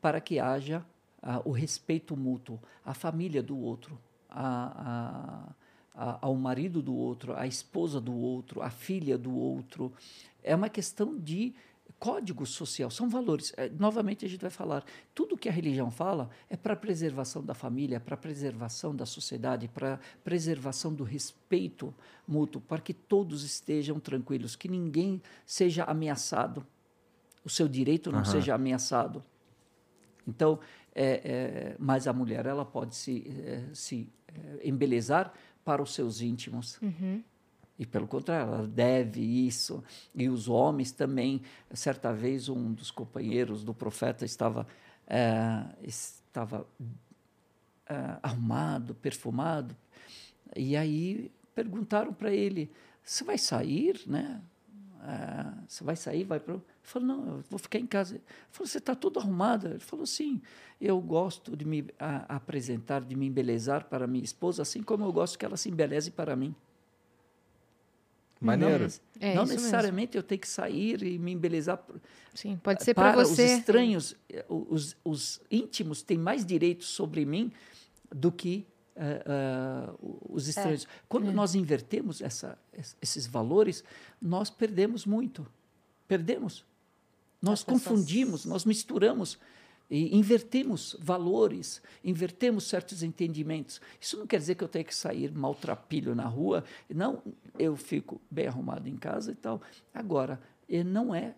para 0.01 0.19
que 0.19 0.37
haja 0.37 0.85
ah, 1.21 1.41
o 1.45 1.51
respeito 1.51 2.15
mútuo 2.17 2.59
à 2.85 2.93
família 2.93 3.41
do 3.41 3.57
outro 3.57 3.97
a, 4.29 5.55
a, 5.95 6.03
a- 6.11 6.17
ao 6.21 6.35
marido 6.35 6.81
do 6.81 6.93
outro 6.93 7.33
à 7.35 7.47
esposa 7.47 7.99
do 8.01 8.13
outro 8.13 8.61
à 8.61 8.69
filha 8.69 9.17
do 9.17 9.33
outro 9.33 9.91
é 10.43 10.53
uma 10.53 10.69
questão 10.69 11.17
de 11.17 11.53
código 12.01 12.47
social, 12.47 12.89
são 12.89 13.07
valores. 13.07 13.53
É, 13.55 13.69
novamente 13.69 14.25
a 14.25 14.27
gente 14.27 14.41
vai 14.41 14.49
falar, 14.49 14.83
tudo 15.13 15.37
que 15.37 15.47
a 15.47 15.51
religião 15.51 15.91
fala 15.91 16.31
é 16.49 16.57
para 16.57 16.73
a 16.73 16.75
preservação 16.75 17.45
da 17.45 17.53
família, 17.53 17.99
para 17.99 18.15
a 18.15 18.17
preservação 18.17 18.95
da 18.95 19.05
sociedade, 19.05 19.67
para 19.67 19.93
a 19.93 19.99
preservação 20.23 20.91
do 20.91 21.03
respeito 21.03 21.93
mútuo, 22.27 22.59
para 22.59 22.81
que 22.81 22.91
todos 22.91 23.43
estejam 23.43 23.99
tranquilos, 23.99 24.55
que 24.55 24.67
ninguém 24.67 25.21
seja 25.45 25.83
ameaçado, 25.83 26.65
o 27.45 27.49
seu 27.51 27.67
direito 27.67 28.11
não 28.11 28.21
Aham. 28.21 28.31
seja 28.31 28.55
ameaçado. 28.55 29.23
Então, 30.27 30.59
é, 30.95 31.05
é, 31.05 31.75
mas 31.77 32.07
a 32.07 32.13
mulher 32.13 32.47
ela 32.47 32.65
pode 32.65 32.95
se, 32.95 33.31
é, 33.45 33.63
se 33.75 34.09
é, 34.27 34.67
embelezar 34.67 35.31
para 35.63 35.83
os 35.83 35.93
seus 35.93 36.19
íntimos. 36.19 36.79
E 37.81 37.85
pelo 37.87 38.07
contrário, 38.07 38.53
ela 38.53 38.67
deve 38.67 39.21
isso. 39.21 39.83
E 40.13 40.29
os 40.29 40.47
homens 40.47 40.91
também. 40.91 41.41
Certa 41.73 42.13
vez, 42.13 42.47
um 42.47 42.71
dos 42.73 42.91
companheiros 42.91 43.63
do 43.63 43.73
profeta 43.73 44.23
estava, 44.23 44.67
eh, 45.07 45.65
estava 45.81 46.67
eh, 47.89 48.17
arrumado, 48.21 48.93
perfumado. 48.95 49.75
E 50.55 50.77
aí 50.77 51.31
perguntaram 51.55 52.13
para 52.13 52.31
ele: 52.31 52.71
Você 53.03 53.23
vai 53.23 53.37
sair, 53.37 54.01
né? 54.07 54.41
Eh, 55.03 55.53
Você 55.67 55.83
vai 55.83 55.95
sair, 55.95 56.23
vai 56.23 56.39
para. 56.39 56.53
Ele 56.55 56.63
falou: 56.83 57.07
Não, 57.07 57.27
eu 57.37 57.43
vou 57.49 57.59
ficar 57.59 57.79
em 57.79 57.87
casa. 57.87 58.15
Ele 58.15 58.23
falou: 58.51 58.67
Você 58.67 58.77
está 58.77 58.95
todo 58.95 59.19
arrumado? 59.19 59.67
Ele 59.67 59.79
falou: 59.79 60.05
Sim, 60.05 60.41
eu 60.79 60.99
gosto 61.01 61.57
de 61.57 61.65
me 61.65 61.87
a- 61.99 62.35
apresentar, 62.35 63.01
de 63.01 63.15
me 63.15 63.25
embelezar 63.27 63.85
para 63.85 64.05
minha 64.07 64.23
esposa, 64.23 64.61
assim 64.61 64.83
como 64.83 65.03
eu 65.05 65.11
gosto 65.11 65.39
que 65.39 65.45
ela 65.45 65.57
se 65.57 65.69
embeleze 65.69 66.11
para 66.11 66.35
mim. 66.35 66.55
Maneiro. 68.41 68.85
Não, 68.85 68.89
É 69.27 69.35
não 69.35 69.43
isso 69.43 69.53
mesmo. 69.53 69.65
necessariamente 69.67 70.17
eu 70.17 70.23
tenho 70.23 70.41
que 70.41 70.47
sair 70.47 71.03
e 71.03 71.17
me 71.19 71.31
embelezar. 71.33 71.81
Sim, 72.33 72.57
pode 72.57 72.83
ser 72.83 72.93
para 72.93 73.13
você. 73.23 73.45
os 73.45 73.51
estranhos, 73.51 74.15
eh, 74.29 74.43
os, 74.49 74.95
os 75.03 75.39
íntimos 75.51 76.01
têm 76.01 76.17
mais 76.17 76.43
direitos 76.45 76.87
sobre 76.87 77.23
mim 77.25 77.51
do 78.09 78.31
que 78.31 78.65
eh, 78.95 79.23
eh, 79.25 79.93
os 80.29 80.47
estranhos. 80.47 80.87
Quando 81.07 81.31
nós 81.31 81.53
invertemos 81.55 82.19
essa, 82.21 82.57
es- 82.73 82.95
esses 83.01 83.27
valores, 83.27 83.83
nós 84.21 84.49
perdemos 84.49 85.05
muito. 85.05 85.45
Perdemos. 86.07 86.65
Nós 87.41 87.59
As 87.59 87.63
pessoas- 87.63 87.83
confundimos, 87.83 88.45
nós 88.45 88.65
misturamos. 88.65 89.37
E 89.91 90.15
invertemos 90.15 90.95
valores, 91.01 91.81
invertemos 92.01 92.63
certos 92.63 93.03
entendimentos. 93.03 93.81
Isso 93.99 94.17
não 94.17 94.25
quer 94.25 94.37
dizer 94.37 94.55
que 94.55 94.63
eu 94.63 94.69
tenho 94.69 94.85
que 94.85 94.95
sair 94.95 95.29
maltrapilho 95.33 96.15
na 96.15 96.25
rua. 96.25 96.63
Não, 96.89 97.21
eu 97.59 97.75
fico 97.75 98.21
bem 98.31 98.47
arrumado 98.47 98.87
em 98.87 98.95
casa 98.95 99.33
e 99.33 99.35
tal. 99.35 99.61
Agora, 99.93 100.39
não 100.85 101.13
é 101.13 101.35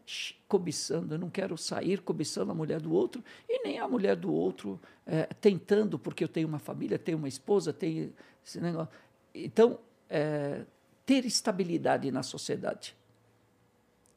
cobiçando, 0.48 1.16
eu 1.16 1.18
não 1.18 1.32
quero 1.32 1.58
sair 1.58 2.00
cobiçando 2.02 2.52
a 2.52 2.56
mulher 2.56 2.80
do 2.80 2.94
outro 2.94 3.24
e 3.50 3.64
nem 3.64 3.80
a 3.80 3.88
mulher 3.88 4.16
do 4.16 4.32
outro 4.32 4.80
é, 5.04 5.24
tentando, 5.42 5.98
porque 5.98 6.24
eu 6.24 6.28
tenho 6.28 6.48
uma 6.48 6.60
família, 6.60 7.00
tenho 7.00 7.18
uma 7.18 7.28
esposa, 7.28 7.74
tenho 7.74 8.14
esse 8.46 8.62
negócio. 8.62 8.94
Então, 9.34 9.80
é, 10.08 10.64
ter 11.04 11.26
estabilidade 11.26 12.12
na 12.12 12.22
sociedade. 12.22 12.96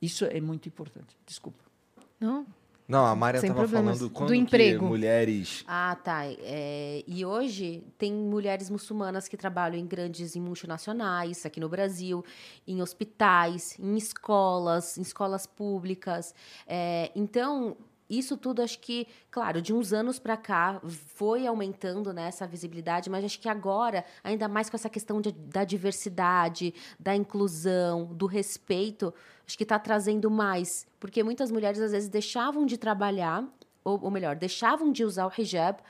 Isso 0.02 0.26
é 0.26 0.42
muito 0.42 0.68
importante. 0.68 1.16
Desculpa. 1.24 1.64
Não, 2.20 2.46
não, 2.88 3.04
a 3.04 3.16
Maria 3.16 3.40
estava 3.40 3.66
falando 3.66 4.10
quando 4.10 4.28
do 4.28 4.34
emprego. 4.34 4.84
mulheres. 4.84 5.64
Ah, 5.66 5.96
tá. 6.02 6.24
É, 6.24 7.02
e 7.06 7.24
hoje 7.24 7.82
tem 7.98 8.12
mulheres 8.12 8.70
muçulmanas 8.70 9.26
que 9.26 9.36
trabalham 9.36 9.78
em 9.78 9.86
grandes 9.86 10.36
em 10.36 10.40
multinacionais 10.40 11.44
aqui 11.44 11.58
no 11.58 11.68
Brasil, 11.68 12.24
em 12.66 12.80
hospitais, 12.80 13.76
em 13.78 13.96
escolas, 13.96 14.96
em 14.96 15.02
escolas 15.02 15.46
públicas. 15.46 16.34
É, 16.66 17.10
então, 17.16 17.76
isso 18.08 18.36
tudo 18.36 18.62
acho 18.62 18.78
que, 18.78 19.06
claro, 19.30 19.60
de 19.60 19.74
uns 19.74 19.92
anos 19.92 20.18
para 20.18 20.36
cá 20.36 20.80
foi 21.14 21.46
aumentando 21.46 22.12
né, 22.12 22.28
essa 22.28 22.46
visibilidade, 22.46 23.10
mas 23.10 23.24
acho 23.24 23.40
que 23.40 23.48
agora, 23.48 24.04
ainda 24.22 24.46
mais 24.48 24.70
com 24.70 24.76
essa 24.76 24.88
questão 24.88 25.20
de, 25.20 25.32
da 25.32 25.64
diversidade, 25.64 26.72
da 26.98 27.16
inclusão, 27.16 28.06
do 28.06 28.26
respeito, 28.26 29.12
acho 29.46 29.56
que 29.56 29.64
está 29.64 29.78
trazendo 29.78 30.30
mais. 30.30 30.86
Porque 31.00 31.22
muitas 31.22 31.50
mulheres 31.50 31.80
às 31.80 31.90
vezes 31.90 32.08
deixavam 32.08 32.64
de 32.64 32.76
trabalhar, 32.76 33.44
ou, 33.82 33.98
ou 34.02 34.10
melhor, 34.10 34.36
deixavam 34.36 34.92
de 34.92 35.04
usar 35.04 35.26
o 35.26 35.32
hijab 35.36 35.80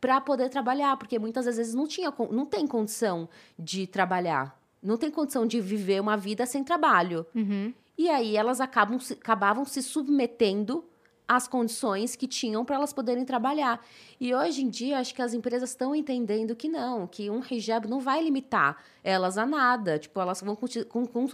para 0.00 0.20
poder 0.20 0.48
trabalhar, 0.50 0.96
porque 0.96 1.18
muitas 1.18 1.44
vezes 1.46 1.74
não, 1.74 1.86
tinha, 1.86 2.12
não 2.30 2.44
tem 2.44 2.66
condição 2.66 3.28
de 3.58 3.86
trabalhar, 3.86 4.60
não 4.82 4.96
tem 4.96 5.10
condição 5.10 5.46
de 5.46 5.60
viver 5.60 6.00
uma 6.00 6.16
vida 6.16 6.44
sem 6.44 6.64
trabalho. 6.64 7.24
Uhum. 7.34 7.72
E 7.96 8.10
aí 8.10 8.36
elas 8.36 8.60
acabam, 8.60 8.98
acabavam 9.12 9.64
se 9.64 9.80
submetendo 9.80 10.84
as 11.26 11.48
condições 11.48 12.14
que 12.14 12.26
tinham 12.26 12.64
para 12.64 12.76
elas 12.76 12.92
poderem 12.92 13.24
trabalhar. 13.24 13.84
E 14.20 14.34
hoje 14.34 14.62
em 14.62 14.68
dia, 14.68 14.98
acho 14.98 15.14
que 15.14 15.22
as 15.22 15.32
empresas 15.32 15.70
estão 15.70 15.94
entendendo 15.94 16.54
que 16.54 16.68
não, 16.68 17.06
que 17.06 17.30
um 17.30 17.40
hijab 17.48 17.88
não 17.88 18.00
vai 18.00 18.22
limitar 18.22 18.76
elas 19.02 19.38
a 19.38 19.46
nada. 19.46 19.98
Tipo, 19.98 20.20
elas 20.20 20.42
vão 20.42 20.56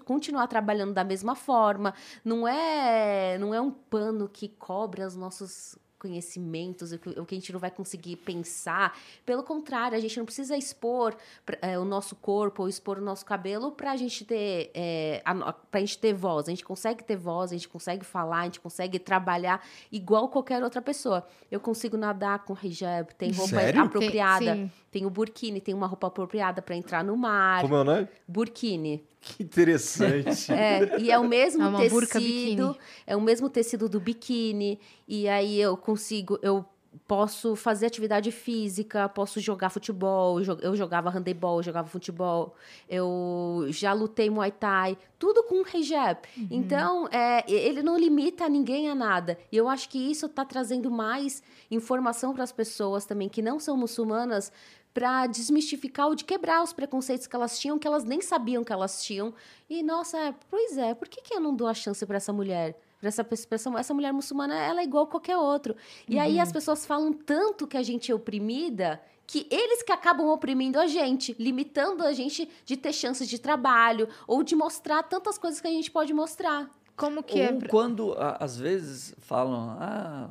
continuar 0.04 0.46
trabalhando 0.46 0.92
da 0.92 1.04
mesma 1.04 1.34
forma. 1.34 1.94
Não 2.24 2.46
é, 2.46 3.38
não 3.38 3.54
é 3.54 3.60
um 3.60 3.70
pano 3.70 4.28
que 4.28 4.48
cobre 4.48 5.02
os 5.02 5.16
nossos 5.16 5.76
conhecimentos, 5.98 6.92
o 6.92 6.98
que, 6.98 7.34
a 7.34 7.38
gente 7.38 7.52
não 7.52 7.60
vai 7.60 7.70
conseguir 7.70 8.16
pensar. 8.16 8.96
Pelo 9.26 9.42
contrário, 9.42 9.96
a 9.96 10.00
gente 10.00 10.16
não 10.18 10.24
precisa 10.24 10.56
expor 10.56 11.16
é, 11.60 11.78
o 11.78 11.84
nosso 11.84 12.14
corpo 12.16 12.62
ou 12.62 12.68
expor 12.68 12.98
o 12.98 13.00
nosso 13.00 13.24
cabelo 13.24 13.72
para 13.72 13.92
a 13.92 13.96
gente 13.96 14.24
ter 14.24 14.70
é, 14.74 15.22
para 15.70 15.78
a 15.78 15.80
gente 15.80 15.98
ter 15.98 16.14
voz. 16.14 16.46
A 16.46 16.50
gente 16.50 16.64
consegue 16.64 17.02
ter 17.04 17.16
voz, 17.16 17.50
a 17.50 17.54
gente 17.54 17.68
consegue 17.68 18.04
falar, 18.04 18.40
a 18.40 18.44
gente 18.44 18.60
consegue 18.60 18.98
trabalhar 18.98 19.64
igual 19.90 20.28
qualquer 20.28 20.62
outra 20.62 20.80
pessoa. 20.80 21.26
Eu 21.50 21.60
consigo 21.60 21.96
nadar 21.96 22.44
com 22.44 22.56
hijab, 22.62 23.14
tem 23.14 23.32
roupa 23.32 23.56
Sério? 23.56 23.82
apropriada, 23.82 24.44
Tem, 24.44 24.72
tem 24.90 25.04
o 25.06 25.10
burkini, 25.10 25.60
tem 25.60 25.74
uma 25.74 25.86
roupa 25.86 26.06
apropriada 26.06 26.62
para 26.62 26.74
entrar 26.74 27.04
no 27.04 27.16
mar. 27.16 27.62
Como 27.62 27.74
é 27.74 27.80
o 27.80 27.84
nome? 27.84 28.08
Burkini. 28.26 29.04
Que 29.20 29.42
interessante. 29.42 30.52
É, 30.52 31.00
e 31.00 31.10
é 31.10 31.18
o 31.18 31.26
mesmo 31.26 31.62
É 31.78 31.88
burca 31.88 32.18
tecido, 32.18 32.68
biquíni. 32.68 32.78
é 33.06 33.16
o 33.16 33.20
mesmo 33.20 33.50
tecido 33.50 33.88
do 33.88 34.00
biquíni, 34.00 34.78
e 35.06 35.28
aí 35.28 35.60
eu 35.60 35.76
consigo, 35.76 36.38
eu 36.42 36.64
posso 37.06 37.54
fazer 37.54 37.86
atividade 37.86 38.30
física, 38.32 39.08
posso 39.08 39.40
jogar 39.40 39.70
futebol, 39.70 40.40
eu 40.40 40.74
jogava 40.76 41.10
handebol, 41.10 41.58
eu 41.58 41.62
jogava 41.62 41.88
futebol, 41.88 42.54
eu 42.88 43.66
já 43.68 43.92
lutei 43.92 44.28
Muay 44.30 44.50
Thai, 44.50 44.96
tudo 45.18 45.42
com 45.44 45.62
hijab. 45.74 46.20
Então, 46.50 47.08
é, 47.10 47.44
ele 47.50 47.82
não 47.82 47.98
limita 47.98 48.48
ninguém 48.48 48.88
a 48.88 48.94
nada. 48.94 49.38
E 49.50 49.56
eu 49.56 49.68
acho 49.68 49.88
que 49.88 49.98
isso 49.98 50.26
está 50.26 50.44
trazendo 50.44 50.90
mais 50.90 51.42
informação 51.70 52.32
para 52.32 52.44
as 52.44 52.52
pessoas 52.52 53.04
também 53.04 53.28
que 53.28 53.42
não 53.42 53.58
são 53.60 53.76
muçulmanas 53.76 54.52
para 54.98 55.26
desmistificar 55.28 56.08
ou 56.08 56.14
de 56.16 56.24
quebrar 56.24 56.60
os 56.60 56.72
preconceitos 56.72 57.28
que 57.28 57.36
elas 57.36 57.56
tinham, 57.56 57.78
que 57.78 57.86
elas 57.86 58.02
nem 58.02 58.20
sabiam 58.20 58.64
que 58.64 58.72
elas 58.72 59.00
tinham. 59.04 59.32
E, 59.70 59.80
nossa, 59.80 60.18
é, 60.18 60.34
pois 60.50 60.76
é, 60.76 60.92
por 60.92 61.06
que, 61.08 61.22
que 61.22 61.32
eu 61.32 61.38
não 61.40 61.54
dou 61.54 61.68
a 61.68 61.74
chance 61.74 62.04
para 62.04 62.16
essa 62.16 62.32
mulher? 62.32 62.76
Para 62.98 63.06
essa, 63.06 63.22
pessoa- 63.22 63.54
essa, 63.54 63.70
essa 63.78 63.94
mulher 63.94 64.12
muçulmana, 64.12 64.56
ela 64.58 64.80
é 64.80 64.84
igual 64.84 65.04
a 65.04 65.06
qualquer 65.06 65.36
outro. 65.36 65.76
E 66.08 66.18
aí 66.18 66.40
as 66.40 66.50
pessoas 66.50 66.84
falam 66.84 67.12
tanto 67.12 67.64
que 67.64 67.76
a 67.76 67.82
gente 67.82 68.10
é 68.10 68.14
oprimida 68.14 69.00
que 69.24 69.46
eles 69.52 69.84
que 69.84 69.92
acabam 69.92 70.26
oprimindo 70.30 70.80
a 70.80 70.86
gente, 70.88 71.36
limitando 71.38 72.02
a 72.04 72.12
gente 72.12 72.48
de 72.64 72.76
ter 72.76 72.92
chances 72.92 73.28
de 73.28 73.38
trabalho 73.38 74.08
ou 74.26 74.42
de 74.42 74.56
mostrar 74.56 75.04
tantas 75.04 75.38
coisas 75.38 75.60
que 75.60 75.68
a 75.68 75.70
gente 75.70 75.92
pode 75.92 76.12
mostrar. 76.12 76.68
Como 76.96 77.22
que 77.22 77.38
é? 77.40 77.52
Ou 77.52 77.58
pra- 77.58 77.68
quando, 77.68 78.16
às 78.18 78.56
vezes, 78.58 79.14
falam, 79.18 79.76
ah, 79.78 80.30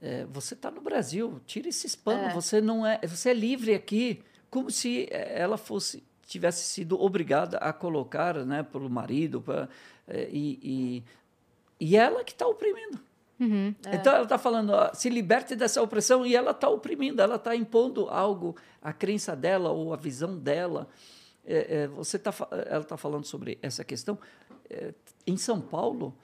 é, 0.00 0.24
você 0.26 0.54
está 0.54 0.70
no 0.70 0.80
Brasil, 0.80 1.40
tira 1.46 1.68
esses 1.68 1.94
panos, 1.96 2.30
É. 2.30 2.34
você 2.34 2.60
não 2.60 2.86
é, 2.86 3.00
você 3.06 3.30
é 3.30 3.34
livre 3.34 3.74
aqui, 3.74 4.22
como 4.50 4.70
se 4.70 5.08
eh, 5.10 5.40
ela 5.40 5.56
fosse 5.56 6.04
tivesse 6.26 6.64
sido 6.64 7.00
obrigada 7.00 7.56
a 7.58 7.72
colocar, 7.72 8.44
né, 8.44 8.62
pelo 8.62 8.90
marido, 8.90 9.40
pra, 9.40 9.68
eh, 10.08 10.28
e, 10.32 10.58
e, 11.80 11.88
e 11.88 11.96
ela 11.96 12.24
que 12.24 12.32
está 12.32 12.46
oprimindo. 12.46 13.00
Uhum. 13.38 13.74
Então 13.92 14.12
ela 14.14 14.24
está 14.24 14.38
falando, 14.38 14.70
ó, 14.70 14.92
se 14.94 15.08
liberte 15.10 15.54
dessa 15.54 15.80
opressão 15.82 16.24
e 16.26 16.34
ela 16.34 16.50
está 16.52 16.68
oprimindo, 16.68 17.20
ela 17.20 17.36
está 17.36 17.54
impondo 17.54 18.08
algo, 18.08 18.56
a 18.82 18.92
crença 18.92 19.36
dela 19.36 19.70
ou 19.70 19.92
a 19.92 19.96
visão 19.96 20.36
dela. 20.38 20.88
É, 21.44 21.82
é, 21.82 21.86
você 21.86 22.18
tá, 22.18 22.34
ela 22.66 22.82
está 22.82 22.96
falando 22.96 23.24
sobre 23.24 23.58
essa 23.62 23.84
questão. 23.84 24.18
É, 24.68 24.92
em 25.26 25.36
São 25.36 25.60
Paulo, 25.60 26.16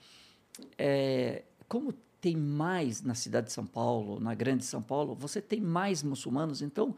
é, 0.77 1.43
como 1.69 1.93
tem 2.23 2.37
mais 2.37 3.01
na 3.01 3.13
cidade 3.13 3.47
de 3.47 3.51
São 3.51 3.65
Paulo, 3.65 4.17
na 4.17 4.33
grande 4.33 4.63
São 4.63 4.81
Paulo, 4.81 5.13
você 5.13 5.41
tem 5.41 5.59
mais 5.59 6.01
muçulmanos, 6.01 6.61
então 6.61 6.95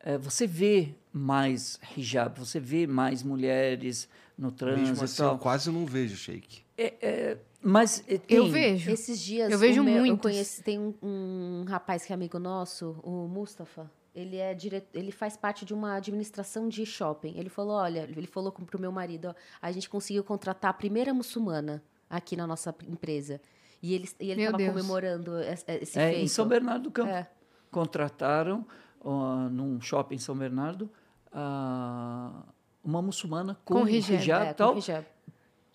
é, 0.00 0.18
você 0.18 0.46
vê 0.46 0.94
mais 1.10 1.80
hijab, 1.96 2.38
você 2.38 2.60
vê 2.60 2.86
mais 2.86 3.22
mulheres 3.22 4.06
no 4.36 4.52
trânsito 4.52 4.88
Mesmo 4.90 5.04
assim, 5.04 5.22
eu 5.22 5.38
quase 5.38 5.70
não 5.70 5.86
vejo, 5.86 6.14
Sheik. 6.14 6.62
É, 6.76 6.94
é, 7.00 7.38
mas 7.62 8.04
é, 8.06 8.16
Eu 8.28 8.42
tem- 8.44 8.50
vejo. 8.50 8.90
Esses 8.90 9.18
dias 9.18 9.50
Eu 9.50 9.58
vejo 9.58 9.80
o 9.80 9.84
meu- 9.84 9.94
eu 9.96 10.00
muitos. 10.04 10.20
conheci, 10.30 10.62
tem 10.62 10.78
um, 10.78 10.92
um 11.02 11.64
rapaz 11.66 12.04
que 12.04 12.12
é 12.12 12.14
amigo 12.14 12.38
nosso, 12.38 13.00
o 13.02 13.26
Mustafa. 13.26 13.90
Ele 14.14 14.36
é 14.36 14.52
dire... 14.52 14.82
ele 14.92 15.10
faz 15.10 15.38
parte 15.38 15.64
de 15.64 15.72
uma 15.72 15.94
administração 15.96 16.68
de 16.68 16.84
shopping. 16.84 17.32
Ele 17.38 17.48
falou, 17.48 17.76
olha, 17.76 18.00
ele 18.14 18.26
falou 18.26 18.52
com- 18.52 18.64
pro 18.64 18.78
meu 18.78 18.92
marido, 18.92 19.28
ó, 19.28 19.34
a 19.62 19.72
gente 19.72 19.88
conseguiu 19.88 20.22
contratar 20.22 20.70
a 20.70 20.74
primeira 20.74 21.14
muçulmana 21.14 21.82
aqui 22.10 22.36
na 22.36 22.46
nossa 22.46 22.74
empresa. 22.86 23.40
E 23.86 23.92
ele 23.92 24.08
e 24.18 24.30
ele 24.30 24.42
estava 24.42 24.64
comemorando 24.64 25.38
esse, 25.40 25.64
esse 25.68 25.98
É, 25.98 26.08
feito. 26.10 26.24
em 26.24 26.26
São 26.28 26.48
Bernardo 26.48 26.84
do 26.84 26.90
Campo. 26.90 27.10
É. 27.10 27.28
Contrataram, 27.70 28.66
ó, 28.98 29.46
num 29.50 29.78
shopping 29.78 30.14
em 30.14 30.18
São 30.18 30.34
Bernardo, 30.34 30.90
ah, 31.30 32.44
uma 32.82 33.02
muçulmana 33.02 33.58
com, 33.62 33.80
Com 33.80 33.88
hijab, 33.88 34.14
hijab 34.22 34.46
É, 34.46 34.48
e 34.48 34.52
com 34.52 34.56
tal, 34.56 34.78
hijab. 34.78 35.06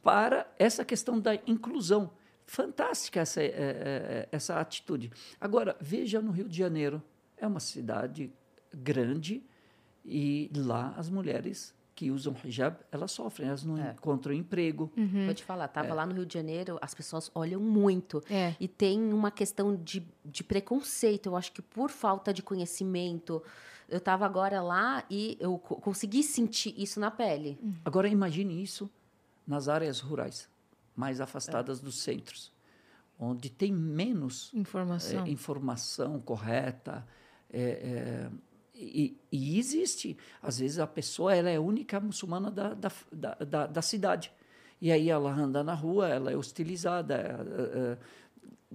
para 0.02 0.48
essa 0.58 0.84
questão 0.84 1.20
da 1.20 1.36
inclusão. 1.46 2.10
Fantástica 2.48 3.20
essa, 3.20 3.44
é, 3.44 3.46
é, 3.46 4.30
essa 4.32 4.60
atitude. 4.60 5.12
Agora, 5.40 5.76
veja 5.80 6.20
no 6.20 6.32
Rio 6.32 6.50
de 6.50 6.58
Janeiro. 6.58 7.04
É 7.38 7.46
uma 7.46 7.60
cidade 7.60 8.34
grande 8.74 9.44
e 10.04 10.50
lá 10.56 10.96
as 10.98 11.10
mulheres 11.12 11.76
que 12.00 12.10
usam 12.12 12.34
hijab, 12.46 12.78
elas 12.94 13.12
sofrem, 13.12 13.50
elas 13.50 13.66
não 13.66 13.78
É. 13.78 13.92
encontram 13.92 14.34
emprego. 14.34 14.90
Uhum. 14.96 15.26
Vou 15.26 15.34
te 15.34 15.44
falar, 15.44 15.68
tava 15.68 15.94
lá 15.94 16.06
no 16.06 16.14
Rio 16.14 16.26
de 16.26 16.34
Janeiro, 16.34 16.78
as 16.82 16.94
pessoas 16.94 17.30
olham 17.36 17.60
muito. 17.60 18.24
É. 18.30 18.56
E 18.58 18.70
tem 18.70 19.12
uma 19.12 19.30
questão 19.30 19.76
de, 19.76 20.08
de 20.24 20.42
preconceito, 20.42 21.26
eu 21.28 21.36
acho 21.36 21.52
que 21.52 21.62
por 21.62 21.90
falta 21.90 22.34
de 22.34 22.42
conhecimento. 22.42 23.44
Eu 23.90 23.98
estava 23.98 24.26
agora 24.26 24.62
lá 24.62 25.04
e 25.10 25.36
eu 25.42 25.58
co- 25.58 25.76
consegui 25.76 26.24
sentir 26.24 26.74
isso 26.78 27.02
na 27.02 27.12
pele. 27.12 27.60
Agora 27.84 28.08
imagine 28.08 28.64
isso 28.64 28.90
nas 29.46 29.68
áreas 29.68 30.00
rurais, 30.00 30.48
mais 30.96 31.20
afastadas 31.20 31.82
dos 31.82 32.00
centros, 32.00 32.50
onde 33.20 33.50
tem 33.50 33.74
menos 33.74 34.52
Informação. 34.54 35.26
é, 35.26 35.30
informação 35.30 36.18
correta. 36.22 37.06
E, 38.80 39.18
e 39.32 39.60
existe, 39.60 40.18
às 40.42 40.60
vezes 40.60 40.80
a 40.80 40.88
pessoa 40.88 41.36
ela 41.36 41.50
é 41.50 41.58
a 41.58 41.62
única 41.62 42.00
muçulmana 42.00 42.50
da, 42.50 42.74
da, 42.74 42.92
da, 43.12 43.34
da- 43.36 43.68
da 43.68 43.82
cidade. 43.82 44.32
E 44.82 44.92
aí 44.92 45.10
ela 45.10 45.32
anda 45.34 45.62
na 45.64 45.74
rua, 45.74 46.08
ela 46.08 46.32
é 46.32 46.38
hostilizada. 46.38 47.16
é, 47.16 47.20
é, 47.20 47.92
é, 47.92 47.98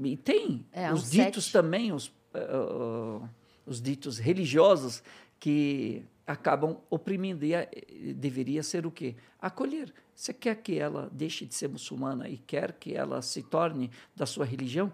e 0.07 0.17
tem 0.17 0.67
É, 0.73 0.93
os 0.93 1.11
ditos 1.11 1.45
sete. 1.45 1.53
também, 1.53 1.93
os, 1.93 2.13
é, 2.35 2.39
é, 2.41 3.29
os 3.65 3.81
ditos 3.81 4.19
religiosos 4.19 5.03
que 5.41 6.03
acabam 6.27 6.77
oprimindo. 6.91 7.45
E 7.45 7.55
é- 7.55 7.71
deveria 8.17 8.63
ser 8.63 8.85
o 8.87 8.91
quê? 8.91 9.15
Acolher. 9.41 9.93
Você 10.15 10.33
quer 10.33 10.57
que 10.57 10.79
ela 10.79 11.09
deixe 11.13 11.45
de 11.47 11.55
ser 11.55 11.69
muçulmana 11.69 12.29
e 12.29 12.37
quer 12.39 12.73
que 12.73 12.95
ela 12.95 13.21
se 13.23 13.43
torne 13.43 13.91
da 14.15 14.27
sua 14.27 14.45
religião? 14.45 14.93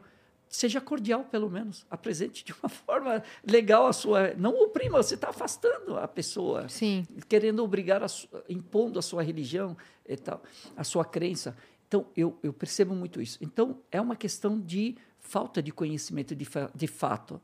Seja 0.51 0.81
cordial, 0.81 1.25
pelo 1.25 1.49
menos. 1.49 1.87
Apresente 1.89 2.45
de 2.45 2.53
uma 2.53 2.69
forma 2.69 3.23
legal 3.47 3.87
a 3.87 3.93
sua. 3.93 4.35
Não 4.35 4.53
oprima, 4.63 5.03
você 5.03 5.15
está 5.15 5.31
afastando 5.31 5.97
a 5.97 6.09
pessoa. 6.09 6.69
Sim. 6.69 7.07
Querendo 7.29 7.63
obrigar, 7.63 8.03
a 8.03 8.09
su... 8.09 8.29
impondo 8.49 8.99
a 8.99 9.03
sua 9.03 9.23
religião 9.23 9.77
e 10.07 10.17
tal, 10.17 10.43
a 10.77 10.83
sua 10.83 11.05
crença. 11.05 11.57
Então, 11.87 12.07
eu, 12.17 12.37
eu 12.43 12.53
percebo 12.53 12.95
muito 12.95 13.23
isso. 13.23 13.39
Então, 13.41 13.79
é 13.91 14.01
uma 14.01 14.17
questão 14.17 14.61
de 14.61 14.97
falta 15.21 15.63
de 15.63 15.71
conhecimento 15.71 16.35
de, 16.35 16.45
fa... 16.45 16.71
de 16.75 16.89
fato. 16.89 17.41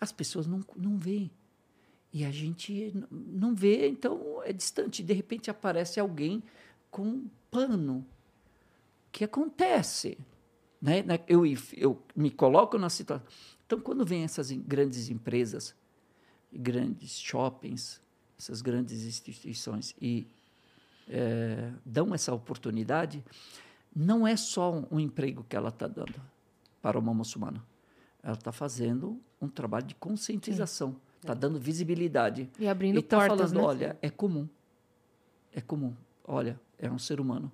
As 0.00 0.10
pessoas 0.10 0.46
não, 0.46 0.64
não 0.74 0.98
veem. 0.98 1.30
E 2.12 2.24
a 2.24 2.30
gente 2.30 2.94
não 3.10 3.54
vê, 3.54 3.88
então 3.88 4.40
é 4.42 4.52
distante. 4.52 5.02
De 5.02 5.12
repente 5.12 5.50
aparece 5.50 6.00
alguém 6.00 6.42
com 6.90 7.02
um 7.02 7.30
pano. 7.50 8.06
O 9.08 9.12
que 9.12 9.24
acontece? 9.24 10.16
Né? 10.86 11.02
né? 11.02 11.18
Eu, 11.26 11.42
eu 11.76 12.00
me 12.14 12.30
coloco 12.30 12.78
na 12.78 12.88
situação. 12.88 13.26
Então, 13.66 13.80
quando 13.80 14.06
vem 14.06 14.22
essas 14.22 14.52
grandes 14.52 15.10
empresas, 15.10 15.74
grandes 16.52 17.18
shoppings, 17.18 18.00
essas 18.38 18.62
grandes 18.62 19.04
instituições 19.04 19.96
e 20.00 20.28
é, 21.08 21.72
dão 21.84 22.14
essa 22.14 22.32
oportunidade, 22.32 23.24
não 23.94 24.24
é 24.24 24.36
só 24.36 24.72
um, 24.72 24.86
um 24.92 25.00
emprego 25.00 25.44
que 25.48 25.56
ela 25.56 25.70
está 25.70 25.88
dando 25.88 26.14
para 26.80 26.96
uma 26.96 27.12
muçulmana. 27.12 27.60
Ela 28.22 28.34
está 28.34 28.52
fazendo 28.52 29.20
um 29.40 29.48
trabalho 29.48 29.86
de 29.86 29.94
conscientização, 29.96 30.94
está 31.20 31.34
dando 31.34 31.58
visibilidade. 31.58 32.48
E 32.60 32.68
abrindo 32.68 33.00
e 33.00 33.02
tá 33.02 33.16
portas, 33.18 33.50
falando, 33.50 33.56
né? 33.56 33.66
olha, 33.66 33.98
é 34.00 34.08
comum. 34.08 34.48
É 35.52 35.60
comum. 35.60 35.94
Olha, 36.24 36.60
é 36.78 36.88
um 36.88 36.98
ser 36.98 37.20
humano. 37.20 37.50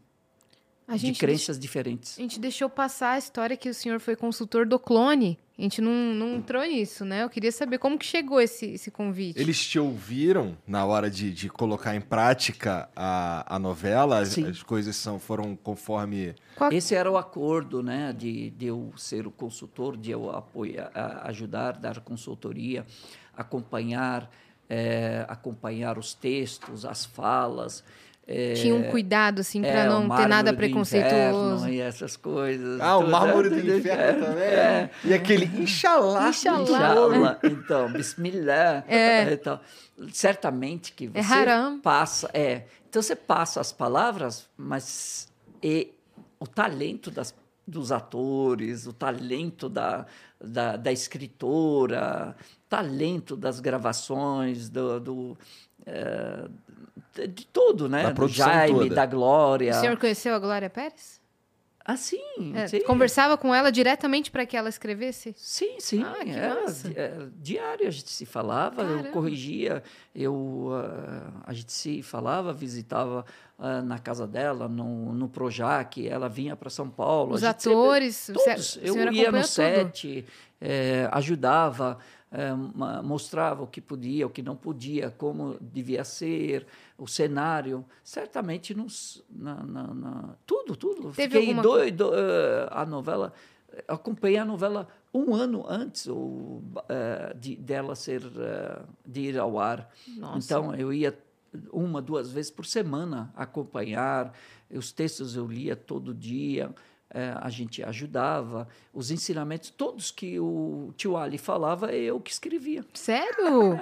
A 0.86 0.97
gente 0.97 1.15
de 1.15 1.20
crenças 1.20 1.59
diferentes. 1.59 2.19
A 2.19 2.23
gente 2.23 2.39
deixou 2.41 2.69
passar 2.69 3.12
a 3.12 3.19
história 3.19 3.57
que 3.57 3.69
o 3.69 3.75
senhor 3.75 4.01
foi 4.01 4.15
consultor 4.17 4.67
do 4.67 4.78
clone. 4.78 5.39
A 5.59 5.62
gente 5.62 5.81
não, 5.81 5.93
não 5.93 6.35
entrou 6.36 6.62
nisso, 6.62 7.05
né? 7.05 7.23
Eu 7.23 7.31
queria 7.31 7.52
saber 7.52 7.78
como 7.78 7.97
que 7.97 8.05
chegou 8.05 8.41
esse, 8.41 8.67
esse 8.67 8.91
convite. 8.91 9.39
Eles 9.39 9.65
te 9.65 9.78
ouviram 9.78 10.57
na 10.67 10.85
hora 10.85 11.09
de, 11.09 11.33
de 11.33 11.49
colocar 11.49 11.94
em 11.94 12.01
prática 12.01 12.89
a, 12.97 13.55
a 13.55 13.59
novela? 13.59 14.19
As, 14.19 14.31
Sim. 14.31 14.49
as 14.49 14.62
coisas 14.62 14.97
são, 14.97 15.19
foram 15.20 15.55
conforme. 15.55 16.35
Qual- 16.57 16.73
Esse 16.73 16.94
era 16.94 17.09
o 17.11 17.17
acordo, 17.17 17.83
né, 17.83 18.12
de, 18.12 18.51
de 18.51 18.67
eu 18.67 18.93
ser 18.97 19.27
o 19.27 19.31
consultor, 19.31 19.97
de 19.97 20.11
eu 20.11 20.31
apoiar, 20.31 20.91
a- 20.94 21.28
ajudar, 21.28 21.73
dar 21.75 22.01
consultoria, 22.01 22.85
acompanhar, 23.36 24.31
eh, 24.69 25.25
acompanhar 25.28 25.97
os 25.99 26.12
textos, 26.15 26.85
as 26.85 27.05
falas. 27.05 27.85
Eh, 28.26 28.55
Tinha 28.55 28.75
um 28.75 28.84
cuidado, 28.84 29.41
assim, 29.41 29.60
pra 29.60 29.70
é, 29.70 29.89
não 29.89 30.09
ter 30.09 30.28
nada 30.28 30.52
do 30.52 30.57
preconceituoso. 30.57 31.67
inferno 31.67 31.68
E 31.68 31.81
essas 31.81 32.17
coisas. 32.17 32.81
Ah, 32.81 32.97
o 32.97 33.09
mármore 33.09 33.49
do 33.49 33.59
inferno 33.59 34.26
também? 34.26 34.44
É. 34.44 34.91
E 35.05 35.12
aquele 35.12 35.47
Inxalá. 35.47 36.28
Inxalá. 36.28 36.62
Inshallah. 36.62 37.39
Então, 37.42 37.92
Bismillah. 37.92 38.84
É. 38.86 39.33
Então, 39.33 39.60
certamente 40.12 40.92
que 40.92 41.09
você 41.09 41.33
haram. 41.33 41.81
passa. 41.81 42.31
É. 42.33 42.62
Então 42.89 43.02
você 43.02 43.17
passa 43.17 43.60
as 43.60 43.73
palavras, 43.73 44.49
mas 44.57 45.33
e 45.62 45.92
o 46.39 46.47
talento 46.47 47.10
das, 47.10 47.34
dos 47.67 47.91
atores, 47.91 48.86
o 48.86 48.92
talento 48.92 49.68
da, 49.68 50.07
da, 50.42 50.76
da 50.76 50.92
escritora, 50.92 52.36
talento 52.68 53.36
das 53.36 53.60
gravações, 53.60 54.68
do. 54.68 55.01
do 55.01 55.39
é, 55.86 56.49
de 57.15 57.47
tudo, 57.47 57.89
né? 57.89 58.05
Da 58.05 58.08
Do 58.10 58.15
produção 58.16 58.47
Jaime, 58.47 58.78
toda. 58.81 58.94
da 58.94 59.07
Glória. 59.07 59.73
O 59.73 59.81
senhor 59.81 59.97
conheceu 59.99 60.34
a 60.34 60.39
Glória 60.39 60.70
Pérez? 60.70 61.20
Ah, 61.84 61.97
sim, 61.97 62.52
É, 62.55 62.68
sim. 62.68 62.81
Conversava 62.84 63.36
com 63.36 63.52
ela 63.52 63.73
diretamente 63.73 64.31
para 64.31 64.47
que 64.47 64.57
ela 64.57 64.68
escrevesse? 64.68 65.34
Sim, 65.36 65.81
sim. 65.81 66.05
Ah, 66.05 66.23
que 66.24 66.31
era 66.31 66.60
massa. 66.62 66.89
di- 66.89 66.97
era 66.97 67.32
diário 67.36 67.89
a 67.89 67.91
gente 67.91 68.08
se 68.08 68.24
falava, 68.24 68.84
Caramba. 68.84 69.08
eu 69.08 69.12
corrigia, 69.12 69.82
eu, 70.15 70.68
ah, 70.73 71.42
a 71.44 71.52
gente 71.52 71.73
se 71.73 72.00
falava, 72.00 72.52
visitava 72.52 73.24
ah, 73.58 73.82
na 73.82 73.99
casa 73.99 74.28
dela, 74.28 74.68
no, 74.68 75.12
no 75.12 75.28
Projac, 75.28 76.07
ela 76.07 76.28
vinha 76.28 76.55
para 76.55 76.70
São 76.70 76.89
Paulo. 76.89 77.32
a 77.32 77.34
Os 77.34 77.41
gente 77.41 77.60
sempre- 77.65 77.76
atores, 77.76 78.28
o 78.28 78.32
todos. 78.34 78.78
Eu 78.81 79.12
ia 79.12 79.32
no 79.32 79.39
tudo? 79.39 79.47
set, 79.49 80.24
eh, 80.60 81.08
ajudava, 81.10 81.99
mostrava 83.02 83.62
o 83.62 83.67
que 83.67 83.81
podia, 83.81 84.27
o 84.27 84.31
que 84.31 84.43
não 84.43 84.57
podia, 84.57 85.11
como 85.11 85.57
devia 85.61 86.02
ser, 86.05 86.67
o 86.97 87.07
cenário. 87.07 87.85
Certamente 88.02 88.75
nos, 88.75 89.23
na, 89.31 89.55
na- 89.62 89.94
na- 89.94 90.35
tudo, 90.47 90.75
tudo. 90.77 91.12
Teve 91.12 91.35
Fiquei 91.35 91.41
alguma 91.41 91.62
doido. 91.62 92.11
eh, 92.15 92.69
a 92.70 92.86
novela, 92.86 93.33
acompanhei 93.86 94.39
a 94.39 94.44
novela 94.44 94.89
um 95.12 95.35
ano 95.35 95.65
antes 95.69 96.07
ou, 96.07 96.62
eh, 96.89 97.35
de, 97.39 97.57
dela 97.57 97.94
ser, 97.94 98.23
eh, 98.25 98.83
de 99.05 99.20
ir 99.20 99.39
ao 99.39 99.59
ar. 99.59 99.91
Nossa. 100.17 100.39
Então, 100.39 100.75
eu 100.75 100.93
ia 100.93 101.17
uma, 101.70 102.01
duas 102.01 102.31
vezes 102.33 102.51
por 102.51 102.65
semana 102.65 103.31
acompanhar. 103.36 104.33
Os 104.70 104.91
textos 104.91 105.36
eu 105.36 105.47
lia 105.47 105.77
todo 105.77 106.15
dia. 106.15 106.70
Eh, 107.12 107.34
a 107.41 107.49
gente 107.50 107.82
ajudava. 107.82 108.66
Os 108.92 109.10
ensinamentos, 109.10 109.70
todos 109.70 110.10
que 110.10 110.39
o 110.41 110.92
tio 110.97 111.16
Ali 111.16 111.39
falava, 111.39 111.92
eu 111.92 112.18
que 112.20 112.31
escrevia. 112.31 112.84
Sério? 112.94 113.78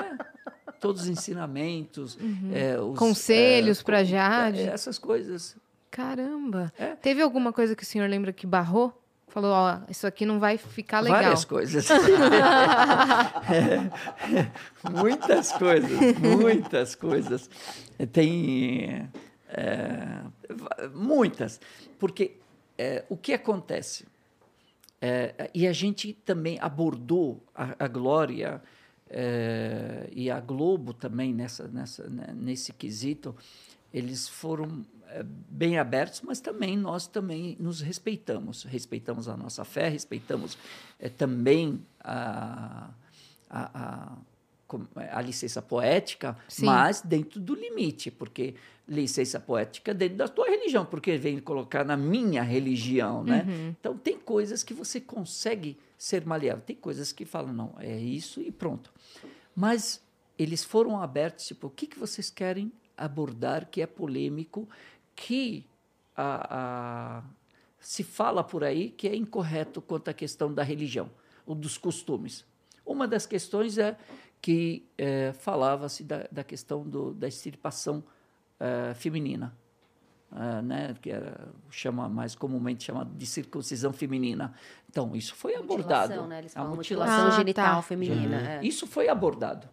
Todos 0.81 1.03
os 1.03 1.09
ensinamentos. 1.09 2.19
eh, 2.53 2.77
os, 2.79 2.87
Uhum. 2.89 2.95
Conselhos 2.95 3.81
eh, 3.81 3.85
pra 3.85 3.99
co- 3.99 4.05
Jade. 4.05 4.61
Essas 4.61 4.99
coisas. 4.99 5.57
Caramba. 5.91 6.73
É. 6.79 6.95
Teve 6.97 7.21
alguma 7.23 7.53
coisa 7.53 7.75
que 7.77 7.83
o 7.83 7.87
senhor 7.87 8.09
lembra 8.09 8.33
que 8.33 8.47
barrou? 8.47 8.97
Falou, 9.29 9.53
ó, 9.53 9.79
isso 9.89 10.07
aqui 10.09 10.27
não 10.27 10.41
vai 10.41 10.57
ficar 10.59 10.99
legal. 11.01 11.23
Várias 11.23 11.45
coisas. 11.45 11.87
muitas 14.93 15.53
coisas, 15.53 16.19
muitas 16.19 16.95
coisas. 16.95 17.51
Tem 18.13 19.09
é, 19.49 20.21
muitas, 20.95 21.61
porque 21.99 22.37
é, 22.81 23.05
o 23.11 23.17
que 23.17 23.35
acontece? 23.35 24.07
É, 25.03 25.51
e 25.53 25.67
a 25.67 25.73
gente 25.73 26.15
também 26.15 26.59
abordou 26.59 27.43
a, 27.55 27.85
a 27.85 27.87
Glória 27.87 28.63
é, 29.11 30.09
e 30.13 30.31
a 30.31 30.41
Globo 30.41 30.95
também 30.95 31.35
nessa, 31.35 31.69
nessa, 31.69 32.09
né, 32.09 32.35
nesse 32.35 32.73
quesito. 32.73 33.37
Eles 33.93 34.27
foram 34.27 34.83
é, 35.09 35.23
bem 35.23 35.79
abertos, 35.79 36.23
mas 36.23 36.41
também 36.41 36.75
nós 36.75 37.07
também 37.07 37.55
nos 37.61 37.83
respeitamos. 37.83 38.63
Respeitamos 38.63 39.29
a 39.29 39.37
nossa 39.37 39.63
fé, 39.63 39.91
respeitamos 39.91 40.57
é, 40.99 41.11
também 41.11 41.85
a, 42.03 42.89
a, 43.51 44.17
a 45.11 45.21
licença 45.23 45.61
poética, 45.63 46.37
Sim. 46.49 46.67
mas 46.67 47.01
dentro 47.03 47.41
do 47.41 47.55
limite, 47.55 48.11
porque 48.11 48.55
licença 48.87 49.39
poética 49.41 49.93
é 49.93 49.95
dentro 49.95 50.17
da 50.19 50.29
tua 50.29 50.49
religião, 50.49 50.85
porque 50.85 51.17
vem 51.17 51.39
colocar 51.39 51.85
na 51.85 51.97
minha 51.97 52.43
religião, 52.43 53.23
né? 53.25 53.47
Então 53.81 53.97
tem 53.97 54.19
coisas 54.19 54.63
que 54.65 54.75
você 54.75 55.01
consegue 55.01 55.79
ser 55.97 56.27
maleável, 56.27 56.63
tem 56.65 56.77
coisas 56.77 57.13
que 57.13 57.25
falam 57.25 57.53
não, 57.53 57.75
é 57.79 57.97
isso 57.99 58.41
e 58.41 58.51
pronto. 58.51 58.93
Mas 59.55 60.03
eles 60.39 60.65
foram 60.65 61.01
abertos, 61.01 61.47
tipo, 61.47 61.67
o 61.69 61.71
que, 61.71 61.87
que 61.87 61.99
vocês 61.99 62.31
querem 62.31 62.73
abordar 62.97 63.69
que 63.71 63.81
é 63.83 63.87
polêmico, 63.87 64.69
que 65.15 65.67
a, 66.17 67.19
a- 67.19 67.23
se 67.79 68.03
fala 68.03 68.43
por 68.45 68.63
aí 68.65 68.91
que 68.91 69.09
é 69.09 69.15
incorreto 69.17 69.81
quanto 69.81 70.09
à 70.09 70.13
questão 70.15 70.53
da 70.53 70.63
religião 70.63 71.11
ou 71.47 71.55
dos 71.55 71.79
costumes. 71.79 72.45
Uma 72.85 73.07
das 73.09 73.25
questões 73.27 73.79
é 73.79 73.97
que 74.41 74.87
eh, 74.97 75.33
falava-se 75.35 76.03
da, 76.05 76.27
da 76.31 76.43
questão 76.43 76.83
do, 76.83 77.13
da 77.13 77.29
extirpação 77.29 78.03
eh, 78.59 78.95
feminina, 78.95 79.55
ah, 80.33 80.63
né, 80.63 80.95
que 81.01 81.11
era, 81.11 81.49
chama 81.71 82.09
mais 82.09 82.35
comumente 82.35 82.85
chamado 82.85 83.11
de 83.15 83.27
circuncisão 83.27 83.93
feminina. 83.93 84.55
Então, 84.89 85.15
isso 85.15 85.35
foi 85.35 85.55
abordado. 85.55 86.09
Mutilação, 86.15 86.27
né? 86.27 86.39
Eles 86.39 86.57
A 86.57 86.65
mutilação 86.65 86.77
mutilação 86.77 87.27
Ah, 87.27 87.39
genital 87.39 87.77
tá. 87.77 87.83
feminina. 87.83 88.51
é. 88.53 88.65
isso 88.65 88.87
foi 88.87 89.09
abordado. 89.09 89.69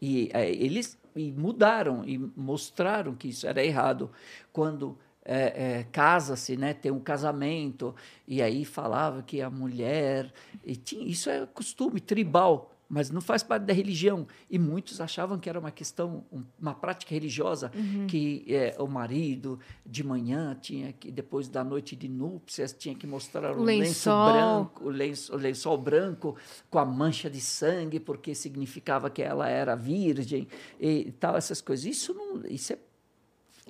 E 0.00 0.30
eles 0.34 0.98
e 1.14 1.32
mudaram 1.32 2.04
e 2.04 2.16
mostraram 2.18 3.14
que 3.14 3.28
isso 3.28 3.46
era 3.46 3.62
errado. 3.64 4.10
Quando 4.52 4.96
eh, 5.24 5.80
eh, 5.80 5.86
casa-se, 5.92 6.56
né, 6.56 6.72
tem 6.72 6.90
um 6.90 7.00
casamento, 7.00 7.94
e 8.26 8.40
aí 8.40 8.64
falava 8.64 9.22
que 9.22 9.42
a 9.42 9.50
mulher. 9.50 10.32
E 10.64 10.76
tinha, 10.76 11.06
isso 11.06 11.28
é 11.28 11.46
costume 11.46 12.00
tribal, 12.00 12.72
mas 12.92 13.08
não 13.08 13.20
faz 13.20 13.42
parte 13.44 13.62
da 13.62 13.72
religião. 13.72 14.26
E 14.50 14.58
muitos 14.58 15.00
achavam 15.00 15.38
que 15.38 15.48
era 15.48 15.60
uma 15.60 15.70
questão, 15.70 16.24
um- 16.32 16.42
uma 16.60 16.74
prática 16.74 17.14
religiosa, 17.14 17.70
que 18.08 18.44
eh, 18.48 18.74
o 18.80 18.88
marido 18.88 19.60
de 19.86 20.02
manhã 20.02 20.58
tinha 20.60 20.92
que, 20.92 21.08
depois 21.12 21.48
da 21.48 21.62
noite 21.62 21.94
de 21.94 22.08
núpcias, 22.08 22.72
tinha 22.72 22.94
que 22.96 23.06
mostrar 23.06 23.56
O 23.56 23.62
lenço 23.62 24.10
lençol. 24.10 24.24
branco, 24.32 24.84
o 24.84 24.88
lenço, 24.90 25.32
o 25.32 25.36
lençol 25.36 25.78
branco 25.78 26.36
com 26.68 26.80
a 26.80 26.84
mancha 26.84 27.30
de 27.30 27.40
sangue, 27.40 28.00
porque 28.00 28.34
significava 28.34 29.08
que 29.08 29.22
ela 29.22 29.48
era 29.48 29.76
virgem 29.76 30.48
e 30.80 31.12
tal, 31.12 31.36
essas 31.36 31.60
coisas. 31.60 31.86
Isso 31.86 32.12
não, 32.12 32.44
isso 32.46 32.72
é 32.72 32.78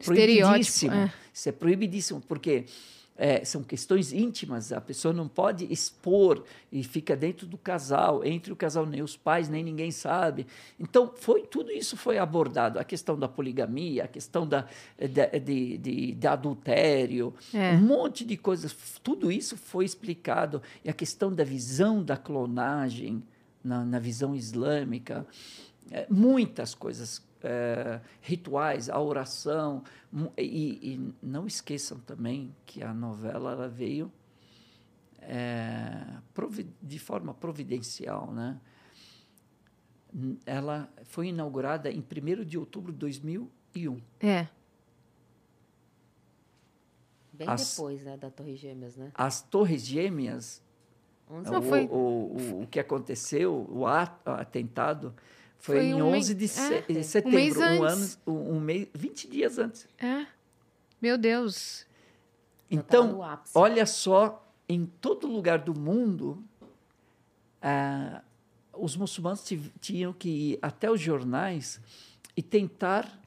proibidíssimo. 0.02 0.94
é. 0.94 1.12
Isso 1.32 1.48
é 1.48 1.52
proibidíssimo, 1.52 2.20
porque 2.22 2.64
é, 3.22 3.44
são 3.44 3.62
questões 3.62 4.14
íntimas, 4.14 4.72
a 4.72 4.80
pessoa 4.80 5.12
não 5.12 5.28
pode 5.28 5.70
expor 5.70 6.42
e 6.72 6.82
fica 6.82 7.14
dentro 7.14 7.46
do 7.46 7.58
casal, 7.58 8.24
entre 8.24 8.50
o 8.50 8.56
casal, 8.56 8.86
nem 8.86 9.02
os 9.02 9.14
pais, 9.14 9.46
nem 9.46 9.62
ninguém 9.62 9.90
sabe. 9.90 10.46
Então, 10.78 11.12
foi 11.14 11.42
tudo 11.42 11.70
isso 11.70 11.98
foi 11.98 12.16
abordado. 12.16 12.78
A 12.78 12.84
questão 12.84 13.18
da 13.18 13.28
poligamia, 13.28 14.04
a 14.04 14.08
questão 14.08 14.46
da, 14.48 14.66
de, 14.98 15.38
de, 15.38 15.76
de, 15.76 16.12
de 16.12 16.26
adultério, 16.26 17.34
É. 17.52 17.72
um 17.74 17.80
monte 17.82 18.24
de 18.24 18.38
coisas. 18.38 18.74
Tudo 19.02 19.30
isso 19.30 19.54
foi 19.54 19.84
explicado. 19.84 20.62
E 20.82 20.88
a 20.88 20.94
questão 20.94 21.30
da 21.30 21.44
visão 21.44 22.02
da 22.02 22.16
clonagem, 22.16 23.22
na, 23.62 23.84
na 23.84 23.98
visão 23.98 24.34
islâmica, 24.34 25.26
é, 25.90 26.06
muitas 26.08 26.74
coisas, 26.74 27.20
é, 27.42 28.00
rituais, 28.20 28.88
a 28.88 29.00
oração. 29.00 29.82
E, 30.36 30.94
e 30.94 31.14
não 31.22 31.46
esqueçam 31.46 31.98
também 32.00 32.54
que 32.66 32.82
a 32.82 32.92
novela 32.92 33.52
ela 33.52 33.68
veio 33.68 34.12
é, 35.20 36.18
de 36.82 36.98
forma 36.98 37.32
providencial. 37.34 38.32
Né? 38.32 38.60
Ela 40.44 40.88
foi 41.04 41.28
inaugurada 41.28 41.90
em 41.90 42.00
1 42.00 42.44
de 42.44 42.58
outubro 42.58 42.92
de 42.92 42.98
2001. 42.98 44.00
É. 44.20 44.48
Bem 47.32 47.48
As- 47.48 47.76
depois, 47.76 48.02
né, 48.04 48.16
da 48.16 48.30
Torre 48.30 48.56
Gêmeas, 48.56 48.96
né? 48.96 49.10
As 49.14 49.40
Torres 49.40 49.86
Gêmeas 49.86 50.62
Onze- 51.30 51.50
Não, 51.50 51.60
o, 51.60 51.62
foi- 51.62 51.86
o, 51.86 51.94
o, 51.94 52.62
o 52.62 52.66
que 52.66 52.80
aconteceu, 52.80 53.64
o 53.70 53.86
atentado, 53.86 55.14
foi, 55.60 55.76
Foi 55.76 55.84
em 55.84 55.94
um 55.94 56.06
11 56.14 56.34
de 56.34 56.44
é, 56.46 56.80
de 56.80 56.98
um 56.98 57.02
setembro, 57.02 57.38
mês 57.38 57.56
um, 57.56 57.84
ano, 57.84 58.08
um, 58.26 58.56
um 58.56 58.60
mês, 58.60 58.88
20 58.94 59.28
dias 59.28 59.58
antes. 59.58 59.86
É. 59.98 60.26
Meu 61.00 61.18
Deus. 61.18 61.86
No 62.70 62.78
Então, 62.78 63.20
olha 63.54 63.84
só, 63.84 64.46
em 64.66 64.86
todo 64.86 65.26
lugar 65.26 65.58
do 65.58 65.78
mundo, 65.78 66.42
ah, 67.60 68.22
os 68.72 68.96
muçulmanos 68.96 69.44
tinham 69.80 70.12
que 70.14 70.28
ir 70.28 70.58
até 70.62 70.90
os 70.90 71.00
jornais 71.00 71.78
e 72.34 72.42
tentar 72.42 73.20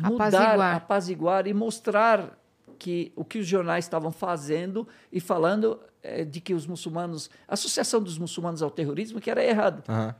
mudar, 0.00 0.26
Apaziguar. 0.26 0.76
apaziguar 0.76 1.46
e 1.46 1.52
mostrar 1.52 2.38
que 2.78 3.12
o 3.14 3.24
que 3.24 3.38
os 3.38 3.46
jornais 3.46 3.84
estavam 3.84 4.10
fazendo 4.12 4.86
e 5.12 5.20
falando 5.20 5.78
eh, 6.02 6.24
de 6.24 6.40
que 6.40 6.54
os 6.54 6.66
muçulmanos, 6.66 7.30
a 7.48 7.54
associação 7.54 8.02
dos 8.02 8.18
muçulmanos 8.18 8.62
ao 8.62 8.70
terrorismo, 8.70 9.20
que 9.20 9.30
era 9.30 9.44
errado. 9.44 9.82
Aham. 9.88 10.14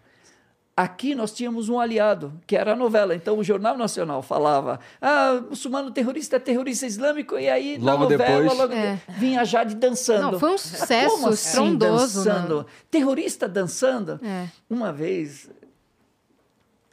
Aqui 0.77 1.15
nós 1.15 1.33
tínhamos 1.33 1.71
um 1.71 1.81
aliado, 1.81 2.39
que 2.47 2.55
era 2.55 2.75
a 2.75 2.77
novela. 2.77 3.15
Então 3.15 3.39
o 3.39 3.43
Jornal 3.43 3.79
Nacional 3.79 4.21
falava: 4.21 4.79
ah, 5.01 5.43
muçulmano 5.49 5.91
terrorista 5.91 6.37
é 6.37 6.39
terrorista 6.39 6.85
islâmico, 6.87 7.39
e 7.39 7.49
aí 7.49 7.79
na 7.79 7.93
Logo 7.93 8.03
novela 8.11 8.41
depois- 8.43 8.59
logo 8.59 8.73
É. 8.75 9.01
vinha 9.17 9.43
Jade 9.45 9.75
dançando. 9.75 10.33
Não, 10.33 10.39
foi 10.39 10.53
um 10.53 10.59
sucesso 10.59 11.15
Como 11.15 11.29
assim 11.29 11.49
estrondoso. 11.49 12.19
né? 12.25 12.25
dançando? 12.35 12.67
Terrorista 12.91 13.49
dançando? 13.49 14.21
É. 14.23 14.49
Uma 14.69 14.93
vez, 14.93 15.49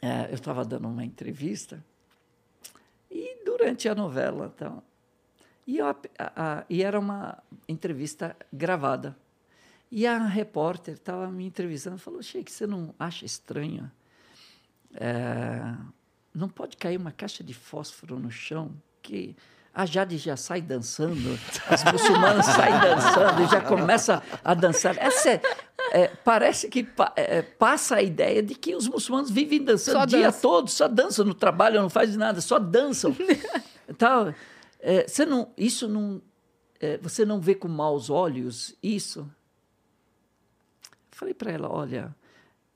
é, 0.00 0.28
eu 0.30 0.34
estava 0.34 0.64
dando 0.64 0.88
uma 0.88 1.04
entrevista 1.04 1.84
e 3.10 3.36
durante 3.44 3.86
a 3.86 3.94
novela, 3.94 4.50
então, 4.56 4.82
e, 5.66 5.76
eu 5.76 5.86
a- 5.86 5.96
a- 6.18 6.64
e 6.70 6.82
era 6.82 6.98
uma 6.98 7.36
entrevista 7.68 8.34
gravada. 8.50 9.14
E 9.96 10.08
a 10.08 10.18
repórter 10.26 10.94
estava 10.94 11.28
me 11.30 11.46
entrevistando 11.46 11.94
e 11.94 12.00
falou, 12.00 12.20
Sheik, 12.20 12.50
você 12.50 12.66
não 12.66 12.92
acha 12.98 13.24
estranho? 13.24 13.88
É, 14.92 15.72
não 16.34 16.48
pode 16.48 16.76
cair 16.76 16.96
uma 16.98 17.12
caixa 17.12 17.44
de 17.44 17.54
fósforo 17.54 18.18
no 18.18 18.28
chão 18.28 18.72
que 19.00 19.36
a 19.72 19.86
Jade 19.86 20.18
já 20.18 20.36
sai 20.36 20.60
dançando, 20.60 21.38
as 21.68 21.84
muçulmanas 21.84 22.46
saem 22.46 22.80
dançando 22.80 23.42
e 23.42 23.46
já 23.46 23.60
começa 23.60 24.20
a 24.42 24.52
dançar. 24.54 24.96
Essa 24.98 25.30
é- 25.30 25.40
é, 25.92 26.08
parece 26.08 26.68
que 26.68 26.82
pa- 26.82 27.12
é, 27.14 27.42
passa 27.42 27.96
a 27.96 28.02
ideia 28.02 28.42
de 28.42 28.54
que 28.56 28.74
os 28.74 28.88
muçulmanos 28.88 29.30
vivem 29.30 29.62
dançando 29.62 29.94
Só 29.96 30.02
o 30.02 30.06
dia 30.06 30.22
dança. 30.26 30.40
todo, 30.40 30.68
só 30.70 30.88
dançam 30.88 31.24
no 31.24 31.34
trabalho, 31.34 31.80
não 31.80 31.90
fazem 31.90 32.16
nada, 32.16 32.40
só 32.40 32.58
dançam. 32.58 33.14
Tal. 33.98 34.34
É, 34.80 35.06
você 35.06 35.24
não, 35.26 35.52
isso 35.56 35.86
não, 35.88 36.20
é, 36.80 36.98
você 36.98 37.24
não 37.24 37.40
vê 37.40 37.54
com 37.54 37.68
maus 37.68 38.10
olhos 38.10 38.74
isso? 38.82 39.28
Falei 41.14 41.32
para 41.32 41.52
ela, 41.52 41.70
olha, 41.70 42.12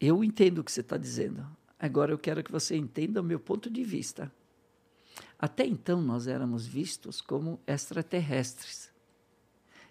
eu 0.00 0.22
entendo 0.22 0.58
o 0.58 0.64
que 0.64 0.70
você 0.70 0.80
está 0.80 0.96
dizendo. 0.96 1.44
Agora 1.76 2.12
eu 2.12 2.18
quero 2.18 2.40
que 2.44 2.52
você 2.52 2.76
entenda 2.76 3.20
o 3.20 3.24
meu 3.24 3.40
ponto 3.40 3.68
de 3.68 3.82
vista. 3.82 4.30
Até 5.36 5.66
então 5.66 6.00
nós 6.00 6.28
éramos 6.28 6.64
vistos 6.64 7.20
como 7.20 7.58
extraterrestres. 7.66 8.90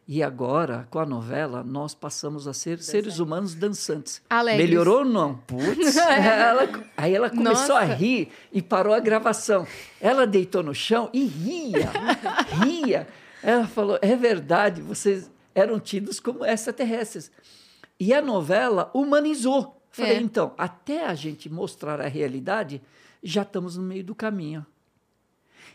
E 0.08 0.24
agora, 0.24 0.88
com 0.90 1.00
a 1.00 1.06
novela, 1.06 1.61
nós 1.61 1.93
passamos 1.93 2.48
a 2.48 2.53
ser 2.53 2.80
seres 2.82 3.19
humanos 3.19 3.53
dançantes. 3.53 4.22
Alegres. 4.30 4.66
Melhorou 4.66 5.00
ou 5.00 5.06
não? 5.06 5.35
Putz. 5.40 5.98
Ela- 6.00 6.85
aí 6.95 7.14
ela 7.14 7.30
começou 7.30 7.76
a 7.76 7.82
Nossa. 7.85 7.93
rir 7.95 8.30
e 8.53 8.61
parou 8.61 8.93
a 8.93 9.01
gravação. 9.01 9.67
Ela 10.00 10.26
deitou 10.26 10.64
no 10.64 10.74
chão 10.74 11.09
e 11.14 11.26
ria, 11.26 11.92
ria. 12.64 13.06
Ela 13.43 13.67
falou: 13.67 14.00
é 14.01 14.16
verdade, 14.16 14.82
vocês 14.82 15.30
eram 15.53 15.77
tidos 15.82 16.22
como 16.22 16.45
extraterrestres. 16.45 17.30
E 18.00 18.14
a 18.14 18.22
novela 18.22 18.90
humanizou. 18.93 19.82
Falei, 19.90 20.17
É. 20.17 20.22
então, 20.22 20.53
até 20.58 21.06
a 21.06 21.16
gente 21.16 21.50
mostrar 21.50 22.00
a 22.00 22.08
realidade, 22.08 22.82
já 23.24 23.42
estamos 23.42 23.76
no 23.77 23.84
meio 23.84 24.03
do 24.03 24.14
caminho. 24.14 24.66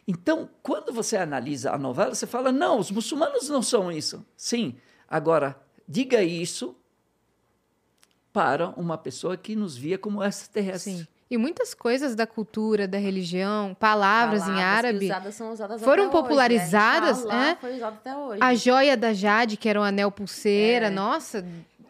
Então, 0.07 0.49
quando 0.63 0.93
você 0.93 1.17
analisa 1.17 1.73
a 1.73 1.79
novela, 1.79 2.15
você 2.15 2.27
fala: 2.27 2.51
não, 2.53 2.79
os 2.79 2.91
muçulmanos 2.91 3.49
não 3.49 3.63
são 3.63 3.91
isso. 3.91 4.25
Sim, 4.37 4.77
agora, 5.09 5.57
diga 5.89 6.23
isso 6.23 6.77
para 8.33 8.71
uma 8.71 8.97
pessoa 8.97 9.37
que 9.37 9.55
nos 9.55 9.77
via 9.77 9.99
como 9.99 10.23
extraterrestres. 10.23 10.99
Sim. 11.01 11.07
E 11.31 11.39
muitas 11.39 11.73
coisas 11.73 12.15
da 12.15 12.27
cultura, 12.27 12.87
da 12.87 12.99
religião, 12.99 13.75
palavras, 13.79 14.43
em 14.43 14.47
Palavras 14.47 14.61
que 14.61 14.87
árabe. 14.87 15.05
usadas 15.07 15.35
são 15.35 15.53
usadas 15.53 15.83
foram 15.83 16.05
até 16.09 16.13
hoje, 16.17 16.23
popularizadas, 16.23 17.25
né? 17.25 17.25
Inshallah 17.25 17.49
é? 17.51 17.57
Foi 17.57 17.75
usado 17.77 17.95
até 17.95 18.17
hoje. 18.17 18.39
A 18.43 18.55
joia 18.55 18.97
da 18.99 19.15
Jade, 19.15 19.57
que 19.57 19.67
era 19.69 19.81
um 19.81 19.83
anel 19.85 20.11
pulseira, 20.11 20.87
É. 20.89 20.91
nossa, 20.91 21.43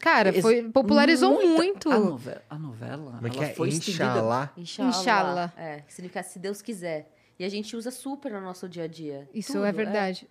cara, 0.02 0.32
foi, 0.42 0.62
popularizou 0.70 1.32
muita- 1.32 1.56
muito. 1.56 1.90
A 1.90 1.98
novela, 1.98 2.42
a 2.50 2.58
novela 2.58 3.12
Como 3.12 3.26
é 3.26 3.30
que 3.30 3.36
ela 3.38 3.46
é? 3.46 3.54
foi 3.54 3.68
estendida. 3.70 4.04
Inshallah. 4.04 4.52
Inshallah. 4.56 4.90
Inshallah. 5.00 5.52
É, 5.56 5.80
que 5.80 5.94
significa 5.94 6.22
se 6.22 6.38
Deus 6.38 6.60
quiser. 6.60 7.10
E 7.38 7.44
a 7.44 7.48
gente 7.48 7.74
usa 7.76 7.90
super 7.90 8.30
no 8.32 8.40
nosso 8.40 8.68
dia 8.68 8.84
a 8.84 8.86
dia. 8.86 9.28
Isso 9.32 9.52
Tudo, 9.54 9.64
é 9.64 9.72
verdade. 9.72 10.28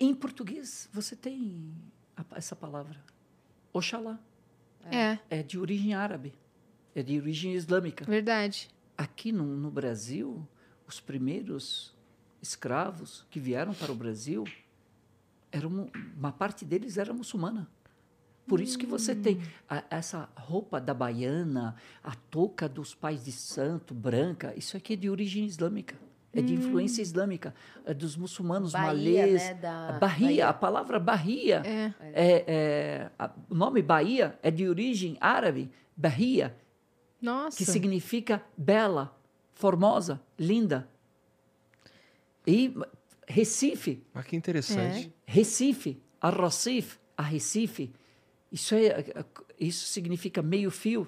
Em 0.00 0.14
português, 0.14 0.88
você 0.92 1.14
tem 1.14 1.72
essa 2.34 2.56
palavra. 2.56 2.96
Oxalá. 3.72 4.18
É, 4.90 5.18
É 5.30 5.42
de 5.42 5.58
origem 5.58 5.94
árabe. 5.94 6.34
É 6.94 7.02
de 7.02 7.18
origem 7.20 7.52
islâmica. 7.54 8.04
verdade. 8.04 8.68
Aqui 8.96 9.30
no, 9.30 9.44
no 9.44 9.70
Brasil, 9.70 10.46
os 10.86 10.98
primeiros 10.98 11.94
escravos 12.42 13.24
que 13.30 13.38
vieram 13.38 13.72
para 13.74 13.92
o 13.92 13.94
Brasil, 13.94 14.44
eram, 15.52 15.88
uma 16.16 16.32
parte 16.32 16.64
deles 16.64 16.98
era 16.98 17.12
muçulmana. 17.12 17.68
Por 18.48 18.60
isso 18.60 18.78
que 18.78 18.86
você 18.86 19.14
tem 19.14 19.40
a- 19.68 19.84
essa 19.90 20.28
roupa 20.34 20.80
da 20.80 20.94
baiana, 20.94 21.76
a 22.02 22.14
touca 22.30 22.68
dos 22.68 22.94
pais 22.94 23.24
de 23.24 23.30
santo, 23.32 23.92
branca, 23.94 24.54
isso 24.56 24.76
aqui 24.76 24.94
é 24.94 24.96
de 24.96 25.10
origem 25.10 25.44
islâmica. 25.44 25.94
É 26.32 26.42
de 26.42 26.54
influência 26.54 27.00
islâmica, 27.02 27.54
é 27.86 27.92
dos 27.94 28.14
muçulmanos 28.16 28.72
Bahia, 28.72 28.86
malês. 28.86 29.42
né, 29.42 29.54
da- 29.54 29.92
Bahia, 29.98 30.26
Bahia. 30.28 30.48
a 30.48 30.52
palavra 30.52 30.98
Bahia. 31.00 31.62
É. 31.64 31.94
é- 32.00 32.44
é- 32.46 33.10
a- 33.18 33.30
o 33.50 33.54
nome 33.54 33.80
Bahia 33.82 34.38
é 34.42 34.50
de 34.50 34.68
origem 34.68 35.16
árabe, 35.20 35.70
Bahia, 35.96 36.54
Nossa. 37.20 37.56
que 37.56 37.64
significa 37.64 38.42
bela, 38.56 39.16
formosa, 39.52 40.20
linda. 40.38 40.86
E 42.46 42.74
Recife, 43.26 44.02
Ah, 44.14 44.22
que 44.22 44.36
interessante. 44.36 45.12
Recife, 45.26 46.00
a 46.20 46.30
Recife, 46.30 46.98
a 47.16 47.22
Recife, 47.22 47.92
isso, 48.50 48.74
é, 48.74 49.04
isso 49.58 49.86
significa 49.86 50.42
meio 50.42 50.70
fio. 50.70 51.06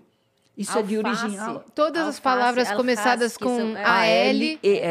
Isso 0.57 0.77
é 0.77 0.83
de 0.83 0.97
Alface. 0.97 1.25
origem 1.25 1.39
á- 1.41 1.59
Todas 1.75 2.01
as 2.03 2.07
Alface, 2.09 2.21
palavras 2.23 2.65
alface, 2.69 2.77
começadas 2.77 3.37
com 3.37 3.57
são- 3.57 3.77
é. 3.77 3.85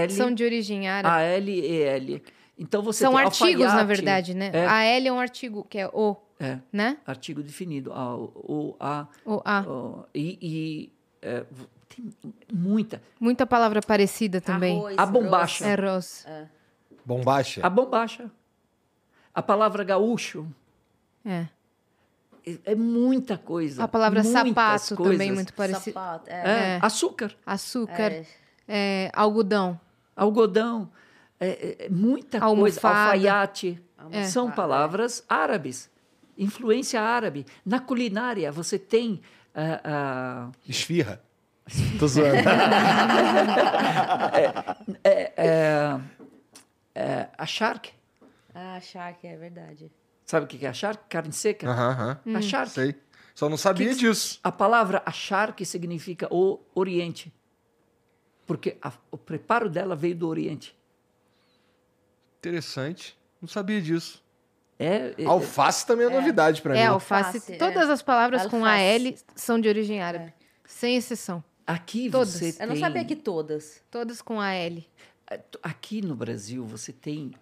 AL 0.01 0.09
são 0.09 0.33
de 0.33 0.43
origem 0.43 0.87
árabe. 0.87 1.13
A-L-E-L. 1.15 2.23
Então 2.57 2.81
você 2.81 3.03
São 3.03 3.13
tem 3.13 3.21
artigos, 3.25 3.59
na 3.65 3.71
alfaiate, 3.81 3.87
verdade, 3.87 4.33
né? 4.33 4.49
É, 4.53 4.65
AL 4.65 5.07
é 5.07 5.11
um 5.11 5.19
artigo, 5.19 5.65
que 5.69 5.77
é 5.77 5.87
o, 5.87 6.15
é, 6.39 6.57
né? 6.73 6.97
artigo 7.05 7.43
definido. 7.43 7.93
A, 7.93 8.15
o, 8.17 8.75
a, 8.79 9.07
O 9.25 9.41
A. 9.45 9.61
o, 9.61 10.05
e 10.13 10.37
e, 10.41 10.91
é, 11.21 11.45
tem 11.87 12.11
muita. 12.51 13.01
Muita 13.19 13.45
palavra 13.45 13.81
parecida 13.81 14.41
também. 14.41 14.75
Arroz, 14.77 14.97
A 14.97 15.05
bombacha. 15.05 15.65
É 15.65 15.75
Ros. 15.75 16.25
Bombacha. 17.05 17.61
A 17.63 17.69
bombacha. 17.69 18.31
A 19.33 19.41
palavra 19.43 19.83
gaúcho. 19.83 20.47
É. 21.23 21.47
É- 22.65 22.75
muita 22.75 23.37
coisa. 23.37 23.83
A 23.83 23.87
palavra 23.87 24.23
sapato 24.23 24.95
coisas. 24.95 25.13
também 25.13 25.31
muito 25.31 25.53
parecida. 25.53 25.99
Sapato, 25.99 26.29
É, 26.29 26.33
é. 26.33 26.75
É. 26.75 26.79
Açúcar, 26.81 27.35
Açúcar, 27.45 28.11
É. 28.11 28.25
é, 28.67 29.11
algodão. 29.13 29.79
algodão, 30.15 30.89
é, 31.39 31.87
muita 31.89 32.39
coisa. 32.39 32.45
Almofada. 32.53 33.13
Alfaiate. 33.13 33.81
É. 34.11 34.23
são 34.23 34.49
palavras 34.49 35.23
árabes, 35.27 35.89
influência 36.37 37.01
árabe. 37.01 37.45
Na 37.65 37.79
culinária, 37.81 38.49
você 38.51 38.79
tem 38.79 39.21
ah, 39.53 39.81
ah, 39.83 40.49
Esfirra. 40.67 41.21
Tô 41.99 42.07
zoando. 42.07 42.37
é, 45.03 45.33
é, 45.35 45.99
é, 46.95 47.27
a 47.37 47.45
shark. 47.45 47.91
Ah, 48.55 48.79
charque, 48.81 49.27
é 49.27 49.35
verdade. 49.37 49.91
Sabe 50.29 50.45
o 50.45 50.47
que 50.47 50.63
é 50.63 50.69
a 50.69 50.73
shark? 50.73 51.05
Carne 51.09 51.33
seca. 51.33 51.67
Aham, 51.67 51.89
aham. 51.89 52.19
Hum. 52.23 52.35
A 52.35 52.41
shark. 52.43 52.69
Sei. 52.71 52.95
Só 53.33 53.49
não 53.49 53.57
sabia 53.57 53.89
Que 53.89 53.95
disso. 53.95 54.39
A 54.43 54.51
palavra 54.51 55.01
achar 55.03 55.55
que 55.55 55.65
significa 55.65 56.27
o 56.31 56.59
Oriente. 56.75 57.33
Porque 58.45 58.77
a- 58.79 58.93
o 59.09 59.17
preparo 59.17 59.67
dela 59.67 59.95
veio 59.95 60.15
do 60.15 60.27
Oriente. 60.27 60.77
Interessante. 62.37 63.17
Não 63.41 63.49
sabia 63.49 63.81
disso. 63.81 64.23
É, 64.77 65.15
é- 65.17 65.25
Alface 65.25 65.83
também 65.87 66.05
é, 66.05 66.09
novidade 66.11 66.61
pra 66.61 66.77
É, 66.77 66.83
mim. 66.83 66.87
alface. 66.89 67.37
Alface, 67.37 67.53
é. 67.53 67.57
Todas 67.57 67.89
as 67.89 68.03
palavras 68.03 68.45
com 68.45 68.57
Alface. 68.63 69.07
AL 69.07 69.15
são 69.35 69.59
de 69.59 69.67
origem 69.67 69.99
árabe. 69.99 70.31
Sem 70.63 70.95
exceção. 70.95 71.43
aqui 71.65 72.09
Todas. 72.11 72.29
você 72.29 72.55
Eu 72.59 72.67
não 72.67 72.73
tem- 72.73 72.81
sabia 72.83 73.03
que 73.05 73.15
todas. 73.15 73.81
Todas 73.91 74.21
com 74.21 74.39
AL. 74.39 74.83
Aqui 75.63 76.01
no 76.03 76.15
Brasil 76.15 76.63
você 76.65 76.91
tem 76.93 77.33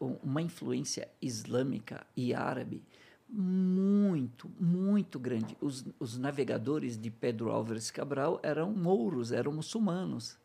uma 0.00 0.40
influência 0.40 1.08
islâmica 1.20 2.06
e 2.16 2.32
árabe 2.32 2.82
muito, 3.28 4.50
muito 4.60 5.18
grande. 5.18 5.56
Os, 5.60 5.84
os 5.98 6.18
navegadores 6.18 6.98
de 6.98 7.10
Pedro 7.10 7.50
Álvares 7.50 7.90
Cabral 7.90 8.38
eram 8.42 8.70
mouros, 8.72 9.32
eram 9.32 9.52
muçulmanos. 9.52 10.36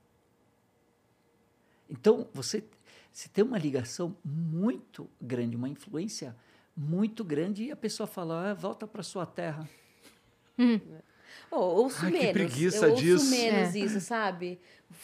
Então 1.90 2.27
você, 2.33 2.64
você 3.11 3.27
tem 3.30 3.43
uma 3.43 3.57
ligação 3.57 4.16
muito 4.24 5.09
grande, 5.22 5.56
uma 5.56 5.69
influência 5.69 6.35
muito 6.75 7.24
grande 7.24 7.66
e 7.66 7.72
a 7.72 7.75
pessoa 7.75 8.07
fala, 8.07 8.51
ah, 8.51 8.53
volta 8.53 8.88
para 8.88 9.03
sua 9.03 9.25
terra. 9.25 9.67
Oh, 11.51 11.57
ouço 11.57 12.06
Ai, 12.06 12.11
que 12.11 12.17
menos. 12.17 12.33
preguiça 12.33 12.85
eu 12.85 12.91
ouço 12.91 13.03
disso. 13.03 13.30
menos 13.30 13.75
É. 13.75 13.80
isso, 13.80 13.99
sabe? 14.01 14.59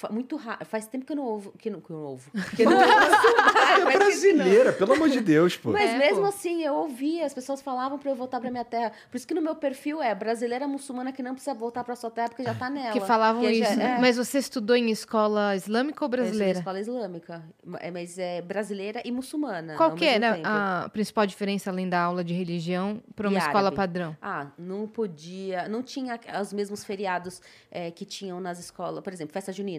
Muito 0.10 0.36
raro. 0.38 0.66
Faz 0.66 0.88
tempo 0.88 1.06
que 1.06 1.12
eu 1.12 1.16
não 1.18 1.24
ouvo. 1.26 1.52
Que 1.58 1.70
não, 1.70 1.80
que 1.80 1.90
eu 1.92 1.98
não 1.98 2.04
ouvo. 2.06 2.32
Que 2.56 2.64
eu 2.64 2.70
não 2.70 2.78
ouço 2.78 2.88
que- 3.92 3.98
Brasileira, 3.98 4.74
pelo 4.74 4.94
amor 4.94 5.10
de 5.10 5.20
Deus, 5.22 5.56
pô. 5.58 5.72
Mas 5.72 5.90
É, 5.92 5.98
mesmo 5.98 6.22
pô. 6.22 6.28
assim, 6.28 6.64
eu 6.64 6.74
ouvia, 6.74 7.26
as 7.26 7.34
pessoas 7.34 7.62
falavam 7.62 7.98
pra 7.98 8.10
eu 8.12 8.16
voltar 8.16 8.40
pra 8.40 8.50
minha 8.52 8.64
terra. 8.66 8.92
Por 9.10 9.18
isso 9.18 9.28
que 9.28 9.34
no 9.34 9.42
meu 9.42 9.56
perfil 9.56 10.02
é 10.02 10.14
brasileira 10.16 10.68
muçulmana 10.68 11.12
que 11.12 11.22
não 11.24 11.34
precisa 11.34 11.54
voltar 11.54 11.84
pra 11.84 11.96
sua 11.96 12.10
terra 12.12 12.30
porque 12.30 12.44
já 12.44 12.54
tá 12.54 12.70
nela. 12.70 12.92
Que 12.92 13.00
falavam 13.02 13.42
Que 13.42 13.54
já- 13.56 13.72
isso. 13.72 13.82
é. 13.82 13.98
Mas 14.00 14.18
você 14.18 14.38
estudou 14.40 14.76
em 14.76 14.90
escola 14.90 15.56
islâmica 15.56 16.04
ou 16.04 16.08
Eu 16.08 16.10
brasileira? 16.10 16.60
escola 16.60 16.80
islâmica, 16.80 17.44
é, 17.80 17.92
mas 17.92 18.18
é 18.18 18.42
brasileira 18.42 19.02
e 19.06 19.12
muçulmana. 19.12 19.76
Qual 19.76 19.94
que 19.96 20.06
é 20.06 20.20
né, 20.20 20.34
tempo. 20.34 20.48
a 20.48 20.90
principal 20.92 21.26
diferença, 21.26 21.70
além 21.70 21.88
da 21.90 22.00
aula 22.02 22.24
de 22.24 22.34
religião, 22.34 23.02
para 23.16 23.28
uma 23.30 23.38
E 23.38 23.42
escola 23.42 23.60
árabe. 23.68 23.76
padrão? 23.76 24.18
Ah, 24.22 24.48
não 24.58 24.88
podia, 24.88 25.68
não 25.68 25.82
tinha 25.84 26.20
os 26.42 26.54
mesmos 26.54 26.84
feriados 26.84 27.42
eh, 27.72 27.92
que 27.92 28.06
tinham 28.06 28.40
nas 28.40 28.60
escolas. 28.60 29.04
Por 29.04 29.12
exemplo, 29.14 29.34
festa 29.34 29.52
junina. 29.52 29.73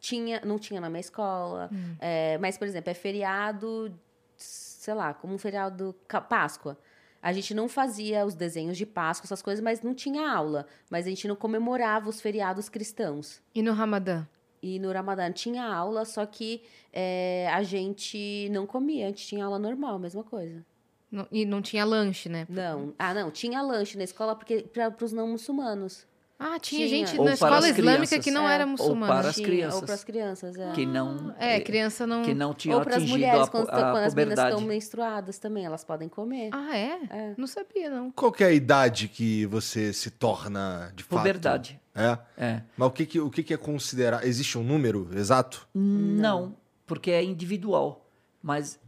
Tinha, 0.00 0.40
não 0.44 0.58
tinha 0.58 0.80
na 0.80 0.88
minha 0.90 1.00
escola. 1.00 1.70
Hum. 1.72 1.96
Eh, 2.00 2.36
mas, 2.38 2.58
por 2.58 2.66
exemplo, 2.66 2.90
é 2.90 2.94
feriado, 2.94 3.98
sei 4.36 4.92
lá, 4.94 5.14
como 5.14 5.34
um 5.34 5.38
feriado 5.38 5.94
Páscoa. 6.28 6.78
A 7.22 7.32
gente 7.32 7.54
não 7.54 7.68
fazia 7.68 8.26
os 8.26 8.34
desenhos 8.34 8.76
de 8.76 8.84
Páscoa, 8.84 9.26
essas 9.26 9.40
coisas, 9.40 9.64
mas 9.64 9.80
não 9.80 9.94
tinha 9.94 10.30
aula. 10.30 10.66
Mas 10.90 11.06
a 11.06 11.08
gente 11.08 11.26
não 11.26 11.34
comemorava 11.34 12.08
os 12.10 12.20
feriados 12.20 12.68
cristãos. 12.68 13.40
E 13.54 13.62
no 13.62 13.72
Ramadã? 13.72 14.26
E 14.62 14.78
no 14.78 14.92
Ramadã 14.92 15.30
tinha 15.32 15.64
aula, 15.64 16.04
só 16.04 16.24
que 16.26 16.62
eh, 16.92 17.48
a 17.52 17.62
gente 17.62 18.48
não 18.50 18.66
comia, 18.66 19.06
a 19.06 19.08
gente 19.08 19.26
tinha 19.26 19.44
aula 19.44 19.58
normal, 19.58 19.98
mesma 19.98 20.22
coisa. 20.22 20.64
Não- 21.10 21.28
e 21.30 21.44
não 21.46 21.62
tinha 21.62 21.84
lanche, 21.84 22.28
né? 22.28 22.46
Não, 22.48 22.92
ah, 22.98 23.14
não, 23.14 23.30
tinha 23.30 23.62
lanche 23.62 23.96
na 23.96 24.04
escola 24.04 24.34
porque 24.34 24.62
para 24.62 24.92
os 25.02 25.12
não 25.12 25.28
muçulmanos. 25.28 26.06
Ah, 26.36 26.58
tinha, 26.58 26.86
Tinha. 26.88 27.06
gente 27.06 27.18
Ou 27.18 27.24
na 27.26 27.34
escola 27.34 27.68
islâmica 27.68 28.18
que 28.18 28.30
não 28.30 28.48
É. 28.48 28.54
era 28.54 28.64
Ou 28.64 28.70
muçulmana. 28.70 29.14
para 29.14 29.28
as 29.30 29.36
crianças. 29.36 29.80
Ou 29.80 29.86
para 29.86 29.94
as 29.94 30.04
crianças, 30.04 30.56
é. 30.56 30.72
Que 30.72 30.84
não, 30.84 31.34
É, 31.38 31.60
criança 31.60 32.06
não. 32.06 32.22
que 32.24 32.34
não 32.34 32.52
tinham 32.52 32.78
Ou 32.78 32.84
para 32.84 32.96
as 32.96 32.96
atingido 32.96 33.18
mulheres, 33.18 33.42
a, 33.42 33.46
quando, 33.46 33.68
a 33.68 33.72
quando 33.72 33.78
as 33.78 34.14
meninas 34.14 34.34
puberdade. 34.34 34.50
estão 34.50 34.60
menstruadas 34.68 35.38
também, 35.38 35.64
elas 35.64 35.84
podem 35.84 36.08
comer. 36.08 36.50
Ah, 36.52 36.76
é? 36.76 36.98
É. 37.08 37.34
Não 37.38 37.46
sabia, 37.46 37.88
não. 37.88 38.10
Qual 38.10 38.32
que 38.32 38.42
é 38.42 38.48
a 38.48 38.52
idade 38.52 39.06
que 39.08 39.46
você 39.46 39.92
se 39.92 40.10
torna 40.10 40.92
de 40.94 41.04
fato? 41.04 41.18
Puberdade. 41.20 41.80
É. 41.94 42.18
É. 42.36 42.62
Mas 42.76 42.88
o 42.88 42.90
que, 42.90 43.06
que, 43.06 43.20
o 43.20 43.30
que, 43.30 43.42
que 43.44 43.54
é 43.54 43.56
considerar? 43.56 44.26
Existe 44.26 44.58
um 44.58 44.64
número 44.64 45.08
exato? 45.14 45.68
Não, 45.72 46.56
porque 46.84 47.12
é 47.12 47.22
individual. 47.22 48.10
Mas, 48.42 48.78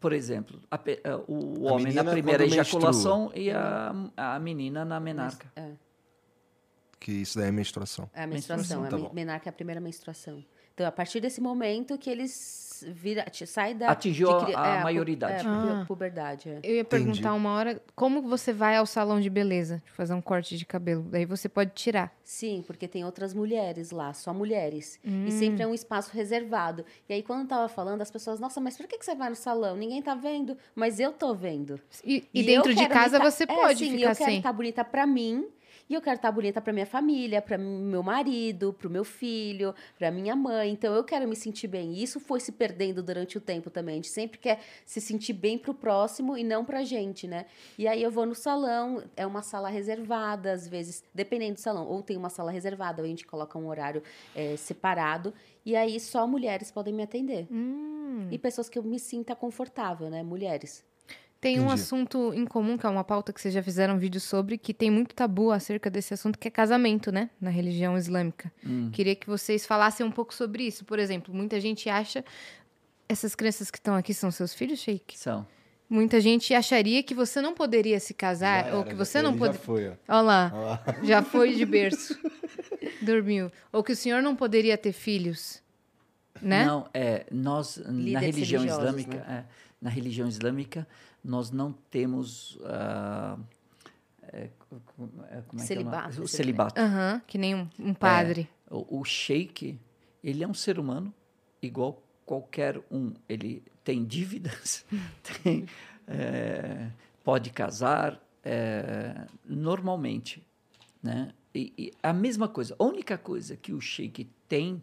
por 0.00 0.12
exemplo, 0.12 0.60
a 0.70 0.78
eh, 0.86 1.00
o 1.26 1.64
homem 1.64 1.92
na 1.92 2.04
primeira 2.04 2.44
quando 2.44 2.54
menstrua. 2.54 2.60
ejaculação 2.90 3.32
e 3.34 3.50
a, 3.50 3.92
a 4.16 4.38
menina 4.38 4.84
na 4.84 4.98
menarca. 5.00 5.50
É, 5.56 5.72
Que 7.04 7.12
isso 7.12 7.36
daí 7.38 7.48
é 7.48 7.52
menstruação. 7.52 8.08
é 8.14 8.22
a 8.22 8.26
menstruação. 8.26 8.80
Menstruação, 8.80 8.88
tá 8.90 8.96
a 8.96 8.98
bom. 8.98 9.14
men- 9.14 9.26
menarca 9.26 9.48
é 9.48 9.50
a 9.50 9.52
primeira 9.52 9.78
menstruação. 9.78 10.42
Então, 10.72 10.86
a 10.86 10.90
partir 10.90 11.20
desse 11.20 11.38
momento 11.40 11.98
que 11.98 12.08
eles 12.10 12.82
vira, 12.88 13.24
sai 13.46 13.74
da... 13.74 13.90
Atingiu 13.90 14.28
de 14.28 14.34
a- 14.34 14.44
cri- 14.46 14.54
a 14.56 14.66
é, 14.66 14.76
pu- 14.78 14.82
maioridade. 14.84 15.34
É, 15.34 15.42
pu- 15.42 15.48
Ah. 15.48 15.84
puberdade. 15.86 16.48
é. 16.48 16.52
Eu 16.62 16.74
ia 16.76 16.80
Entendi. 16.80 16.84
perguntar 17.04 17.34
uma 17.34 17.52
hora 17.52 17.80
como 17.94 18.22
você 18.22 18.52
vai 18.54 18.74
ao 18.76 18.86
salão 18.86 19.20
de 19.20 19.28
beleza, 19.30 19.82
fazer 19.94 20.14
um 20.14 20.20
corte 20.22 20.56
de 20.56 20.64
cabelo. 20.64 21.02
Daí 21.10 21.26
você 21.26 21.46
pode 21.48 21.72
tirar. 21.74 22.10
Sim, 22.24 22.64
porque 22.66 22.88
tem 22.88 23.04
outras 23.04 23.34
mulheres 23.34 23.90
lá, 23.90 24.12
só 24.14 24.32
mulheres. 24.34 24.98
Hum. 25.04 25.26
E 25.26 25.30
sempre 25.30 25.62
é 25.62 25.66
um 25.66 25.74
espaço 25.74 26.10
reservado. 26.12 26.84
E 27.08 27.12
aí, 27.12 27.22
quando 27.22 27.42
eu 27.42 27.46
tava 27.48 27.68
falando, 27.68 28.00
as 28.00 28.10
pessoas, 28.10 28.40
nossa, 28.40 28.60
mas 28.60 28.76
por 28.78 28.86
que, 28.88 28.96
que 28.98 29.04
você 29.04 29.14
vai 29.14 29.28
no 29.28 29.36
salão? 29.36 29.76
Ninguém 29.76 30.00
tá 30.02 30.14
vendo, 30.14 30.56
mas 30.74 30.98
eu 30.98 31.12
tô 31.12 31.34
vendo. 31.34 31.78
E, 32.04 32.26
e 32.34 32.40
eu 32.40 32.46
dentro 32.46 32.74
de 32.74 32.88
casa 32.88 33.18
tá- 33.18 33.30
você 33.30 33.44
é, 33.44 33.46
pode 33.46 33.78
sim, 33.78 33.92
ficar 33.98 34.10
eu 34.10 34.16
quero 34.16 34.30
sem. 34.30 34.38
estar 34.38 34.52
bonita 34.52 34.82
pra 34.84 35.06
mim. 35.06 35.46
E 35.88 35.94
eu 35.94 36.00
quero 36.00 36.16
estar 36.16 36.32
bonita 36.32 36.60
pra 36.60 36.72
minha 36.72 36.86
família, 36.86 37.42
para 37.42 37.58
meu 37.58 38.02
marido, 38.02 38.72
pro 38.72 38.88
meu 38.88 39.04
filho, 39.04 39.74
pra 39.98 40.10
minha 40.10 40.34
mãe. 40.34 40.70
Então 40.70 40.94
eu 40.94 41.04
quero 41.04 41.28
me 41.28 41.36
sentir 41.36 41.68
bem. 41.68 41.92
E 41.92 42.02
isso 42.02 42.18
foi 42.18 42.40
se 42.40 42.52
perdendo 42.52 43.02
durante 43.02 43.36
o 43.36 43.40
tempo 43.40 43.68
também. 43.68 43.94
A 43.94 43.96
gente 43.96 44.08
sempre 44.08 44.38
quer 44.38 44.60
se 44.86 45.00
sentir 45.00 45.34
bem 45.34 45.58
pro 45.58 45.74
próximo 45.74 46.38
e 46.38 46.44
não 46.44 46.64
pra 46.64 46.82
gente, 46.82 47.28
né? 47.28 47.46
E 47.78 47.86
aí 47.86 48.02
eu 48.02 48.10
vou 48.10 48.24
no 48.24 48.34
salão, 48.34 49.02
é 49.16 49.26
uma 49.26 49.42
sala 49.42 49.68
reservada, 49.68 50.52
às 50.52 50.66
vezes, 50.66 51.04
dependendo 51.14 51.54
do 51.54 51.60
salão, 51.60 51.86
ou 51.86 52.02
tem 52.02 52.16
uma 52.16 52.30
sala 52.30 52.50
reservada, 52.50 53.02
ou 53.02 53.04
a 53.04 53.08
gente 53.08 53.26
coloca 53.26 53.58
um 53.58 53.66
horário 53.68 54.02
eh, 54.34 54.56
separado. 54.56 55.34
E 55.66 55.76
aí 55.76 55.98
só 56.00 56.26
mulheres 56.26 56.70
podem 56.70 56.94
me 56.94 57.02
atender. 57.02 57.46
Hum. 57.50 58.28
E 58.30 58.38
pessoas 58.38 58.68
que 58.68 58.78
eu 58.78 58.82
me 58.82 58.98
sinta 58.98 59.34
confortável, 59.34 60.08
né? 60.08 60.22
Mulheres. 60.22 60.84
Tem 61.44 61.60
um 61.60 61.64
Entendi. 61.64 61.74
assunto 61.74 62.32
em 62.32 62.46
comum, 62.46 62.78
que 62.78 62.86
é 62.86 62.88
uma 62.88 63.04
pauta 63.04 63.30
que 63.30 63.38
vocês 63.38 63.52
já 63.52 63.62
fizeram 63.62 63.96
um 63.96 63.98
vídeo 63.98 64.18
sobre, 64.18 64.56
que 64.56 64.72
tem 64.72 64.90
muito 64.90 65.14
tabu 65.14 65.50
acerca 65.50 65.90
desse 65.90 66.14
assunto, 66.14 66.38
que 66.38 66.48
é 66.48 66.50
casamento, 66.50 67.12
né? 67.12 67.28
Na 67.38 67.50
religião 67.50 67.98
islâmica. 67.98 68.50
Hum. 68.66 68.88
Queria 68.90 69.14
que 69.14 69.26
vocês 69.26 69.66
falassem 69.66 70.06
um 70.06 70.10
pouco 70.10 70.32
sobre 70.32 70.62
isso. 70.66 70.86
Por 70.86 70.98
exemplo, 70.98 71.34
muita 71.34 71.60
gente 71.60 71.86
acha. 71.90 72.24
Essas 73.06 73.34
crianças 73.34 73.70
que 73.70 73.76
estão 73.76 73.94
aqui 73.94 74.14
são 74.14 74.30
seus 74.30 74.54
filhos, 74.54 74.78
Sheik? 74.78 75.18
São. 75.18 75.46
Muita 75.86 76.18
gente 76.18 76.54
acharia 76.54 77.02
que 77.02 77.14
você 77.14 77.42
não 77.42 77.52
poderia 77.52 78.00
se 78.00 78.14
casar, 78.14 78.64
Já 78.64 78.70
ou 78.70 78.80
era, 78.80 78.84
que 78.84 78.96
já 78.96 79.04
você 79.04 79.20
não 79.20 79.32
já 79.32 79.38
poderia. 79.38 79.60
foi, 79.60 79.88
ó. 79.88 79.92
Olha 80.08 80.20
lá, 80.22 80.50
Olha 80.54 80.64
lá. 80.64 80.84
já 81.04 81.22
foi 81.22 81.54
de 81.54 81.66
berço. 81.66 82.18
Dormiu. 83.02 83.52
Ou 83.70 83.84
que 83.84 83.92
o 83.92 83.96
senhor 83.96 84.22
não 84.22 84.34
poderia 84.34 84.78
ter 84.78 84.92
filhos. 84.92 85.62
Né? 86.40 86.64
Não, 86.64 86.88
é, 86.94 87.26
nós, 87.30 87.76
na 87.76 87.90
Líderes 87.92 88.34
religião 88.34 88.62
religiosos, 88.62 88.88
islâmica, 88.98 89.16
é, 89.30 89.44
na 89.80 89.90
religião 89.90 90.26
islâmica, 90.26 90.88
nós 91.24 91.50
não 91.50 91.72
temos... 91.72 92.58
ah, 92.64 93.38
é, 94.22 94.50
co- 94.58 94.80
co- 94.84 95.08
é, 95.30 95.42
como 95.42 95.62
é 95.62 95.66
que 95.66 95.72
é 95.72 95.76
o? 95.76 95.84
Celibato, 95.84 96.28
celibato. 96.28 96.80
Aham, 96.80 97.22
que 97.26 97.38
nem 97.38 97.54
um, 97.54 97.68
um 97.78 97.94
padre. 97.94 98.48
O, 98.70 99.00
o 99.00 99.04
sheik, 99.04 99.78
ele 100.22 100.42
é 100.42 100.48
um 100.48 100.54
ser 100.54 100.78
humano 100.78 101.12
igual 101.62 102.02
qualquer 102.26 102.80
um. 102.90 103.12
Ele 103.28 103.62
tem 103.82 104.04
dívidas, 104.04 104.84
tem, 105.42 105.66
é, 106.06 106.90
pode 107.22 107.50
casar 107.50 108.20
é, 108.42 109.26
normalmente. 109.44 110.42
Né? 111.02 111.32
E, 111.54 111.72
e 111.78 111.92
a 112.02 112.12
mesma 112.12 112.48
coisa, 112.48 112.74
a 112.78 112.84
única 112.84 113.16
coisa 113.16 113.56
que 113.56 113.72
o 113.72 113.80
sheik 113.80 114.28
tem 114.48 114.82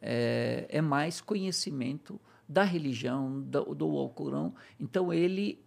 é, 0.00 0.66
é 0.68 0.80
mais 0.80 1.20
conhecimento 1.20 2.20
da 2.48 2.62
religião, 2.62 3.40
do, 3.42 3.74
do 3.74 3.86
Alcorão. 3.96 4.54
Então, 4.78 5.12
ele 5.12 5.58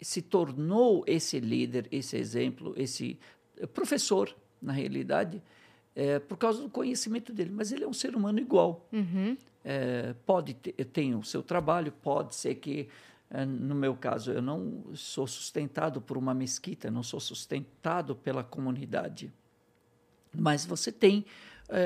se 0.00 0.22
tornou 0.22 1.04
esse 1.06 1.40
líder, 1.40 1.88
esse 1.90 2.16
exemplo, 2.16 2.74
esse 2.76 3.18
professor, 3.72 4.34
na 4.60 4.72
realidade, 4.72 5.42
é, 5.94 6.18
por 6.18 6.36
causa 6.36 6.62
do 6.62 6.68
conhecimento 6.68 7.32
dele. 7.32 7.50
Mas 7.50 7.72
ele 7.72 7.84
é 7.84 7.88
um 7.88 7.92
ser 7.92 8.14
humano 8.14 8.38
igual. 8.38 8.86
Uhum. 8.92 9.36
É, 9.64 10.14
pode 10.24 10.54
ter 10.54 10.72
tem 10.84 11.14
o 11.14 11.24
seu 11.24 11.42
trabalho, 11.42 11.90
pode 11.90 12.34
ser 12.34 12.56
que, 12.56 12.88
no 13.48 13.74
meu 13.74 13.96
caso, 13.96 14.30
eu 14.30 14.40
não 14.40 14.84
sou 14.94 15.26
sustentado 15.26 16.00
por 16.00 16.16
uma 16.16 16.32
mesquita, 16.32 16.88
não 16.88 17.02
sou 17.02 17.18
sustentado 17.18 18.14
pela 18.14 18.44
comunidade. 18.44 19.32
Mas 20.32 20.64
você 20.64 20.92
tem, 20.92 21.24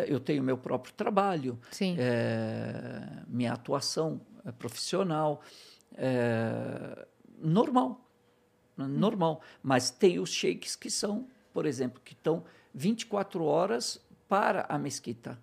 eu 0.07 0.21
tenho 0.21 0.43
meu 0.43 0.59
próprio 0.59 0.93
trabalho, 0.93 1.59
Sim. 1.71 1.97
é, 1.99 3.23
minha 3.27 3.55
atuação 3.55 4.21
profissional, 4.59 5.41
é, 5.95 7.07
normal. 7.41 8.07
Normal. 8.77 9.41
Mas 9.63 9.91
tem 9.91 10.19
os 10.19 10.31
sheiks 10.31 10.75
que 10.77 10.91
são, 10.91 11.29
por 11.53 11.67
exemplo, 11.67 12.01
que 12.05 12.13
estão 12.15 12.45
24 12.75 13.45
horas 13.45 14.01
para 14.29 14.65
a 14.69 14.79
mesquita. 14.79 15.39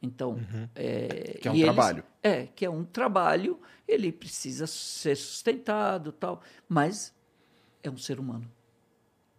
Então, 0.00 0.36
é, 0.74 1.38
Que 1.40 1.48
é 1.48 1.50
um 1.50 1.54
e 1.54 1.62
eles- 1.62 1.74
trabalho. 1.74 2.04
é, 2.22 2.46
que 2.46 2.64
é 2.64 2.70
um 2.70 2.84
trabalho, 2.84 3.60
ele 3.86 4.10
precisa 4.10 4.66
ser 4.66 5.16
sustentado, 5.16 6.10
tal, 6.12 6.40
mas 6.68 7.14
é 7.82 7.90
um 7.90 7.96
ser 7.96 8.18
humano. 8.18 8.50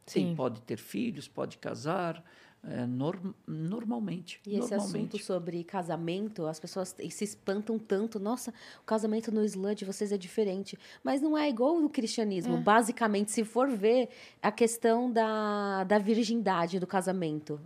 Sim. 0.05 0.27
Sim. 0.29 0.35
pode 0.35 0.61
ter 0.61 0.77
filhos, 0.77 1.27
pode 1.29 1.57
casar, 1.57 2.21
é, 2.65 2.85
norm- 2.85 3.33
normalmente. 3.45 4.39
E 4.45 4.51
esse 4.51 4.71
normalmente. 4.71 4.95
assunto 5.17 5.17
sobre 5.19 5.63
casamento, 5.63 6.45
as 6.45 6.59
pessoas 6.59 6.95
se 7.09 7.23
espantam 7.23 7.77
tanto. 7.77 8.19
Nossa, 8.19 8.51
o 8.81 8.85
casamento 8.85 9.31
no 9.31 9.43
Islã 9.43 9.75
de 9.75 9.83
vocês 9.85 10.11
é 10.11 10.17
diferente. 10.17 10.77
Mas 11.03 11.21
não 11.21 11.37
é 11.37 11.49
igual 11.49 11.79
no 11.79 11.89
cristianismo. 11.89 12.57
Basicamente, 12.57 13.31
se 13.31 13.43
for 13.43 13.69
ver 13.69 14.09
a 14.41 14.51
questão 14.51 15.11
da, 15.11 15.83
da 15.83 15.97
virgindade 15.97 16.79
do 16.79 16.87
casamento. 16.87 17.59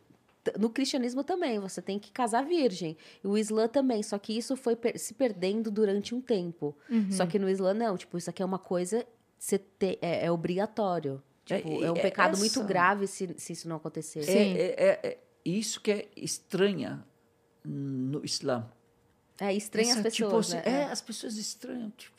No 0.57 0.69
cristianismo 0.69 1.23
também, 1.25 1.59
você 1.59 1.81
tem 1.81 1.99
que 1.99 2.09
casar 2.09 2.45
virgem. 2.45 2.95
E 3.21 3.27
o 3.27 3.37
Islã 3.37 3.67
também, 3.67 4.01
só 4.01 4.17
que 4.17 4.31
isso 4.35 4.55
foi 4.55 4.75
per- 4.77 4.97
se 4.97 5.13
perdendo 5.13 5.69
durante 5.69 6.15
um 6.15 6.21
tempo. 6.21 6.73
Só 7.11 7.25
que 7.25 7.37
no 7.37 7.49
Islã, 7.49 7.73
não. 7.73 7.97
Tipo, 7.97 8.17
isso 8.17 8.29
aqui 8.29 8.41
é 8.41 8.45
uma 8.45 8.57
coisa, 8.57 9.05
você 9.37 9.57
te- 9.59 9.99
é, 10.01 10.25
é 10.25 10.31
obrigatório. 10.31 11.21
É, 11.49 11.57
Tipo, 11.57 11.83
é, 11.83 11.91
um 11.91 11.95
é 11.95 12.01
pecado 12.01 12.37
muito 12.37 12.59
essa- 12.59 12.63
grave 12.67 13.07
se, 13.07 13.33
se 13.37 13.53
isso 13.53 13.67
não 13.69 13.77
acontecer. 13.77 14.19
É, 14.19 14.23
Sim. 14.23 14.53
é- 14.57 14.75
é- 14.77 14.99
é 15.05 15.17
isso 15.45 15.79
que 15.81 15.91
é 15.91 16.07
estranha 16.15 17.03
no 17.63 18.23
Islã. 18.23 18.65
É 19.39 19.53
estranho 19.53 19.89
as 19.89 19.93
Essa, 19.97 20.03
pessoas, 20.03 20.47
tipo, 20.47 20.55
né? 20.57 20.61
assim, 20.61 20.69
é, 20.69 20.83
as 20.91 21.01
pessoas 21.01 21.37
estranham, 21.37 21.91
tipo, 21.91 22.15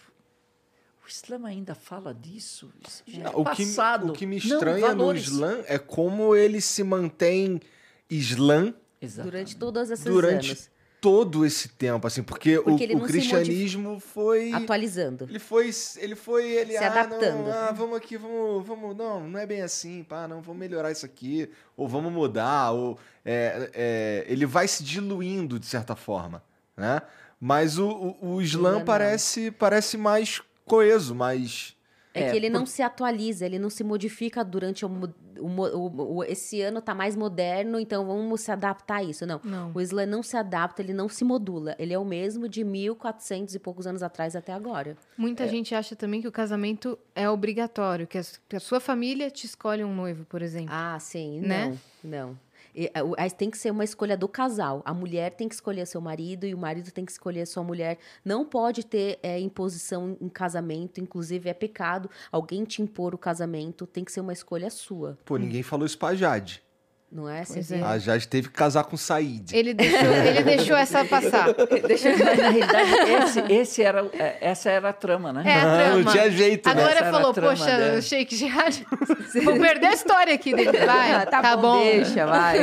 o 1.05 1.09
Islã 1.09 1.47
ainda 1.49 1.75
fala 1.75 2.15
disso? 2.15 2.71
Isso 2.87 3.03
já 3.07 3.25
é 3.25 3.29
o, 3.31 3.45
que, 3.45 3.65
passado. 3.67 4.11
o 4.11 4.13
que 4.13 4.25
me 4.27 4.37
Não, 4.39 4.45
estranha 4.55 4.81
no 4.95 4.99
valores. 4.99 5.23
Islã 5.25 5.63
é 5.67 5.79
como 5.79 6.35
ele 6.37 6.61
se 6.61 6.83
mantém 6.85 7.61
Islã 8.09 8.73
Exatamente. 9.01 9.31
Durante 9.33 9.57
todos 9.57 9.91
esses 9.91 10.05
durante 10.05 10.47
anos. 10.51 10.71
Todo 11.01 11.45
esse 11.45 11.69
tempo, 11.69 12.07
assim, 12.07 12.23
porque, 12.23 12.59
Porque 12.61 12.87
o, 12.93 12.99
o 12.99 13.01
cristianismo 13.03 14.01
foi. 14.01 14.53
Atualizando. 14.53 15.27
Ele 15.29 15.39
foi, 15.39 15.71
ele 15.97 16.15
foi, 16.15 16.51
ele, 16.51 16.73
Se 16.73 16.85
ah, 16.85 16.89
adaptando. 16.89 17.45
Não, 17.45 17.53
ah, 17.53 17.73
vamos 17.73 17.97
aqui, 17.97 18.17
vamos, 18.17 18.67
vamos, 18.67 18.97
não, 18.97 19.29
não 19.29 19.39
é 19.39 19.47
bem 19.47 19.63
assim, 19.63 20.03
pá, 20.03 20.27
não, 20.27 20.41
vamos 20.43 20.59
melhorar 20.59 20.91
isso 20.91 21.07
aqui, 21.07 21.49
ou 21.77 21.87
vamos 21.87 22.13
mudar, 22.13 22.73
ou 22.73 22.99
é, 23.25 23.71
é, 23.73 24.25
ele 24.29 24.47
vai 24.47 24.67
se 24.67 24.83
diluindo 24.83 25.59
de 25.59 25.67
certa 25.67 25.95
forma, 25.95 26.43
né? 26.77 27.03
Mas 27.41 27.79
o, 27.79 27.89
o, 27.89 28.35
o 28.35 28.43
Islã 28.43 28.79
não. 28.79 28.85
parece, 28.85 29.53
parece 29.53 29.97
mais 29.97 30.43
coeso, 30.65 31.15
mais 31.15 31.77
É, 32.19 32.29
É, 32.29 32.31
que 32.31 32.37
ele 32.37 32.51
não 32.51 32.67
se 32.67 32.83
atualiza, 32.83 33.45
ele 33.47 33.59
não 33.59 33.71
se 33.71 33.83
modifica 33.85 34.45
durante 34.45 34.85
o, 34.85 34.89
o 34.89 36.17
o- 36.19 36.25
esse 36.25 36.61
ano 36.63 36.81
tá 36.81 36.95
mais 36.95 37.15
moderno, 37.15 37.79
então 37.79 38.05
vamos 38.07 38.41
se 38.41 38.51
adaptar 38.51 38.97
a 38.97 39.03
isso. 39.05 39.25
Não. 39.27 39.41
Não. 39.45 39.71
O 39.75 39.81
Islã 39.81 40.05
não 40.05 40.23
se 40.23 40.37
adapta, 40.37 40.83
ele 40.83 40.93
não 40.93 41.09
se 41.09 41.25
modula. 41.25 41.75
Ele 41.79 41.93
é 41.95 41.99
o 41.99 42.05
mesmo 42.05 42.49
de 42.49 42.65
1400 42.65 43.55
e 43.55 43.59
poucos 43.59 43.87
anos 43.87 44.03
atrás 44.03 44.35
até 44.35 44.53
agora. 44.53 44.97
Muita 45.17 45.45
gente 45.49 45.75
acha 45.75 45.95
também 45.95 46.21
que 46.21 46.29
o 46.29 46.33
casamento 46.33 46.99
é 47.15 47.29
obrigatório, 47.31 48.07
que 48.07 48.19
a, 48.19 48.23
que 48.49 48.57
a 48.57 48.61
sua 48.61 48.81
família 48.81 49.31
te 49.31 49.47
escolhe 49.47 49.85
um 49.85 49.95
noivo, 49.95 50.25
por 50.25 50.43
exemplo. 50.43 50.71
Ah, 50.73 50.99
sim. 51.01 51.41
Né? 51.41 51.79
Não, 52.03 52.11
não. 52.29 52.39
E, 52.75 52.91
aí 53.17 53.31
tem 53.31 53.51
que 53.51 53.59
ser 53.59 53.71
uma 53.71 53.85
escolha 53.85 54.17
do 54.17 54.29
casal. 54.29 54.83
A 54.85 54.95
mulher 54.95 55.33
tem 55.33 55.49
que 55.49 55.55
escolher 55.55 55.87
seu 55.87 56.01
marido 56.01 56.47
e 56.47 56.55
o 56.55 56.59
marido 56.59 56.91
tem 56.91 57.05
que 57.05 57.13
escolher 57.13 57.47
sua 57.47 57.63
mulher. 57.63 57.99
Não 58.25 58.45
pode 58.45 58.85
ter 58.85 59.19
é, 59.23 59.39
imposição 59.39 60.17
em 60.21 60.29
casamento, 60.29 61.01
inclusive 61.01 61.49
é 61.49 61.55
pecado 61.55 62.11
alguém 62.31 62.65
te 62.65 62.83
impor 62.83 63.15
o 63.15 63.19
casamento. 63.19 63.87
Tem 63.87 64.05
que 64.05 64.13
ser 64.13 64.21
uma 64.21 64.33
escolha 64.33 64.71
sua, 64.71 65.19
Pô, 65.25 65.37
ninguém 65.37 65.63
falou 65.63 65.87
isso 65.87 65.99
pra 65.99 66.15
Jade. 66.15 66.63
Não 67.11 67.29
é? 67.29 67.45
Você 67.45 67.55
Pois 67.55 67.73
é. 67.73 67.83
A 67.83 67.99
Jade 67.99 68.29
teve 68.29 68.49
que 68.49 68.55
casar 68.55 68.85
com 68.85 68.95
o 68.95 68.99
Said. 68.99 69.51
Ele 69.57 69.73
deixou, 69.73 69.99
ele 70.15 70.43
deixou 70.43 70.77
essa 70.77 71.05
passar. 71.05 71.47
Deixa 71.87 72.11
eu 72.11 72.19
Mas, 72.19 72.27
na 72.39 72.49
realidade, 72.51 72.91
esse, 73.13 73.41
esse 73.53 73.83
era, 73.83 74.05
o- 74.05 74.11
é, 74.13 74.37
essa 74.41 74.71
era 74.71 74.91
a 74.91 74.93
trama, 74.93 75.33
né? 75.33 75.43
É 75.47 75.55
a 75.55 75.57
Ah, 75.73 75.77
trama. 75.79 76.03
não 76.03 76.13
tinha 76.13 76.31
jeito, 76.31 76.67
né? 76.69 76.73
Agora 76.83 76.99
era 76.99 77.11
falou, 77.11 77.33
poxa, 77.35 77.65
dela. 77.65 78.03
Sheik 78.03 78.37
Jihad, 78.37 78.85
vou 79.45 79.59
perder 79.59 79.87
a 79.87 79.93
história 79.95 80.35
aqui 80.35 80.55
dele. 80.55 80.79
Vai, 80.85 81.13
Ah, 81.15 81.27
tá, 81.27 81.57
bom. 81.57 81.81
deixa, 81.81 82.27
vai. 82.27 82.59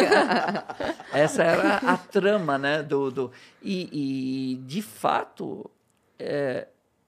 Essa 1.12 1.44
era 1.44 1.76
a 1.78 1.98
trama, 1.98 2.58
né? 2.58 2.84
Do, 2.84 3.10
do, 3.10 3.32
e, 3.64 3.90
e, 4.54 4.56
de 4.68 4.82
fato, 4.82 5.70
é, 6.20 6.68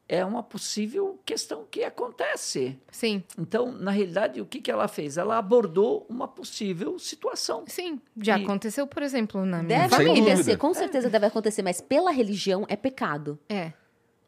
é 0.09 0.23
uma 0.23 0.41
possível 0.41 1.19
questão 1.25 1.65
que 1.69 1.83
acontece. 1.83 2.79
Sim, 2.91 3.21
Então, 3.37 3.71
na 3.71 3.91
realidade, 3.91 4.39
o 4.39 4.45
que, 4.45 4.61
que 4.61 4.71
ela 4.71 4.87
fez? 4.87 5.17
Ela 5.17 5.37
abordou 5.37 6.05
uma 6.09 6.27
possível 6.27 6.97
situação. 6.97 7.63
sim. 7.67 7.99
Já 8.21 8.37
E- 8.39 8.43
aconteceu, 8.43 8.87
por 8.87 9.03
exemplo, 9.03 9.45
na 9.45 9.61
minha 9.61 9.79
Deve 9.79 9.89
família. 9.89 10.13
acontecer, 10.13 10.35
dúvida. 10.37 10.57
com 10.57 10.73
certeza 10.73 11.09
deve 11.09 11.25
acontecer, 11.25 11.61
mas 11.61 11.81
pela 11.81 12.11
religião 12.11 12.65
é 12.69 12.75
pecado. 12.75 13.37
É. 13.49 13.73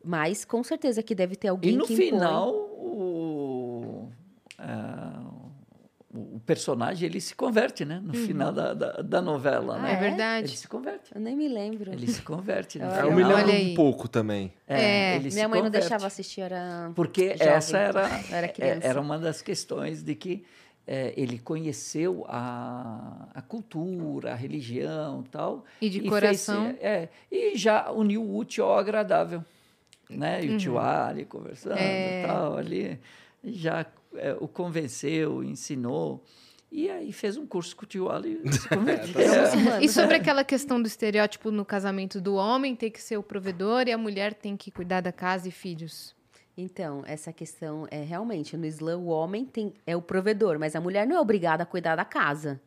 Mas 0.04 0.44
com 0.46 0.64
certeza 0.64 1.02
que 1.04 1.14
deve 1.16 1.36
ter 1.36 1.48
E 1.48 1.50
alguém 1.50 1.76
no 1.78 1.86
que 1.86 1.94
impõe. 1.94 2.06
final, 2.12 2.52
o, 2.54 4.08
ah, 4.58 4.99
o 6.36 6.40
personagem 6.46 7.08
ele 7.10 7.20
se 7.22 7.36
converte, 7.36 7.86
né? 7.86 8.02
No 8.04 8.14
final 8.14 8.52
da, 8.52 8.74
da, 8.74 8.92
da 9.02 9.22
novela, 9.22 9.76
Ah, 9.78 9.82
né? 9.82 9.92
É 9.92 9.94
é? 9.94 9.98
verdade. 10.00 10.48
Ele 10.48 10.58
se 10.58 10.68
converte. 10.68 11.12
Eu 11.16 11.22
nem 11.22 11.36
me 11.36 11.48
lembro. 11.48 11.92
Ele 11.92 12.08
se 12.08 12.22
converte. 12.22 12.78
No 12.80 12.86
Eu 12.86 13.06
Eu 13.10 13.12
me 13.14 13.24
lembro 13.24 13.54
um 13.72 13.74
pouco 13.76 14.08
também. 14.08 14.52
É, 14.68 15.16
ele 15.16 15.32
se 15.32 15.36
Minha 15.36 15.48
mãe 15.48 15.60
não 15.62 15.68
converte. 15.68 15.88
deixava 15.88 16.08
assistir, 16.08 16.42
era. 16.42 16.92
Porque 16.96 17.36
jovem. 17.38 17.48
essa 17.54 17.78
era, 17.78 18.02
era 18.32 18.46
é- 18.46 18.50
criança. 18.50 18.88
era 18.88 19.00
uma 19.02 19.18
das 19.18 19.42
questões 19.42 20.04
de 20.04 20.16
que 20.16 20.44
eh, 20.88 21.14
ele 21.16 21.38
conheceu 21.40 22.26
a, 22.28 23.28
a 23.34 23.42
cultura, 23.42 24.32
a 24.32 24.36
religião 24.36 25.24
tal. 25.30 25.64
E 25.82 25.90
de 25.90 26.00
fez- 26.00 26.10
coração. 26.10 26.76
é, 26.82 27.10
e 27.32 27.56
já 27.58 27.92
uniu 27.92 28.24
o 28.24 28.38
útil 28.38 28.66
ao 28.66 28.78
agradável. 28.78 29.44
Né? 30.10 30.44
E 30.44 30.56
o 30.56 30.58
tio 30.58 30.80
Ali 30.80 31.24
conversando 31.26 31.74
Uhum. 31.74 31.80
É. 31.80 32.24
e 32.24 32.26
tal, 32.28 32.58
ali, 32.58 33.00
já 33.44 33.86
eh, 34.20 34.38
o 34.40 34.48
convenceu, 34.48 35.44
ensinou. 35.44 36.24
E 36.72 36.90
aí 36.90 37.12
fez 37.12 37.36
um 37.36 37.48
curso 37.48 37.76
com 37.76 37.84
o 37.84 37.88
tio 37.88 38.12
Ali 38.12 38.40
e 38.44 38.52
se 38.54 38.70
converteu. 38.70 39.22
É. 39.22 39.84
E 39.84 39.90
sobre 39.90 40.16
aquela 40.16 40.44
questão 40.44 40.82
do 40.82 40.88
estereótipo 40.88 41.50
no 41.50 41.66
casamento 41.66 42.22
do 42.22 42.36
homem 42.36 42.76
ter 42.76 42.92
que 42.92 43.02
ser 43.02 43.18
o 43.18 43.24
provedor 43.24 43.88
e 43.88 43.92
a 43.92 43.98
mulher 43.98 44.34
tem 44.34 44.56
que 44.56 44.70
cuidar 44.70 45.02
da 45.02 45.12
casa 45.12 45.48
e 45.48 45.52
filhos. 45.52 46.16
Então, 46.56 47.04
essa 47.08 47.32
questão 47.32 47.88
é 47.90 48.04
realmente, 48.04 48.58
no 48.58 48.66
Islã 48.66 48.98
o 48.98 49.08
homem 49.08 49.46
tem, 49.46 49.74
é 49.88 49.96
o 49.96 50.02
provedor, 50.02 50.60
mas 50.60 50.76
a 50.76 50.82
mulher 50.82 51.08
não 51.08 51.16
é 51.16 51.20
obrigada 51.20 51.64
a 51.64 51.66
cuidar 51.66 51.96
da 51.96 52.04
casa. 52.06 52.62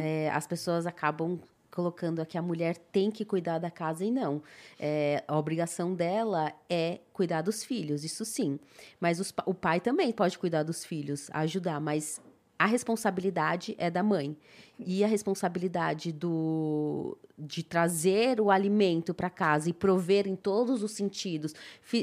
É, 0.00 0.30
as 0.30 0.46
pessoas 0.46 0.86
acabam 0.86 1.38
colocando 1.70 2.20
aqui 2.20 2.36
a 2.36 2.42
mulher 2.42 2.76
tem 2.76 3.10
que 3.10 3.24
cuidar 3.24 3.58
da 3.58 3.70
casa 3.70 4.04
e 4.04 4.10
não. 4.10 4.42
É, 4.78 5.22
a 5.26 5.38
obrigação 5.38 5.94
dela 5.94 6.52
é 6.68 7.00
cuidar 7.12 7.42
dos 7.42 7.64
filhos, 7.64 8.04
isso 8.04 8.24
sim. 8.24 8.58
Mas 8.98 9.20
os 9.20 9.32
o 9.46 9.54
pai 9.54 9.80
também 9.80 10.12
pode 10.12 10.38
cuidar 10.38 10.62
dos 10.62 10.84
filhos, 10.84 11.30
ajudar, 11.32 11.80
mas 11.80 12.20
a 12.58 12.66
responsabilidade 12.66 13.74
é 13.78 13.90
da 13.90 14.02
mãe. 14.02 14.36
E 14.78 15.02
a 15.02 15.06
responsabilidade 15.06 16.12
do, 16.12 17.16
de 17.38 17.62
trazer 17.62 18.38
o 18.38 18.50
alimento 18.50 19.14
para 19.14 19.30
casa 19.30 19.70
e 19.70 19.72
prover 19.72 20.26
em 20.26 20.36
todos 20.36 20.82
os 20.82 20.92
sentidos, 20.92 21.54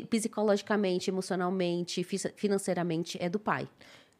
psicologicamente, 0.09 1.11
emocionalmente, 1.11 2.03
fi- 2.03 2.31
financeiramente, 2.35 3.17
é 3.21 3.29
do 3.29 3.37
pai. 3.37 3.69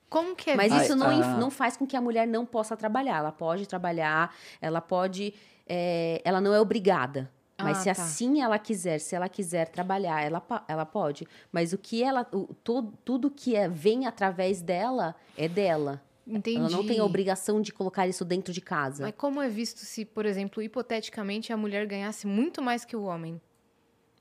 Como 0.09 0.35
que 0.35 0.51
é 0.51 0.55
Mas 0.55 0.71
Ai, 0.71 0.83
isso 0.85 0.95
não, 0.95 1.07
ah. 1.07 1.37
não 1.37 1.49
faz 1.51 1.75
com 1.75 1.85
que 1.85 1.95
a 1.97 2.01
mulher 2.01 2.25
não 2.27 2.45
possa 2.45 2.77
trabalhar. 2.77 3.17
Ela 3.17 3.31
pode 3.31 3.67
trabalhar, 3.67 4.33
ela 4.61 4.79
pode. 4.81 5.33
é, 5.67 6.21
ela 6.23 6.39
não 6.39 6.53
é 6.53 6.59
obrigada. 6.61 7.29
Mas 7.59 7.79
Ah, 7.79 7.81
se 7.81 7.85
tá. 7.85 8.03
assim 8.03 8.41
ela 8.41 8.59
quiser, 8.59 8.99
se 8.99 9.15
ela 9.15 9.27
quiser 9.27 9.67
trabalhar, 9.69 10.21
ela, 10.21 10.41
ela 10.67 10.85
pode. 10.85 11.27
Mas 11.51 11.73
o 11.73 11.77
que 11.77 12.03
ela. 12.03 12.25
O, 12.31 12.53
tudo, 12.63 12.93
tudo 13.03 13.31
que 13.31 13.55
é, 13.55 13.67
vem 13.67 14.05
através 14.05 14.61
dela 14.61 15.15
é 15.35 15.47
dela. 15.49 16.01
Entendi. 16.25 16.57
Ela 16.59 16.69
não 16.69 16.85
tem 16.85 16.99
a 16.99 17.03
obrigação 17.05 17.61
de 17.61 17.73
colocar 17.73 18.07
isso 18.07 18.23
dentro 18.23 18.53
de 18.53 18.61
casa. 18.61 19.03
Mas 19.03 19.15
como 19.17 19.41
é 19.41 19.49
visto 19.49 19.79
se, 19.79 20.05
por 20.05 20.25
exemplo, 20.25 20.61
hipoteticamente 20.61 21.51
a 21.51 21.57
mulher 21.57 21.85
ganhasse 21.87 22.27
muito 22.27 22.61
mais 22.61 22.85
que 22.85 22.95
o 22.95 23.03
homem? 23.03 23.41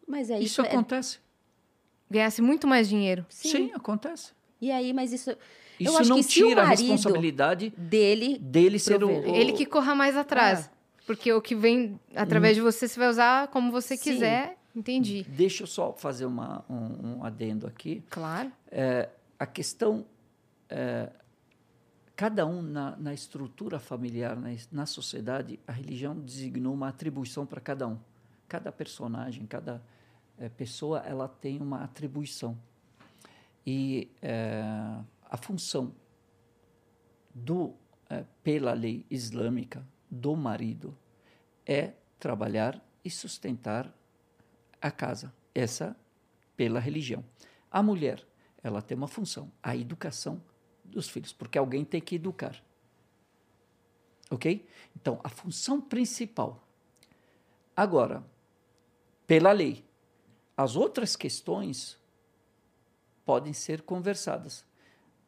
Mas 0.07 0.31
é 0.31 0.37
Isso 0.37 0.45
isso. 0.45 0.63
é- 0.63 0.69
acontece. 0.69 1.19
Ganhasse 2.11 2.41
muito 2.41 2.67
mais 2.67 2.89
dinheiro? 2.89 3.27
Sim, 3.29 3.73
acontece. 3.75 4.33
e 4.61 4.71
aí, 4.71 4.93
mas 4.93 5.13
isso. 5.13 5.37
Isso 5.79 5.93
eu 5.93 5.99
acho 5.99 6.09
não 6.11 6.23
tira 6.23 6.63
a 6.63 6.65
responsabilidade 6.67 7.71
dele. 7.77 8.39
dele 8.39 8.79
ser 8.79 9.03
o, 9.05 9.09
o- 9.09 9.35
Ele 9.35 9.53
que 9.53 9.67
corra 9.67 9.95
mais 9.95 10.17
atrás. 10.17 10.71
Porque 11.07 11.33
o 11.33 11.41
que 11.41 11.55
vem 11.55 12.01
através 12.15 12.57
de 12.57 12.61
você, 12.63 12.89
você 12.89 12.99
vai 12.99 13.09
usar 13.09 13.49
como 13.49 13.71
você 13.71 13.97
Sim. 13.97 14.13
quiser. 14.13 14.57
Entendi. 14.75 15.25
Deixa 15.29 15.63
eu 15.63 15.67
só 15.67 15.93
fazer 15.93 16.27
uma, 16.27 16.65
um, 16.69 17.19
um 17.19 17.25
adendo 17.25 17.67
aqui. 17.67 18.03
Claro. 18.11 18.51
É, 18.71 19.09
a 19.39 19.47
questão. 19.47 20.05
é, 20.69 21.09
cada 22.17 22.47
um 22.47 22.61
na, 22.63 22.97
na 22.97 23.13
estrutura 23.15 23.79
familiar, 23.79 24.35
na, 24.37 24.49
na 24.73 24.87
sociedade, 24.87 25.61
a 25.67 25.73
religião 25.73 26.19
designou 26.19 26.73
uma 26.75 26.89
atribuição 26.89 27.45
para 27.47 27.61
cada 27.61 27.87
um. 27.87 27.99
Cada 28.49 28.73
personagem, 28.73 29.45
cada 29.47 29.83
é, 30.39 30.49
pessoa, 30.49 31.01
ela 31.01 31.29
tem 31.29 31.61
uma 31.61 31.85
atribuição. 31.85 32.57
E 33.67 34.09
é, 34.23 34.63
a 35.29 35.37
função 35.37 35.95
do, 37.35 37.75
é, 38.09 38.25
pela 38.43 38.73
lei 38.73 39.05
islâmica 39.11 39.87
do 40.11 40.35
marido 40.37 40.97
é 41.65 41.93
trabalhar 42.19 42.83
e 43.05 43.11
sustentar 43.11 43.93
a 44.81 44.91
casa. 44.91 45.35
Essa 45.55 45.97
pela 46.57 46.81
religião. 46.81 47.25
A 47.71 47.83
mulher, 47.83 48.27
ela 48.63 48.81
tem 48.83 48.97
uma 48.97 49.09
função, 49.09 49.53
a 49.63 49.77
educação 49.77 50.43
dos 50.85 51.09
filhos, 51.09 51.33
porque 51.33 51.59
alguém 51.59 51.85
tem 51.85 52.01
que 52.01 52.17
educar. 52.17 52.63
Ok? 54.31 54.67
Então, 54.95 55.21
a 55.23 55.29
função 55.29 55.81
principal. 55.81 56.67
Agora, 57.77 58.25
pela 59.27 59.53
lei, 59.53 59.85
as 60.57 60.75
outras 60.75 61.15
questões 61.15 61.99
podem 63.25 63.53
ser 63.53 63.83
conversadas. 63.83 64.66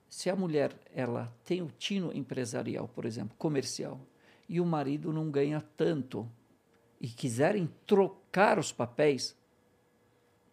Se 0.08 0.30
a 0.30 0.36
mulher 0.36 0.74
ela 0.94 1.32
tem 1.44 1.62
o 1.62 1.70
tino 1.78 2.12
empresarial, 2.16 2.88
por 2.88 3.04
exemplo, 3.04 3.36
comercial, 3.36 4.00
e 4.48 4.60
o 4.60 4.64
marido 4.64 5.12
não 5.12 5.30
ganha 5.30 5.60
tanto 5.76 6.28
e 7.00 7.08
quiserem 7.08 7.68
trocar 7.86 8.58
os 8.58 8.72
papéis, 8.72 9.36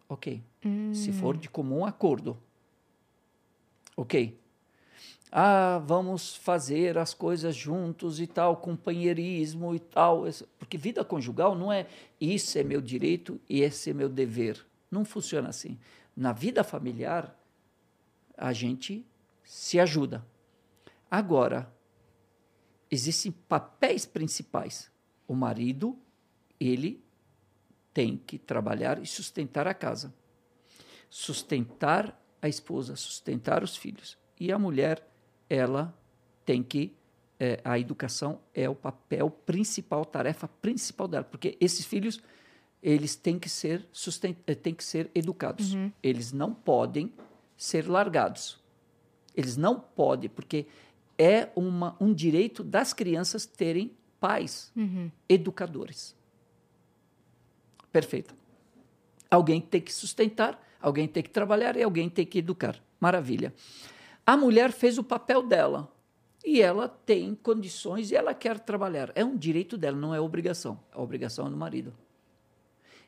ok. 0.08 0.42
Hum. 0.64 0.94
Se 0.94 1.12
for 1.12 1.36
de 1.36 1.48
comum 1.48 1.84
acordo, 1.84 2.36
ok. 3.96 4.38
Ah, 5.32 5.82
vamos 5.84 6.36
fazer 6.36 6.96
as 6.98 7.12
coisas 7.12 7.56
juntos 7.56 8.20
e 8.20 8.26
tal, 8.26 8.58
companheirismo 8.58 9.74
e 9.74 9.80
tal. 9.80 10.24
Porque 10.58 10.78
vida 10.78 11.04
conjugal 11.04 11.54
não 11.54 11.72
é 11.72 11.86
isso 12.20 12.58
é 12.58 12.62
meu 12.62 12.80
direito 12.80 13.40
e 13.48 13.62
esse 13.62 13.90
é 13.90 13.94
meu 13.94 14.08
dever. 14.08 14.64
Não 14.90 15.04
funciona 15.04 15.48
assim. 15.48 15.78
Na 16.16 16.32
vida 16.32 16.62
familiar, 16.62 17.36
a 18.36 18.52
gente 18.52 19.04
se 19.46 19.78
ajuda. 19.78 20.26
Agora, 21.08 21.72
existem 22.90 23.30
papéis 23.30 24.04
principais. 24.04 24.90
O 25.26 25.34
marido, 25.34 25.96
ele 26.58 27.02
tem 27.94 28.16
que 28.16 28.38
trabalhar 28.38 29.00
e 29.00 29.06
sustentar 29.06 29.66
a 29.66 29.72
casa, 29.72 30.12
sustentar 31.08 32.20
a 32.42 32.48
esposa, 32.48 32.96
sustentar 32.96 33.62
os 33.62 33.76
filhos. 33.76 34.18
E 34.38 34.52
a 34.52 34.58
mulher, 34.58 35.08
ela 35.48 35.96
tem 36.44 36.62
que 36.62 36.94
é, 37.38 37.60
a 37.64 37.78
educação 37.78 38.40
é 38.54 38.68
o 38.68 38.74
papel 38.74 39.30
principal, 39.30 40.04
tarefa 40.04 40.48
principal 40.48 41.06
dela, 41.06 41.24
porque 41.24 41.56
esses 41.60 41.84
filhos 41.84 42.20
eles 42.82 43.16
têm 43.16 43.38
que 43.38 43.48
ser 43.48 43.86
sustent... 43.92 44.36
Eh, 44.46 44.54
têm 44.54 44.74
que 44.74 44.84
ser 44.84 45.10
educados. 45.14 45.74
Uhum. 45.74 45.92
Eles 46.02 46.32
não 46.32 46.54
podem 46.54 47.12
ser 47.56 47.88
largados. 47.88 48.62
Eles 49.36 49.56
não 49.56 49.78
podem, 49.78 50.30
porque 50.30 50.66
é 51.18 51.50
uma, 51.54 51.96
um 52.00 52.12
direito 52.12 52.64
das 52.64 52.92
crianças 52.92 53.46
terem 53.46 53.92
pais 54.18 54.72
uhum. 54.74 55.10
educadores. 55.28 56.16
Perfeito. 57.92 58.34
Alguém 59.30 59.60
tem 59.60 59.80
que 59.80 59.92
sustentar, 59.92 60.60
alguém 60.80 61.06
tem 61.06 61.22
que 61.22 61.30
trabalhar 61.30 61.76
e 61.76 61.82
alguém 61.82 62.08
tem 62.08 62.24
que 62.24 62.38
educar. 62.38 62.82
Maravilha. 62.98 63.54
A 64.24 64.36
mulher 64.36 64.72
fez 64.72 64.98
o 64.98 65.04
papel 65.04 65.42
dela 65.42 65.92
e 66.44 66.60
ela 66.60 66.88
tem 66.88 67.34
condições 67.34 68.10
e 68.10 68.16
ela 68.16 68.34
quer 68.34 68.58
trabalhar. 68.58 69.12
É 69.14 69.24
um 69.24 69.36
direito 69.36 69.76
dela, 69.76 69.96
não 69.96 70.14
é 70.14 70.20
obrigação. 70.20 70.80
A 70.92 71.00
obrigação 71.00 71.46
é 71.46 71.50
do 71.50 71.56
marido. 71.56 71.92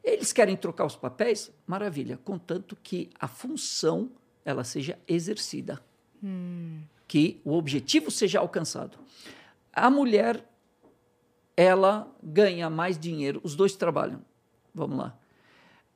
Eles 0.02 0.32
querem 0.32 0.56
trocar 0.56 0.86
os 0.86 0.96
papéis? 0.96 1.50
Maravilha, 1.66 2.18
contanto 2.24 2.76
que 2.82 3.10
a 3.18 3.28
função 3.28 4.10
ela 4.44 4.64
seja 4.64 4.98
exercida. 5.06 5.82
Hum. 6.22 6.80
Que 7.06 7.40
o 7.44 7.54
objetivo 7.54 8.10
seja 8.10 8.40
alcançado. 8.40 8.98
A 9.72 9.90
mulher, 9.90 10.44
ela 11.56 12.10
ganha 12.22 12.68
mais 12.68 12.98
dinheiro, 12.98 13.40
os 13.42 13.54
dois 13.54 13.74
trabalham. 13.74 14.20
Vamos 14.74 14.98
lá. 14.98 15.18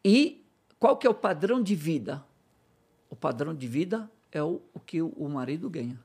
E 0.05 0.45
qual 0.79 0.97
que 0.97 1.07
é 1.07 1.11
o 1.11 1.15
padrão 1.15 1.63
de 1.63 1.75
vida? 1.75 2.25
O 3.09 3.17
padrão 3.17 3.55
de 3.55 3.67
vida 3.67 4.11
é 4.33 4.43
o, 4.43 4.61
o 4.73 4.81
que 4.81 5.03
o, 5.03 5.09
o 5.11 5.29
marido 5.29 5.69
ganha. 5.69 5.99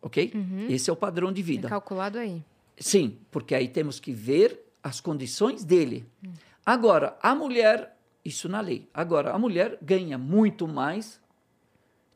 Ok? 0.00 0.32
Uhum. 0.34 0.66
Esse 0.68 0.90
é 0.90 0.92
o 0.92 0.96
padrão 0.96 1.32
de 1.32 1.42
vida. 1.42 1.68
É 1.68 1.70
calculado 1.70 2.18
aí. 2.18 2.42
Sim, 2.76 3.18
porque 3.30 3.54
aí 3.54 3.68
temos 3.68 4.00
que 4.00 4.12
ver 4.12 4.60
as 4.82 5.00
condições 5.00 5.64
dele. 5.64 6.06
Hum. 6.22 6.32
Agora, 6.66 7.16
a 7.22 7.34
mulher, 7.34 7.96
isso 8.24 8.48
na 8.48 8.60
lei. 8.60 8.88
Agora, 8.92 9.32
a 9.32 9.38
mulher 9.38 9.78
ganha 9.80 10.18
muito 10.18 10.66
mais, 10.66 11.20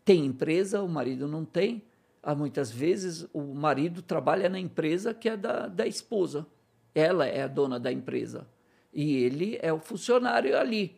tem 0.09 0.25
empresa, 0.25 0.81
o 0.81 0.89
marido 0.89 1.29
não 1.29 1.45
tem. 1.45 1.83
Há 2.23 2.35
muitas 2.35 2.71
vezes 2.71 3.29
o 3.31 3.43
marido 3.43 4.01
trabalha 4.01 4.49
na 4.49 4.59
empresa 4.59 5.13
que 5.13 5.29
é 5.29 5.37
da, 5.37 5.67
da 5.67 5.87
esposa. 5.87 6.47
Ela 6.95 7.27
é 7.27 7.43
a 7.43 7.47
dona 7.47 7.79
da 7.79 7.93
empresa. 7.93 8.49
E 8.91 9.17
ele 9.17 9.59
é 9.61 9.71
o 9.71 9.79
funcionário 9.79 10.59
ali. 10.59 10.97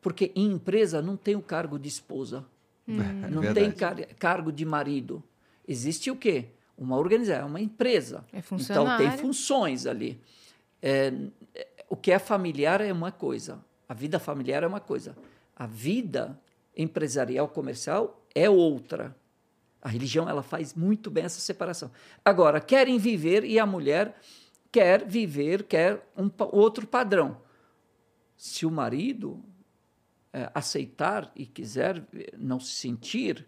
Porque 0.00 0.32
em 0.34 0.50
empresa 0.50 1.00
não 1.00 1.16
tem 1.16 1.36
o 1.36 1.40
cargo 1.40 1.78
de 1.78 1.88
esposa. 1.88 2.44
Hum. 2.88 2.96
Não 3.30 3.44
é 3.44 3.54
tem 3.54 3.70
car 3.70 3.96
cargo 4.16 4.50
de 4.50 4.64
marido. 4.64 5.22
Existe 5.66 6.10
o 6.10 6.16
quê? 6.16 6.46
Uma 6.76 6.98
organização, 6.98 7.46
uma 7.46 7.60
empresa. 7.60 8.24
É 8.32 8.40
então 8.40 8.96
tem 8.98 9.12
funções 9.18 9.86
ali. 9.86 10.20
É, 10.82 11.12
o 11.88 11.94
que 11.94 12.10
é 12.10 12.18
familiar 12.18 12.80
é 12.80 12.92
uma 12.92 13.12
coisa, 13.12 13.64
a 13.88 13.94
vida 13.94 14.18
familiar 14.18 14.64
é 14.64 14.66
uma 14.66 14.80
coisa, 14.80 15.16
a 15.54 15.64
vida 15.64 16.36
empresarial 16.76 17.48
comercial 17.48 18.24
é 18.34 18.48
outra. 18.48 19.14
A 19.80 19.88
religião 19.88 20.28
ela 20.28 20.42
faz 20.42 20.74
muito 20.74 21.10
bem 21.10 21.24
essa 21.24 21.40
separação. 21.40 21.90
Agora, 22.24 22.60
querem 22.60 22.98
viver 22.98 23.44
e 23.44 23.58
a 23.58 23.66
mulher 23.66 24.16
quer 24.70 25.04
viver, 25.04 25.64
quer 25.64 26.06
um 26.16 26.30
outro 26.52 26.86
padrão. 26.86 27.40
Se 28.36 28.64
o 28.64 28.70
marido 28.70 29.42
é, 30.32 30.50
aceitar 30.54 31.30
e 31.36 31.44
quiser 31.44 32.02
não 32.38 32.58
se 32.58 32.72
sentir 32.72 33.46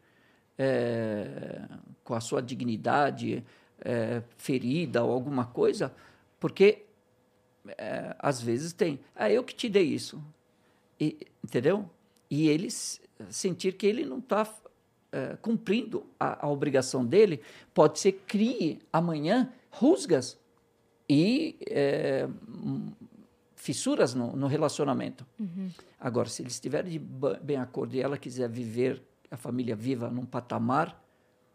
é, 0.59 1.67
com 2.03 2.15
a 2.15 2.21
sua 2.21 2.43
dignidade 2.43 3.45
é, 3.79 4.23
ferida 4.37 5.03
ou 5.03 5.11
alguma 5.13 5.47
coisa, 5.47 5.95
porque 6.39 6.85
às 8.19 8.43
vezes 8.43 8.75
tem. 8.75 9.01
Ah, 9.15 9.31
eu 9.31 9.43
que 9.43 9.55
te 9.55 9.71
dei 9.71 9.85
isso. 9.85 10.23
E, 11.01 11.27
entendeu? 11.43 11.89
E 12.31 12.47
ele 12.49 12.69
sentir 13.31 13.75
que 13.75 13.87
ele 13.87 14.05
não 14.05 14.19
está 14.19 14.49
é, 15.13 15.37
cumprindo 15.41 16.05
a, 16.19 16.47
a, 16.47 16.49
obrigação 16.51 17.05
dele, 17.05 17.41
pode 17.73 17.99
ser 17.99 18.13
crie 18.27 18.81
amanhã 18.93 19.53
rusgas 19.71 20.39
e 21.09 21.57
é, 21.69 22.29
fissuras 23.55 24.15
no, 24.15 24.35
no 24.35 24.47
relacionamento. 24.47 25.27
Uhum. 25.39 25.71
Agora, 26.01 26.29
se 26.29 26.43
eles 26.43 26.55
estiverem 26.55 26.91
de 26.91 26.99
bem 26.99 27.57
acordo 27.57 27.95
e 27.95 28.01
ela 28.01 28.19
quiser 28.19 28.49
viver, 28.49 29.03
a 29.31 29.37
família 29.37 29.77
viva 29.77 30.11
num 30.11 30.27
patamar, 30.27 31.03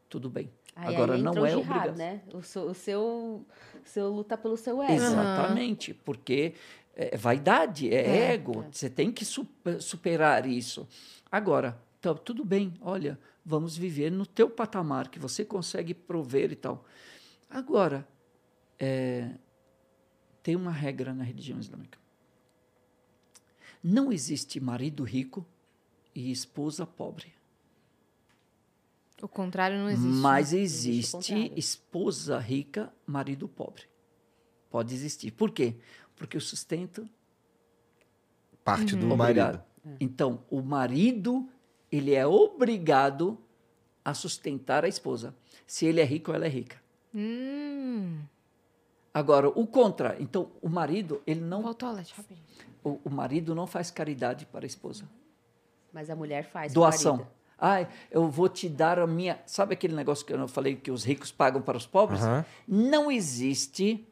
tudo 0.07 0.29
bem. 0.29 0.49
Aí, 0.75 0.95
Agora 0.95 1.15
aí 1.15 1.21
não 1.21 1.45
é 1.45 1.55
obrigação. 1.55 1.95
Né? 1.95 2.21
O, 2.33 2.41
seu, 2.41 2.63
o 2.63 2.73
seu, 2.73 3.45
seu 3.83 4.09
luta 4.09 4.37
pelo 4.37 4.55
seu 4.55 4.81
ego. 4.81 4.93
Exatamente, 4.93 5.93
porque 5.93 6.53
é 6.95 7.15
vaidade, 7.15 7.93
é, 7.93 8.01
é 8.01 8.33
ego. 8.33 8.63
É. 8.63 8.71
Você 8.71 8.89
tem 8.89 9.11
que 9.11 9.25
superar 9.25 10.45
isso. 10.45 10.87
Agora, 11.31 11.81
então, 11.99 12.15
tudo 12.15 12.45
bem, 12.45 12.73
olha, 12.81 13.19
vamos 13.45 13.75
viver 13.75 14.11
no 14.11 14.25
teu 14.25 14.49
patamar 14.49 15.09
que 15.09 15.19
você 15.19 15.43
consegue 15.43 15.93
prover 15.93 16.51
e 16.51 16.55
tal. 16.55 16.85
Agora, 17.49 18.07
é, 18.77 19.31
tem 20.41 20.55
uma 20.55 20.71
regra 20.71 21.13
na 21.13 21.23
religião 21.23 21.59
islâmica. 21.59 21.99
Não 23.83 24.11
existe 24.11 24.59
marido 24.59 25.03
rico 25.03 25.45
e 26.13 26.31
esposa 26.31 26.85
pobre. 26.85 27.33
O 29.21 29.27
contrário 29.27 29.77
não 29.77 29.89
existe. 29.89 30.21
Mas 30.21 30.53
né? 30.53 30.59
existe, 30.59 31.33
existe 31.33 31.59
esposa 31.59 32.39
rica, 32.39 32.91
marido 33.05 33.47
pobre. 33.47 33.83
Pode 34.69 34.93
existir. 34.93 35.31
Por 35.31 35.51
quê? 35.51 35.75
Porque 36.15 36.37
o 36.37 36.41
sustento 36.41 37.09
parte 38.63 38.93
uhum. 38.95 39.01
do 39.01 39.17
marido. 39.17 39.61
É. 39.85 39.95
Então, 39.99 40.43
o 40.49 40.61
marido, 40.61 41.47
ele 41.91 42.13
é 42.13 42.25
obrigado 42.25 43.37
a 44.03 44.13
sustentar 44.13 44.83
a 44.83 44.87
esposa. 44.87 45.35
Se 45.65 45.85
ele 45.85 46.01
é 46.01 46.03
rico, 46.03 46.31
ela 46.31 46.45
é 46.45 46.49
rica. 46.49 46.77
Hum. 47.13 48.19
Agora, 49.13 49.49
o 49.49 49.65
contra. 49.65 50.15
Então, 50.19 50.51
o 50.61 50.69
marido, 50.69 51.21
ele 51.25 51.41
não. 51.41 51.61
Voltou, 51.61 51.89
rapidinho. 51.93 52.39
O, 52.83 52.99
o 53.05 53.09
marido 53.09 53.53
não 53.53 53.67
faz 53.67 53.91
caridade 53.91 54.45
para 54.45 54.65
a 54.65 54.67
esposa. 54.67 55.03
Mas 55.91 56.09
a 56.09 56.15
mulher 56.15 56.43
faz. 56.43 56.73
Doação. 56.73 57.27
Ah, 57.57 57.85
eu 58.09 58.29
vou 58.29 58.47
te 58.47 58.69
dar 58.69 58.99
a 58.99 59.05
minha. 59.05 59.39
Sabe 59.45 59.73
aquele 59.73 59.93
negócio 59.93 60.25
que 60.25 60.31
eu 60.31 60.47
falei 60.47 60.75
que 60.75 60.89
os 60.89 61.03
ricos 61.03 61.31
pagam 61.31 61.61
para 61.61 61.77
os 61.77 61.85
pobres? 61.85 62.21
Uhum. 62.21 62.43
Não 62.67 63.11
existe 63.11 64.07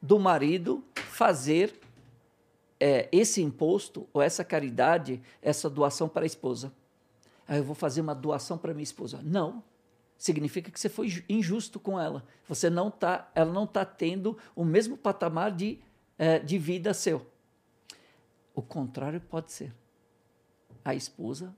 do 0.00 0.18
marido 0.18 0.84
fazer 0.94 1.72
é, 2.82 3.08
esse 3.12 3.40
imposto 3.40 4.08
ou 4.12 4.20
essa 4.20 4.44
caridade, 4.44 5.22
essa 5.40 5.70
doação 5.70 6.08
para 6.08 6.24
a 6.24 6.26
esposa. 6.26 6.72
Ah, 7.46 7.56
eu 7.56 7.62
vou 7.62 7.76
fazer 7.76 8.00
uma 8.00 8.14
doação 8.14 8.58
para 8.58 8.74
minha 8.74 8.82
esposa. 8.82 9.20
Não. 9.22 9.62
Significa 10.18 10.68
que 10.70 10.80
você 10.80 10.88
foi 10.88 11.08
ju- 11.08 11.22
injusto 11.28 11.78
com 11.78 11.98
ela. 12.00 12.24
Você 12.48 12.68
não 12.68 12.90
tá, 12.90 13.30
ela 13.36 13.52
não 13.52 13.64
está 13.64 13.84
tendo 13.84 14.36
o 14.56 14.64
mesmo 14.64 14.96
patamar 14.96 15.52
de, 15.52 15.78
eh, 16.18 16.40
de 16.40 16.58
vida 16.58 16.92
seu. 16.92 17.24
O 18.54 18.62
contrário 18.62 19.20
pode 19.20 19.52
ser. 19.52 19.72
A 20.84 20.92
esposa 20.94 21.54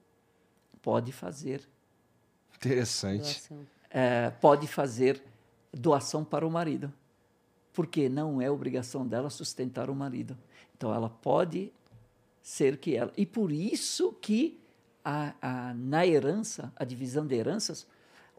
pode 0.83 1.11
fazer 1.11 1.67
Interessante. 2.57 3.43
Eh, 3.91 4.31
pode 4.41 4.67
fazer 4.67 5.23
doação 5.73 6.25
para 6.25 6.47
o 6.47 6.51
marido, 6.51 6.93
porque 7.73 8.09
não 8.09 8.41
é 8.41 8.51
obrigação 8.51 9.07
dela 9.07 9.29
sustentar 9.31 9.89
o 9.91 9.95
marido. 9.95 10.37
Então 10.77 10.93
ela 10.95 11.09
pode 11.09 11.73
ser 12.43 12.77
que 12.79 12.95
ela. 12.97 13.13
E 13.17 13.25
por 13.25 13.51
isso 13.53 14.13
que 14.21 14.59
a, 15.05 15.35
a- 15.41 15.75
na 15.75 16.07
herança, 16.07 16.73
a 16.77 16.85
divisão 16.85 17.27
de 17.27 17.35
heranças, 17.35 17.87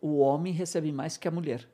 o 0.02 0.18
homem 0.18 0.54
recebe 0.54 0.92
mais 0.92 1.18
que 1.18 1.28
a 1.28 1.32
mulher. 1.32 1.68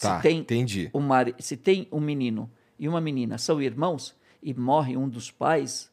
Tá, 0.00 0.16
se 0.18 0.22
tem 0.22 0.38
entendi. 0.38 0.90
o 0.92 1.00
mari- 1.00 1.34
se 1.40 1.56
tem 1.56 1.88
um 1.90 2.00
menino 2.00 2.48
e 2.78 2.88
uma 2.88 3.00
menina 3.00 3.36
são 3.36 3.60
irmãos 3.60 4.14
e 4.40 4.54
morre 4.54 4.96
um 4.96 5.08
dos 5.08 5.30
pais, 5.30 5.90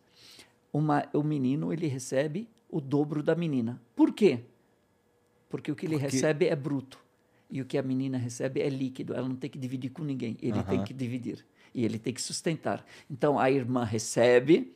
uma- 0.71 1.07
o 1.11 1.23
menino 1.23 1.73
ele 1.73 1.87
recebe 1.87 2.47
o 2.69 2.79
dobro 2.79 3.23
da 3.23 3.33
menina. 3.35 3.81
Por 3.95 4.13
quê? 4.13 4.41
Porque 5.49 5.71
o 5.71 5.75
que 5.75 5.85
ele 5.87 5.95
Porque- 5.97 6.11
recebe 6.15 6.45
é 6.45 6.55
bruto 6.55 6.99
e 7.49 7.61
o 7.61 7.65
que 7.65 7.77
a 7.77 7.81
menina 7.83 8.17
recebe 8.17 8.61
é 8.61 8.69
líquido. 8.69 9.13
Ela 9.15 9.27
não 9.27 9.35
tem 9.35 9.49
que 9.49 9.57
dividir 9.57 9.89
com 9.89 10.03
ninguém. 10.03 10.37
Ele 10.41 10.61
tem 10.63 10.77
Aham. 10.77 10.83
que 10.85 10.93
dividir 10.93 11.43
e 11.75 11.83
ele 11.85 11.99
tem 11.99 12.13
que 12.13 12.21
sustentar. 12.21 12.83
Então 13.11 13.37
a 13.37 13.51
irmã 13.51 13.83
recebe 13.83 14.73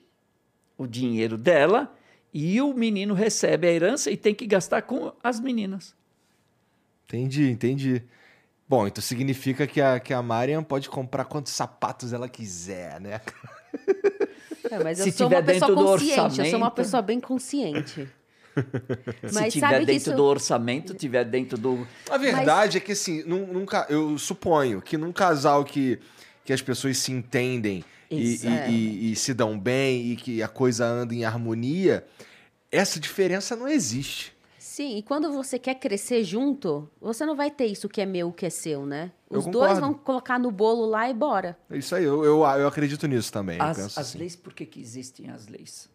o 0.78 0.86
dinheiro 0.86 1.38
dela 1.38 1.96
e 2.34 2.62
o 2.62 2.74
menino 2.74 3.14
recebe 3.16 3.66
a 3.68 3.72
herança 3.72 4.12
e 4.12 4.18
tem 4.18 4.36
que 4.36 4.46
gastar 4.46 4.82
com 4.84 5.12
as 5.24 5.40
meninas. 5.40 5.96
Entendi, 7.06 7.50
entendi. 7.50 8.04
Bom, 8.68 8.86
então 8.86 9.02
significa 9.02 9.66
que 9.66 9.82
a, 9.82 10.00
que 10.00 10.14
a 10.14 10.22
Mariam 10.22 10.64
pode 10.64 10.90
comprar 10.90 11.26
quantos 11.26 11.54
sapatos 11.54 12.14
ela 12.14 12.30
quiser, 12.30 13.02
né? 13.02 13.20
É, 14.70 14.84
mas 14.84 15.00
eu 15.00 15.06
Se 15.06 15.12
sou 15.14 15.28
tiver 15.28 15.38
uma 15.40 15.44
pessoa 15.46 15.70
dentro 15.70 15.76
do 15.76 15.86
consciente, 15.92 16.20
eu 16.20 16.30
sou 16.30 16.36
uma 16.44 16.46
orçamento. 16.68 16.74
pessoa 16.76 17.02
bem 17.02 17.20
consciente. 17.20 18.08
Se 19.28 19.34
Mas 19.34 19.54
tiver 19.54 19.68
sabe 19.68 19.80
que 19.80 19.86
dentro 19.86 19.94
isso- 20.10 20.16
do 20.16 20.24
orçamento, 20.24 20.94
tiver 20.94 21.24
dentro 21.24 21.58
do 21.58 21.88
A 22.10 22.18
verdade 22.18 22.78
é 22.78 22.80
que, 22.82 22.92
assim, 22.92 23.24
num, 23.24 23.48
num 23.48 23.66
eu 23.90 24.18
suponho 24.18 24.82
que 24.82 24.98
num 24.98 25.12
casal 25.14 25.64
que, 25.64 25.98
que 26.50 26.54
as 26.54 26.64
pessoas 26.64 26.98
se 26.98 27.12
entendem 27.12 27.86
e, 28.10 28.16
e- 28.16 28.34
Exato. 28.34 28.72
e- 28.72 29.12
e 29.12 29.16
se 29.16 29.36
dão 29.36 29.60
bem 29.60 30.14
e 30.14 30.16
que 30.16 30.42
a 30.42 30.48
coisa 30.48 30.84
anda 30.84 31.14
em 31.14 31.24
harmonia, 31.24 32.04
essa 32.72 33.00
diferença 33.00 33.56
não 33.56 33.68
existe. 33.68 34.36
Sim, 34.58 34.98
e 34.98 35.04
quando 35.04 35.32
você 35.32 35.60
quer 35.60 35.76
crescer 35.76 36.24
junto, 36.24 36.90
você 37.00 37.24
não 37.24 37.36
vai 37.36 37.52
ter 37.52 37.68
isso 37.68 37.88
que 37.88 38.02
é 38.02 38.06
meu, 38.08 38.32
que 38.32 38.48
é 38.48 38.50
seu, 38.50 38.84
né? 38.84 39.12
Os 39.30 39.46
dois 39.46 39.78
vão 39.78 39.94
colocar 39.94 40.40
no 40.40 40.50
bolo 40.50 40.88
lá 40.88 41.08
e 41.08 41.14
bora. 41.14 41.56
É 41.70 41.78
isso 41.78 41.94
aí, 41.94 42.04
eu, 42.04 42.26
eu, 42.26 42.40
eu 42.40 42.68
acredito 42.68 43.06
nisso 43.06 43.32
também. 43.32 43.60
eu 43.60 43.64
As, 43.66 43.78
penso 43.78 44.00
as 44.00 44.08
assim. 44.08 44.18
leis, 44.18 44.36
por 44.36 44.52
que, 44.52 44.66
que 44.66 44.82
existem 44.82 45.30
as 45.30 45.48
leis? 45.48 45.88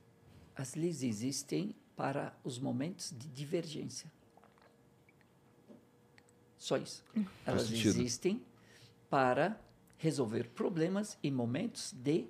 As 0.55 0.77
leis 0.77 1.03
existem 1.03 1.75
para 1.97 2.33
os 2.45 2.61
momentos 2.61 3.13
de 3.19 3.27
divergência. 3.27 4.09
Só 6.57 6.77
isso. 6.77 7.03
Elas 7.45 7.69
existem 7.73 8.41
para 9.11 9.59
resolver 9.99 10.49
problemas 10.51 11.17
em 11.23 11.31
momentos 11.31 11.93
de 11.93 12.27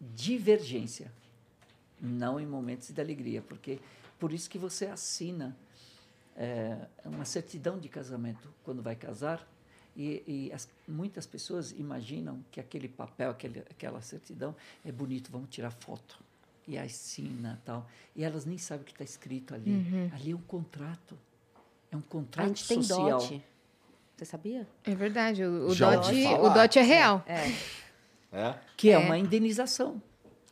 divergência, 0.00 1.12
não 2.00 2.38
em 2.38 2.46
momentos 2.46 2.90
de 2.90 3.00
alegria, 3.00 3.42
porque 3.42 3.78
por 4.18 4.32
isso 4.32 4.48
que 4.48 4.58
você 4.58 4.86
assina 4.86 5.56
é, 6.36 6.86
uma 7.04 7.24
certidão 7.24 7.78
de 7.78 7.88
casamento 7.88 8.48
quando 8.64 8.82
vai 8.82 8.94
casar 8.94 9.46
e, 9.96 10.22
e 10.26 10.52
as- 10.52 10.68
muitas 10.86 11.26
pessoas 11.26 11.72
imaginam 11.72 12.44
que 12.52 12.60
aquele 12.60 12.88
papel, 12.88 13.30
aquele, 13.30 13.60
aquela 13.60 14.00
certidão 14.00 14.54
é 14.84 14.92
bonito, 14.92 15.30
vamos 15.32 15.48
tirar 15.50 15.70
foto 15.72 16.18
e 16.66 16.78
assina 16.78 17.60
tal 17.64 17.88
e 18.14 18.22
elas 18.22 18.44
nem 18.44 18.58
sabem 18.58 18.82
o 18.82 18.84
que 18.86 18.92
está 18.92 19.02
escrito 19.04 19.54
ali. 19.54 19.70
Ali 20.14 20.30
é 20.30 20.34
um 20.36 20.40
contrato, 20.42 21.18
é 21.90 21.96
um 21.96 22.00
contrato 22.02 22.44
a 22.44 22.48
gente 22.48 22.68
tem 22.68 22.82
social. 22.82 23.18
dote. 23.18 23.42
Você 24.18 24.24
sabia? 24.24 24.66
É 24.82 24.96
verdade, 24.96 25.44
o, 25.44 25.68
o 25.68 25.74
dote, 25.76 26.26
o 26.26 26.48
dote 26.50 26.80
é 26.80 26.82
real. 26.82 27.24
É. 27.24 27.52
É? 28.32 28.54
que 28.76 28.90
é, 28.90 28.94
É. 28.94 28.98
uma 28.98 29.16
indenização. 29.16 30.02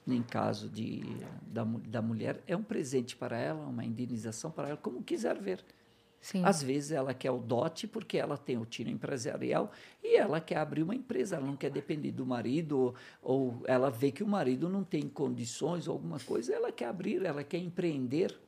Em 0.07 0.23
caso 0.23 0.69
de, 0.69 1.03
da, 1.43 1.65
da 1.65 2.01
mulher, 2.01 2.41
é 2.47 2.57
um 2.57 2.63
presente 2.63 3.17
para 3.17 3.37
ela, 3.37 3.67
uma 3.67 3.85
indenização 3.85 4.53
para 4.53 4.69
ela, 4.69 4.77
como 4.77 5.03
quiser 5.03 5.37
ver. 5.41 5.65
Sim. 6.21 6.45
Às 6.45 6.63
vezes 6.63 6.93
ela 6.93 7.13
quer 7.13 7.33
o 7.33 7.39
dote 7.39 7.89
porque 7.89 8.17
ela 8.17 8.39
tem 8.39 8.57
o 8.57 8.65
tiro 8.65 8.89
empresarial 8.89 9.73
e 10.03 10.17
ela 10.17 10.41
quer 10.41 10.59
abrir 10.59 10.85
uma 10.85 10.95
empresa, 10.95 11.35
ela 11.37 11.47
não 11.47 11.57
quer 11.57 11.71
depender 11.71 12.13
do 12.13 12.25
marido, 12.25 12.79
ou, 12.79 12.95
ou 13.21 13.63
ela 13.67 13.91
vê 13.91 14.13
que 14.13 14.23
o 14.23 14.29
marido 14.29 14.69
não 14.69 14.85
tem 14.85 15.09
condições 15.09 15.89
ou 15.89 15.95
alguma 15.95 16.21
coisa, 16.21 16.55
ela 16.55 16.71
quer 16.71 16.87
abrir, 16.87 17.25
ela 17.27 17.43
quer 17.43 17.59
empreender. 17.59 18.39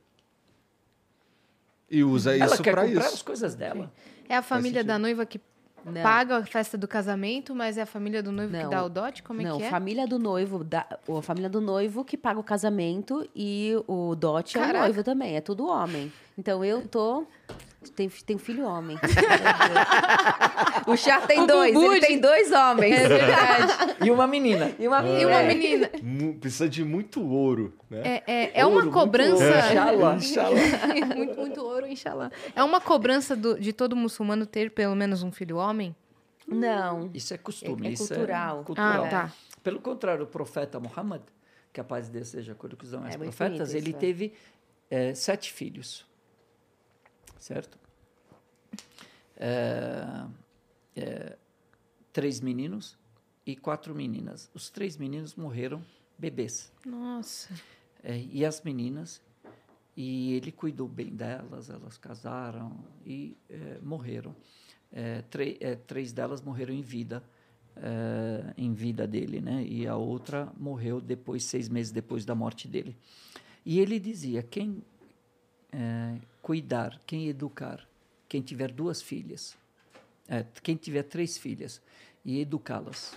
E 1.90 2.04
usa 2.04 2.36
ela 2.36 2.54
isso 2.54 2.62
quer 2.62 2.72
pra 2.72 2.84
comprar 2.86 3.06
isso. 3.06 3.14
as 3.14 3.22
coisas 3.22 3.54
dela. 3.56 3.92
É 4.28 4.36
a 4.36 4.42
família 4.42 4.84
da 4.84 4.98
noiva 4.98 5.24
que 5.24 5.40
Não. 5.84 6.02
paga 6.02 6.36
a 6.38 6.44
festa 6.44 6.76
do 6.76 6.86
casamento, 6.86 7.54
mas 7.54 7.78
é 7.78 7.82
a 7.82 7.86
família 7.86 8.22
do 8.22 8.30
noivo 8.30 8.52
que 8.54 8.62
Não. 8.62 8.70
dá 8.70 8.84
o 8.84 8.88
dote? 8.88 9.22
Como 9.22 9.40
é 9.40 9.44
não, 9.44 9.56
que 9.58 9.64
é? 9.64 9.70
família 9.70 10.06
do 10.06 10.18
noivo, 10.18 10.62
da, 10.62 10.86
a 11.08 11.22
família 11.22 11.48
do 11.48 11.60
noivo 11.60 12.04
que 12.04 12.16
paga 12.16 12.38
o 12.38 12.44
casamento 12.44 13.26
e 13.34 13.72
o 13.86 14.14
dote 14.14 14.58
é 14.58 14.60
o 14.60 14.64
Caraca. 14.64 14.84
noivo 14.84 15.02
também, 15.02 15.36
é 15.36 15.40
tudo 15.40 15.66
homem. 15.66 16.12
Então 16.36 16.64
eu 16.64 16.86
tô. 16.86 17.26
Tem, 17.94 18.08
tem 18.08 18.38
filho 18.38 18.64
homem. 18.64 18.98
o 20.86 20.96
chá 20.96 21.20
tem 21.20 21.40
O 21.42 21.46
dois, 21.46 21.74
ele 21.74 22.00
de- 22.00 22.06
tem 22.06 22.20
dois 22.20 22.50
homens. 22.52 22.94
É 22.96 23.08
verdade. 23.08 23.96
E 24.04 24.10
uma 24.10 24.26
menina. 24.26 24.72
E 24.78 24.86
uma, 24.86 25.02
E 25.06 25.24
uma 25.24 25.40
é. 25.42 25.46
menina. 25.48 25.90
Mu- 26.02 26.34
Precisa 26.34 26.68
de 26.68 26.84
muito 26.84 27.24
ouro, 27.26 27.72
né? 27.90 28.00
É, 28.04 28.22
é, 28.26 28.60
é 28.60 28.64
Ouro, 28.66 28.76
uma 28.76 28.82
muito 28.84 28.94
cobrança. 28.94 29.44
ouro. 29.44 29.58
Inshallah. 29.58 30.14
Inshallah. 30.18 31.16
muito, 31.16 31.36
muito 31.40 31.60
ouro, 31.64 31.86
inshallah. 31.86 32.30
É 32.54 32.62
uma 32.62 32.80
cobrança 32.80 33.34
do- 33.36 33.58
de 33.58 33.72
todo 33.72 33.94
muçulmano 33.96 34.46
ter 34.46 34.70
pelo 34.70 34.94
menos 34.94 35.22
um 35.22 35.30
filho 35.32 35.56
homem? 35.56 35.94
Não. 36.46 37.10
Isso 37.14 37.34
é 37.34 37.38
costume, 37.38 37.86
É- 37.86 37.90
é 37.90 37.92
isso 37.92 38.08
cultural. 38.08 38.60
é 38.60 38.64
cultural. 38.64 39.04
Ah, 39.04 39.08
tá. 39.08 39.32
Pelo 39.62 39.80
contrário, 39.80 40.24
o 40.24 40.26
profeta 40.26 40.78
Muhammad, 40.80 41.22
que 41.72 41.80
a 41.80 41.84
paz 41.84 42.06
de 42.06 42.12
Deus 42.12 42.28
seja 42.28 42.54
com 42.54 42.66
ele, 42.66 42.76
que 42.76 42.84
os 42.84 42.90
demais 42.90 43.14
É 43.14 43.18
profetas, 43.18 43.74
ele 43.74 43.90
isso, 43.90 43.96
é. 43.96 44.00
teve 44.00 44.32
sete 45.14 45.52
filhos, 45.52 46.06
certo? 47.38 47.78
Eh, 49.36 50.26
eh, 50.96 51.36
três 52.12 52.40
meninos 52.40 52.98
e 53.46 53.56
quatro 53.56 53.94
meninas. 53.94 54.50
Os 54.52 54.68
três 54.70 54.96
meninos 54.96 55.34
morreram 55.34 55.82
bebês. 56.18 56.72
Nossa. 56.84 57.54
É, 58.02 58.18
e 58.32 58.44
as 58.44 58.62
meninas, 58.62 59.22
e 59.96 60.34
ele 60.34 60.52
cuidou 60.52 60.88
bem 60.88 61.08
delas, 61.08 61.70
elas 61.70 61.96
casaram 61.96 62.76
e 63.06 63.36
é, 63.48 63.78
morreram. 63.82 64.34
É, 64.92 65.22
é, 65.60 65.76
três 65.76 66.12
delas 66.12 66.40
morreram 66.40 66.74
em 66.74 66.82
vida, 66.82 67.22
é, 67.76 68.54
em 68.56 68.72
vida 68.72 69.06
dele, 69.06 69.40
né? 69.40 69.64
E 69.64 69.86
a 69.86 69.96
outra 69.96 70.52
morreu 70.56 71.00
depois, 71.00 71.44
seis 71.44 71.68
meses 71.68 71.92
depois 71.92 72.24
da 72.24 72.34
morte 72.34 72.66
dele. 72.66 72.96
E 73.64 73.78
ele 73.78 73.98
dizia: 73.98 74.42
quem 74.42 74.82
é, 75.72 76.16
cuidar, 76.48 76.98
quem 77.06 77.28
educar, 77.28 77.86
quem 78.26 78.40
tiver 78.40 78.72
duas 78.72 79.02
filhas, 79.02 79.54
é, 80.26 80.46
quem 80.62 80.76
tiver 80.76 81.02
três 81.02 81.36
filhas 81.36 81.78
e 82.24 82.40
educá-las, 82.40 83.14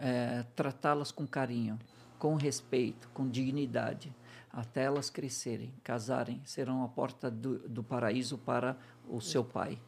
é, 0.00 0.42
tratá-las 0.56 1.12
com 1.12 1.26
carinho, 1.26 1.78
com 2.18 2.34
respeito, 2.34 3.10
com 3.12 3.28
dignidade, 3.28 4.10
até 4.50 4.84
elas 4.84 5.10
crescerem, 5.10 5.70
casarem, 5.84 6.40
serão 6.46 6.82
a 6.82 6.88
porta 6.88 7.30
do, 7.30 7.58
do 7.68 7.84
paraíso 7.84 8.38
para 8.38 8.74
o 9.06 9.20
seu 9.20 9.44
pai. 9.44 9.78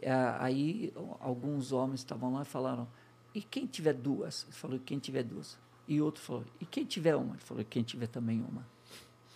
É, 0.00 0.12
aí 0.40 0.92
alguns 1.20 1.70
homens 1.70 2.00
estavam 2.00 2.32
lá 2.32 2.42
e 2.42 2.46
falaram: 2.46 2.88
e 3.32 3.40
quem 3.40 3.64
tiver 3.64 3.94
duas? 3.94 4.42
Ele 4.42 4.52
falou: 4.54 4.80
quem 4.80 4.98
tiver 4.98 5.22
duas. 5.22 5.56
E 5.86 6.00
outro 6.00 6.20
falou: 6.20 6.44
e 6.60 6.66
quem 6.66 6.84
tiver 6.84 7.14
uma? 7.14 7.34
Ele 7.34 7.44
falou: 7.44 7.64
quem 7.64 7.84
tiver 7.84 8.08
também 8.08 8.42
uma. 8.42 8.66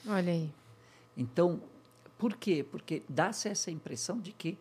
Olha 0.05 0.33
aí. 0.33 0.53
Então, 1.17 1.63
por 2.19 2.37
quê? 2.37 2.65
Porque 2.69 3.03
dá-se 3.09 3.49
essa 3.49 3.71
impressão 3.71 4.19
de 4.21 4.33
que, 4.33 4.59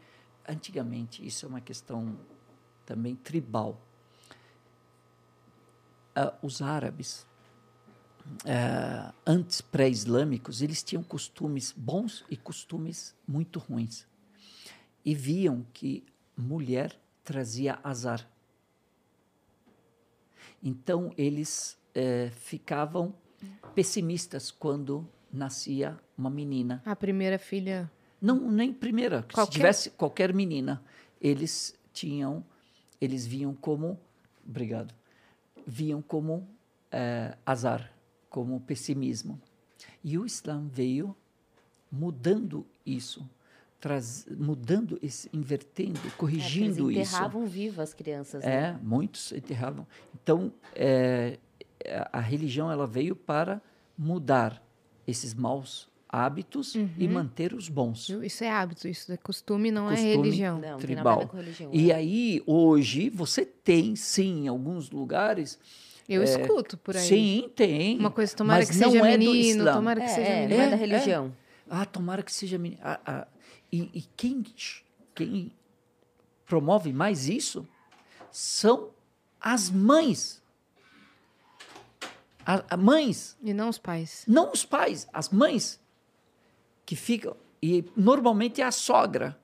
antigamente, 0.48 1.25
isso 1.25 1.45
é 1.45 1.50
uma 1.50 1.61
questão 1.61 2.17
também 2.85 3.16
tribal. 3.16 3.80
Ah, 6.16 6.34
os 6.42 6.61
árabes, 6.61 7.25
ah, 8.45 9.14
antes 9.25 9.61
pré-islâmicos, 9.61 10.61
eles 10.61 10.84
tinham 10.84 11.03
costumes 11.03 11.72
bons 11.72 12.25
e 12.30 12.35
costumes 12.35 13.16
muito 13.27 13.59
ruins. 13.59 14.06
E 15.03 15.14
viam 15.14 15.66
que 15.74 16.03
mulher 16.35 17.00
trazia 17.24 17.80
azar. 17.84 18.27
Então, 20.61 21.14
eles 21.17 21.77
eh, 21.93 22.32
ficavam 22.35 23.14
pessimistas 23.74 24.51
quando 24.51 25.08
nascia 25.35 25.97
uma 26.17 26.30
menina. 26.30 26.81
A 26.85 26.95
primeira 26.95 27.38
filha. 27.38 27.91
Não, 28.22 28.49
nem 28.49 28.73
primeira. 28.73 29.23
Qualquer- 29.23 29.45
Se 29.45 29.51
tivesse 29.51 29.89
qualquer 29.91 30.33
menina, 30.33 30.81
eles 31.22 31.75
tinham, 31.93 32.43
eles 32.99 33.25
viam 33.27 33.53
como, 33.53 33.99
obrigado, 34.47 34.93
viam 35.67 36.01
como 36.01 36.47
eh, 36.91 37.35
azar, 37.45 37.91
como 38.30 38.59
pessimismo. 38.61 39.39
E 40.03 40.17
o 40.17 40.25
Islã 40.25 40.65
veio 40.72 41.15
mudando 41.91 42.65
isso, 42.85 43.27
traz, 43.80 44.25
mudando 44.30 44.97
esse, 45.01 45.30
invertendo, 45.33 45.91
É, 45.99 46.01
porque 46.01 46.05
eles 46.07 46.15
corrigindo 46.15 46.91
isso. 46.91 47.01
enterravam 47.01 47.45
vivas 47.45 47.89
as 47.89 47.93
crianças, 47.93 48.43
né? 48.43 48.69
É, 48.69 48.77
muitos 48.81 49.31
enterravam. 49.31 49.85
Então, 50.14 50.51
é, 50.73 51.38
a 52.11 52.19
religião 52.19 52.72
ela 52.72 52.88
veio 52.88 53.15
para 53.15 53.61
mudar 53.97 54.61
esses 55.08 55.34
maus 55.34 55.88
hábitos 56.08 56.75
e 56.75 57.08
manter 57.08 57.53
os 57.53 57.67
bons. 57.67 58.09
Isso 58.24 58.43
é 58.43 58.50
hábito, 58.50 58.88
isso 58.88 59.11
é 59.11 59.17
costume, 59.17 59.69
não 59.69 59.88
é 59.88 59.95
Costume. 59.95 60.16
religião. 60.16 60.59
Não, 60.59 60.72
não 60.72 60.77
tem 60.77 60.95
nada 60.95 61.09
a 61.09 61.14
ver 61.14 61.17
tribal. 61.19 61.27
com 61.27 61.38
religião. 61.38 61.69
E 61.74 61.92
é. 61.92 61.95
aí, 61.95 62.43
hoje, 62.45 63.09
você 63.09 63.43
tem, 63.45 63.95
sim, 63.95 64.45
em 64.45 64.48
alguns 64.48 64.90
lugares. 64.92 65.59
Eu 66.08 66.24
escuto 66.24 66.77
por 66.77 66.95
aí. 66.95 67.01
É, 67.01 67.06
Sim, 67.06 67.50
tem. 67.56 67.98
Uma 67.98 68.11
coisa, 68.11 68.35
tomara 68.35 68.59
mas 68.59 68.69
que 68.69 68.77
não 68.77 68.92
seja 68.92 69.08
é 69.08 69.17
menino, 69.17 69.66
tomara 69.66 70.00
que 70.00 70.06
É, 70.06 70.09
seja 70.09 70.27
é, 70.30 70.42
menino. 70.42 70.56
não 70.56 70.64
é 70.64 70.67
É, 70.67 70.69
da 70.69 70.75
é. 70.75 70.80
religião. 70.80 71.34
Ah, 71.67 71.85
tomara 71.85 72.22
que 72.22 72.32
seja 72.32 72.58
menino. 72.59 72.80
Ah, 72.84 73.00
ah. 73.06 73.27
E, 73.72 73.90
e 73.92 74.03
quem, 74.16 74.43
quem 75.16 75.51
promove 76.45 76.93
mais 76.93 77.27
isso 77.27 77.67
são 78.32 78.92
as 79.42 79.69
mães. 79.72 80.42
A- 82.45 82.64
a 82.72 82.77
mães 82.77 83.35
E 83.41 83.53
não 83.53 83.69
os 83.69 83.77
pais. 83.77 84.24
Não 84.27 84.51
os 84.51 84.64
pais, 84.65 85.07
as 85.11 85.30
mães 85.30 85.80
que 86.85 86.95
ficam. 86.95 87.35
E 87.61 87.83
normalmente 87.95 88.61
é 88.61 88.65
a 88.65 88.72
sogra 88.72 89.38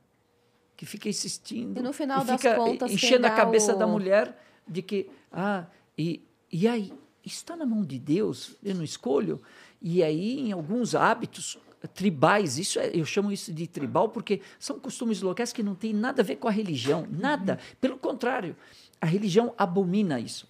que 0.78 0.86
fica 0.86 1.10
insistindo. 1.10 1.80
E 1.80 1.84
no 1.84 1.94
final 1.94 2.22
e 2.24 2.26
das 2.26 2.40
fica 2.42 2.56
contas, 2.56 2.92
enchendo 2.92 3.26
a 3.28 3.32
cabeça 3.32 3.74
o- 3.76 3.78
da 3.80 3.88
mulher 3.88 4.38
de 4.68 4.82
que. 4.82 5.10
Ah, 5.32 5.66
e, 5.98 6.22
e 6.52 6.68
aí? 6.68 6.94
Está 7.24 7.56
na 7.56 7.66
mão 7.68 7.84
de 7.84 8.00
Deus, 8.00 8.56
eu 8.64 8.74
não 8.76 8.84
escolho. 8.84 9.40
E 9.82 10.02
aí, 10.04 10.40
em 10.40 10.52
alguns 10.52 10.96
hábitos 10.96 11.58
tribais, 11.94 12.58
isso 12.58 12.80
é- 12.80 12.92
eu 12.96 13.06
chamo 13.06 13.32
isso 13.32 13.52
de 13.54 13.68
tribal 13.68 14.10
porque 14.10 14.42
são 14.60 14.80
costumes 14.80 15.22
locais 15.22 15.52
que 15.54 15.62
não 15.64 15.74
tem 15.76 15.94
nada 15.94 16.22
a 16.22 16.26
ver 16.26 16.36
com 16.38 16.48
a 16.48 16.52
religião, 16.52 17.08
nada. 17.12 17.60
Pelo 17.80 17.98
contrário, 17.98 18.56
a 19.02 19.06
religião 19.08 19.54
abomina 19.58 20.20
isso. 20.20 20.48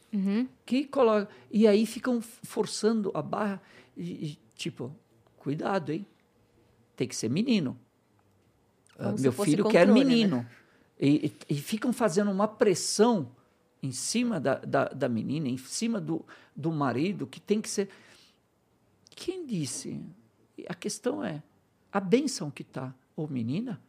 Que 0.65 0.83
coloca 0.85 1.29
e 1.49 1.65
aí 1.67 1.85
ficam 1.85 2.21
forçando 2.21 3.09
a 3.13 3.21
barra 3.21 3.61
e, 3.95 4.11
e, 4.31 4.39
tipo 4.55 4.93
cuidado 5.37 5.91
hein? 5.91 6.05
Tem 6.95 7.07
que 7.07 7.15
ser 7.15 7.29
menino. 7.29 7.79
Se 9.17 9.21
meu 9.23 9.31
filho 9.31 9.63
quer 9.69 9.87
controle, 9.87 10.03
né? 10.03 10.15
menino. 10.15 10.47
E, 10.99 11.27
e- 11.49 11.55
e 11.55 11.55
ficam 11.55 11.91
fazendo 11.93 12.29
uma 12.29 12.47
pressão 12.47 13.31
em 13.81 13.91
cima 13.91 14.39
da, 14.39 14.55
da, 14.59 14.85
da 14.89 15.09
menina 15.09 15.47
em 15.47 15.57
cima 15.57 15.99
do, 15.99 16.23
do 16.55 16.71
marido 16.71 17.25
que 17.25 17.39
tem 17.39 17.59
que 17.61 17.69
ser. 17.69 17.89
Quem 19.09 19.45
disse? 19.45 19.99
A 20.67 20.73
questão 20.75 21.23
é 21.23 21.41
a 21.91 21.99
benção 21.99 22.51
que 22.51 22.63
tá 22.63 22.93
ou 23.15 23.27
menina 23.27 23.81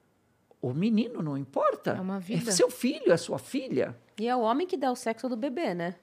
ou 0.61 0.73
menino 0.73 1.21
não 1.23 1.37
importa. 1.37 1.91
É 1.93 2.01
uma 2.01 2.19
vida. 2.21 2.51
seu 2.53 2.71
filho 2.71 3.13
é 3.13 3.17
sua 3.17 3.39
filha 3.39 3.99
E 4.19 4.29
é 4.29 4.37
o 4.37 4.41
homem 4.41 4.67
que 4.67 4.77
dá 4.77 4.91
o 4.93 4.97
sexo 4.97 5.29
do 5.29 5.37
bebê, 5.37 5.75
né? 5.75 5.97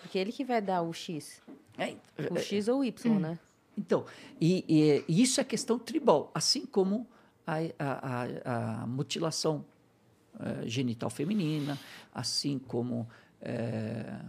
Porque 0.00 0.18
ele 0.18 0.32
que 0.32 0.44
vai 0.44 0.60
dar 0.62 0.82
o 0.82 0.92
X. 0.92 1.40
É, 1.76 1.96
O 2.30 2.38
X 2.38 2.68
ou 2.68 2.80
o 2.80 2.84
Y, 2.84 3.10
Hum. 3.12 3.18
né? 3.20 3.38
Então, 3.76 4.04
e, 4.40 4.64
e- 4.68 5.04
e 5.08 5.22
isso 5.22 5.40
é 5.40 5.44
questão 5.44 5.78
tribal, 5.78 6.30
assim 6.34 6.66
como 6.66 7.06
a, 7.46 7.56
a- 7.78 8.22
a- 8.48 8.82
a 8.82 8.86
mutilação 8.86 9.64
eh, 10.40 10.66
genital 10.68 11.10
feminina, 11.10 11.76
assim 12.14 12.58
como 12.60 13.08
eh, 13.40 14.20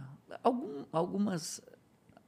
algum- 0.42 0.84
algumas, 0.92 1.60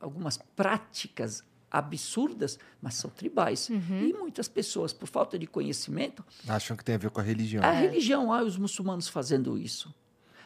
algumas 0.00 0.36
práticas 0.36 1.42
absurdas, 1.70 2.58
mas 2.80 2.94
são 2.94 3.10
tribais. 3.10 3.68
Uhum. 3.70 4.00
E 4.08 4.12
muitas 4.12 4.46
pessoas, 4.48 4.92
por 4.92 5.06
falta 5.08 5.38
de 5.38 5.46
conhecimento, 5.46 6.24
Acham 6.46 6.76
que 6.76 6.84
tem 6.84 6.94
a 6.94 6.98
ver 6.98 7.10
com 7.10 7.20
a 7.20 7.22
religião. 7.24 7.62
a 7.64 7.70
religião, 7.72 8.32
ah, 8.32 8.42
os 8.42 8.56
muçulmanos 8.56 9.08
fazendo 9.08 9.56
isso. 9.58 9.92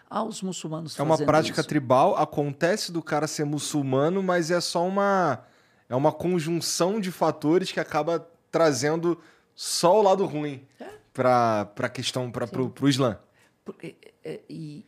Ah, 0.08 0.22
os 0.22 0.40
muçulmanos 0.42 0.98
É 0.98 1.02
uma 1.02 1.18
prática 1.18 1.60
isso. 1.60 1.68
tribal, 1.68 2.16
acontece 2.16 2.92
do 2.92 3.02
cara 3.02 3.26
ser 3.26 3.44
muçulmano, 3.44 4.22
mas 4.22 4.50
é 4.50 4.60
só 4.60 4.86
uma 4.86 5.44
é 5.88 5.94
uma 5.94 6.12
conjunção 6.12 7.00
de 7.00 7.10
fatores 7.12 7.70
que 7.70 7.78
acaba 7.80 8.26
trazendo 8.50 9.20
só 9.54 9.98
o 9.98 10.02
lado 10.02 10.24
ruim 10.24 10.66
para 11.12 11.64
para 11.66 11.88
questão 11.88 12.30
para 12.30 12.46
pro 12.46 12.88
Islã. 12.88 13.18
Porque, 13.64 13.96
eh, 14.24 14.40
e, 14.48 14.84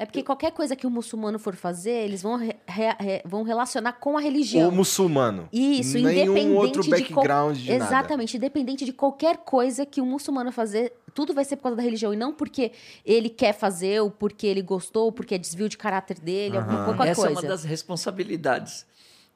É 0.00 0.06
porque 0.06 0.22
qualquer 0.22 0.50
coisa 0.52 0.74
que 0.74 0.86
o 0.86 0.90
muçulmano 0.90 1.38
for 1.38 1.54
fazer, 1.54 1.90
eles 1.90 2.22
vão, 2.22 2.36
re- 2.36 2.56
re- 2.66 2.96
re- 2.98 3.22
vão 3.24 3.42
relacionar 3.42 3.92
com 3.92 4.16
a 4.16 4.20
religião. 4.20 4.70
O 4.70 4.72
muçulmano. 4.72 5.46
Isso, 5.52 5.98
Nenhum 5.98 6.10
independente 6.10 6.52
outro 6.56 6.82
de 6.82 6.90
background 6.90 7.56
de 7.58 7.70
nada. 7.70 7.84
Exatamente, 7.84 8.36
independente 8.38 8.84
de 8.86 8.94
qualquer 8.94 9.36
coisa 9.38 9.84
que 9.84 10.00
o 10.00 10.06
muçulmano 10.06 10.50
fazer, 10.50 10.92
tudo 11.14 11.34
vai 11.34 11.44
ser 11.44 11.56
por 11.56 11.64
causa 11.64 11.76
da 11.76 11.82
religião 11.82 12.14
e 12.14 12.16
não 12.16 12.32
porque 12.32 12.72
ele 13.04 13.28
quer 13.28 13.52
fazer, 13.52 14.00
ou 14.00 14.10
porque 14.10 14.46
ele 14.46 14.62
gostou, 14.62 15.04
ou 15.04 15.12
porque 15.12 15.34
é 15.34 15.38
desvio 15.38 15.68
de 15.68 15.76
caráter 15.76 16.18
dele, 16.18 16.56
alguma 16.56 16.78
Aham. 16.78 16.84
qualquer 16.94 17.08
Essa 17.10 17.20
é 17.20 17.24
coisa. 17.26 17.40
uma 17.40 17.48
das 17.48 17.64
responsabilidades 17.64 18.86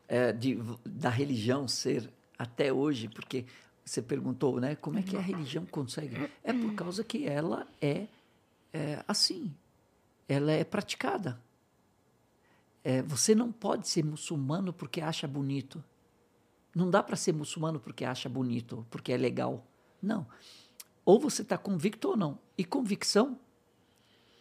eh, 0.08 0.32
de, 0.32 0.58
da 0.84 1.10
religião 1.10 1.68
ser 1.68 2.08
até 2.38 2.72
hoje, 2.72 3.08
porque 3.08 3.44
você 3.84 4.00
perguntou, 4.00 4.58
né? 4.60 4.76
Como 4.80 4.98
é 4.98 5.02
que 5.02 5.14
a 5.14 5.20
religião 5.20 5.66
consegue? 5.70 6.16
É 6.42 6.54
por 6.54 6.72
causa 6.74 7.04
que 7.04 7.26
ela 7.28 7.66
é, 7.82 8.04
é 8.72 9.04
assim, 9.06 9.52
ela 10.28 10.52
é 10.52 10.64
praticada. 10.64 11.40
É, 12.82 13.02
você 13.02 13.34
não 13.34 13.50
pode 13.50 13.88
ser 13.88 14.04
muçulmano 14.04 14.72
porque 14.72 15.00
acha 15.00 15.26
bonito. 15.26 15.82
Não 16.74 16.90
dá 16.90 17.02
para 17.02 17.16
ser 17.16 17.32
muçulmano 17.32 17.80
porque 17.80 18.04
acha 18.04 18.28
bonito, 18.28 18.86
porque 18.90 19.12
é 19.12 19.16
legal. 19.16 19.66
Não. 20.02 20.26
Ou 21.04 21.18
você 21.18 21.42
está 21.42 21.56
convicto 21.56 22.08
ou 22.08 22.16
não. 22.16 22.38
E 22.58 22.64
convicção 22.64 23.38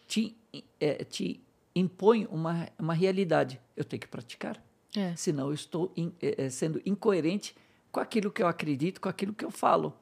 te, 0.06 0.36
eh, 0.80 1.04
te 1.04 1.40
impõe 1.74 2.26
uma, 2.30 2.68
uma 2.78 2.92
realidade. 2.94 3.60
Eu 3.76 3.84
tenho 3.84 4.00
que 4.00 4.08
praticar. 4.08 4.62
É. 4.96 5.14
Senão 5.16 5.48
eu 5.48 5.54
estou 5.54 5.92
in- 5.96 6.12
eh, 6.20 6.34
eh, 6.38 6.50
sendo 6.50 6.80
incoerente 6.84 7.54
com 7.90 8.00
aquilo 8.00 8.30
que 8.30 8.42
eu 8.42 8.46
acredito, 8.46 9.00
com 9.00 9.08
aquilo 9.08 9.32
que 9.32 9.44
eu 9.44 9.50
falo. 9.50 9.96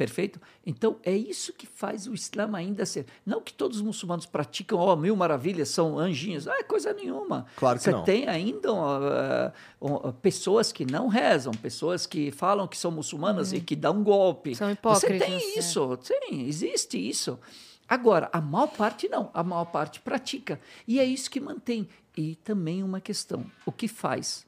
Perfeito? 0.00 0.40
Então, 0.64 0.96
é 1.02 1.14
isso 1.14 1.52
que 1.52 1.66
faz 1.66 2.06
o 2.06 2.14
Islã 2.14 2.50
ainda 2.54 2.86
ser. 2.86 3.04
Não 3.26 3.42
que 3.42 3.52
todos 3.52 3.76
os 3.76 3.82
muçulmanos 3.82 4.24
praticam, 4.24 4.78
ó, 4.78 4.96
mil 4.96 5.14
maravilhas, 5.14 5.68
são 5.68 5.98
anjinhos. 5.98 6.48
Ah, 6.48 6.56
é 6.56 6.62
coisa 6.62 6.94
nenhuma. 6.94 7.44
Claro 7.56 7.76
que 7.76 7.84
Você 7.84 7.90
não. 7.90 8.02
tem 8.02 8.26
ainda 8.26 8.72
ó, 8.72 9.52
ó, 9.78 10.12
pessoas 10.12 10.72
que 10.72 10.90
não 10.90 11.06
rezam, 11.06 11.52
pessoas 11.52 12.06
que 12.06 12.30
falam 12.30 12.66
que 12.66 12.78
são 12.78 12.90
muçulmanas 12.90 13.52
e 13.52 13.60
que 13.60 13.76
dão 13.76 13.98
um 13.98 14.02
golpe. 14.02 14.48
Uhum. 14.48 14.54
São 14.54 14.68
Você 14.68 14.72
hipócritas, 14.72 15.28
tem 15.28 15.34
é. 15.34 15.58
isso, 15.58 15.98
sim, 16.00 16.46
existe 16.48 16.96
isso. 16.96 17.38
Agora, 17.86 18.30
a 18.32 18.40
maior 18.40 18.68
parte 18.68 19.06
não, 19.06 19.30
a 19.34 19.42
maior 19.42 19.66
parte 19.66 20.00
pratica. 20.00 20.58
E 20.88 20.98
é 20.98 21.04
isso 21.04 21.30
que 21.30 21.38
mantém. 21.38 21.86
E 22.16 22.36
também 22.36 22.82
uma 22.82 23.02
questão: 23.02 23.44
o 23.66 23.70
que 23.70 23.86
faz? 23.86 24.46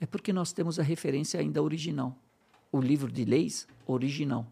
É 0.00 0.06
porque 0.06 0.32
nós 0.32 0.52
temos 0.52 0.78
a 0.78 0.84
referência 0.84 1.40
ainda 1.40 1.60
original. 1.60 2.16
O 2.70 2.80
livro 2.80 3.10
de 3.10 3.24
leis 3.24 3.66
original. 3.86 4.46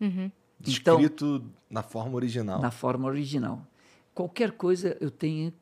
Uhum. 0.00 0.30
Então- 0.60 0.98
Escrito 1.00 1.44
na 1.68 1.82
forma 1.82 2.14
original. 2.16 2.60
na 2.60 2.70
forma 2.70 3.06
original. 3.08 3.66
Qualquer 4.14 4.52
coisa 4.52 4.96
eu 5.00 5.10
tenho 5.10 5.52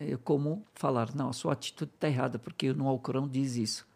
eh, 0.00 0.16
como 0.24 0.64
falar, 0.74 1.14
não, 1.14 1.28
a 1.28 1.32
sua 1.32 1.52
atitude 1.52 1.90
está 1.94 2.08
errada, 2.08 2.38
porque 2.38 2.72
no 2.72 2.88
Alcorão 2.88 3.28
diz 3.28 3.56
isso. 3.56 3.86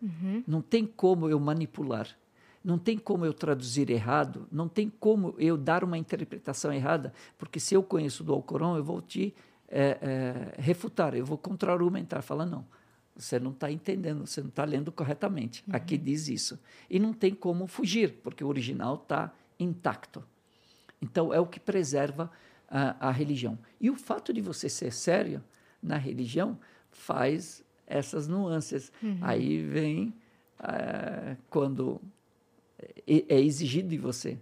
Não 0.47 0.63
tem 0.63 0.87
como 0.87 1.29
eu 1.29 1.39
manipular, 1.41 2.09
não 2.65 2.79
tem 2.79 2.97
como 2.97 3.25
eu 3.27 3.35
traduzir 3.35 3.91
errado, 3.91 4.47
não 4.53 4.69
tem 4.69 4.89
como 4.89 5.35
eu 5.39 5.57
dar 5.57 5.83
uma 5.85 5.99
interpretação 5.99 6.73
errada, 6.73 7.13
porque 7.37 7.59
se 7.59 7.75
eu 7.75 7.83
conheço 7.83 8.23
do 8.23 8.33
Alcorão, 8.33 8.77
eu 8.77 8.85
vou 8.85 9.01
te 9.03 9.35
eh, 9.69 9.99
eh, 10.01 10.55
refutar, 10.59 11.15
eu 11.15 11.25
vou 11.27 11.37
contra-argumentar, 11.39 12.23
falar, 12.23 12.47
não, 12.47 12.65
você 13.21 13.39
não 13.39 13.51
está 13.51 13.71
entendendo, 13.71 14.27
você 14.27 14.41
não 14.41 14.49
está 14.49 14.65
lendo 14.65 14.91
corretamente. 14.91 15.63
Aqui 15.71 15.97
diz 15.97 16.29
isso. 16.29 16.59
E 16.89 16.99
não 16.99 17.13
tem 17.13 17.35
como 17.35 17.67
fugir, 17.67 18.15
porque 18.23 18.43
o 18.43 18.49
original 18.49 18.95
está 18.95 19.33
intacto. 19.59 20.25
Então, 21.01 21.33
é 21.33 21.41
o 21.41 21.47
que 21.47 21.61
preserva 21.61 22.31
a, 22.69 23.09
a 23.09 23.11
religião. 23.11 23.59
E 23.81 23.91
o 23.91 23.97
fato 23.97 24.33
de 24.33 24.41
você 24.41 24.69
ser 24.69 24.93
sério 24.93 25.43
na 25.83 25.97
religião 25.97 26.59
faz 26.91 27.65
essas 27.87 28.29
nuances. 28.29 28.93
Aí 29.21 29.63
vem 29.63 30.15
eh, 30.63 31.37
quando 31.49 32.01
é, 33.07 33.35
é 33.35 33.41
exigido 33.41 33.89
de 33.89 33.99
você 33.99 34.39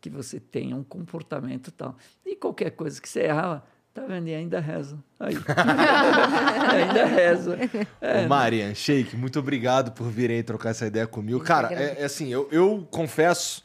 que 0.00 0.08
você 0.08 0.40
tenha 0.40 0.74
um 0.74 0.82
comportamento 0.82 1.70
tal. 1.70 1.96
E 2.24 2.34
qualquer 2.34 2.70
coisa 2.70 3.00
que 3.00 3.08
você 3.08 3.24
errar, 3.24 3.66
Tá 3.92 4.02
vendo? 4.06 4.28
E 4.28 4.34
ainda 4.34 4.60
reza. 4.60 4.98
Aí. 5.18 5.34
ainda 6.72 7.04
reza. 7.06 7.58
Ô, 8.00 8.28
Marian, 8.28 8.74
Sheik, 8.74 9.16
muito 9.16 9.38
obrigado 9.38 9.92
por 9.92 10.08
virem 10.08 10.42
trocar 10.42 10.70
essa 10.70 10.86
ideia 10.86 11.06
comigo. 11.06 11.40
Cara, 11.40 11.72
é, 11.72 12.02
é 12.02 12.04
assim, 12.04 12.28
eu, 12.28 12.48
eu 12.52 12.86
confesso 12.90 13.64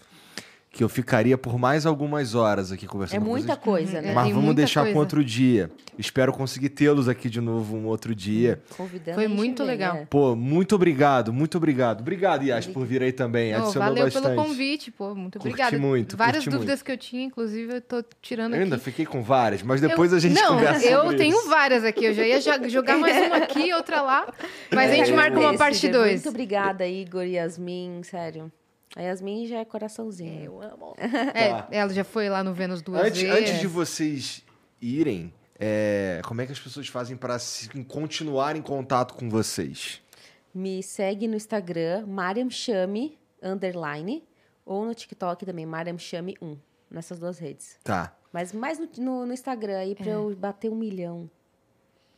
que 0.75 0.83
eu 0.83 0.89
ficaria 0.89 1.37
por 1.37 1.57
mais 1.57 1.85
algumas 1.85 2.35
horas 2.35 2.69
aqui 2.69 2.85
conversando 2.85 3.15
É 3.15 3.23
com 3.23 3.29
muita 3.31 3.53
vocês. 3.53 3.59
coisa, 3.63 3.97
É, 3.99 4.01
né? 4.01 4.13
Mas 4.13 4.25
tem 4.25 4.33
vamos 4.33 4.53
deixar 4.53 4.85
para 4.85 4.99
outro 4.99 5.23
dia. 5.23 5.71
Espero 5.97 6.33
conseguir 6.33 6.67
tê-los 6.67 7.07
aqui 7.07 7.29
de 7.29 7.39
novo 7.39 7.77
um 7.77 7.85
outro 7.85 8.13
dia. 8.13 8.61
Convidando. 8.75 9.15
Foi 9.15 9.25
gente 9.25 9.37
muito 9.37 9.59
vem, 9.63 9.67
legal. 9.71 9.93
né? 9.95 10.07
Pô, 10.09 10.35
muito 10.35 10.75
obrigado, 10.75 11.31
muito 11.31 11.55
obrigado. 11.57 12.01
Obrigado, 12.01 12.43
Yas, 12.43 12.67
por 12.67 12.85
vir 12.85 13.01
aí 13.01 13.13
também. 13.13 13.53
Oh, 13.55 13.59
Adicionou 13.59 13.87
valeu 13.87 14.03
bastante. 14.03 14.23
pelo 14.23 14.35
convite, 14.35 14.91
pô. 14.91 15.15
Muito 15.15 15.39
Curti 15.39 15.47
obrigada. 15.53 15.77
muito, 15.79 16.17
Várias 16.17 16.43
curti 16.43 16.49
dúvidas 16.57 16.81
que 16.81 16.91
eu 16.91 16.97
tinha, 16.97 17.23
inclusive, 17.23 17.75
eu 17.75 17.81
tô 17.81 18.03
tirando 18.21 18.53
Eu 18.53 18.63
ainda 18.63 18.75
aqui. 18.75 18.83
fiquei 18.83 19.05
com 19.05 19.23
várias, 19.23 19.63
mas 19.63 19.79
depois 19.79 20.11
Eu- 20.11 20.17
a 20.17 20.19
gente 20.19 20.35
Não, 20.35 20.55
conversa 20.55 20.85
eu 20.85 21.01
sobre 21.03 21.15
tenho 21.17 21.37
isso. 21.39 21.47
várias 21.47 21.85
aqui. 21.85 22.03
Eu 22.03 22.13
já 22.13 22.27
ia 22.27 22.41
jo- 22.41 22.67
jogar 22.69 22.97
mais 22.97 23.15
uma 23.27 23.37
aqui, 23.37 23.73
outra 23.73 24.01
lá. 24.01 24.27
Mas 24.73 24.91
a 24.91 24.95
gente 24.95 25.11
Eu 25.11 25.15
marca 25.15 25.39
uma 25.39 25.55
parte 25.57 25.87
Igor. 25.87 26.01
2. 26.01 26.13
Muito 26.15 26.29
obrigada, 26.29 26.85
Igor 26.85 27.23
e 27.23 27.35
Yasmin, 27.35 28.01
sério. 28.03 28.51
A 28.95 29.01
Yasmin 29.01 29.45
já 29.45 29.59
é 29.59 29.65
coraçãozinho. 29.65 30.41
Eu 30.43 30.61
amo. 30.61 30.95
É, 31.35 31.49
Tá. 31.49 31.67
ela 31.69 31.93
já 31.93 32.03
foi 32.03 32.29
lá 32.29 32.43
no 32.43 32.53
Vênus 32.53 32.81
duas 32.81 33.01
Antes, 33.05 33.21
vezes. 33.21 33.37
antes 33.39 33.59
de 33.59 33.67
vocês 33.67 34.43
irem, 34.81 35.33
é, 35.59 36.21
como 36.25 36.41
é 36.41 36.45
que 36.45 36.51
as 36.53 36.59
pessoas 36.59 36.87
fazem 36.87 37.17
para 37.17 37.37
continuar 37.89 38.55
em 38.55 38.61
contato 38.61 39.13
com 39.13 39.29
vocês? 39.29 40.01
Me 40.53 40.81
segue 40.81 41.27
no 41.27 41.35
Instagram, 41.35 42.05
Mariam 42.07 42.49
Chame, 42.49 43.17
underline, 43.43 44.23
ou 44.65 44.85
no 44.85 44.95
TikTok 44.95 45.45
também, 45.45 45.65
Mariam 45.65 45.97
Chame 45.97 46.37
1, 46.41 46.57
nessas 46.89 47.19
duas 47.19 47.37
redes. 47.37 47.77
Tá. 47.83 48.15
Mas 48.31 48.53
mais 48.53 48.79
no, 48.79 48.87
no- 48.97 49.25
no 49.25 49.33
Instagram 49.33 49.77
aí 49.77 49.91
É. 49.91 49.95
pra 49.95 50.11
eu 50.11 50.33
bater 50.35 50.71
um 50.71 50.75
milhão. 50.75 51.29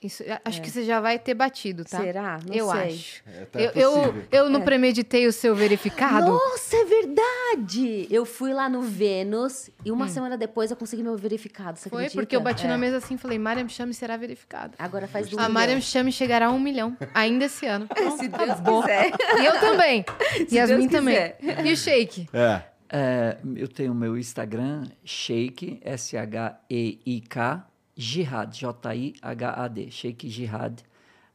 Isso, 0.03 0.21
eu 0.21 0.37
acho 0.45 0.61
que 0.61 0.69
você 0.69 0.83
já 0.83 0.99
vai 0.99 1.17
ter 1.17 1.33
batido, 1.33 1.83
tá? 1.83 1.99
Será? 1.99 2.39
Não 2.47 2.53
eu 2.53 2.69
sei. 2.69 2.81
acho. 2.87 3.23
É, 3.25 3.45
tá 3.45 3.59
eu, 3.59 3.71
eu, 3.73 3.91
possível. 3.93 4.23
eu 4.31 4.49
não 4.49 4.61
premeditei 4.61 5.25
o 5.25 5.33
seu 5.33 5.55
verificado. 5.55 6.27
Nossa, 6.27 6.75
é 6.75 6.85
verdade! 6.85 8.07
Eu 8.11 8.23
fui 8.23 8.53
lá 8.53 8.69
no 8.69 8.81
Vênus 8.81 9.69
e 9.83 9.91
uma 9.91 10.07
semana 10.07 10.37
depois 10.37 10.69
eu 10.69 10.77
consegui 10.77 11.01
meu 11.01 11.17
verificado. 11.17 11.79
Você 11.79 11.87
Hum. 11.87 11.91
Foi 11.91 11.99
acredita? 12.03 12.21
porque 12.21 12.35
eu 12.35 12.41
bati 12.41 12.65
É. 12.65 12.69
na 12.69 12.77
mesa 12.77 12.97
assim 12.97 13.15
e 13.15 13.17
falei, 13.17 13.39
Mariam 13.39 13.67
Chame 13.67 13.93
será 13.93 14.15
verificado. 14.17 14.73
Agora 14.77 15.07
faz 15.07 15.27
do 15.29 15.39
A 15.39 15.49
Mariam 15.49 15.81
Chame 15.81 16.11
chegará 16.11 16.47
a 16.47 16.51
um 16.51 16.59
milhão, 16.59 16.95
ainda 17.13 17.45
esse 17.45 17.65
ano. 17.65 17.87
Se 18.19 18.27
Deus 18.27 18.59
quiser. 18.59 19.11
E 19.41 19.45
eu 19.45 19.59
também. 19.59 20.05
Yasmin 20.51 20.77
Deus 20.87 20.91
também. 20.91 21.33
quiser. 21.39 21.65
E 21.65 21.71
o 21.73 21.77
Shake? 21.77 22.29
É. 22.33 22.61
É, 22.89 23.37
eu 23.57 23.67
tenho 23.67 23.91
o 23.91 23.95
meu 23.95 24.17
Instagram, 24.17 24.83
Sheik, 25.03 25.81
S-H-E-I-K, 25.83 27.65
Jihad, 27.97 28.55
J-I-H-A-D, 28.55 29.89
Sheik 29.89 30.29
Jihad, 30.29 30.83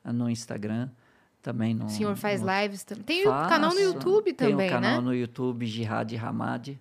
ah, 0.04 0.12
no 0.12 0.30
Instagram, 0.30 0.88
também 1.42 1.74
no... 1.74 1.86
O 1.86 1.88
senhor 1.88 2.14
faz 2.14 2.40
no, 2.40 2.48
lives 2.48 2.84
também. 2.84 3.02
Tem 3.02 3.26
o 3.26 3.30
canal 3.30 3.74
no. 3.74 3.80
YouTube 3.80 4.32
Tem 4.32 4.50
também, 4.50 4.68
um 4.68 4.72
canal 4.72 5.00
né? 5.00 5.00
no 5.00 5.14
YouTube, 5.14 5.66
Jihad 5.66 6.16
Hamad, 6.16 6.78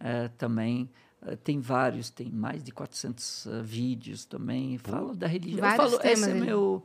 é, 0.00 0.28
também. 0.28 0.90
É, 1.24 1.36
tem 1.36 1.60
vários, 1.60 2.10
tem 2.10 2.28
mais 2.28 2.64
de 2.64 2.72
400 2.72 3.46
eh, 3.46 3.62
vídeos 3.62 4.24
também. 4.24 4.76
Falo 4.78 5.14
da 5.14 5.28
religião. 5.28 5.58
Eu 5.58 5.62
Vários 5.62 5.90
falo, 5.92 6.02
temas 6.02 6.18
esse 6.18 6.30
é 6.30 6.34
meu... 6.34 6.84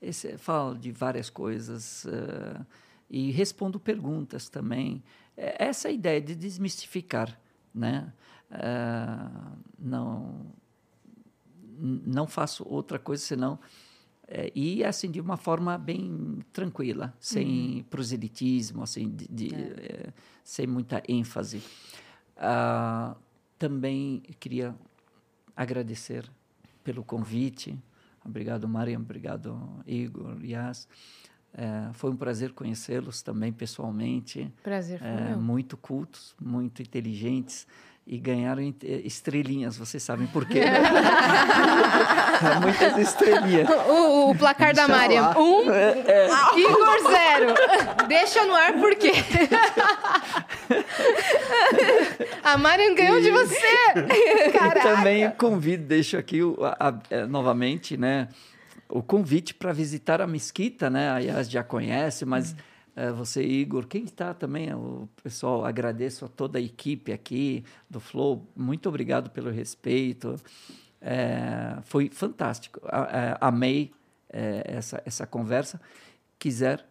Esse, 0.00 0.38
falo 0.38 0.78
de 0.78 0.92
várias 0.92 1.28
coisas 1.28 2.06
eh, 2.06 2.60
e 3.10 3.30
respondo 3.30 3.78
perguntas 3.78 4.48
também. 4.48 5.02
É, 5.36 5.66
essa 5.66 5.88
é 5.88 5.92
ideia 5.92 6.20
de 6.22 6.34
desmistificar, 6.34 7.38
né? 7.74 8.12
Eh, 8.50 9.28
não, 9.78 10.46
não 11.80 12.26
faço 12.26 12.66
outra 12.68 12.98
coisa 12.98 13.22
senão 13.22 13.58
é, 14.28 14.50
e 14.54 14.82
assim 14.84 15.10
de 15.10 15.20
uma 15.20 15.36
forma 15.36 15.78
bem 15.78 16.38
tranquila, 16.52 17.14
sem 17.20 17.84
proselitismo, 17.88 18.82
assim, 18.82 19.08
de, 19.08 19.28
de, 19.28 19.54
eh, 19.54 20.12
sem 20.42 20.66
muita 20.66 21.00
ênfase. 21.08 21.62
Ah, 22.36 23.14
também 23.58 24.22
queria 24.40 24.74
agradecer 25.56 26.28
pelo 26.82 27.04
convite. 27.04 27.78
Obrigado, 28.24 28.66
Mariam. 28.68 29.00
Obrigado, 29.00 29.56
Igor, 29.86 30.44
Yas. 30.44 30.88
Eh, 31.54 31.90
foi 31.92 32.10
um 32.10 32.16
prazer 32.16 32.52
conhecê-los 32.52 33.22
também 33.22 33.52
pessoalmente. 33.52 34.52
Prazer 34.62 34.98
foi 34.98 35.08
É, 35.08 35.28
meu. 35.30 35.40
muito 35.40 35.76
cultos, 35.76 36.34
muito 36.40 36.82
inteligentes 36.82 37.66
e 38.06 38.18
ganharam 38.18 38.62
ent- 38.62 38.84
estrelinhas. 39.04 39.76
Vocês 39.76 40.02
sabem 40.02 40.26
por 40.28 40.46
quê? 40.46 40.60
né? 40.60 40.80
Muitas 42.62 42.96
estrelinhas. 42.98 43.68
O, 43.88 44.30
o 44.30 44.34
placar 44.36 44.72
da 44.74 44.86
Deixa 44.86 44.98
Mariam. 45.00 45.24
lá. 45.24 45.38
Um, 45.38 45.62
Igor 46.58 47.10
zero. 47.10 47.54
Deixa 48.06 48.44
no 48.44 48.54
ar 48.54 48.74
por 48.74 48.94
quê? 48.94 49.12
A 52.42 52.56
Mariam 52.56 52.94
ganhou 52.94 53.20
de 53.20 53.30
você. 53.30 53.56
E 53.96 54.80
também 54.82 55.30
convido, 55.32 55.84
deixo 55.84 56.16
aqui 56.16 56.42
o- 56.42 56.56
a- 56.64 56.76
a- 56.88 56.98
é, 57.10 57.26
novamente, 57.26 57.96
né, 57.96 58.28
o 58.88 59.02
convite 59.02 59.52
para 59.54 59.72
visitar 59.72 60.20
a 60.20 60.26
mesquita, 60.26 60.88
né? 60.88 61.10
A 61.10 61.18
Yas 61.18 61.50
já 61.50 61.64
conhece, 61.64 62.24
mas 62.24 62.52
é, 62.52 62.56
você, 63.12 63.42
Igor, 63.42 63.86
quem 63.86 64.04
está 64.04 64.32
também, 64.32 64.72
o 64.72 65.08
pessoal, 65.22 65.64
agradeço 65.64 66.24
a 66.24 66.28
toda 66.28 66.58
a 66.58 66.62
equipe 66.62 67.12
aqui 67.12 67.62
do 67.90 68.00
Flow, 68.00 68.46
muito 68.56 68.88
obrigado 68.88 69.30
pelo 69.30 69.50
respeito. 69.50 70.36
É, 71.00 71.78
foi 71.82 72.08
fantástico. 72.08 72.80
A- 72.84 73.08
é, 73.12 73.38
amei 73.40 73.92
é, 74.30 74.62
essa, 74.66 75.02
essa 75.04 75.26
conversa. 75.26 75.80
Quiser, 76.38 76.86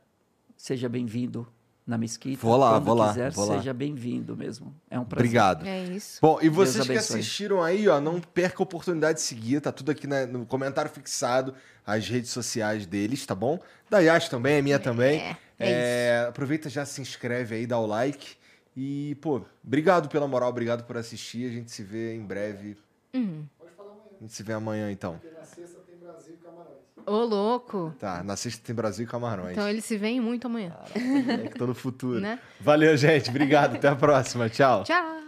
seja 0.56 0.88
bem-vindo 0.88 1.48
na 1.86 1.98
mesquita. 1.98 2.42
Vou 2.42 2.58
lá, 2.58 2.72
Quando 2.74 2.86
vou 2.86 2.96
lá, 2.96 3.10
quiser, 3.10 3.32
vou 3.32 3.48
seja 3.48 3.74
bem-vindo 3.74 4.36
mesmo. 4.36 4.74
É 4.90 5.00
um 5.00 5.06
prazer. 5.06 5.26
Obrigado. 5.28 5.66
É 5.68 5.84
isso. 5.84 6.20
Bom, 6.22 6.38
e 6.42 6.50
Deus 6.50 6.56
vocês 6.56 6.88
que 6.88 6.98
assistiram 6.98 7.62
aí, 7.64 7.88
ó, 7.88 8.00
não 8.02 8.20
perca 8.20 8.62
a 8.62 8.64
oportunidade 8.64 9.20
de 9.20 9.24
seguir, 9.26 9.62
tá 9.62 9.72
tudo 9.72 9.92
aqui 9.92 10.08
na- 10.08 10.26
no 10.26 10.46
comentário 10.46 10.90
fixado, 10.90 11.54
as 11.86 12.08
redes 12.10 12.32
sociais 12.32 12.86
deles, 12.86 13.26
tá 13.26 13.36
bom? 13.36 13.60
Da 13.90 14.00
Yas 14.00 14.28
também, 14.30 14.60
a 14.60 14.64
minha 14.64 14.80
também. 14.80 15.20
é 15.22 15.38
É, 15.58 16.26
aproveita, 16.28 16.70
já 16.70 16.86
se 16.86 17.02
inscreve 17.02 17.56
aí, 17.56 17.66
dá 17.68 17.78
o 17.80 17.86
like. 17.86 18.36
E, 18.76 19.16
pô, 19.22 19.42
obrigado 19.64 20.10
pela 20.10 20.28
moral, 20.28 20.50
obrigado 20.50 20.84
por 20.84 20.98
assistir. 20.98 21.50
A 21.50 21.54
gente 21.54 21.72
se 21.72 21.82
vê 21.84 22.14
em 22.16 22.26
breve. 22.26 22.76
Uhum. 23.14 23.46
A 24.20 24.22
gente 24.24 24.34
se 24.34 24.44
vê 24.44 24.52
amanhã, 24.54 24.92
então. 24.92 25.22
Ô, 27.06 27.24
louco. 27.24 27.94
Tá, 28.00 28.24
na 28.24 28.36
sexta 28.36 28.62
tem 28.66 28.76
Brasil 28.76 29.06
e 29.06 29.08
Camarões. 29.08 29.52
Então 29.52 29.70
eles 29.70 29.86
se 29.86 29.98
veem 29.98 30.20
muito 30.20 30.48
amanhã. 30.48 30.74
É 30.96 31.48
que 31.48 31.58
tô 31.58 31.68
no 31.68 31.76
futuro. 31.76 32.20
Né? 32.26 32.40
Valeu, 32.60 32.96
gente. 32.98 33.30
Obrigado. 33.30 33.76
Até 33.76 33.88
a 33.90 33.96
próxima. 33.96 34.50
Tchau. 34.50 34.84
Tchau. 34.84 35.25